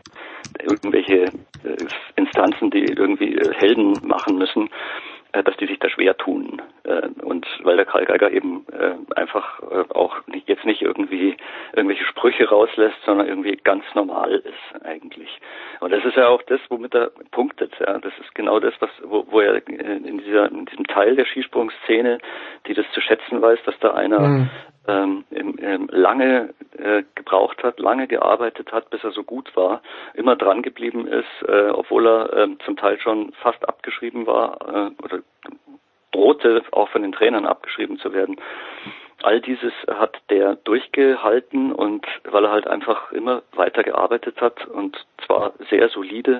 irgendwelche 0.61 1.23
äh, 1.23 1.77
Instanzen, 2.17 2.69
die 2.69 2.85
irgendwie 2.85 3.35
äh, 3.35 3.53
Helden 3.55 3.93
machen 4.03 4.37
müssen, 4.37 4.67
äh, 4.67 5.10
dass 5.31 5.55
die 5.57 5.67
sich 5.67 5.79
da 5.79 5.89
schwer 5.89 6.17
tun. 6.17 6.61
Äh, 6.83 7.07
und 7.23 7.45
weil 7.63 7.77
der 7.77 7.85
Karl 7.85 8.05
Geiger 8.05 8.31
eben 8.31 8.65
äh, 8.71 8.95
einfach 9.15 9.61
auch 9.89 10.17
jetzt 10.45 10.65
nicht 10.65 10.81
irgendwie 10.81 11.37
irgendwelche 11.73 12.05
Sprüche 12.05 12.49
rauslässt, 12.49 12.97
sondern 13.05 13.27
irgendwie 13.27 13.57
ganz 13.63 13.83
normal 13.95 14.31
ist 14.33 14.85
eigentlich. 14.85 15.39
Und 15.79 15.91
das 15.91 16.03
ist 16.03 16.17
ja 16.17 16.27
auch 16.27 16.41
das, 16.43 16.59
womit 16.69 16.93
er 16.93 17.11
punktet. 17.31 17.73
Ja. 17.79 17.99
Das 17.99 18.13
ist 18.19 18.33
genau 18.35 18.59
das, 18.59 18.73
was 18.79 18.89
wo, 19.03 19.25
wo 19.29 19.39
er 19.39 19.65
in 19.67 20.17
dieser 20.19 20.51
in 20.51 20.65
diesem 20.65 20.87
Teil 20.87 21.15
der 21.15 21.25
Skisprungszene, 21.25 22.19
die 22.67 22.73
das 22.73 22.85
zu 22.93 23.01
schätzen 23.01 23.41
weiß, 23.41 23.59
dass 23.65 23.77
da 23.79 23.93
einer 23.93 24.19
mhm 24.19 24.49
ähm, 24.87 25.25
ähm, 25.31 25.87
lange 25.91 26.53
äh, 26.77 27.03
gebraucht 27.15 27.63
hat, 27.63 27.79
lange 27.79 28.07
gearbeitet 28.07 28.71
hat, 28.71 28.89
bis 28.89 29.03
er 29.03 29.11
so 29.11 29.23
gut 29.23 29.55
war, 29.55 29.81
immer 30.13 30.35
dran 30.35 30.61
geblieben 30.61 31.07
ist, 31.07 31.47
äh, 31.47 31.69
obwohl 31.69 32.07
er 32.07 32.33
äh, 32.33 32.47
zum 32.65 32.77
Teil 32.77 32.99
schon 32.99 33.31
fast 33.33 33.67
abgeschrieben 33.67 34.25
war 34.25 34.57
äh, 34.61 35.03
oder 35.03 35.19
drohte 36.11 36.63
auch 36.71 36.89
von 36.89 37.01
den 37.01 37.11
Trainern 37.11 37.45
abgeschrieben 37.45 37.97
zu 37.97 38.13
werden. 38.13 38.37
All 39.23 39.39
dieses 39.39 39.73
hat 39.87 40.17
der 40.29 40.55
durchgehalten 40.55 41.71
und 41.73 42.05
weil 42.23 42.45
er 42.45 42.51
halt 42.51 42.67
einfach 42.67 43.11
immer 43.11 43.43
weiter 43.53 43.83
gearbeitet 43.83 44.41
hat 44.41 44.65
und 44.65 44.97
zwar 45.25 45.53
sehr 45.69 45.89
solide 45.89 46.39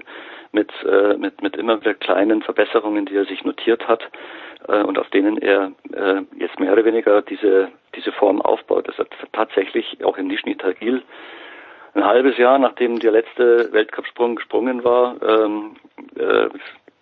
mit, 0.51 0.71
äh, 0.83 1.15
mit, 1.15 1.43
mit 1.43 1.55
immer 1.57 1.79
wieder 1.79 1.93
kleinen 1.93 2.41
Verbesserungen, 2.41 3.05
die 3.05 3.15
er 3.15 3.25
sich 3.25 3.43
notiert 3.43 3.87
hat 3.87 4.09
äh, 4.67 4.81
und 4.81 4.97
auf 4.97 5.09
denen 5.09 5.37
er 5.37 5.71
äh, 5.93 6.21
jetzt 6.37 6.59
mehr 6.59 6.73
oder 6.73 6.83
weniger 6.83 7.21
diese, 7.21 7.69
diese 7.95 8.11
Form 8.11 8.41
aufbaut. 8.41 8.87
Das 8.87 8.97
hat 8.97 9.09
tatsächlich 9.31 10.03
auch 10.03 10.17
in 10.17 10.27
Nizhny 10.27 10.55
Tagil 10.55 11.03
ein 11.93 12.05
halbes 12.05 12.37
Jahr, 12.37 12.57
nachdem 12.57 12.99
der 12.99 13.11
letzte 13.11 13.71
Weltcupsprung 13.73 14.35
gesprungen 14.35 14.83
war, 14.83 15.15
ähm, 15.21 15.75
äh, 16.15 16.47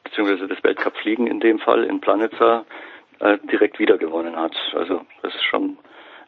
beziehungsweise 0.10 0.48
das 0.48 0.64
Weltcupfliegen 0.64 1.28
in 1.28 1.40
dem 1.40 1.60
Fall 1.60 1.84
in 1.84 2.02
Planitza, 2.02 2.66
äh, 3.20 3.38
direkt 3.52 3.80
wieder 3.80 3.98
gewonnen 3.98 4.36
hat. 4.36 4.56
Also 4.74 5.06
das 5.22 5.34
ist 5.36 5.44
schon 5.44 5.78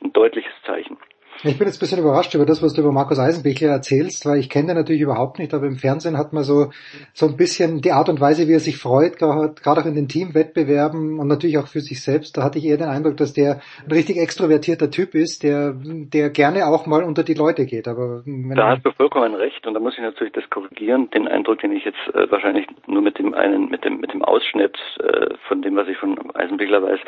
ein 0.03 0.13
deutliches 0.13 0.53
Zeichen. 0.65 0.97
Ich 1.43 1.57
bin 1.57 1.67
jetzt 1.67 1.77
ein 1.77 1.79
bisschen 1.79 1.99
überrascht 1.99 2.35
über 2.35 2.45
das, 2.45 2.61
was 2.61 2.73
du 2.73 2.81
über 2.81 2.91
Markus 2.91 3.17
Eisenbichler 3.17 3.69
erzählst, 3.69 4.27
weil 4.27 4.37
ich 4.37 4.47
kenne 4.47 4.67
den 4.67 4.77
natürlich 4.77 5.01
überhaupt 5.01 5.39
nicht, 5.39 5.55
aber 5.55 5.65
im 5.65 5.77
Fernsehen 5.77 6.15
hat 6.15 6.33
man 6.33 6.43
so, 6.43 6.69
so 7.13 7.25
ein 7.25 7.35
bisschen 7.35 7.81
die 7.81 7.91
Art 7.91 8.09
und 8.09 8.21
Weise, 8.21 8.47
wie 8.47 8.53
er 8.53 8.59
sich 8.59 8.77
freut, 8.77 9.17
gerade 9.17 9.81
auch 9.81 9.85
in 9.85 9.95
den 9.95 10.07
Teamwettbewerben 10.07 11.19
und 11.19 11.27
natürlich 11.27 11.57
auch 11.57 11.65
für 11.65 11.79
sich 11.79 12.03
selbst. 12.03 12.37
Da 12.37 12.43
hatte 12.43 12.59
ich 12.59 12.65
eher 12.65 12.77
den 12.77 12.89
Eindruck, 12.89 13.17
dass 13.17 13.33
der 13.33 13.61
ein 13.83 13.91
richtig 13.91 14.17
extrovertierter 14.17 14.91
Typ 14.91 15.15
ist, 15.15 15.41
der, 15.41 15.73
der 15.73 16.29
gerne 16.29 16.67
auch 16.67 16.85
mal 16.85 17.03
unter 17.03 17.23
die 17.23 17.33
Leute 17.33 17.65
geht. 17.65 17.87
Aber 17.87 18.21
da 18.25 18.69
hast 18.69 18.85
du 18.85 18.91
vollkommen 18.91 19.33
recht 19.33 19.65
und 19.65 19.73
da 19.73 19.79
muss 19.79 19.95
ich 19.95 20.03
natürlich 20.03 20.33
das 20.33 20.47
korrigieren. 20.51 21.09
Den 21.09 21.27
Eindruck, 21.27 21.59
den 21.61 21.71
ich 21.71 21.85
jetzt 21.85 22.05
äh, 22.13 22.29
wahrscheinlich 22.29 22.67
nur 22.85 23.01
mit 23.01 23.17
dem 23.17 23.33
einen, 23.33 23.67
mit 23.69 23.83
dem, 23.83 23.99
mit 23.99 24.13
dem 24.13 24.23
Ausschnitt 24.23 24.77
äh, 24.99 25.33
von 25.47 25.63
dem, 25.63 25.75
was 25.75 25.87
ich 25.87 25.97
von 25.97 26.19
Eisenbichler 26.35 26.83
weiß, 26.83 26.99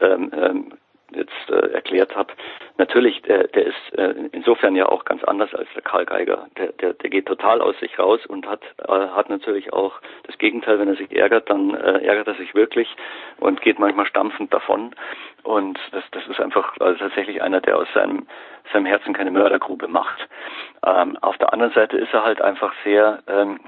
ähm, 0.00 0.30
ähm, 0.32 0.72
jetzt 1.14 1.50
äh, 1.50 1.72
erklärt 1.72 2.16
habe. 2.16 2.32
Natürlich, 2.78 3.22
der, 3.22 3.48
der 3.48 3.66
ist 3.66 3.98
äh, 3.98 4.14
insofern 4.32 4.74
ja 4.76 4.86
auch 4.86 5.04
ganz 5.04 5.22
anders 5.24 5.54
als 5.54 5.68
der 5.74 5.82
Karl 5.82 6.04
Geiger. 6.04 6.46
Der, 6.58 6.72
der, 6.72 6.92
der 6.94 7.10
geht 7.10 7.26
total 7.26 7.60
aus 7.60 7.78
sich 7.80 7.98
raus 7.98 8.24
und 8.26 8.46
hat, 8.46 8.62
äh, 8.86 8.92
hat 8.92 9.28
natürlich 9.28 9.72
auch 9.72 10.00
das 10.24 10.36
Gegenteil, 10.38 10.78
wenn 10.78 10.88
er 10.88 10.96
sich 10.96 11.10
ärgert, 11.14 11.48
dann 11.48 11.74
äh, 11.74 12.04
ärgert 12.04 12.28
er 12.28 12.34
sich 12.34 12.54
wirklich 12.54 12.88
und 13.38 13.60
geht 13.62 13.78
manchmal 13.78 14.06
stampfend 14.06 14.52
davon. 14.52 14.94
Und 15.46 15.78
das, 15.92 16.02
das 16.10 16.26
ist 16.26 16.40
einfach 16.40 16.74
also 16.80 16.98
tatsächlich 16.98 17.40
einer, 17.40 17.60
der 17.60 17.78
aus 17.78 17.86
seinem, 17.94 18.26
seinem 18.72 18.84
Herzen 18.84 19.14
keine 19.14 19.30
Mördergrube 19.30 19.86
macht. 19.86 20.26
Ähm, 20.84 21.16
auf 21.20 21.38
der 21.38 21.52
anderen 21.52 21.72
Seite 21.72 21.96
ist 21.98 22.12
er 22.12 22.24
halt 22.24 22.42
einfach 22.42 22.72
sehr, 22.82 23.22
ähm, 23.28 23.60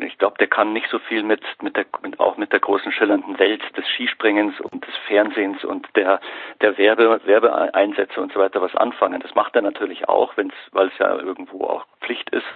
ich 0.00 0.18
glaube, 0.18 0.38
der 0.40 0.48
kann 0.48 0.72
nicht 0.72 0.88
so 0.90 0.98
viel 0.98 1.22
mit, 1.22 1.40
mit 1.62 1.76
der, 1.76 1.86
mit, 2.02 2.18
auch 2.18 2.36
mit 2.36 2.52
der 2.52 2.58
großen 2.58 2.90
schillernden 2.90 3.38
Welt 3.38 3.62
des 3.76 3.86
Skispringens 3.90 4.60
und 4.60 4.84
des 4.84 4.96
Fernsehens 5.06 5.64
und 5.64 5.86
der, 5.94 6.18
der 6.62 6.76
Werbe, 6.78 7.20
Werbeeinsätze 7.24 8.20
und 8.20 8.32
so 8.32 8.40
weiter 8.40 8.60
was 8.60 8.74
anfangen. 8.74 9.20
Das 9.20 9.36
macht 9.36 9.54
er 9.54 9.62
natürlich 9.62 10.08
auch, 10.08 10.36
wenn's, 10.36 10.54
weil 10.72 10.88
es 10.88 10.98
ja 10.98 11.14
irgendwo 11.14 11.62
auch 11.62 11.86
Pflicht 12.00 12.28
ist. 12.30 12.46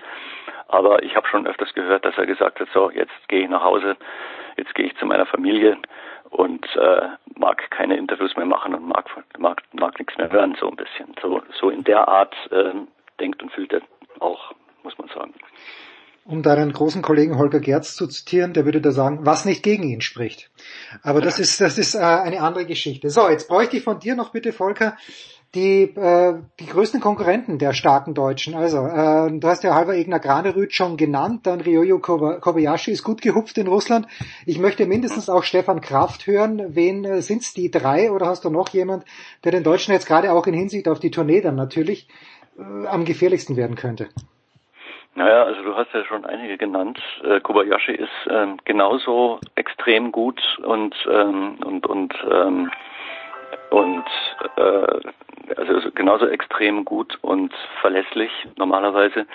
Aber 0.66 1.04
ich 1.04 1.14
habe 1.14 1.28
schon 1.28 1.46
öfters 1.46 1.72
gehört, 1.74 2.04
dass 2.04 2.18
er 2.18 2.26
gesagt 2.26 2.58
hat, 2.58 2.68
so, 2.74 2.90
jetzt 2.90 3.28
gehe 3.28 3.44
ich 3.44 3.48
nach 3.48 3.62
Hause, 3.62 3.96
jetzt 4.56 4.74
gehe 4.74 4.86
ich 4.86 4.96
zu 4.96 5.06
meiner 5.06 5.26
Familie 5.26 5.76
und 6.32 6.64
äh, 6.76 7.08
mag 7.38 7.70
keine 7.70 7.96
Interviews 7.96 8.34
mehr 8.36 8.46
machen 8.46 8.74
und 8.74 8.88
mag, 8.88 9.04
mag, 9.38 9.62
mag 9.72 9.98
nichts 9.98 10.16
mehr 10.16 10.30
hören, 10.30 10.56
so 10.58 10.68
ein 10.68 10.76
bisschen. 10.76 11.14
So, 11.20 11.42
so 11.60 11.70
in 11.70 11.84
der 11.84 12.08
Art 12.08 12.34
äh, 12.50 12.72
denkt 13.20 13.42
und 13.42 13.52
fühlt 13.52 13.72
er 13.72 13.82
auch, 14.20 14.52
muss 14.82 14.96
man 14.98 15.08
sagen. 15.08 15.34
Um 16.24 16.42
deinen 16.42 16.72
großen 16.72 17.02
Kollegen 17.02 17.36
Holger 17.36 17.60
Gerz 17.60 17.96
zu 17.96 18.06
zitieren, 18.06 18.52
der 18.52 18.64
würde 18.64 18.80
da 18.80 18.92
sagen, 18.92 19.26
was 19.26 19.44
nicht 19.44 19.62
gegen 19.62 19.82
ihn 19.82 20.00
spricht. 20.00 20.50
Aber 21.02 21.20
das 21.20 21.38
ist, 21.44 21.60
das 21.60 21.78
ist 21.78 21.94
äh, 21.94 21.98
eine 21.98 22.40
andere 22.40 22.64
Geschichte. 22.64 23.10
So, 23.10 23.28
jetzt 23.28 23.48
bräuchte 23.48 23.76
ich 23.76 23.84
von 23.84 23.98
dir 23.98 24.14
noch 24.14 24.30
bitte, 24.30 24.52
Volker, 24.52 24.96
die, 25.54 25.82
äh, 25.82 26.34
die 26.60 26.66
größten 26.66 27.00
Konkurrenten 27.00 27.58
der 27.58 27.72
starken 27.74 28.14
Deutschen. 28.14 28.54
Also, 28.54 28.78
äh, 28.86 29.38
du 29.38 29.46
hast 29.46 29.64
ja 29.64 29.74
Halver 29.74 29.94
Egner 29.94 30.18
Granerüth 30.18 30.72
schon 30.72 30.96
genannt, 30.96 31.46
dann 31.46 31.60
Ryoyo 31.60 31.98
Kobayashi 31.98 32.90
ist 32.90 33.04
gut 33.04 33.20
gehupft 33.20 33.58
in 33.58 33.66
Russland. 33.66 34.06
Ich 34.46 34.58
möchte 34.58 34.86
mindestens 34.86 35.28
auch 35.28 35.42
Stefan 35.42 35.80
Kraft 35.80 36.26
hören. 36.26 36.74
Wen 36.74 37.04
äh, 37.04 37.20
sind's 37.20 37.52
die 37.52 37.70
drei 37.70 38.10
oder 38.10 38.26
hast 38.26 38.44
du 38.44 38.50
noch 38.50 38.70
jemand, 38.70 39.04
der 39.44 39.52
den 39.52 39.62
Deutschen 39.62 39.92
jetzt 39.92 40.06
gerade 40.06 40.32
auch 40.32 40.46
in 40.46 40.54
Hinsicht 40.54 40.88
auf 40.88 41.00
die 41.00 41.10
Tournee 41.10 41.42
dann 41.42 41.56
natürlich 41.56 42.08
äh, 42.58 42.86
am 42.86 43.04
gefährlichsten 43.04 43.56
werden 43.56 43.76
könnte? 43.76 44.08
Naja, 45.14 45.42
also 45.42 45.62
du 45.62 45.74
hast 45.74 45.92
ja 45.92 46.02
schon 46.06 46.24
einige 46.24 46.56
genannt. 46.56 46.98
Äh, 47.22 47.40
Kobayashi 47.40 47.92
ist 47.92 48.08
ähm, 48.30 48.56
genauso 48.64 49.38
extrem 49.56 50.10
gut 50.10 50.40
und 50.64 50.94
ähm, 51.06 51.58
und 51.62 51.86
und 51.86 52.14
ähm, 52.30 52.70
und 53.72 54.04
äh, 54.56 55.56
also 55.56 55.90
genauso 55.94 56.26
extrem 56.26 56.84
gut 56.84 57.18
und 57.22 57.52
verlässlich 57.80 58.30
normalerweise. 58.56 59.26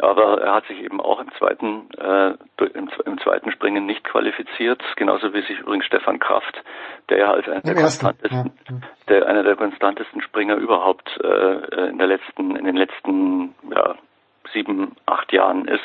Aber 0.00 0.40
er 0.40 0.54
hat 0.54 0.66
sich 0.66 0.82
eben 0.82 1.00
auch 1.00 1.20
im 1.20 1.30
zweiten, 1.38 1.90
äh, 1.98 2.30
im, 2.74 2.88
im, 3.04 3.18
zweiten 3.18 3.50
Springen 3.52 3.84
nicht 3.84 4.04
qualifiziert, 4.04 4.82
genauso 4.96 5.34
wie 5.34 5.42
sich 5.42 5.58
übrigens 5.58 5.84
Stefan 5.84 6.18
Kraft, 6.18 6.62
der 7.10 7.18
ja 7.18 7.30
als 7.30 7.46
einer 7.46 7.60
der 7.60 7.74
konstantesten, 7.74 8.52
ja. 8.70 8.76
der 9.08 9.26
einer 9.26 9.42
der 9.42 9.56
konstantesten 9.56 10.22
Springer 10.22 10.56
überhaupt 10.56 11.10
äh, 11.22 11.88
in 11.88 11.98
der 11.98 12.06
letzten, 12.06 12.56
in 12.56 12.64
den 12.64 12.76
letzten 12.76 13.54
ja, 13.70 13.96
sieben, 14.52 14.96
acht 15.06 15.32
Jahren 15.32 15.66
ist, 15.66 15.82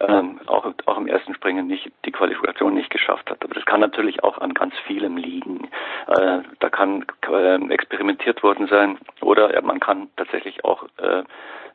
ähm, 0.00 0.40
auch, 0.46 0.72
auch 0.86 0.96
im 0.96 1.08
ersten 1.08 1.34
Springen 1.34 1.66
nicht 1.66 1.90
die 2.04 2.12
Qualifikation 2.12 2.74
nicht 2.74 2.90
geschafft 2.90 3.30
hat. 3.30 3.42
Aber 3.42 3.54
das 3.54 3.64
kann 3.64 3.80
natürlich 3.80 4.22
auch 4.22 4.38
an 4.38 4.54
ganz 4.54 4.74
vielem 4.86 5.16
liegen. 5.16 5.68
Äh, 6.06 6.40
da 6.60 6.70
kann 6.70 7.04
äh, 7.28 7.72
experimentiert 7.72 8.42
worden 8.42 8.68
sein 8.68 8.98
oder 9.20 9.52
ja, 9.52 9.60
man 9.60 9.80
kann 9.80 10.08
tatsächlich 10.16 10.64
auch 10.64 10.84
äh, 10.98 11.24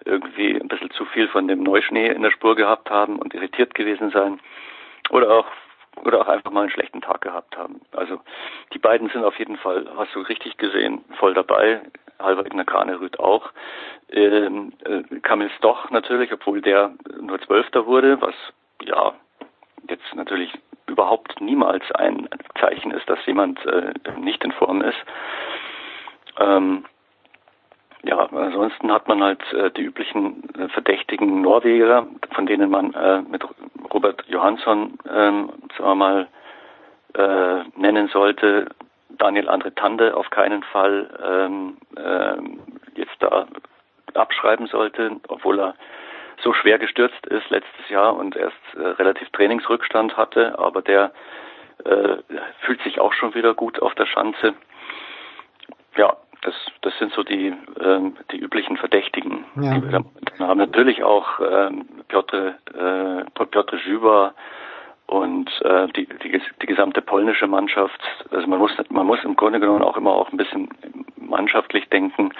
irgendwie 0.05 0.55
ein 0.59 0.67
bisschen 0.67 0.91
zu 0.91 1.05
viel 1.05 1.27
von 1.27 1.47
dem 1.47 1.63
Neuschnee 1.63 2.07
in 2.07 2.21
der 2.21 2.31
Spur 2.31 2.55
gehabt 2.55 2.89
haben 2.89 3.19
und 3.19 3.33
irritiert 3.33 3.75
gewesen 3.75 4.11
sein 4.11 4.39
oder 5.09 5.31
auch 5.31 5.45
oder 6.03 6.21
auch 6.21 6.27
einfach 6.27 6.51
mal 6.51 6.61
einen 6.61 6.69
schlechten 6.69 7.01
Tag 7.01 7.21
gehabt 7.21 7.57
haben. 7.57 7.81
Also 7.91 8.19
die 8.73 8.79
beiden 8.79 9.09
sind 9.09 9.23
auf 9.23 9.37
jeden 9.39 9.57
Fall, 9.57 9.87
hast 9.97 10.13
du 10.15 10.21
richtig 10.21 10.57
gesehen, 10.57 11.03
voll 11.19 11.33
dabei. 11.33 11.81
Halber 12.19 12.45
Ignar 12.45 12.65
Kranerüth 12.65 13.19
auch. 13.19 13.51
Ähm, 14.09 14.73
äh, 14.85 15.19
Kamil 15.19 15.49
Stoch 15.57 15.89
natürlich, 15.89 16.31
obwohl 16.31 16.61
der 16.61 16.91
nur 17.19 17.39
Zwölfter 17.41 17.85
wurde, 17.85 18.21
was 18.21 18.35
ja 18.83 19.13
jetzt 19.89 20.15
natürlich 20.15 20.53
überhaupt 20.87 21.41
niemals 21.41 21.83
ein 21.93 22.29
Zeichen 22.59 22.91
ist, 22.91 23.09
dass 23.09 23.25
jemand 23.25 23.65
äh, 23.65 23.93
nicht 24.19 24.43
in 24.43 24.51
Form 24.51 24.81
ist. 24.81 24.97
Ähm, 26.39 26.85
ja, 28.03 28.17
ansonsten 28.17 28.91
hat 28.91 29.07
man 29.07 29.23
halt 29.23 29.41
äh, 29.53 29.71
die 29.71 29.83
üblichen 29.83 30.43
äh, 30.59 30.67
verdächtigen 30.69 31.41
Norweger, 31.41 32.05
von 32.33 32.45
denen 32.45 32.69
man 32.69 32.93
äh, 32.93 33.21
mit 33.21 33.43
Robert 33.93 34.23
Johansson, 34.27 34.97
ähm, 35.09 35.49
sagen 35.77 35.89
wir 35.89 35.95
mal, 35.95 36.27
äh, 37.15 37.63
nennen 37.79 38.09
sollte. 38.09 38.67
Daniel 39.09 39.47
Andre 39.47 39.73
Tande 39.73 40.17
auf 40.17 40.29
keinen 40.31 40.63
Fall 40.63 41.09
ähm, 41.23 41.77
äh, 41.95 42.99
jetzt 42.99 43.15
da 43.19 43.47
abschreiben 44.15 44.67
sollte, 44.67 45.17
obwohl 45.29 45.59
er 45.59 45.75
so 46.41 46.53
schwer 46.53 46.79
gestürzt 46.79 47.25
ist 47.27 47.49
letztes 47.49 47.89
Jahr 47.89 48.15
und 48.15 48.35
erst 48.35 48.57
äh, 48.75 48.81
relativ 48.81 49.29
Trainingsrückstand 49.29 50.17
hatte, 50.17 50.59
aber 50.59 50.81
der 50.81 51.13
äh, 51.85 52.17
fühlt 52.61 52.81
sich 52.81 52.99
auch 52.99 53.13
schon 53.13 53.33
wieder 53.33 53.53
gut 53.53 53.81
auf 53.81 53.95
der 53.95 54.07
Schanze. 54.07 54.55
Ja, 55.95 56.17
das, 56.43 56.53
das 56.81 56.97
sind 56.99 57.13
so 57.13 57.23
die, 57.23 57.53
ähm, 57.81 58.15
die 58.31 58.37
üblichen 58.37 58.77
Verdächtigen, 58.77 59.45
Ja. 59.55 59.73
die 59.75 59.83
wir 59.83 60.03
da 60.37 60.47
haben. 60.47 60.57
Natürlich 60.59 61.03
auch 61.03 61.39
ähm, 61.39 61.85
Piotr, 62.07 62.55
äh, 62.73 63.23
Piotr 63.33 63.77
Żywa 63.79 64.33
und 65.07 65.49
äh, 65.61 65.87
die, 65.89 66.05
die, 66.05 66.41
die 66.61 66.65
gesamte 66.65 67.01
polnische 67.01 67.47
Mannschaft. 67.47 67.99
Also 68.31 68.47
man 68.47 68.59
muss, 68.59 68.71
man 68.89 69.05
muss 69.05 69.23
im 69.23 69.35
Grunde 69.35 69.59
genommen 69.59 69.81
auch 69.81 69.97
immer 69.97 70.11
auch 70.11 70.31
ein 70.31 70.37
bisschen 70.37 70.69
mannschaftlich 71.17 71.87
denken. 71.89 72.31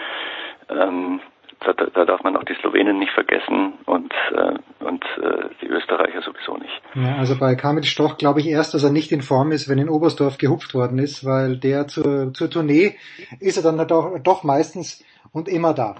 Ähm, 0.69 1.19
da, 1.59 1.73
da 1.73 1.85
da 1.93 2.05
darf 2.05 2.23
man 2.23 2.35
auch 2.37 2.43
die 2.43 2.55
Slowenen 2.55 2.99
nicht 2.99 3.11
vergessen 3.11 3.73
und, 3.85 4.13
äh, 4.33 4.85
und 4.85 5.03
äh, 5.21 5.49
die 5.61 5.67
Österreicher 5.67 6.21
sowieso 6.21 6.57
nicht. 6.57 6.81
Ja, 6.95 7.15
also 7.17 7.37
bei 7.37 7.55
Kamil 7.55 7.83
Stoch 7.83 8.17
glaube 8.17 8.39
ich 8.39 8.47
erst, 8.47 8.73
dass 8.73 8.83
er 8.83 8.91
nicht 8.91 9.11
in 9.11 9.21
Form 9.21 9.51
ist, 9.51 9.69
wenn 9.69 9.77
in 9.77 9.89
Oberstdorf 9.89 10.37
gehupft 10.37 10.73
worden 10.73 10.99
ist, 10.99 11.25
weil 11.25 11.57
der 11.57 11.87
zur, 11.87 12.33
zur 12.33 12.49
Tournee 12.49 12.95
ist 13.39 13.57
er 13.57 13.63
dann 13.63 13.87
doch, 13.87 14.19
doch 14.19 14.43
meistens 14.43 15.03
und 15.31 15.47
immer 15.47 15.73
da. 15.73 15.95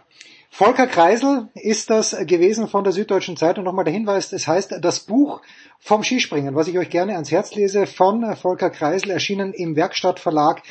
Volker 0.56 0.86
Kreisel 0.86 1.50
ist 1.56 1.90
das 1.90 2.16
gewesen 2.28 2.68
von 2.68 2.84
der 2.84 2.94
Süddeutschen 2.94 3.36
Zeitung. 3.38 3.64
Nochmal 3.64 3.86
der 3.86 3.94
Hinweis, 3.94 4.32
es 4.32 4.48
heißt 4.48 4.76
das 4.82 5.00
Buch 5.00 5.42
vom 5.80 6.04
Skispringen, 6.04 6.54
was 6.54 6.68
ich 6.68 6.78
euch 6.78 6.92
gerne 6.92 7.14
ans 7.14 7.32
Herz 7.32 7.56
lese, 7.56 7.88
von 7.88 8.36
Volker 8.36 8.70
Kreisel, 8.70 9.10
erschienen 9.10 9.52
im 9.54 9.76
Werkstattverlag 9.76 10.62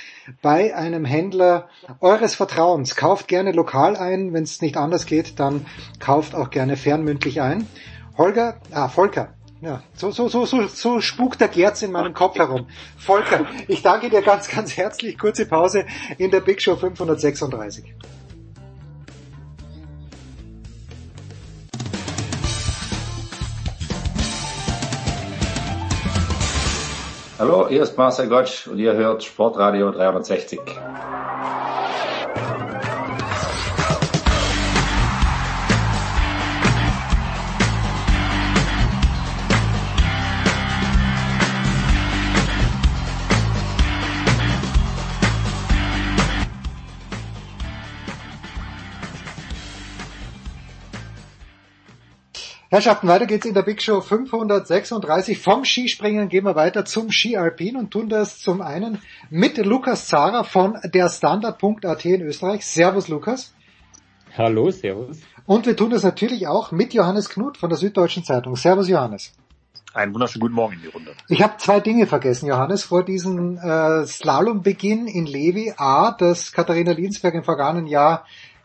bei 0.41 0.73
einem 0.77 1.05
Händler 1.05 1.69
eures 1.99 2.37
Vertrauens. 2.37 2.95
Kauft 2.95 3.27
gerne 3.27 3.51
lokal 3.51 3.97
ein, 3.97 4.33
wenn 4.33 4.45
es 4.45 4.63
nicht 4.63 4.77
anders 4.77 5.05
geht, 5.05 5.41
dann 5.41 5.67
kauft 5.99 6.37
auch 6.37 6.51
gerne 6.51 6.77
fernmündlich 6.77 7.41
ein. 7.41 7.67
Holger, 8.17 8.61
ah, 8.71 8.87
Volker, 8.87 9.35
ja, 9.63 9.83
so, 9.95 10.13
so, 10.13 10.29
so, 10.29 10.45
so, 10.47 10.69
so 10.69 11.01
spukt 11.01 11.41
der 11.41 11.49
Gerz 11.49 11.83
in 11.83 11.91
meinem 11.91 12.15
Kopf 12.15 12.37
herum. 12.37 12.69
Volker, 12.97 13.47
ich 13.67 13.83
danke 13.83 14.11
dir 14.11 14.23
ganz, 14.23 14.49
ganz 14.49 14.77
herzlich. 14.77 15.19
Kurze 15.19 15.45
Pause 15.45 15.87
in 16.19 16.31
der 16.31 16.41
Big 16.41 16.63
Show 16.63 16.77
536. 16.77 17.93
Hallo, 27.43 27.67
hier 27.69 27.83
ist 27.83 27.99
Marcel 27.99 28.29
Gottsch 28.29 28.69
und 28.69 28.79
ihr 28.79 28.93
hört 28.93 29.25
Sportradio 29.25 29.91
360. 29.91 30.61
Herrschaften, 52.73 53.07
weiter 53.07 53.27
geht's 53.27 53.45
in 53.45 53.53
der 53.53 53.65
Big 53.65 53.83
Show 53.83 54.01
536. 54.01 55.39
Vom 55.39 55.67
Skispringen 55.67 56.31
gehen 56.31 56.47
wir 56.47 56.55
weiter 56.55 56.87
zum 56.87 57.13
Ski 57.13 57.37
Alpin 57.37 57.77
und 57.77 57.91
tun 57.91 58.09
das 58.09 58.39
zum 58.39 58.63
einen 58.63 59.03
mit 59.29 59.59
Lukas 59.59 60.09
Zara 60.09 60.43
von 60.43 60.79
der 60.83 61.11
Standard.at 61.11 62.05
in 62.07 62.23
Österreich. 62.23 62.65
Servus 62.65 63.09
Lukas. 63.09 63.53
Hallo, 64.39 64.71
servus. 64.71 65.19
Und 65.45 65.67
wir 65.67 65.77
tun 65.77 65.91
das 65.91 66.03
natürlich 66.03 66.47
auch 66.47 66.73
mit 66.73 66.95
Johannes 66.95 67.29
Knut 67.29 67.59
von 67.59 67.69
der 67.69 67.77
Süddeutschen 67.77 68.25
Zeitung. 68.25 68.57
Servus 68.57 68.89
Johannes. 68.89 69.35
Einen 69.93 70.15
wunderschönen 70.15 70.41
guten 70.41 70.55
Morgen 70.55 70.73
in 70.73 70.81
die 70.81 70.89
Runde. 70.89 71.13
Ich 71.29 71.43
habe 71.43 71.59
zwei 71.59 71.79
Dinge 71.81 72.07
vergessen, 72.07 72.47
Johannes, 72.47 72.85
vor 72.85 73.05
diesem 73.05 73.59
äh, 73.59 74.07
Slalombeginn 74.07 75.09
in 75.09 75.27
Levi. 75.27 75.75
A, 75.77 76.13
dass 76.13 76.53
Katharina 76.53 76.93
Linsberg 76.93 77.35
im 77.35 77.45
vergangenen 77.45 77.87
Jahr 77.87 78.25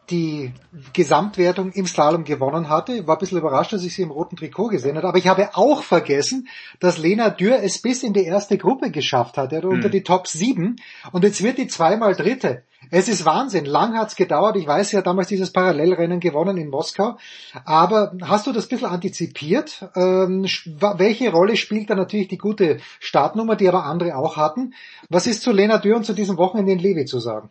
die 0.10 0.54
Gesamtwertung 0.94 1.72
im 1.72 1.86
Slalom 1.86 2.24
gewonnen 2.24 2.70
hatte. 2.70 3.08
War 3.08 3.16
ein 3.16 3.20
bisschen 3.20 3.38
überrascht, 3.38 3.74
dass 3.74 3.84
ich 3.84 3.94
sie 3.94 4.04
im 4.04 4.12
roten 4.12 4.36
Trikot 4.38 4.68
gesehen 4.70 4.98
habe. 4.98 5.08
Aber 5.08 5.18
ich 5.18 5.28
habe 5.28 5.50
auch 5.56 5.84
vergessen, 5.84 6.48
dass 6.80 6.98
Lena 6.98 7.30
Dürr 7.30 7.62
es 7.62 7.82
bis 7.82 8.04
in 8.04 8.14
die 8.14 8.24
erste 8.24 8.58
Gruppe 8.58 8.92
geschafft 8.92 9.38
hat, 9.38 9.52
ja, 9.52 9.60
unter 9.64 9.86
Hm. 9.86 9.92
die 9.92 10.04
Top 10.04 10.28
7. 10.28 10.78
Und 11.12 11.24
jetzt 11.24 11.44
wird 11.44 11.58
die 11.58 11.68
zweimal 11.68 12.16
Dritte. 12.16 12.64
Es 12.90 13.10
ist 13.10 13.26
Wahnsinn. 13.26 13.66
Lang 13.66 13.98
hat's 13.98 14.16
gedauert. 14.16 14.56
Ich 14.56 14.66
weiß, 14.68 14.90
sie 14.90 14.98
hat 14.98 15.08
damals 15.08 15.28
dieses 15.28 15.52
Parallelrennen 15.52 16.20
gewonnen 16.20 16.58
in 16.58 16.70
Moskau. 16.70 17.18
Aber 17.66 18.14
hast 18.22 18.48
du 18.48 18.54
das 18.54 18.66
ein 18.66 18.70
bisschen 18.70 18.88
antizipiert? 18.88 19.90
Ähm, 19.96 20.46
welche 20.78 21.32
Rolle 21.32 21.58
spielt 21.58 21.90
da 21.90 21.96
natürlich 21.96 22.30
die 22.30 22.38
gute 22.38 22.78
Startnummer, 23.00 23.56
die 23.56 23.68
aber 23.68 23.84
andere 23.84 24.16
auch 24.16 24.38
hatten? 24.38 24.74
Was 25.10 25.28
ist 25.28 25.42
zu 25.42 25.52
Lena 25.52 25.80
Dürr 25.80 25.98
und 25.98 26.06
zu 26.06 26.14
diesem 26.14 26.38
Wochenende 26.38 26.72
in 26.72 26.80
Levi 26.80 27.06
zu 27.06 27.20
sagen? 27.20 27.50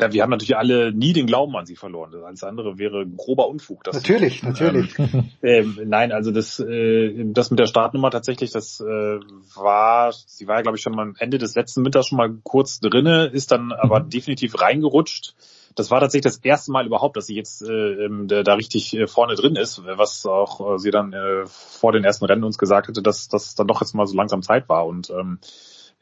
Ja, 0.00 0.12
wir 0.12 0.22
haben 0.22 0.30
natürlich 0.30 0.56
alle 0.56 0.92
nie 0.92 1.12
den 1.12 1.26
Glauben 1.26 1.56
an 1.56 1.66
sie 1.66 1.74
verloren. 1.74 2.12
Das 2.12 2.22
alles 2.22 2.44
andere 2.44 2.78
wäre 2.78 3.04
grober 3.04 3.48
Unfug. 3.48 3.84
Natürlich, 3.86 4.42
natürlich. 4.42 4.94
Ähm, 5.40 5.78
nein, 5.86 6.10
also 6.10 6.32
das, 6.32 6.58
äh, 6.58 7.24
das 7.26 7.50
mit 7.50 7.60
der 7.60 7.66
Startnummer 7.66 8.10
tatsächlich, 8.10 8.50
das 8.50 8.80
äh, 8.80 8.84
war, 8.84 10.12
sie 10.12 10.48
war 10.48 10.56
ja 10.56 10.62
glaube 10.62 10.76
ich 10.76 10.82
schon 10.82 10.94
mal 10.94 11.02
am 11.02 11.14
Ende 11.18 11.38
des 11.38 11.54
letzten 11.54 11.84
Winters 11.84 12.08
schon 12.08 12.18
mal 12.18 12.34
kurz 12.42 12.80
drinne, 12.80 13.26
ist 13.26 13.52
dann 13.52 13.72
aber 13.72 14.00
definitiv 14.00 14.60
reingerutscht. 14.60 15.34
Das 15.76 15.90
war 15.90 16.00
tatsächlich 16.00 16.34
das 16.34 16.38
erste 16.38 16.72
Mal 16.72 16.86
überhaupt, 16.86 17.16
dass 17.16 17.26
sie 17.26 17.36
jetzt 17.36 17.62
äh, 17.62 17.72
ähm, 17.72 18.26
da 18.26 18.42
da 18.42 18.54
richtig 18.54 18.96
äh, 18.96 19.06
vorne 19.06 19.36
drin 19.36 19.54
ist, 19.54 19.82
was 19.84 20.26
auch 20.26 20.74
äh, 20.74 20.78
sie 20.78 20.90
dann 20.90 21.12
äh, 21.12 21.46
vor 21.46 21.92
den 21.92 22.04
ersten 22.04 22.24
Rennen 22.24 22.44
uns 22.44 22.58
gesagt 22.58 22.88
hatte, 22.88 23.00
dass 23.02 23.28
das 23.28 23.54
dann 23.54 23.68
doch 23.68 23.80
jetzt 23.80 23.94
mal 23.94 24.06
so 24.06 24.16
langsam 24.16 24.42
Zeit 24.42 24.68
war 24.68 24.86
und 24.86 25.10
ähm, 25.10 25.38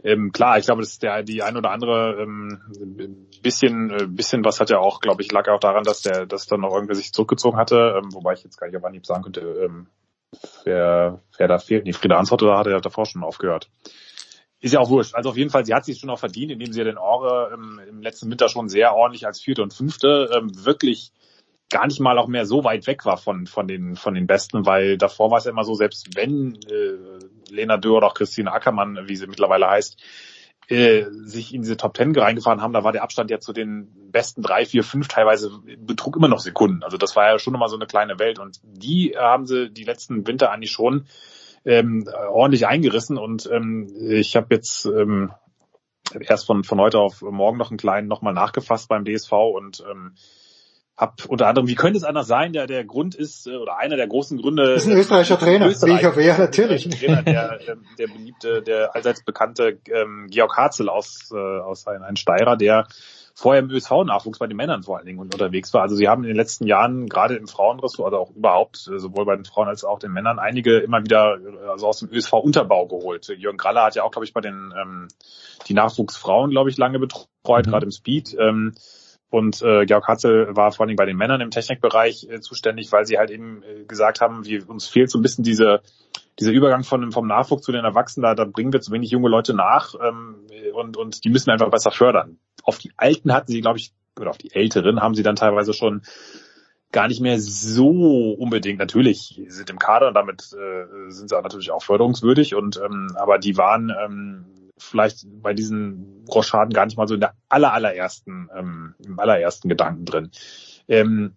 ähm, 0.06 0.30
klar, 0.30 0.56
ich 0.56 0.66
glaube, 0.66 0.82
dass 0.82 1.00
der 1.00 1.24
die 1.24 1.42
ein 1.42 1.56
oder 1.56 1.70
andere 1.70 2.22
ähm, 2.22 3.26
bisschen 3.42 3.90
äh, 3.90 4.06
bisschen 4.06 4.44
was 4.44 4.60
hat 4.60 4.70
ja 4.70 4.78
auch, 4.78 5.00
glaube 5.00 5.22
ich, 5.22 5.32
lag 5.32 5.48
auch 5.48 5.58
daran, 5.58 5.82
dass 5.82 6.02
der 6.02 6.26
dass 6.26 6.46
dann 6.46 6.60
noch 6.60 6.72
irgendwer 6.72 6.94
sich 6.94 7.12
zurückgezogen 7.12 7.58
hatte, 7.58 7.98
ähm, 7.98 8.14
wobei 8.14 8.34
ich 8.34 8.44
jetzt 8.44 8.56
gar 8.56 8.68
nicht 8.68 8.76
auf 8.76 8.84
Anhieb 8.84 9.04
sagen 9.04 9.24
könnte, 9.24 9.40
ähm, 9.40 9.88
wer 10.62 11.20
wer 11.36 11.48
da 11.48 11.58
fehlt. 11.58 11.84
Nee, 11.84 11.92
Frieda 11.92 12.18
Ansott 12.18 12.42
da 12.42 12.56
hat 12.56 12.68
er 12.68 12.80
davor 12.80 13.06
schon 13.06 13.24
aufgehört. 13.24 13.68
Ist 14.60 14.72
ja 14.72 14.80
auch 14.80 14.90
wurscht. 14.90 15.14
Also 15.16 15.30
auf 15.30 15.36
jeden 15.36 15.50
Fall, 15.50 15.66
sie 15.66 15.74
hat 15.74 15.84
sich 15.84 15.98
schon 15.98 16.10
auch 16.10 16.20
verdient, 16.20 16.52
indem 16.52 16.72
sie 16.72 16.78
ja 16.78 16.84
den 16.84 16.98
Ore 16.98 17.50
ähm, 17.52 17.80
im 17.88 18.00
letzten 18.00 18.30
Winter 18.30 18.48
schon 18.48 18.68
sehr 18.68 18.94
ordentlich 18.94 19.26
als 19.26 19.42
Vierte 19.42 19.62
und 19.62 19.74
Fünfte 19.74 20.30
ähm, 20.36 20.50
wirklich 20.64 21.12
gar 21.70 21.86
nicht 21.86 22.00
mal 22.00 22.18
auch 22.18 22.28
mehr 22.28 22.46
so 22.46 22.64
weit 22.64 22.86
weg 22.86 23.04
war 23.04 23.16
von 23.16 23.46
von 23.46 23.66
den 23.66 23.96
von 23.96 24.14
den 24.14 24.26
Besten, 24.26 24.66
weil 24.66 24.98
davor 24.98 25.30
war 25.30 25.38
es 25.38 25.46
immer 25.46 25.64
so, 25.64 25.74
selbst 25.74 26.16
wenn 26.16 26.58
äh, 26.70 27.52
Lena 27.52 27.76
Dürr 27.76 27.96
oder 27.96 28.06
auch 28.08 28.14
Christine 28.14 28.52
Ackermann, 28.52 29.08
wie 29.08 29.16
sie 29.16 29.26
mittlerweile 29.26 29.68
heißt, 29.68 30.00
äh, 30.68 31.04
sich 31.10 31.54
in 31.54 31.62
diese 31.62 31.76
Top 31.76 31.94
Ten 31.94 32.16
reingefahren 32.16 32.60
haben, 32.60 32.72
da 32.72 32.82
war 32.82 32.92
der 32.92 33.02
Abstand 33.02 33.30
ja 33.30 33.38
zu 33.38 33.52
den 33.52 34.10
besten 34.10 34.42
drei, 34.42 34.64
vier, 34.64 34.82
fünf 34.82 35.08
teilweise 35.08 35.50
betrug 35.78 36.16
immer 36.16 36.28
noch 36.28 36.40
Sekunden. 36.40 36.82
Also 36.82 36.96
das 36.96 37.14
war 37.14 37.30
ja 37.30 37.38
schon 37.38 37.54
immer 37.54 37.68
so 37.68 37.76
eine 37.76 37.86
kleine 37.86 38.18
Welt. 38.18 38.38
Und 38.38 38.58
die 38.64 39.14
haben 39.16 39.46
sie 39.46 39.70
die 39.70 39.84
letzten 39.84 40.26
Winter 40.26 40.50
eigentlich 40.50 40.72
schon 40.72 41.06
ähm, 41.64 42.08
ordentlich 42.30 42.66
eingerissen. 42.66 43.16
Und 43.16 43.48
ähm, 43.52 43.88
ich 44.08 44.34
habe 44.34 44.54
jetzt 44.54 44.86
ähm, 44.86 45.32
erst 46.18 46.46
von 46.46 46.64
von 46.64 46.80
heute 46.80 46.98
auf 46.98 47.22
morgen 47.22 47.58
noch 47.58 47.70
einen 47.70 47.78
kleinen 47.78 48.08
nochmal 48.08 48.34
nachgefasst 48.34 48.88
beim 48.88 49.04
DSV 49.04 49.32
und 49.32 49.84
ähm, 49.88 50.14
hab 50.96 51.26
unter 51.26 51.46
anderem, 51.46 51.68
wie 51.68 51.74
könnte 51.74 51.98
es 51.98 52.04
anders 52.04 52.26
sein, 52.26 52.52
der 52.52 52.66
der 52.66 52.84
Grund 52.84 53.14
ist 53.14 53.46
äh, 53.46 53.56
oder 53.56 53.78
einer 53.78 53.96
der 53.96 54.06
großen 54.06 54.40
Gründe. 54.40 54.74
Das 54.74 54.84
ist 54.84 54.90
ein 54.90 54.96
österreichischer 54.96 55.38
Trainer, 55.38 55.68
Österreich, 55.68 56.02
wie 56.16 56.20
ich 56.20 56.26
ja, 56.26 56.38
natürlich. 56.38 56.88
Trainer, 56.88 57.22
der, 57.22 57.60
ähm, 57.68 57.84
der 57.98 58.06
beliebte, 58.06 58.62
der 58.62 58.94
allseits 58.94 59.22
bekannte 59.22 59.78
ähm, 59.92 60.28
Georg 60.30 60.56
Harzel 60.56 60.88
aus 60.88 61.30
äh, 61.32 61.36
aus 61.36 61.86
ein, 61.86 62.02
ein 62.02 62.16
Steirer, 62.16 62.56
der 62.56 62.86
vorher 63.34 63.62
im 63.62 63.70
ÖSV-Nachwuchs 63.70 64.38
bei 64.38 64.46
den 64.46 64.56
Männern 64.56 64.82
vor 64.82 64.96
allen 64.96 65.04
Dingen 65.04 65.18
unterwegs 65.18 65.74
war. 65.74 65.82
Also 65.82 65.94
sie 65.94 66.08
haben 66.08 66.22
in 66.24 66.28
den 66.28 66.36
letzten 66.36 66.66
Jahren 66.66 67.06
gerade 67.06 67.36
im 67.36 67.46
Frauenressort, 67.46 68.06
also 68.06 68.16
auch 68.16 68.30
überhaupt, 68.30 68.88
äh, 68.90 68.98
sowohl 68.98 69.26
bei 69.26 69.36
den 69.36 69.44
Frauen 69.44 69.68
als 69.68 69.84
auch 69.84 69.98
den 69.98 70.12
Männern, 70.12 70.38
einige 70.38 70.78
immer 70.78 71.04
wieder 71.04 71.36
äh, 71.36 71.68
also 71.68 71.88
aus 71.88 71.98
dem 71.98 72.10
ÖSV-Unterbau 72.10 72.86
geholt. 72.86 73.28
Jürgen 73.28 73.58
Graller 73.58 73.84
hat 73.84 73.94
ja 73.96 74.02
auch, 74.04 74.10
glaube 74.10 74.24
ich, 74.24 74.32
bei 74.32 74.40
den 74.40 74.72
ähm, 74.80 75.08
die 75.68 75.74
Nachwuchsfrauen, 75.74 76.50
glaube 76.50 76.70
ich, 76.70 76.78
lange 76.78 76.98
betreut, 76.98 77.66
gerade 77.66 77.84
im 77.84 77.92
Speed. 77.92 78.34
Ähm, 78.40 78.72
und 79.36 79.60
äh, 79.60 79.84
Georg 79.84 80.08
Hatzel 80.08 80.56
war 80.56 80.72
vor 80.72 80.80
allen 80.80 80.88
Dingen 80.88 80.96
bei 80.96 81.04
den 81.04 81.18
Männern 81.18 81.42
im 81.42 81.50
Technikbereich 81.50 82.26
äh, 82.30 82.40
zuständig, 82.40 82.90
weil 82.90 83.04
sie 83.04 83.18
halt 83.18 83.30
eben 83.30 83.62
äh, 83.62 83.84
gesagt 83.84 84.22
haben, 84.22 84.46
wie, 84.46 84.62
uns 84.62 84.88
fehlt 84.88 85.10
so 85.10 85.18
ein 85.18 85.22
bisschen 85.22 85.44
diese 85.44 85.82
dieser 86.38 86.52
Übergang 86.52 86.84
von 86.84 87.12
vom 87.12 87.26
Nachwuchs 87.26 87.62
zu 87.62 87.70
den 87.70 87.84
Erwachsenen, 87.84 88.22
da, 88.22 88.34
da 88.34 88.46
bringen 88.46 88.72
wir 88.72 88.80
zu 88.80 88.92
wenig 88.92 89.10
junge 89.10 89.28
Leute 89.28 89.52
nach 89.52 89.94
ähm, 90.02 90.46
und, 90.72 90.96
und 90.96 91.22
die 91.22 91.28
müssen 91.28 91.48
wir 91.48 91.52
einfach 91.52 91.70
besser 91.70 91.90
fördern. 91.90 92.38
Auf 92.62 92.78
die 92.78 92.92
Alten 92.96 93.30
hatten 93.34 93.52
sie, 93.52 93.60
glaube 93.60 93.78
ich, 93.78 93.92
oder 94.18 94.30
auf 94.30 94.38
die 94.38 94.54
Älteren 94.54 95.00
haben 95.00 95.14
sie 95.14 95.22
dann 95.22 95.36
teilweise 95.36 95.74
schon 95.74 96.00
gar 96.90 97.06
nicht 97.06 97.20
mehr 97.20 97.38
so 97.38 98.32
unbedingt. 98.38 98.78
Natürlich 98.78 99.42
sind 99.48 99.68
im 99.68 99.78
Kader 99.78 100.08
und 100.08 100.14
damit 100.14 100.50
äh, 100.54 101.10
sind 101.10 101.28
sie 101.28 101.36
auch 101.36 101.42
natürlich 101.42 101.72
auch 101.72 101.82
förderungswürdig 101.82 102.54
und 102.54 102.80
ähm, 102.82 103.08
aber 103.16 103.38
die 103.38 103.58
waren 103.58 103.92
ähm, 104.02 104.46
vielleicht 104.78 105.26
bei 105.42 105.54
diesen 105.54 106.24
Rochaden 106.28 106.72
gar 106.72 106.86
nicht 106.86 106.96
mal 106.96 107.08
so 107.08 107.14
in 107.14 107.20
der 107.20 107.34
aller 107.48 107.72
allerersten, 107.72 108.48
ähm, 108.54 108.94
im 109.04 109.18
allerersten 109.18 109.68
Gedanken 109.68 110.04
drin. 110.04 110.30
Ähm, 110.88 111.36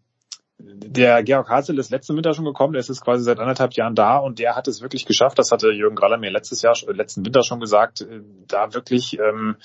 der 0.59 1.23
Georg 1.23 1.49
Hazel 1.49 1.79
ist 1.79 1.89
letzten 1.89 2.17
Winter 2.17 2.33
schon 2.33 2.43
gekommen, 2.43 2.73
der 2.73 2.81
ist 2.81 2.89
jetzt 2.89 3.03
quasi 3.03 3.23
seit 3.23 3.39
anderthalb 3.39 3.73
Jahren 3.73 3.95
da 3.95 4.17
und 4.17 4.39
der 4.39 4.55
hat 4.55 4.67
es 4.67 4.81
wirklich 4.81 5.05
geschafft, 5.05 5.39
das 5.39 5.51
hatte 5.51 5.71
Jürgen 5.71 5.95
Graller 5.95 6.17
mir 6.17 6.31
letztes 6.31 6.61
Jahr, 6.61 6.75
letzten 6.87 7.25
Winter 7.25 7.43
schon 7.43 7.61
gesagt, 7.61 8.01
äh, 8.01 8.21
da 8.47 8.73
wirklich 8.73 9.17
ähm, 9.19 9.55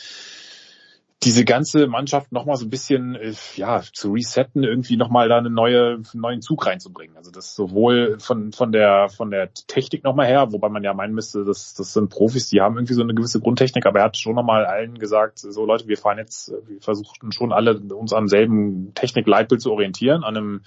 diese 1.24 1.44
ganze 1.44 1.86
Mannschaft 1.86 2.32
nochmal 2.32 2.56
so 2.56 2.66
ein 2.66 2.70
bisschen 2.70 3.14
äh, 3.14 3.32
ja 3.56 3.82
zu 3.92 4.12
resetten, 4.12 4.62
irgendwie 4.62 4.96
nochmal 4.96 5.28
da 5.28 5.38
einen 5.38 5.54
neue, 5.54 6.02
neuen 6.12 6.42
Zug 6.42 6.66
reinzubringen. 6.66 7.16
Also 7.16 7.30
das 7.30 7.54
sowohl 7.54 8.18
von 8.18 8.52
von 8.52 8.72
der 8.72 9.08
von 9.08 9.30
der 9.30 9.52
Technik 9.52 10.04
nochmal 10.04 10.26
her, 10.26 10.52
wobei 10.52 10.68
man 10.68 10.84
ja 10.84 10.92
meinen 10.92 11.14
müsste, 11.14 11.44
das 11.44 11.74
das 11.74 11.92
sind 11.94 12.10
Profis, 12.10 12.48
die 12.48 12.60
haben 12.60 12.76
irgendwie 12.76 12.94
so 12.94 13.02
eine 13.02 13.14
gewisse 13.14 13.40
Grundtechnik, 13.40 13.86
aber 13.86 14.00
er 14.00 14.06
hat 14.06 14.18
schon 14.18 14.34
nochmal 14.34 14.66
allen 14.66 14.98
gesagt, 14.98 15.38
so 15.38 15.64
Leute, 15.64 15.88
wir 15.88 15.96
fahren 15.96 16.18
jetzt, 16.18 16.52
wir 16.66 16.80
versuchten 16.80 17.32
schon 17.32 17.52
alle 17.52 17.78
uns 17.78 18.12
am 18.12 18.28
selben 18.28 18.92
Technikleitbild 18.94 19.62
zu 19.62 19.72
orientieren, 19.72 20.24
an 20.24 20.36
einem 20.36 20.60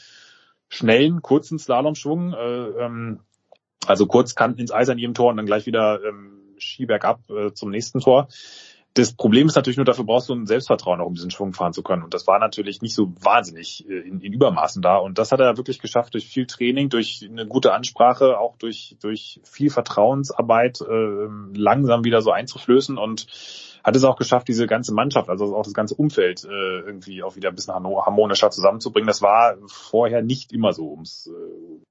schnellen, 0.69 1.21
kurzen 1.21 1.59
Slalomschwung, 1.59 2.33
äh, 2.33 2.67
ähm, 2.83 3.19
also 3.85 4.07
kurz 4.07 4.35
Kanten 4.35 4.59
ins 4.59 4.71
Eis 4.71 4.89
an 4.89 4.97
jedem 4.97 5.13
Tor 5.13 5.29
und 5.29 5.37
dann 5.37 5.45
gleich 5.45 5.65
wieder 5.65 6.03
ähm, 6.03 6.41
Ski 6.57 6.85
bergab 6.85 7.21
äh, 7.29 7.53
zum 7.53 7.69
nächsten 7.69 7.99
Tor 7.99 8.27
das 8.97 9.13
Problem 9.13 9.47
ist 9.47 9.55
natürlich 9.55 9.77
nur, 9.77 9.85
dafür 9.85 10.05
brauchst 10.05 10.29
du 10.29 10.33
ein 10.33 10.47
Selbstvertrauen, 10.47 10.99
auch 10.99 11.05
um 11.05 11.13
diesen 11.13 11.29
Schwung 11.29 11.53
fahren 11.53 11.73
zu 11.73 11.83
können. 11.83 12.03
Und 12.03 12.13
das 12.13 12.25
war 12.25 12.39
natürlich 12.39 12.81
nicht 12.81 12.95
so 12.95 13.13
wahnsinnig 13.21 13.87
äh, 13.87 13.99
in, 13.99 14.21
in 14.21 14.33
Übermaßen 14.33 14.81
da. 14.81 14.97
Und 14.97 15.19
das 15.19 15.31
hat 15.31 15.39
er 15.39 15.57
wirklich 15.57 15.79
geschafft 15.79 16.15
durch 16.15 16.27
viel 16.27 16.47
Training, 16.47 16.89
durch 16.89 17.27
eine 17.29 17.45
gute 17.45 17.73
Ansprache, 17.73 18.39
auch 18.39 18.57
durch, 18.57 18.97
durch 19.01 19.39
viel 19.43 19.69
Vertrauensarbeit 19.69 20.81
äh, 20.81 21.27
langsam 21.53 22.03
wieder 22.05 22.21
so 22.21 22.31
einzuflößen 22.31 22.97
und 22.97 23.27
hat 23.83 23.95
es 23.95 24.03
auch 24.03 24.17
geschafft, 24.17 24.47
diese 24.47 24.67
ganze 24.67 24.93
Mannschaft, 24.93 25.29
also 25.29 25.55
auch 25.55 25.63
das 25.63 25.73
ganze 25.73 25.95
Umfeld 25.95 26.43
äh, 26.43 26.79
irgendwie 26.79 27.23
auch 27.23 27.35
wieder 27.35 27.49
ein 27.49 27.55
bisschen 27.55 27.73
harmonischer 27.73 28.49
zusammenzubringen. 28.49 29.07
Das 29.07 29.21
war 29.21 29.55
vorher 29.67 30.21
nicht 30.21 30.51
immer 30.51 30.73
so, 30.73 30.89
ums 30.91 31.27
äh, 31.27 31.85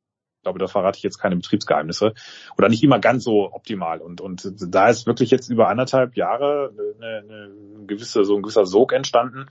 glaube, 0.47 0.58
da 0.60 0.68
verrate 0.68 0.97
ich 0.97 1.02
jetzt 1.02 1.18
keine 1.18 1.36
Betriebsgeheimnisse. 1.36 2.15
Oder 2.57 2.68
nicht 2.68 2.83
immer 2.83 3.00
ganz 3.00 3.25
so 3.25 3.52
optimal. 3.52 4.00
Und, 4.00 4.20
und 4.20 4.52
da 4.60 4.89
ist 4.89 5.07
wirklich 5.07 5.31
jetzt 5.31 5.50
über 5.50 5.68
anderthalb 5.68 6.16
Jahre 6.16 6.73
eine, 6.97 7.18
eine 7.18 7.86
gewisse, 7.86 8.25
so 8.25 8.36
ein 8.36 8.42
gewisser 8.42 8.65
Sog 8.65 8.92
entstanden, 8.92 9.47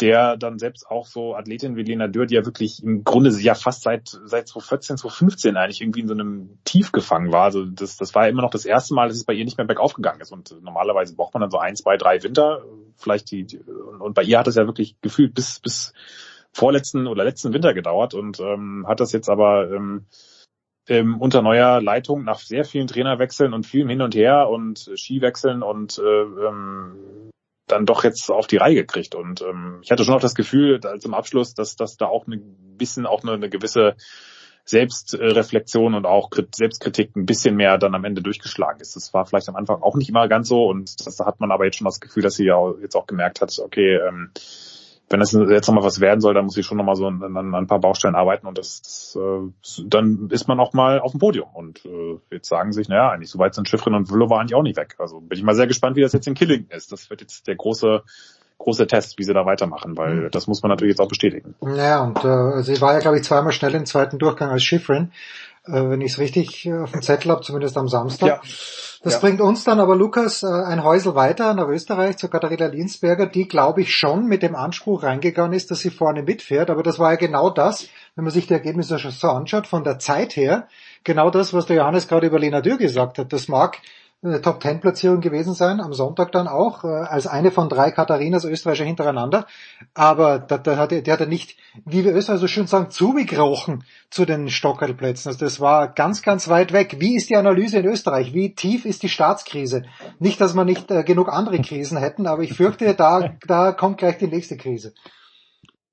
der 0.00 0.36
dann 0.36 0.58
selbst 0.58 0.90
auch 0.90 1.06
so 1.06 1.34
Athletin 1.34 1.76
wie 1.76 1.82
Lena 1.82 2.06
Dürr, 2.06 2.26
die 2.26 2.34
ja 2.34 2.44
wirklich 2.44 2.82
im 2.82 3.02
Grunde 3.04 3.30
ja 3.30 3.54
fast 3.54 3.82
seit, 3.82 4.08
seit 4.08 4.48
2014, 4.48 4.98
2015 4.98 5.56
eigentlich 5.56 5.80
irgendwie 5.80 6.00
in 6.00 6.08
so 6.08 6.14
einem 6.14 6.58
Tief 6.64 6.92
gefangen 6.92 7.32
war. 7.32 7.44
Also 7.44 7.64
das, 7.64 7.96
das 7.96 8.14
war 8.14 8.28
immer 8.28 8.42
noch 8.42 8.50
das 8.50 8.66
erste 8.66 8.94
Mal, 8.94 9.08
dass 9.08 9.16
es 9.16 9.24
bei 9.24 9.32
ihr 9.32 9.44
nicht 9.44 9.56
mehr 9.56 9.66
bergauf 9.66 9.94
gegangen 9.94 10.20
ist. 10.20 10.32
Und 10.32 10.54
normalerweise 10.62 11.16
braucht 11.16 11.32
man 11.32 11.40
dann 11.40 11.50
so 11.50 11.58
ein, 11.58 11.76
zwei, 11.76 11.96
drei 11.96 12.22
Winter. 12.22 12.62
Vielleicht 12.96 13.30
die 13.30 13.46
und 13.98 14.14
bei 14.14 14.22
ihr 14.22 14.38
hat 14.38 14.48
es 14.48 14.56
ja 14.56 14.66
wirklich 14.66 14.96
gefühlt 15.00 15.34
bis, 15.34 15.60
bis 15.60 15.94
vorletzten 16.52 17.06
oder 17.06 17.24
letzten 17.24 17.52
Winter 17.52 17.74
gedauert 17.74 18.14
und 18.14 18.40
ähm, 18.40 18.84
hat 18.88 19.00
das 19.00 19.12
jetzt 19.12 19.28
aber 19.28 19.70
ähm, 19.70 20.06
ähm, 20.88 21.20
unter 21.20 21.42
neuer 21.42 21.80
Leitung 21.80 22.24
nach 22.24 22.40
sehr 22.40 22.64
vielen 22.64 22.88
Trainerwechseln 22.88 23.54
und 23.54 23.66
vielem 23.66 23.88
hin 23.88 24.02
und 24.02 24.14
her 24.14 24.48
und 24.48 24.90
Skiwechseln 24.96 25.62
und 25.62 25.98
äh, 25.98 26.22
ähm, 26.22 27.30
dann 27.68 27.86
doch 27.86 28.02
jetzt 28.02 28.28
auf 28.30 28.48
die 28.48 28.56
Reihe 28.56 28.74
gekriegt. 28.74 29.14
Und 29.14 29.42
ähm, 29.42 29.78
ich 29.82 29.90
hatte 29.92 30.04
schon 30.04 30.14
auch 30.14 30.20
das 30.20 30.34
Gefühl, 30.34 30.80
zum 30.98 31.14
Abschluss, 31.14 31.54
dass, 31.54 31.76
dass 31.76 31.96
da 31.96 32.06
auch 32.06 32.26
ein 32.26 32.76
bisschen 32.76 33.06
auch 33.06 33.22
eine, 33.22 33.32
eine 33.32 33.48
gewisse 33.48 33.94
Selbstreflexion 34.64 35.94
und 35.94 36.06
auch 36.06 36.30
Selbstkritik 36.54 37.16
ein 37.16 37.26
bisschen 37.26 37.56
mehr 37.56 37.78
dann 37.78 37.94
am 37.94 38.04
Ende 38.04 38.22
durchgeschlagen 38.22 38.80
ist. 38.80 38.96
Das 38.96 39.14
war 39.14 39.26
vielleicht 39.26 39.48
am 39.48 39.56
Anfang 39.56 39.82
auch 39.82 39.96
nicht 39.96 40.08
immer 40.08 40.28
ganz 40.28 40.48
so 40.48 40.66
und 40.66 41.06
das 41.06 41.18
hat 41.20 41.40
man 41.40 41.50
aber 41.50 41.64
jetzt 41.64 41.76
schon 41.76 41.86
das 41.86 42.00
Gefühl, 42.00 42.22
dass 42.22 42.34
sie 42.34 42.44
ja 42.44 42.56
jetzt 42.80 42.94
auch 42.94 43.06
gemerkt 43.06 43.40
hat, 43.40 43.56
okay, 43.58 43.96
ähm, 43.96 44.30
wenn 45.10 45.18
das 45.18 45.32
jetzt 45.32 45.66
nochmal 45.66 45.84
was 45.84 46.00
werden 46.00 46.20
soll, 46.20 46.34
dann 46.34 46.44
muss 46.44 46.56
ich 46.56 46.64
schon 46.64 46.78
nochmal 46.78 46.94
so 46.94 47.06
an, 47.06 47.36
an, 47.36 47.54
ein 47.54 47.66
paar 47.66 47.80
Baustellen 47.80 48.14
arbeiten 48.14 48.46
und 48.46 48.56
das, 48.56 49.18
äh, 49.20 49.82
dann 49.84 50.28
ist 50.30 50.46
man 50.46 50.60
auch 50.60 50.72
mal 50.72 51.00
auf 51.00 51.10
dem 51.10 51.18
Podium. 51.18 51.48
Und 51.52 51.84
äh, 51.84 52.18
jetzt 52.30 52.48
sagen 52.48 52.72
sich, 52.72 52.88
naja, 52.88 53.10
eigentlich 53.10 53.30
so 53.30 53.40
weit 53.40 53.54
sind 53.54 53.68
Schiffrin 53.68 53.94
und 53.94 54.08
Villova 54.08 54.38
eigentlich 54.38 54.54
auch 54.54 54.62
nicht 54.62 54.76
weg. 54.76 54.94
Also 54.98 55.20
bin 55.20 55.36
ich 55.36 55.42
mal 55.42 55.56
sehr 55.56 55.66
gespannt, 55.66 55.96
wie 55.96 56.02
das 56.02 56.12
jetzt 56.12 56.28
in 56.28 56.34
Killing 56.34 56.68
ist. 56.70 56.92
Das 56.92 57.10
wird 57.10 57.22
jetzt 57.22 57.48
der 57.48 57.56
große 57.56 58.02
große 58.60 58.86
Test, 58.86 59.18
wie 59.18 59.24
sie 59.24 59.32
da 59.32 59.46
weitermachen, 59.46 59.96
weil 59.96 60.14
mhm. 60.14 60.30
das 60.30 60.46
muss 60.46 60.62
man 60.62 60.68
natürlich 60.68 60.92
jetzt 60.92 61.00
auch 61.00 61.08
bestätigen. 61.08 61.54
Ja, 61.62 62.04
und 62.04 62.18
äh, 62.18 62.62
sie 62.62 62.80
war 62.80 62.92
ja, 62.92 63.00
glaube 63.00 63.16
ich, 63.16 63.24
zweimal 63.24 63.52
schnell 63.52 63.74
im 63.74 63.86
zweiten 63.86 64.18
Durchgang 64.18 64.50
als 64.50 64.62
Schiffrin, 64.62 65.12
wenn 65.72 66.00
ich 66.00 66.12
es 66.12 66.18
richtig 66.18 66.66
äh, 66.66 66.78
auf 66.78 66.92
dem 66.92 67.02
Zettel 67.02 67.30
habe, 67.30 67.42
zumindest 67.42 67.76
am 67.76 67.88
Samstag. 67.88 68.28
Ja. 68.28 68.40
Das 69.02 69.14
ja. 69.14 69.20
bringt 69.20 69.40
uns 69.40 69.64
dann 69.64 69.80
aber, 69.80 69.96
Lukas, 69.96 70.42
äh, 70.42 70.46
ein 70.46 70.84
Häusel 70.84 71.14
weiter 71.14 71.54
nach 71.54 71.68
Österreich 71.68 72.18
zu 72.18 72.28
Katharina 72.28 72.66
Linsberger, 72.66 73.26
die, 73.26 73.48
glaube 73.48 73.80
ich, 73.80 73.94
schon 73.94 74.26
mit 74.26 74.42
dem 74.42 74.54
Anspruch 74.54 75.02
reingegangen 75.02 75.54
ist, 75.54 75.70
dass 75.70 75.80
sie 75.80 75.90
vorne 75.90 76.22
mitfährt. 76.22 76.68
Aber 76.68 76.82
das 76.82 76.98
war 76.98 77.12
ja 77.12 77.16
genau 77.16 77.48
das, 77.48 77.88
wenn 78.14 78.24
man 78.24 78.32
sich 78.32 78.46
die 78.46 78.52
Ergebnisse 78.52 78.98
so 78.98 79.28
anschaut, 79.28 79.66
von 79.66 79.84
der 79.84 79.98
Zeit 79.98 80.36
her, 80.36 80.68
genau 81.02 81.30
das, 81.30 81.54
was 81.54 81.64
der 81.64 81.76
Johannes 81.76 82.08
gerade 82.08 82.26
über 82.26 82.38
Lena 82.38 82.60
Dürr 82.60 82.76
gesagt 82.76 83.18
hat. 83.18 83.32
Das 83.32 83.48
mag 83.48 83.78
Top 84.42 84.60
Ten 84.60 84.80
Platzierung 84.80 85.22
gewesen 85.22 85.54
sein, 85.54 85.80
am 85.80 85.94
Sonntag 85.94 86.30
dann 86.32 86.46
auch, 86.46 86.84
äh, 86.84 86.88
als 86.88 87.26
eine 87.26 87.50
von 87.50 87.70
drei 87.70 87.90
Katharinas 87.90 88.44
Österreicher 88.44 88.84
hintereinander. 88.84 89.46
Aber 89.94 90.38
da, 90.38 90.58
da 90.58 90.76
hat 90.76 90.92
er, 90.92 91.00
der 91.00 91.14
hat 91.14 91.20
er 91.20 91.26
nicht, 91.26 91.56
wie 91.86 92.04
wir 92.04 92.14
Österreicher 92.14 92.40
so 92.40 92.46
schön 92.46 92.66
sagen, 92.66 92.90
zugekrochen 92.90 93.82
zu 94.10 94.26
den 94.26 94.50
Stockerlplätzen. 94.50 95.30
Also 95.30 95.42
das 95.42 95.58
war 95.58 95.88
ganz, 95.88 96.20
ganz 96.20 96.48
weit 96.48 96.74
weg. 96.74 96.96
Wie 96.98 97.16
ist 97.16 97.30
die 97.30 97.36
Analyse 97.36 97.78
in 97.78 97.86
Österreich? 97.86 98.34
Wie 98.34 98.54
tief 98.54 98.84
ist 98.84 99.02
die 99.02 99.08
Staatskrise? 99.08 99.84
Nicht, 100.18 100.38
dass 100.38 100.54
wir 100.54 100.66
nicht 100.66 100.90
äh, 100.90 101.02
genug 101.02 101.30
andere 101.30 101.58
Krisen 101.62 101.96
hätten, 101.96 102.26
aber 102.26 102.42
ich 102.42 102.52
fürchte, 102.52 102.94
da, 102.94 103.36
da 103.46 103.72
kommt 103.72 103.96
gleich 103.96 104.18
die 104.18 104.28
nächste 104.28 104.58
Krise. 104.58 104.92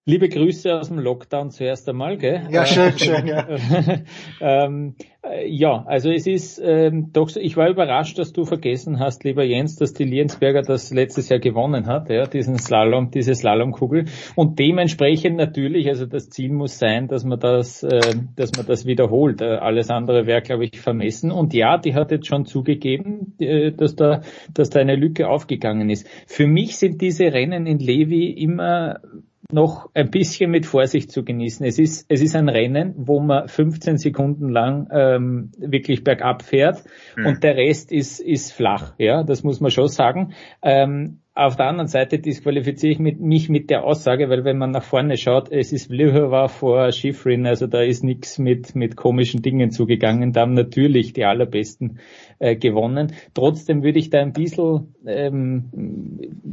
Liebe 0.09 0.29
Grüße 0.29 0.73
aus 0.73 0.87
dem 0.87 0.99
Lockdown 0.99 1.49
zuerst 1.51 1.89
einmal, 1.89 2.15
gell? 2.15 2.47
Ja, 2.49 2.65
schön, 2.65 2.97
schön, 2.97 3.27
ja. 3.27 3.45
ähm, 4.39 4.95
äh, 5.21 5.49
ja, 5.49 5.83
also 5.85 6.09
es 6.09 6.25
ist 6.25 6.61
ähm, 6.63 7.09
doch 7.11 7.27
so, 7.27 7.41
ich 7.41 7.57
war 7.57 7.69
überrascht, 7.69 8.17
dass 8.17 8.31
du 8.31 8.45
vergessen 8.45 8.99
hast, 9.01 9.25
lieber 9.25 9.43
Jens, 9.43 9.75
dass 9.75 9.91
die 9.91 10.05
Liensberger 10.05 10.61
das 10.61 10.93
letztes 10.93 11.27
Jahr 11.27 11.41
gewonnen 11.41 11.87
hat, 11.87 12.09
ja, 12.09 12.25
diesen 12.25 12.57
Slalom, 12.57 13.11
diese 13.11 13.35
Slalomkugel. 13.35 14.05
Und 14.35 14.59
dementsprechend 14.59 15.35
natürlich, 15.35 15.89
also 15.89 16.05
das 16.05 16.29
Ziel 16.29 16.53
muss 16.53 16.79
sein, 16.79 17.09
dass 17.09 17.25
man 17.25 17.41
das, 17.41 17.83
äh, 17.83 17.99
dass 18.37 18.53
man 18.55 18.65
das 18.65 18.85
wiederholt. 18.85 19.41
Äh, 19.41 19.57
alles 19.57 19.89
andere 19.89 20.25
wäre, 20.25 20.41
glaube 20.41 20.63
ich, 20.63 20.79
vermessen. 20.79 21.31
Und 21.31 21.53
ja, 21.53 21.77
die 21.77 21.95
hat 21.95 22.11
jetzt 22.11 22.27
schon 22.27 22.45
zugegeben, 22.45 23.33
äh, 23.39 23.73
dass 23.73 23.97
da, 23.97 24.21
dass 24.53 24.69
da 24.69 24.79
eine 24.79 24.95
Lücke 24.95 25.27
aufgegangen 25.27 25.89
ist. 25.89 26.07
Für 26.27 26.47
mich 26.47 26.77
sind 26.77 27.01
diese 27.01 27.25
Rennen 27.25 27.67
in 27.67 27.79
Levi 27.79 28.29
immer 28.31 29.01
noch 29.51 29.89
ein 29.93 30.11
bisschen 30.11 30.51
mit 30.51 30.65
Vorsicht 30.65 31.11
zu 31.11 31.23
genießen. 31.23 31.65
Es 31.65 31.79
ist, 31.79 32.05
es 32.09 32.21
ist 32.21 32.35
ein 32.35 32.49
Rennen, 32.49 32.93
wo 32.97 33.19
man 33.19 33.47
15 33.47 33.97
Sekunden 33.97 34.49
lang 34.49 34.89
ähm, 34.91 35.51
wirklich 35.57 36.03
bergab 36.03 36.43
fährt 36.43 36.83
mhm. 37.15 37.27
und 37.27 37.43
der 37.43 37.55
Rest 37.55 37.91
ist, 37.91 38.19
ist 38.19 38.51
flach. 38.51 38.93
Ja, 38.97 39.23
das 39.23 39.43
muss 39.43 39.61
man 39.61 39.71
schon 39.71 39.87
sagen. 39.87 40.33
Ähm, 40.61 41.21
auf 41.37 41.55
der 41.55 41.67
anderen 41.67 41.87
Seite 41.87 42.17
disqualifiziere 42.17 42.93
ich 42.93 42.99
mit, 42.99 43.19
mich 43.19 43.47
mit 43.47 43.69
der 43.69 43.83
Aussage, 43.83 44.27
weil 44.29 44.43
wenn 44.43 44.57
man 44.57 44.71
nach 44.71 44.83
vorne 44.83 45.17
schaut, 45.17 45.51
es 45.51 45.71
ist 45.71 45.87
Vlhova 45.87 46.47
vor 46.47 46.91
Schifrin, 46.91 47.45
also 47.45 47.67
da 47.67 47.81
ist 47.81 48.03
nichts 48.03 48.39
mit, 48.39 48.75
mit 48.75 48.95
komischen 48.95 49.43
Dingen 49.43 49.69
zugegangen. 49.69 50.33
Da 50.33 50.41
haben 50.41 50.55
natürlich 50.55 51.13
die 51.13 51.25
allerbesten 51.25 51.99
äh, 52.39 52.55
gewonnen. 52.55 53.13
Trotzdem 53.35 53.83
würde 53.83 53.99
ich 53.99 54.09
da 54.09 54.19
ein 54.19 54.33
bisschen, 54.33 54.95
ähm, 55.05 55.69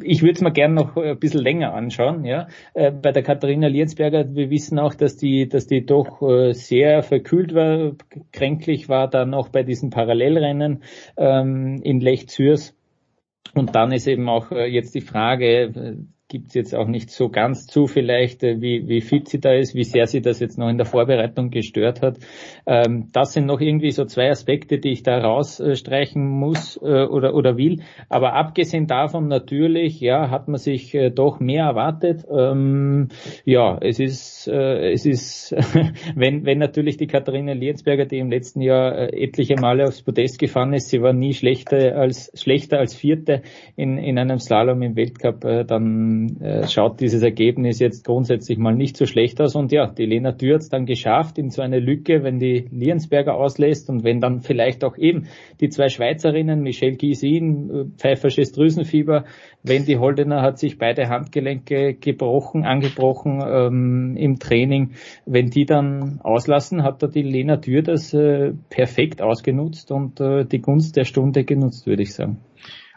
ich 0.03 0.21
würde 0.21 0.35
es 0.35 0.43
mir 0.43 0.53
gerne 0.53 0.75
noch 0.75 0.97
ein 0.99 1.19
bisschen 1.19 1.41
länger 1.41 1.73
anschauen. 1.73 2.27
Ja, 2.27 2.49
äh, 2.75 2.91
Bei 2.91 3.13
der 3.13 3.23
Katharina 3.23 3.69
Lienzberger, 3.69 4.35
wir 4.35 4.51
wissen 4.51 4.79
auch, 4.79 4.95
dass 4.95 5.17
die, 5.17 5.49
dass 5.49 5.67
die 5.67 5.87
doch 5.87 6.21
äh, 6.21 6.53
sehr 6.53 7.03
verkühlt 7.03 7.55
war, 7.55 7.93
kränklich 8.33 8.91
war, 8.91 9.09
dann 9.09 9.33
auch 9.33 9.49
bei 9.49 9.63
diesen 9.63 9.89
Parallelrennen 9.89 10.83
ähm, 11.17 11.81
in 11.83 12.01
Lech 12.01 12.29
Zürs 12.29 12.75
und 13.52 13.74
dann 13.74 13.92
ist 13.92 14.06
eben 14.06 14.28
auch 14.28 14.50
äh, 14.50 14.66
jetzt 14.66 14.94
die 14.94 15.00
Frage, 15.00 15.98
gibt 16.28 16.49
es 16.49 16.55
jetzt 16.55 16.75
auch 16.75 16.89
nicht 16.89 17.11
so 17.11 17.28
ganz 17.28 17.67
zu 17.67 17.86
vielleicht, 17.86 18.43
äh, 18.43 18.61
wie, 18.61 18.89
wie 18.89 19.03
fit 19.03 19.28
sie 19.28 19.41
da 19.41 19.53
ist, 19.53 19.75
wie 19.75 19.85
sehr 19.85 20.07
sie 20.07 20.23
das 20.23 20.41
jetzt 20.41 20.59
noch 20.59 20.69
in 20.69 20.78
der 20.78 20.86
Vorbereitung 20.86 21.51
gestört 21.51 22.01
hat. 22.01 22.19
Ähm, 22.67 23.11
das 23.12 23.35
sind 23.35 23.47
noch 23.47 23.61
irgendwie 23.61 23.91
so 23.91 24.05
zwei 24.07 24.31
Aspekte, 24.31 24.78
die 24.78 24.93
ich 24.93 25.03
da 25.03 25.19
rausstreichen 25.19 26.27
muss 26.27 26.78
äh, 26.83 27.05
oder, 27.05 27.35
oder 27.35 27.59
will. 27.59 27.83
Aber 28.09 28.33
abgesehen 28.33 28.86
davon 28.86 29.28
natürlich, 29.28 30.01
ja, 30.01 30.31
hat 30.31 30.49
man 30.49 30.57
sich 30.57 30.94
äh, 30.94 31.11
doch 31.11 31.41
mehr 31.41 31.67
erwartet. 31.67 32.25
Ähm, 32.31 33.09
ja, 33.44 33.77
es 33.81 34.01
ist, 34.01 34.49
äh, 34.49 34.93
es 34.93 35.05
ist, 35.05 35.55
wenn, 36.15 36.47
wenn 36.47 36.59
natürlich 36.59 36.97
die 36.97 37.07
Katharina 37.07 37.53
Lienzberger, 37.53 38.07
die 38.07 38.19
im 38.19 38.31
letzten 38.31 38.62
Jahr 38.62 38.97
äh, 38.97 39.25
etliche 39.25 39.57
Male 39.61 39.85
aufs 39.85 40.03
Podest 40.03 40.39
gefahren 40.39 40.73
ist, 40.73 40.89
sie 40.89 41.03
war 41.03 41.12
nie 41.12 41.35
schlechter 41.35 41.97
als, 41.97 42.33
schlechter 42.35 42.78
als 42.78 42.94
Vierte 42.94 43.43
in, 43.77 43.99
in 43.99 44.19
einem 44.19 44.39
Slalom 44.39 44.81
im 44.81 44.97
Weltcup, 44.97 45.44
äh, 45.44 45.65
dann 45.65 46.14
ähm, 46.15 46.36
äh, 46.41 46.67
schaut 46.68 47.01
dieses 47.01 47.23
Ergebnis 47.23 47.78
jetzt 47.78 48.05
grundsätzlich 48.05 48.59
mal 48.59 48.75
nicht 48.75 48.97
so 48.97 49.07
schlecht 49.07 49.41
aus. 49.41 49.55
Und 49.55 49.73
ja, 49.73 49.86
die 49.86 50.07
Lena 50.07 50.33
Dürr 50.33 50.55
hat 50.55 50.62
es 50.62 50.68
dann 50.68 50.86
geschafft 50.86 51.39
in 51.39 51.51
so 51.51 51.62
eine 51.62 51.78
Lücke, 51.78 52.23
wenn 52.23 52.39
die 52.39 52.67
Liensberger 52.70 53.34
auslässt 53.34 53.91
und 53.91 54.05
wenn 54.05 54.20
dann 54.20 54.41
vielleicht 54.41 54.84
auch 54.84 54.97
eben 54.97 55.26
die 55.60 55.68
zwei 55.68 55.89
Schweizerinnen, 55.89 56.62
Michelle 56.62 56.97
Gysin, 56.97 57.70
äh, 57.70 57.84
pfeifersches 57.97 58.52
Drüsenfieber, 58.52 59.25
Wendy 59.62 59.94
Holdener 59.94 60.43
hat 60.43 60.59
sich 60.59 60.78
beide 60.78 61.09
Handgelenke 61.09 61.94
gebrochen, 61.94 62.65
angebrochen 62.65 63.43
ähm, 63.47 64.17
im 64.17 64.39
Training. 64.39 64.93
Wenn 65.25 65.51
die 65.51 65.65
dann 65.65 66.20
auslassen, 66.23 66.83
hat 66.83 67.02
da 67.02 67.07
die 67.07 67.23
Lena 67.23 67.57
Dürr 67.57 67.83
das 67.83 68.12
äh, 68.12 68.52
perfekt 68.68 69.23
ausgenutzt 69.23 69.91
und 69.91 70.20
äh, 70.20 70.44
die 70.44 70.60
Gunst 70.60 70.97
der 70.97 71.05
Stunde 71.05 71.44
genutzt, 71.44 71.86
würde 71.86 72.02
ich 72.02 72.15
sagen. 72.15 72.39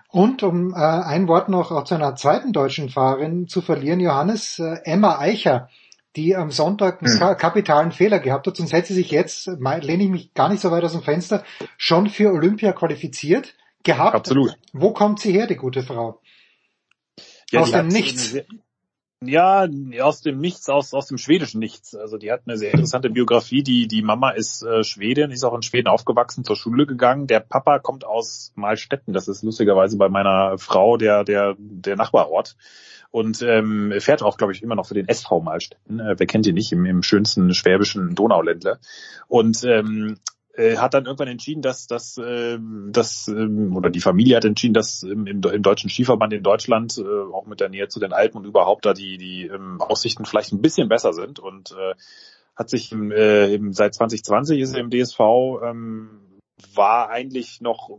Und 0.09 0.41
um 0.41 0.73
äh, 0.73 0.77
ein 0.77 1.27
Wort 1.27 1.49
noch 1.49 1.71
auch 1.71 1.83
zu 1.83 1.95
einer 1.95 2.15
zweiten 2.15 2.53
deutschen 2.53 2.89
Fahrerin 2.89 3.47
zu 3.47 3.61
verlieren, 3.61 3.99
Johannes, 3.99 4.59
äh, 4.59 4.77
Emma 4.83 5.19
Eicher, 5.19 5.69
die 6.15 6.35
am 6.35 6.49
Sonntag 6.49 7.01
einen 7.01 7.19
hm. 7.19 7.37
kapitalen 7.37 7.91
Fehler 7.91 8.19
gehabt 8.19 8.47
hat, 8.47 8.57
sonst 8.57 8.73
hätte 8.73 8.87
sie 8.87 8.95
sich 8.95 9.11
jetzt, 9.11 9.47
lehne 9.47 10.03
ich 10.03 10.09
mich 10.09 10.33
gar 10.33 10.49
nicht 10.49 10.61
so 10.61 10.71
weit 10.71 10.83
aus 10.83 10.93
dem 10.93 11.03
Fenster, 11.03 11.43
schon 11.77 12.09
für 12.09 12.31
Olympia 12.31 12.71
qualifiziert 12.71 13.55
gehabt. 13.83 14.15
Absolut. 14.15 14.57
Wo 14.73 14.93
kommt 14.93 15.19
sie 15.19 15.31
her, 15.31 15.45
die 15.45 15.55
gute 15.55 15.83
Frau? 15.83 16.21
Ja, 17.51 17.61
aus 17.61 17.71
dem 17.71 17.87
Nichts. 17.87 18.35
Ja, 19.25 19.67
aus 20.01 20.21
dem 20.21 20.37
Nichts, 20.37 20.69
aus, 20.69 20.93
aus 20.93 21.07
dem 21.07 21.17
schwedischen 21.17 21.59
Nichts. 21.59 21.95
Also 21.95 22.17
die 22.17 22.31
hat 22.31 22.41
eine 22.45 22.55
sehr 22.55 22.71
interessante 22.71 23.09
Biografie. 23.09 23.63
Die, 23.63 23.87
die 23.87 24.03
Mama 24.03 24.29
ist 24.29 24.61
äh, 24.61 24.83
Schwedin, 24.83 25.31
ist 25.31 25.43
auch 25.43 25.55
in 25.55 25.63
Schweden 25.63 25.87
aufgewachsen, 25.87 26.43
zur 26.43 26.55
Schule 26.55 26.85
gegangen. 26.85 27.25
Der 27.25 27.39
Papa 27.39 27.79
kommt 27.79 28.05
aus 28.05 28.51
Malstetten. 28.53 29.13
Das 29.13 29.27
ist 29.27 29.41
lustigerweise 29.41 29.97
bei 29.97 30.07
meiner 30.07 30.59
Frau 30.59 30.97
der, 30.97 31.23
der, 31.23 31.55
der 31.57 31.95
Nachbarort. 31.95 32.55
Und 33.09 33.41
ähm, 33.41 33.91
fährt 33.99 34.21
auch, 34.21 34.37
glaube 34.37 34.53
ich, 34.53 34.61
immer 34.61 34.75
noch 34.75 34.85
für 34.85 34.93
den 34.93 35.07
SV 35.07 35.39
Malstetten. 35.39 35.99
Äh, 35.99 36.15
wer 36.19 36.27
kennt 36.27 36.45
ihn 36.45 36.53
nicht, 36.53 36.71
im, 36.71 36.85
im 36.85 37.01
schönsten 37.01 37.51
schwäbischen 37.55 38.13
Donauländler. 38.13 38.77
Und 39.27 39.63
ähm, 39.63 40.19
äh, 40.57 40.77
hat 40.77 40.93
dann 40.93 41.05
irgendwann 41.05 41.27
entschieden, 41.27 41.61
dass 41.61 41.87
dass 41.87 42.17
äh, 42.17 42.57
dass 42.89 43.27
ähm, 43.27 43.75
oder 43.75 43.89
die 43.89 44.01
Familie 44.01 44.37
hat 44.37 44.45
entschieden, 44.45 44.73
dass 44.73 45.03
im, 45.03 45.27
im, 45.27 45.41
im 45.41 45.61
deutschen 45.61 45.89
Skiverband 45.89 46.33
in 46.33 46.43
Deutschland 46.43 46.97
äh, 46.97 47.33
auch 47.33 47.45
mit 47.45 47.59
der 47.59 47.69
Nähe 47.69 47.87
zu 47.87 47.99
den 47.99 48.11
Alpen 48.11 48.37
und 48.39 48.45
überhaupt 48.45 48.85
da 48.85 48.93
die 48.93 49.17
die 49.17 49.47
ähm, 49.47 49.79
Aussichten 49.81 50.25
vielleicht 50.25 50.51
ein 50.51 50.61
bisschen 50.61 50.89
besser 50.89 51.13
sind 51.13 51.39
und 51.39 51.71
äh, 51.71 51.93
hat 52.55 52.69
sich 52.69 52.91
im, 52.91 53.11
äh, 53.11 53.53
im, 53.53 53.71
seit 53.71 53.93
2020 53.93 54.59
ist 54.59 54.73
er 54.73 54.81
im 54.81 54.89
DSV 54.89 55.19
ähm, 55.63 56.21
war 56.73 57.09
eigentlich 57.09 57.61
noch 57.61 57.91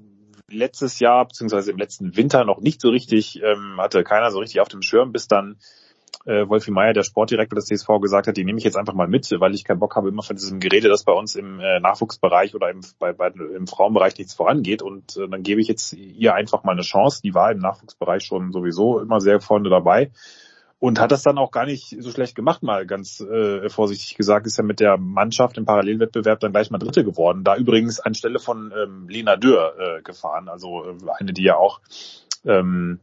letztes 0.50 0.98
Jahr 0.98 1.26
beziehungsweise 1.26 1.70
im 1.70 1.78
letzten 1.78 2.16
Winter 2.16 2.44
noch 2.44 2.60
nicht 2.60 2.80
so 2.80 2.90
richtig 2.90 3.40
ähm, 3.42 3.76
hatte 3.78 4.02
keiner 4.02 4.32
so 4.32 4.40
richtig 4.40 4.60
auf 4.60 4.68
dem 4.68 4.82
Schirm, 4.82 5.12
bis 5.12 5.28
dann 5.28 5.58
äh, 6.24 6.48
Wolfi 6.48 6.70
Meier, 6.70 6.92
der 6.92 7.02
Sportdirektor 7.02 7.56
des 7.56 7.66
DSV, 7.66 7.88
gesagt 8.00 8.26
hat, 8.26 8.36
die 8.36 8.44
nehme 8.44 8.58
ich 8.58 8.64
jetzt 8.64 8.76
einfach 8.76 8.94
mal 8.94 9.08
mit, 9.08 9.30
weil 9.38 9.54
ich 9.54 9.64
keinen 9.64 9.78
Bock 9.78 9.96
habe 9.96 10.08
immer 10.08 10.22
von 10.22 10.36
diesem 10.36 10.60
Gerede, 10.60 10.88
dass 10.88 11.04
bei 11.04 11.12
uns 11.12 11.36
im 11.36 11.60
äh, 11.60 11.80
Nachwuchsbereich 11.80 12.54
oder 12.54 12.70
im, 12.70 12.80
bei, 12.98 13.12
bei, 13.12 13.28
im 13.28 13.66
Frauenbereich 13.66 14.16
nichts 14.18 14.34
vorangeht. 14.34 14.82
Und 14.82 15.16
äh, 15.16 15.28
dann 15.28 15.42
gebe 15.42 15.60
ich 15.60 15.68
jetzt 15.68 15.92
ihr 15.92 16.34
einfach 16.34 16.64
mal 16.64 16.72
eine 16.72 16.82
Chance. 16.82 17.20
Die 17.22 17.34
war 17.34 17.50
im 17.50 17.58
Nachwuchsbereich 17.58 18.24
schon 18.24 18.52
sowieso 18.52 19.00
immer 19.00 19.20
sehr 19.20 19.40
vorne 19.40 19.70
dabei 19.70 20.10
und 20.80 21.00
hat 21.00 21.10
das 21.10 21.22
dann 21.22 21.38
auch 21.38 21.50
gar 21.50 21.66
nicht 21.66 21.96
so 22.00 22.10
schlecht 22.10 22.34
gemacht, 22.36 22.62
mal 22.62 22.86
ganz 22.86 23.20
äh, 23.20 23.68
vorsichtig 23.68 24.16
gesagt, 24.16 24.46
ist 24.46 24.58
ja 24.58 24.64
mit 24.64 24.80
der 24.80 24.96
Mannschaft 24.96 25.58
im 25.58 25.64
Parallelwettbewerb 25.64 26.40
dann 26.40 26.52
gleich 26.52 26.70
mal 26.70 26.78
Dritte 26.78 27.04
geworden. 27.04 27.42
Da 27.42 27.56
übrigens 27.56 27.98
anstelle 27.98 28.38
von 28.38 28.72
ähm, 28.76 29.08
Lena 29.08 29.36
Dürr 29.36 29.74
äh, 29.78 30.02
gefahren, 30.02 30.48
also 30.48 30.84
äh, 30.84 30.96
eine, 31.18 31.32
die 31.32 31.42
ja 31.42 31.56
auch 31.56 31.80
ähm, 32.44 33.00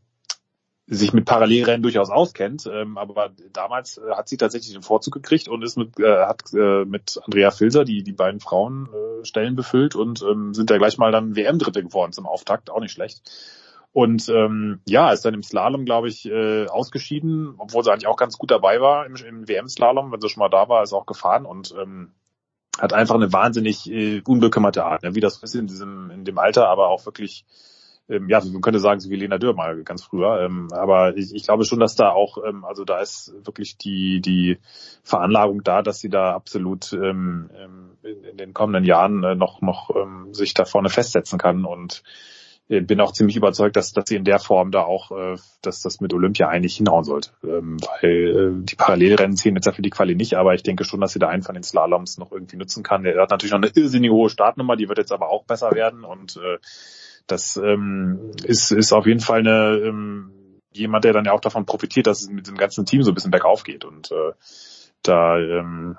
sich 0.88 1.14
mit 1.14 1.26
Parallelrennen 1.26 1.82
durchaus 1.82 2.12
auskennt, 2.12 2.70
ähm, 2.72 2.98
aber 2.98 3.32
damals 3.52 3.98
äh, 3.98 4.12
hat 4.12 4.30
sie 4.30 4.38
tatsächlich 4.38 4.74
den 4.74 4.84
Vorzug 4.84 5.16
gekriegt 5.16 5.48
und 5.48 5.64
ist 5.64 5.78
mit 5.78 6.00
äh, 6.00 6.26
hat 6.26 6.42
äh, 6.54 6.86
mit 6.86 7.20
Andrea 7.24 7.50
Filser 7.50 7.86
die 7.86 8.04
die 8.04 8.14
beiden 8.14 8.40
Frauen 8.40 8.90
äh, 8.94 9.26
Stellen 9.26 9.56
befüllt 9.56 9.96
und 9.96 10.22
ähm, 10.22 10.54
sind 10.54 10.70
da 10.70 10.78
gleich 10.78 10.98
mal 11.00 11.12
dann 11.12 11.36
WM 11.36 11.58
Dritte 11.58 11.84
geworden 11.84 12.14
zum 12.14 12.28
Auftakt, 12.28 12.70
auch 12.70 12.82
nicht 12.82 12.92
schlecht. 12.92 13.22
Und 13.94 14.28
ähm, 14.30 14.82
ja, 14.86 15.12
ist 15.12 15.24
dann 15.24 15.34
im 15.34 15.42
Slalom, 15.42 15.86
glaube 15.86 16.10
ich, 16.10 16.26
äh, 16.26 16.68
ausgeschieden, 16.68 17.56
obwohl 17.58 17.84
sie 17.84 17.92
eigentlich 17.92 18.08
auch 18.08 18.18
ganz 18.18 18.38
gut 18.38 18.52
dabei 18.52 18.82
war 18.82 19.06
im, 19.06 19.16
im 19.16 19.48
WM-Slalom, 19.48 20.12
wenn 20.12 20.20
sie 20.20 20.28
schon 20.28 20.42
mal 20.42 20.50
da 20.50 20.68
war, 20.68 20.84
ist 20.84 20.92
auch 20.92 21.06
gefahren 21.06 21.46
und 21.46 21.74
ähm, 21.82 22.12
hat 22.78 22.92
einfach 22.92 23.16
eine 23.16 23.32
wahnsinnig 23.32 23.90
äh, 23.90 24.22
unbekümmerte 24.28 24.84
Art, 24.84 25.04
ne? 25.04 25.16
wie 25.16 25.22
das 25.22 25.42
ist 25.42 25.56
in 25.56 25.68
diesem 25.68 26.12
in 26.12 26.26
dem 26.26 26.38
Alter, 26.38 26.68
aber 26.68 26.90
auch 26.90 27.06
wirklich 27.06 27.46
ähm, 28.08 28.30
ja, 28.30 28.42
man 28.43 28.61
könnte 28.61 28.80
sagen, 28.80 29.00
so 29.00 29.09
wie 29.09 29.16
Lena 29.16 29.38
Dürr 29.38 29.53
mal 29.53 29.84
ganz 29.84 30.03
früher. 30.03 30.42
Ähm, 30.42 30.67
aber 30.72 31.17
ich, 31.17 31.34
ich 31.34 31.43
glaube 31.43 31.66
schon, 31.66 31.80
dass 31.80 31.95
da 31.95 32.09
auch, 32.09 32.38
ähm, 32.48 32.64
also 32.64 32.85
da 32.85 33.00
ist 33.00 33.34
wirklich 33.43 33.77
die, 33.77 34.22
die 34.22 34.58
Veranlagung 35.03 35.64
da, 35.64 35.82
dass 35.82 36.00
sie 36.00 36.09
da 36.09 36.34
absolut 36.34 36.93
ähm, 36.93 37.50
ähm 37.58 37.92
in, 38.03 38.24
in 38.24 38.38
den 38.38 38.53
kommenden 38.53 38.84
Jahren 38.84 39.24
äh, 39.24 39.35
noch, 39.35 39.61
noch 39.61 39.90
ähm, 39.95 40.34
sich 40.34 40.53
da 40.53 40.66
vorne 40.66 40.90
festsetzen 40.90 41.40
kann 41.40 41.66
und 41.66 42.03
äh, 42.67 42.82
bin 42.82 43.01
auch 43.01 43.11
ziemlich 43.11 43.35
überzeugt, 43.35 43.75
dass, 43.75 43.93
dass 43.93 44.08
sie 44.08 44.16
in 44.16 44.24
der 44.24 44.40
Form 44.40 44.72
da 44.72 44.82
auch, 44.82 45.11
äh, 45.11 45.38
dass 45.61 45.82
das 45.82 46.01
mit 46.01 46.14
Olympia 46.14 46.48
eigentlich 46.48 46.77
hinhauen 46.77 47.03
sollte. 47.03 47.32
Ähm, 47.43 47.77
weil 47.80 48.59
äh, 48.59 48.66
die 48.66 48.75
Parallelrennen 48.75 49.38
ziehen 49.38 49.56
jetzt 49.56 49.66
ja 49.66 49.72
für 49.72 49.82
die 49.82 49.90
Quali 49.90 50.16
nicht, 50.16 50.35
aber 50.35 50.53
ich 50.53 50.64
denke 50.64 50.84
schon, 50.84 51.01
dass 51.01 51.14
sie 51.14 51.19
da 51.19 51.30
einen 51.30 51.43
von 51.43 51.56
den 51.56 51.64
Slaloms 51.64 52.17
noch 52.17 52.32
irgendwie 52.32 52.58
nutzen 52.58 52.84
kann. 52.84 53.03
Der 53.03 53.19
hat 53.22 53.32
natürlich 53.32 53.53
noch 53.53 53.61
eine 53.61 53.72
irrsinnige 53.74 54.14
hohe 54.14 54.30
Startnummer, 54.30 54.75
die 54.75 54.90
wird 54.90 54.98
jetzt 54.98 55.11
aber 55.11 55.30
auch 55.30 55.45
besser 55.45 55.72
werden 55.72 56.03
und 56.03 56.38
äh, 56.38 56.58
das 57.28 57.58
ähm, 57.58 58.32
ist, 58.44 58.72
ist 58.72 58.94
auf 58.94 59.06
jeden 59.06 59.20
Fall 59.20 59.40
eine, 59.40 59.78
ähm, 59.84 60.32
jemand, 60.72 61.06
der 61.06 61.14
dann 61.14 61.26
ja 61.26 61.32
auch 61.32 61.42
davon 61.42 61.66
profitiert, 61.66 62.08
dass 62.08 62.22
es 62.22 62.30
mit 62.30 62.48
dem 62.48 62.58
ganzen 62.58 62.86
Team 62.86 63.04
so 63.04 63.12
ein 63.12 63.16
bisschen 63.16 63.32
bergauf 63.32 63.64
geht. 63.64 63.86
Und 63.86 64.12
äh, 64.12 64.34
da 65.02 65.38
ähm, 65.38 65.98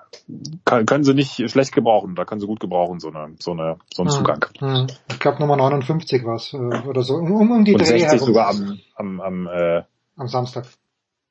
kann, 0.64 0.86
können 0.86 1.04
sie 1.04 1.14
nicht 1.14 1.50
schlecht 1.50 1.72
gebrauchen, 1.72 2.14
da 2.14 2.24
können 2.24 2.40
sie 2.40 2.46
gut 2.46 2.60
gebrauchen, 2.60 3.00
so 3.00 3.08
eine, 3.08 3.34
so 3.38 3.52
eine, 3.52 3.78
so 3.92 4.02
einen 4.02 4.10
hm, 4.10 4.18
Zugang. 4.18 4.46
Hm. 4.58 4.86
Ich 5.08 5.20
glaube 5.20 5.38
Nummer 5.38 5.56
59 5.56 6.24
was 6.24 6.52
äh, 6.52 6.88
oder 6.88 7.02
so. 7.02 7.14
Um, 7.14 7.50
um 7.50 7.64
die 7.64 7.74
Und 7.74 7.80
Dreh 7.80 7.98
60 7.98 8.04
herum. 8.06 8.26
sogar 8.26 8.48
am, 8.48 8.80
am, 8.94 9.20
am, 9.20 9.46
äh, 9.46 9.82
am 10.16 10.28
Samstag. 10.28 10.66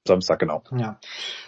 Samstag, 0.07 0.39
genau. 0.39 0.61
Ja. 0.77 0.99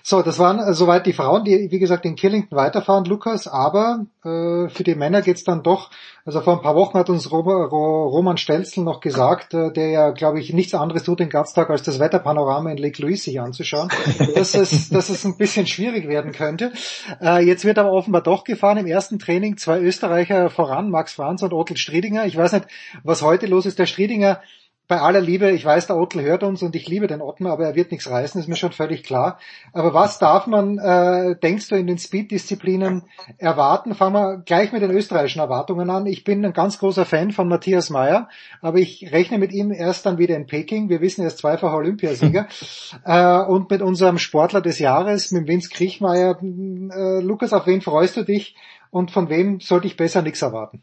So, 0.02 0.24
das 0.24 0.40
waren 0.40 0.60
äh, 0.60 0.74
soweit 0.74 1.06
die 1.06 1.14
Frauen, 1.14 1.44
die, 1.44 1.70
wie 1.70 1.80
gesagt, 1.80 2.06
in 2.06 2.16
Killington 2.16 2.58
weiterfahren, 2.58 3.06
Lukas, 3.06 3.48
aber 3.48 4.06
äh, 4.24 4.68
für 4.70 4.84
die 4.84 4.96
Männer 4.96 5.22
geht's 5.22 5.44
dann 5.44 5.62
doch, 5.62 5.92
also 6.26 6.42
vor 6.42 6.54
ein 6.54 6.62
paar 6.62 6.76
Wochen 6.76 6.98
hat 6.98 7.10
uns 7.10 7.32
Roman 7.32 8.38
Stelzel 8.38 8.84
noch 8.84 9.00
gesagt, 9.00 9.54
äh, 9.54 9.72
der 9.72 9.90
ja, 9.90 10.10
glaube 10.10 10.40
ich, 10.40 10.54
nichts 10.54 10.74
anderes 10.74 11.04
tut 11.04 11.20
den 11.20 11.30
ganzen 11.30 11.54
Tag, 11.54 11.70
als 11.70 11.84
das 11.84 12.00
Wetterpanorama 12.00 12.72
in 12.72 12.78
Lake 12.78 13.00
Louise 13.02 13.24
sich 13.24 13.40
anzuschauen, 13.40 13.90
dass, 14.36 14.56
es, 14.56 14.90
dass 14.90 15.10
es 15.10 15.24
ein 15.24 15.38
bisschen 15.38 15.68
schwierig 15.68 16.08
werden 16.08 16.32
könnte. 16.32 16.72
Äh, 17.22 17.46
jetzt 17.46 17.64
wird 17.64 17.78
aber 17.78 17.92
offenbar 17.92 18.24
doch 18.24 18.44
gefahren, 18.44 18.78
im 18.78 18.88
ersten 18.88 19.20
Training 19.20 19.58
zwei 19.58 19.80
Österreicher 19.80 20.50
voran, 20.50 20.90
Max 20.90 21.14
Franz 21.14 21.44
und 21.44 21.54
Otto 21.54 21.76
Striedinger. 21.76 22.26
Ich 22.26 22.36
weiß 22.36 22.54
nicht, 22.54 22.68
was 23.04 23.22
heute 23.22 23.46
los 23.46 23.68
ist. 23.68 23.78
Der 23.78 23.86
Striedinger 23.86 24.42
bei 24.88 25.02
aller 25.02 25.20
Liebe, 25.20 25.52
ich 25.52 25.66
weiß, 25.66 25.88
der 25.88 25.98
Ottl 25.98 26.22
hört 26.22 26.44
uns 26.44 26.64
und 26.64 26.76
ich 26.76 26.88
liebe 26.88 27.08
den 27.08 27.22
Ottmar, 27.22 27.52
aber 27.52 27.66
er 27.66 27.76
wird 27.76 27.92
nichts 27.92 28.10
reißen, 28.10 28.40
ist 28.40 28.48
mir 28.48 28.56
schon 28.56 28.72
völlig 28.72 29.04
klar. 29.04 29.38
Aber 29.74 29.94
was 29.94 30.18
darf 30.18 30.48
man, 30.48 30.78
äh, 30.78 31.36
denkst 31.36 31.68
du, 31.68 31.76
in 31.76 31.88
den 31.88 31.98
Speed-Disziplinen 31.98 33.04
erwarten? 33.38 33.96
Fangen 33.96 34.14
wir 34.14 34.38
gleich 34.38 34.72
mit 34.72 34.82
den 34.82 34.92
österreichischen 34.92 35.42
Erwartungen 35.42 35.90
an. 35.90 36.06
Ich 36.06 36.24
bin 36.24 36.46
ein 36.46 36.54
ganz 36.54 36.80
großer 36.80 37.06
Fan 37.06 37.32
von 37.32 37.50
Matthias 37.50 37.90
Meyer, 37.90 38.30
aber 38.62 38.78
ich 38.78 39.12
rechne 39.12 39.40
mit 39.40 39.52
ihm 39.52 39.74
erst 39.74 40.06
dann 40.06 40.20
wieder 40.20 40.38
in 40.38 40.48
Peking. 40.48 40.88
Wir 40.88 41.02
wissen, 41.02 41.22
er 41.22 41.28
ist 41.28 41.40
zweifacher 41.40 41.76
Olympiasieger. 41.76 42.48
äh, 43.06 43.40
und 43.44 43.70
mit 43.70 43.82
unserem 43.82 44.18
Sportler 44.18 44.62
des 44.62 44.80
Jahres, 44.80 45.32
mit 45.32 45.48
Vince 45.48 45.70
Kriechmeier. 45.70 46.40
Äh, 46.42 47.20
Lukas, 47.20 47.52
auf 47.52 47.68
wen 47.68 47.82
freust 47.82 48.16
du 48.16 48.24
dich? 48.24 48.56
Und 48.90 49.12
von 49.12 49.28
wem 49.28 49.60
sollte 49.60 49.88
ich 49.88 49.98
besser 49.98 50.22
nichts 50.22 50.42
erwarten? 50.42 50.82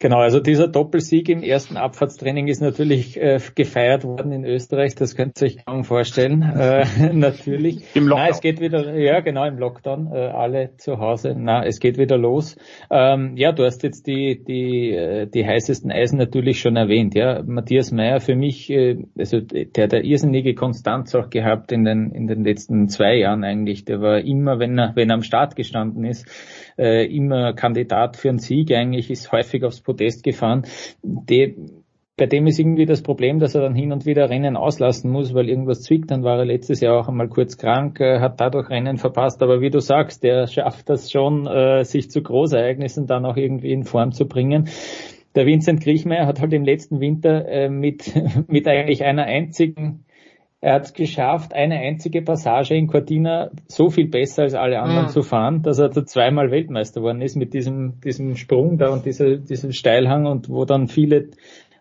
Genau, 0.00 0.18
also 0.18 0.38
dieser 0.38 0.68
Doppelsieg 0.68 1.28
im 1.28 1.42
ersten 1.42 1.76
Abfahrtstraining 1.76 2.46
ist 2.46 2.60
natürlich 2.60 3.20
äh, 3.20 3.40
gefeiert 3.56 4.04
worden 4.04 4.30
in 4.30 4.44
Österreich, 4.44 4.94
das 4.94 5.16
könnt 5.16 5.40
ihr 5.42 5.46
euch 5.46 5.64
kaum 5.64 5.82
vorstellen, 5.82 6.42
äh, 6.42 6.86
natürlich. 7.12 7.82
Im 7.96 8.06
Lockdown. 8.06 8.26
Na, 8.26 8.30
es 8.30 8.40
geht 8.40 8.60
wieder, 8.60 8.96
ja 8.96 9.18
genau, 9.18 9.44
im 9.44 9.58
Lockdown, 9.58 10.12
äh, 10.12 10.18
alle 10.18 10.76
zu 10.76 11.00
Hause, 11.00 11.34
na, 11.36 11.64
es 11.64 11.80
geht 11.80 11.98
wieder 11.98 12.16
los. 12.16 12.56
Ähm, 12.92 13.36
ja, 13.36 13.50
du 13.50 13.64
hast 13.64 13.82
jetzt 13.82 14.06
die, 14.06 14.40
die, 14.44 14.92
äh, 14.92 15.26
die 15.26 15.44
heißesten 15.44 15.90
Eisen 15.90 16.16
natürlich 16.16 16.60
schon 16.60 16.76
erwähnt, 16.76 17.16
ja. 17.16 17.42
Matthias 17.44 17.90
Meyer 17.90 18.20
für 18.20 18.36
mich, 18.36 18.70
äh, 18.70 18.98
also 19.18 19.40
der 19.40 19.82
hat 19.82 19.94
eine 19.94 20.04
irrsinnige 20.04 20.54
Konstanz 20.54 21.12
auch 21.16 21.28
gehabt 21.28 21.72
in 21.72 21.84
den, 21.84 22.12
in 22.12 22.28
den 22.28 22.44
letzten 22.44 22.88
zwei 22.88 23.16
Jahren 23.16 23.42
eigentlich, 23.42 23.84
der 23.84 24.00
war 24.00 24.20
immer, 24.20 24.60
wenn 24.60 24.78
er, 24.78 24.92
wenn 24.94 25.10
er 25.10 25.14
am 25.14 25.22
Start 25.24 25.56
gestanden 25.56 26.04
ist, 26.04 26.24
äh, 26.78 27.04
immer 27.04 27.52
Kandidat 27.52 28.16
für 28.16 28.28
einen 28.28 28.38
Sieg 28.38 28.72
eigentlich, 28.72 29.10
ist 29.10 29.32
häufig 29.32 29.64
aufs 29.64 29.80
Podest 29.80 30.22
gefahren. 30.22 30.62
Die, 31.02 31.56
bei 32.16 32.26
dem 32.26 32.46
ist 32.46 32.58
irgendwie 32.58 32.86
das 32.86 33.02
Problem, 33.02 33.38
dass 33.38 33.54
er 33.54 33.62
dann 33.62 33.74
hin 33.74 33.92
und 33.92 34.04
wieder 34.04 34.28
Rennen 34.28 34.56
auslassen 34.56 35.10
muss, 35.10 35.34
weil 35.34 35.48
irgendwas 35.48 35.82
zwickt. 35.82 36.10
Dann 36.10 36.24
war 36.24 36.38
er 36.38 36.44
letztes 36.44 36.80
Jahr 36.80 36.98
auch 36.98 37.08
einmal 37.08 37.28
kurz 37.28 37.56
krank, 37.56 38.00
äh, 38.00 38.20
hat 38.20 38.40
dadurch 38.40 38.68
Rennen 38.70 38.98
verpasst. 38.98 39.42
Aber 39.42 39.60
wie 39.60 39.70
du 39.70 39.80
sagst, 39.80 40.22
der 40.24 40.46
schafft 40.46 40.88
das 40.88 41.10
schon, 41.10 41.46
äh, 41.46 41.84
sich 41.84 42.10
zu 42.10 42.22
Großereignissen 42.22 43.06
dann 43.06 43.24
auch 43.24 43.36
irgendwie 43.36 43.72
in 43.72 43.84
Form 43.84 44.12
zu 44.12 44.26
bringen. 44.26 44.68
Der 45.34 45.46
Vincent 45.46 45.80
Kriechmeier 45.80 46.26
hat 46.26 46.40
halt 46.40 46.52
im 46.52 46.64
letzten 46.64 47.00
Winter 47.00 47.46
äh, 47.46 47.68
mit, 47.68 48.12
mit 48.48 48.66
eigentlich 48.66 49.04
einer 49.04 49.24
einzigen 49.24 50.04
Er 50.60 50.74
hat 50.74 50.86
es 50.86 50.92
geschafft, 50.92 51.52
eine 51.54 51.76
einzige 51.78 52.20
Passage 52.20 52.74
in 52.74 52.88
Cortina 52.88 53.50
so 53.68 53.90
viel 53.90 54.08
besser 54.08 54.42
als 54.42 54.54
alle 54.54 54.80
anderen 54.80 55.04
Mhm. 55.04 55.10
zu 55.10 55.22
fahren, 55.22 55.62
dass 55.62 55.78
er 55.78 55.88
da 55.88 56.04
zweimal 56.04 56.50
Weltmeister 56.50 57.00
geworden 57.00 57.22
ist 57.22 57.36
mit 57.36 57.54
diesem, 57.54 58.00
diesem 58.00 58.34
Sprung 58.34 58.76
da 58.76 58.88
und 58.88 59.06
dieser, 59.06 59.36
diesem 59.36 59.70
Steilhang 59.72 60.26
und 60.26 60.48
wo 60.48 60.64
dann 60.64 60.88
viele 60.88 61.28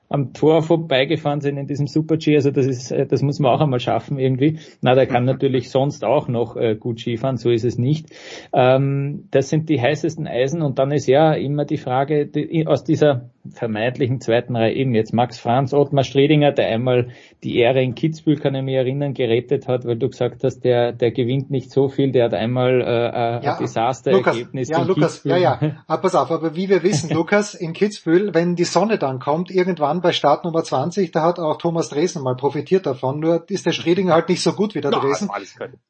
am 0.09 0.33
Tor 0.33 0.63
vorbeigefahren 0.63 1.41
sind 1.41 1.57
in 1.57 1.67
diesem 1.67 1.87
Super-G. 1.87 2.35
Also 2.35 2.51
das 2.51 2.65
ist, 2.65 2.91
äh, 2.91 3.05
das 3.05 3.21
muss 3.21 3.39
man 3.39 3.51
auch 3.51 3.61
einmal 3.61 3.79
schaffen 3.79 4.17
irgendwie. 4.17 4.59
Na, 4.81 4.95
der 4.95 5.07
kann 5.07 5.25
natürlich 5.25 5.69
sonst 5.69 6.05
auch 6.05 6.27
noch 6.27 6.55
äh, 6.55 6.75
gut 6.75 6.99
Skifahren, 6.99 7.37
so 7.37 7.49
ist 7.49 7.65
es 7.65 7.77
nicht. 7.77 8.07
Ähm, 8.53 9.27
das 9.31 9.49
sind 9.49 9.69
die 9.69 9.81
heißesten 9.81 10.27
Eisen 10.27 10.61
und 10.61 10.79
dann 10.79 10.91
ist 10.91 11.07
ja 11.07 11.33
immer 11.33 11.65
die 11.65 11.77
Frage 11.77 12.25
die, 12.27 12.65
aus 12.67 12.83
dieser 12.83 13.29
vermeintlichen 13.53 14.19
zweiten 14.21 14.55
Reihe 14.55 14.73
eben 14.73 14.93
jetzt 14.93 15.13
Max 15.13 15.39
Franz, 15.39 15.73
Ottmar 15.73 16.03
Stredinger, 16.03 16.51
der 16.51 16.67
einmal 16.67 17.09
die 17.43 17.57
Ehre 17.57 17.81
in 17.81 17.95
Kitzbühel, 17.95 18.37
kann 18.37 18.55
ich 18.55 18.63
mich 18.63 18.75
erinnern, 18.75 19.13
gerettet 19.13 19.67
hat, 19.67 19.85
weil 19.85 19.97
du 19.97 20.09
gesagt 20.09 20.43
hast, 20.43 20.61
der, 20.61 20.91
der 20.91 21.11
gewinnt 21.11 21.49
nicht 21.49 21.71
so 21.71 21.87
viel, 21.87 22.11
der 22.11 22.25
hat 22.25 22.33
einmal 22.33 22.81
äh, 22.81 22.85
ein 22.85 23.43
Ja, 23.43 23.57
Desasterergebnis 23.57 24.69
ja, 24.69 24.81
Lukas, 24.83 25.13
Kitzbühel. 25.13 25.41
ja, 25.41 25.59
ja. 25.61 25.75
Aber 25.87 26.01
pass 26.01 26.15
auf, 26.15 26.31
aber 26.31 26.55
wie 26.55 26.69
wir 26.69 26.83
wissen, 26.83 27.09
Lukas, 27.13 27.53
in 27.53 27.73
Kitzbühel, 27.73 28.33
wenn 28.33 28.55
die 28.55 28.63
Sonne 28.63 28.97
dann 28.97 29.19
kommt, 29.19 29.51
irgendwann 29.51 29.96
bei 30.01 30.11
Start 30.13 30.43
Nummer 30.43 30.63
20, 30.63 31.11
da 31.11 31.23
hat 31.23 31.39
auch 31.39 31.57
Thomas 31.57 31.89
Dresden 31.89 32.21
mal 32.23 32.35
profitiert 32.35 32.85
davon, 32.85 33.19
nur 33.19 33.49
ist 33.49 33.65
der 33.65 33.71
Stredinger 33.71 34.13
halt 34.13 34.29
nicht 34.29 34.41
so 34.41 34.53
gut 34.53 34.75
wie 34.75 34.81
der 34.81 34.91
Dresden. 34.99 35.29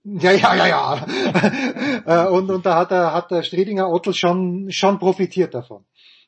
Ja, 0.04 0.32
ja, 0.32 0.56
ja, 0.56 0.68
ja. 0.68 1.06
Äh, 2.06 2.28
und, 2.30 2.50
und 2.50 2.66
da 2.66 2.76
hat 2.76 2.92
der, 2.92 3.14
hat 3.14 3.32
der 3.32 3.44
Stredinger 3.44 3.90
Ottel 3.90 4.14
schon, 4.14 4.68
schon 4.70 4.98
profitiert 5.00 5.54
davon. 5.54 5.84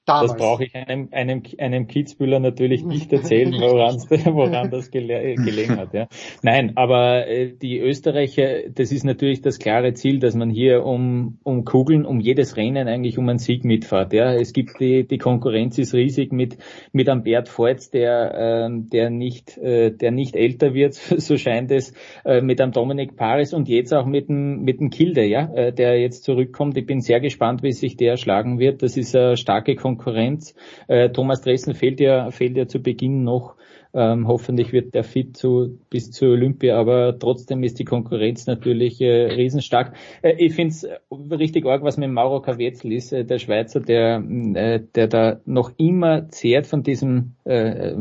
Damals. 0.09 0.31
Das 0.31 0.39
brauche 0.39 0.63
ich 0.63 0.75
einem, 0.75 1.09
einem, 1.11 1.43
einem 1.59 1.87
Kitzbühler 1.87 2.39
natürlich 2.39 2.83
nicht 2.83 3.13
erzählen, 3.13 3.53
woran, 3.53 3.97
woran 4.35 4.71
das 4.71 4.89
gele 4.89 5.35
gelegen 5.35 5.77
hat. 5.77 5.93
Ja. 5.93 6.07
Nein, 6.41 6.73
aber 6.75 7.27
äh, 7.27 7.53
die 7.53 7.79
Österreicher, 7.79 8.69
das 8.73 8.91
ist 8.91 9.03
natürlich 9.03 9.41
das 9.41 9.59
klare 9.59 9.93
Ziel, 9.93 10.19
dass 10.19 10.35
man 10.35 10.49
hier 10.49 10.83
um, 10.83 11.37
um 11.43 11.63
Kugeln, 11.63 12.05
um 12.05 12.19
jedes 12.19 12.57
Rennen 12.57 12.87
eigentlich 12.87 13.19
um 13.19 13.29
einen 13.29 13.37
Sieg 13.37 13.63
mitfährt. 13.65 14.11
Ja. 14.13 14.33
Es 14.33 14.51
gibt 14.51 14.79
die, 14.79 15.07
die 15.07 15.19
Konkurrenz 15.19 15.77
ist 15.77 15.93
riesig 15.93 16.31
mit, 16.31 16.57
mit 16.91 17.07
einem 17.07 17.21
Bert 17.21 17.55
Voits, 17.55 17.91
der, 17.91 18.65
ähm, 18.65 18.89
der, 18.89 19.11
nicht, 19.11 19.59
äh, 19.59 19.91
der 19.91 20.09
nicht 20.09 20.35
älter 20.35 20.73
wird, 20.73 20.93
so 21.17 21.37
scheint 21.37 21.69
es, 21.71 21.93
äh, 22.25 22.41
mit 22.41 22.59
einem 22.61 22.71
Dominik 22.71 23.15
Paris 23.15 23.53
und 23.53 23.69
jetzt 23.69 23.93
auch 23.93 24.07
mit 24.07 24.27
dem, 24.27 24.63
mit 24.63 24.79
dem 24.79 24.89
Kilde, 24.89 25.23
ja, 25.25 25.53
äh, 25.53 25.71
der 25.71 25.99
jetzt 25.99 26.23
zurückkommt. 26.23 26.77
Ich 26.77 26.87
bin 26.87 27.01
sehr 27.01 27.19
gespannt, 27.19 27.61
wie 27.61 27.73
sich 27.73 27.95
der 27.95 28.17
schlagen 28.17 28.57
wird. 28.57 28.81
Das 28.81 28.97
ist 28.97 29.15
eine 29.15 29.37
starke 29.37 29.75
Konkurrenz. 29.75 29.98
Äh, 30.07 31.09
Thomas 31.09 31.41
Dressen 31.41 31.73
fehlt 31.73 31.99
ja, 31.99 32.31
fehlt 32.31 32.57
ja 32.57 32.67
zu 32.67 32.81
Beginn 32.81 33.23
noch. 33.23 33.55
Ähm, 33.91 34.27
hoffentlich 34.27 34.71
wird 34.71 34.93
der 34.93 35.03
fit 35.03 35.35
zu, 35.35 35.79
bis 35.89 36.11
zur 36.11 36.29
Olympia, 36.29 36.77
aber 36.77 37.17
trotzdem 37.17 37.63
ist 37.63 37.79
die 37.79 37.85
Konkurrenz 37.85 38.45
natürlich 38.45 39.01
äh, 39.01 39.25
riesenstark. 39.31 39.95
Äh, 40.21 40.35
ich 40.37 40.53
finde 40.53 40.69
es 40.69 40.87
richtig 41.31 41.65
arg, 41.65 41.83
was 41.83 41.97
mit 41.97 42.11
Mauro 42.11 42.39
Kavetzel 42.39 42.93
ist, 42.93 43.11
äh, 43.11 43.25
der 43.25 43.39
Schweizer, 43.39 43.79
der, 43.79 44.23
äh, 44.53 44.79
der 44.93 45.07
da 45.07 45.39
noch 45.45 45.71
immer 45.77 46.29
zehrt 46.29 46.67
von 46.67 46.83
diesem, 46.83 47.31
äh, 47.45 47.95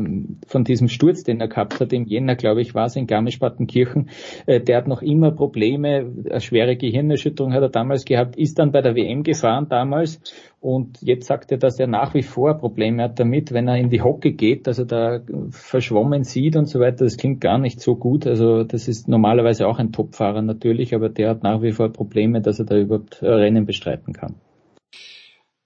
von 0.45 0.63
diesem 0.63 0.89
Sturz, 0.89 1.23
den 1.23 1.41
er 1.41 1.47
gehabt 1.47 1.79
hat 1.79 1.91
im 1.91 2.05
Jänner, 2.05 2.35
glaube 2.35 2.61
ich, 2.61 2.75
war 2.75 2.85
es 2.85 2.95
in 2.95 3.07
Garmisch-Partenkirchen. 3.07 4.11
Äh, 4.45 4.61
der 4.61 4.77
hat 4.77 4.87
noch 4.87 5.01
immer 5.01 5.31
Probleme, 5.31 6.13
eine 6.29 6.39
schwere 6.39 6.77
Gehirnerschütterung 6.77 7.51
hat 7.53 7.63
er 7.63 7.69
damals 7.69 8.05
gehabt, 8.05 8.35
ist 8.35 8.59
dann 8.59 8.71
bei 8.71 8.81
der 8.81 8.95
WM 8.95 9.23
gefahren 9.23 9.67
damals 9.69 10.21
und 10.61 11.01
jetzt 11.01 11.27
sagt 11.27 11.51
er, 11.51 11.57
dass 11.57 11.79
er 11.79 11.87
nach 11.87 12.13
wie 12.13 12.23
vor 12.23 12.55
Probleme 12.55 13.03
hat 13.03 13.19
damit, 13.19 13.53
wenn 13.53 13.69
er 13.69 13.77
in 13.77 13.89
die 13.89 14.01
Hocke 14.01 14.33
geht, 14.33 14.67
dass 14.67 14.77
er 14.77 14.85
da 14.85 15.21
verschwommen 15.51 16.25
sieht 16.25 16.57
und 16.57 16.65
so 16.65 16.81
weiter. 16.81 17.05
Das 17.05 17.15
klingt 17.15 17.39
gar 17.39 17.57
nicht 17.57 17.79
so 17.79 17.95
gut. 17.95 18.27
Also 18.27 18.63
das 18.63 18.89
ist 18.89 19.07
normalerweise 19.07 19.67
auch 19.67 19.79
ein 19.79 19.93
Topfahrer 19.93 20.41
natürlich, 20.41 20.93
aber 20.93 21.07
der 21.07 21.29
hat 21.29 21.43
nach 21.43 21.61
wie 21.61 21.71
vor 21.71 21.89
Probleme, 21.89 22.41
dass 22.41 22.59
er 22.59 22.65
da 22.65 22.77
überhaupt 22.77 23.23
Rennen 23.23 23.65
bestreiten 23.65 24.11
kann. 24.11 24.35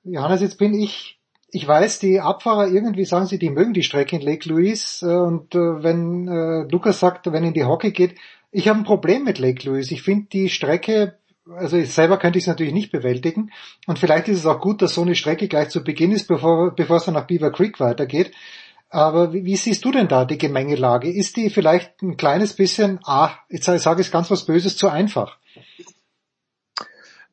Johannes, 0.03 0.41
jetzt 0.41 0.59
bin 0.59 0.75
ich, 0.75 1.17
ich 1.49 1.67
weiß, 1.67 1.97
die 1.99 2.19
Abfahrer 2.19 2.67
irgendwie 2.67 3.05
sagen 3.05 3.25
sie, 3.25 3.39
die 3.39 3.49
mögen 3.49 3.73
die 3.73 3.83
Strecke 3.83 4.17
in 4.17 4.21
Lake 4.21 4.47
Louise 4.47 5.07
äh, 5.07 5.15
und 5.15 5.55
äh, 5.55 5.57
wenn 5.57 6.27
äh, 6.27 6.71
Lukas 6.71 6.99
sagt, 6.99 7.31
wenn 7.31 7.43
in 7.43 7.53
die 7.53 7.63
Hockey 7.63 7.91
geht, 7.91 8.15
ich 8.51 8.67
habe 8.67 8.79
ein 8.79 8.85
Problem 8.85 9.23
mit 9.23 9.39
Lake 9.39 9.67
Louise. 9.67 9.91
Ich 9.91 10.03
finde 10.03 10.27
die 10.31 10.49
Strecke 10.49 11.15
also 11.49 11.81
selber 11.83 12.17
könnte 12.17 12.37
ich 12.37 12.43
es 12.43 12.47
natürlich 12.47 12.73
nicht 12.73 12.91
bewältigen. 12.91 13.51
Und 13.87 13.99
vielleicht 13.99 14.27
ist 14.27 14.39
es 14.39 14.45
auch 14.45 14.61
gut, 14.61 14.81
dass 14.81 14.93
so 14.93 15.01
eine 15.01 15.15
Strecke 15.15 15.47
gleich 15.47 15.69
zu 15.69 15.83
Beginn 15.83 16.11
ist, 16.11 16.27
bevor, 16.27 16.75
bevor 16.75 16.97
es 16.97 17.05
dann 17.05 17.15
nach 17.15 17.27
Beaver 17.27 17.51
Creek 17.51 17.79
weitergeht. 17.79 18.31
Aber 18.89 19.33
wie, 19.33 19.43
wie 19.43 19.55
siehst 19.55 19.83
du 19.85 19.91
denn 19.91 20.07
da 20.07 20.23
die 20.23 20.37
Gemengelage? 20.37 21.11
Ist 21.11 21.35
die 21.35 21.49
vielleicht 21.49 22.01
ein 22.01 22.15
kleines 22.15 22.53
bisschen, 22.55 22.99
ah, 23.05 23.31
jetzt 23.49 23.65
sage 23.65 24.01
ich 24.01 24.11
ganz 24.11 24.29
was 24.29 24.45
Böses, 24.45 24.77
zu 24.77 24.87
einfach? 24.87 25.37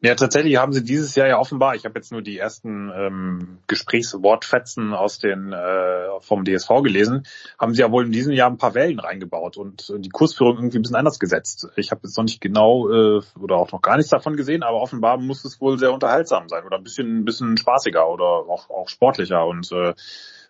Ja, 0.02 0.14
tatsächlich 0.14 0.56
haben 0.56 0.72
sie 0.72 0.82
dieses 0.82 1.14
Jahr 1.14 1.28
ja 1.28 1.38
offenbar, 1.38 1.74
ich 1.74 1.84
habe 1.84 1.98
jetzt 1.98 2.10
nur 2.10 2.22
die 2.22 2.38
ersten 2.38 2.90
ähm, 2.94 3.58
Gesprächswortfetzen 3.66 4.94
aus 4.94 5.18
den 5.18 5.52
äh, 5.52 6.20
vom 6.20 6.44
DSV 6.44 6.68
gelesen, 6.82 7.26
haben 7.58 7.74
sie 7.74 7.82
ja 7.82 7.92
wohl 7.92 8.06
in 8.06 8.12
diesem 8.12 8.32
Jahr 8.32 8.48
ein 8.48 8.56
paar 8.56 8.74
Wellen 8.74 8.98
reingebaut 8.98 9.58
und 9.58 9.90
äh, 9.90 9.98
die 9.98 10.08
Kursführung 10.08 10.56
irgendwie 10.56 10.78
ein 10.78 10.82
bisschen 10.82 10.96
anders 10.96 11.18
gesetzt. 11.18 11.68
Ich 11.76 11.90
habe 11.90 12.00
jetzt 12.04 12.16
noch 12.16 12.24
nicht 12.24 12.40
genau 12.40 12.88
äh, 12.88 13.20
oder 13.38 13.56
auch 13.56 13.72
noch 13.72 13.82
gar 13.82 13.98
nichts 13.98 14.10
davon 14.10 14.36
gesehen, 14.36 14.62
aber 14.62 14.80
offenbar 14.80 15.18
muss 15.18 15.44
es 15.44 15.60
wohl 15.60 15.78
sehr 15.78 15.92
unterhaltsam 15.92 16.48
sein 16.48 16.64
oder 16.64 16.78
ein 16.78 16.84
bisschen 16.84 17.18
ein 17.18 17.24
bisschen 17.26 17.58
spaßiger 17.58 18.08
oder 18.08 18.24
auch, 18.24 18.70
auch 18.70 18.88
sportlicher 18.88 19.46
und 19.46 19.70
äh, 19.70 19.92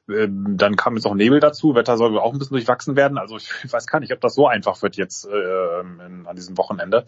ähm, 0.08 0.56
dann 0.56 0.76
kam 0.76 0.94
jetzt 0.94 1.06
auch 1.06 1.14
Nebel 1.14 1.40
dazu, 1.40 1.74
Wetter 1.74 1.96
soll 1.96 2.18
auch 2.18 2.32
ein 2.32 2.38
bisschen 2.38 2.54
durchwachsen 2.54 2.96
werden. 2.96 3.18
Also 3.18 3.36
ich 3.36 3.50
weiß 3.72 3.86
gar 3.86 3.98
nicht, 4.00 4.12
ob 4.12 4.20
das 4.20 4.34
so 4.34 4.46
einfach 4.46 4.80
wird 4.82 4.96
jetzt 4.96 5.26
äh, 5.26 5.80
in, 5.80 6.26
an 6.26 6.36
diesem 6.36 6.56
Wochenende. 6.56 7.04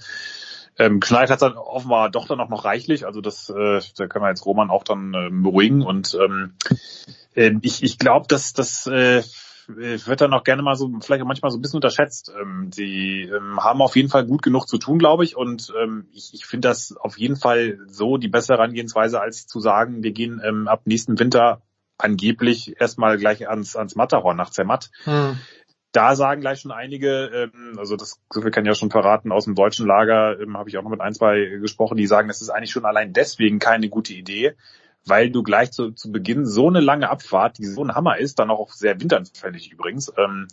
Ähm, 0.78 1.01
geschneit 1.01 1.31
hat 1.31 1.42
dann 1.42 1.57
offenbar 1.57 2.10
doch 2.10 2.26
dann 2.26 2.41
auch 2.41 2.49
noch 2.49 2.65
reichlich, 2.65 3.05
also 3.07 3.20
das, 3.20 3.51
äh, 3.51 3.81
da 3.97 4.07
kann 4.07 4.23
man 4.23 4.31
jetzt 4.31 4.47
Roman 4.47 4.70
auch 4.70 4.84
dann 4.84 5.12
äh, 5.15 5.28
beruhigen 5.31 5.83
und 5.83 6.17
ähm, 6.23 6.55
äh, 7.34 7.52
ich, 7.60 7.83
ich 7.83 7.99
glaube, 7.99 8.26
dass 8.28 8.52
das 8.52 8.86
äh, 8.86 9.23
wird 9.67 10.20
dann 10.20 10.33
auch 10.33 10.44
gerne 10.44 10.62
mal 10.62 10.75
so, 10.75 10.91
vielleicht 11.01 11.25
manchmal 11.25 11.51
so 11.51 11.59
ein 11.59 11.62
bisschen 11.62 11.78
unterschätzt. 11.78 12.33
Ähm, 12.41 12.70
sie 12.73 13.23
ähm, 13.23 13.60
haben 13.60 13.81
auf 13.81 13.97
jeden 13.97 14.09
Fall 14.09 14.26
gut 14.26 14.42
genug 14.42 14.67
zu 14.67 14.78
tun, 14.78 14.99
glaube 14.99 15.25
ich, 15.25 15.36
und 15.36 15.73
ähm, 15.81 16.09
ich, 16.12 16.34
ich 16.34 16.47
finde 16.47 16.68
das 16.68 16.97
auf 16.97 17.18
jeden 17.18 17.36
Fall 17.36 17.78
so 17.86 18.17
die 18.17 18.28
bessere 18.28 18.57
Herangehensweise, 18.57 19.20
als 19.20 19.47
zu 19.47 19.60
sagen, 19.60 20.02
wir 20.02 20.12
gehen 20.12 20.41
ähm, 20.44 20.68
ab 20.68 20.83
nächsten 20.84 21.18
Winter 21.18 21.62
angeblich 21.99 22.81
erstmal 22.81 23.18
gleich 23.18 23.49
ans, 23.49 23.76
ans 23.76 23.94
Matterhorn 23.94 24.36
nach 24.36 24.51
Zermatt. 24.51 24.91
Hm. 25.05 25.39
Da 25.92 26.16
sagen 26.16 26.40
gleich 26.40 26.60
schon 26.60 26.72
einige, 26.72 27.26
ähm, 27.54 27.74
also 27.78 27.96
das 27.96 28.20
so 28.30 28.40
viel 28.40 28.50
kann 28.50 28.64
ich 28.64 28.68
ja 28.68 28.74
schon 28.74 28.90
verraten, 28.90 29.30
aus 29.30 29.44
dem 29.44 29.54
deutschen 29.54 29.86
Lager 29.86 30.40
ähm, 30.40 30.56
habe 30.56 30.68
ich 30.68 30.78
auch 30.78 30.82
noch 30.82 30.90
mit 30.90 31.00
ein, 31.00 31.14
zwei 31.14 31.58
gesprochen, 31.60 31.96
die 31.96 32.06
sagen, 32.06 32.28
das 32.28 32.40
ist 32.40 32.48
eigentlich 32.48 32.70
schon 32.70 32.86
allein 32.86 33.12
deswegen 33.12 33.58
keine 33.58 33.88
gute 33.90 34.14
Idee, 34.14 34.54
weil 35.04 35.30
du 35.30 35.42
gleich 35.42 35.70
zu, 35.70 35.90
zu 35.90 36.10
Beginn 36.10 36.46
so 36.46 36.68
eine 36.68 36.80
lange 36.80 37.10
Abfahrt, 37.10 37.58
die 37.58 37.66
so 37.66 37.84
ein 37.84 37.94
Hammer 37.94 38.16
ist, 38.18 38.38
dann 38.38 38.50
auch 38.50 38.72
sehr 38.72 39.00
winteranfällig 39.00 39.70
übrigens, 39.70 40.12
ähm, 40.16 40.48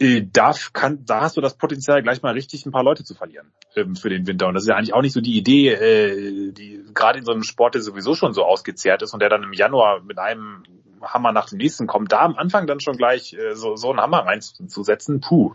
äh, 0.00 0.24
da, 0.32 0.54
kann, 0.72 1.04
da 1.04 1.20
hast 1.20 1.36
du 1.36 1.40
das 1.40 1.58
Potenzial, 1.58 2.02
gleich 2.02 2.22
mal 2.22 2.32
richtig 2.32 2.64
ein 2.64 2.72
paar 2.72 2.84
Leute 2.84 3.04
zu 3.04 3.14
verlieren 3.14 3.52
ähm, 3.76 3.96
für 3.96 4.08
den 4.08 4.26
Winter. 4.26 4.48
Und 4.48 4.54
das 4.54 4.62
ist 4.62 4.68
ja 4.68 4.76
eigentlich 4.76 4.94
auch 4.94 5.02
nicht 5.02 5.12
so 5.12 5.20
die 5.20 5.36
Idee, 5.36 5.74
äh, 5.74 6.52
die 6.52 6.82
gerade 6.94 7.18
in 7.18 7.24
so 7.24 7.32
einem 7.32 7.42
Sport, 7.42 7.74
der 7.74 7.82
sowieso 7.82 8.14
schon 8.14 8.32
so 8.32 8.44
ausgezehrt 8.44 9.02
ist 9.02 9.12
und 9.12 9.20
der 9.20 9.28
dann 9.28 9.42
im 9.42 9.52
Januar 9.52 10.02
mit 10.02 10.18
einem 10.18 10.62
Hammer 11.02 11.32
nach 11.32 11.48
dem 11.48 11.58
nächsten 11.58 11.86
kommt, 11.86 12.12
da 12.12 12.20
am 12.20 12.36
Anfang 12.36 12.66
dann 12.66 12.80
schon 12.80 12.96
gleich 12.96 13.32
äh, 13.34 13.54
so, 13.54 13.76
so 13.76 13.90
einen 13.90 14.00
Hammer 14.00 14.26
reinzusetzen, 14.26 15.20
puh. 15.20 15.54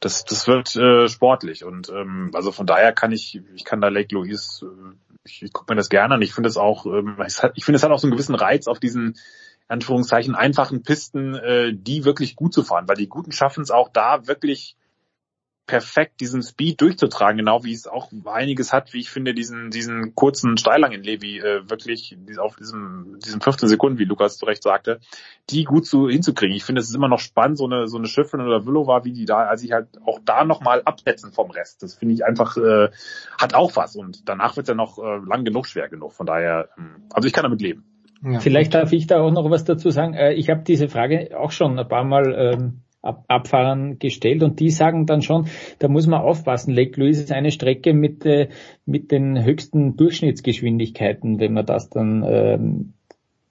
Das, 0.00 0.24
das 0.24 0.46
wird 0.46 0.76
äh, 0.76 1.08
sportlich 1.08 1.64
und 1.64 1.88
ähm, 1.88 2.30
also 2.32 2.52
von 2.52 2.66
daher 2.66 2.92
kann 2.92 3.10
ich, 3.10 3.42
ich 3.54 3.64
kann 3.64 3.80
da 3.80 3.88
Lake 3.88 4.14
Louise, 4.14 4.64
äh, 4.64 4.94
ich, 5.24 5.42
ich 5.42 5.52
gucke 5.52 5.72
mir 5.72 5.76
das 5.76 5.88
gerne 5.88 6.14
an. 6.14 6.22
Ich 6.22 6.34
finde 6.34 6.48
es 6.48 6.56
auch, 6.56 6.86
ähm, 6.86 7.16
ich 7.54 7.64
finde 7.64 7.76
es 7.76 7.82
hat 7.82 7.90
auch 7.90 7.98
so 7.98 8.06
einen 8.06 8.12
gewissen 8.12 8.36
Reiz 8.36 8.68
auf 8.68 8.78
diesen 8.78 9.16
Anführungszeichen 9.68 10.34
einfachen 10.34 10.82
Pisten, 10.82 11.34
äh, 11.34 11.72
die 11.74 12.04
wirklich 12.04 12.36
gut 12.36 12.54
zu 12.54 12.62
fahren, 12.62 12.88
weil 12.88 12.96
die 12.96 13.08
Guten 13.08 13.32
schaffen 13.32 13.62
es 13.62 13.70
auch 13.70 13.90
da 13.90 14.26
wirklich 14.26 14.76
perfekt 15.68 16.20
diesen 16.20 16.42
Speed 16.42 16.80
durchzutragen, 16.80 17.36
genau 17.36 17.62
wie 17.62 17.72
es 17.72 17.86
auch 17.86 18.10
einiges 18.24 18.72
hat, 18.72 18.94
wie 18.94 19.00
ich 19.00 19.10
finde, 19.10 19.34
diesen 19.34 19.70
diesen 19.70 20.14
kurzen 20.14 20.56
Steilhang 20.56 20.92
in 20.92 21.04
Levi 21.04 21.38
äh, 21.38 21.68
wirklich 21.68 22.16
auf 22.38 22.56
diesem 22.56 23.18
diesen 23.24 23.40
15 23.40 23.68
Sekunden, 23.68 23.98
wie 23.98 24.04
Lukas 24.04 24.38
zu 24.38 24.46
Recht 24.46 24.62
sagte, 24.62 24.98
die 25.50 25.64
gut 25.64 25.86
zu 25.86 26.08
hinzukriegen. 26.08 26.56
Ich 26.56 26.64
finde, 26.64 26.80
es 26.80 26.88
ist 26.88 26.96
immer 26.96 27.08
noch 27.08 27.20
spannend, 27.20 27.58
so 27.58 27.66
eine 27.66 27.86
so 27.86 27.98
eine 27.98 28.08
Schiffrin 28.08 28.40
oder 28.40 28.66
Willow 28.66 28.88
wie 29.04 29.12
die 29.12 29.26
da, 29.26 29.40
als 29.40 29.62
ich 29.62 29.72
halt 29.72 29.88
auch 30.04 30.18
da 30.24 30.44
nochmal 30.44 30.80
absetzen 30.84 31.32
vom 31.32 31.50
Rest. 31.50 31.82
Das 31.82 31.94
finde 31.94 32.14
ich 32.14 32.24
einfach 32.24 32.56
äh, 32.56 32.88
hat 33.38 33.54
auch 33.54 33.76
was 33.76 33.94
und 33.94 34.26
danach 34.28 34.56
wird 34.56 34.64
es 34.64 34.70
ja 34.70 34.74
noch 34.74 34.98
äh, 34.98 35.18
lang 35.28 35.44
genug 35.44 35.66
schwer 35.66 35.88
genug. 35.88 36.14
Von 36.14 36.26
daher, 36.26 36.70
ähm, 36.78 37.04
also 37.12 37.28
ich 37.28 37.34
kann 37.34 37.44
damit 37.44 37.60
leben. 37.60 37.84
Ja. 38.22 38.40
Vielleicht 38.40 38.74
darf 38.74 38.92
ich 38.92 39.06
da 39.06 39.20
auch 39.20 39.30
noch 39.30 39.50
was 39.50 39.64
dazu 39.64 39.90
sagen. 39.90 40.14
Äh, 40.14 40.32
Ich 40.32 40.48
habe 40.48 40.62
diese 40.62 40.88
Frage 40.88 41.38
auch 41.38 41.52
schon 41.52 41.78
ein 41.78 41.88
paar 41.88 42.04
Mal 42.04 42.34
ähm, 42.34 42.82
Abfahrern 43.02 43.98
gestellt 43.98 44.42
und 44.42 44.58
die 44.58 44.70
sagen 44.70 45.06
dann 45.06 45.22
schon, 45.22 45.46
da 45.78 45.88
muss 45.88 46.06
man 46.06 46.20
aufpassen. 46.20 46.74
Lake 46.74 47.00
Louise 47.00 47.22
ist 47.22 47.32
eine 47.32 47.52
Strecke 47.52 47.94
mit, 47.94 48.26
äh, 48.26 48.48
mit 48.86 49.12
den 49.12 49.44
höchsten 49.44 49.96
Durchschnittsgeschwindigkeiten, 49.96 51.38
wenn 51.38 51.52
man 51.52 51.66
das 51.66 51.90
dann 51.90 52.24
ähm, 52.26 52.94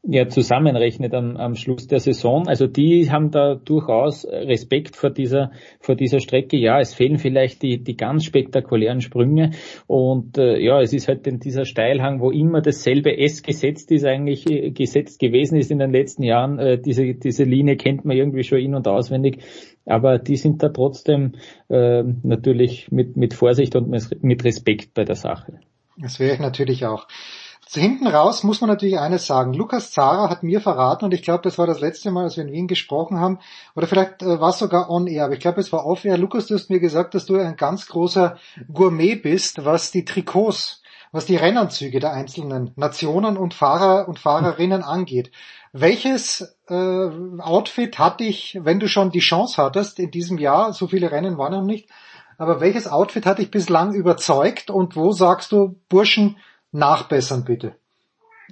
ja 0.07 0.27
zusammenrechnet 0.29 1.13
am, 1.13 1.35
am 1.37 1.55
Schluss 1.55 1.87
der 1.87 1.99
Saison. 1.99 2.47
Also 2.47 2.65
die 2.67 3.11
haben 3.11 3.31
da 3.31 3.55
durchaus 3.55 4.25
Respekt 4.25 4.95
vor 4.95 5.09
dieser 5.09 5.51
vor 5.79 5.95
dieser 5.95 6.19
Strecke. 6.19 6.57
Ja, 6.57 6.79
es 6.79 6.93
fehlen 6.93 7.17
vielleicht 7.17 7.61
die 7.61 7.83
die 7.83 7.97
ganz 7.97 8.23
spektakulären 8.23 9.01
Sprünge 9.01 9.51
und 9.85 10.37
äh, 10.37 10.59
ja, 10.59 10.81
es 10.81 10.93
ist 10.93 11.07
halt 11.07 11.27
in 11.27 11.39
dieser 11.39 11.65
Steilhang, 11.65 12.21
wo 12.21 12.31
immer 12.31 12.61
dasselbe 12.61 13.17
S 13.17 13.43
gesetzt 13.43 13.91
ist, 13.91 14.05
eigentlich 14.05 14.49
äh, 14.49 14.71
gesetzt 14.71 15.19
gewesen 15.19 15.57
ist 15.57 15.71
in 15.71 15.79
den 15.79 15.91
letzten 15.91 16.23
Jahren. 16.23 16.57
Äh, 16.57 16.79
diese 16.79 17.13
diese 17.13 17.43
Linie 17.43 17.75
kennt 17.75 18.05
man 18.05 18.15
irgendwie 18.15 18.43
schon 18.43 18.59
in 18.59 18.75
und 18.75 18.87
auswendig, 18.87 19.43
aber 19.85 20.19
die 20.19 20.37
sind 20.37 20.63
da 20.63 20.69
trotzdem 20.69 21.33
äh, 21.69 22.03
natürlich 22.23 22.91
mit 22.91 23.17
mit 23.17 23.33
Vorsicht 23.33 23.75
und 23.75 23.89
mit 23.89 24.45
Respekt 24.45 24.93
bei 24.93 25.03
der 25.03 25.15
Sache. 25.15 25.59
Das 25.97 26.19
wäre 26.19 26.35
ich 26.35 26.39
natürlich 26.39 26.85
auch. 26.85 27.07
Hinten 27.73 28.07
raus 28.07 28.43
muss 28.43 28.61
man 28.61 28.69
natürlich 28.69 28.99
eines 28.99 29.27
sagen. 29.27 29.53
Lukas 29.53 29.91
Zara 29.91 30.29
hat 30.29 30.43
mir 30.43 30.61
verraten, 30.61 31.05
und 31.05 31.13
ich 31.13 31.21
glaube, 31.21 31.43
das 31.43 31.57
war 31.57 31.67
das 31.67 31.79
letzte 31.79 32.11
Mal, 32.11 32.23
als 32.23 32.37
wir 32.37 32.45
in 32.45 32.51
Wien 32.51 32.67
gesprochen 32.67 33.19
haben, 33.19 33.39
oder 33.75 33.87
vielleicht 33.87 34.21
äh, 34.21 34.39
war 34.39 34.49
es 34.49 34.59
sogar 34.59 34.89
on-air, 34.89 35.25
aber 35.25 35.33
ich 35.33 35.39
glaube, 35.39 35.59
es 35.59 35.73
war 35.73 35.85
off-air. 35.85 36.17
Lukas, 36.17 36.47
du 36.47 36.55
hast 36.55 36.69
mir 36.69 36.79
gesagt, 36.79 37.13
dass 37.13 37.25
du 37.25 37.35
ein 37.35 37.57
ganz 37.57 37.87
großer 37.87 38.37
Gourmet 38.71 39.15
bist, 39.15 39.65
was 39.65 39.91
die 39.91 40.05
Trikots, 40.05 40.81
was 41.11 41.25
die 41.25 41.35
Rennanzüge 41.35 41.99
der 41.99 42.13
einzelnen 42.13 42.71
Nationen 42.75 43.37
und 43.37 43.53
Fahrer 43.53 44.07
und 44.07 44.19
Fahrerinnen 44.19 44.83
angeht. 44.83 45.31
Welches 45.73 46.57
äh, 46.69 47.09
Outfit 47.39 47.99
hat 47.99 48.19
dich, 48.19 48.57
wenn 48.61 48.79
du 48.79 48.87
schon 48.87 49.11
die 49.11 49.19
Chance 49.19 49.61
hattest 49.61 49.99
in 49.99 50.11
diesem 50.11 50.37
Jahr, 50.37 50.73
so 50.73 50.87
viele 50.87 51.11
Rennen 51.11 51.37
waren 51.37 51.53
noch 51.53 51.63
nicht, 51.63 51.89
aber 52.37 52.61
welches 52.61 52.87
Outfit 52.87 53.25
hat 53.25 53.39
dich 53.39 53.51
bislang 53.51 53.93
überzeugt 53.93 54.69
und 54.69 54.95
wo 54.95 55.11
sagst 55.11 55.51
du, 55.51 55.75
Burschen, 55.89 56.37
nachbessern 56.71 57.43
bitte? 57.45 57.75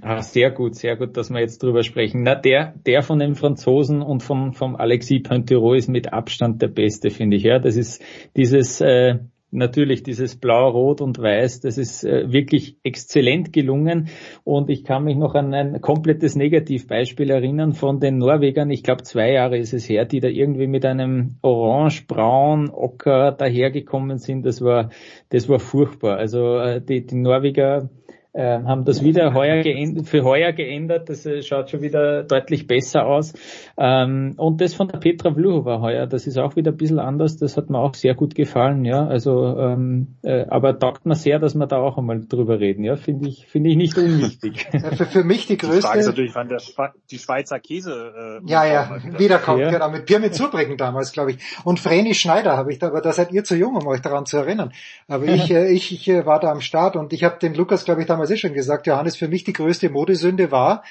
Ah, 0.02 0.22
sehr 0.22 0.52
gut, 0.52 0.76
sehr 0.76 0.98
gut, 0.98 1.16
dass 1.16 1.30
wir 1.30 1.40
jetzt 1.40 1.64
drüber 1.64 1.84
sprechen. 1.84 2.24
Na, 2.24 2.36
der, 2.36 2.74
der 2.86 3.02
von 3.02 3.18
den 3.18 3.36
Franzosen 3.36 4.02
und 4.02 4.24
vom, 4.24 4.54
vom 4.54 4.76
Alexis 4.76 5.24
Pointerot 5.24 5.78
ist 5.78 5.88
mit 5.88 6.12
Abstand 6.12 6.62
der 6.62 6.68
beste, 6.68 7.12
finde 7.12 7.38
ich. 7.38 7.44
Ja, 7.44 7.60
das 7.60 7.78
ist 7.78 8.04
dieses, 8.36 8.82
äh, 8.82 9.20
natürlich 9.52 10.04
dieses 10.04 10.36
Blau, 10.36 10.70
Rot 10.70 11.00
und 11.00 11.18
Weiß, 11.18 11.62
das 11.62 11.78
ist 11.78 12.04
äh, 12.04 12.32
wirklich 12.32 12.78
exzellent 12.84 13.54
gelungen. 13.54 14.10
Und 14.44 14.70
ich 14.70 14.84
kann 14.84 15.06
mich 15.06 15.16
noch 15.16 15.34
an 15.34 15.54
ein 15.54 15.80
komplettes 15.80 16.36
Negativbeispiel 16.36 17.30
erinnern 17.30 17.72
von 17.72 18.02
den 18.02 18.18
Norwegern. 18.18 18.70
Ich 18.72 18.84
glaube, 18.84 19.04
zwei 19.04 19.32
Jahre 19.32 19.58
ist 19.58 19.74
es 19.74 19.88
her, 19.88 20.04
die 20.04 20.20
da 20.20 20.28
irgendwie 20.28 20.68
mit 20.68 20.86
einem 20.86 21.38
orange-braun 21.42 22.70
Ocker 22.70 23.32
dahergekommen 23.32 24.18
sind. 24.18 24.46
Das 24.46 24.62
war, 24.62 24.90
das 25.30 25.48
war 25.48 25.60
furchtbar. 25.60 26.18
Also 26.18 26.58
äh, 26.58 26.82
die, 26.82 27.06
die 27.06 27.16
Norweger 27.16 27.90
äh, 28.36 28.62
haben 28.64 28.84
das 28.84 29.02
wieder 29.02 29.34
heuer 29.34 29.64
geändert, 29.64 30.08
für 30.08 30.24
heuer 30.24 30.52
geändert. 30.52 31.10
Das 31.10 31.26
äh, 31.26 31.42
schaut 31.42 31.70
schon 31.70 31.82
wieder 31.82 32.24
deutlich 32.24 32.68
besser 32.68 33.06
aus. 33.06 33.34
Ähm, 33.78 34.34
und 34.38 34.60
das 34.60 34.74
von 34.74 34.90
der 34.90 34.98
Petra 34.98 35.34
Vluhova 35.34 35.80
heuer, 35.80 36.06
das 36.06 36.28
ist 36.28 36.38
auch 36.38 36.56
wieder 36.56 36.72
ein 36.72 36.78
bisschen 36.78 37.00
anders. 37.00 37.38
Das 37.38 37.56
hat 37.56 37.70
mir 37.70 37.80
auch 37.80 37.96
sehr 37.96 38.14
gut 38.14 38.36
gefallen. 38.36 38.84
Ja, 38.84 39.08
also 39.08 39.58
ähm, 39.58 40.16
äh, 40.22 40.46
aber 40.50 40.78
taugt 40.78 41.06
mir 41.06 41.16
sehr, 41.16 41.40
dass 41.40 41.56
wir 41.56 41.66
da 41.66 41.78
auch 41.78 41.98
einmal 41.98 42.26
drüber 42.28 42.60
reden. 42.60 42.84
Ja, 42.84 42.98
finde 42.98 43.30
ich 43.30 43.48
finde 43.48 43.70
ich 43.70 43.78
nicht 43.78 43.98
unwichtig. 43.98 44.68
für, 44.98 45.06
für 45.06 45.24
mich 45.24 45.48
die 45.48 45.58
größte. 45.58 45.78
Die 45.78 45.82
Frage 45.82 46.00
ist 46.00 46.08
natürlich, 46.08 46.36
wann 46.36 46.50
der 46.50 46.60
Schwe 46.60 46.90
die 47.10 47.18
Schweizer 47.18 47.60
Käse. 47.60 48.42
Äh, 48.46 48.50
ja, 48.50 48.66
ja, 48.66 48.98
wiederkommt. 49.18 49.62
Ja. 49.62 49.72
Genau 49.72 49.90
mit 49.90 50.06
Pirmit 50.06 50.36
Zurbrücken 50.36 50.78
damals, 50.78 51.14
glaube 51.14 51.32
ich. 51.32 51.38
Und 51.64 51.80
Vreni 51.80 52.14
Schneider 52.14 52.58
habe 52.58 52.72
ich 52.72 52.80
da, 52.80 52.88
aber 52.88 53.02
da 53.02 53.14
seid 53.14 53.32
ihr 53.32 53.44
zu 53.44 53.56
jung, 53.56 53.76
um 53.76 53.88
euch 53.88 54.02
daran 54.02 54.26
zu 54.26 54.38
erinnern. 54.38 54.74
Aber 55.08 55.26
ich, 55.26 55.50
äh, 55.52 55.72
ich, 55.72 55.94
ich 55.94 56.08
äh, 56.10 56.26
war 56.26 56.40
da 56.40 56.52
am 56.52 56.62
Start 56.62 56.96
und 56.96 57.14
ich 57.14 57.24
habe 57.24 57.40
den 57.40 57.54
Lukas, 57.54 57.86
glaube 57.86 58.02
ich, 58.02 58.08
damals 58.08 58.25
eh 58.32 58.38
schon 58.38 58.54
gesagt, 58.54 58.88
Johannes, 58.88 59.16
für 59.16 59.28
mich 59.28 59.44
die 59.44 59.54
größte 59.54 59.90
Modesünde 59.90 60.52
war, 60.52 60.84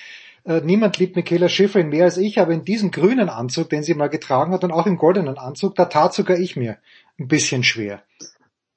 äh, 0.45 0.61
niemand 0.61 0.99
liebt 0.99 1.17
Michaela 1.17 1.49
Schifrin 1.49 1.89
mehr 1.89 2.05
als 2.05 2.19
ich, 2.19 2.39
aber 2.39 2.53
in 2.53 2.65
diesem 2.65 2.91
grünen 2.91 3.29
Anzug, 3.29 3.71
den 3.71 3.83
sie 3.83 3.95
mal 3.95 4.09
getragen 4.09 4.53
hat 4.53 4.63
und 4.63 4.73
auch 4.73 4.87
im 4.87 4.97
goldenen 4.97 5.39
Anzug, 5.39 5.75
da 5.75 5.87
tat 5.87 6.13
sogar 6.13 6.39
ich 6.39 6.57
mir 6.57 6.77
ein 7.19 7.29
bisschen 7.29 7.63
schwer. 7.63 8.03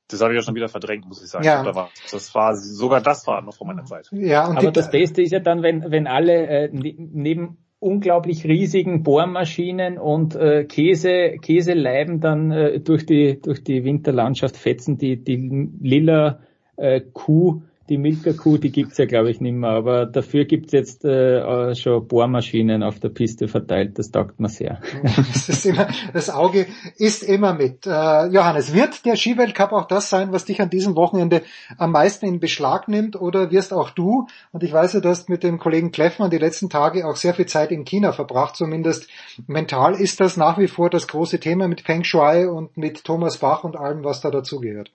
Das 0.09 0.21
habe 0.21 0.33
ich 0.33 0.37
ja 0.37 0.41
schon 0.41 0.55
wieder 0.55 0.69
verdrängt, 0.69 1.05
muss 1.05 1.21
ich 1.21 1.29
sagen. 1.29 1.43
Ja. 1.43 1.63
Das 1.63 1.75
war, 1.75 1.89
das 2.11 2.35
war 2.35 2.55
sogar 2.55 3.01
das 3.01 3.27
war 3.27 3.41
noch 3.41 3.53
vor 3.53 3.67
meiner 3.67 3.83
Zeit. 3.83 4.07
Ja, 4.11 4.47
und 4.47 4.57
aber 4.57 4.71
das 4.71 4.89
Beste 4.89 5.21
ist 5.21 5.31
ja 5.31 5.39
dann, 5.39 5.63
wenn, 5.63 5.91
wenn 5.91 6.07
alle 6.07 6.47
äh, 6.47 6.69
ne, 6.71 6.95
neben 6.97 7.57
unglaublich 7.79 8.45
riesigen 8.45 9.03
Bohrmaschinen 9.03 9.97
und 9.97 10.35
äh, 10.35 10.63
Käse, 10.63 11.37
Käseleiben 11.41 12.21
dann 12.21 12.51
äh, 12.51 12.79
durch 12.79 13.05
die 13.05 13.41
durch 13.41 13.63
die 13.63 13.83
Winterlandschaft 13.83 14.55
fetzen, 14.55 14.97
die 14.97 15.21
die 15.21 15.69
lila 15.81 16.39
äh, 16.77 17.01
Kuh 17.01 17.63
die 17.89 17.97
Milka-Kuh, 17.97 18.57
die 18.57 18.71
gibt's 18.71 18.97
ja 18.97 19.05
glaube 19.05 19.31
ich 19.31 19.41
nicht 19.41 19.53
mehr, 19.53 19.69
aber 19.69 20.05
dafür 20.05 20.45
gibt's 20.45 20.71
jetzt 20.73 21.05
äh, 21.05 21.75
schon 21.75 22.07
Bohrmaschinen 22.07 22.83
auf 22.83 22.99
der 22.99 23.09
Piste 23.09 23.47
verteilt, 23.47 23.97
das 23.97 24.11
taugt 24.11 24.39
mir 24.39 24.49
sehr. 24.49 24.81
Das, 25.47 25.65
immer, 25.65 25.87
das 26.13 26.29
Auge 26.29 26.67
ist 26.97 27.23
immer 27.23 27.53
mit. 27.53 27.85
Äh, 27.85 28.27
Johannes, 28.27 28.73
wird 28.73 29.05
der 29.05 29.15
Skiweltcup 29.15 29.71
auch 29.71 29.85
das 29.85 30.09
sein, 30.09 30.31
was 30.31 30.45
dich 30.45 30.61
an 30.61 30.69
diesem 30.69 30.95
Wochenende 30.95 31.41
am 31.77 31.91
meisten 31.91 32.25
in 32.25 32.39
Beschlag 32.39 32.87
nimmt 32.87 33.19
oder 33.19 33.51
wirst 33.51 33.73
auch 33.73 33.89
du, 33.89 34.27
und 34.51 34.63
ich 34.63 34.73
weiß 34.73 34.93
ja, 34.93 34.99
du 34.99 35.09
hast 35.09 35.29
mit 35.29 35.43
dem 35.43 35.59
Kollegen 35.59 35.91
Kleffmann 35.91 36.29
die 36.29 36.37
letzten 36.37 36.69
Tage 36.69 37.07
auch 37.07 37.15
sehr 37.15 37.33
viel 37.33 37.45
Zeit 37.45 37.71
in 37.71 37.85
China 37.85 38.11
verbracht, 38.11 38.55
zumindest 38.55 39.07
mental 39.47 39.95
ist 39.95 40.19
das 40.19 40.37
nach 40.37 40.57
wie 40.57 40.67
vor 40.67 40.89
das 40.89 41.07
große 41.07 41.39
Thema 41.39 41.67
mit 41.67 41.81
Feng 41.81 42.03
Shui 42.03 42.45
und 42.45 42.77
mit 42.77 43.03
Thomas 43.03 43.37
Bach 43.37 43.63
und 43.63 43.77
allem, 43.77 44.03
was 44.03 44.21
da 44.21 44.29
dazugehört. 44.29 44.91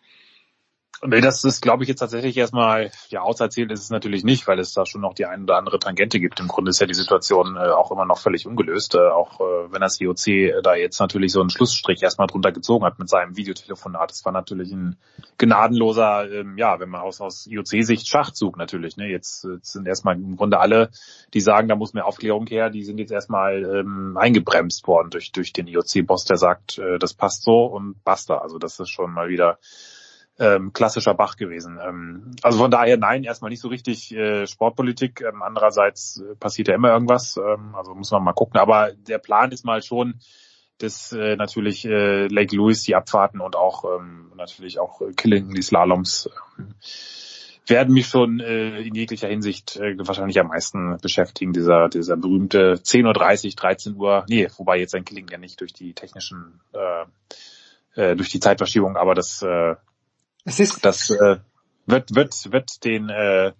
Nee, 1.05 1.21
das 1.21 1.43
ist, 1.43 1.61
glaube 1.61 1.83
ich, 1.83 1.89
jetzt 1.89 1.99
tatsächlich 1.99 2.37
erstmal, 2.37 2.93
ja, 3.09 3.23
auserzählt 3.23 3.73
ist 3.73 3.83
es 3.83 3.91
natürlich 3.91 4.23
nicht, 4.23 4.47
weil 4.47 4.61
es 4.61 4.73
da 4.73 4.87
schon 4.87 5.01
noch 5.01 5.15
die 5.15 5.27
ein 5.27 5.43
oder 5.43 5.57
andere 5.57 5.81
Tangente 5.81 6.21
gibt. 6.21 6.39
Im 6.39 6.47
Grunde 6.47 6.71
ist 6.71 6.81
ja 6.81 6.87
die 6.87 6.95
Situation 6.95 7.57
äh, 7.57 7.71
auch 7.71 7.91
immer 7.91 8.05
noch 8.05 8.21
völlig 8.21 8.47
ungelöst, 8.47 8.95
äh, 8.95 9.09
auch 9.09 9.41
äh, 9.41 9.73
wenn 9.73 9.81
das 9.81 10.01
IOC 10.01 10.63
da 10.63 10.77
jetzt 10.77 11.01
natürlich 11.01 11.33
so 11.33 11.41
einen 11.41 11.51
Schlussstrich 11.51 12.05
erstmal 12.05 12.29
drunter 12.29 12.53
gezogen 12.53 12.85
hat 12.85 13.01
mit 13.01 13.09
seinem 13.09 13.37
Videotelefonat. 13.37 14.11
Das 14.11 14.25
war 14.25 14.31
natürlich 14.31 14.71
ein 14.71 14.97
gnadenloser, 15.39 16.31
ähm, 16.31 16.57
ja, 16.57 16.79
wenn 16.79 16.91
man 16.91 17.01
aus, 17.01 17.21
aus 17.21 17.49
IOC-Sicht 17.49 18.07
Schachzug 18.07 18.57
natürlich. 18.57 18.97
Ne? 18.97 19.09
Jetzt, 19.09 19.43
jetzt 19.43 19.73
sind 19.73 19.89
erstmal 19.89 20.15
im 20.15 20.37
Grunde 20.37 20.61
alle, 20.61 20.91
die 21.35 21.41
sagen, 21.41 21.67
da 21.67 21.75
muss 21.75 21.95
mehr 21.95 22.07
Aufklärung 22.07 22.47
her, 22.47 22.71
die 22.71 22.85
sind 22.85 22.99
jetzt 22.99 23.11
erstmal 23.11 23.65
ähm, 23.65 24.17
eingebremst 24.17 24.87
worden 24.87 25.11
durch, 25.11 25.33
durch 25.33 25.53
den 25.53 25.67
IOC-Boss, 25.67 26.27
der 26.27 26.37
sagt, 26.37 26.79
äh, 26.79 27.01
das 27.01 27.13
passt 27.13 27.43
so 27.43 27.65
und 27.65 28.05
basta. 28.05 28.39
Also 28.39 28.59
das 28.59 28.79
ist 28.79 28.91
schon 28.91 29.13
mal 29.13 29.29
wieder 29.29 29.59
ähm, 30.39 30.73
klassischer 30.73 31.15
Bach 31.15 31.37
gewesen. 31.37 31.79
Ähm, 31.83 32.31
also 32.43 32.59
von 32.59 32.71
daher 32.71 32.97
nein, 32.97 33.25
erstmal 33.25 33.51
nicht 33.51 33.61
so 33.61 33.69
richtig 33.69 34.13
äh, 34.13 34.47
Sportpolitik. 34.47 35.21
Ähm, 35.21 35.43
andererseits 35.43 36.21
äh, 36.21 36.35
passiert 36.37 36.69
ja 36.69 36.75
immer 36.75 36.91
irgendwas. 36.93 37.37
Ähm, 37.37 37.75
also 37.75 37.95
muss 37.95 38.11
man 38.11 38.25
mal 38.25 38.33
gucken. 38.33 38.61
Aber 38.61 38.93
der 38.93 39.19
Plan 39.19 39.53
ist 39.53 39.65
mal 39.65 39.83
schon, 39.83 40.21
dass 40.79 41.13
äh, 41.13 41.37
natürlich 41.37 41.85
äh, 41.85 42.27
Lake 42.27 42.57
Louis 42.57 42.83
die 42.83 42.95
Abfahrten 42.95 43.41
und 43.41 43.57
auch 43.57 43.85
ähm, 43.85 44.33
natürlich 44.37 44.79
auch 44.79 45.01
äh, 45.01 45.13
Killington 45.13 45.55
die 45.55 45.63
Slaloms 45.63 46.29
äh, 46.59 46.63
werden 47.67 47.95
mich 47.95 48.09
schon 48.09 48.41
äh, 48.41 48.81
in 48.81 48.95
jeglicher 48.95 49.29
Hinsicht 49.29 49.77
äh, 49.77 49.97
wahrscheinlich 49.99 50.41
am 50.41 50.49
meisten 50.49 50.99
beschäftigen. 51.01 51.53
Dieser 51.53 51.89
dieser 51.89 52.17
berühmte 52.17 52.75
10.30 52.75 53.47
Uhr, 53.47 53.53
13 53.55 53.97
Uhr, 53.97 54.25
nee, 54.29 54.49
wobei 54.57 54.79
jetzt 54.79 54.95
ein 54.95 55.05
Killing 55.05 55.29
ja 55.31 55.39
nicht 55.39 55.61
durch 55.61 55.73
die 55.73 55.95
technischen 55.95 56.61
äh, 56.73 57.05
äh, 58.01 58.17
durch 58.17 58.31
die 58.31 58.41
Zeitverschiebung, 58.41 58.97
aber 58.97 59.15
das 59.15 59.43
äh, 59.43 59.77
es 60.45 60.61
ist 60.61 60.85
das 60.85 61.11
äh, 61.11 61.39
wird 61.87 62.15
wird 62.15 62.53
wird 62.53 62.85
den 62.85 63.09
äh, 63.09 63.53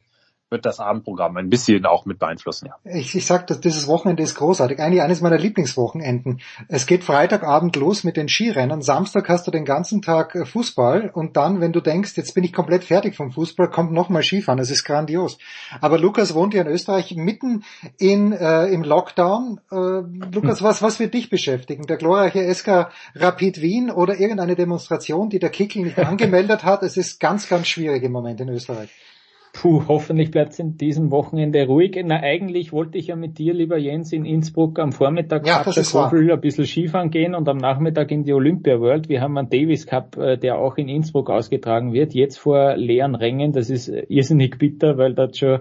wird 0.53 0.65
das 0.65 0.79
Abendprogramm 0.79 1.37
ein 1.37 1.49
bisschen 1.49 1.85
auch 1.87 2.07
mit 2.07 2.21
beeinflussen, 2.21 2.69
ja. 2.69 2.93
Ich, 2.93 3.17
ich 3.17 3.27
sag, 3.27 3.47
dass 3.49 3.61
dieses 3.61 3.89
Wochenende 3.89 4.23
ist 4.23 4.37
großartig. 4.37 4.79
Eigentlich 4.79 5.03
eines 5.03 5.21
meiner 5.21 5.39
Lieblingswochenenden. 5.39 6.41
Es 6.69 6.87
geht 6.87 7.03
Freitagabend 7.03 7.75
los 7.77 8.05
mit 8.05 8.17
den 8.17 8.29
Skirennen. 8.29 8.83
Samstag 8.83 9.29
hast 9.29 9.47
du 9.47 9.51
den 9.51 9.65
ganzen 9.65 10.03
Tag 10.03 10.35
äh, 10.35 10.45
Fußball 10.45 11.11
und 11.13 11.37
dann, 11.37 11.61
wenn 11.61 11.73
du 11.73 11.81
denkst, 11.81 12.17
jetzt 12.17 12.35
bin 12.35 12.45
ich 12.45 12.53
komplett 12.53 12.85
fertig 12.85 13.17
vom 13.17 13.33
Fußball, 13.33 13.71
kommt 13.71 13.93
nochmal 13.93 14.23
Skifahren. 14.23 14.59
Das 14.59 14.71
ist 14.71 14.85
grandios. 14.85 15.39
Aber 15.81 15.99
Lukas 15.99 16.35
wohnt 16.35 16.55
ja 16.55 16.63
in 16.63 16.69
Österreich 16.69 17.17
mitten 17.17 17.65
in, 17.99 18.33
äh, 18.33 18.67
im 18.67 18.85
Lockdown. 18.85 19.61
Äh, 19.73 19.75
Lukas, 19.75 20.61
hm. 20.61 20.67
was, 20.67 20.83
was 20.83 21.01
wird 21.01 21.15
dich 21.15 21.31
beschäftigen? 21.31 21.87
Der 21.87 21.97
glorreiche 21.97 22.55
SK 22.55 22.91
Rapid 23.15 23.61
Wien 23.61 23.91
oder 23.91 24.21
irgendeine 24.21 24.55
Demonstration, 24.55 25.31
die 25.31 25.39
der 25.39 25.51
Kickel 25.51 25.83
nicht 25.83 25.99
angemeldet 26.07 26.63
hat? 26.63 26.83
Es 26.83 26.97
ist 26.97 27.19
ganz, 27.19 27.49
ganz 27.49 27.67
schwierig 27.67 28.03
im 28.03 28.13
Moment 28.13 28.41
in 28.41 28.51
Österreich. 28.51 28.91
Puh, 29.53 29.83
hoffentlich 29.87 30.31
bleibt 30.31 30.53
es 30.53 30.59
in 30.59 30.79
diesem 30.79 31.11
Wochenende 31.11 31.67
ruhig. 31.67 32.01
Na, 32.05 32.21
eigentlich 32.21 32.73
wollte 32.73 32.97
ich 32.97 33.09
ja 33.09 33.17
mit 33.17 33.39
dir, 33.39 33.53
lieber 33.53 33.77
Jens, 33.77 34.11
in 34.13 34.25
Innsbruck 34.25 34.79
am 34.79 34.93
Vormittag 34.93 35.47
ja, 35.47 35.63
das 35.63 35.77
ist 35.77 35.95
ein 35.95 36.41
bisschen 36.41 36.65
Skifahren 36.65 37.11
gehen 37.11 37.35
und 37.35 37.47
am 37.49 37.59
Nachmittag 37.59 38.11
in 38.11 38.25
die 38.25 38.33
Olympia 38.33 38.81
World. 38.81 39.11
Wir 39.11 39.21
haben 39.21 39.37
einen 39.37 39.51
Davis 39.51 39.87
Cup, 39.87 40.17
äh, 40.17 40.39
der 40.39 40.59
auch 40.59 40.79
in 40.79 40.89
Innsbruck 40.89 41.29
ausgetragen 41.29 41.93
wird, 41.93 42.15
jetzt 42.15 42.39
vor 42.39 42.77
leeren 42.77 43.15
Rängen. 43.15 43.53
Das 43.53 43.69
ist 43.69 43.89
irrsinnig 43.89 44.59
bitter, 44.59 44.97
weil 44.97 45.15
dort 45.15 45.37
schon 45.37 45.61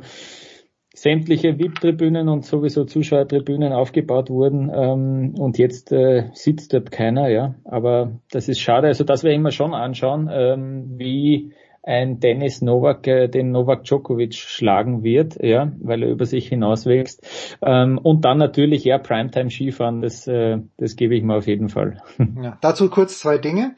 sämtliche 0.93 1.57
VIP-Tribünen 1.57 2.29
und 2.29 2.45
sowieso 2.45 2.85
Zuschauertribünen 2.85 3.73
aufgebaut 3.73 4.29
wurden 4.29 4.71
ähm, 4.73 5.33
und 5.37 5.57
jetzt 5.57 5.91
äh, 5.91 6.29
sitzt 6.33 6.73
dort 6.73 6.91
keiner, 6.91 7.29
ja. 7.29 7.55
Aber 7.65 8.19
das 8.31 8.47
ist 8.47 8.59
schade. 8.59 8.87
Also 8.87 9.03
das 9.03 9.23
wir 9.23 9.31
immer 9.31 9.51
schon 9.51 9.73
anschauen, 9.73 10.29
ähm, 10.31 10.93
wie 10.97 11.53
ein 11.83 12.19
Dennis 12.19 12.61
Novak 12.61 13.07
äh, 13.07 13.27
den 13.27 13.51
Novak 13.51 13.83
Djokovic 13.83 14.35
schlagen 14.35 15.03
wird, 15.03 15.41
ja, 15.41 15.71
weil 15.79 16.03
er 16.03 16.09
über 16.09 16.25
sich 16.25 16.47
hinauswächst. 16.47 17.25
Ähm, 17.61 17.97
und 17.97 18.23
dann 18.23 18.37
natürlich 18.37 18.83
ja 18.83 18.97
Primetime 18.97 19.49
Skifahren, 19.49 20.01
das, 20.01 20.27
äh, 20.27 20.59
das 20.77 20.95
gebe 20.95 21.15
ich 21.15 21.23
mir 21.23 21.35
auf 21.35 21.47
jeden 21.47 21.69
Fall. 21.69 22.01
Ja, 22.41 22.57
dazu 22.61 22.89
kurz 22.89 23.19
zwei 23.19 23.37
Dinge. 23.37 23.75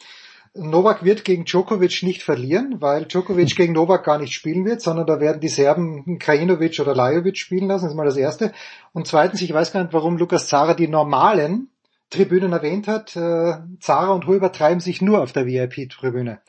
Novak 0.53 1.03
wird 1.03 1.25
gegen 1.25 1.45
Djokovic 1.45 2.03
nicht 2.03 2.21
verlieren, 2.21 2.75
weil 2.79 3.05
Djokovic 3.05 3.55
gegen 3.55 3.73
Novak 3.73 4.03
gar 4.03 4.19
nicht 4.19 4.33
spielen 4.33 4.65
wird, 4.65 4.81
sondern 4.81 5.07
da 5.07 5.19
werden 5.19 5.39
die 5.39 5.47
Serben 5.47 6.19
Krajinovic 6.19 6.79
oder 6.79 6.93
Lajovic 6.93 7.37
spielen 7.37 7.67
lassen, 7.67 7.85
das 7.85 7.93
ist 7.93 7.97
mal 7.97 8.05
das 8.05 8.17
Erste. 8.17 8.51
Und 8.93 9.07
zweitens, 9.07 9.41
ich 9.41 9.53
weiß 9.53 9.73
gar 9.73 9.81
nicht, 9.81 9.93
warum 9.93 10.17
Lukas 10.17 10.47
Zara 10.47 10.75
die 10.75 10.87
normalen 10.87 11.69
Tribünen 12.09 12.53
erwähnt 12.53 12.87
hat. 12.87 13.15
Äh, 13.15 13.55
Zara 13.79 14.11
und 14.11 14.27
Huber 14.27 14.51
treiben 14.51 14.79
sich 14.79 15.01
nur 15.01 15.21
auf 15.21 15.31
der 15.31 15.47
VIP-Tribüne 15.47 16.39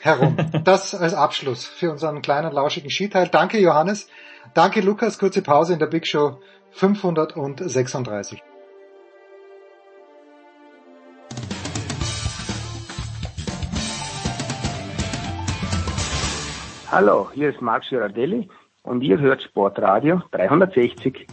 herum. 0.00 0.36
Das 0.64 0.94
als 0.94 1.14
Abschluss 1.14 1.66
für 1.66 1.90
unseren 1.90 2.22
kleinen 2.22 2.52
lauschigen 2.52 2.90
Skiteil. 2.90 3.28
Danke 3.28 3.58
Johannes, 3.58 4.08
danke 4.54 4.80
Lukas, 4.80 5.18
kurze 5.18 5.42
Pause 5.42 5.74
in 5.74 5.78
der 5.78 5.86
Big 5.86 6.06
Show 6.06 6.38
536. 6.72 8.42
Hallo, 16.90 17.28
hier 17.34 17.50
ist 17.50 17.60
Marc 17.60 17.84
Girardelli 17.88 18.48
und 18.82 19.02
ihr 19.02 19.18
hört 19.18 19.42
Sportradio 19.42 20.22
360. 20.30 21.26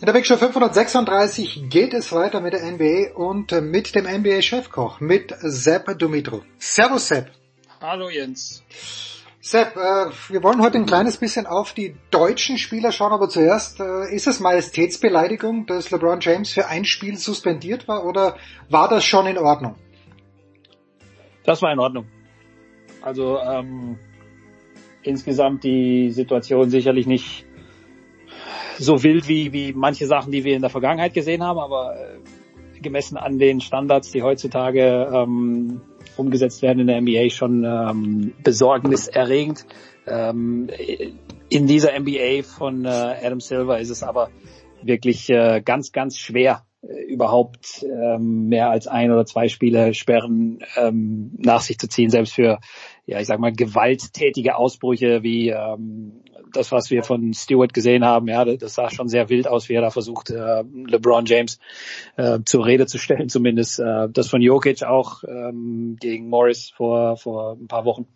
In 0.00 0.06
der 0.06 0.14
Big 0.14 0.24
Show 0.24 0.38
536 0.38 1.68
geht 1.68 1.92
es 1.92 2.10
weiter 2.10 2.40
mit 2.40 2.54
der 2.54 2.62
NBA 2.62 3.12
und 3.16 3.52
mit 3.60 3.94
dem 3.94 4.06
NBA-Chefkoch, 4.06 4.98
mit 5.00 5.34
Sepp 5.40 5.98
Dumitro. 5.98 6.40
Servus 6.56 7.08
Sepp. 7.08 7.30
Hallo 7.82 8.08
Jens. 8.08 8.64
Sepp, 9.42 9.76
äh, 9.76 10.06
wir 10.30 10.42
wollen 10.42 10.62
heute 10.62 10.78
ein 10.78 10.86
kleines 10.86 11.18
bisschen 11.18 11.46
auf 11.46 11.74
die 11.74 11.96
deutschen 12.10 12.56
Spieler 12.56 12.92
schauen, 12.92 13.12
aber 13.12 13.28
zuerst, 13.28 13.78
äh, 13.80 14.10
ist 14.10 14.26
es 14.26 14.40
Majestätsbeleidigung, 14.40 15.66
dass 15.66 15.90
LeBron 15.90 16.20
James 16.22 16.50
für 16.50 16.66
ein 16.66 16.86
Spiel 16.86 17.18
suspendiert 17.18 17.86
war 17.86 18.06
oder 18.06 18.38
war 18.70 18.88
das 18.88 19.04
schon 19.04 19.26
in 19.26 19.36
Ordnung? 19.36 19.74
Das 21.44 21.60
war 21.60 21.74
in 21.74 21.78
Ordnung. 21.78 22.06
Also 23.02 23.38
ähm, 23.38 23.98
insgesamt 25.02 25.62
die 25.62 26.10
Situation 26.10 26.70
sicherlich 26.70 27.06
nicht 27.06 27.44
so 28.80 29.02
wild 29.02 29.28
wie, 29.28 29.52
wie 29.52 29.72
manche 29.72 30.06
Sachen, 30.06 30.32
die 30.32 30.44
wir 30.44 30.54
in 30.56 30.62
der 30.62 30.70
Vergangenheit 30.70 31.14
gesehen 31.14 31.42
haben, 31.42 31.58
aber 31.58 31.94
äh, 31.96 32.80
gemessen 32.80 33.16
an 33.16 33.38
den 33.38 33.60
Standards, 33.60 34.10
die 34.10 34.22
heutzutage 34.22 35.10
ähm, 35.12 35.82
umgesetzt 36.16 36.62
werden 36.62 36.80
in 36.80 36.86
der 36.86 37.00
NBA, 37.00 37.30
schon 37.30 37.64
ähm, 37.64 38.32
besorgniserregend. 38.42 39.66
Ähm, 40.06 40.68
in 41.48 41.66
dieser 41.66 41.98
NBA 41.98 42.42
von 42.42 42.84
äh, 42.84 42.88
Adam 42.88 43.40
Silver 43.40 43.78
ist 43.78 43.90
es 43.90 44.02
aber 44.02 44.30
wirklich 44.82 45.28
äh, 45.28 45.60
ganz, 45.62 45.92
ganz 45.92 46.18
schwer, 46.18 46.64
äh, 46.82 47.02
überhaupt 47.02 47.84
ähm, 47.84 48.48
mehr 48.48 48.70
als 48.70 48.86
ein 48.86 49.10
oder 49.10 49.26
zwei 49.26 49.48
Spiele 49.48 49.92
Sperren 49.92 50.60
ähm, 50.76 51.32
nach 51.38 51.60
sich 51.60 51.78
zu 51.78 51.88
ziehen, 51.88 52.08
selbst 52.08 52.34
für, 52.34 52.58
ja, 53.04 53.20
ich 53.20 53.26
sag 53.26 53.38
mal, 53.40 53.52
gewalttätige 53.52 54.56
Ausbrüche 54.56 55.22
wie 55.22 55.50
ähm, 55.50 56.22
das, 56.52 56.72
was 56.72 56.90
wir 56.90 57.02
von 57.02 57.32
Stewart 57.34 57.72
gesehen 57.72 58.04
haben. 58.04 58.28
Ja, 58.28 58.44
das 58.44 58.74
sah 58.74 58.90
schon 58.90 59.08
sehr 59.08 59.28
wild 59.28 59.48
aus, 59.48 59.68
wie 59.68 59.74
er 59.74 59.82
da 59.82 59.90
versucht, 59.90 60.30
äh, 60.30 60.62
LeBron 60.62 61.26
James 61.26 61.58
äh, 62.16 62.40
zur 62.44 62.66
Rede 62.66 62.86
zu 62.86 62.98
stellen, 62.98 63.28
zumindest 63.28 63.80
äh, 63.80 64.08
das 64.10 64.28
von 64.28 64.40
Jokic 64.42 64.82
auch 64.82 65.24
ähm, 65.24 65.96
gegen 66.00 66.28
Morris 66.28 66.70
vor, 66.70 67.16
vor 67.16 67.56
ein 67.60 67.68
paar 67.68 67.84
Wochen. 67.84 68.06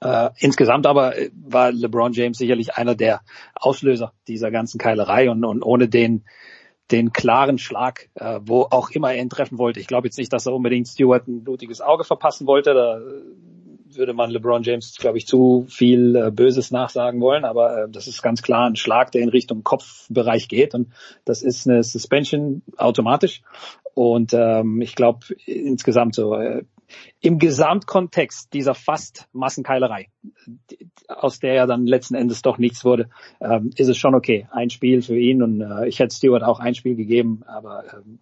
Äh, 0.00 0.30
insgesamt 0.38 0.86
aber 0.86 1.14
war 1.34 1.72
LeBron 1.72 2.12
James 2.12 2.38
sicherlich 2.38 2.74
einer 2.74 2.94
der 2.94 3.22
Auslöser 3.54 4.12
dieser 4.28 4.50
ganzen 4.50 4.78
Keilerei 4.78 5.30
und, 5.30 5.44
und 5.44 5.62
ohne 5.62 5.88
den 5.88 6.24
den 6.90 7.12
klaren 7.12 7.58
Schlag, 7.58 8.10
äh, 8.14 8.40
wo 8.42 8.62
auch 8.70 8.90
immer 8.90 9.12
er 9.12 9.22
ihn 9.22 9.30
treffen 9.30 9.58
wollte. 9.58 9.80
Ich 9.80 9.86
glaube 9.86 10.06
jetzt 10.06 10.18
nicht, 10.18 10.32
dass 10.32 10.46
er 10.46 10.54
unbedingt 10.54 10.86
Stewart 10.86 11.26
ein 11.26 11.42
blutiges 11.42 11.80
Auge 11.80 12.04
verpassen 12.04 12.46
wollte. 12.46 12.74
Da 12.74 13.00
würde 13.96 14.12
man 14.12 14.30
LeBron 14.30 14.62
James, 14.62 14.96
glaube 14.98 15.18
ich, 15.18 15.26
zu 15.26 15.66
viel 15.68 16.16
äh, 16.16 16.30
Böses 16.30 16.70
nachsagen 16.70 17.20
wollen, 17.20 17.44
aber 17.44 17.84
äh, 17.84 17.88
das 17.88 18.06
ist 18.06 18.22
ganz 18.22 18.42
klar 18.42 18.66
ein 18.66 18.76
Schlag, 18.76 19.12
der 19.12 19.22
in 19.22 19.28
Richtung 19.28 19.62
Kopfbereich 19.62 20.48
geht 20.48 20.74
und 20.74 20.92
das 21.24 21.42
ist 21.42 21.68
eine 21.68 21.82
Suspension 21.82 22.62
automatisch. 22.76 23.42
Und 23.94 24.32
ähm, 24.34 24.80
ich 24.80 24.96
glaube 24.96 25.20
insgesamt 25.46 26.16
so 26.16 26.34
äh, 26.34 26.64
im 27.20 27.38
Gesamtkontext 27.38 28.52
dieser 28.52 28.74
fast 28.74 29.28
Massenkeilerei, 29.32 30.08
aus 31.08 31.38
der 31.38 31.54
ja 31.54 31.66
dann 31.66 31.86
letzten 31.86 32.14
Endes 32.14 32.42
doch 32.42 32.58
nichts 32.58 32.84
wurde, 32.84 33.08
ähm, 33.40 33.70
ist 33.76 33.88
es 33.88 33.96
schon 33.96 34.14
okay. 34.14 34.48
Ein 34.50 34.70
Spiel 34.70 35.02
für 35.02 35.18
ihn 35.18 35.42
und 35.42 35.60
äh, 35.60 35.88
ich 35.88 35.98
hätte 35.98 36.14
Stewart 36.14 36.42
auch 36.42 36.60
ein 36.60 36.74
Spiel 36.74 36.96
gegeben, 36.96 37.42
aber 37.46 37.84
ähm, 37.94 38.18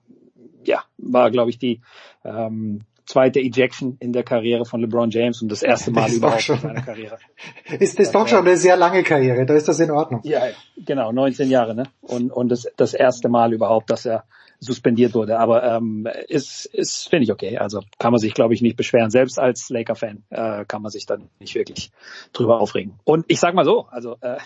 ja, 0.64 0.84
war 0.98 1.30
glaube 1.30 1.50
ich 1.50 1.58
die 1.58 1.80
ähm, 2.24 2.82
zweite 3.06 3.40
Ejection 3.40 3.96
in 4.00 4.12
der 4.12 4.22
Karriere 4.22 4.64
von 4.64 4.80
LeBron 4.80 5.10
James 5.10 5.42
und 5.42 5.50
das 5.50 5.62
erste 5.62 5.90
Mal 5.90 6.02
das 6.06 6.16
überhaupt 6.16 6.48
in 6.48 6.58
seiner 6.58 6.82
Karriere. 6.82 7.18
Ist 7.78 7.98
das, 7.98 8.06
das 8.06 8.12
doch 8.12 8.28
schon 8.28 8.46
eine 8.46 8.56
sehr 8.56 8.76
lange 8.76 9.02
Karriere, 9.02 9.46
da 9.46 9.54
ist 9.54 9.68
das 9.68 9.80
in 9.80 9.90
Ordnung. 9.90 10.20
Ja, 10.24 10.42
genau, 10.76 11.12
19 11.12 11.50
Jahre, 11.50 11.74
ne? 11.74 11.84
Und, 12.00 12.30
und 12.30 12.48
das, 12.48 12.66
das 12.76 12.94
erste 12.94 13.28
Mal 13.28 13.52
überhaupt, 13.52 13.90
dass 13.90 14.06
er 14.06 14.24
suspendiert 14.62 15.14
wurde. 15.14 15.38
Aber 15.38 15.64
ähm, 15.64 16.06
ist, 16.28 16.66
ist 16.66 17.08
finde 17.08 17.24
ich 17.24 17.32
okay. 17.32 17.58
Also 17.58 17.80
kann 17.98 18.12
man 18.12 18.20
sich, 18.20 18.32
glaube 18.32 18.54
ich, 18.54 18.62
nicht 18.62 18.76
beschweren. 18.76 19.10
Selbst 19.10 19.38
als 19.38 19.68
Laker-Fan 19.70 20.22
äh, 20.30 20.64
kann 20.66 20.82
man 20.82 20.90
sich 20.90 21.04
dann 21.04 21.28
nicht 21.40 21.56
wirklich 21.56 21.90
drüber 22.32 22.60
aufregen. 22.60 22.94
Und 23.04 23.24
ich 23.28 23.40
sag 23.40 23.54
mal 23.54 23.64
so, 23.64 23.86
also 23.90 24.16
äh, 24.20 24.36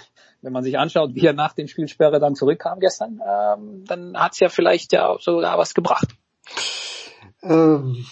wenn 0.40 0.52
man 0.52 0.64
sich 0.64 0.78
anschaut, 0.78 1.14
wie 1.14 1.26
er 1.26 1.34
nach 1.34 1.52
dem 1.52 1.68
Spielsperre 1.68 2.18
dann 2.18 2.34
zurückkam 2.34 2.80
gestern, 2.80 3.20
ähm, 3.26 3.84
dann 3.86 4.16
hat's 4.16 4.40
ja 4.40 4.48
vielleicht 4.48 4.92
ja 4.92 5.16
sogar 5.20 5.58
was 5.58 5.74
gebracht. 5.74 6.08
Ähm 7.42 8.06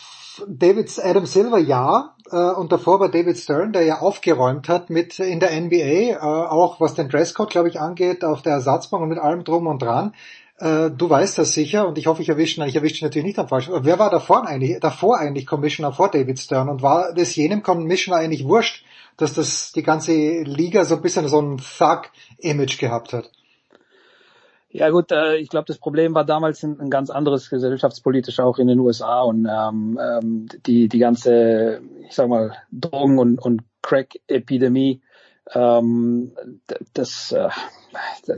David 0.47 0.91
Adam 1.03 1.27
Silver 1.27 1.59
ja 1.59 2.15
äh, 2.31 2.37
und 2.37 2.73
davor 2.73 3.01
war 3.01 3.11
David 3.11 3.39
Stern, 3.39 3.73
der 3.73 3.83
ja 3.83 4.01
aufgeräumt 4.01 4.69
hat 4.69 4.91
mit 4.91 5.19
in 5.19 5.41
der 5.41 5.59
NBA, 5.61 5.77
äh, 5.77 6.17
auch 6.19 6.81
was 6.81 6.95
den 6.95 7.09
Dresscode, 7.09 7.51
glaube 7.51 7.69
ich, 7.69 7.81
angeht, 7.81 8.25
auf 8.25 8.43
der 8.43 8.55
Ersatzbank 8.55 9.03
und 9.03 9.09
mit 9.09 9.19
allem 9.19 9.45
drum 9.45 9.67
und 9.67 9.83
dran. 9.83 10.15
Äh, 10.59 10.91
du 10.91 11.11
weißt 11.11 11.39
das 11.39 11.53
sicher 11.53 11.87
und 11.87 11.99
ich 11.99 12.07
hoffe, 12.07 12.23
ich 12.23 12.29
erwische, 12.29 12.65
ich 12.67 12.77
erwische 12.77 13.05
natürlich 13.05 13.27
nicht 13.27 13.39
am 13.39 13.49
falschen. 13.49 13.75
Wer 13.85 13.99
war 13.99 14.11
davor 14.11 14.47
eigentlich, 14.47 14.79
davor 14.81 15.19
eigentlich 15.19 15.47
Commissioner 15.47 15.93
vor 15.93 16.11
David 16.11 16.39
Stern 16.39 16.69
und 16.69 16.83
war 16.83 17.13
das 17.13 17.35
jenem 17.35 17.63
Commissioner 17.63 18.19
eigentlich 18.19 18.45
wurscht, 18.45 18.85
dass 19.17 19.35
das 19.35 19.73
die 19.73 19.83
ganze 19.83 20.13
Liga 20.13 20.85
so 20.85 20.97
ein 20.97 21.03
bisschen 21.03 21.29
so 21.29 21.41
ein 21.41 21.59
Thug-Image 21.59 22.79
gehabt 22.79 23.13
hat? 23.13 23.31
Ja 24.77 24.91
gut, 24.91 25.13
äh, 25.13 25.37
ich 25.37 25.51
glaube, 25.51 25.67
das 25.67 25.79
Problem 25.79 26.17
war 26.17 26.25
damals 26.25 26.65
ein, 26.65 26.81
ein, 26.81 26.91
ganz 26.91 27.09
anderes 27.09 27.49
gesellschaftspolitisch 27.49 28.41
auch 28.41 28.59
in 28.59 28.67
den 28.67 28.81
USA 28.81 29.23
und 29.23 29.47
ähm, 29.49 30.01
ähm, 30.03 30.47
die 30.67 30.89
die 30.89 30.99
ganze, 30.99 31.81
ich 32.09 32.13
sag 32.13 32.29
mal, 32.29 32.57
Drogen- 32.73 33.21
und, 33.21 33.39
und 33.39 33.63
Crack-Epidemie, 33.83 35.01
ähm, 35.53 36.33
das, 36.93 37.31
äh, 37.31 37.51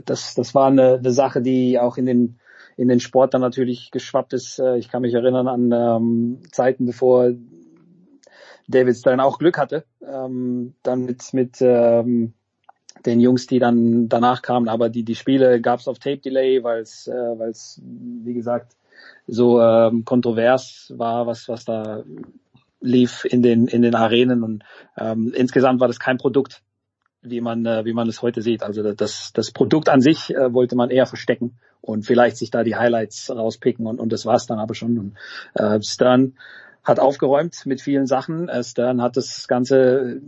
das, 0.05 0.35
das 0.35 0.53
war 0.53 0.67
eine, 0.67 0.99
eine 0.99 1.11
Sache, 1.11 1.41
die 1.41 1.79
auch 1.79 1.97
in 1.97 2.05
den 2.05 2.39
in 2.75 2.87
den 2.87 2.99
Sport 2.99 3.33
dann 3.33 3.41
natürlich 3.41 3.89
geschwappt 3.89 4.33
ist. 4.33 4.59
Äh, 4.59 4.77
ich 4.77 4.89
kann 4.89 5.01
mich 5.01 5.15
erinnern 5.15 5.47
an 5.47 5.71
ähm, 5.71 6.43
Zeiten, 6.51 6.85
bevor 6.85 7.31
David 8.67 8.95
Stern 8.95 9.21
auch 9.21 9.39
Glück 9.39 9.57
hatte, 9.57 9.85
ähm, 10.05 10.75
dann 10.83 11.03
mit, 11.03 11.33
mit 11.33 11.57
ähm, 11.61 12.35
den 13.05 13.19
Jungs, 13.19 13.47
die 13.47 13.59
dann 13.59 14.09
danach 14.09 14.41
kamen. 14.41 14.69
Aber 14.69 14.89
die, 14.89 15.03
die 15.03 15.15
Spiele 15.15 15.61
gab 15.61 15.79
es 15.79 15.87
auf 15.87 15.99
Tape 15.99 16.17
Delay, 16.17 16.63
weil 16.63 16.81
es, 16.81 17.07
äh, 17.07 17.13
weil 17.13 17.49
es, 17.49 17.81
wie 17.83 18.33
gesagt, 18.33 18.73
so 19.27 19.61
ähm, 19.61 20.05
kontrovers 20.05 20.93
war, 20.95 21.27
was, 21.27 21.47
was 21.49 21.65
da 21.65 22.03
lief 22.79 23.25
in 23.25 23.41
den, 23.41 23.67
in 23.67 23.81
den 23.81 23.95
Arenen. 23.95 24.43
Und 24.43 24.63
ähm, 24.97 25.33
insgesamt 25.35 25.79
war 25.79 25.87
das 25.87 25.99
kein 25.99 26.17
Produkt, 26.17 26.61
wie 27.21 27.41
man, 27.41 27.65
äh, 27.65 27.85
wie 27.85 27.93
man 27.93 28.07
es 28.07 28.21
heute 28.21 28.41
sieht. 28.41 28.63
Also 28.63 28.93
das, 28.93 29.31
das 29.33 29.51
Produkt 29.51 29.89
an 29.89 30.01
sich 30.01 30.33
äh, 30.33 30.53
wollte 30.53 30.75
man 30.75 30.89
eher 30.89 31.05
verstecken 31.05 31.57
und 31.81 32.05
vielleicht 32.05 32.37
sich 32.37 32.51
da 32.51 32.63
die 32.63 32.75
Highlights 32.75 33.29
rauspicken 33.29 33.85
und, 33.85 33.99
und 33.99 34.11
das 34.11 34.25
war's 34.25 34.47
dann 34.47 34.59
aber 34.59 34.75
schon. 34.75 34.97
Und 34.97 35.17
äh, 35.55 35.81
Stern 35.81 36.37
hat 36.87 37.01
aufgeräumt 37.01 37.65
mit 37.65 37.81
vielen 37.81 38.07
Sachen. 38.07 38.47
Äh, 38.47 38.63
Stern 38.63 39.01
hat 39.01 39.17
das 39.17 39.47
Ganze 39.49 40.21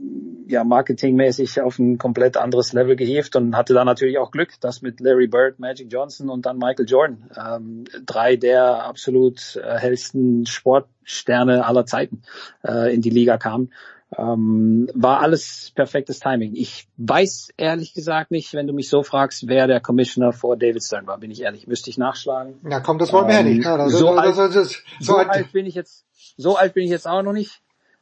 ja 0.45 0.65
marketingmäßig 0.65 1.61
auf 1.61 1.79
ein 1.79 1.97
komplett 1.97 2.35
anderes 2.35 2.73
Level 2.73 2.97
gehievt 2.97 3.37
und 3.37 3.55
hatte 3.55 3.73
da 3.73 3.85
natürlich 3.85 4.17
auch 4.17 4.31
Glück, 4.31 4.59
dass 4.59 4.81
mit 4.81 4.99
Larry 4.99 5.27
Bird, 5.27 5.59
Magic 5.59 5.87
Johnson 5.89 6.29
und 6.29 6.45
dann 6.45 6.57
Michael 6.57 6.85
Jordan 6.85 7.29
ähm, 7.37 7.85
drei 8.05 8.35
der 8.35 8.83
absolut 8.83 9.55
äh, 9.55 9.77
hellsten 9.77 10.45
Sport 10.45 10.87
Sterne 11.03 11.65
aller 11.65 11.85
Zeiten 11.85 12.23
äh, 12.67 12.93
in 12.93 13.01
die 13.01 13.09
Liga 13.09 13.37
kamen. 13.37 13.71
Ähm, 14.17 14.89
war 14.95 15.21
alles 15.21 15.71
perfektes 15.75 16.19
Timing. 16.19 16.55
Ich 16.55 16.87
weiß 16.97 17.49
ehrlich 17.57 17.93
gesagt 17.93 18.31
nicht, 18.31 18.53
wenn 18.53 18.65
du 18.65 18.73
mich 18.73 18.89
so 18.89 19.03
fragst, 19.03 19.47
wer 19.47 19.67
der 19.67 19.81
Commissioner 19.81 20.33
vor 20.33 20.57
David 20.57 20.83
Stern 20.83 21.05
war, 21.05 21.19
bin 21.19 21.29
ich 21.29 21.41
ehrlich, 21.41 21.67
müsste 21.67 21.91
ich 21.91 21.99
nachschlagen. 21.99 22.55
Ja, 22.67 22.79
komm, 22.79 22.97
das 22.97 23.13
wollen 23.13 23.27
wir 23.27 23.35
ja 23.35 23.43
nicht. 23.43 23.63
Ja, 23.63 23.77
das, 23.77 23.93
so, 23.93 24.15
das, 24.15 24.39
alt, 24.39 24.83
so 24.99 25.17
alt 25.17 25.51
bin 25.51 25.67
ich 25.67 25.75
jetzt, 25.75 26.05
so 26.37 26.55
alt 26.55 26.73
bin 26.73 26.83
ich 26.85 26.89
jetzt 26.89 27.07
auch 27.07 27.21
noch 27.21 27.33
nicht, 27.33 27.61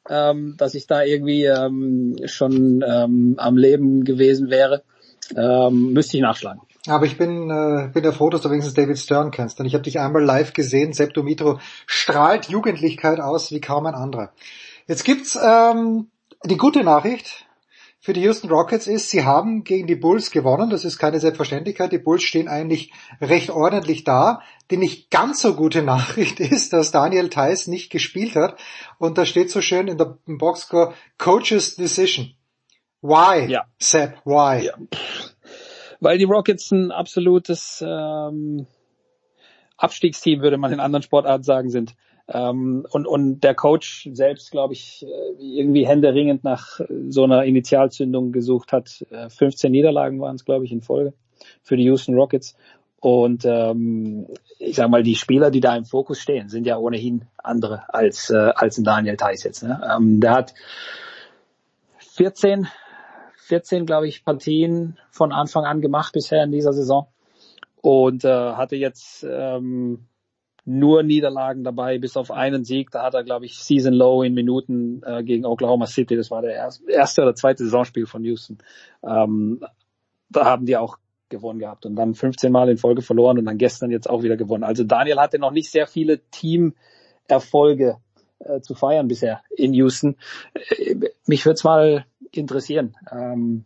ähm, 0.09 0.55
dass 0.57 0.75
ich 0.75 0.87
da 0.87 1.03
irgendwie 1.03 1.43
ähm, 1.43 2.15
schon 2.25 2.85
ähm, 2.87 3.35
am 3.37 3.57
Leben 3.57 4.05
gewesen 4.05 4.49
wäre. 4.49 4.83
Ähm, 5.35 5.91
müsste 5.91 6.15
ich 6.15 6.23
nachschlagen. 6.23 6.61
Aber 6.87 7.05
ich 7.05 7.17
bin, 7.17 7.49
äh, 7.49 7.89
bin 7.93 8.03
ja 8.05 8.13
froh, 8.13 8.29
dass 8.29 8.41
du 8.41 8.49
wenigstens 8.49 8.75
David 8.75 8.97
Stern 8.97 9.31
kennst, 9.31 9.59
denn 9.59 9.65
ich 9.65 9.73
habe 9.73 9.83
dich 9.83 9.99
einmal 9.99 10.23
live 10.23 10.53
gesehen. 10.53 10.93
Sepp 10.93 11.13
Dumitro 11.13 11.59
strahlt 11.85 12.45
Jugendlichkeit 12.45 13.19
aus 13.19 13.51
wie 13.51 13.59
kaum 13.59 13.85
ein 13.87 13.93
anderer. 13.93 14.31
Jetzt 14.87 15.03
gibt's 15.03 15.37
ähm, 15.41 16.09
die 16.45 16.57
gute 16.57 16.83
Nachricht 16.83 17.47
für 18.07 18.13
die 18.13 18.21
Houston 18.21 18.49
Rockets 18.49 18.87
ist, 18.87 19.09
sie 19.09 19.25
haben 19.25 19.65
gegen 19.65 19.85
die 19.85 19.97
Bulls 19.97 20.31
gewonnen. 20.31 20.69
Das 20.69 20.85
ist 20.85 20.97
keine 20.97 21.19
Selbstverständlichkeit. 21.19 21.91
Die 21.91 21.97
Bulls 21.97 22.23
stehen 22.23 22.47
eigentlich 22.47 22.93
recht 23.19 23.49
ordentlich 23.49 24.05
da. 24.05 24.41
Die 24.71 24.77
nicht 24.77 25.11
ganz 25.11 25.41
so 25.41 25.55
gute 25.55 25.83
Nachricht 25.83 26.39
ist, 26.39 26.71
dass 26.71 26.91
Daniel 26.91 27.29
Theiss 27.29 27.67
nicht 27.67 27.89
gespielt 27.89 28.35
hat. 28.35 28.57
Und 28.97 29.17
da 29.17 29.25
steht 29.25 29.51
so 29.51 29.59
schön 29.59 29.89
in 29.89 29.97
der 29.97 30.17
Boxscore 30.25 30.93
Coach's 31.17 31.75
Decision. 31.75 32.33
Why? 33.01 33.51
Ja. 33.51 33.65
Sepp, 33.77 34.21
why? 34.23 34.67
Ja. 34.67 34.75
Weil 35.99 36.17
die 36.17 36.23
Rockets 36.23 36.71
ein 36.71 36.91
absolutes 36.91 37.83
ähm, 37.85 38.67
Abstiegsteam, 39.75 40.41
würde 40.41 40.57
man 40.57 40.71
in 40.71 40.79
anderen 40.79 41.03
Sportarten 41.03 41.43
sagen, 41.43 41.69
sind. 41.69 41.93
Ähm, 42.29 42.85
und, 42.91 43.07
und 43.07 43.39
der 43.41 43.55
Coach 43.55 44.09
selbst, 44.11 44.51
glaube 44.51 44.73
ich, 44.73 45.05
äh, 45.05 45.33
irgendwie 45.39 45.87
händeringend 45.87 46.43
nach 46.43 46.81
so 47.09 47.23
einer 47.23 47.45
Initialzündung 47.45 48.31
gesucht 48.31 48.73
hat. 48.73 49.05
15 49.29 49.67
äh, 49.67 49.71
Niederlagen 49.71 50.19
waren 50.19 50.35
es, 50.35 50.45
glaube 50.45 50.65
ich, 50.65 50.71
in 50.71 50.81
Folge 50.81 51.13
für 51.61 51.77
die 51.77 51.83
Houston 51.83 52.15
Rockets. 52.15 52.55
Und 52.99 53.45
ähm, 53.45 54.27
ich 54.59 54.75
sage 54.75 54.89
mal, 54.89 55.03
die 55.03 55.15
Spieler, 55.15 55.51
die 55.51 55.59
da 55.59 55.75
im 55.75 55.85
Fokus 55.85 56.19
stehen, 56.19 56.49
sind 56.49 56.65
ja 56.65 56.77
ohnehin 56.77 57.25
andere 57.37 57.93
als, 57.93 58.29
äh, 58.29 58.51
als 58.55 58.77
ein 58.77 58.83
Daniel 58.83 59.17
Theiss 59.17 59.43
jetzt. 59.43 59.63
Ne? 59.63 59.79
Ähm, 59.95 60.19
der 60.19 60.31
hat 60.31 60.53
14, 61.99 62.67
14, 63.35 63.85
glaube 63.85 64.07
ich, 64.07 64.25
Partien 64.25 64.97
von 65.11 65.31
Anfang 65.31 65.63
an 65.63 65.79
gemacht 65.79 66.13
bisher 66.13 66.43
in 66.43 66.51
dieser 66.51 66.73
Saison 66.73 67.07
und 67.81 68.25
äh, 68.25 68.53
hatte 68.53 68.75
jetzt 68.75 69.25
ähm, 69.29 70.07
nur 70.67 71.01
Niederlagen 71.01 71.63
dabei, 71.63 71.97
bis 71.97 72.17
auf 72.17 72.29
einen 72.29 72.65
Sieg. 72.65 72.91
Da 72.91 73.03
hat 73.03 73.13
er, 73.13 73.23
glaube 73.23 73.45
ich, 73.45 73.57
Season 73.57 73.93
Low 73.93 74.21
in 74.21 74.33
Minuten 74.33 75.01
äh, 75.05 75.23
gegen 75.23 75.45
Oklahoma 75.45 75.85
City. 75.87 76.17
Das 76.17 76.29
war 76.29 76.41
der 76.41 76.55
erste, 76.89 77.21
oder 77.21 77.35
zweite 77.35 77.63
Saisonspiel 77.63 78.05
von 78.05 78.25
Houston. 78.25 78.57
Ähm, 79.01 79.61
da 80.29 80.43
haben 80.43 80.65
die 80.65 80.75
auch 80.75 80.97
gewonnen 81.29 81.59
gehabt 81.59 81.85
und 81.85 81.95
dann 81.95 82.15
15 82.15 82.51
Mal 82.51 82.69
in 82.69 82.77
Folge 82.77 83.01
verloren 83.01 83.39
und 83.39 83.45
dann 83.45 83.57
gestern 83.57 83.91
jetzt 83.91 84.09
auch 84.09 84.23
wieder 84.23 84.35
gewonnen. 84.35 84.65
Also 84.65 84.83
Daniel 84.83 85.19
hatte 85.19 85.39
noch 85.39 85.51
nicht 85.51 85.71
sehr 85.71 85.87
viele 85.87 86.19
Teamerfolge 86.31 87.97
äh, 88.39 88.59
zu 88.59 88.75
feiern 88.75 89.07
bisher 89.07 89.41
in 89.55 89.73
Houston. 89.73 90.17
Äh, 90.53 90.95
mich 91.27 91.45
würde 91.45 91.55
es 91.55 91.63
mal 91.63 92.05
interessieren, 92.31 92.97
ähm, 93.09 93.63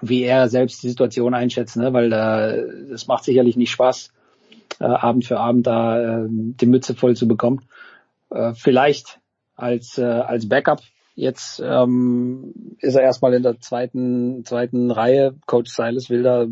wie 0.00 0.24
er 0.24 0.48
selbst 0.48 0.82
die 0.82 0.88
Situation 0.88 1.32
einschätzt, 1.32 1.76
ne? 1.76 1.92
weil 1.92 2.12
äh, 2.12 2.90
das 2.90 3.06
macht 3.06 3.22
sicherlich 3.22 3.56
nicht 3.56 3.70
Spaß, 3.70 4.12
äh, 4.80 4.84
Abend 4.84 5.24
für 5.24 5.38
Abend 5.38 5.66
da 5.66 6.24
äh, 6.24 6.26
die 6.28 6.66
Mütze 6.66 6.94
voll 6.94 7.16
zu 7.16 7.28
bekommen. 7.28 7.62
Äh, 8.30 8.52
vielleicht 8.54 9.20
als, 9.56 9.98
äh, 9.98 10.04
als 10.04 10.48
Backup. 10.48 10.80
Jetzt 11.14 11.62
ähm, 11.64 12.76
ist 12.80 12.96
er 12.96 13.02
erstmal 13.02 13.34
in 13.34 13.44
der 13.44 13.60
zweiten, 13.60 14.44
zweiten 14.44 14.90
Reihe. 14.90 15.36
Coach 15.46 15.70
Silas 15.70 16.10
will 16.10 16.24
da 16.24 16.46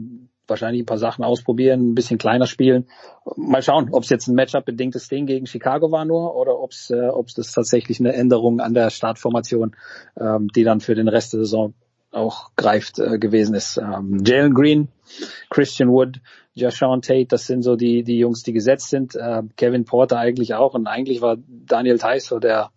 wahrscheinlich 0.47 0.83
ein 0.83 0.87
paar 0.87 0.99
Sachen 0.99 1.25
ausprobieren, 1.25 1.91
ein 1.91 1.95
bisschen 1.95 2.19
kleiner 2.19 2.47
spielen. 2.47 2.87
Mal 3.37 3.63
schauen, 3.63 3.89
ob 3.93 4.05
es 4.05 4.11
jetzt 4.11 4.29
ein 4.29 4.35
Matchup-bedingtes 4.35 5.09
Ding 5.09 5.27
gegen 5.27 5.47
Chicago 5.47 5.91
war 5.91 6.05
nur 6.05 6.37
oder 6.37 6.59
ob 6.59 6.73
es 6.73 6.91
äh, 6.91 7.09
ob's 7.09 7.35
das 7.35 7.53
tatsächlich 7.53 7.99
eine 8.01 8.13
Änderung 8.13 8.61
an 8.61 8.75
der 8.75 8.91
Startformation, 8.91 9.75
ähm, 10.19 10.49
die 10.49 10.65
dann 10.65 10.81
für 10.81 10.95
den 10.95 11.09
Rest 11.09 11.33
der 11.33 11.41
Saison 11.41 11.75
auch 12.13 12.51
greift 12.57 12.99
äh, 12.99 13.19
gewesen 13.19 13.55
ist. 13.55 13.79
Ähm, 13.79 14.23
Jalen 14.25 14.55
Green, 14.55 14.89
Christian 15.51 15.91
Wood, 15.91 16.21
Jashawn 16.55 17.03
Tate, 17.03 17.27
das 17.27 17.47
sind 17.47 17.63
so 17.63 17.77
die, 17.77 18.03
die 18.03 18.19
Jungs, 18.19 18.43
die 18.43 18.53
gesetzt 18.53 18.91
sind. 18.91 19.15
Äh, 19.15 19.43
Kevin 19.57 19.85
Porter 19.85 20.19
eigentlich 20.19 20.55
auch 20.55 20.75
und 20.75 20.87
eigentlich 20.87 21.21
war 21.23 21.37
Daniel 21.47 21.99
Theiss 21.99 22.27
so 22.27 22.39
der, 22.39 22.71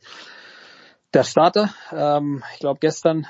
der 1.13 1.23
Starter. 1.23 1.73
Ähm, 1.91 2.43
ich 2.53 2.59
glaube 2.59 2.79
gestern 2.79 3.27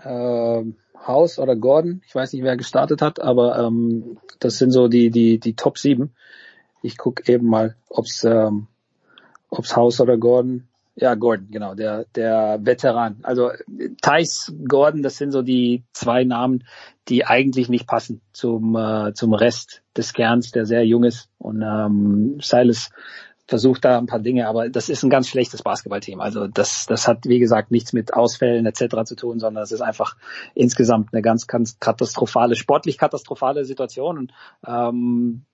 äh, 0.00 0.62
House 1.06 1.38
oder 1.38 1.56
Gordon, 1.56 2.02
ich 2.06 2.14
weiß 2.14 2.32
nicht, 2.32 2.42
wer 2.42 2.56
gestartet 2.56 3.00
hat, 3.00 3.20
aber 3.20 3.58
ähm, 3.58 4.18
das 4.40 4.58
sind 4.58 4.70
so 4.70 4.88
die, 4.88 5.10
die, 5.10 5.38
die 5.38 5.54
Top 5.54 5.78
7. 5.78 6.14
Ich 6.82 6.98
gucke 6.98 7.32
eben 7.32 7.46
mal, 7.46 7.76
ob's 7.88 8.24
ähm, 8.24 8.66
ob's 9.48 9.76
House 9.76 10.00
oder 10.00 10.18
Gordon 10.18 10.68
ja, 10.96 11.14
Gordon, 11.14 11.48
genau, 11.50 11.74
der, 11.74 12.06
der 12.14 12.58
Veteran. 12.62 13.18
Also 13.22 13.50
Thais, 14.00 14.52
Gordon, 14.66 15.02
das 15.02 15.18
sind 15.18 15.30
so 15.30 15.42
die 15.42 15.84
zwei 15.92 16.24
Namen, 16.24 16.64
die 17.08 17.26
eigentlich 17.26 17.68
nicht 17.68 17.86
passen 17.86 18.22
zum, 18.32 18.74
äh, 18.76 19.12
zum 19.12 19.34
Rest 19.34 19.82
des 19.94 20.14
Kerns, 20.14 20.52
der 20.52 20.64
sehr 20.64 20.84
jung 20.86 21.04
ist. 21.04 21.28
Und 21.36 21.62
ähm, 21.62 22.38
Silas 22.40 22.90
versucht 23.46 23.84
da 23.84 23.98
ein 23.98 24.06
paar 24.06 24.20
Dinge, 24.20 24.48
aber 24.48 24.70
das 24.70 24.88
ist 24.88 25.02
ein 25.02 25.10
ganz 25.10 25.28
schlechtes 25.28 25.62
Basketballteam. 25.62 26.20
Also 26.20 26.48
das, 26.48 26.86
das 26.86 27.06
hat, 27.06 27.26
wie 27.26 27.38
gesagt, 27.38 27.70
nichts 27.70 27.92
mit 27.92 28.14
Ausfällen 28.14 28.64
etc. 28.64 29.04
zu 29.04 29.16
tun, 29.16 29.38
sondern 29.38 29.62
es 29.62 29.72
ist 29.72 29.82
einfach 29.82 30.16
insgesamt 30.54 31.12
eine 31.12 31.22
ganz, 31.22 31.46
ganz 31.46 31.78
katastrophale, 31.78 32.56
sportlich 32.56 32.96
katastrophale 32.96 33.66
Situation. 33.66 34.18
Und 34.18 34.32
ähm, 34.66 35.44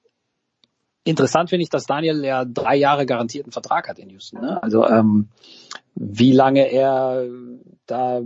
Interessant 1.05 1.51
finde 1.51 1.65
ich, 1.65 1.71
dass 1.71 1.87
Daniel 1.87 2.25
ja 2.25 2.45
drei 2.45 2.77
Jahre 2.77 3.07
garantierten 3.07 3.51
Vertrag 3.53 3.89
hat 3.89 3.99
in 3.99 4.11
Houston. 4.11 4.41
Ne? 4.41 4.63
Also 4.63 4.87
ähm, 4.87 5.29
wie 5.95 6.33
lange 6.33 6.71
er 6.71 7.27
da 7.87 8.23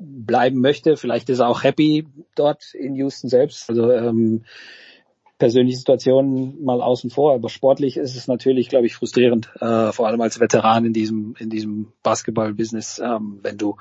bleiben 0.00 0.60
möchte, 0.60 0.96
vielleicht 0.96 1.28
ist 1.30 1.38
er 1.38 1.48
auch 1.48 1.62
happy 1.62 2.06
dort 2.34 2.74
in 2.74 2.94
Houston 2.96 3.28
selbst. 3.28 3.68
Also 3.70 3.90
ähm, 3.92 4.44
persönliche 5.38 5.78
Situationen 5.78 6.62
mal 6.64 6.80
außen 6.80 7.10
vor, 7.10 7.34
aber 7.34 7.48
sportlich 7.48 7.96
ist 7.96 8.16
es 8.16 8.28
natürlich, 8.28 8.68
glaube 8.68 8.86
ich, 8.86 8.94
frustrierend, 8.94 9.50
äh, 9.60 9.92
vor 9.92 10.06
allem 10.06 10.20
als 10.20 10.40
Veteran 10.40 10.84
in 10.84 10.92
diesem 10.92 11.34
in 11.38 11.50
diesem 11.50 11.92
Basketball-Business, 12.02 13.00
ähm, 13.04 13.40
wenn 13.42 13.58
du 13.58 13.76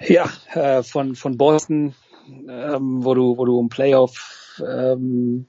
ja 0.00 0.28
äh, 0.52 0.82
von 0.82 1.14
von 1.14 1.36
Boston, 1.36 1.94
ähm, 2.28 3.04
wo 3.04 3.14
du 3.14 3.36
wo 3.36 3.44
du 3.44 3.60
im 3.60 3.68
Playoff 3.68 4.62
ähm, 4.66 5.46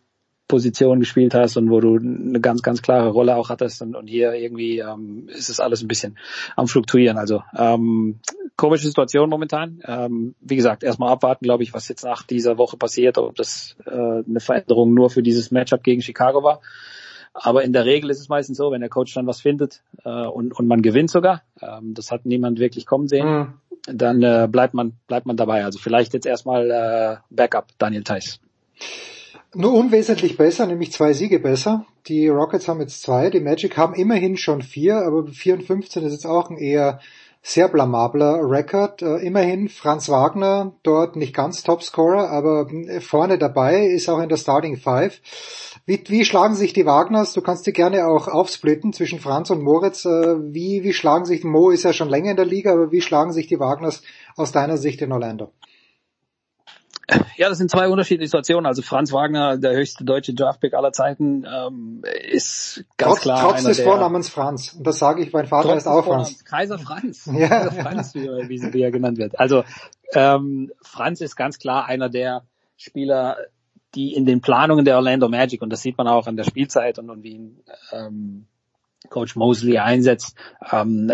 Position 0.47 0.99
gespielt 0.99 1.33
hast 1.33 1.57
und 1.57 1.69
wo 1.69 1.79
du 1.79 1.97
eine 1.97 2.39
ganz, 2.39 2.61
ganz 2.61 2.81
klare 2.81 3.09
Rolle 3.09 3.35
auch 3.35 3.49
hattest 3.49 3.81
und, 3.81 3.95
und 3.95 4.07
hier 4.07 4.33
irgendwie 4.33 4.79
ähm, 4.79 5.27
ist 5.29 5.49
es 5.49 5.59
alles 5.59 5.81
ein 5.81 5.87
bisschen 5.87 6.17
am 6.55 6.67
Fluktuieren. 6.67 7.17
Also 7.17 7.41
ähm, 7.57 8.19
komische 8.55 8.87
Situation 8.87 9.29
momentan. 9.29 9.81
Ähm, 9.85 10.35
wie 10.41 10.55
gesagt, 10.55 10.83
erstmal 10.83 11.11
abwarten, 11.11 11.45
glaube 11.45 11.63
ich, 11.63 11.73
was 11.73 11.87
jetzt 11.87 12.03
nach 12.03 12.23
dieser 12.23 12.57
Woche 12.57 12.77
passiert, 12.77 13.17
ob 13.17 13.35
das 13.35 13.75
äh, 13.85 13.91
eine 13.91 14.39
Veränderung 14.39 14.93
nur 14.93 15.09
für 15.09 15.23
dieses 15.23 15.51
Matchup 15.51 15.83
gegen 15.83 16.01
Chicago 16.01 16.43
war. 16.43 16.61
Aber 17.33 17.63
in 17.63 17.73
der 17.73 17.85
Regel 17.85 18.09
ist 18.11 18.21
es 18.21 18.29
meistens 18.29 18.57
so, 18.57 18.71
wenn 18.71 18.79
der 18.79 18.89
Coach 18.89 19.13
dann 19.13 19.27
was 19.27 19.41
findet 19.41 19.81
äh, 20.05 20.25
und, 20.25 20.53
und 20.53 20.67
man 20.67 20.81
gewinnt 20.81 21.09
sogar, 21.09 21.41
ähm, 21.61 21.93
das 21.93 22.11
hat 22.11 22.25
niemand 22.25 22.59
wirklich 22.59 22.85
kommen 22.85 23.07
sehen, 23.07 23.27
mhm. 23.27 23.53
dann 23.91 24.23
äh, 24.23 24.47
bleibt 24.49 24.73
man 24.73 24.93
bleibt 25.07 25.25
man 25.25 25.35
dabei. 25.35 25.65
Also 25.65 25.79
vielleicht 25.79 26.13
jetzt 26.13 26.25
erstmal 26.25 26.71
äh, 26.71 27.17
Backup 27.29 27.67
Daniel 27.77 28.03
Theiss. 28.03 28.39
Nur 29.57 29.73
unwesentlich 29.73 30.35
besser, 30.35 30.65
nämlich 30.65 30.91
zwei 30.91 31.13
Siege 31.13 31.39
besser. 31.39 31.85
Die 32.07 32.27
Rockets 32.27 32.67
haben 32.67 32.81
jetzt 32.81 33.01
zwei, 33.01 33.29
die 33.29 33.39
Magic 33.39 33.77
haben 33.77 33.93
immerhin 33.93 34.35
schon 34.35 34.61
vier, 34.61 34.97
aber 34.97 35.27
4 35.27 35.53
und 35.53 35.63
15 35.63 36.03
ist 36.03 36.11
jetzt 36.11 36.25
auch 36.25 36.49
ein 36.49 36.57
eher 36.57 36.99
sehr 37.41 37.69
blamabler 37.69 38.41
Rekord. 38.41 39.01
Äh, 39.01 39.19
immerhin 39.19 39.69
Franz 39.69 40.09
Wagner 40.09 40.73
dort 40.83 41.15
nicht 41.15 41.33
ganz 41.33 41.63
Topscorer, 41.63 42.29
aber 42.31 42.69
äh, 42.69 42.99
vorne 42.99 43.37
dabei 43.37 43.85
ist 43.85 44.09
auch 44.09 44.19
in 44.19 44.27
der 44.27 44.35
Starting 44.35 44.75
Five. 44.75 45.21
Wie, 45.85 46.03
wie 46.07 46.25
schlagen 46.25 46.55
sich 46.55 46.73
die 46.73 46.85
Wagners? 46.85 47.31
Du 47.31 47.41
kannst 47.41 47.65
die 47.65 47.71
gerne 47.71 48.07
auch 48.07 48.27
aufsplitten 48.27 48.91
zwischen 48.91 49.19
Franz 49.19 49.51
und 49.51 49.61
Moritz. 49.61 50.03
Äh, 50.03 50.35
wie, 50.53 50.83
wie 50.83 50.93
schlagen 50.93 51.23
sich, 51.23 51.45
Mo 51.45 51.69
ist 51.69 51.83
ja 51.83 51.93
schon 51.93 52.09
länger 52.09 52.31
in 52.31 52.37
der 52.37 52.45
Liga, 52.45 52.73
aber 52.73 52.91
wie 52.91 53.01
schlagen 53.01 53.31
sich 53.31 53.47
die 53.47 53.59
Wagners 53.59 54.01
aus 54.35 54.51
deiner 54.51 54.75
Sicht 54.75 55.01
in 55.01 55.13
Orlando? 55.13 55.53
Ja, 57.37 57.49
das 57.49 57.57
sind 57.57 57.69
zwei 57.69 57.87
unterschiedliche 57.87 58.29
Situationen. 58.29 58.65
Also 58.65 58.81
Franz 58.81 59.11
Wagner, 59.11 59.57
der 59.57 59.75
höchste 59.75 60.03
deutsche 60.03 60.33
Draftpick 60.33 60.73
aller 60.73 60.91
Zeiten, 60.91 61.45
ähm, 61.45 62.03
ist 62.29 62.85
ganz 62.97 63.13
trotz, 63.13 63.21
klar. 63.21 63.41
Trotz 63.41 63.63
des 63.63 63.81
Vornamens 63.81 64.29
Franz. 64.29 64.73
Und 64.73 64.87
das 64.87 64.97
sage 64.97 65.21
ich, 65.21 65.31
mein 65.31 65.45
Vater 65.45 65.75
ist 65.75 65.87
auch 65.87 66.05
Franz. 66.05 66.43
Kaiser 66.43 66.79
Franz. 66.79 67.29
Ja, 67.33 67.47
Kaiser 67.47 67.71
Franz, 67.71 68.15
wie, 68.15 68.27
wie, 68.27 68.73
wie 68.73 68.81
er 68.81 68.91
genannt 68.91 69.17
wird. 69.17 69.39
Also 69.39 69.63
ähm, 70.13 70.71
Franz 70.81 71.21
ist 71.21 71.35
ganz 71.35 71.59
klar 71.59 71.85
einer 71.85 72.09
der 72.09 72.43
Spieler, 72.77 73.37
die 73.93 74.13
in 74.13 74.25
den 74.25 74.41
Planungen 74.41 74.85
der 74.85 74.95
Orlando 74.95 75.29
Magic, 75.29 75.61
und 75.61 75.69
das 75.69 75.81
sieht 75.81 75.97
man 75.97 76.07
auch 76.07 76.27
an 76.27 76.37
der 76.37 76.43
Spielzeit 76.43 76.99
und, 76.99 77.09
und 77.09 77.23
wie 77.23 77.33
ihn 77.33 77.63
ähm, 77.91 78.47
Coach 79.09 79.35
Mosley 79.35 79.77
einsetzt. 79.77 80.35
Ähm, 80.71 81.11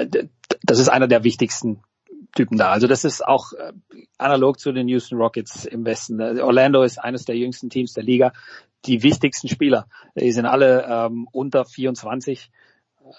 das 0.63 0.79
ist 0.79 0.89
einer 0.89 1.07
der 1.07 1.23
wichtigsten 1.23 1.81
Typen 2.35 2.57
da. 2.57 2.71
Also 2.71 2.87
das 2.87 3.03
ist 3.03 3.25
auch 3.25 3.53
äh, 3.53 3.73
analog 4.17 4.59
zu 4.59 4.71
den 4.71 4.87
Houston 4.87 5.17
Rockets 5.17 5.65
im 5.65 5.85
Westen. 5.85 6.19
Äh, 6.19 6.41
Orlando 6.41 6.83
ist 6.83 6.97
eines 6.97 7.25
der 7.25 7.37
jüngsten 7.37 7.69
Teams 7.69 7.93
der 7.93 8.03
Liga. 8.03 8.33
Die 8.85 9.03
wichtigsten 9.03 9.47
Spieler, 9.47 9.87
die 10.15 10.31
sind 10.31 10.45
alle 10.45 10.85
ähm, 10.89 11.27
unter 11.31 11.65
24. 11.65 12.51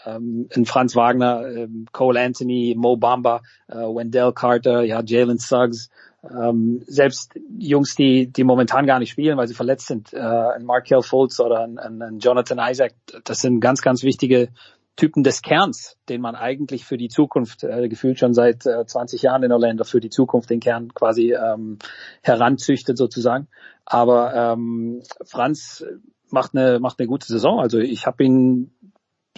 Ähm, 0.06 0.48
Franz 0.64 0.96
Wagner, 0.96 1.46
ähm, 1.46 1.86
Cole 1.92 2.20
Anthony, 2.20 2.74
Mo 2.76 2.96
Bamba, 2.96 3.42
äh, 3.68 3.74
Wendell 3.74 4.32
Carter, 4.32 4.82
ja, 4.82 5.02
Jalen 5.04 5.38
Suggs, 5.38 5.90
ähm, 6.24 6.82
selbst 6.86 7.32
Jungs, 7.58 7.94
die, 7.94 8.28
die 8.28 8.44
momentan 8.44 8.86
gar 8.86 8.98
nicht 8.98 9.10
spielen, 9.10 9.36
weil 9.36 9.48
sie 9.48 9.54
verletzt 9.54 9.88
sind, 9.88 10.12
äh, 10.12 10.18
ein 10.18 10.64
Markel 10.64 11.02
Fultz 11.02 11.40
oder 11.40 11.64
ein, 11.64 11.78
ein 11.78 12.18
Jonathan 12.20 12.58
Isaac, 12.60 12.94
das 13.24 13.40
sind 13.40 13.60
ganz, 13.60 13.82
ganz 13.82 14.02
wichtige 14.02 14.48
Typen 14.96 15.22
des 15.22 15.42
Kerns, 15.42 15.96
den 16.08 16.20
man 16.20 16.34
eigentlich 16.34 16.84
für 16.84 16.98
die 16.98 17.08
Zukunft, 17.08 17.64
äh, 17.64 17.88
gefühlt 17.88 18.18
schon 18.18 18.34
seit 18.34 18.66
äh, 18.66 18.84
20 18.84 19.22
Jahren 19.22 19.42
in 19.42 19.52
Orlando, 19.52 19.84
für 19.84 20.00
die 20.00 20.10
Zukunft 20.10 20.50
den 20.50 20.60
Kern 20.60 20.92
quasi 20.92 21.32
ähm, 21.32 21.78
heranzüchtet 22.22 22.98
sozusagen. 22.98 23.48
Aber 23.86 24.34
ähm, 24.34 25.02
Franz 25.24 25.84
macht 26.30 26.54
eine, 26.54 26.78
macht 26.78 26.98
eine 26.98 27.08
gute 27.08 27.26
Saison. 27.26 27.60
Also 27.60 27.78
ich 27.78 28.06
habe 28.06 28.24
ihn 28.24 28.72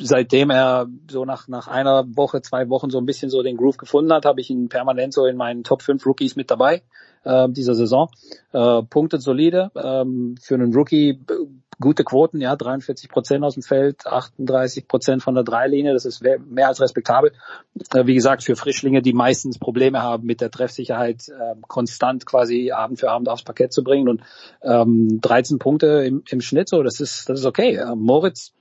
seitdem 0.01 0.51
er 0.51 0.89
so 1.09 1.25
nach, 1.25 1.47
nach 1.49 1.69
einer 1.69 2.05
Woche, 2.17 2.43
zwei 2.43 2.69
Wochen 2.69 2.91
so 2.91 2.99
ein 2.99 3.07
bisschen 3.07 3.31
so 3.31 3.43
den 3.43 3.57
Groove 3.57 3.77
gefunden 3.77 4.13
hat, 4.13 4.25
habe 4.25 4.41
ich 4.41 4.51
ihn 4.51 4.69
permanent 4.69 5.13
so 5.15 5.25
in 5.27 5.37
meinen 5.37 5.63
Top 5.63 5.83
5 5.83 6.05
Rookies 6.05 6.37
mit 6.37 6.51
dabei 6.51 6.83
äh, 7.25 7.49
dieser 7.49 7.75
Saison. 7.75 8.09
Äh, 8.53 8.83
Punkte 8.83 9.19
solide, 9.19 9.71
ähm, 9.77 10.35
für 10.41 10.55
einen 10.55 10.75
Rookie 10.75 11.21
gute 11.85 12.03
Quoten, 12.03 12.41
ja, 12.41 12.57
43 12.57 13.09
Prozent 13.09 13.45
aus 13.45 13.55
dem 13.55 13.63
Feld, 13.63 14.07
38 14.07 14.89
Prozent 14.89 15.23
von 15.23 15.35
der 15.35 15.45
Dreilinie, 15.45 15.93
das 15.93 16.05
ist 16.05 16.23
mehr 16.23 16.69
als 16.69 16.81
respektabel. 16.81 17.33
Äh, 17.93 18.07
wie 18.07 18.15
gesagt, 18.15 18.43
für 18.43 18.57
Frischlinge, 18.57 19.03
die 19.03 19.13
meistens 19.13 19.59
Probleme 19.59 20.03
haben 20.03 20.27
mit 20.27 20.41
der 20.41 20.51
Treffsicherheit, 20.51 21.29
äh, 21.29 21.55
konstant 21.69 22.27
quasi 22.27 22.73
Abend 22.73 22.99
für 22.99 23.11
Abend 23.11 23.29
aufs 23.29 23.45
Parkett 23.45 23.73
zu 23.73 23.85
bringen 23.85 24.09
und 24.09 24.23
ähm, 24.63 25.21
13 25.21 25.61
Punkte 25.61 26.05
im, 26.05 26.25
im 26.29 26.41
Schnitt, 26.41 26.69
so, 26.69 26.83
das 26.83 26.99
ist, 26.99 27.29
das 27.29 27.41
ist 27.41 27.47
okay. 27.47 27.77
Äh, 27.77 27.95
Moritz 27.95 28.53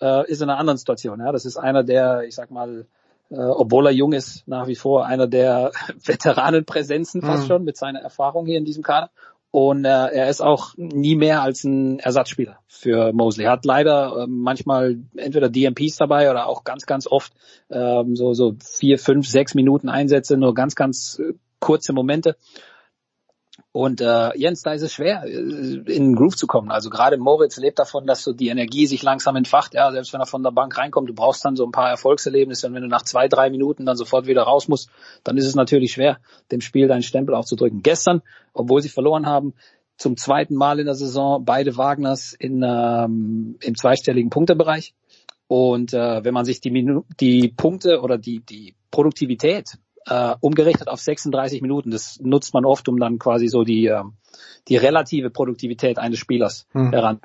äh, 0.00 0.30
ist 0.30 0.42
in 0.42 0.50
einer 0.50 0.58
anderen 0.58 0.76
Situation. 0.76 1.20
Ja, 1.20 1.32
das 1.32 1.44
ist 1.44 1.56
einer 1.56 1.82
der, 1.82 2.24
ich 2.24 2.34
sag 2.34 2.50
mal, 2.50 2.86
äh, 3.30 3.36
obwohl 3.36 3.86
er 3.86 3.92
jung 3.92 4.12
ist, 4.12 4.46
nach 4.46 4.66
wie 4.66 4.76
vor 4.76 5.06
einer 5.06 5.26
der 5.26 5.72
Veteranenpräsenzen 6.04 7.22
fast 7.22 7.44
mhm. 7.44 7.48
schon 7.48 7.64
mit 7.64 7.76
seiner 7.76 8.00
Erfahrung 8.00 8.46
hier 8.46 8.58
in 8.58 8.64
diesem 8.64 8.82
Kader. 8.82 9.10
Und 9.54 9.84
äh, 9.84 9.88
er 9.88 10.28
ist 10.30 10.40
auch 10.40 10.74
nie 10.76 11.14
mehr 11.14 11.40
als 11.40 11.62
ein 11.62 12.00
Ersatzspieler 12.00 12.58
für 12.66 13.12
Mosley. 13.12 13.44
Er 13.44 13.52
hat 13.52 13.64
leider 13.64 14.24
äh, 14.24 14.26
manchmal 14.26 14.96
entweder 15.16 15.48
DMPs 15.48 15.96
dabei 15.96 16.28
oder 16.28 16.48
auch 16.48 16.64
ganz, 16.64 16.86
ganz 16.86 17.06
oft 17.06 17.32
ähm, 17.70 18.16
so, 18.16 18.34
so 18.34 18.56
vier, 18.60 18.98
fünf, 18.98 19.28
sechs 19.28 19.54
Minuten 19.54 19.88
Einsätze, 19.88 20.36
nur 20.36 20.54
ganz, 20.54 20.74
ganz 20.74 21.20
äh, 21.20 21.34
kurze 21.60 21.92
Momente. 21.92 22.36
Und 23.76 24.00
äh, 24.00 24.30
Jens, 24.38 24.62
da 24.62 24.72
ist 24.72 24.82
es 24.82 24.92
schwer, 24.92 25.24
äh, 25.24 25.30
in 25.30 25.84
den 25.84 26.14
Groove 26.14 26.36
zu 26.36 26.46
kommen. 26.46 26.70
Also 26.70 26.90
gerade 26.90 27.18
Moritz 27.18 27.56
lebt 27.56 27.80
davon, 27.80 28.06
dass 28.06 28.22
so 28.22 28.32
die 28.32 28.46
Energie 28.46 28.86
sich 28.86 29.02
langsam 29.02 29.34
entfacht. 29.34 29.74
Ja, 29.74 29.90
selbst 29.90 30.12
wenn 30.12 30.20
er 30.20 30.26
von 30.26 30.44
der 30.44 30.52
Bank 30.52 30.78
reinkommt, 30.78 31.08
du 31.08 31.12
brauchst 31.12 31.44
dann 31.44 31.56
so 31.56 31.64
ein 31.64 31.72
paar 31.72 31.90
Erfolgserlebnisse. 31.90 32.68
Und 32.68 32.74
wenn 32.74 32.82
du 32.82 32.88
nach 32.88 33.02
zwei, 33.02 33.26
drei 33.26 33.50
Minuten 33.50 33.84
dann 33.84 33.96
sofort 33.96 34.28
wieder 34.28 34.44
raus 34.44 34.68
musst, 34.68 34.90
dann 35.24 35.36
ist 35.36 35.46
es 35.46 35.56
natürlich 35.56 35.90
schwer, 35.90 36.20
dem 36.52 36.60
Spiel 36.60 36.86
deinen 36.86 37.02
Stempel 37.02 37.34
aufzudrücken. 37.34 37.82
Gestern, 37.82 38.22
obwohl 38.52 38.80
sie 38.80 38.90
verloren 38.90 39.26
haben, 39.26 39.54
zum 39.96 40.16
zweiten 40.16 40.54
Mal 40.54 40.78
in 40.78 40.86
der 40.86 40.94
Saison 40.94 41.44
beide 41.44 41.76
Wagners 41.76 42.32
in, 42.32 42.62
ähm, 42.64 43.56
im 43.60 43.74
zweistelligen 43.74 44.30
Punktebereich. 44.30 44.94
Und 45.48 45.92
äh, 45.92 46.22
wenn 46.22 46.32
man 46.32 46.44
sich 46.44 46.60
die, 46.60 46.70
Minu 46.70 47.02
die 47.18 47.48
Punkte 47.48 48.02
oder 48.02 48.18
die, 48.18 48.38
die 48.38 48.76
Produktivität 48.92 49.78
äh, 50.06 50.34
umgerechnet 50.40 50.88
auf 50.88 51.00
36 51.00 51.62
Minuten. 51.62 51.90
Das 51.90 52.18
nutzt 52.20 52.54
man 52.54 52.64
oft, 52.64 52.88
um 52.88 52.98
dann 52.98 53.18
quasi 53.18 53.48
so 53.48 53.64
die, 53.64 53.86
äh, 53.86 54.02
die 54.68 54.76
relative 54.76 55.30
Produktivität 55.30 55.98
eines 55.98 56.18
Spielers 56.18 56.66
hm. 56.72 56.92
heran. 56.92 57.20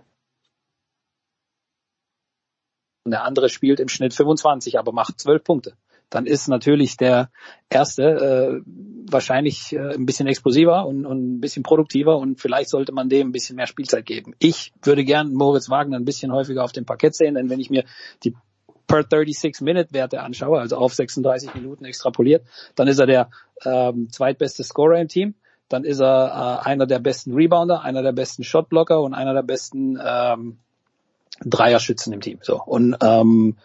Und 3.06 3.12
der 3.12 3.24
andere 3.24 3.50
spielt 3.50 3.80
im 3.80 3.88
Schnitt 3.88 4.14
25, 4.14 4.78
aber 4.78 4.92
macht 4.92 5.20
12 5.20 5.44
Punkte. 5.44 5.74
Dann 6.10 6.26
ist 6.26 6.48
natürlich 6.48 6.98
der 6.98 7.30
erste 7.70 8.04
äh, 8.04 8.62
wahrscheinlich 9.12 9.74
äh, 9.74 9.94
ein 9.94 10.06
bisschen 10.06 10.28
explosiver 10.28 10.86
und, 10.88 11.06
und 11.06 11.36
ein 11.36 11.40
bisschen 11.40 11.64
produktiver 11.64 12.18
und 12.18 12.40
vielleicht 12.40 12.70
sollte 12.70 12.92
man 12.92 13.10
dem 13.10 13.30
ein 13.30 13.32
bisschen 13.32 13.56
mehr 13.56 13.68
Spielzeit 13.68 14.06
geben. 14.06 14.34
Ich 14.40 14.74
würde 14.82 15.06
gern 15.06 15.34
Moritz 15.34 15.70
Wagner 15.70 15.98
ein 15.98 16.06
bisschen 16.06 16.32
häufiger 16.32 16.64
auf 16.64 16.72
dem 16.72 16.86
Parkett 16.86 17.16
sehen, 17.16 17.36
denn 17.36 17.50
wenn 17.50 17.60
ich 17.60 17.70
mir 17.70 17.84
die 18.24 18.36
per 18.90 19.02
36-Minute-Werte 19.02 20.22
anschaue, 20.22 20.60
also 20.60 20.76
auf 20.76 20.94
36 20.94 21.54
Minuten 21.54 21.86
extrapoliert, 21.86 22.46
dann 22.76 22.90
ist 22.90 23.00
er 23.00 23.06
der 23.06 23.30
ähm, 23.64 24.10
zweitbeste 24.12 24.64
Scorer 24.64 25.00
im 25.00 25.08
Team. 25.08 25.36
Dann 25.70 25.86
ist 25.86 26.02
er 26.02 26.62
äh, 26.66 26.68
einer 26.68 26.88
der 26.88 27.00
besten 27.00 27.34
Rebounder, 27.34 27.84
einer 27.84 28.02
der 28.02 28.12
besten 28.12 28.44
Shotblocker 28.44 29.02
und 29.02 29.14
einer 29.14 29.34
der 29.34 29.44
besten 29.44 30.00
ähm, 30.04 30.58
Dreierschützen 31.46 32.12
im 32.12 32.22
Team. 32.22 32.40
So 32.42 32.62
und 32.62 32.98
ähm, 33.02 33.58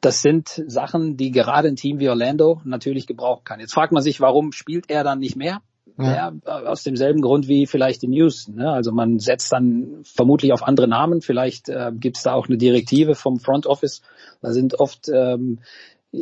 das 0.00 0.22
sind 0.22 0.48
Sachen, 0.66 1.16
die 1.16 1.30
gerade 1.30 1.68
ein 1.68 1.76
Team 1.76 2.00
wie 2.00 2.08
Orlando 2.08 2.60
natürlich 2.64 3.06
gebrauchen 3.06 3.44
kann. 3.44 3.60
Jetzt 3.60 3.74
fragt 3.74 3.92
man 3.92 4.02
sich, 4.02 4.20
warum 4.20 4.50
spielt 4.50 4.90
er 4.90 5.04
dann 5.04 5.20
nicht 5.20 5.36
mehr? 5.36 5.60
Ja. 5.98 6.32
ja. 6.44 6.52
aus 6.66 6.82
demselben 6.82 7.20
Grund 7.20 7.48
wie 7.48 7.66
vielleicht 7.66 8.02
die 8.02 8.08
News. 8.08 8.48
Ne? 8.48 8.70
Also 8.70 8.92
man 8.92 9.18
setzt 9.18 9.52
dann 9.52 10.02
vermutlich 10.04 10.52
auf 10.52 10.62
andere 10.62 10.88
Namen. 10.88 11.20
Vielleicht 11.20 11.68
äh, 11.68 11.92
gibt 11.94 12.16
es 12.16 12.22
da 12.22 12.34
auch 12.34 12.48
eine 12.48 12.56
Direktive 12.56 13.14
vom 13.14 13.38
Front 13.38 13.66
Office. 13.66 14.02
Da 14.40 14.52
sind 14.52 14.78
oft 14.80 15.08
ähm, 15.08 15.58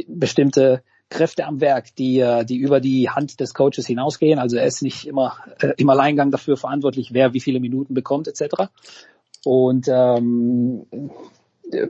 bestimmte 0.09 0.83
Kräfte 1.09 1.45
am 1.45 1.61
Werk, 1.61 1.95
die, 1.97 2.21
äh, 2.21 2.45
die 2.45 2.57
über 2.57 2.81
die 2.81 3.11
Hand 3.11 3.41
des 3.41 3.53
Coaches 3.53 3.87
hinausgehen. 3.87 4.39
Also 4.39 4.57
er 4.57 4.67
ist 4.67 4.83
nicht 4.83 5.07
immer 5.07 5.37
äh, 5.61 5.73
im 5.77 5.91
Alleingang 5.91 6.31
dafür 6.31 6.57
verantwortlich, 6.57 7.13
wer 7.13 7.35
wie 7.35 7.41
viele 7.41 7.61
Minuten 7.61 7.95
bekommt 7.95 8.29
etc. 8.29 8.71
Und 9.45 9.89
ähm, 9.89 10.87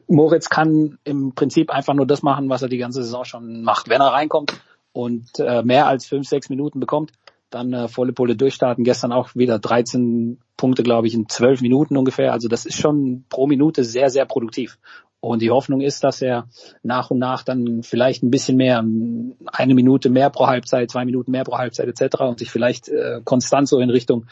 Moritz 0.08 0.48
kann 0.48 0.98
im 1.04 1.34
Prinzip 1.34 1.70
einfach 1.70 1.94
nur 1.94 2.06
das 2.06 2.22
machen, 2.22 2.48
was 2.48 2.62
er 2.62 2.68
die 2.68 2.78
ganze 2.78 3.02
Saison 3.02 3.24
schon 3.24 3.62
macht. 3.62 3.88
Wenn 3.88 4.00
er 4.00 4.12
reinkommt 4.12 4.60
und 4.92 5.38
äh, 5.38 5.62
mehr 5.62 5.86
als 5.86 6.06
fünf, 6.06 6.26
sechs 6.26 6.48
Minuten 6.48 6.80
bekommt, 6.80 7.12
dann 7.50 7.72
äh, 7.72 7.88
volle 7.88 8.12
Pulle 8.12 8.36
durchstarten. 8.36 8.84
Gestern 8.84 9.12
auch 9.12 9.34
wieder 9.34 9.58
13 9.58 10.38
Punkte, 10.56 10.82
glaube 10.82 11.06
ich, 11.06 11.14
in 11.14 11.28
12 11.28 11.60
Minuten 11.60 11.96
ungefähr. 11.96 12.32
Also 12.32 12.48
das 12.48 12.66
ist 12.66 12.78
schon 12.78 13.24
pro 13.28 13.46
Minute 13.46 13.84
sehr, 13.84 14.10
sehr 14.10 14.24
produktiv. 14.24 14.78
Und 15.20 15.42
die 15.42 15.50
Hoffnung 15.50 15.82
ist, 15.82 16.02
dass 16.02 16.22
er 16.22 16.48
nach 16.82 17.10
und 17.10 17.18
nach 17.18 17.42
dann 17.42 17.82
vielleicht 17.82 18.22
ein 18.22 18.30
bisschen 18.30 18.56
mehr, 18.56 18.78
eine 18.78 19.74
Minute 19.74 20.08
mehr 20.08 20.30
pro 20.30 20.46
Halbzeit, 20.46 20.90
zwei 20.90 21.04
Minuten 21.04 21.30
mehr 21.30 21.44
pro 21.44 21.58
Halbzeit 21.58 21.88
etc. 21.88 22.20
und 22.20 22.38
sich 22.38 22.50
vielleicht 22.50 22.88
äh, 22.88 23.20
konstant 23.22 23.68
so 23.68 23.80
in 23.80 23.90
Richtung, 23.90 24.26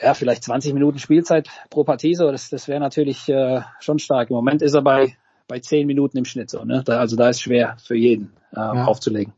ja, 0.00 0.12
vielleicht 0.12 0.44
20 0.44 0.74
Minuten 0.74 0.98
Spielzeit 0.98 1.48
pro 1.70 1.84
Partie 1.84 2.14
so, 2.14 2.30
das, 2.30 2.50
das 2.50 2.68
wäre 2.68 2.80
natürlich 2.80 3.28
äh, 3.30 3.62
schon 3.80 3.98
stark. 3.98 4.28
Im 4.28 4.36
Moment 4.36 4.60
ist 4.60 4.74
er 4.74 4.82
bei 4.82 5.16
bei 5.48 5.58
10 5.58 5.86
Minuten 5.86 6.18
im 6.18 6.24
Schnitt 6.24 6.50
so, 6.50 6.64
ne? 6.64 6.82
Da, 6.84 6.98
also 6.98 7.16
da 7.16 7.30
ist 7.30 7.40
schwer 7.40 7.76
für 7.82 7.96
jeden 7.96 8.32
äh, 8.52 8.58
ja. 8.58 8.84
aufzulegen. 8.84 9.32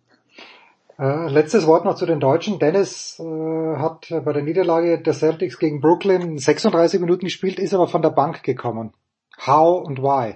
Äh, 1.00 1.28
letztes 1.28 1.66
Wort 1.66 1.86
noch 1.86 1.94
zu 1.94 2.04
den 2.04 2.20
Deutschen. 2.20 2.58
Dennis 2.58 3.18
äh, 3.18 3.76
hat 3.78 4.08
bei 4.10 4.34
der 4.34 4.42
Niederlage 4.42 5.00
der 5.00 5.14
Celtics 5.14 5.58
gegen 5.58 5.80
Brooklyn 5.80 6.36
36 6.36 7.00
Minuten 7.00 7.24
gespielt, 7.24 7.58
ist 7.58 7.72
aber 7.72 7.88
von 7.88 8.02
der 8.02 8.10
Bank 8.10 8.42
gekommen. 8.42 8.92
How 9.46 9.82
und 9.82 10.02
why? 10.02 10.34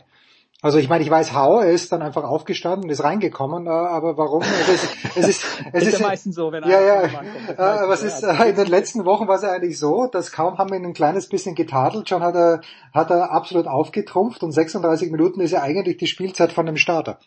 Also 0.63 0.79
ich 0.79 0.89
meine, 0.89 1.05
ich 1.05 1.11
weiß 1.11 1.35
how, 1.35 1.63
er 1.63 1.71
ist 1.71 1.93
dann 1.93 2.01
einfach 2.01 2.25
aufgestanden, 2.25 2.89
ist 2.89 3.05
reingekommen, 3.05 3.67
äh, 3.67 3.69
aber 3.69 4.17
warum? 4.17 4.41
Es, 4.41 4.89
es 5.17 5.29
ist, 5.29 5.45
es 5.75 5.83
ist, 5.83 5.89
ist 5.93 6.01
ja 6.01 6.07
meistens 6.07 6.35
so, 6.35 6.51
wenn 6.51 6.63
er 6.63 6.71
ja, 6.71 6.81
ja, 6.81 7.09
kommt, 7.09 7.59
aber 7.59 7.93
es 7.93 8.03
ist 8.03 8.23
äh, 8.23 8.49
in 8.49 8.57
den 8.57 8.69
letzten 8.69 9.05
Wochen 9.05 9.29
war 9.29 9.37
es 9.37 9.45
eigentlich 9.45 9.79
so, 9.79 10.07
dass 10.07 10.33
kaum 10.33 10.57
haben 10.57 10.71
wir 10.71 10.79
ihn 10.79 10.87
ein 10.87 10.95
kleines 10.95 11.29
bisschen 11.29 11.55
getadelt, 11.55 12.09
schon 12.09 12.23
hat 12.23 12.37
er 12.37 12.63
hat 12.95 13.11
er 13.11 13.31
absolut 13.33 13.67
aufgetrumpft 13.67 14.43
und 14.43 14.53
36 14.53 15.13
Minuten 15.13 15.41
ist 15.41 15.51
ja 15.51 15.61
eigentlich 15.61 15.99
die 15.99 16.07
Spielzeit 16.07 16.53
von 16.53 16.65
dem 16.65 16.79
Starter 16.79 17.19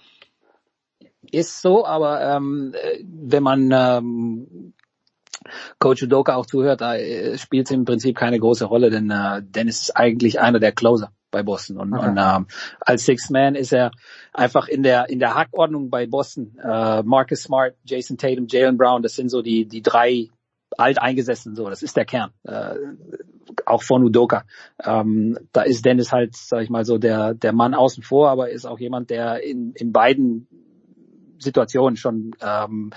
ist 1.31 1.61
so, 1.61 1.85
aber 1.85 2.21
ähm, 2.21 2.73
wenn 3.03 3.43
man 3.43 3.71
ähm, 3.71 4.73
Coach 5.79 6.03
Udoka 6.03 6.35
auch 6.35 6.45
zuhört, 6.45 6.81
da 6.81 6.95
äh, 6.95 7.37
spielt 7.37 7.67
es 7.67 7.71
im 7.71 7.85
Prinzip 7.85 8.17
keine 8.17 8.39
große 8.39 8.65
Rolle, 8.65 8.89
denn 8.89 9.09
äh, 9.09 9.41
Dennis 9.43 9.81
ist 9.81 9.97
eigentlich 9.97 10.39
einer 10.39 10.59
der 10.59 10.71
Closer 10.71 11.11
bei 11.31 11.43
Boston 11.43 11.77
und, 11.77 11.93
okay. 11.93 12.09
und 12.09 12.17
ähm, 12.17 12.47
als 12.79 13.05
Six 13.05 13.29
Man 13.29 13.55
ist 13.55 13.73
er 13.73 13.91
einfach 14.33 14.67
in 14.67 14.83
der 14.83 15.09
in 15.09 15.19
der 15.19 15.35
Hackordnung 15.35 15.89
bei 15.89 16.07
Boston. 16.07 16.57
Äh, 16.63 17.03
Marcus 17.03 17.43
Smart, 17.43 17.75
Jason 17.83 18.17
Tatum, 18.17 18.47
Jalen 18.47 18.77
Brown, 18.77 19.03
das 19.03 19.15
sind 19.15 19.29
so 19.29 19.41
die 19.41 19.65
die 19.65 19.81
drei 19.81 20.29
alteingesessen, 20.77 21.55
so 21.55 21.69
das 21.69 21.83
ist 21.83 21.97
der 21.97 22.05
Kern. 22.05 22.31
Äh, 22.43 22.75
auch 23.65 23.83
von 23.83 24.03
Udoka. 24.03 24.43
Ähm, 24.83 25.37
da 25.51 25.63
ist 25.63 25.83
Dennis 25.85 26.11
halt, 26.11 26.35
sag 26.35 26.63
ich 26.63 26.69
mal 26.69 26.85
so, 26.85 26.97
der 26.97 27.33
der 27.33 27.53
Mann 27.53 27.73
außen 27.73 28.03
vor, 28.03 28.29
aber 28.29 28.49
ist 28.49 28.65
auch 28.65 28.79
jemand, 28.79 29.09
der 29.09 29.43
in 29.43 29.73
in 29.73 29.91
beiden 29.91 30.47
Situation 31.39 31.95
schon 31.95 32.35
ähm, 32.41 32.91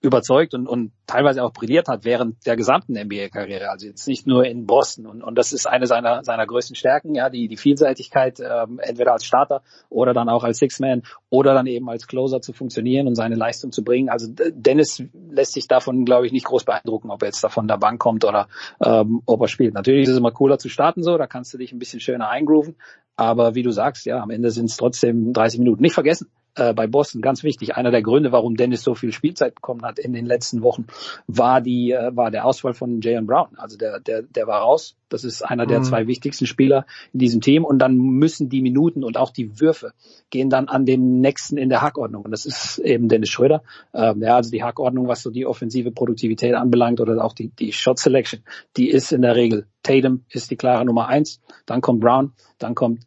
überzeugt 0.00 0.54
und, 0.54 0.68
und 0.68 0.92
teilweise 1.06 1.42
auch 1.42 1.52
brilliert 1.52 1.88
hat 1.88 2.04
während 2.04 2.46
der 2.46 2.54
gesamten 2.54 2.92
NBA-Karriere. 2.92 3.68
Also 3.68 3.86
jetzt 3.86 4.06
nicht 4.06 4.28
nur 4.28 4.44
in 4.44 4.64
Boston. 4.64 5.06
Und, 5.06 5.22
und 5.24 5.36
das 5.36 5.52
ist 5.52 5.66
eine 5.66 5.86
seiner, 5.86 6.22
seiner 6.22 6.46
größten 6.46 6.76
Stärken, 6.76 7.16
ja, 7.16 7.30
die, 7.30 7.48
die 7.48 7.56
Vielseitigkeit, 7.56 8.38
ähm, 8.38 8.78
entweder 8.78 9.12
als 9.12 9.24
Starter 9.24 9.62
oder 9.88 10.14
dann 10.14 10.28
auch 10.28 10.44
als 10.44 10.58
Six-Man 10.58 11.02
oder 11.30 11.52
dann 11.52 11.66
eben 11.66 11.88
als 11.88 12.06
Closer 12.06 12.40
zu 12.40 12.52
funktionieren 12.52 13.08
und 13.08 13.16
seine 13.16 13.34
Leistung 13.34 13.72
zu 13.72 13.82
bringen. 13.82 14.08
Also 14.08 14.28
Dennis 14.30 15.02
lässt 15.30 15.54
sich 15.54 15.66
davon, 15.66 16.04
glaube 16.04 16.26
ich, 16.26 16.32
nicht 16.32 16.46
groß 16.46 16.64
beeindrucken, 16.64 17.10
ob 17.10 17.22
er 17.22 17.28
jetzt 17.28 17.42
davon 17.42 17.66
der 17.66 17.78
Bank 17.78 18.00
kommt 18.00 18.24
oder 18.24 18.46
ähm, 18.80 19.22
ob 19.26 19.40
er 19.40 19.48
spielt. 19.48 19.74
Natürlich 19.74 20.02
ist 20.02 20.10
es 20.10 20.18
immer 20.18 20.30
cooler 20.30 20.58
zu 20.58 20.68
starten 20.68 21.02
so, 21.02 21.18
da 21.18 21.26
kannst 21.26 21.52
du 21.52 21.58
dich 21.58 21.72
ein 21.72 21.80
bisschen 21.80 22.00
schöner 22.00 22.28
eingrooven. 22.28 22.76
Aber 23.16 23.56
wie 23.56 23.64
du 23.64 23.72
sagst, 23.72 24.06
ja, 24.06 24.20
am 24.20 24.30
Ende 24.30 24.52
sind 24.52 24.66
es 24.66 24.76
trotzdem 24.76 25.32
30 25.32 25.58
Minuten. 25.58 25.82
Nicht 25.82 25.94
vergessen, 25.94 26.30
äh, 26.58 26.74
bei 26.74 26.86
Boston 26.86 27.20
ganz 27.20 27.42
wichtig. 27.42 27.76
Einer 27.76 27.90
der 27.90 28.02
Gründe, 28.02 28.32
warum 28.32 28.56
Dennis 28.56 28.82
so 28.82 28.94
viel 28.94 29.12
Spielzeit 29.12 29.54
bekommen 29.54 29.82
hat 29.82 29.98
in 29.98 30.12
den 30.12 30.26
letzten 30.26 30.62
Wochen, 30.62 30.86
war 31.26 31.60
die 31.60 31.92
äh, 31.92 32.14
war 32.14 32.30
der 32.30 32.44
Ausfall 32.44 32.74
von 32.74 33.00
Jayon 33.00 33.26
Brown. 33.26 33.56
Also 33.56 33.76
der 33.76 34.00
der 34.00 34.22
der 34.22 34.46
war 34.46 34.60
raus. 34.60 34.96
Das 35.08 35.24
ist 35.24 35.42
einer 35.42 35.66
der 35.66 35.78
mhm. 35.78 35.84
zwei 35.84 36.06
wichtigsten 36.06 36.46
Spieler 36.46 36.84
in 37.12 37.20
diesem 37.20 37.40
Team 37.40 37.64
und 37.64 37.78
dann 37.78 37.96
müssen 37.96 38.50
die 38.50 38.60
Minuten 38.60 39.04
und 39.04 39.16
auch 39.16 39.30
die 39.30 39.58
Würfe 39.58 39.92
gehen 40.28 40.50
dann 40.50 40.68
an 40.68 40.84
den 40.84 41.20
nächsten 41.20 41.56
in 41.56 41.70
der 41.70 41.80
Hackordnung 41.80 42.24
und 42.24 42.30
das 42.30 42.44
ist 42.44 42.78
eben 42.78 43.08
Dennis 43.08 43.30
Schröder. 43.30 43.62
Ähm, 43.94 44.20
ja, 44.20 44.36
also 44.36 44.50
die 44.50 44.62
Hackordnung, 44.62 45.08
was 45.08 45.22
so 45.22 45.30
die 45.30 45.46
offensive 45.46 45.92
Produktivität 45.92 46.54
anbelangt 46.54 47.00
oder 47.00 47.24
auch 47.24 47.32
die 47.32 47.48
die 47.48 47.72
Shot 47.72 47.98
Selection, 47.98 48.40
die 48.76 48.90
ist 48.90 49.12
in 49.12 49.22
der 49.22 49.34
Regel 49.34 49.66
Tatum 49.82 50.24
ist 50.28 50.50
die 50.50 50.56
klare 50.56 50.84
Nummer 50.84 51.08
eins, 51.08 51.40
dann 51.64 51.80
kommt 51.80 52.00
Brown, 52.00 52.32
dann 52.58 52.74
kommt 52.74 53.06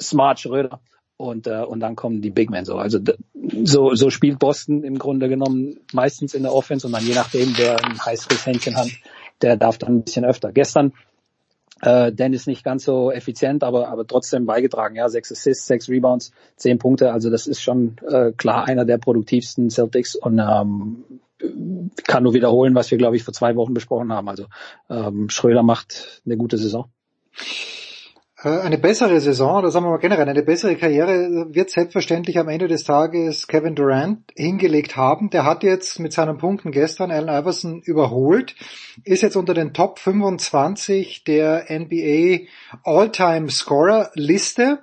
Smart 0.00 0.40
Schröder 0.40 0.80
und 1.22 1.46
äh, 1.46 1.62
und 1.62 1.80
dann 1.80 1.96
kommen 1.96 2.20
die 2.20 2.30
Big 2.30 2.50
Men 2.50 2.64
so. 2.64 2.76
Also 2.76 2.98
so 3.64 3.94
so 3.94 4.10
spielt 4.10 4.38
Boston 4.38 4.82
im 4.82 4.98
Grunde 4.98 5.28
genommen 5.28 5.78
meistens 5.92 6.34
in 6.34 6.42
der 6.42 6.52
Offense 6.52 6.86
und 6.86 6.92
dann 6.92 7.06
je 7.06 7.14
nachdem, 7.14 7.56
wer 7.56 7.82
ein 7.84 8.04
heißes 8.04 8.44
Händchen 8.44 8.76
hat, 8.76 8.88
der 9.40 9.56
darf 9.56 9.78
dann 9.78 9.96
ein 9.96 10.02
bisschen 10.02 10.24
öfter. 10.24 10.52
Gestern 10.52 10.92
äh, 11.80 12.12
Dennis 12.12 12.46
nicht 12.46 12.64
ganz 12.64 12.84
so 12.84 13.12
effizient, 13.12 13.62
aber 13.62 13.88
aber 13.88 14.06
trotzdem 14.06 14.46
beigetragen. 14.46 14.96
Ja, 14.96 15.08
sechs 15.08 15.30
Assists, 15.30 15.66
sechs 15.66 15.88
Rebounds, 15.88 16.32
zehn 16.56 16.78
Punkte. 16.78 17.12
Also 17.12 17.30
das 17.30 17.46
ist 17.46 17.62
schon 17.62 17.96
äh, 18.08 18.32
klar 18.32 18.66
einer 18.66 18.84
der 18.84 18.98
produktivsten 18.98 19.70
Celtics 19.70 20.16
und 20.16 20.40
ähm, 20.40 21.04
kann 22.06 22.22
nur 22.22 22.34
wiederholen, 22.34 22.74
was 22.74 22.90
wir 22.90 22.98
glaube 22.98 23.16
ich 23.16 23.22
vor 23.22 23.34
zwei 23.34 23.54
Wochen 23.56 23.74
besprochen 23.74 24.12
haben. 24.12 24.28
Also 24.28 24.46
ähm, 24.90 25.28
Schröder 25.28 25.62
macht 25.62 26.22
eine 26.24 26.36
gute 26.36 26.58
Saison. 26.58 26.86
Äh, 28.42 28.60
eine 28.60 28.78
bessere 28.78 29.20
Saison, 29.20 29.58
oder 29.58 29.70
sagen 29.70 29.86
wir 29.86 29.90
mal 29.90 29.98
generell, 29.98 30.28
eine 30.28 30.42
bessere 30.42 30.76
Karriere 30.76 31.54
wird 31.54 31.70
selbstverständlich 31.70 32.38
am 32.38 32.48
Ende 32.48 32.68
des 32.68 32.84
Tages 32.84 33.46
Kevin 33.46 33.74
Durant 33.74 34.32
hingelegt 34.36 34.96
haben. 34.96 35.30
Der 35.30 35.44
hat 35.44 35.62
jetzt 35.62 36.00
mit 36.00 36.12
seinen 36.12 36.38
Punkten 36.38 36.72
gestern 36.72 37.10
Allen 37.10 37.28
Iverson 37.28 37.80
überholt, 37.82 38.56
ist 39.04 39.22
jetzt 39.22 39.36
unter 39.36 39.54
den 39.54 39.72
Top 39.72 39.98
25 39.98 41.24
der 41.24 41.66
NBA 41.70 42.46
All-Time 42.84 43.48
Scorer 43.50 44.10
Liste. 44.14 44.80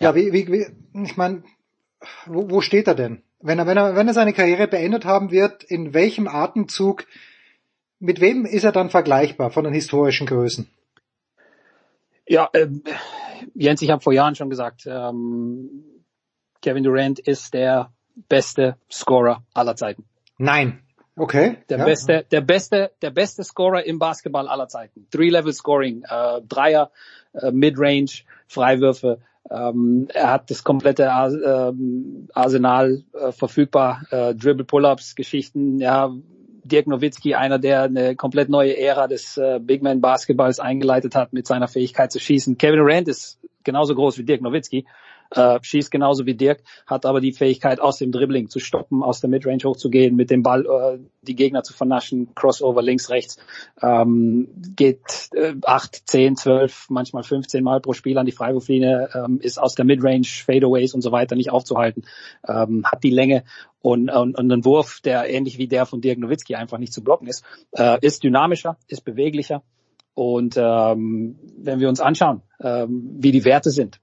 Ja, 0.00 0.14
wie, 0.14 0.32
wie, 0.32 0.50
wie 0.50 0.66
ich 1.04 1.16
meine, 1.16 1.44
wo, 2.26 2.50
wo 2.50 2.60
steht 2.60 2.88
er 2.88 2.94
denn? 2.94 3.22
Wenn 3.40 3.58
er, 3.58 3.66
wenn 3.66 3.76
er, 3.76 3.94
wenn 3.94 4.08
er 4.08 4.14
seine 4.14 4.32
Karriere 4.32 4.66
beendet 4.66 5.04
haben 5.04 5.30
wird, 5.30 5.62
in 5.62 5.94
welchem 5.94 6.26
Atemzug, 6.26 7.06
mit 8.00 8.20
wem 8.20 8.44
ist 8.46 8.64
er 8.64 8.72
dann 8.72 8.90
vergleichbar 8.90 9.50
von 9.50 9.64
den 9.64 9.72
historischen 9.72 10.26
Größen? 10.26 10.68
Ja, 12.26 12.48
äh, 12.52 12.68
Jens, 13.54 13.82
ich 13.82 13.90
habe 13.90 14.02
vor 14.02 14.12
Jahren 14.12 14.34
schon 14.34 14.50
gesagt, 14.50 14.86
ähm, 14.86 15.84
Kevin 16.62 16.84
Durant 16.84 17.18
ist 17.18 17.52
der 17.52 17.92
beste 18.28 18.76
Scorer 18.90 19.44
aller 19.52 19.76
Zeiten. 19.76 20.04
Nein. 20.38 20.80
Okay. 21.16 21.58
Der 21.68 21.78
ja. 21.78 21.84
beste, 21.84 22.24
der 22.30 22.40
beste, 22.40 22.90
der 23.02 23.10
beste 23.10 23.44
Scorer 23.44 23.84
im 23.84 23.98
Basketball 23.98 24.48
aller 24.48 24.68
Zeiten. 24.68 25.06
Three-Level 25.10 25.52
Scoring, 25.52 26.02
äh, 26.08 26.40
Dreier, 26.48 26.90
äh, 27.34 27.52
Midrange, 27.52 28.22
Freiwürfe. 28.48 29.20
Ähm, 29.50 30.08
er 30.12 30.32
hat 30.32 30.50
das 30.50 30.64
komplette 30.64 31.04
ähm, 31.04 32.28
Arsenal 32.32 33.04
äh, 33.12 33.30
verfügbar, 33.30 34.06
äh, 34.10 34.34
Dribble 34.34 34.64
Pull-ups, 34.64 35.14
Geschichten, 35.14 35.78
ja, 35.78 36.10
Dirk 36.64 36.86
Nowitzki 36.86 37.34
einer, 37.34 37.58
der 37.58 37.82
eine 37.82 38.16
komplett 38.16 38.48
neue 38.48 38.76
Ära 38.76 39.06
des 39.06 39.36
äh, 39.36 39.60
Big 39.60 39.82
Man 39.82 40.00
Basketballs 40.00 40.60
eingeleitet 40.60 41.14
hat 41.14 41.32
mit 41.32 41.46
seiner 41.46 41.68
Fähigkeit 41.68 42.10
zu 42.10 42.18
schießen. 42.18 42.58
Kevin 42.58 42.78
Durant 42.78 43.08
ist 43.08 43.38
genauso 43.62 43.94
groß 43.94 44.18
wie 44.18 44.24
Dirk 44.24 44.40
Nowitzki, 44.40 44.86
äh, 45.34 45.58
schießt 45.60 45.90
genauso 45.90 46.26
wie 46.26 46.34
Dirk, 46.34 46.62
hat 46.86 47.06
aber 47.06 47.20
die 47.20 47.32
Fähigkeit 47.32 47.80
aus 47.80 47.98
dem 47.98 48.12
Dribbling 48.12 48.48
zu 48.48 48.60
stoppen, 48.60 49.02
aus 49.02 49.20
der 49.20 49.30
Midrange 49.30 49.64
hochzugehen, 49.64 50.16
mit 50.16 50.30
dem 50.30 50.42
Ball 50.42 50.64
äh, 50.64 50.98
die 51.22 51.34
Gegner 51.34 51.62
zu 51.62 51.72
vernaschen, 51.72 52.34
Crossover 52.34 52.82
links, 52.82 53.10
rechts, 53.10 53.38
ähm, 53.82 54.48
geht 54.76 55.30
äh, 55.34 55.54
8, 55.62 56.02
10, 56.08 56.36
12, 56.36 56.86
manchmal 56.90 57.22
15 57.22 57.62
Mal 57.62 57.80
pro 57.80 57.92
Spiel 57.92 58.18
an 58.18 58.26
die 58.26 58.32
Freiwurflinie, 58.32 59.10
ähm, 59.14 59.40
ist 59.40 59.58
aus 59.58 59.74
der 59.74 59.84
Midrange, 59.84 60.26
Fadeaways 60.26 60.94
und 60.94 61.02
so 61.02 61.12
weiter 61.12 61.36
nicht 61.36 61.50
aufzuhalten, 61.50 62.04
ähm, 62.46 62.84
hat 62.84 63.02
die 63.04 63.10
Länge 63.10 63.44
und, 63.80 64.10
und, 64.10 64.38
und 64.38 64.50
ein 64.50 64.64
Wurf, 64.64 65.00
der 65.00 65.28
ähnlich 65.28 65.58
wie 65.58 65.68
der 65.68 65.84
von 65.84 66.00
Dirk 66.00 66.18
Nowitzki 66.18 66.54
einfach 66.54 66.78
nicht 66.78 66.92
zu 66.92 67.04
blocken 67.04 67.26
ist, 67.26 67.44
äh, 67.72 67.98
ist 68.00 68.24
dynamischer, 68.24 68.78
ist 68.88 69.04
beweglicher. 69.04 69.62
Und 70.14 70.56
ähm, 70.56 71.38
wenn 71.58 71.80
wir 71.80 71.88
uns 71.88 72.00
anschauen, 72.00 72.42
ähm, 72.60 73.16
wie 73.18 73.32
die 73.32 73.44
Werte 73.44 73.70
sind, 73.70 74.00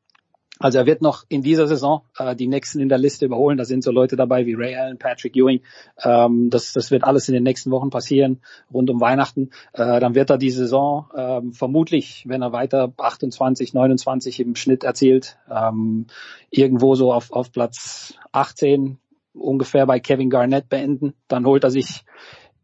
also 0.62 0.78
er 0.78 0.86
wird 0.86 1.02
noch 1.02 1.24
in 1.28 1.42
dieser 1.42 1.68
Saison 1.68 2.04
äh, 2.18 2.36
die 2.36 2.48
nächsten 2.48 2.80
in 2.80 2.90
der 2.90 3.00
Liste 3.00 3.26
überholen. 3.26 3.58
Da 3.58 3.66
sind 3.66 3.84
so 3.84 3.92
Leute 3.92 4.16
dabei 4.16 4.46
wie 4.46 4.54
Ray 4.54 4.76
Allen, 4.76 4.98
Patrick 5.00 5.36
Ewing. 5.36 5.62
Ähm, 6.04 6.50
das, 6.50 6.74
das 6.74 6.92
wird 6.92 7.04
alles 7.04 7.28
in 7.28 7.34
den 7.34 7.44
nächsten 7.44 7.72
Wochen 7.72 7.90
passieren, 7.90 8.42
rund 8.72 8.90
um 8.90 9.02
Weihnachten. 9.02 9.50
Äh, 9.74 10.00
dann 10.00 10.14
wird 10.14 10.30
er 10.30 10.38
die 10.38 10.52
Saison 10.52 11.10
ähm, 11.18 11.54
vermutlich, 11.54 12.26
wenn 12.28 12.44
er 12.44 12.52
weiter 12.52 12.94
28, 12.96 13.74
29 13.74 14.40
im 14.40 14.56
Schnitt 14.56 14.84
erzielt, 14.84 15.38
ähm, 15.50 16.06
irgendwo 16.52 16.94
so 16.94 17.12
auf, 17.12 17.32
auf 17.32 17.52
Platz 17.52 18.14
18 18.32 19.00
ungefähr 19.34 19.88
bei 19.88 20.00
Kevin 20.00 20.30
Garnett 20.30 20.70
beenden. 20.70 21.14
Dann 21.28 21.46
holt 21.46 21.64
er 21.64 21.72
sich 21.72 22.04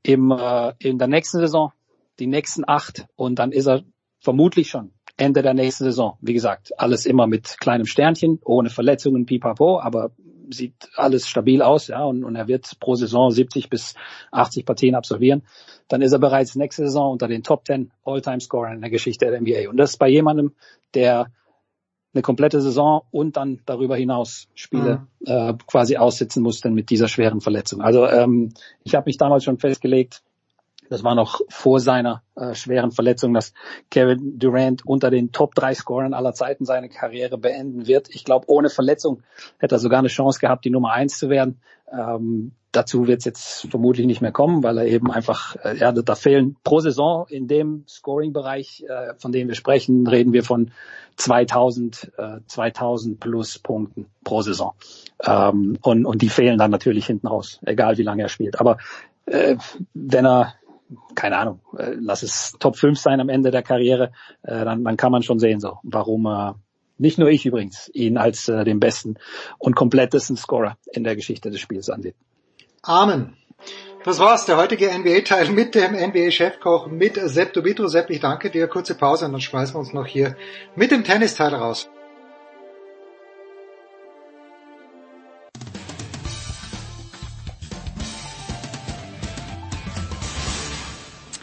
im, 0.03 0.31
äh, 0.31 0.73
in 0.79 0.99
der 0.99 1.07
nächsten 1.07 1.39
Saison 1.39 1.71
die 2.19 2.27
nächsten 2.27 2.63
acht 2.67 3.07
und 3.15 3.39
dann 3.39 3.51
ist 3.51 3.67
er 3.67 3.83
vermutlich 4.19 4.69
schon 4.69 4.91
Ende 5.17 5.41
der 5.41 5.53
nächsten 5.53 5.83
Saison. 5.83 6.17
Wie 6.21 6.33
gesagt, 6.33 6.79
alles 6.79 7.05
immer 7.05 7.27
mit 7.27 7.59
kleinem 7.59 7.85
Sternchen, 7.85 8.39
ohne 8.45 8.69
Verletzungen, 8.69 9.25
pipapo, 9.25 9.79
aber 9.79 10.11
sieht 10.49 10.89
alles 10.95 11.27
stabil 11.27 11.61
aus, 11.61 11.87
ja, 11.87 12.03
und, 12.05 12.23
und 12.23 12.35
er 12.35 12.47
wird 12.47 12.79
pro 12.79 12.95
Saison 12.95 13.31
70 13.31 13.69
bis 13.69 13.95
80 14.31 14.65
Partien 14.65 14.95
absolvieren. 14.95 15.43
Dann 15.87 16.01
ist 16.01 16.13
er 16.13 16.19
bereits 16.19 16.55
nächste 16.55 16.83
Saison 16.83 17.11
unter 17.11 17.27
den 17.27 17.43
Top 17.43 17.65
10 17.65 17.91
All-Time-Scorer 18.05 18.73
in 18.73 18.81
der 18.81 18.89
Geschichte 18.89 19.25
der 19.25 19.41
NBA. 19.41 19.69
Und 19.69 19.77
das 19.77 19.91
ist 19.91 19.97
bei 19.97 20.07
jemandem, 20.07 20.53
der 20.93 21.31
eine 22.13 22.21
komplette 22.21 22.61
Saison 22.61 23.01
und 23.11 23.37
dann 23.37 23.61
darüber 23.65 23.95
hinaus 23.95 24.47
Spiele 24.55 25.07
mhm. 25.19 25.27
äh, 25.27 25.53
quasi 25.67 25.97
aussitzen 25.97 26.41
musste 26.41 26.69
mit 26.69 26.89
dieser 26.89 27.07
schweren 27.07 27.41
Verletzung. 27.41 27.81
Also 27.81 28.07
ähm, 28.07 28.53
ich 28.83 28.95
habe 28.95 29.07
mich 29.07 29.17
damals 29.17 29.43
schon 29.43 29.59
festgelegt, 29.59 30.23
das 30.89 31.03
war 31.03 31.15
noch 31.15 31.41
vor 31.49 31.79
seiner 31.79 32.23
äh, 32.35 32.53
schweren 32.53 32.91
Verletzung, 32.91 33.33
dass 33.33 33.53
Kevin 33.89 34.39
Durant 34.39 34.85
unter 34.85 35.09
den 35.09 35.31
Top 35.31 35.55
3 35.55 35.73
Scorern 35.73 36.13
aller 36.13 36.33
Zeiten 36.33 36.65
seine 36.65 36.89
Karriere 36.89 37.37
beenden 37.37 37.87
wird. 37.87 38.09
Ich 38.09 38.23
glaube, 38.23 38.45
ohne 38.49 38.69
Verletzung 38.69 39.23
hätte 39.57 39.75
er 39.75 39.79
sogar 39.79 39.99
eine 39.99 40.07
Chance 40.07 40.39
gehabt, 40.39 40.65
die 40.65 40.69
Nummer 40.69 40.91
eins 40.91 41.17
zu 41.17 41.29
werden. 41.29 41.59
Ähm, 41.91 42.51
dazu 42.71 43.07
wird 43.07 43.19
es 43.19 43.25
jetzt 43.25 43.67
vermutlich 43.69 44.05
nicht 44.05 44.21
mehr 44.21 44.31
kommen, 44.31 44.63
weil 44.63 44.77
er 44.77 44.85
eben 44.85 45.11
einfach, 45.11 45.55
äh, 45.63 45.77
ja, 45.77 45.91
da 45.91 46.15
fehlen 46.15 46.57
pro 46.63 46.79
Saison 46.79 47.25
in 47.29 47.47
dem 47.47 47.83
Scoring-Bereich, 47.87 48.85
äh, 48.87 49.13
von 49.17 49.31
dem 49.31 49.47
wir 49.47 49.55
sprechen, 49.55 50.05
reden 50.07 50.33
wir 50.33 50.43
von 50.43 50.71
2000, 51.15 52.11
äh, 52.17 52.39
2000 52.45 53.19
plus 53.19 53.59
Punkten 53.59 54.05
pro 54.23 54.41
Saison. 54.41 54.73
Ähm, 55.23 55.77
und, 55.81 56.05
und 56.05 56.21
die 56.21 56.29
fehlen 56.29 56.57
dann 56.57 56.71
natürlich 56.71 57.07
hinten 57.07 57.27
raus, 57.27 57.59
egal 57.65 57.97
wie 57.97 58.03
lange 58.03 58.23
er 58.23 58.29
spielt. 58.29 58.59
Aber 58.59 58.77
äh, 59.25 59.57
wenn 59.93 60.25
er 60.25 60.53
keine 61.15 61.37
Ahnung, 61.37 61.59
äh, 61.77 61.93
lass 61.99 62.23
es 62.23 62.53
Top 62.59 62.77
5 62.77 62.97
sein 62.97 63.19
am 63.19 63.29
Ende 63.29 63.51
der 63.51 63.63
Karriere, 63.63 64.11
äh, 64.43 64.63
dann, 64.65 64.83
dann 64.83 64.97
kann 64.97 65.11
man 65.11 65.23
schon 65.23 65.39
sehen, 65.39 65.59
so, 65.59 65.79
warum 65.83 66.25
äh, 66.25 66.53
nicht 66.97 67.19
nur 67.19 67.29
ich 67.29 67.45
übrigens 67.45 67.91
ihn 67.93 68.17
als 68.17 68.45
den 68.45 68.79
besten 68.79 69.19
und 69.59 69.75
komplettesten 69.75 70.35
Scorer 70.35 70.77
in 70.91 71.03
der 71.03 71.15
Geschichte 71.15 71.51
des 71.51 71.59
Spiels 71.59 71.91
ansieht. 71.91 72.15
Amen. 72.81 73.37
Das 74.03 74.19
war's, 74.19 74.45
der 74.45 74.57
heutige 74.57 74.89
NBA-Teil 74.89 75.49
mit 75.49 75.75
dem 75.75 75.91
NBA-Chefkoch, 75.91 76.87
mit 76.87 77.19
Sepp 77.21 77.53
Dubitro. 77.53 77.87
Sepp, 77.87 78.09
ich 78.09 78.19
danke 78.19 78.49
dir. 78.49 78.67
Kurze 78.67 78.95
Pause 78.95 79.25
und 79.25 79.33
dann 79.33 79.41
schmeißen 79.41 79.75
wir 79.75 79.79
uns 79.79 79.93
noch 79.93 80.07
hier 80.07 80.35
mit 80.75 80.91
dem 80.91 81.03
Tennisteil 81.03 81.53
raus. 81.53 81.89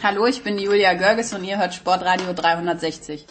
Hallo, 0.07 0.27
ich 0.27 0.43
bin 0.43 0.59
Julia 0.59 0.93
Görges 0.93 1.33
und 1.33 1.43
ihr 1.43 1.57
hört 1.57 1.73
Sportradio 1.73 2.31
360. 2.31 3.25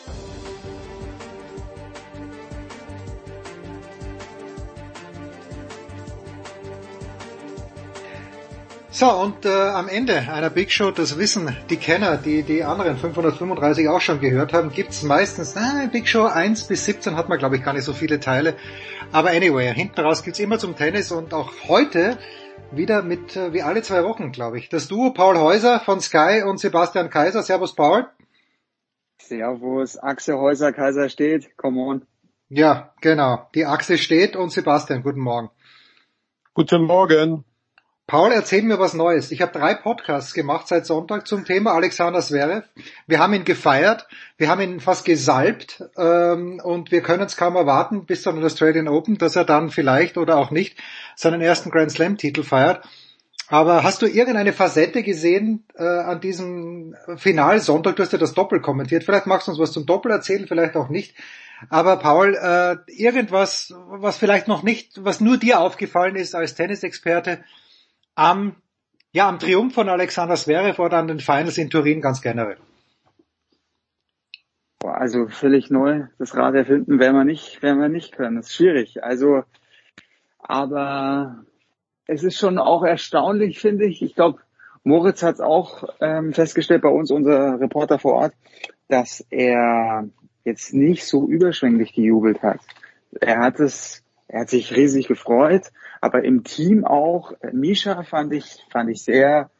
So, 8.91 9.09
und 9.09 9.47
äh, 9.47 9.51
am 9.51 9.87
Ende 9.87 10.17
einer 10.17 10.51
Big 10.51 10.73
Show, 10.73 10.91
das 10.91 11.17
wissen 11.17 11.57
die 11.71 11.77
Kenner, 11.77 12.17
die 12.17 12.43
die 12.43 12.65
anderen 12.65 12.97
535 12.97 13.89
auch 13.89 14.01
schon 14.01 14.19
gehört 14.19 14.53
haben, 14.53 14.73
gibt's 14.73 15.05
meistens, 15.05 15.55
na, 15.55 15.87
Big 15.93 16.09
Show 16.09 16.25
1 16.25 16.65
bis 16.65 16.87
17 16.87 17.15
hat 17.15 17.29
man 17.29 17.39
glaube 17.39 17.55
ich 17.55 17.63
gar 17.63 17.75
nicht 17.75 17.85
so 17.85 17.93
viele 17.93 18.19
Teile. 18.19 18.57
Aber 19.13 19.31
anyway, 19.31 19.73
hinten 19.73 20.01
raus 20.01 20.25
gibt's 20.25 20.41
immer 20.41 20.59
zum 20.59 20.75
Tennis 20.75 21.13
und 21.13 21.35
auch 21.35 21.53
heute 21.69 22.19
wieder 22.73 23.03
mit, 23.03 23.37
äh, 23.37 23.53
wie 23.53 23.63
alle 23.63 23.83
zwei 23.83 24.05
Wochen, 24.05 24.33
glaube 24.33 24.59
ich. 24.59 24.69
Das 24.69 24.89
Duo 24.89 25.13
Paul 25.13 25.39
Häuser 25.39 25.81
von 25.81 26.01
Sky 26.01 26.43
und 26.47 26.59
Sebastian 26.59 27.11
Kaiser. 27.11 27.43
Servus 27.43 27.75
Paul. 27.75 28.07
Servus, 29.21 29.97
Achse 29.99 30.39
Häuser, 30.39 30.73
Kaiser 30.73 31.09
steht, 31.09 31.57
come 31.57 31.81
on. 31.81 32.07
Ja, 32.49 32.95
genau. 33.01 33.49
Die 33.55 33.65
Achse 33.65 33.97
steht 33.97 34.37
und 34.37 34.51
Sebastian, 34.51 35.03
guten 35.03 35.21
Morgen. 35.21 35.51
Guten 36.53 36.85
Morgen. 36.85 37.45
Paul, 38.07 38.33
erzähl 38.33 38.63
mir 38.63 38.79
was 38.79 38.93
Neues. 38.93 39.31
Ich 39.31 39.41
habe 39.41 39.59
drei 39.59 39.75
Podcasts 39.75 40.35
gemacht 40.35 40.69
seit 40.69 40.85
Sonntag 40.85 41.27
zum 41.27 41.47
Thema 41.47 41.73
Alexander 41.73 42.21
Zverev. 42.21 42.67
Wir 43.07 43.19
haben 43.19 43.33
ihn 43.33 43.45
gefeiert, 43.45 44.07
wir 44.37 44.51
haben 44.51 44.61
ihn 44.61 44.81
fast 44.81 45.07
gesalbt 45.07 45.83
ähm, 45.97 46.61
und 46.63 46.91
wir 46.91 47.01
können 47.01 47.23
es 47.23 47.39
kaum 47.39 47.57
erwarten 47.57 48.05
bis 48.05 48.23
zu 48.23 48.31
den 48.31 48.45
Australian 48.45 48.89
Open, 48.89 49.17
dass 49.17 49.37
er 49.37 49.47
dann 49.47 49.71
vielleicht 49.71 50.19
oder 50.19 50.37
auch 50.37 50.51
nicht 50.51 50.77
seinen 51.17 51.41
ersten 51.41 51.71
Grand 51.71 51.93
Slam 51.93 52.19
Titel 52.19 52.43
feiert. 52.43 52.87
Aber 53.49 53.83
hast 53.83 54.03
du 54.03 54.07
irgendeine 54.07 54.53
Facette 54.53 55.03
gesehen 55.03 55.65
äh, 55.75 55.85
an 55.85 56.21
diesem 56.21 56.95
Finalsonntag? 57.17 57.97
Du 57.97 58.03
hast 58.03 58.13
ja 58.13 58.19
das 58.19 58.35
Doppel 58.35 58.61
kommentiert. 58.61 59.05
Vielleicht 59.05 59.27
magst 59.27 59.49
du 59.49 59.53
uns 59.53 59.61
was 59.61 59.73
zum 59.73 59.87
Doppel 59.87 60.11
erzählen, 60.11 60.47
vielleicht 60.47 60.77
auch 60.77 60.91
nicht. 60.91 61.15
Aber 61.71 61.97
Paul, 61.97 62.35
äh, 62.35 62.77
irgendwas, 62.93 63.73
was 63.89 64.19
vielleicht 64.19 64.47
noch 64.47 64.63
nicht, 64.63 65.03
was 65.03 65.21
nur 65.23 65.39
dir 65.39 65.61
aufgefallen 65.61 66.17
ist 66.17 66.35
als 66.35 66.55
Tennisexperte, 66.55 67.43
am, 68.15 68.57
ja, 69.13 69.29
am 69.29 69.39
Triumph 69.39 69.75
von 69.75 69.89
Alexander 69.89 70.37
Zverev 70.37 70.81
oder 70.81 70.99
an 70.99 71.09
den 71.09 71.21
Finals 71.21 71.59
in 71.59 71.71
Turin 71.71 72.01
ganz 72.01 72.21
generell? 72.23 72.59
Also 74.83 75.29
völlig 75.29 75.71
neu. 75.71 76.05
Das 76.19 76.37
Rad 76.37 76.55
erfinden 76.55 76.99
werden 76.99 77.17
wir 77.17 77.25
nicht, 77.25 77.63
werden 77.63 77.81
wir 77.81 77.89
nicht 77.89 78.13
können. 78.13 78.37
Das 78.37 78.49
ist 78.49 78.55
schwierig. 78.55 79.03
Also, 79.03 79.45
aber 80.39 81.45
es 82.07 82.23
ist 82.23 82.39
schon 82.39 82.59
auch 82.59 82.83
erstaunlich, 82.83 83.61
finde 83.61 83.87
ich. 83.87 84.03
Ich 84.03 84.15
glaube, 84.15 84.41
Moritz 84.83 85.23
hat 85.23 85.37
es 85.37 85.41
auch 85.41 85.85
ähm, 86.01 86.35
festgestellt 86.35 86.83
bei 86.83 86.91
uns, 86.91 87.11
unser 87.11 87.59
Reporter 87.59 87.99
vor 87.99 88.15
Ort, 88.15 88.35
dass 88.89 89.27
er 89.31 90.07
jetzt 90.45 90.75
nicht 90.75 91.07
so 91.07 91.27
überschwänglich 91.27 91.95
gejubelt 91.95 92.43
hat. 92.43 92.61
Er 93.21 93.39
hat 93.39 93.61
es, 93.61 94.04
er 94.29 94.41
hat 94.41 94.51
sich 94.51 94.75
riesig 94.75 95.07
gefreut, 95.07 95.71
aber 96.01 96.25
im 96.25 96.45
Team 96.45 96.85
auch, 96.85 97.33
Misha 97.53 98.03
fand 98.03 98.33
ich, 98.33 98.65
fand 98.71 98.91
ich 98.91 99.03
sehr, 99.03 99.51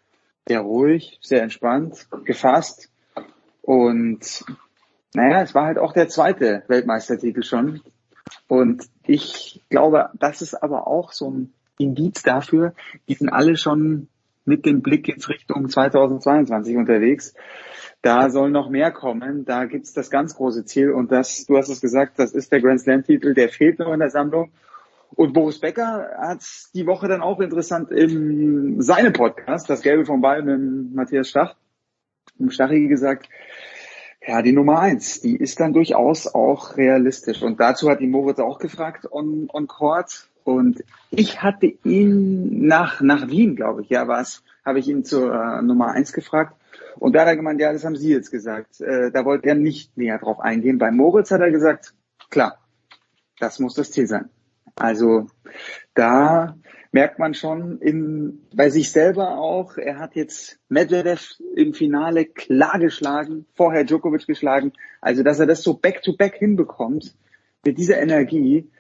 sehr 0.47 0.61
ruhig, 0.61 1.19
sehr 1.21 1.43
entspannt, 1.43 2.09
gefasst. 2.25 2.91
Und 3.63 4.45
naja, 5.15 5.43
es 5.43 5.55
war 5.55 5.67
halt 5.67 5.79
auch 5.79 5.93
der 5.93 6.09
zweite 6.09 6.65
Weltmeistertitel 6.69 7.43
schon. 7.43 7.81
Und 8.49 8.85
ich 9.07 9.63
glaube, 9.71 10.11
das 10.15 10.43
ist 10.43 10.55
aber 10.55 10.87
auch 10.87 11.13
so 11.13 11.31
ein 11.31 11.53
Indiz 11.79 12.23
dafür, 12.23 12.75
die 13.09 13.15
sind 13.15 13.29
alle 13.29 13.57
schon 13.57 14.09
mit 14.45 14.67
dem 14.67 14.83
Blick 14.83 15.09
jetzt 15.09 15.29
Richtung 15.29 15.69
2022 15.69 16.77
unterwegs. 16.77 17.35
Da 18.05 18.29
soll 18.29 18.51
noch 18.51 18.69
mehr 18.69 18.91
kommen. 18.91 19.47
Da 19.47 19.65
gibt's 19.65 19.95
das 19.95 20.11
ganz 20.11 20.37
große 20.37 20.67
Ziel. 20.67 20.91
Und 20.91 21.11
das, 21.11 21.47
du 21.47 21.57
hast 21.57 21.71
es 21.71 21.81
gesagt, 21.81 22.19
das 22.19 22.33
ist 22.33 22.53
der 22.53 22.61
Grand 22.61 22.79
Slam-Titel, 22.79 23.33
der 23.33 23.49
fehlt 23.49 23.79
noch 23.79 23.95
in 23.95 24.01
der 24.01 24.11
Sammlung. 24.11 24.51
Und 25.15 25.33
Boris 25.33 25.59
Becker 25.59 26.11
hat 26.19 26.45
die 26.75 26.87
Woche 26.87 27.09
dann 27.09 27.23
auch 27.23 27.41
interessant 27.41 27.91
in 27.91 28.83
seinem 28.83 29.15
Podcast, 29.15 29.71
das 29.71 29.81
Gelbe 29.81 30.05
vom 30.05 30.21
Ball 30.21 30.43
mit 30.43 30.95
Matthias 30.95 31.31
Stach, 31.31 31.57
im 32.39 32.51
Stachi 32.51 32.89
gesagt, 32.89 33.31
ja, 34.27 34.43
die 34.43 34.53
Nummer 34.53 34.81
eins, 34.81 35.23
die 35.23 35.37
ist 35.37 35.59
dann 35.61 35.73
durchaus 35.73 36.27
auch 36.27 36.77
realistisch. 36.77 37.41
Und 37.41 37.59
dazu 37.59 37.89
hat 37.89 38.03
ihn 38.03 38.11
Moritz 38.11 38.39
auch 38.39 38.59
gefragt 38.59 39.11
on, 39.11 39.49
on 39.51 39.67
Court. 39.67 40.29
Und 40.45 40.85
ich 41.11 41.43
hatte 41.43 41.73
ihn 41.85 42.67
nach, 42.67 43.01
nach 43.01 43.29
Wien, 43.29 43.57
glaube 43.57 43.81
ich, 43.81 43.89
ja, 43.89 44.07
was, 44.09 44.43
habe 44.63 44.79
ich 44.79 44.89
ihn 44.89 45.05
zur 45.05 45.33
äh, 45.33 45.63
Nummer 45.63 45.93
eins 45.93 46.13
gefragt. 46.13 46.55
Und 46.99 47.15
da 47.15 47.21
hat 47.21 47.29
er 47.29 47.37
gemeint, 47.37 47.61
ja, 47.61 47.73
das 47.73 47.85
haben 47.85 47.97
Sie 47.97 48.11
jetzt 48.11 48.31
gesagt. 48.31 48.81
Äh, 48.81 49.11
da 49.11 49.25
wollte 49.25 49.49
er 49.49 49.55
nicht 49.55 49.97
näher 49.97 50.19
drauf 50.19 50.41
eingehen. 50.41 50.79
Bei 50.79 50.91
Moritz 50.91 51.31
hat 51.31 51.41
er 51.41 51.51
gesagt, 51.51 51.95
klar, 52.31 52.59
das 53.39 53.59
muss 53.59 53.75
das 53.75 53.91
Ziel 53.91 54.07
sein. 54.07 54.31
Also 54.77 55.27
da 55.95 56.57
merkt 56.93 57.19
man 57.19 57.35
schon 57.35 57.79
in, 57.81 58.47
bei 58.55 58.71
sich 58.71 58.93
selber 58.93 59.39
auch, 59.39 59.77
er 59.77 59.99
hat 59.99 60.15
jetzt 60.15 60.61
Medvedev 60.69 61.35
im 61.57 61.75
Finale 61.75 62.25
klar 62.25 62.79
geschlagen, 62.79 63.47
vorher 63.55 63.85
Djokovic 63.85 64.27
geschlagen. 64.27 64.73
Also 65.01 65.23
dass 65.23 65.41
er 65.41 65.47
das 65.47 65.63
so 65.63 65.75
back-to-back 65.75 66.35
-back 66.35 66.39
hinbekommt 66.39 67.17
mit 67.65 67.79
dieser 67.79 67.99
Energie, 67.99 68.71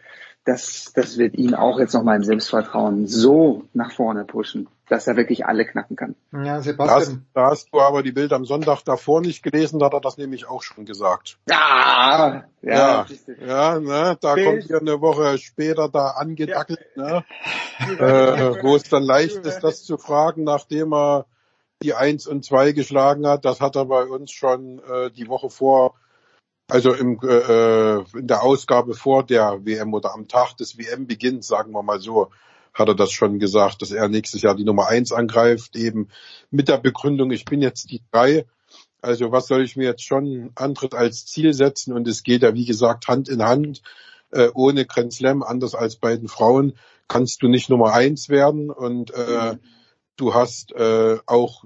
das, 0.45 0.93
das 0.95 1.19
wird 1.19 1.35
ihn 1.35 1.55
auch 1.55 1.81
jetzt 1.81 1.95
nochmal 1.95 2.17
im 2.17 2.23
Selbstvertrauen 2.23 3.07
so 3.07 3.65
nach 3.73 3.93
vorne 3.93 4.25
pushen, 4.25 4.69
dass 4.89 5.07
er 5.07 5.17
wirklich 5.17 5.47
alle 5.47 5.65
knacken 5.65 5.97
kann. 5.97 6.15
Ja, 6.33 6.61
Sebastian. 6.61 7.27
Da, 7.33 7.43
da 7.43 7.51
hast 7.51 7.69
du 7.73 7.81
aber 7.81 8.03
die 8.03 8.13
Bilder 8.13 8.37
am 8.37 8.45
Sonntag 8.45 8.83
davor 8.83 9.21
nicht 9.21 9.43
gelesen, 9.43 9.79
da 9.79 9.87
hat 9.87 9.95
er 9.95 10.01
das 10.01 10.19
nämlich 10.19 10.47
auch 10.47 10.63
schon 10.63 10.85
gesagt. 10.85 11.39
Ja, 11.49 12.45
ja, 12.63 12.73
ja, 12.73 13.07
ja 13.47 13.81
ne, 13.81 14.19
da 14.21 14.35
Bild. 14.35 14.47
kommt 14.47 14.65
ja 14.69 14.79
eine 14.79 15.01
Woche 15.01 15.39
später 15.39 15.89
da 15.89 16.09
angedackelt, 16.09 16.81
ja. 16.97 17.03
ne, 17.03 17.25
äh, 17.99 18.63
wo 18.63 18.77
es 18.77 18.85
dann 18.85 19.03
leicht 19.03 19.37
ist, 19.37 19.61
das 19.61 19.85
zu 19.85 19.97
fragen, 19.97 20.45
nachdem 20.45 20.93
er 20.93 21.27
die 21.83 21.95
Eins 21.95 22.27
und 22.27 22.45
Zwei 22.45 22.73
geschlagen 22.73 23.27
hat. 23.27 23.45
Das 23.45 23.61
hat 23.61 23.77
er 23.77 23.87
bei 23.87 24.05
uns 24.05 24.33
schon 24.33 24.81
äh, 24.81 25.11
die 25.11 25.29
Woche 25.29 25.51
vor 25.51 25.95
also 26.69 26.95
im, 26.95 27.21
äh, 27.23 27.99
in 28.19 28.27
der 28.27 28.43
Ausgabe 28.43 28.95
vor 28.95 29.25
der 29.25 29.65
WM 29.65 29.93
oder 29.93 30.15
am 30.15 30.29
Tag 30.29 30.57
des 30.57 30.79
WM-Beginns, 30.79 31.47
sagen 31.47 31.73
wir 31.73 31.83
mal 31.83 32.01
so, 32.01 32.31
hat 32.75 32.89
er 32.89 32.95
das 32.95 33.13
schon 33.13 33.39
gesagt, 33.39 33.81
dass 33.83 33.93
er 33.93 34.09
nächstes 34.09 34.43
Jahr 34.43 34.57
die 34.57 34.65
Nummer 34.65 34.89
eins 34.89 35.13
angreift, 35.13 35.77
eben 35.77 36.09
mit 36.51 36.69
der 36.69 36.79
Begründung, 36.79 37.31
ich 37.31 37.45
bin 37.45 37.63
jetzt 37.63 37.91
die 37.91 38.03
drei. 38.11 38.47
Also 39.01 39.31
was 39.31 39.47
soll 39.47 39.63
ich 39.63 39.77
mir 39.77 39.85
jetzt 39.85 40.03
schon 40.03 40.51
Antritt 40.57 40.95
als 40.95 41.25
Ziel 41.27 41.55
setzen? 41.55 41.93
Und 41.93 42.09
es 42.09 42.23
geht 42.23 42.43
ja, 42.43 42.55
wie 42.55 42.65
gesagt, 42.65 43.07
Hand 43.07 43.29
in 43.29 43.43
Hand. 43.43 43.83
Äh, 44.31 44.49
ohne 44.55 44.85
Grand 44.87 45.13
Slam, 45.13 45.43
anders 45.43 45.75
als 45.75 45.97
bei 45.97 46.17
den 46.17 46.27
Frauen, 46.27 46.77
kannst 47.07 47.43
du 47.43 47.49
nicht 47.49 47.71
Nummer 47.71 47.93
eins 47.93 48.29
werden. 48.29 48.71
Und 48.71 49.13
äh, 49.13 49.57
du 50.17 50.35
hast 50.35 50.73
äh, 50.73 51.19
auch, 51.27 51.65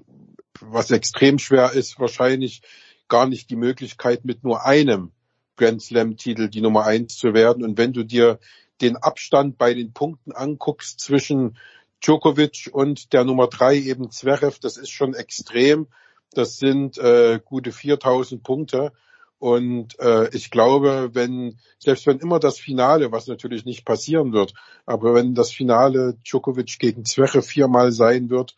was 0.60 0.90
extrem 0.90 1.38
schwer 1.38 1.72
ist, 1.72 1.98
wahrscheinlich 1.98 2.62
gar 3.08 3.26
nicht 3.26 3.48
die 3.48 3.56
Möglichkeit, 3.56 4.24
mit 4.26 4.44
nur 4.44 4.66
einem 4.66 5.12
Grand 5.56 5.80
Slam-Titel 5.80 6.48
die 6.48 6.60
Nummer 6.60 6.84
eins 6.84 7.16
zu 7.16 7.32
werden. 7.32 7.64
Und 7.64 7.78
wenn 7.78 7.92
du 7.92 8.04
dir 8.04 8.38
den 8.80 8.96
Abstand 8.96 9.58
bei 9.58 9.74
den 9.74 9.92
Punkten 9.92 10.32
anguckst 10.32 11.00
zwischen 11.00 11.56
Djokovic 12.00 12.70
und 12.72 13.12
der 13.12 13.24
Nummer 13.24 13.48
drei 13.48 13.76
eben 13.76 14.10
Zverev, 14.10 14.58
das 14.60 14.76
ist 14.76 14.90
schon 14.90 15.14
extrem. 15.14 15.88
Das 16.32 16.58
sind 16.58 16.98
äh, 16.98 17.40
gute 17.44 17.72
4000 17.72 18.42
Punkte. 18.42 18.92
Und 19.38 19.98
äh, 20.00 20.28
ich 20.34 20.50
glaube, 20.50 21.10
wenn, 21.12 21.58
selbst 21.78 22.06
wenn 22.06 22.18
immer 22.18 22.40
das 22.40 22.58
Finale, 22.58 23.12
was 23.12 23.28
natürlich 23.28 23.64
nicht 23.64 23.84
passieren 23.84 24.32
wird, 24.32 24.52
aber 24.84 25.14
wenn 25.14 25.34
das 25.34 25.52
Finale 25.52 26.16
Djokovic 26.24 26.78
gegen 26.78 27.04
Zverev 27.04 27.46
viermal 27.46 27.92
sein 27.92 28.30
wird, 28.30 28.56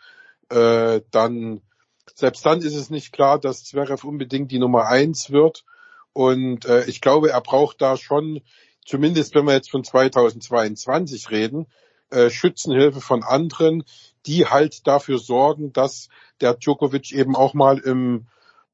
äh, 0.49 1.03
dann 1.11 1.61
selbst 2.15 2.45
dann 2.45 2.61
ist 2.61 2.75
es 2.75 2.91
nicht 2.91 3.13
klar, 3.13 3.39
dass 3.39 3.65
Zverev 3.65 4.07
unbedingt 4.07 4.51
die 4.51 4.59
Nummer 4.59 4.87
eins 4.87 5.31
wird. 5.31 5.65
Und 6.13 6.65
äh, 6.65 6.85
ich 6.87 7.01
glaube, 7.01 7.31
er 7.31 7.41
braucht 7.41 7.81
da 7.81 7.97
schon, 7.97 8.41
zumindest 8.85 9.35
wenn 9.35 9.47
wir 9.47 9.55
jetzt 9.55 9.71
von 9.71 9.85
2022 9.85 11.31
reden, 11.31 11.67
äh, 12.11 12.31
Schützenhilfe 12.31 13.01
von 13.01 13.23
anderen, 13.23 13.85
die 14.27 14.47
halt 14.47 14.87
dafür 14.87 15.19
sorgen, 15.19 15.73
dass 15.73 16.09
der 16.41 16.55
Djokovic 16.55 17.13
eben 17.13 17.37
auch 17.37 17.55
mal 17.55 17.79
im 17.79 18.27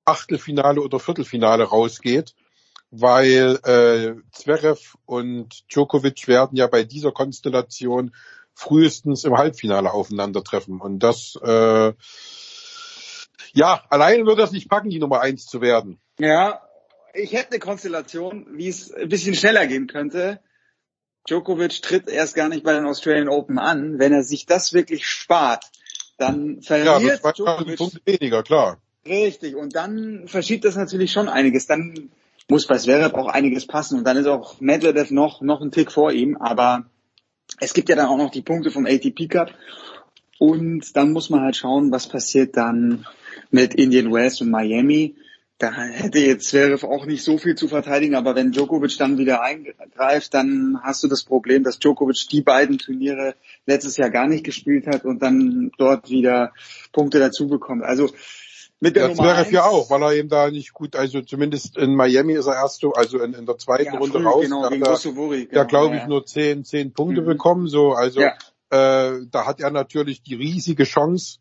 Achtelfinale 0.05 0.81
oder 0.81 0.99
Viertelfinale 0.99 1.65
rausgeht, 1.65 2.35
weil 2.91 3.59
äh, 3.65 4.15
Zverev 4.33 4.97
und 5.05 5.65
Djokovic 5.73 6.29
werden 6.29 6.57
ja 6.57 6.67
bei 6.67 6.85
dieser 6.85 7.13
Konstellation 7.13 8.15
frühestens 8.55 9.25
im 9.25 9.37
Halbfinale 9.37 9.93
aufeinandertreffen. 9.93 10.81
Und 10.81 11.01
das 11.01 11.39
äh, 11.43 11.93
ja, 13.53 13.83
alleine 13.89 14.27
würde 14.27 14.43
das 14.43 14.53
nicht 14.53 14.69
packen, 14.69 14.91
die 14.91 14.99
Nummer 14.99 15.21
eins 15.21 15.47
zu 15.47 15.61
werden. 15.61 15.99
Ja, 16.19 16.61
ich 17.17 17.33
hätte 17.33 17.53
eine 17.53 17.59
Konstellation, 17.59 18.47
wie 18.53 18.69
es 18.69 18.93
ein 18.93 19.09
bisschen 19.09 19.35
schneller 19.35 19.67
gehen 19.67 19.87
könnte. 19.87 20.41
Djokovic 21.29 21.83
tritt 21.83 22.09
erst 22.09 22.35
gar 22.35 22.49
nicht 22.49 22.63
bei 22.63 22.73
den 22.73 22.87
Australian 22.87 23.29
Open 23.29 23.59
an. 23.59 23.99
Wenn 23.99 24.13
er 24.13 24.23
sich 24.23 24.47
das 24.47 24.73
wirklich 24.73 25.07
spart, 25.07 25.65
dann 26.19 26.63
verliert 26.63 27.21
ja, 27.23 27.33
Djokovic 27.33 27.77
Punkte 27.77 28.01
weniger, 28.05 28.43
klar. 28.43 28.81
Richtig. 29.07 29.55
Und 29.57 29.75
dann 29.75 30.29
verschiebt 30.29 30.65
das 30.65 30.77
natürlich 30.77 31.13
schon 31.13 31.29
einiges. 31.29 31.67
Dann 31.67 32.11
muss 32.49 32.67
bei 32.67 32.79
Zverev 32.79 33.15
auch 33.15 33.29
einiges 33.29 33.67
passen. 33.67 33.99
Und 33.99 34.05
dann 34.05 34.17
ist 34.17 34.27
auch 34.27 34.61
Medvedev 34.61 35.11
noch, 35.11 35.41
noch 35.41 35.61
ein 35.61 35.73
Tick 35.73 35.93
vor 35.93 36.13
ihm. 36.13 36.37
Aber 36.37 36.87
es 37.61 37.75
gibt 37.75 37.89
ja 37.89 37.97
dann 37.97 38.07
auch 38.07 38.19
noch 38.19 38.31
die 38.31 38.43
Punkte 38.43 38.71
vom 38.71 38.87
ATP 38.87 39.29
Cup. 39.29 39.51
Und 40.39 40.97
dann 40.97 41.13
muss 41.13 41.31
man 41.31 41.41
halt 41.41 41.57
schauen, 41.57 41.91
was 41.91 42.09
passiert 42.09 42.57
dann 42.57 43.07
mit 43.51 43.75
Indian 43.75 44.13
Wells 44.13 44.41
und 44.41 44.51
Miami. 44.51 45.17
Da 45.59 45.73
hätte 45.73 46.19
jetzt 46.19 46.49
Zverev 46.49 46.85
auch 46.87 47.07
nicht 47.07 47.25
so 47.25 47.39
viel 47.39 47.55
zu 47.55 47.67
verteidigen, 47.67 48.15
aber 48.15 48.35
wenn 48.35 48.53
Djokovic 48.53 48.99
dann 48.99 49.17
wieder 49.17 49.41
eingreift, 49.41 50.35
dann 50.35 50.79
hast 50.83 51.03
du 51.03 51.09
das 51.09 51.25
Problem, 51.25 51.65
dass 51.65 51.79
Djokovic 51.79 52.27
die 52.31 52.43
beiden 52.43 52.77
Turniere 52.79 53.35
letztes 53.65 53.97
Jahr 53.97 54.11
gar 54.11 54.27
nicht 54.27 54.45
gespielt 54.45 54.87
hat 54.87 55.07
und 55.07 55.23
dann 55.23 55.71
dort 55.79 56.11
wieder 56.11 56.53
Punkte 56.93 57.21
dazu 57.21 57.49
bekommt. 57.49 57.85
Also 57.85 58.11
mit 58.81 58.97
der 58.97 59.09
ja, 59.09 59.15
Zverev 59.15 59.51
ja 59.51 59.65
auch, 59.65 59.89
weil 59.89 60.03
er 60.03 60.13
eben 60.13 60.29
da 60.29 60.51
nicht 60.51 60.75
gut, 60.75 60.95
also 60.95 61.23
zumindest 61.23 61.79
in 61.79 61.95
Miami 61.95 62.35
ist 62.35 62.47
er 62.47 62.57
erst 62.57 62.81
so, 62.83 62.93
also 62.93 63.19
in, 63.23 63.33
in 63.33 63.47
der 63.47 63.57
zweiten 63.57 63.87
Ja, 63.95 63.99
Runde 63.99 64.19
früh, 64.19 64.27
raus. 64.27 64.43
genau, 64.45 64.63
da 64.65 64.69
gegen 64.69 64.83
er, 64.83 64.91
Russovori, 64.91 65.39
ja, 65.51 65.65
genau, 65.65 65.67
glaube 65.67 65.97
ich, 65.97 66.03
ja. 66.03 66.09
nur 66.09 66.27
zehn, 66.27 66.65
zehn 66.67 66.93
Punkte 66.93 67.23
Mhm. 67.23 67.27
bekommen, 67.27 67.69
so, 67.69 67.93
also, 67.93 68.21
äh, 68.21 68.31
da 68.71 69.47
hat 69.47 69.61
er 69.61 69.71
natürlich 69.71 70.23
die 70.23 70.35
riesige 70.35 70.85
Chance, 70.85 71.39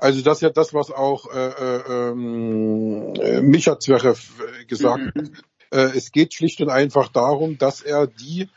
also 0.00 0.22
das 0.22 0.38
ist 0.38 0.42
ja 0.42 0.50
das, 0.50 0.74
was 0.74 0.90
auch 0.90 1.32
äh, 1.32 1.48
äh, 1.48 2.10
ähm, 2.10 3.14
äh, 3.14 3.40
Micha 3.40 3.78
Zverev 3.78 4.30
äh, 4.40 4.64
gesagt 4.64 5.06
hat. 5.06 5.14
Mhm. 5.16 5.32
Äh, 5.70 5.96
es 5.96 6.12
geht 6.12 6.34
schlicht 6.34 6.60
und 6.60 6.70
einfach 6.70 7.08
darum, 7.08 7.58
dass 7.58 7.82
er 7.82 8.06
die 8.06 8.48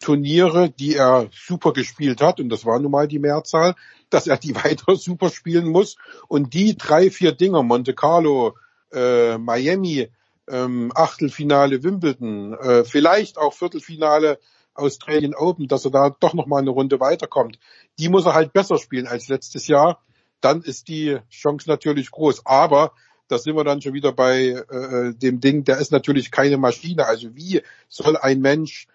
Turniere, 0.00 0.70
die 0.70 0.94
er 0.94 1.28
super 1.32 1.72
gespielt 1.72 2.20
hat, 2.20 2.40
und 2.40 2.48
das 2.48 2.66
war 2.66 2.78
nun 2.78 2.90
mal 2.90 3.08
die 3.08 3.18
Mehrzahl, 3.18 3.74
dass 4.10 4.26
er 4.26 4.36
die 4.36 4.54
weiter 4.54 4.96
super 4.96 5.30
spielen 5.30 5.68
muss. 5.68 5.96
Und 6.28 6.54
die 6.54 6.76
drei, 6.76 7.10
vier 7.10 7.32
Dinger, 7.32 7.62
Monte 7.62 7.94
Carlo, 7.94 8.56
äh, 8.92 9.38
Miami, 9.38 10.08
ähm, 10.48 10.92
Achtelfinale 10.94 11.82
Wimbledon, 11.82 12.54
äh, 12.54 12.84
vielleicht 12.84 13.36
auch 13.38 13.52
Viertelfinale 13.52 14.38
Australian 14.74 15.34
Open, 15.34 15.68
dass 15.68 15.84
er 15.84 15.90
da 15.90 16.10
doch 16.10 16.34
noch 16.34 16.46
mal 16.46 16.58
eine 16.58 16.70
Runde 16.70 17.00
weiterkommt. 17.00 17.58
Die 17.98 18.08
muss 18.08 18.26
er 18.26 18.34
halt 18.34 18.52
besser 18.52 18.78
spielen 18.78 19.06
als 19.06 19.28
letztes 19.28 19.66
Jahr. 19.66 20.02
Dann 20.40 20.62
ist 20.62 20.88
die 20.88 21.18
Chance 21.30 21.68
natürlich 21.68 22.10
groß. 22.10 22.46
Aber 22.46 22.92
da 23.28 23.38
sind 23.38 23.56
wir 23.56 23.64
dann 23.64 23.82
schon 23.82 23.94
wieder 23.94 24.12
bei 24.12 24.48
äh, 24.48 25.14
dem 25.14 25.40
Ding, 25.40 25.64
der 25.64 25.78
ist 25.78 25.90
natürlich 25.90 26.30
keine 26.30 26.58
Maschine. 26.58 27.06
Also 27.06 27.34
wie 27.34 27.62
soll 27.88 28.16
ein 28.16 28.40
Mensch 28.40 28.86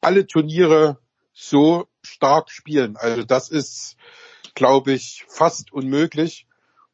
alle 0.00 0.26
Turniere 0.26 0.98
so 1.32 1.86
stark 2.02 2.50
spielen? 2.50 2.96
Also 2.96 3.22
das 3.22 3.48
ist, 3.48 3.96
glaube 4.54 4.92
ich, 4.92 5.24
fast 5.28 5.72
unmöglich. 5.72 6.47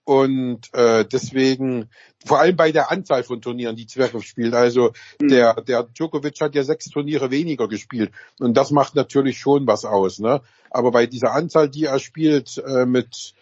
Und 0.04 0.72
äh, 0.74 1.06
deswegen, 1.06 1.88
vor 2.24 2.38
allem 2.38 2.56
bei 2.56 2.72
der 2.72 2.90
Anzahl 2.90 3.24
von 3.24 3.40
Turnieren, 3.40 3.74
die 3.74 3.86
Zverev 3.86 4.22
spielt. 4.22 4.54
Also 4.54 4.92
der, 5.20 5.54
der 5.62 5.84
Djokovic 5.84 6.40
hat 6.40 6.54
ja 6.54 6.62
sechs 6.62 6.86
Turniere 6.86 7.30
weniger 7.30 7.68
gespielt. 7.68 8.12
Und 8.38 8.54
das 8.54 8.70
macht 8.70 8.94
natürlich 8.94 9.38
schon 9.38 9.66
was 9.66 9.86
aus. 9.86 10.18
Ne? 10.18 10.42
Aber 10.70 10.90
bei 10.90 11.06
dieser 11.06 11.32
Anzahl, 11.32 11.70
die 11.70 11.84
er 11.84 11.98
spielt, 11.98 12.58
äh, 12.58 12.84
mit 12.84 13.34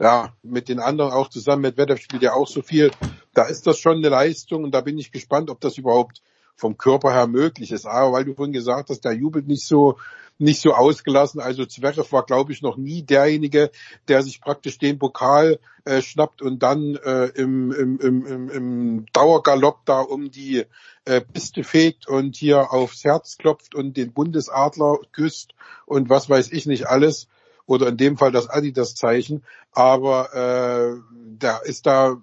ja, 0.00 0.32
mit 0.42 0.68
den 0.68 0.78
anderen 0.78 1.12
auch 1.12 1.28
zusammen, 1.28 1.62
mit 1.62 1.76
Wetter 1.76 1.96
spielt 1.96 2.22
ja 2.22 2.32
auch 2.34 2.46
so 2.46 2.62
viel. 2.62 2.90
Da 3.34 3.46
ist 3.46 3.66
das 3.66 3.78
schon 3.78 3.96
eine 3.96 4.08
Leistung 4.08 4.64
und 4.64 4.72
da 4.72 4.80
bin 4.80 4.98
ich 4.98 5.10
gespannt, 5.10 5.50
ob 5.50 5.60
das 5.60 5.76
überhaupt 5.76 6.22
vom 6.58 6.76
Körper 6.76 7.12
her 7.12 7.26
möglich 7.28 7.72
ist. 7.72 7.86
Aber 7.86 8.12
weil 8.12 8.24
du 8.24 8.34
vorhin 8.34 8.52
gesagt 8.52 8.90
hast, 8.90 9.04
der 9.04 9.12
jubelt 9.12 9.46
nicht 9.46 9.64
so, 9.64 9.96
nicht 10.38 10.60
so 10.60 10.74
ausgelassen. 10.74 11.40
Also 11.40 11.64
Zverev 11.64 12.12
war, 12.12 12.26
glaube 12.26 12.52
ich, 12.52 12.62
noch 12.62 12.76
nie 12.76 13.02
derjenige, 13.02 13.70
der 14.08 14.22
sich 14.22 14.40
praktisch 14.40 14.78
den 14.78 14.98
Pokal 14.98 15.60
äh, 15.84 16.02
schnappt 16.02 16.42
und 16.42 16.62
dann 16.62 16.96
äh, 16.96 17.26
im, 17.26 17.70
im, 17.70 18.00
im, 18.00 18.50
im, 18.50 19.06
Dauergalopp 19.12 19.86
da 19.86 20.00
um 20.00 20.32
die 20.32 20.64
äh, 21.04 21.20
Piste 21.20 21.62
fegt 21.62 22.08
und 22.08 22.36
hier 22.36 22.72
aufs 22.72 23.04
Herz 23.04 23.38
klopft 23.38 23.76
und 23.76 23.96
den 23.96 24.12
Bundesadler 24.12 24.98
küsst 25.12 25.54
und 25.86 26.10
was 26.10 26.28
weiß 26.28 26.50
ich 26.50 26.66
nicht 26.66 26.88
alles 26.88 27.28
oder 27.66 27.88
in 27.88 27.96
dem 27.96 28.16
Fall 28.16 28.32
das 28.32 28.48
Adidas-Zeichen. 28.48 29.44
Aber 29.72 30.34
äh, 30.34 31.00
der 31.12 31.60
ist 31.64 31.86
da 31.86 32.20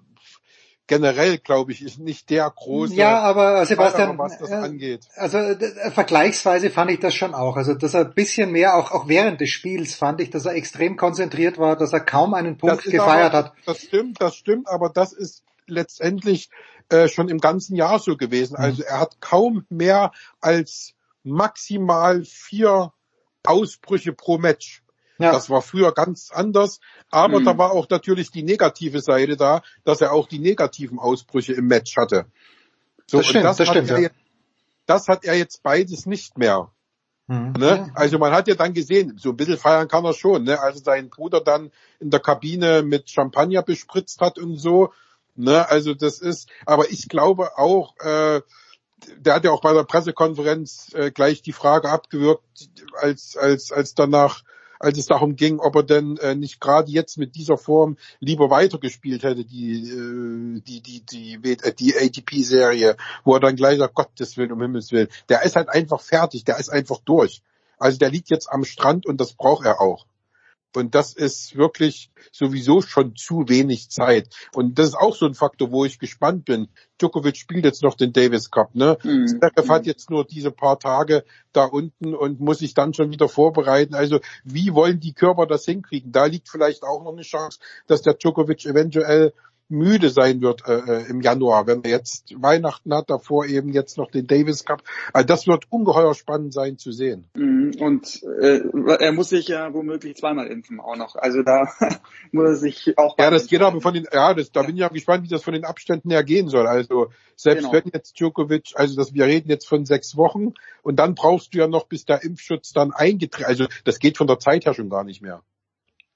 generell, 0.86 1.38
glaube 1.38 1.72
ich, 1.72 1.82
ist 1.82 1.98
nicht 1.98 2.30
der 2.30 2.50
große. 2.50 2.94
Ja, 2.94 3.20
aber 3.20 3.64
Sebastian, 3.66 4.16
Fahrer, 4.16 4.18
was 4.18 4.38
das 4.38 4.50
äh, 4.50 4.54
angeht. 4.54 5.08
also 5.16 5.38
äh, 5.38 5.90
vergleichsweise 5.90 6.70
fand 6.70 6.90
ich 6.90 7.00
das 7.00 7.14
schon 7.14 7.34
auch. 7.34 7.56
Also 7.56 7.74
dass 7.74 7.94
er 7.94 8.06
ein 8.06 8.14
bisschen 8.14 8.52
mehr, 8.52 8.76
auch, 8.76 8.92
auch 8.92 9.08
während 9.08 9.40
des 9.40 9.50
Spiels 9.50 9.94
fand 9.94 10.20
ich, 10.20 10.30
dass 10.30 10.46
er 10.46 10.54
extrem 10.54 10.96
konzentriert 10.96 11.58
war, 11.58 11.76
dass 11.76 11.92
er 11.92 12.00
kaum 12.00 12.34
einen 12.34 12.56
Punkt 12.56 12.84
gefeiert 12.84 13.34
aber, 13.34 13.48
hat. 13.48 13.52
Das 13.66 13.80
stimmt, 13.80 14.20
das 14.20 14.36
stimmt, 14.36 14.68
aber 14.68 14.88
das 14.88 15.12
ist 15.12 15.42
letztendlich 15.66 16.50
äh, 16.88 17.08
schon 17.08 17.28
im 17.28 17.38
ganzen 17.38 17.74
Jahr 17.76 17.98
so 17.98 18.16
gewesen. 18.16 18.54
Mhm. 18.58 18.64
Also 18.64 18.82
er 18.82 19.00
hat 19.00 19.20
kaum 19.20 19.66
mehr 19.68 20.12
als 20.40 20.94
maximal 21.24 22.24
vier 22.24 22.92
Ausbrüche 23.44 24.12
pro 24.12 24.38
Match. 24.38 24.82
Ja. 25.18 25.32
Das 25.32 25.48
war 25.50 25.62
früher 25.62 25.92
ganz 25.92 26.30
anders, 26.32 26.80
aber 27.10 27.40
Mhm. 27.40 27.44
da 27.44 27.58
war 27.58 27.72
auch 27.72 27.88
natürlich 27.88 28.30
die 28.30 28.42
negative 28.42 29.00
Seite 29.00 29.36
da, 29.36 29.62
dass 29.84 30.00
er 30.00 30.12
auch 30.12 30.28
die 30.28 30.38
negativen 30.38 30.98
Ausbrüche 30.98 31.54
im 31.54 31.66
Match 31.66 31.96
hatte. 31.96 32.26
So, 33.06 33.18
Das 33.18 33.26
stimmt, 33.26 33.44
das, 33.44 33.56
das 33.56 33.68
hat 33.68 33.74
stimmt, 33.76 33.90
er 33.90 33.96
ja. 33.96 34.02
jetzt, 34.04 34.16
das 34.86 35.08
hat 35.08 35.24
er 35.24 35.36
jetzt 35.36 35.62
beides 35.62 36.06
nicht 36.06 36.36
mehr. 36.38 36.70
Mhm. 37.28 37.54
Ne? 37.58 37.90
Also 37.94 38.18
man 38.18 38.32
hat 38.32 38.46
ja 38.46 38.54
dann 38.54 38.72
gesehen, 38.74 39.16
so 39.18 39.30
ein 39.30 39.36
bisschen 39.36 39.58
feiern 39.58 39.88
kann 39.88 40.04
er 40.04 40.12
schon, 40.12 40.44
ne? 40.44 40.60
als 40.60 40.84
sein 40.84 41.08
Bruder 41.10 41.40
dann 41.40 41.72
in 41.98 42.10
der 42.10 42.20
Kabine 42.20 42.82
mit 42.82 43.10
Champagner 43.10 43.62
bespritzt 43.62 44.20
hat 44.20 44.38
und 44.38 44.58
so. 44.58 44.92
Ne? 45.34 45.68
Also 45.68 45.94
das 45.94 46.20
ist, 46.20 46.48
aber 46.66 46.90
ich 46.90 47.08
glaube 47.08 47.58
auch, 47.58 47.96
äh, 47.98 48.42
der 49.18 49.34
hat 49.34 49.44
ja 49.44 49.50
auch 49.50 49.60
bei 49.60 49.74
der 49.74 49.84
Pressekonferenz 49.84 50.92
äh, 50.94 51.10
gleich 51.10 51.42
die 51.42 51.52
Frage 51.52 51.90
abgewürgt, 51.90 52.44
als, 52.94 53.36
als, 53.36 53.70
als 53.72 53.94
danach, 53.94 54.42
als 54.78 54.98
es 54.98 55.06
darum 55.06 55.36
ging, 55.36 55.58
ob 55.58 55.76
er 55.76 55.82
denn 55.82 56.16
äh, 56.18 56.34
nicht 56.34 56.60
gerade 56.60 56.90
jetzt 56.90 57.18
mit 57.18 57.34
dieser 57.34 57.58
Form 57.58 57.96
lieber 58.20 58.50
weitergespielt 58.50 59.22
hätte, 59.22 59.44
die, 59.44 59.90
äh, 59.90 60.60
die, 60.60 60.80
die, 60.80 61.00
die, 61.04 61.34
äh, 61.34 61.72
die 61.72 61.94
ATP-Serie, 61.96 62.96
wo 63.24 63.34
er 63.34 63.40
dann 63.40 63.56
gleich 63.56 63.78
sagt, 63.78 63.94
Gottes 63.94 64.36
Willen, 64.36 64.52
um 64.52 64.60
Himmels 64.60 64.92
Willen. 64.92 65.08
Der 65.28 65.42
ist 65.42 65.56
halt 65.56 65.68
einfach 65.68 66.00
fertig, 66.00 66.44
der 66.44 66.58
ist 66.58 66.68
einfach 66.68 66.98
durch. 67.04 67.42
Also 67.78 67.98
der 67.98 68.10
liegt 68.10 68.30
jetzt 68.30 68.50
am 68.50 68.64
Strand 68.64 69.06
und 69.06 69.20
das 69.20 69.34
braucht 69.34 69.66
er 69.66 69.80
auch. 69.80 70.06
Und 70.76 70.94
das 70.94 71.14
ist 71.14 71.56
wirklich 71.56 72.10
sowieso 72.32 72.82
schon 72.82 73.16
zu 73.16 73.48
wenig 73.48 73.90
Zeit. 73.90 74.28
Und 74.52 74.78
das 74.78 74.88
ist 74.88 74.94
auch 74.94 75.16
so 75.16 75.24
ein 75.24 75.34
Faktor, 75.34 75.72
wo 75.72 75.86
ich 75.86 75.98
gespannt 75.98 76.44
bin. 76.44 76.68
Djokovic 77.00 77.36
spielt 77.36 77.64
jetzt 77.64 77.82
noch 77.82 77.94
den 77.94 78.12
Davis 78.12 78.50
Cup, 78.50 78.74
ne? 78.74 78.98
Mhm. 79.02 79.26
Zverev 79.26 79.68
hat 79.68 79.86
jetzt 79.86 80.10
nur 80.10 80.24
diese 80.26 80.50
paar 80.50 80.78
Tage 80.78 81.24
da 81.52 81.64
unten 81.64 82.14
und 82.14 82.40
muss 82.40 82.58
sich 82.58 82.74
dann 82.74 82.92
schon 82.92 83.10
wieder 83.10 83.28
vorbereiten. 83.28 83.94
Also 83.94 84.20
wie 84.44 84.74
wollen 84.74 85.00
die 85.00 85.14
Körper 85.14 85.46
das 85.46 85.64
hinkriegen? 85.64 86.12
Da 86.12 86.26
liegt 86.26 86.48
vielleicht 86.48 86.82
auch 86.82 87.02
noch 87.02 87.12
eine 87.12 87.22
Chance, 87.22 87.58
dass 87.86 88.02
der 88.02 88.14
Djokovic 88.14 88.66
eventuell 88.66 89.32
müde 89.68 90.10
sein 90.10 90.40
wird 90.40 90.66
äh, 90.66 90.78
äh, 90.78 91.10
im 91.10 91.20
Januar, 91.20 91.66
wenn 91.66 91.82
er 91.84 91.90
jetzt 91.90 92.34
Weihnachten 92.40 92.94
hat, 92.94 93.10
davor 93.10 93.46
eben 93.46 93.72
jetzt 93.72 93.98
noch 93.98 94.10
den 94.10 94.26
Davis 94.26 94.64
Cup. 94.64 94.82
Also 95.12 95.26
das 95.26 95.46
wird 95.46 95.64
ungeheuer 95.70 96.14
spannend 96.14 96.52
sein 96.52 96.78
zu 96.78 96.92
sehen. 96.92 97.28
Mhm. 97.34 97.74
Und 97.80 98.22
äh, 98.40 98.60
er 98.98 99.12
muss 99.12 99.30
sich 99.30 99.48
ja 99.48 99.72
womöglich 99.74 100.16
zweimal 100.16 100.46
impfen 100.46 100.80
auch 100.80 100.96
noch. 100.96 101.16
Also 101.16 101.42
da 101.42 101.68
muss 102.32 102.48
er 102.48 102.56
sich 102.56 102.96
auch 102.96 103.18
Ja, 103.18 103.30
das 103.30 103.48
geht 103.48 103.62
aber 103.62 103.80
von 103.80 103.94
den, 103.94 104.06
ja, 104.12 104.34
das, 104.34 104.52
da 104.52 104.62
bin 104.62 104.76
ich 104.76 104.80
ja 104.80 104.88
gespannt, 104.88 105.24
wie 105.24 105.28
das 105.28 105.42
von 105.42 105.54
den 105.54 105.64
Abständen 105.64 106.10
her 106.10 106.22
gehen 106.22 106.48
soll. 106.48 106.66
Also 106.66 107.10
selbst 107.34 107.70
Genau. 107.70 107.72
wenn 107.72 107.90
jetzt 107.92 108.18
Djokovic, 108.18 108.72
also 108.74 108.96
das, 108.96 109.14
wir 109.14 109.26
reden 109.26 109.48
jetzt 109.50 109.68
von 109.68 109.84
sechs 109.84 110.16
Wochen 110.16 110.54
und 110.82 110.96
dann 110.96 111.14
brauchst 111.14 111.54
du 111.54 111.58
ja 111.58 111.66
noch, 111.66 111.86
bis 111.86 112.04
der 112.04 112.22
Impfschutz 112.22 112.72
dann 112.72 112.92
eingetreten, 112.92 113.46
also 113.46 113.66
das 113.84 113.98
geht 113.98 114.16
von 114.16 114.26
der 114.26 114.38
Zeit 114.38 114.64
her 114.66 114.74
schon 114.74 114.88
gar 114.88 115.04
nicht 115.04 115.22
mehr. 115.22 115.42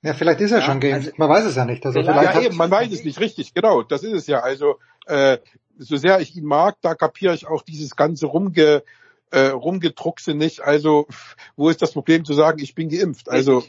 Ja, 0.02 0.14
vielleicht 0.14 0.40
ist 0.40 0.50
er 0.52 0.60
Ja, 0.60 0.64
schon 0.64 0.80
geimpft. 0.80 1.08
also- 1.08 1.16
Man 1.18 1.28
weiß 1.28 1.44
es 1.44 1.56
ja 1.56 1.64
nicht. 1.64 1.84
Also 1.84 2.00
Vielleicht- 2.00 2.18
vielleicht 2.18 2.34
ja, 2.34 2.40
hat, 2.40 2.46
eben, 2.46 2.56
man 2.56 2.70
weiß 2.70 2.90
es 2.92 3.04
nicht 3.04 3.20
richtig, 3.20 3.52
genau, 3.54 3.82
das 3.82 4.02
ist 4.02 4.12
es 4.12 4.26
ja. 4.26 4.40
Also 4.40 4.78
äh, 5.06 5.38
so 5.78 5.96
sehr 5.96 6.20
ich 6.20 6.34
ihn 6.36 6.44
mag, 6.44 6.76
da 6.82 6.94
kapiere 6.94 7.34
ich 7.34 7.46
auch 7.46 7.62
dieses 7.62 7.96
ganze 7.96 8.26
Rumge, 8.26 8.82
äh, 9.30 9.46
Rumgedruckse 9.48 10.34
nicht. 10.34 10.60
Also 10.62 11.06
wo 11.56 11.68
ist 11.68 11.82
das 11.82 11.92
Problem 11.92 12.24
zu 12.24 12.32
sagen, 12.34 12.58
ich 12.60 12.74
bin 12.74 12.88
geimpft? 12.88 13.28
Also 13.28 13.62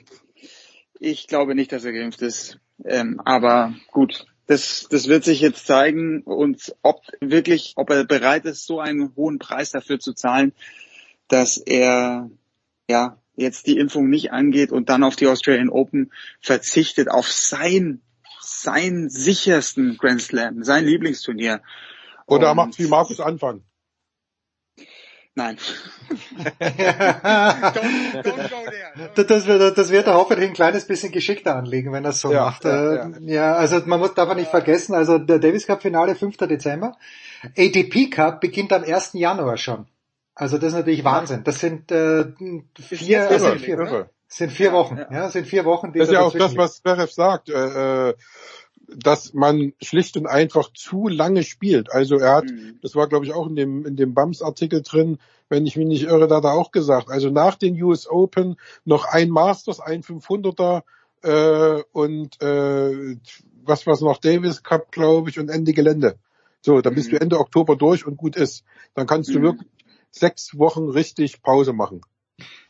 Ich 0.99 1.27
glaube 1.27 1.55
nicht, 1.55 1.71
dass 1.71 1.83
er 1.83 1.93
geimpft 1.93 2.21
ist. 2.21 2.59
Ähm, 2.85 3.19
aber 3.25 3.73
gut, 3.91 4.25
das, 4.47 4.87
das 4.89 5.07
wird 5.07 5.23
sich 5.23 5.39
jetzt 5.41 5.65
zeigen 5.67 6.21
und 6.23 6.75
ob 6.81 7.01
wirklich, 7.19 7.73
ob 7.75 7.89
er 7.89 8.03
bereit 8.05 8.45
ist, 8.45 8.65
so 8.65 8.79
einen 8.79 9.15
hohen 9.15 9.39
Preis 9.39 9.71
dafür 9.71 9.99
zu 9.99 10.13
zahlen, 10.13 10.53
dass 11.27 11.57
er 11.57 12.29
ja 12.89 13.17
jetzt 13.35 13.67
die 13.67 13.77
Impfung 13.77 14.09
nicht 14.09 14.31
angeht 14.31 14.71
und 14.71 14.89
dann 14.89 15.03
auf 15.03 15.15
die 15.15 15.27
Australian 15.27 15.69
Open 15.69 16.11
verzichtet, 16.41 17.09
auf 17.09 17.27
sein 17.31 18.01
seinen 18.43 19.09
sichersten 19.09 19.97
Grand 19.97 20.21
Slam, 20.21 20.63
sein 20.63 20.85
Lieblingsturnier. 20.85 21.61
oder 22.27 22.47
er 22.47 22.51
Und- 22.51 22.57
macht 22.57 22.79
wie 22.79 22.87
Markus 22.87 23.19
Anfang. 23.19 23.61
Nein. 25.33 25.57
das, 29.15 29.27
das, 29.27 29.45
wird, 29.47 29.77
das 29.77 29.89
wird 29.91 30.07
er 30.07 30.15
hoffentlich 30.15 30.49
ein 30.49 30.53
kleines 30.55 30.85
bisschen 30.87 31.11
geschickter 31.11 31.55
anlegen, 31.55 31.91
wenn 31.93 32.03
er 32.03 32.09
es 32.11 32.19
so 32.19 32.31
Ja, 32.33 32.45
macht. 32.45 32.63
ja, 32.65 32.93
Äh, 32.93 32.95
ja. 32.97 33.11
ja, 33.21 33.53
also 33.55 33.81
man 33.85 33.99
muss 33.99 34.13
darf 34.13 34.27
man 34.27 34.37
nicht 34.37 34.49
vergessen, 34.51 34.93
also 34.93 35.17
der 35.19 35.39
Davis 35.39 35.67
Cup 35.67 35.81
Finale 35.81 36.15
5. 36.15 36.35
Dezember. 36.37 36.97
ATP 37.57 38.09
Cup 38.09 38.41
beginnt 38.41 38.73
am 38.73 38.83
1. 38.83 39.11
Januar 39.13 39.57
schon. 39.57 39.87
Also 40.41 40.57
das 40.57 40.69
ist 40.69 40.73
natürlich 40.73 41.03
Wahnsinn. 41.03 41.43
Das 41.43 41.59
sind 41.59 41.91
äh, 41.91 42.25
vier, 42.73 43.07
jetzt 43.07 43.31
also 43.31 43.45
irre, 43.45 43.59
vier, 43.59 43.77
irre. 43.77 44.09
sind 44.27 44.51
vier 44.51 44.73
Wochen, 44.73 44.97
ja, 44.97 45.07
ja 45.11 45.29
sind 45.29 45.45
vier 45.45 45.65
Wochen. 45.65 45.93
Die 45.93 45.99
das 45.99 46.07
ist 46.07 46.15
ja 46.15 46.21
auch 46.21 46.33
das, 46.33 46.57
was 46.57 46.77
Zverev 46.77 47.11
sagt, 47.11 47.49
äh, 47.49 48.09
äh, 48.09 48.13
dass 48.87 49.35
man 49.35 49.73
schlicht 49.83 50.17
und 50.17 50.25
einfach 50.25 50.73
zu 50.73 51.07
lange 51.07 51.43
spielt. 51.43 51.91
Also 51.91 52.17
er 52.17 52.37
hat, 52.37 52.45
mhm. 52.45 52.79
das 52.81 52.95
war 52.95 53.07
glaube 53.07 53.23
ich 53.25 53.33
auch 53.33 53.47
in 53.49 53.55
dem 53.55 53.85
in 53.85 53.95
dem 53.95 54.15
Bums-Artikel 54.15 54.81
drin, 54.81 55.19
wenn 55.47 55.67
ich 55.67 55.77
mich 55.77 55.85
nicht 55.85 56.05
irre, 56.05 56.27
da 56.27 56.37
hat 56.37 56.45
er 56.45 56.53
auch 56.53 56.71
gesagt. 56.71 57.11
Also 57.11 57.29
nach 57.29 57.53
den 57.53 57.79
US 57.83 58.09
Open 58.09 58.55
noch 58.83 59.05
ein 59.05 59.29
Masters, 59.29 59.79
ein 59.79 60.01
500er 60.01 60.81
äh, 61.21 61.83
und 61.91 62.41
äh, 62.41 63.15
was 63.63 63.85
was 63.85 64.01
noch 64.01 64.17
Davis 64.17 64.63
Cup, 64.63 64.91
glaube 64.91 65.29
ich, 65.29 65.37
und 65.37 65.49
Ende 65.49 65.73
Gelände. 65.73 66.15
So, 66.61 66.81
dann 66.81 66.95
bist 66.95 67.11
mhm. 67.11 67.17
du 67.17 67.21
Ende 67.21 67.39
Oktober 67.39 67.75
durch 67.75 68.07
und 68.07 68.17
gut 68.17 68.35
ist. 68.35 68.63
Dann 68.95 69.05
kannst 69.05 69.29
mhm. 69.29 69.33
du 69.33 69.41
wirklich 69.43 69.67
sechs 70.11 70.57
Wochen 70.57 70.89
richtig 70.89 71.41
Pause 71.41 71.73
machen. 71.73 72.01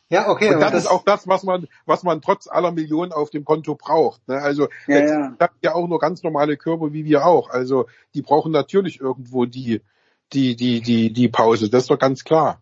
Ja, 0.09 0.29
okay. 0.29 0.53
Und 0.53 0.59
das, 0.59 0.71
das, 0.71 0.83
ist 0.83 0.89
auch 0.89 1.05
das, 1.05 1.25
was 1.27 1.43
man, 1.43 1.67
was 1.85 2.03
man 2.03 2.21
trotz 2.21 2.47
aller 2.47 2.73
Millionen 2.73 3.13
auf 3.13 3.29
dem 3.29 3.45
Konto 3.45 3.75
braucht. 3.75 4.27
Ne? 4.27 4.41
Also 4.41 4.67
ja, 4.85 4.99
ja. 4.99 5.35
hat 5.39 5.51
ja 5.63 5.73
auch 5.73 5.87
nur 5.87 5.99
ganz 5.99 6.21
normale 6.21 6.57
Körper 6.57 6.91
wie 6.91 7.05
wir 7.05 7.25
auch. 7.25 7.49
Also 7.49 7.87
die 8.13 8.21
brauchen 8.21 8.51
natürlich 8.51 8.99
irgendwo 8.99 9.45
die, 9.45 9.81
die, 10.33 10.57
die, 10.57 10.81
die, 10.81 11.13
die 11.13 11.27
Pause. 11.29 11.69
Das 11.69 11.83
ist 11.83 11.89
doch 11.89 11.97
ganz 11.99 12.25
klar. 12.25 12.61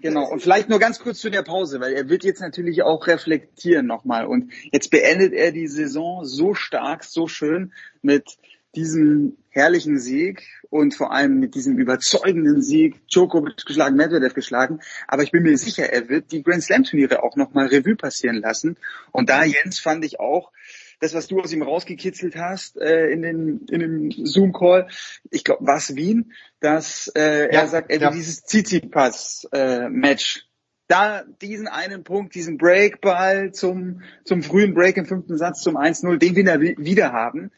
Genau, 0.00 0.28
und 0.28 0.42
vielleicht 0.42 0.68
nur 0.68 0.80
ganz 0.80 0.98
kurz 0.98 1.20
zu 1.20 1.30
der 1.30 1.42
Pause, 1.42 1.80
weil 1.80 1.92
er 1.92 2.08
wird 2.08 2.24
jetzt 2.24 2.40
natürlich 2.40 2.82
auch 2.82 3.06
reflektieren 3.06 3.86
nochmal. 3.86 4.26
Und 4.26 4.52
jetzt 4.72 4.90
beendet 4.90 5.32
er 5.32 5.52
die 5.52 5.68
Saison 5.68 6.24
so 6.24 6.54
stark, 6.54 7.04
so 7.04 7.28
schön 7.28 7.72
mit 8.02 8.38
diesem 8.74 9.36
herrlichen 9.48 9.98
Sieg 9.98 10.42
und 10.70 10.94
vor 10.94 11.12
allem 11.12 11.40
mit 11.40 11.54
diesem 11.54 11.78
überzeugenden 11.78 12.62
Sieg 12.62 13.06
Djokovic 13.08 13.66
geschlagen, 13.66 13.96
Medvedev 13.96 14.34
geschlagen. 14.34 14.80
Aber 15.08 15.22
ich 15.22 15.32
bin 15.32 15.42
mir 15.42 15.58
sicher, 15.58 15.92
er 15.92 16.08
wird 16.08 16.30
die 16.30 16.42
Grand 16.42 16.62
Slam 16.62 16.84
Turniere 16.84 17.22
auch 17.22 17.36
nochmal 17.36 17.66
Revue 17.66 17.96
passieren 17.96 18.36
lassen. 18.36 18.76
Und 19.10 19.28
da, 19.28 19.44
Jens, 19.44 19.80
fand 19.80 20.04
ich 20.04 20.20
auch, 20.20 20.52
das, 21.00 21.14
was 21.14 21.26
du 21.26 21.40
aus 21.40 21.52
ihm 21.52 21.62
rausgekitzelt 21.62 22.36
hast 22.36 22.76
äh, 22.76 23.08
in, 23.08 23.22
den, 23.22 23.66
in 23.70 23.80
dem 23.80 24.10
Zoom-Call, 24.10 24.88
ich 25.30 25.44
glaube, 25.44 25.66
war 25.66 25.78
es 25.78 25.96
Wien, 25.96 26.32
dass 26.60 27.10
äh, 27.16 27.52
ja, 27.52 27.62
er 27.62 27.66
sagt, 27.66 27.90
er 27.90 28.00
ja. 28.00 28.10
dieses 28.10 28.42
Tsitsipas-Match 28.42 30.36
äh, 30.36 30.40
da 30.88 31.22
diesen 31.40 31.68
einen 31.68 32.02
Punkt, 32.02 32.34
diesen 32.34 32.58
Breakball 32.58 33.52
zum, 33.52 34.02
zum 34.24 34.42
frühen 34.42 34.74
Break 34.74 34.96
im 34.96 35.06
fünften 35.06 35.38
Satz 35.38 35.62
zum 35.62 35.76
1-0, 35.76 36.18
den 36.18 36.34
will 36.34 36.48
er 36.48 36.60
wieder 36.60 37.12
haben. 37.12 37.52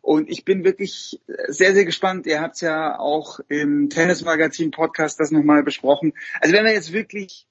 Und 0.00 0.30
ich 0.30 0.44
bin 0.44 0.64
wirklich 0.64 1.20
sehr, 1.48 1.74
sehr 1.74 1.84
gespannt. 1.84 2.26
Ihr 2.26 2.40
habt 2.40 2.60
ja 2.60 2.98
auch 2.98 3.40
im 3.48 3.90
Tennismagazin-Podcast 3.90 5.20
das 5.20 5.30
nochmal 5.30 5.62
besprochen. 5.62 6.14
Also 6.40 6.54
wenn 6.54 6.64
wir 6.64 6.72
jetzt 6.72 6.92
wirklich 6.92 7.46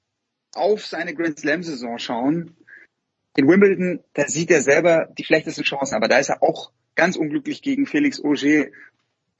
auf 0.54 0.84
seine 0.86 1.14
Grand 1.14 1.38
Slam-Saison 1.38 1.98
schauen, 1.98 2.56
in 3.36 3.46
Wimbledon, 3.46 4.00
da 4.14 4.26
sieht 4.26 4.50
er 4.50 4.62
selber 4.62 5.08
die 5.16 5.24
schlechtesten 5.24 5.62
Chancen, 5.62 5.94
aber 5.94 6.08
da 6.08 6.18
ist 6.18 6.30
er 6.30 6.42
auch 6.42 6.72
ganz 6.96 7.16
unglücklich 7.16 7.62
gegen 7.62 7.86
Felix 7.86 8.22
Auger 8.22 8.66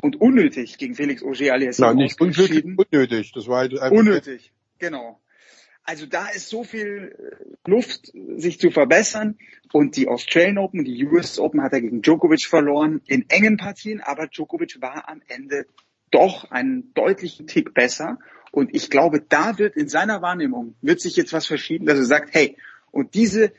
und 0.01 0.21
unnötig 0.21 0.79
gegen 0.79 0.95
Felix 0.95 1.25
Auger 1.25 1.53
alias 1.53 1.79
Nein, 1.81 1.97
nicht 1.97 2.21
unglücklich, 2.21 2.65
unnötig. 2.65 3.33
Das 3.35 3.49
war 3.49 3.59
halt 3.59 3.73
unnötig, 3.91 4.53
genau. 4.79 5.21
Also 5.89 6.05
da 6.05 6.29
ist 6.29 6.51
so 6.51 6.65
viel 6.65 7.17
äh, 7.19 7.71
Luft, 7.71 8.13
sich 8.37 8.61
zu 8.61 8.71
verbessern. 8.71 9.39
Und 9.73 9.97
die 9.97 10.07
Australian 10.07 10.59
Open, 10.59 10.85
die 10.85 11.03
US 11.07 11.39
Open 11.39 11.63
hat 11.63 11.73
er 11.73 11.81
gegen 11.81 12.03
Djokovic 12.03 12.45
verloren 12.45 13.01
in 13.07 13.25
engen 13.31 13.57
Partien, 13.57 14.03
aber 14.03 14.27
Djokovic 14.27 14.83
war 14.83 15.09
am 15.09 15.23
Ende 15.29 15.65
doch 16.11 16.51
einen 16.51 16.93
deutlichen 16.93 17.47
Tick 17.47 17.73
besser. 17.73 18.19
Und 18.53 18.75
ich 18.75 18.91
glaube, 18.91 19.23
da 19.27 19.57
wird 19.57 19.77
in 19.77 19.89
seiner 19.89 20.21
Wahrnehmung, 20.21 20.75
wird 20.83 21.01
sich 21.01 21.17
jetzt 21.17 21.33
was 21.33 21.47
verschieben, 21.47 21.87
dass 21.87 21.97
er 21.97 22.05
sagt, 22.05 22.35
hey, 22.35 22.59
und 22.91 23.15
diese, 23.15 23.55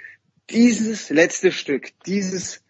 dieses 0.52 1.10
letzte 1.10 1.52
Stück, 1.52 1.94
dieses, 2.06 2.64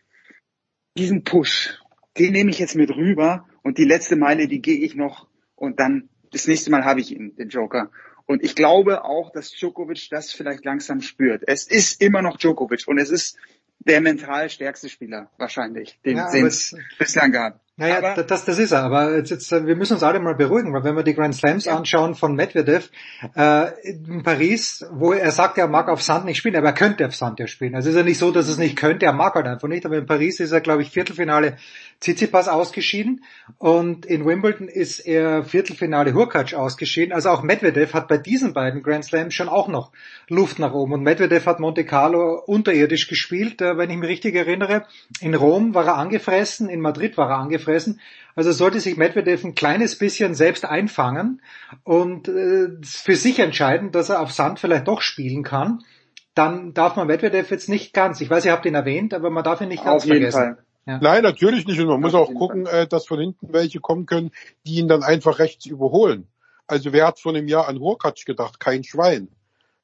diesen 0.97 1.25
Push, 1.25 1.77
den 2.17 2.31
nehme 2.31 2.49
ich 2.49 2.59
jetzt 2.59 2.77
mit 2.77 2.91
rüber 2.91 3.45
und 3.61 3.77
die 3.77 3.83
letzte 3.83 4.15
Meile, 4.15 4.47
die 4.47 4.61
gehe 4.61 4.79
ich 4.79 4.95
noch 4.95 5.27
und 5.55 5.81
dann 5.81 6.07
das 6.31 6.47
nächste 6.47 6.71
Mal 6.71 6.85
habe 6.85 7.01
ich 7.01 7.11
ihn, 7.11 7.35
den 7.35 7.49
Joker. 7.49 7.91
Und 8.29 8.43
ich 8.43 8.53
glaube 8.53 9.05
auch, 9.05 9.31
dass 9.31 9.49
Djokovic 9.49 10.07
das 10.11 10.31
vielleicht 10.31 10.63
langsam 10.63 11.01
spürt. 11.01 11.41
Es 11.47 11.65
ist 11.65 11.99
immer 11.99 12.21
noch 12.21 12.37
Djokovic 12.37 12.87
und 12.87 12.99
es 12.99 13.09
ist 13.09 13.39
der 13.79 14.01
mental 14.01 14.51
stärkste 14.51 14.87
Spieler 14.87 15.31
wahrscheinlich, 15.39 15.97
den 16.05 16.17
ja, 16.17 16.31
es 16.35 16.75
bislang 16.99 17.31
gab. 17.31 17.59
Naja, 17.75 17.97
aber, 17.97 18.21
das, 18.21 18.45
das 18.45 18.59
ist 18.59 18.71
er. 18.71 18.83
Aber 18.83 19.15
jetzt, 19.15 19.31
jetzt, 19.31 19.49
wir 19.51 19.75
müssen 19.75 19.93
uns 19.93 20.03
alle 20.03 20.19
mal 20.19 20.35
beruhigen, 20.35 20.71
weil 20.73 20.83
wenn 20.83 20.95
wir 20.95 21.03
die 21.03 21.15
Grand 21.15 21.33
Slams 21.33 21.65
ja. 21.65 21.75
anschauen 21.75 22.13
von 22.13 22.35
Medvedev 22.35 22.91
äh, 23.35 23.71
in 23.89 24.21
Paris, 24.21 24.85
wo 24.91 25.13
er 25.13 25.31
sagt, 25.31 25.57
er 25.57 25.67
mag 25.67 25.87
auf 25.87 26.03
Sand 26.03 26.25
nicht 26.25 26.37
spielen, 26.37 26.57
aber 26.57 26.67
er 26.67 26.73
könnte 26.73 27.07
auf 27.07 27.15
Sand 27.15 27.39
ja 27.39 27.47
spielen. 27.47 27.73
Also 27.73 27.89
ist 27.89 27.95
ja 27.95 28.03
nicht 28.03 28.19
so, 28.19 28.31
dass 28.31 28.47
es 28.47 28.57
nicht 28.57 28.75
könnte, 28.75 29.07
er 29.07 29.13
mag 29.13 29.33
halt 29.33 29.47
einfach 29.47 29.69
nicht. 29.69 29.85
Aber 29.85 29.97
in 29.97 30.05
Paris 30.05 30.39
ist 30.39 30.51
er, 30.51 30.61
glaube 30.61 30.83
ich, 30.83 30.91
Viertelfinale 30.91 31.57
Tsitsipas 31.99 32.47
ausgeschieden 32.47 33.25
und 33.57 34.05
in 34.05 34.25
Wimbledon 34.25 34.69
ist 34.69 34.99
er 34.99 35.43
Viertelfinale 35.43 36.13
Hurkacz 36.13 36.53
ausgeschieden. 36.53 37.13
Also 37.13 37.29
auch 37.29 37.43
Medvedev 37.43 37.93
hat 37.93 38.07
bei 38.07 38.17
diesen 38.17 38.53
beiden 38.53 38.83
Grand 38.83 39.03
Slams 39.03 39.33
schon 39.33 39.49
auch 39.49 39.67
noch 39.67 39.91
Luft 40.29 40.59
nach 40.59 40.73
oben. 40.73 40.93
Und 40.93 41.03
Medvedev 41.03 41.45
hat 41.45 41.59
Monte 41.59 41.83
Carlo 41.83 42.41
unterirdisch 42.45 43.09
gespielt, 43.09 43.61
äh, 43.61 43.77
wenn 43.77 43.89
ich 43.89 43.97
mich 43.97 44.09
richtig 44.09 44.35
erinnere. 44.35 44.85
In 45.19 45.35
Rom 45.35 45.73
war 45.73 45.87
er 45.87 45.97
angefressen, 45.97 46.69
in 46.69 46.79
Madrid 46.79 47.17
war 47.17 47.31
er 47.31 47.37
angefressen. 47.37 47.99
Also 48.33 48.53
sollte 48.53 48.79
sich 48.79 48.95
Medvedev 48.95 49.43
ein 49.43 49.55
kleines 49.55 49.97
bisschen 49.97 50.35
selbst 50.35 50.63
einfangen 50.63 51.41
und 51.83 52.29
äh, 52.29 52.69
für 52.81 53.17
sich 53.17 53.39
entscheiden, 53.39 53.91
dass 53.91 54.09
er 54.09 54.21
auf 54.21 54.31
Sand 54.31 54.59
vielleicht 54.59 54.87
doch 54.87 55.01
spielen 55.01 55.43
kann 55.43 55.83
dann 56.35 56.73
darf 56.73 56.95
man 56.95 57.07
Medvedev 57.07 57.51
jetzt 57.51 57.67
nicht 57.67 57.93
ganz, 57.93 58.21
ich 58.21 58.29
weiß, 58.29 58.45
ihr 58.45 58.53
habt 58.53 58.65
ihn 58.65 58.75
erwähnt, 58.75 59.13
aber 59.13 59.29
man 59.29 59.43
darf 59.43 59.59
ihn 59.59 59.67
nicht 59.67 59.83
ganz 59.83 60.03
Auf 60.03 60.05
jeden 60.05 60.31
vergessen. 60.31 60.55
Fall. 60.55 60.65
Ja. 60.85 60.99
Nein, 61.01 61.23
natürlich 61.23 61.67
nicht. 61.67 61.79
Und 61.79 61.87
man 61.87 62.01
muss 62.01 62.13
auch 62.13 62.33
gucken, 62.33 62.65
äh, 62.65 62.87
dass 62.87 63.05
von 63.05 63.19
hinten 63.19 63.53
welche 63.53 63.79
kommen 63.79 64.05
können, 64.05 64.31
die 64.65 64.75
ihn 64.75 64.87
dann 64.87 65.03
einfach 65.03 65.39
rechts 65.39 65.65
überholen. 65.65 66.27
Also 66.67 66.93
wer 66.93 67.07
hat 67.07 67.19
vor 67.19 67.33
einem 67.33 67.47
Jahr 67.47 67.67
an 67.67 67.79
Hurkacz 67.79 68.25
gedacht? 68.25 68.59
Kein 68.59 68.83
Schwein. 68.83 69.29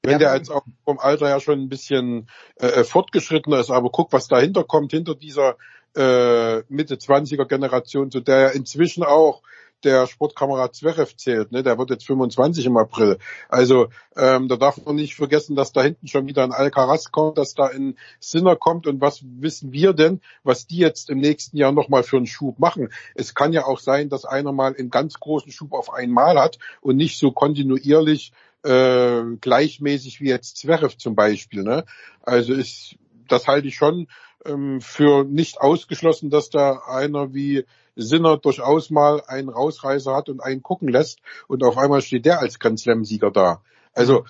Wenn 0.03 0.13
ja. 0.13 0.17
der 0.19 0.35
jetzt 0.35 0.51
auch 0.51 0.63
vom 0.83 0.99
Alter 0.99 1.29
ja 1.29 1.39
schon 1.39 1.59
ein 1.59 1.69
bisschen 1.69 2.29
äh, 2.59 2.67
äh 2.67 2.83
fortgeschrittener 2.83 3.59
ist, 3.59 3.71
aber 3.71 3.89
guck, 3.89 4.13
was 4.13 4.27
dahinter 4.27 4.63
kommt, 4.63 4.91
hinter 4.91 5.15
dieser 5.15 5.57
äh, 5.95 6.61
Mitte 6.69 6.95
20er 6.95 7.45
Generation, 7.45 8.11
zu 8.11 8.19
der 8.19 8.53
inzwischen 8.53 9.03
auch 9.03 9.41
der 9.85 10.07
Sportkamera 10.07 10.71
Zverev 10.71 11.15
zählt. 11.15 11.51
Ne? 11.51 11.63
Der 11.63 11.77
wird 11.77 11.91
jetzt 11.91 12.05
25 12.05 12.65
im 12.65 12.77
April. 12.77 13.17
Also 13.47 13.87
ähm, 14.17 14.47
da 14.47 14.57
darf 14.57 14.83
man 14.83 14.95
nicht 14.95 15.15
vergessen, 15.15 15.55
dass 15.55 15.71
da 15.71 15.83
hinten 15.83 16.07
schon 16.07 16.27
wieder 16.27 16.43
ein 16.43 16.51
Alcaraz 16.51 17.11
kommt, 17.11 17.37
dass 17.37 17.53
da 17.53 17.67
ein 17.67 17.97
Sinner 18.19 18.55
kommt. 18.55 18.87
Und 18.87 18.99
was 18.99 19.21
wissen 19.23 19.71
wir 19.71 19.93
denn, 19.93 20.21
was 20.43 20.67
die 20.67 20.77
jetzt 20.77 21.09
im 21.09 21.19
nächsten 21.19 21.57
Jahr 21.57 21.71
nochmal 21.71 22.03
für 22.03 22.17
einen 22.17 22.27
Schub 22.27 22.59
machen? 22.59 22.89
Es 23.13 23.35
kann 23.35 23.53
ja 23.53 23.65
auch 23.65 23.79
sein, 23.79 24.09
dass 24.09 24.25
einer 24.25 24.51
mal 24.51 24.75
einen 24.75 24.89
ganz 24.89 25.19
großen 25.19 25.51
Schub 25.51 25.73
auf 25.73 25.93
einmal 25.93 26.39
hat 26.39 26.57
und 26.81 26.97
nicht 26.97 27.17
so 27.17 27.31
kontinuierlich 27.31 28.33
äh, 28.63 29.21
gleichmäßig 29.39 30.21
wie 30.21 30.29
jetzt 30.29 30.57
Zverev 30.57 30.97
zum 30.97 31.15
Beispiel. 31.15 31.63
Ne? 31.63 31.85
Also 32.23 32.53
ist, 32.53 32.95
das 33.27 33.47
halte 33.47 33.67
ich 33.67 33.75
schon 33.75 34.07
ähm, 34.45 34.81
für 34.81 35.23
nicht 35.23 35.59
ausgeschlossen, 35.59 36.29
dass 36.29 36.49
da 36.49 36.81
einer 36.87 37.33
wie 37.33 37.65
Sinner 37.95 38.37
durchaus 38.37 38.89
mal 38.89 39.21
einen 39.25 39.49
Rausreißer 39.49 40.13
hat 40.15 40.29
und 40.29 40.41
einen 40.41 40.61
gucken 40.61 40.89
lässt 40.89 41.19
und 41.47 41.63
auf 41.63 41.77
einmal 41.77 42.01
steht 42.01 42.25
der 42.25 42.39
als 42.39 42.59
Grand 42.59 42.79
Slam-Sieger 42.79 43.31
da. 43.31 43.61
Also 43.93 44.25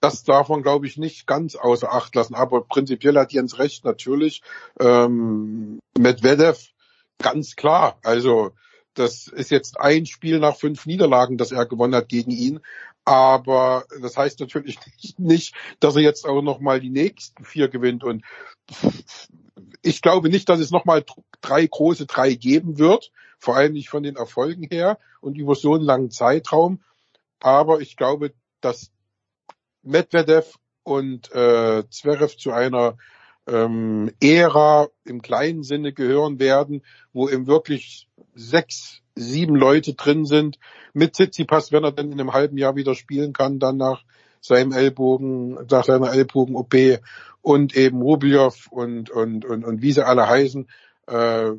das 0.00 0.22
darf 0.24 0.48
man, 0.48 0.62
glaube 0.62 0.86
ich, 0.86 0.96
nicht 0.96 1.26
ganz 1.26 1.56
außer 1.56 1.92
Acht 1.92 2.14
lassen. 2.14 2.34
Aber 2.34 2.62
prinzipiell 2.62 3.16
hat 3.16 3.32
Jens 3.32 3.58
recht, 3.58 3.84
natürlich. 3.84 4.42
Ähm, 4.78 5.80
Medvedev, 5.98 6.68
ganz 7.18 7.56
klar. 7.56 7.98
Also 8.02 8.52
das 8.98 9.28
ist 9.28 9.50
jetzt 9.50 9.78
ein 9.78 10.06
Spiel 10.06 10.38
nach 10.38 10.56
fünf 10.56 10.86
Niederlagen, 10.86 11.38
das 11.38 11.52
er 11.52 11.66
gewonnen 11.66 11.94
hat 11.94 12.08
gegen 12.08 12.30
ihn. 12.30 12.60
Aber 13.04 13.84
das 14.02 14.16
heißt 14.16 14.40
natürlich 14.40 14.78
nicht, 15.18 15.54
dass 15.80 15.96
er 15.96 16.02
jetzt 16.02 16.26
auch 16.26 16.42
noch 16.42 16.60
mal 16.60 16.80
die 16.80 16.90
nächsten 16.90 17.44
vier 17.44 17.68
gewinnt. 17.68 18.02
Und 18.02 18.24
ich 19.82 20.02
glaube 20.02 20.28
nicht, 20.28 20.48
dass 20.48 20.60
es 20.60 20.70
nochmal 20.70 21.04
drei 21.40 21.66
große 21.66 22.06
drei 22.06 22.34
geben 22.34 22.78
wird, 22.78 23.12
vor 23.38 23.56
allem 23.56 23.74
nicht 23.74 23.90
von 23.90 24.02
den 24.02 24.16
Erfolgen 24.16 24.64
her 24.64 24.98
und 25.20 25.36
über 25.36 25.54
so 25.54 25.74
einen 25.74 25.84
langen 25.84 26.10
Zeitraum. 26.10 26.82
Aber 27.38 27.80
ich 27.80 27.96
glaube, 27.96 28.32
dass 28.60 28.90
Medvedev 29.82 30.58
und 30.82 31.30
äh, 31.32 31.84
Zverev 31.90 32.36
zu 32.36 32.50
einer 32.52 32.96
ähm, 33.46 34.10
Ära 34.20 34.88
im 35.04 35.22
kleinen 35.22 35.62
Sinne 35.62 35.92
gehören 35.92 36.38
werden, 36.38 36.82
wo 37.12 37.28
eben 37.28 37.46
wirklich 37.46 38.08
sechs, 38.34 39.02
sieben 39.14 39.56
Leute 39.56 39.94
drin 39.94 40.24
sind. 40.24 40.58
Mit 40.92 41.14
Tsitsipas, 41.14 41.72
wenn 41.72 41.84
er 41.84 41.92
dann 41.92 42.12
in 42.12 42.20
einem 42.20 42.32
halben 42.32 42.58
Jahr 42.58 42.76
wieder 42.76 42.94
spielen 42.94 43.32
kann, 43.32 43.58
dann 43.58 43.76
nach 43.76 44.02
seinem 44.40 44.72
Ellbogen, 44.72 45.58
nach 45.70 45.84
seiner 45.84 46.12
Ellbogen-OP 46.12 46.74
und 47.42 47.76
eben 47.76 48.02
Rublev 48.02 48.68
und, 48.70 49.10
und, 49.10 49.44
und, 49.44 49.64
und 49.64 49.82
wie 49.82 49.92
sie 49.92 50.06
alle 50.06 50.28
heißen, 50.28 50.68
äh, 51.06 51.52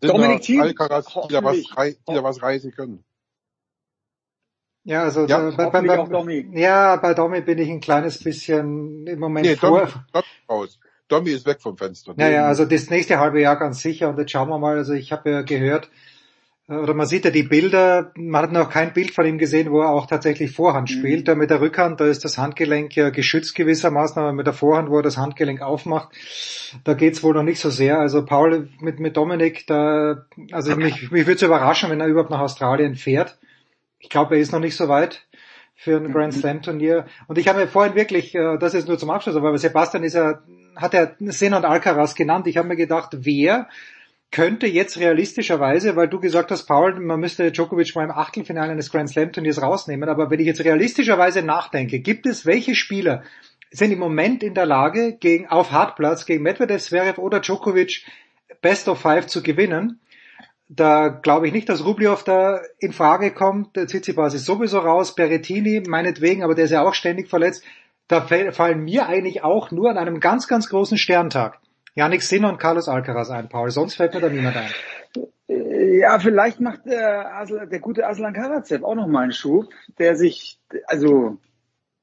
Dominik 0.00 0.42
Thiem, 0.42 0.62
Alcaraz, 0.62 1.06
die 1.06 1.32
da, 1.32 1.44
was, 1.44 1.56
die 1.56 2.14
da 2.14 2.24
was 2.24 2.42
reisen 2.42 2.72
können. 2.72 3.04
Ja, 4.84 5.04
also 5.04 5.26
Ja, 5.26 5.50
da, 5.50 5.68
bei, 5.68 5.70
bei, 5.70 5.96
bei, 5.96 6.04
Domi. 6.04 6.48
ja, 6.54 6.96
bei 6.96 7.14
Domi 7.14 7.40
bin 7.40 7.58
ich 7.58 7.70
ein 7.70 7.80
kleines 7.80 8.22
bisschen 8.22 9.06
im 9.06 9.18
Moment 9.20 9.46
Nee, 9.46 9.56
vor. 9.56 9.88
Domi 10.12 10.24
raus. 10.48 10.80
Domi 11.08 11.30
ist 11.30 11.46
weg 11.46 11.60
vom 11.60 11.76
Fenster. 11.76 12.14
Ja, 12.16 12.28
ja, 12.28 12.46
also 12.46 12.64
das 12.64 12.88
nächste 12.90 13.18
halbe 13.18 13.40
Jahr 13.40 13.58
ganz 13.58 13.80
sicher 13.80 14.08
und 14.08 14.18
jetzt 14.18 14.30
schauen 14.30 14.48
wir 14.48 14.58
mal, 14.58 14.76
also 14.76 14.92
ich 14.94 15.12
habe 15.12 15.30
ja 15.30 15.42
gehört, 15.42 15.90
oder 16.68 16.94
man 16.94 17.06
sieht 17.06 17.24
ja 17.24 17.30
die 17.30 17.42
Bilder, 17.42 18.12
man 18.14 18.42
hat 18.42 18.52
noch 18.52 18.70
kein 18.70 18.92
Bild 18.92 19.10
von 19.12 19.26
ihm 19.26 19.36
gesehen, 19.36 19.70
wo 19.70 19.80
er 19.80 19.90
auch 19.90 20.06
tatsächlich 20.06 20.52
Vorhand 20.52 20.88
spielt. 20.90 21.26
Da 21.28 21.34
mit 21.34 21.50
der 21.50 21.60
Rückhand, 21.60 22.00
da 22.00 22.06
ist 22.06 22.24
das 22.24 22.38
Handgelenk 22.38 22.94
ja 22.94 23.10
geschützt 23.10 23.54
gewissermaßen, 23.54 24.22
aber 24.22 24.32
mit 24.32 24.46
der 24.46 24.54
Vorhand, 24.54 24.88
wo 24.88 24.98
er 24.98 25.02
das 25.02 25.18
Handgelenk 25.18 25.60
aufmacht, 25.60 26.10
da 26.84 26.94
geht's 26.94 27.22
wohl 27.22 27.34
noch 27.34 27.42
nicht 27.42 27.60
so 27.60 27.68
sehr. 27.68 27.98
Also 27.98 28.24
Paul 28.24 28.68
mit, 28.80 29.00
mit 29.00 29.16
Dominik, 29.16 29.66
da, 29.66 30.24
also 30.52 30.76
mich, 30.76 31.10
mich 31.10 31.26
würde 31.26 31.36
es 31.36 31.42
überraschen, 31.42 31.90
wenn 31.90 32.00
er 32.00 32.06
überhaupt 32.06 32.30
nach 32.30 32.40
Australien 32.40 32.94
fährt. 32.94 33.38
Ich 33.98 34.08
glaube, 34.08 34.36
er 34.36 34.40
ist 34.40 34.52
noch 34.52 34.60
nicht 34.60 34.76
so 34.76 34.88
weit 34.88 35.26
für 35.82 35.96
ein 35.96 36.12
Grand 36.12 36.32
Slam 36.38 36.62
Turnier. 36.62 37.06
Und 37.26 37.38
ich 37.38 37.48
habe 37.48 37.60
mir 37.60 37.66
vorhin 37.66 37.94
wirklich, 37.94 38.34
äh, 38.34 38.56
das 38.58 38.74
ist 38.74 38.88
nur 38.88 38.98
zum 38.98 39.10
Abschluss, 39.10 39.36
aber 39.36 39.56
Sebastian 39.58 40.04
ist 40.04 40.14
ja, 40.14 40.40
hat 40.76 40.94
ja 40.94 41.10
Sen 41.18 41.54
und 41.54 41.64
Alcaraz 41.64 42.14
genannt. 42.14 42.46
Ich 42.46 42.56
habe 42.56 42.68
mir 42.68 42.76
gedacht, 42.76 43.10
wer 43.12 43.68
könnte 44.30 44.66
jetzt 44.66 44.98
realistischerweise, 44.98 45.94
weil 45.96 46.08
du 46.08 46.18
gesagt 46.20 46.50
hast, 46.50 46.64
Paul, 46.64 46.98
man 47.00 47.20
müsste 47.20 47.52
Djokovic 47.52 47.94
mal 47.94 48.04
im 48.04 48.10
Achtelfinale 48.12 48.72
eines 48.72 48.90
Grand 48.90 49.10
Slam 49.10 49.32
Turniers 49.32 49.60
rausnehmen, 49.60 50.08
aber 50.08 50.30
wenn 50.30 50.40
ich 50.40 50.46
jetzt 50.46 50.64
realistischerweise 50.64 51.42
nachdenke, 51.42 51.98
gibt 51.98 52.26
es 52.26 52.46
welche 52.46 52.74
Spieler 52.74 53.22
sind 53.70 53.90
im 53.90 53.98
Moment 53.98 54.42
in 54.42 54.54
der 54.54 54.66
Lage, 54.66 55.16
gegen, 55.18 55.48
auf 55.48 55.72
Hartplatz 55.72 56.26
gegen 56.26 56.42
Medvedev, 56.42 56.82
Zverev 56.82 57.20
oder 57.20 57.40
Djokovic 57.40 58.04
Best 58.60 58.88
of 58.88 59.00
Five 59.00 59.26
zu 59.26 59.42
gewinnen? 59.42 60.00
Da 60.74 61.08
glaube 61.08 61.46
ich 61.46 61.52
nicht, 61.52 61.68
dass 61.68 61.84
Rublev 61.84 62.22
da 62.24 62.60
in 62.78 62.92
Frage 62.92 63.30
kommt. 63.30 63.76
Der 63.76 63.86
Tsitsipas 63.86 64.32
ist 64.32 64.46
sowieso 64.46 64.78
raus. 64.78 65.14
Berrettini, 65.14 65.82
meinetwegen, 65.86 66.42
aber 66.42 66.54
der 66.54 66.64
ist 66.64 66.70
ja 66.70 66.82
auch 66.82 66.94
ständig 66.94 67.28
verletzt. 67.28 67.62
Da 68.08 68.22
fallen 68.22 68.84
mir 68.84 69.06
eigentlich 69.06 69.44
auch 69.44 69.70
nur 69.70 69.90
an 69.90 69.98
einem 69.98 70.18
ganz, 70.18 70.48
ganz 70.48 70.68
großen 70.68 70.96
Sterntag 70.96 71.58
Yannick 71.94 72.22
Sinner 72.22 72.48
und 72.48 72.58
Carlos 72.58 72.88
Alcaraz 72.88 73.30
ein, 73.30 73.48
Paul. 73.48 73.70
Sonst 73.70 73.96
fällt 73.96 74.14
mir 74.14 74.20
da 74.20 74.28
niemand 74.28 74.56
ein. 74.56 74.70
Ja, 75.48 76.18
vielleicht 76.18 76.60
macht 76.60 76.86
der, 76.86 77.36
Aslan, 77.36 77.68
der 77.68 77.80
gute 77.80 78.06
Aslan 78.06 78.32
Karacev 78.32 78.82
auch 78.82 78.94
noch 78.94 79.06
mal 79.06 79.24
einen 79.24 79.32
Schub, 79.32 79.66
der 79.98 80.16
sich, 80.16 80.58
also 80.86 81.36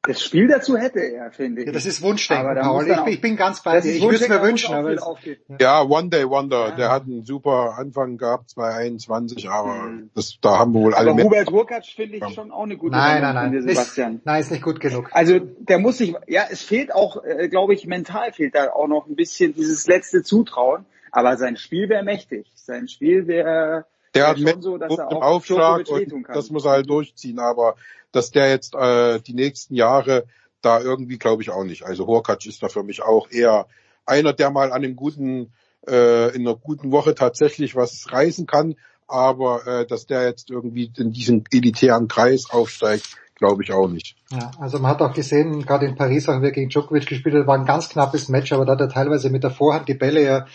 das 0.03 0.21
Spiel 0.23 0.47
dazu 0.47 0.77
hätte 0.77 0.99
er, 0.99 1.31
finde 1.31 1.61
ich. 1.61 1.67
Ja, 1.67 1.73
das 1.73 1.85
ist 1.85 2.01
Wunschdenken, 2.01 2.45
Aber 2.45 2.55
da 2.55 2.61
Paul. 2.61 2.91
auch- 2.93 3.07
ich 3.07 3.19
bin 3.19 3.35
ganz 3.35 3.61
bei 3.61 3.75
das 3.75 3.83
dir. 3.83 3.89
ist 3.91 3.97
Ich 3.97 4.03
würde 4.03 4.15
es 4.15 4.29
mir 4.29 4.41
Wunschdenken, 4.41 4.85
wünschen, 4.85 5.09
aber. 5.49 5.59
Ja, 5.59 5.81
One 5.83 6.09
Day 6.09 6.27
Wonder. 6.29 6.71
Der 6.71 6.89
hat 6.89 7.03
einen 7.03 7.25
super 7.25 7.75
Anfang 7.77 8.17
gehabt, 8.17 8.49
2021, 8.51 9.49
aber 9.49 9.89
das, 10.15 10.37
da 10.41 10.57
haben 10.59 10.73
wir 10.73 10.81
wohl 10.81 10.93
alle 10.93 11.09
Aber 11.09 11.15
mehr. 11.15 11.25
Hubert 11.25 11.51
Hurkacz 11.51 11.89
finde 11.89 12.17
ich 12.17 12.33
schon 12.33 12.51
auch 12.51 12.63
eine 12.63 12.77
gute 12.77 12.95
nein, 12.95 13.21
Wendung 13.21 13.33
nein, 13.35 13.51
nein. 13.51 13.61
Sebastian. 13.61 14.15
Ist, 14.15 14.25
nein, 14.25 14.41
ist 14.41 14.51
nicht 14.51 14.63
gut 14.63 14.79
genug. 14.79 15.09
Also 15.11 15.39
der 15.39 15.79
muss 15.79 15.97
sich, 15.97 16.15
ja, 16.27 16.43
es 16.49 16.63
fehlt 16.63 16.93
auch, 16.95 17.23
äh, 17.23 17.49
glaube 17.49 17.73
ich, 17.73 17.85
mental 17.85 18.31
fehlt 18.31 18.55
da 18.55 18.71
auch 18.71 18.87
noch 18.87 19.05
ein 19.07 19.15
bisschen 19.15 19.53
dieses 19.53 19.85
letzte 19.87 20.23
Zutrauen. 20.23 20.85
Aber 21.11 21.37
sein 21.37 21.57
Spiel 21.57 21.89
wäre 21.89 22.03
mächtig. 22.03 22.45
Sein 22.55 22.87
Spiel 22.87 23.25
wäre 23.27 23.85
Der 24.19 24.27
hat 24.29 24.37
schon 24.37 24.45
mit 24.45 24.63
so, 24.63 24.77
dass 24.77 24.97
er 24.97 25.11
im 25.11 25.17
auch 25.17 25.21
Aufschlag 25.21 25.89
und 25.89 26.23
kann. 26.23 26.35
das 26.35 26.49
muss 26.49 26.65
er 26.65 26.71
halt 26.71 26.89
durchziehen, 26.89 27.39
aber 27.39 27.75
dass 28.11 28.31
der 28.31 28.49
jetzt 28.49 28.75
äh, 28.75 29.19
die 29.19 29.33
nächsten 29.33 29.75
Jahre 29.75 30.25
da 30.61 30.79
irgendwie 30.79 31.17
glaube 31.17 31.41
ich 31.41 31.49
auch 31.49 31.63
nicht. 31.63 31.83
Also 31.83 32.07
Horkatsch 32.07 32.47
ist 32.47 32.61
da 32.63 32.69
für 32.69 32.83
mich 32.83 33.01
auch 33.01 33.29
eher 33.31 33.67
einer, 34.05 34.33
der 34.33 34.49
mal 34.49 34.71
an 34.71 34.83
einem 34.83 34.95
guten, 34.95 35.53
äh, 35.87 36.35
in 36.35 36.47
einer 36.47 36.55
guten 36.55 36.91
Woche 36.91 37.15
tatsächlich 37.15 37.75
was 37.75 38.11
reißen 38.11 38.45
kann, 38.45 38.75
aber 39.07 39.65
äh, 39.65 39.85
dass 39.85 40.05
der 40.05 40.25
jetzt 40.25 40.49
irgendwie 40.49 40.91
in 40.97 41.11
diesen 41.11 41.43
elitären 41.51 42.07
Kreis 42.07 42.49
aufsteigt, 42.49 43.17
glaube 43.35 43.63
ich 43.63 43.71
auch 43.71 43.87
nicht. 43.87 44.15
Ja, 44.31 44.51
also 44.59 44.79
man 44.79 44.91
hat 44.91 45.01
auch 45.01 45.13
gesehen, 45.13 45.65
gerade 45.65 45.85
in 45.85 45.95
Paris, 45.95 46.27
auch 46.27 46.41
wir 46.41 46.51
gegen 46.51 46.69
Djokovic 46.69 47.07
gespielt 47.07 47.35
hat, 47.35 47.47
war 47.47 47.57
ein 47.57 47.65
ganz 47.65 47.89
knappes 47.89 48.29
Match, 48.29 48.51
aber 48.51 48.65
da 48.65 48.73
hat 48.73 48.81
er 48.81 48.89
teilweise 48.89 49.29
mit 49.29 49.43
der 49.43 49.51
Vorhand 49.51 49.87
die 49.87 49.93
Bälle 49.93 50.23
ja 50.23 50.45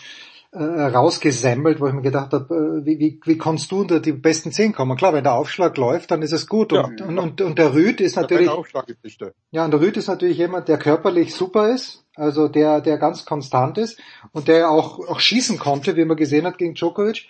äh, 0.55 0.85
rausgesemmelt, 0.87 1.81
wo 1.81 1.87
ich 1.87 1.93
mir 1.93 2.01
gedacht 2.01 2.31
habe, 2.33 2.81
äh, 2.81 2.85
wie, 2.85 2.99
wie, 2.99 3.19
wie 3.25 3.37
kannst 3.37 3.71
du 3.71 3.81
unter 3.81 3.99
die 3.99 4.13
besten 4.13 4.51
zehn 4.51 4.73
kommen? 4.73 4.97
Klar, 4.97 5.13
wenn 5.13 5.23
der 5.23 5.33
Aufschlag 5.33 5.77
läuft, 5.77 6.11
dann 6.11 6.21
ist 6.21 6.31
es 6.31 6.47
gut. 6.47 6.71
Und, 6.71 7.01
und, 7.01 7.19
und, 7.19 7.41
und 7.41 7.59
der 7.59 7.73
Rüd 7.73 7.99
ist 7.99 8.15
natürlich, 8.15 8.49
ja, 9.51 9.65
und 9.65 9.71
der 9.71 9.81
Rüd 9.81 9.97
ist 9.97 10.07
natürlich 10.07 10.37
jemand, 10.37 10.67
der 10.67 10.77
körperlich 10.77 11.35
super 11.35 11.69
ist, 11.69 12.05
also 12.15 12.47
der, 12.47 12.81
der 12.81 12.97
ganz 12.97 13.25
konstant 13.25 13.77
ist 13.77 13.99
und 14.31 14.47
der 14.47 14.69
auch, 14.69 14.99
auch 14.99 15.19
schießen 15.19 15.59
konnte, 15.59 15.97
wie 15.97 16.05
man 16.05 16.17
gesehen 16.17 16.45
hat 16.45 16.57
gegen 16.57 16.73
Djokovic 16.73 17.27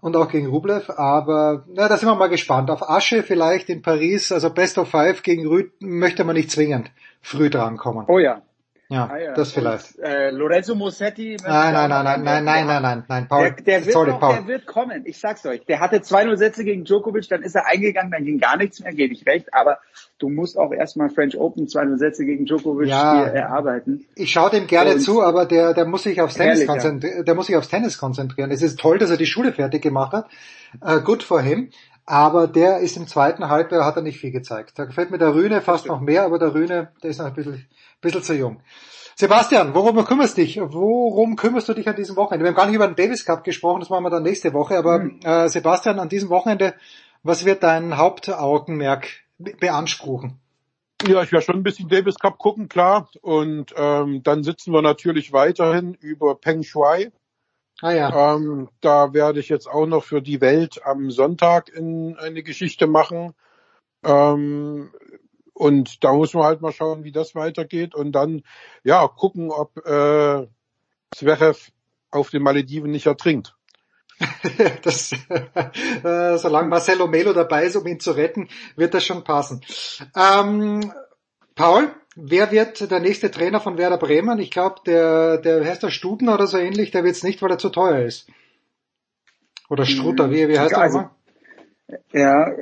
und 0.00 0.16
auch 0.16 0.28
gegen 0.28 0.48
Rublev, 0.48 0.90
aber 0.90 1.64
na, 1.68 1.88
da 1.88 1.96
sind 1.96 2.08
wir 2.08 2.14
mal 2.14 2.28
gespannt. 2.28 2.70
Auf 2.70 2.88
Asche 2.88 3.22
vielleicht 3.22 3.70
in 3.70 3.80
Paris, 3.80 4.30
also 4.30 4.50
Best 4.50 4.76
of 4.76 4.88
Five 4.88 5.22
gegen 5.22 5.46
Rüd 5.46 5.72
möchte 5.80 6.24
man 6.24 6.36
nicht 6.36 6.50
zwingend 6.50 6.90
früh 7.22 7.48
drankommen. 7.48 8.04
Oh 8.08 8.18
ja. 8.18 8.42
Ja, 8.90 9.06
Ah, 9.12 9.18
ja. 9.18 9.34
das 9.34 9.52
vielleicht. 9.52 9.98
Und, 9.98 10.04
äh, 10.04 10.30
Lorenzo 10.30 10.74
Musetti. 10.74 11.32
möchte 11.32 11.46
Nein, 11.46 11.74
nein, 11.74 11.90
nein, 11.90 12.04
nein, 12.04 12.22
nein, 12.24 12.44
nein, 12.44 12.66
nein, 12.66 12.82
nein, 12.82 13.04
nein, 13.06 13.28
Paul, 13.28 13.42
Der, 13.42 13.50
der, 13.62 13.84
wird 13.84 13.92
sorry, 13.92 14.10
noch, 14.12 14.20
Paul. 14.20 14.34
der 14.36 14.46
wird 14.46 14.66
kommen, 14.66 15.02
ich 15.04 15.18
sag's 15.20 15.44
euch. 15.44 15.66
Der 15.66 15.80
hatte 15.80 15.96
2-0 16.00 16.36
Sätze 16.38 16.64
gegen 16.64 16.84
Djokovic, 16.84 17.28
dann 17.28 17.42
ist 17.42 17.54
er 17.54 17.66
eingegangen, 17.66 18.10
dann 18.10 18.24
ging 18.24 18.38
gar 18.38 18.56
nichts 18.56 18.80
mehr, 18.80 18.94
gebe 18.94 19.12
ich 19.12 19.26
recht. 19.26 19.52
Aber 19.52 19.76
du 20.18 20.30
musst 20.30 20.56
auch 20.56 20.72
erstmal 20.72 21.10
French 21.10 21.36
Open 21.36 21.66
2-0 21.66 21.98
Sätze 21.98 22.24
gegen 22.24 22.46
Djokovic 22.46 22.88
Ja. 22.88 23.24
erarbeiten. 23.24 24.06
Ich 24.14 24.32
schaue 24.32 24.48
dem 24.50 24.66
gerne 24.66 24.94
Und- 24.94 25.00
zu, 25.00 25.22
aber 25.22 25.44
der, 25.44 25.74
der 25.74 25.84
muss 25.84 26.04
sich 26.04 26.22
aufs 26.22 26.34
Tennis 26.36 26.60
Herrlich, 26.60 26.66
ja. 26.68 26.72
konzentrieren. 26.72 27.24
Der 27.26 27.34
muss 27.34 27.46
sich 27.48 27.56
aufs 27.56 27.68
Tennis 27.68 27.98
konzentrieren. 27.98 28.50
Es 28.50 28.62
ist 28.62 28.78
toll, 28.80 28.96
dass 28.98 29.10
er 29.10 29.18
die 29.18 29.26
Schule 29.26 29.52
fertig 29.52 29.82
gemacht 29.82 30.12
hat. 30.14 30.28
Äh, 30.82 31.00
good 31.02 31.22
for 31.22 31.42
him. 31.42 31.68
Aber 32.06 32.46
der 32.46 32.78
ist 32.78 32.96
im 32.96 33.06
zweiten 33.06 33.50
Halbjahr 33.50 33.84
hat 33.84 33.96
er 33.96 34.02
nicht 34.02 34.18
viel 34.18 34.30
gezeigt. 34.30 34.78
Da 34.78 34.86
gefällt 34.86 35.10
mir 35.10 35.18
der 35.18 35.34
Rühne 35.34 35.60
fast 35.60 35.84
noch 35.86 36.00
mehr, 36.00 36.22
aber 36.22 36.38
der 36.38 36.54
Rühne, 36.54 36.88
der 37.02 37.10
ist 37.10 37.18
noch 37.18 37.26
ein 37.26 37.34
bisschen, 37.34 37.66
bisschen 38.00 38.22
zu 38.22 38.34
jung. 38.34 38.60
Sebastian, 39.16 39.74
worum 39.74 40.04
kümmerst 40.04 40.36
dich? 40.36 40.60
Worum 40.60 41.34
kümmerst 41.34 41.68
du 41.68 41.74
dich 41.74 41.88
an 41.88 41.96
diesem 41.96 42.14
Wochenende? 42.16 42.44
Wir 42.44 42.50
haben 42.50 42.56
gar 42.56 42.66
nicht 42.66 42.76
über 42.76 42.86
den 42.86 42.94
Davis 42.94 43.24
Cup 43.24 43.42
gesprochen, 43.42 43.80
das 43.80 43.90
machen 43.90 44.04
wir 44.04 44.10
dann 44.10 44.22
nächste 44.22 44.52
Woche. 44.52 44.78
Aber 44.78 45.00
Mhm. 45.00 45.20
äh, 45.24 45.48
Sebastian, 45.48 45.98
an 45.98 46.08
diesem 46.08 46.28
Wochenende, 46.28 46.74
was 47.24 47.44
wird 47.44 47.64
dein 47.64 47.96
Hauptaugenmerk 47.96 49.08
be- 49.38 49.56
beanspruchen? 49.58 50.38
Ja, 51.06 51.22
ich 51.22 51.32
werde 51.32 51.44
schon 51.44 51.56
ein 51.56 51.62
bisschen 51.62 51.88
Davis 51.88 52.18
Cup 52.18 52.38
gucken, 52.38 52.68
klar. 52.68 53.08
Und 53.20 53.74
ähm, 53.76 54.22
dann 54.22 54.44
sitzen 54.44 54.72
wir 54.72 54.82
natürlich 54.82 55.32
weiterhin 55.32 55.94
über 55.94 56.36
Peng 56.36 56.62
Shuai. 56.62 57.10
Ah 57.80 57.92
ja. 57.92 58.34
Ähm, 58.34 58.68
da 58.80 59.12
werde 59.12 59.38
ich 59.40 59.48
jetzt 59.48 59.68
auch 59.68 59.86
noch 59.86 60.04
für 60.04 60.20
die 60.20 60.40
Welt 60.40 60.80
am 60.84 61.10
Sonntag 61.10 61.68
in 61.68 62.16
eine 62.18 62.42
Geschichte 62.42 62.86
machen. 62.88 63.34
Ähm, 64.04 64.90
und 65.58 66.04
da 66.04 66.12
muss 66.12 66.34
man 66.34 66.44
halt 66.44 66.60
mal 66.60 66.72
schauen, 66.72 67.02
wie 67.02 67.10
das 67.10 67.34
weitergeht. 67.34 67.92
Und 67.94 68.12
dann, 68.12 68.42
ja, 68.84 69.08
gucken, 69.08 69.50
ob 69.50 69.76
äh, 69.84 70.46
Zverev 71.12 71.72
auf 72.12 72.30
den 72.30 72.42
Malediven 72.44 72.92
nicht 72.92 73.06
ertrinkt. 73.06 73.56
das, 74.82 75.12
äh, 75.12 76.38
solange 76.38 76.68
Marcelo 76.68 77.08
Melo 77.08 77.32
dabei 77.32 77.64
ist, 77.64 77.74
um 77.74 77.86
ihn 77.88 77.98
zu 77.98 78.12
retten, 78.12 78.48
wird 78.76 78.94
das 78.94 79.04
schon 79.04 79.24
passen. 79.24 79.60
Ähm, 80.14 80.92
Paul, 81.56 81.90
wer 82.14 82.52
wird 82.52 82.88
der 82.88 83.00
nächste 83.00 83.30
Trainer 83.30 83.60
von 83.60 83.78
Werder 83.78 83.98
Bremen? 83.98 84.38
Ich 84.38 84.52
glaube, 84.52 84.76
der, 84.86 85.38
der 85.38 85.64
heißt 85.64 85.82
der 85.82 85.90
Studen 85.90 86.28
oder 86.28 86.46
so 86.46 86.56
ähnlich, 86.56 86.92
der 86.92 87.02
wird 87.02 87.16
es 87.16 87.24
nicht, 87.24 87.42
weil 87.42 87.50
er 87.50 87.58
zu 87.58 87.70
teuer 87.70 88.04
ist. 88.04 88.28
Oder 89.68 89.86
Strutter, 89.86 90.30
wie, 90.30 90.48
wie 90.48 90.58
heißt 90.58 90.72
er 90.72 90.80
Also, 90.80 90.98
nochmal? 90.98 91.17
Ja, 92.12 92.52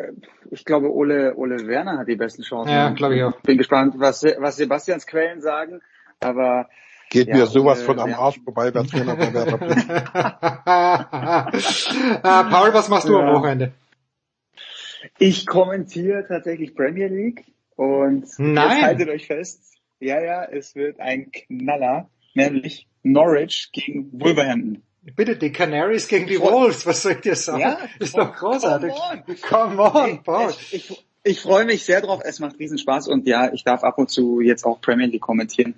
ich 0.51 0.65
glaube, 0.65 0.93
Ole, 0.93 1.35
Ole 1.37 1.67
Werner 1.67 1.99
hat 1.99 2.09
die 2.09 2.17
besten 2.17 2.43
Chancen. 2.43 2.73
Ja, 2.73 2.91
glaube 2.91 3.17
ich 3.17 3.23
auch. 3.25 3.41
Bin 3.41 3.59
gespannt, 3.59 3.95
was, 3.99 4.23
was 4.23 4.57
Sebastians 4.57 5.07
Quellen 5.07 5.41
sagen. 5.41 5.81
Aber 6.21 6.69
Geht 7.11 7.29
Ja, 7.29 7.37
mir 7.37 7.47
sowas 7.47 7.79
Ole 7.79 7.87
von 7.87 7.99
am. 8.01 8.15
Arsch 8.15 8.41
vorbei, 8.43 8.73
wer 8.75 8.85
Trainer 8.85 9.17
bei 9.17 9.33
Werder 9.33 9.59
Bremen. 9.59 9.91
äh, 12.23 12.51
Paul, 12.51 12.75
was 12.75 12.89
machst 12.89 13.09
du 13.09 13.17
am 13.17 13.27
Ja. 13.29 13.35
Wochenende? 13.35 13.73
Ich 15.19 15.47
kommentiere 15.47 16.25
tatsächlich 16.27 16.75
Premier 16.75 17.09
League 17.09 17.45
und 17.77 18.27
Nein. 18.39 18.71
jetzt 18.71 18.83
haltet 18.83 19.09
euch 19.09 19.27
fest. 19.27 19.63
Ja, 20.01 20.21
ja, 20.23 20.45
es 20.45 20.75
wird 20.75 20.99
ein 21.01 21.31
Knaller, 21.31 22.11
nämlich 22.35 22.89
Norwich 23.03 23.71
gegen 23.73 24.11
Wolverhampton. 24.21 24.83
Bitte, 25.15 25.37
die 25.37 25.53
Canaries 25.53 26.09
gegen 26.09 26.27
die 26.27 26.41
Wolves, 26.41 26.85
was 26.87 27.03
soll 27.03 27.13
ich 27.13 27.21
dir 27.21 27.37
sagen? 27.37 27.61
Ja, 27.61 27.79
ist 28.01 28.17
doch 28.17 28.35
großartig. 28.35 28.93
Come 29.49 29.77
Come 29.77 29.83
on, 29.83 30.23
Paul. 30.25 30.51
Ich, 30.51 30.91
ich, 30.91 31.07
ich 31.23 31.41
freue 31.41 31.65
mich 31.65 31.85
sehr 31.85 32.01
drauf. 32.01 32.21
Es 32.25 32.41
macht 32.41 32.59
riesen 32.59 32.79
Spaß 32.79 33.09
und 33.09 33.27
ja, 33.27 33.53
ich 33.53 33.63
darf 33.63 33.85
ab 33.85 33.99
und 33.99 34.11
zu 34.11 34.41
jetzt 34.41 34.65
auch 34.65 34.81
Premier 34.81 35.07
League 35.07 35.23
kommentieren 35.23 35.75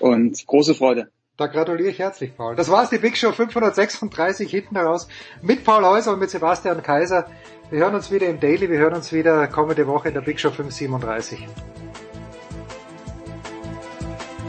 und 0.00 0.44
große 0.46 0.74
Freude. 0.74 1.08
Da 1.36 1.48
gratuliere 1.48 1.90
ich 1.90 1.98
herzlich, 1.98 2.36
Paul. 2.36 2.54
Das 2.54 2.70
war's, 2.70 2.90
die 2.90 2.98
Big 2.98 3.16
Show 3.16 3.32
536 3.32 4.48
hinten 4.48 4.76
heraus 4.76 5.08
mit 5.42 5.64
Paul 5.64 5.84
Häuser 5.84 6.12
und 6.12 6.20
mit 6.20 6.30
Sebastian 6.30 6.82
Kaiser. 6.82 7.28
Wir 7.70 7.80
hören 7.80 7.94
uns 7.94 8.12
wieder 8.12 8.28
im 8.28 8.38
Daily, 8.38 8.70
wir 8.70 8.78
hören 8.78 8.94
uns 8.94 9.12
wieder 9.12 9.48
kommende 9.48 9.86
Woche 9.88 10.08
in 10.08 10.14
der 10.14 10.20
Big 10.20 10.38
Show 10.38 10.50
537. 10.50 11.44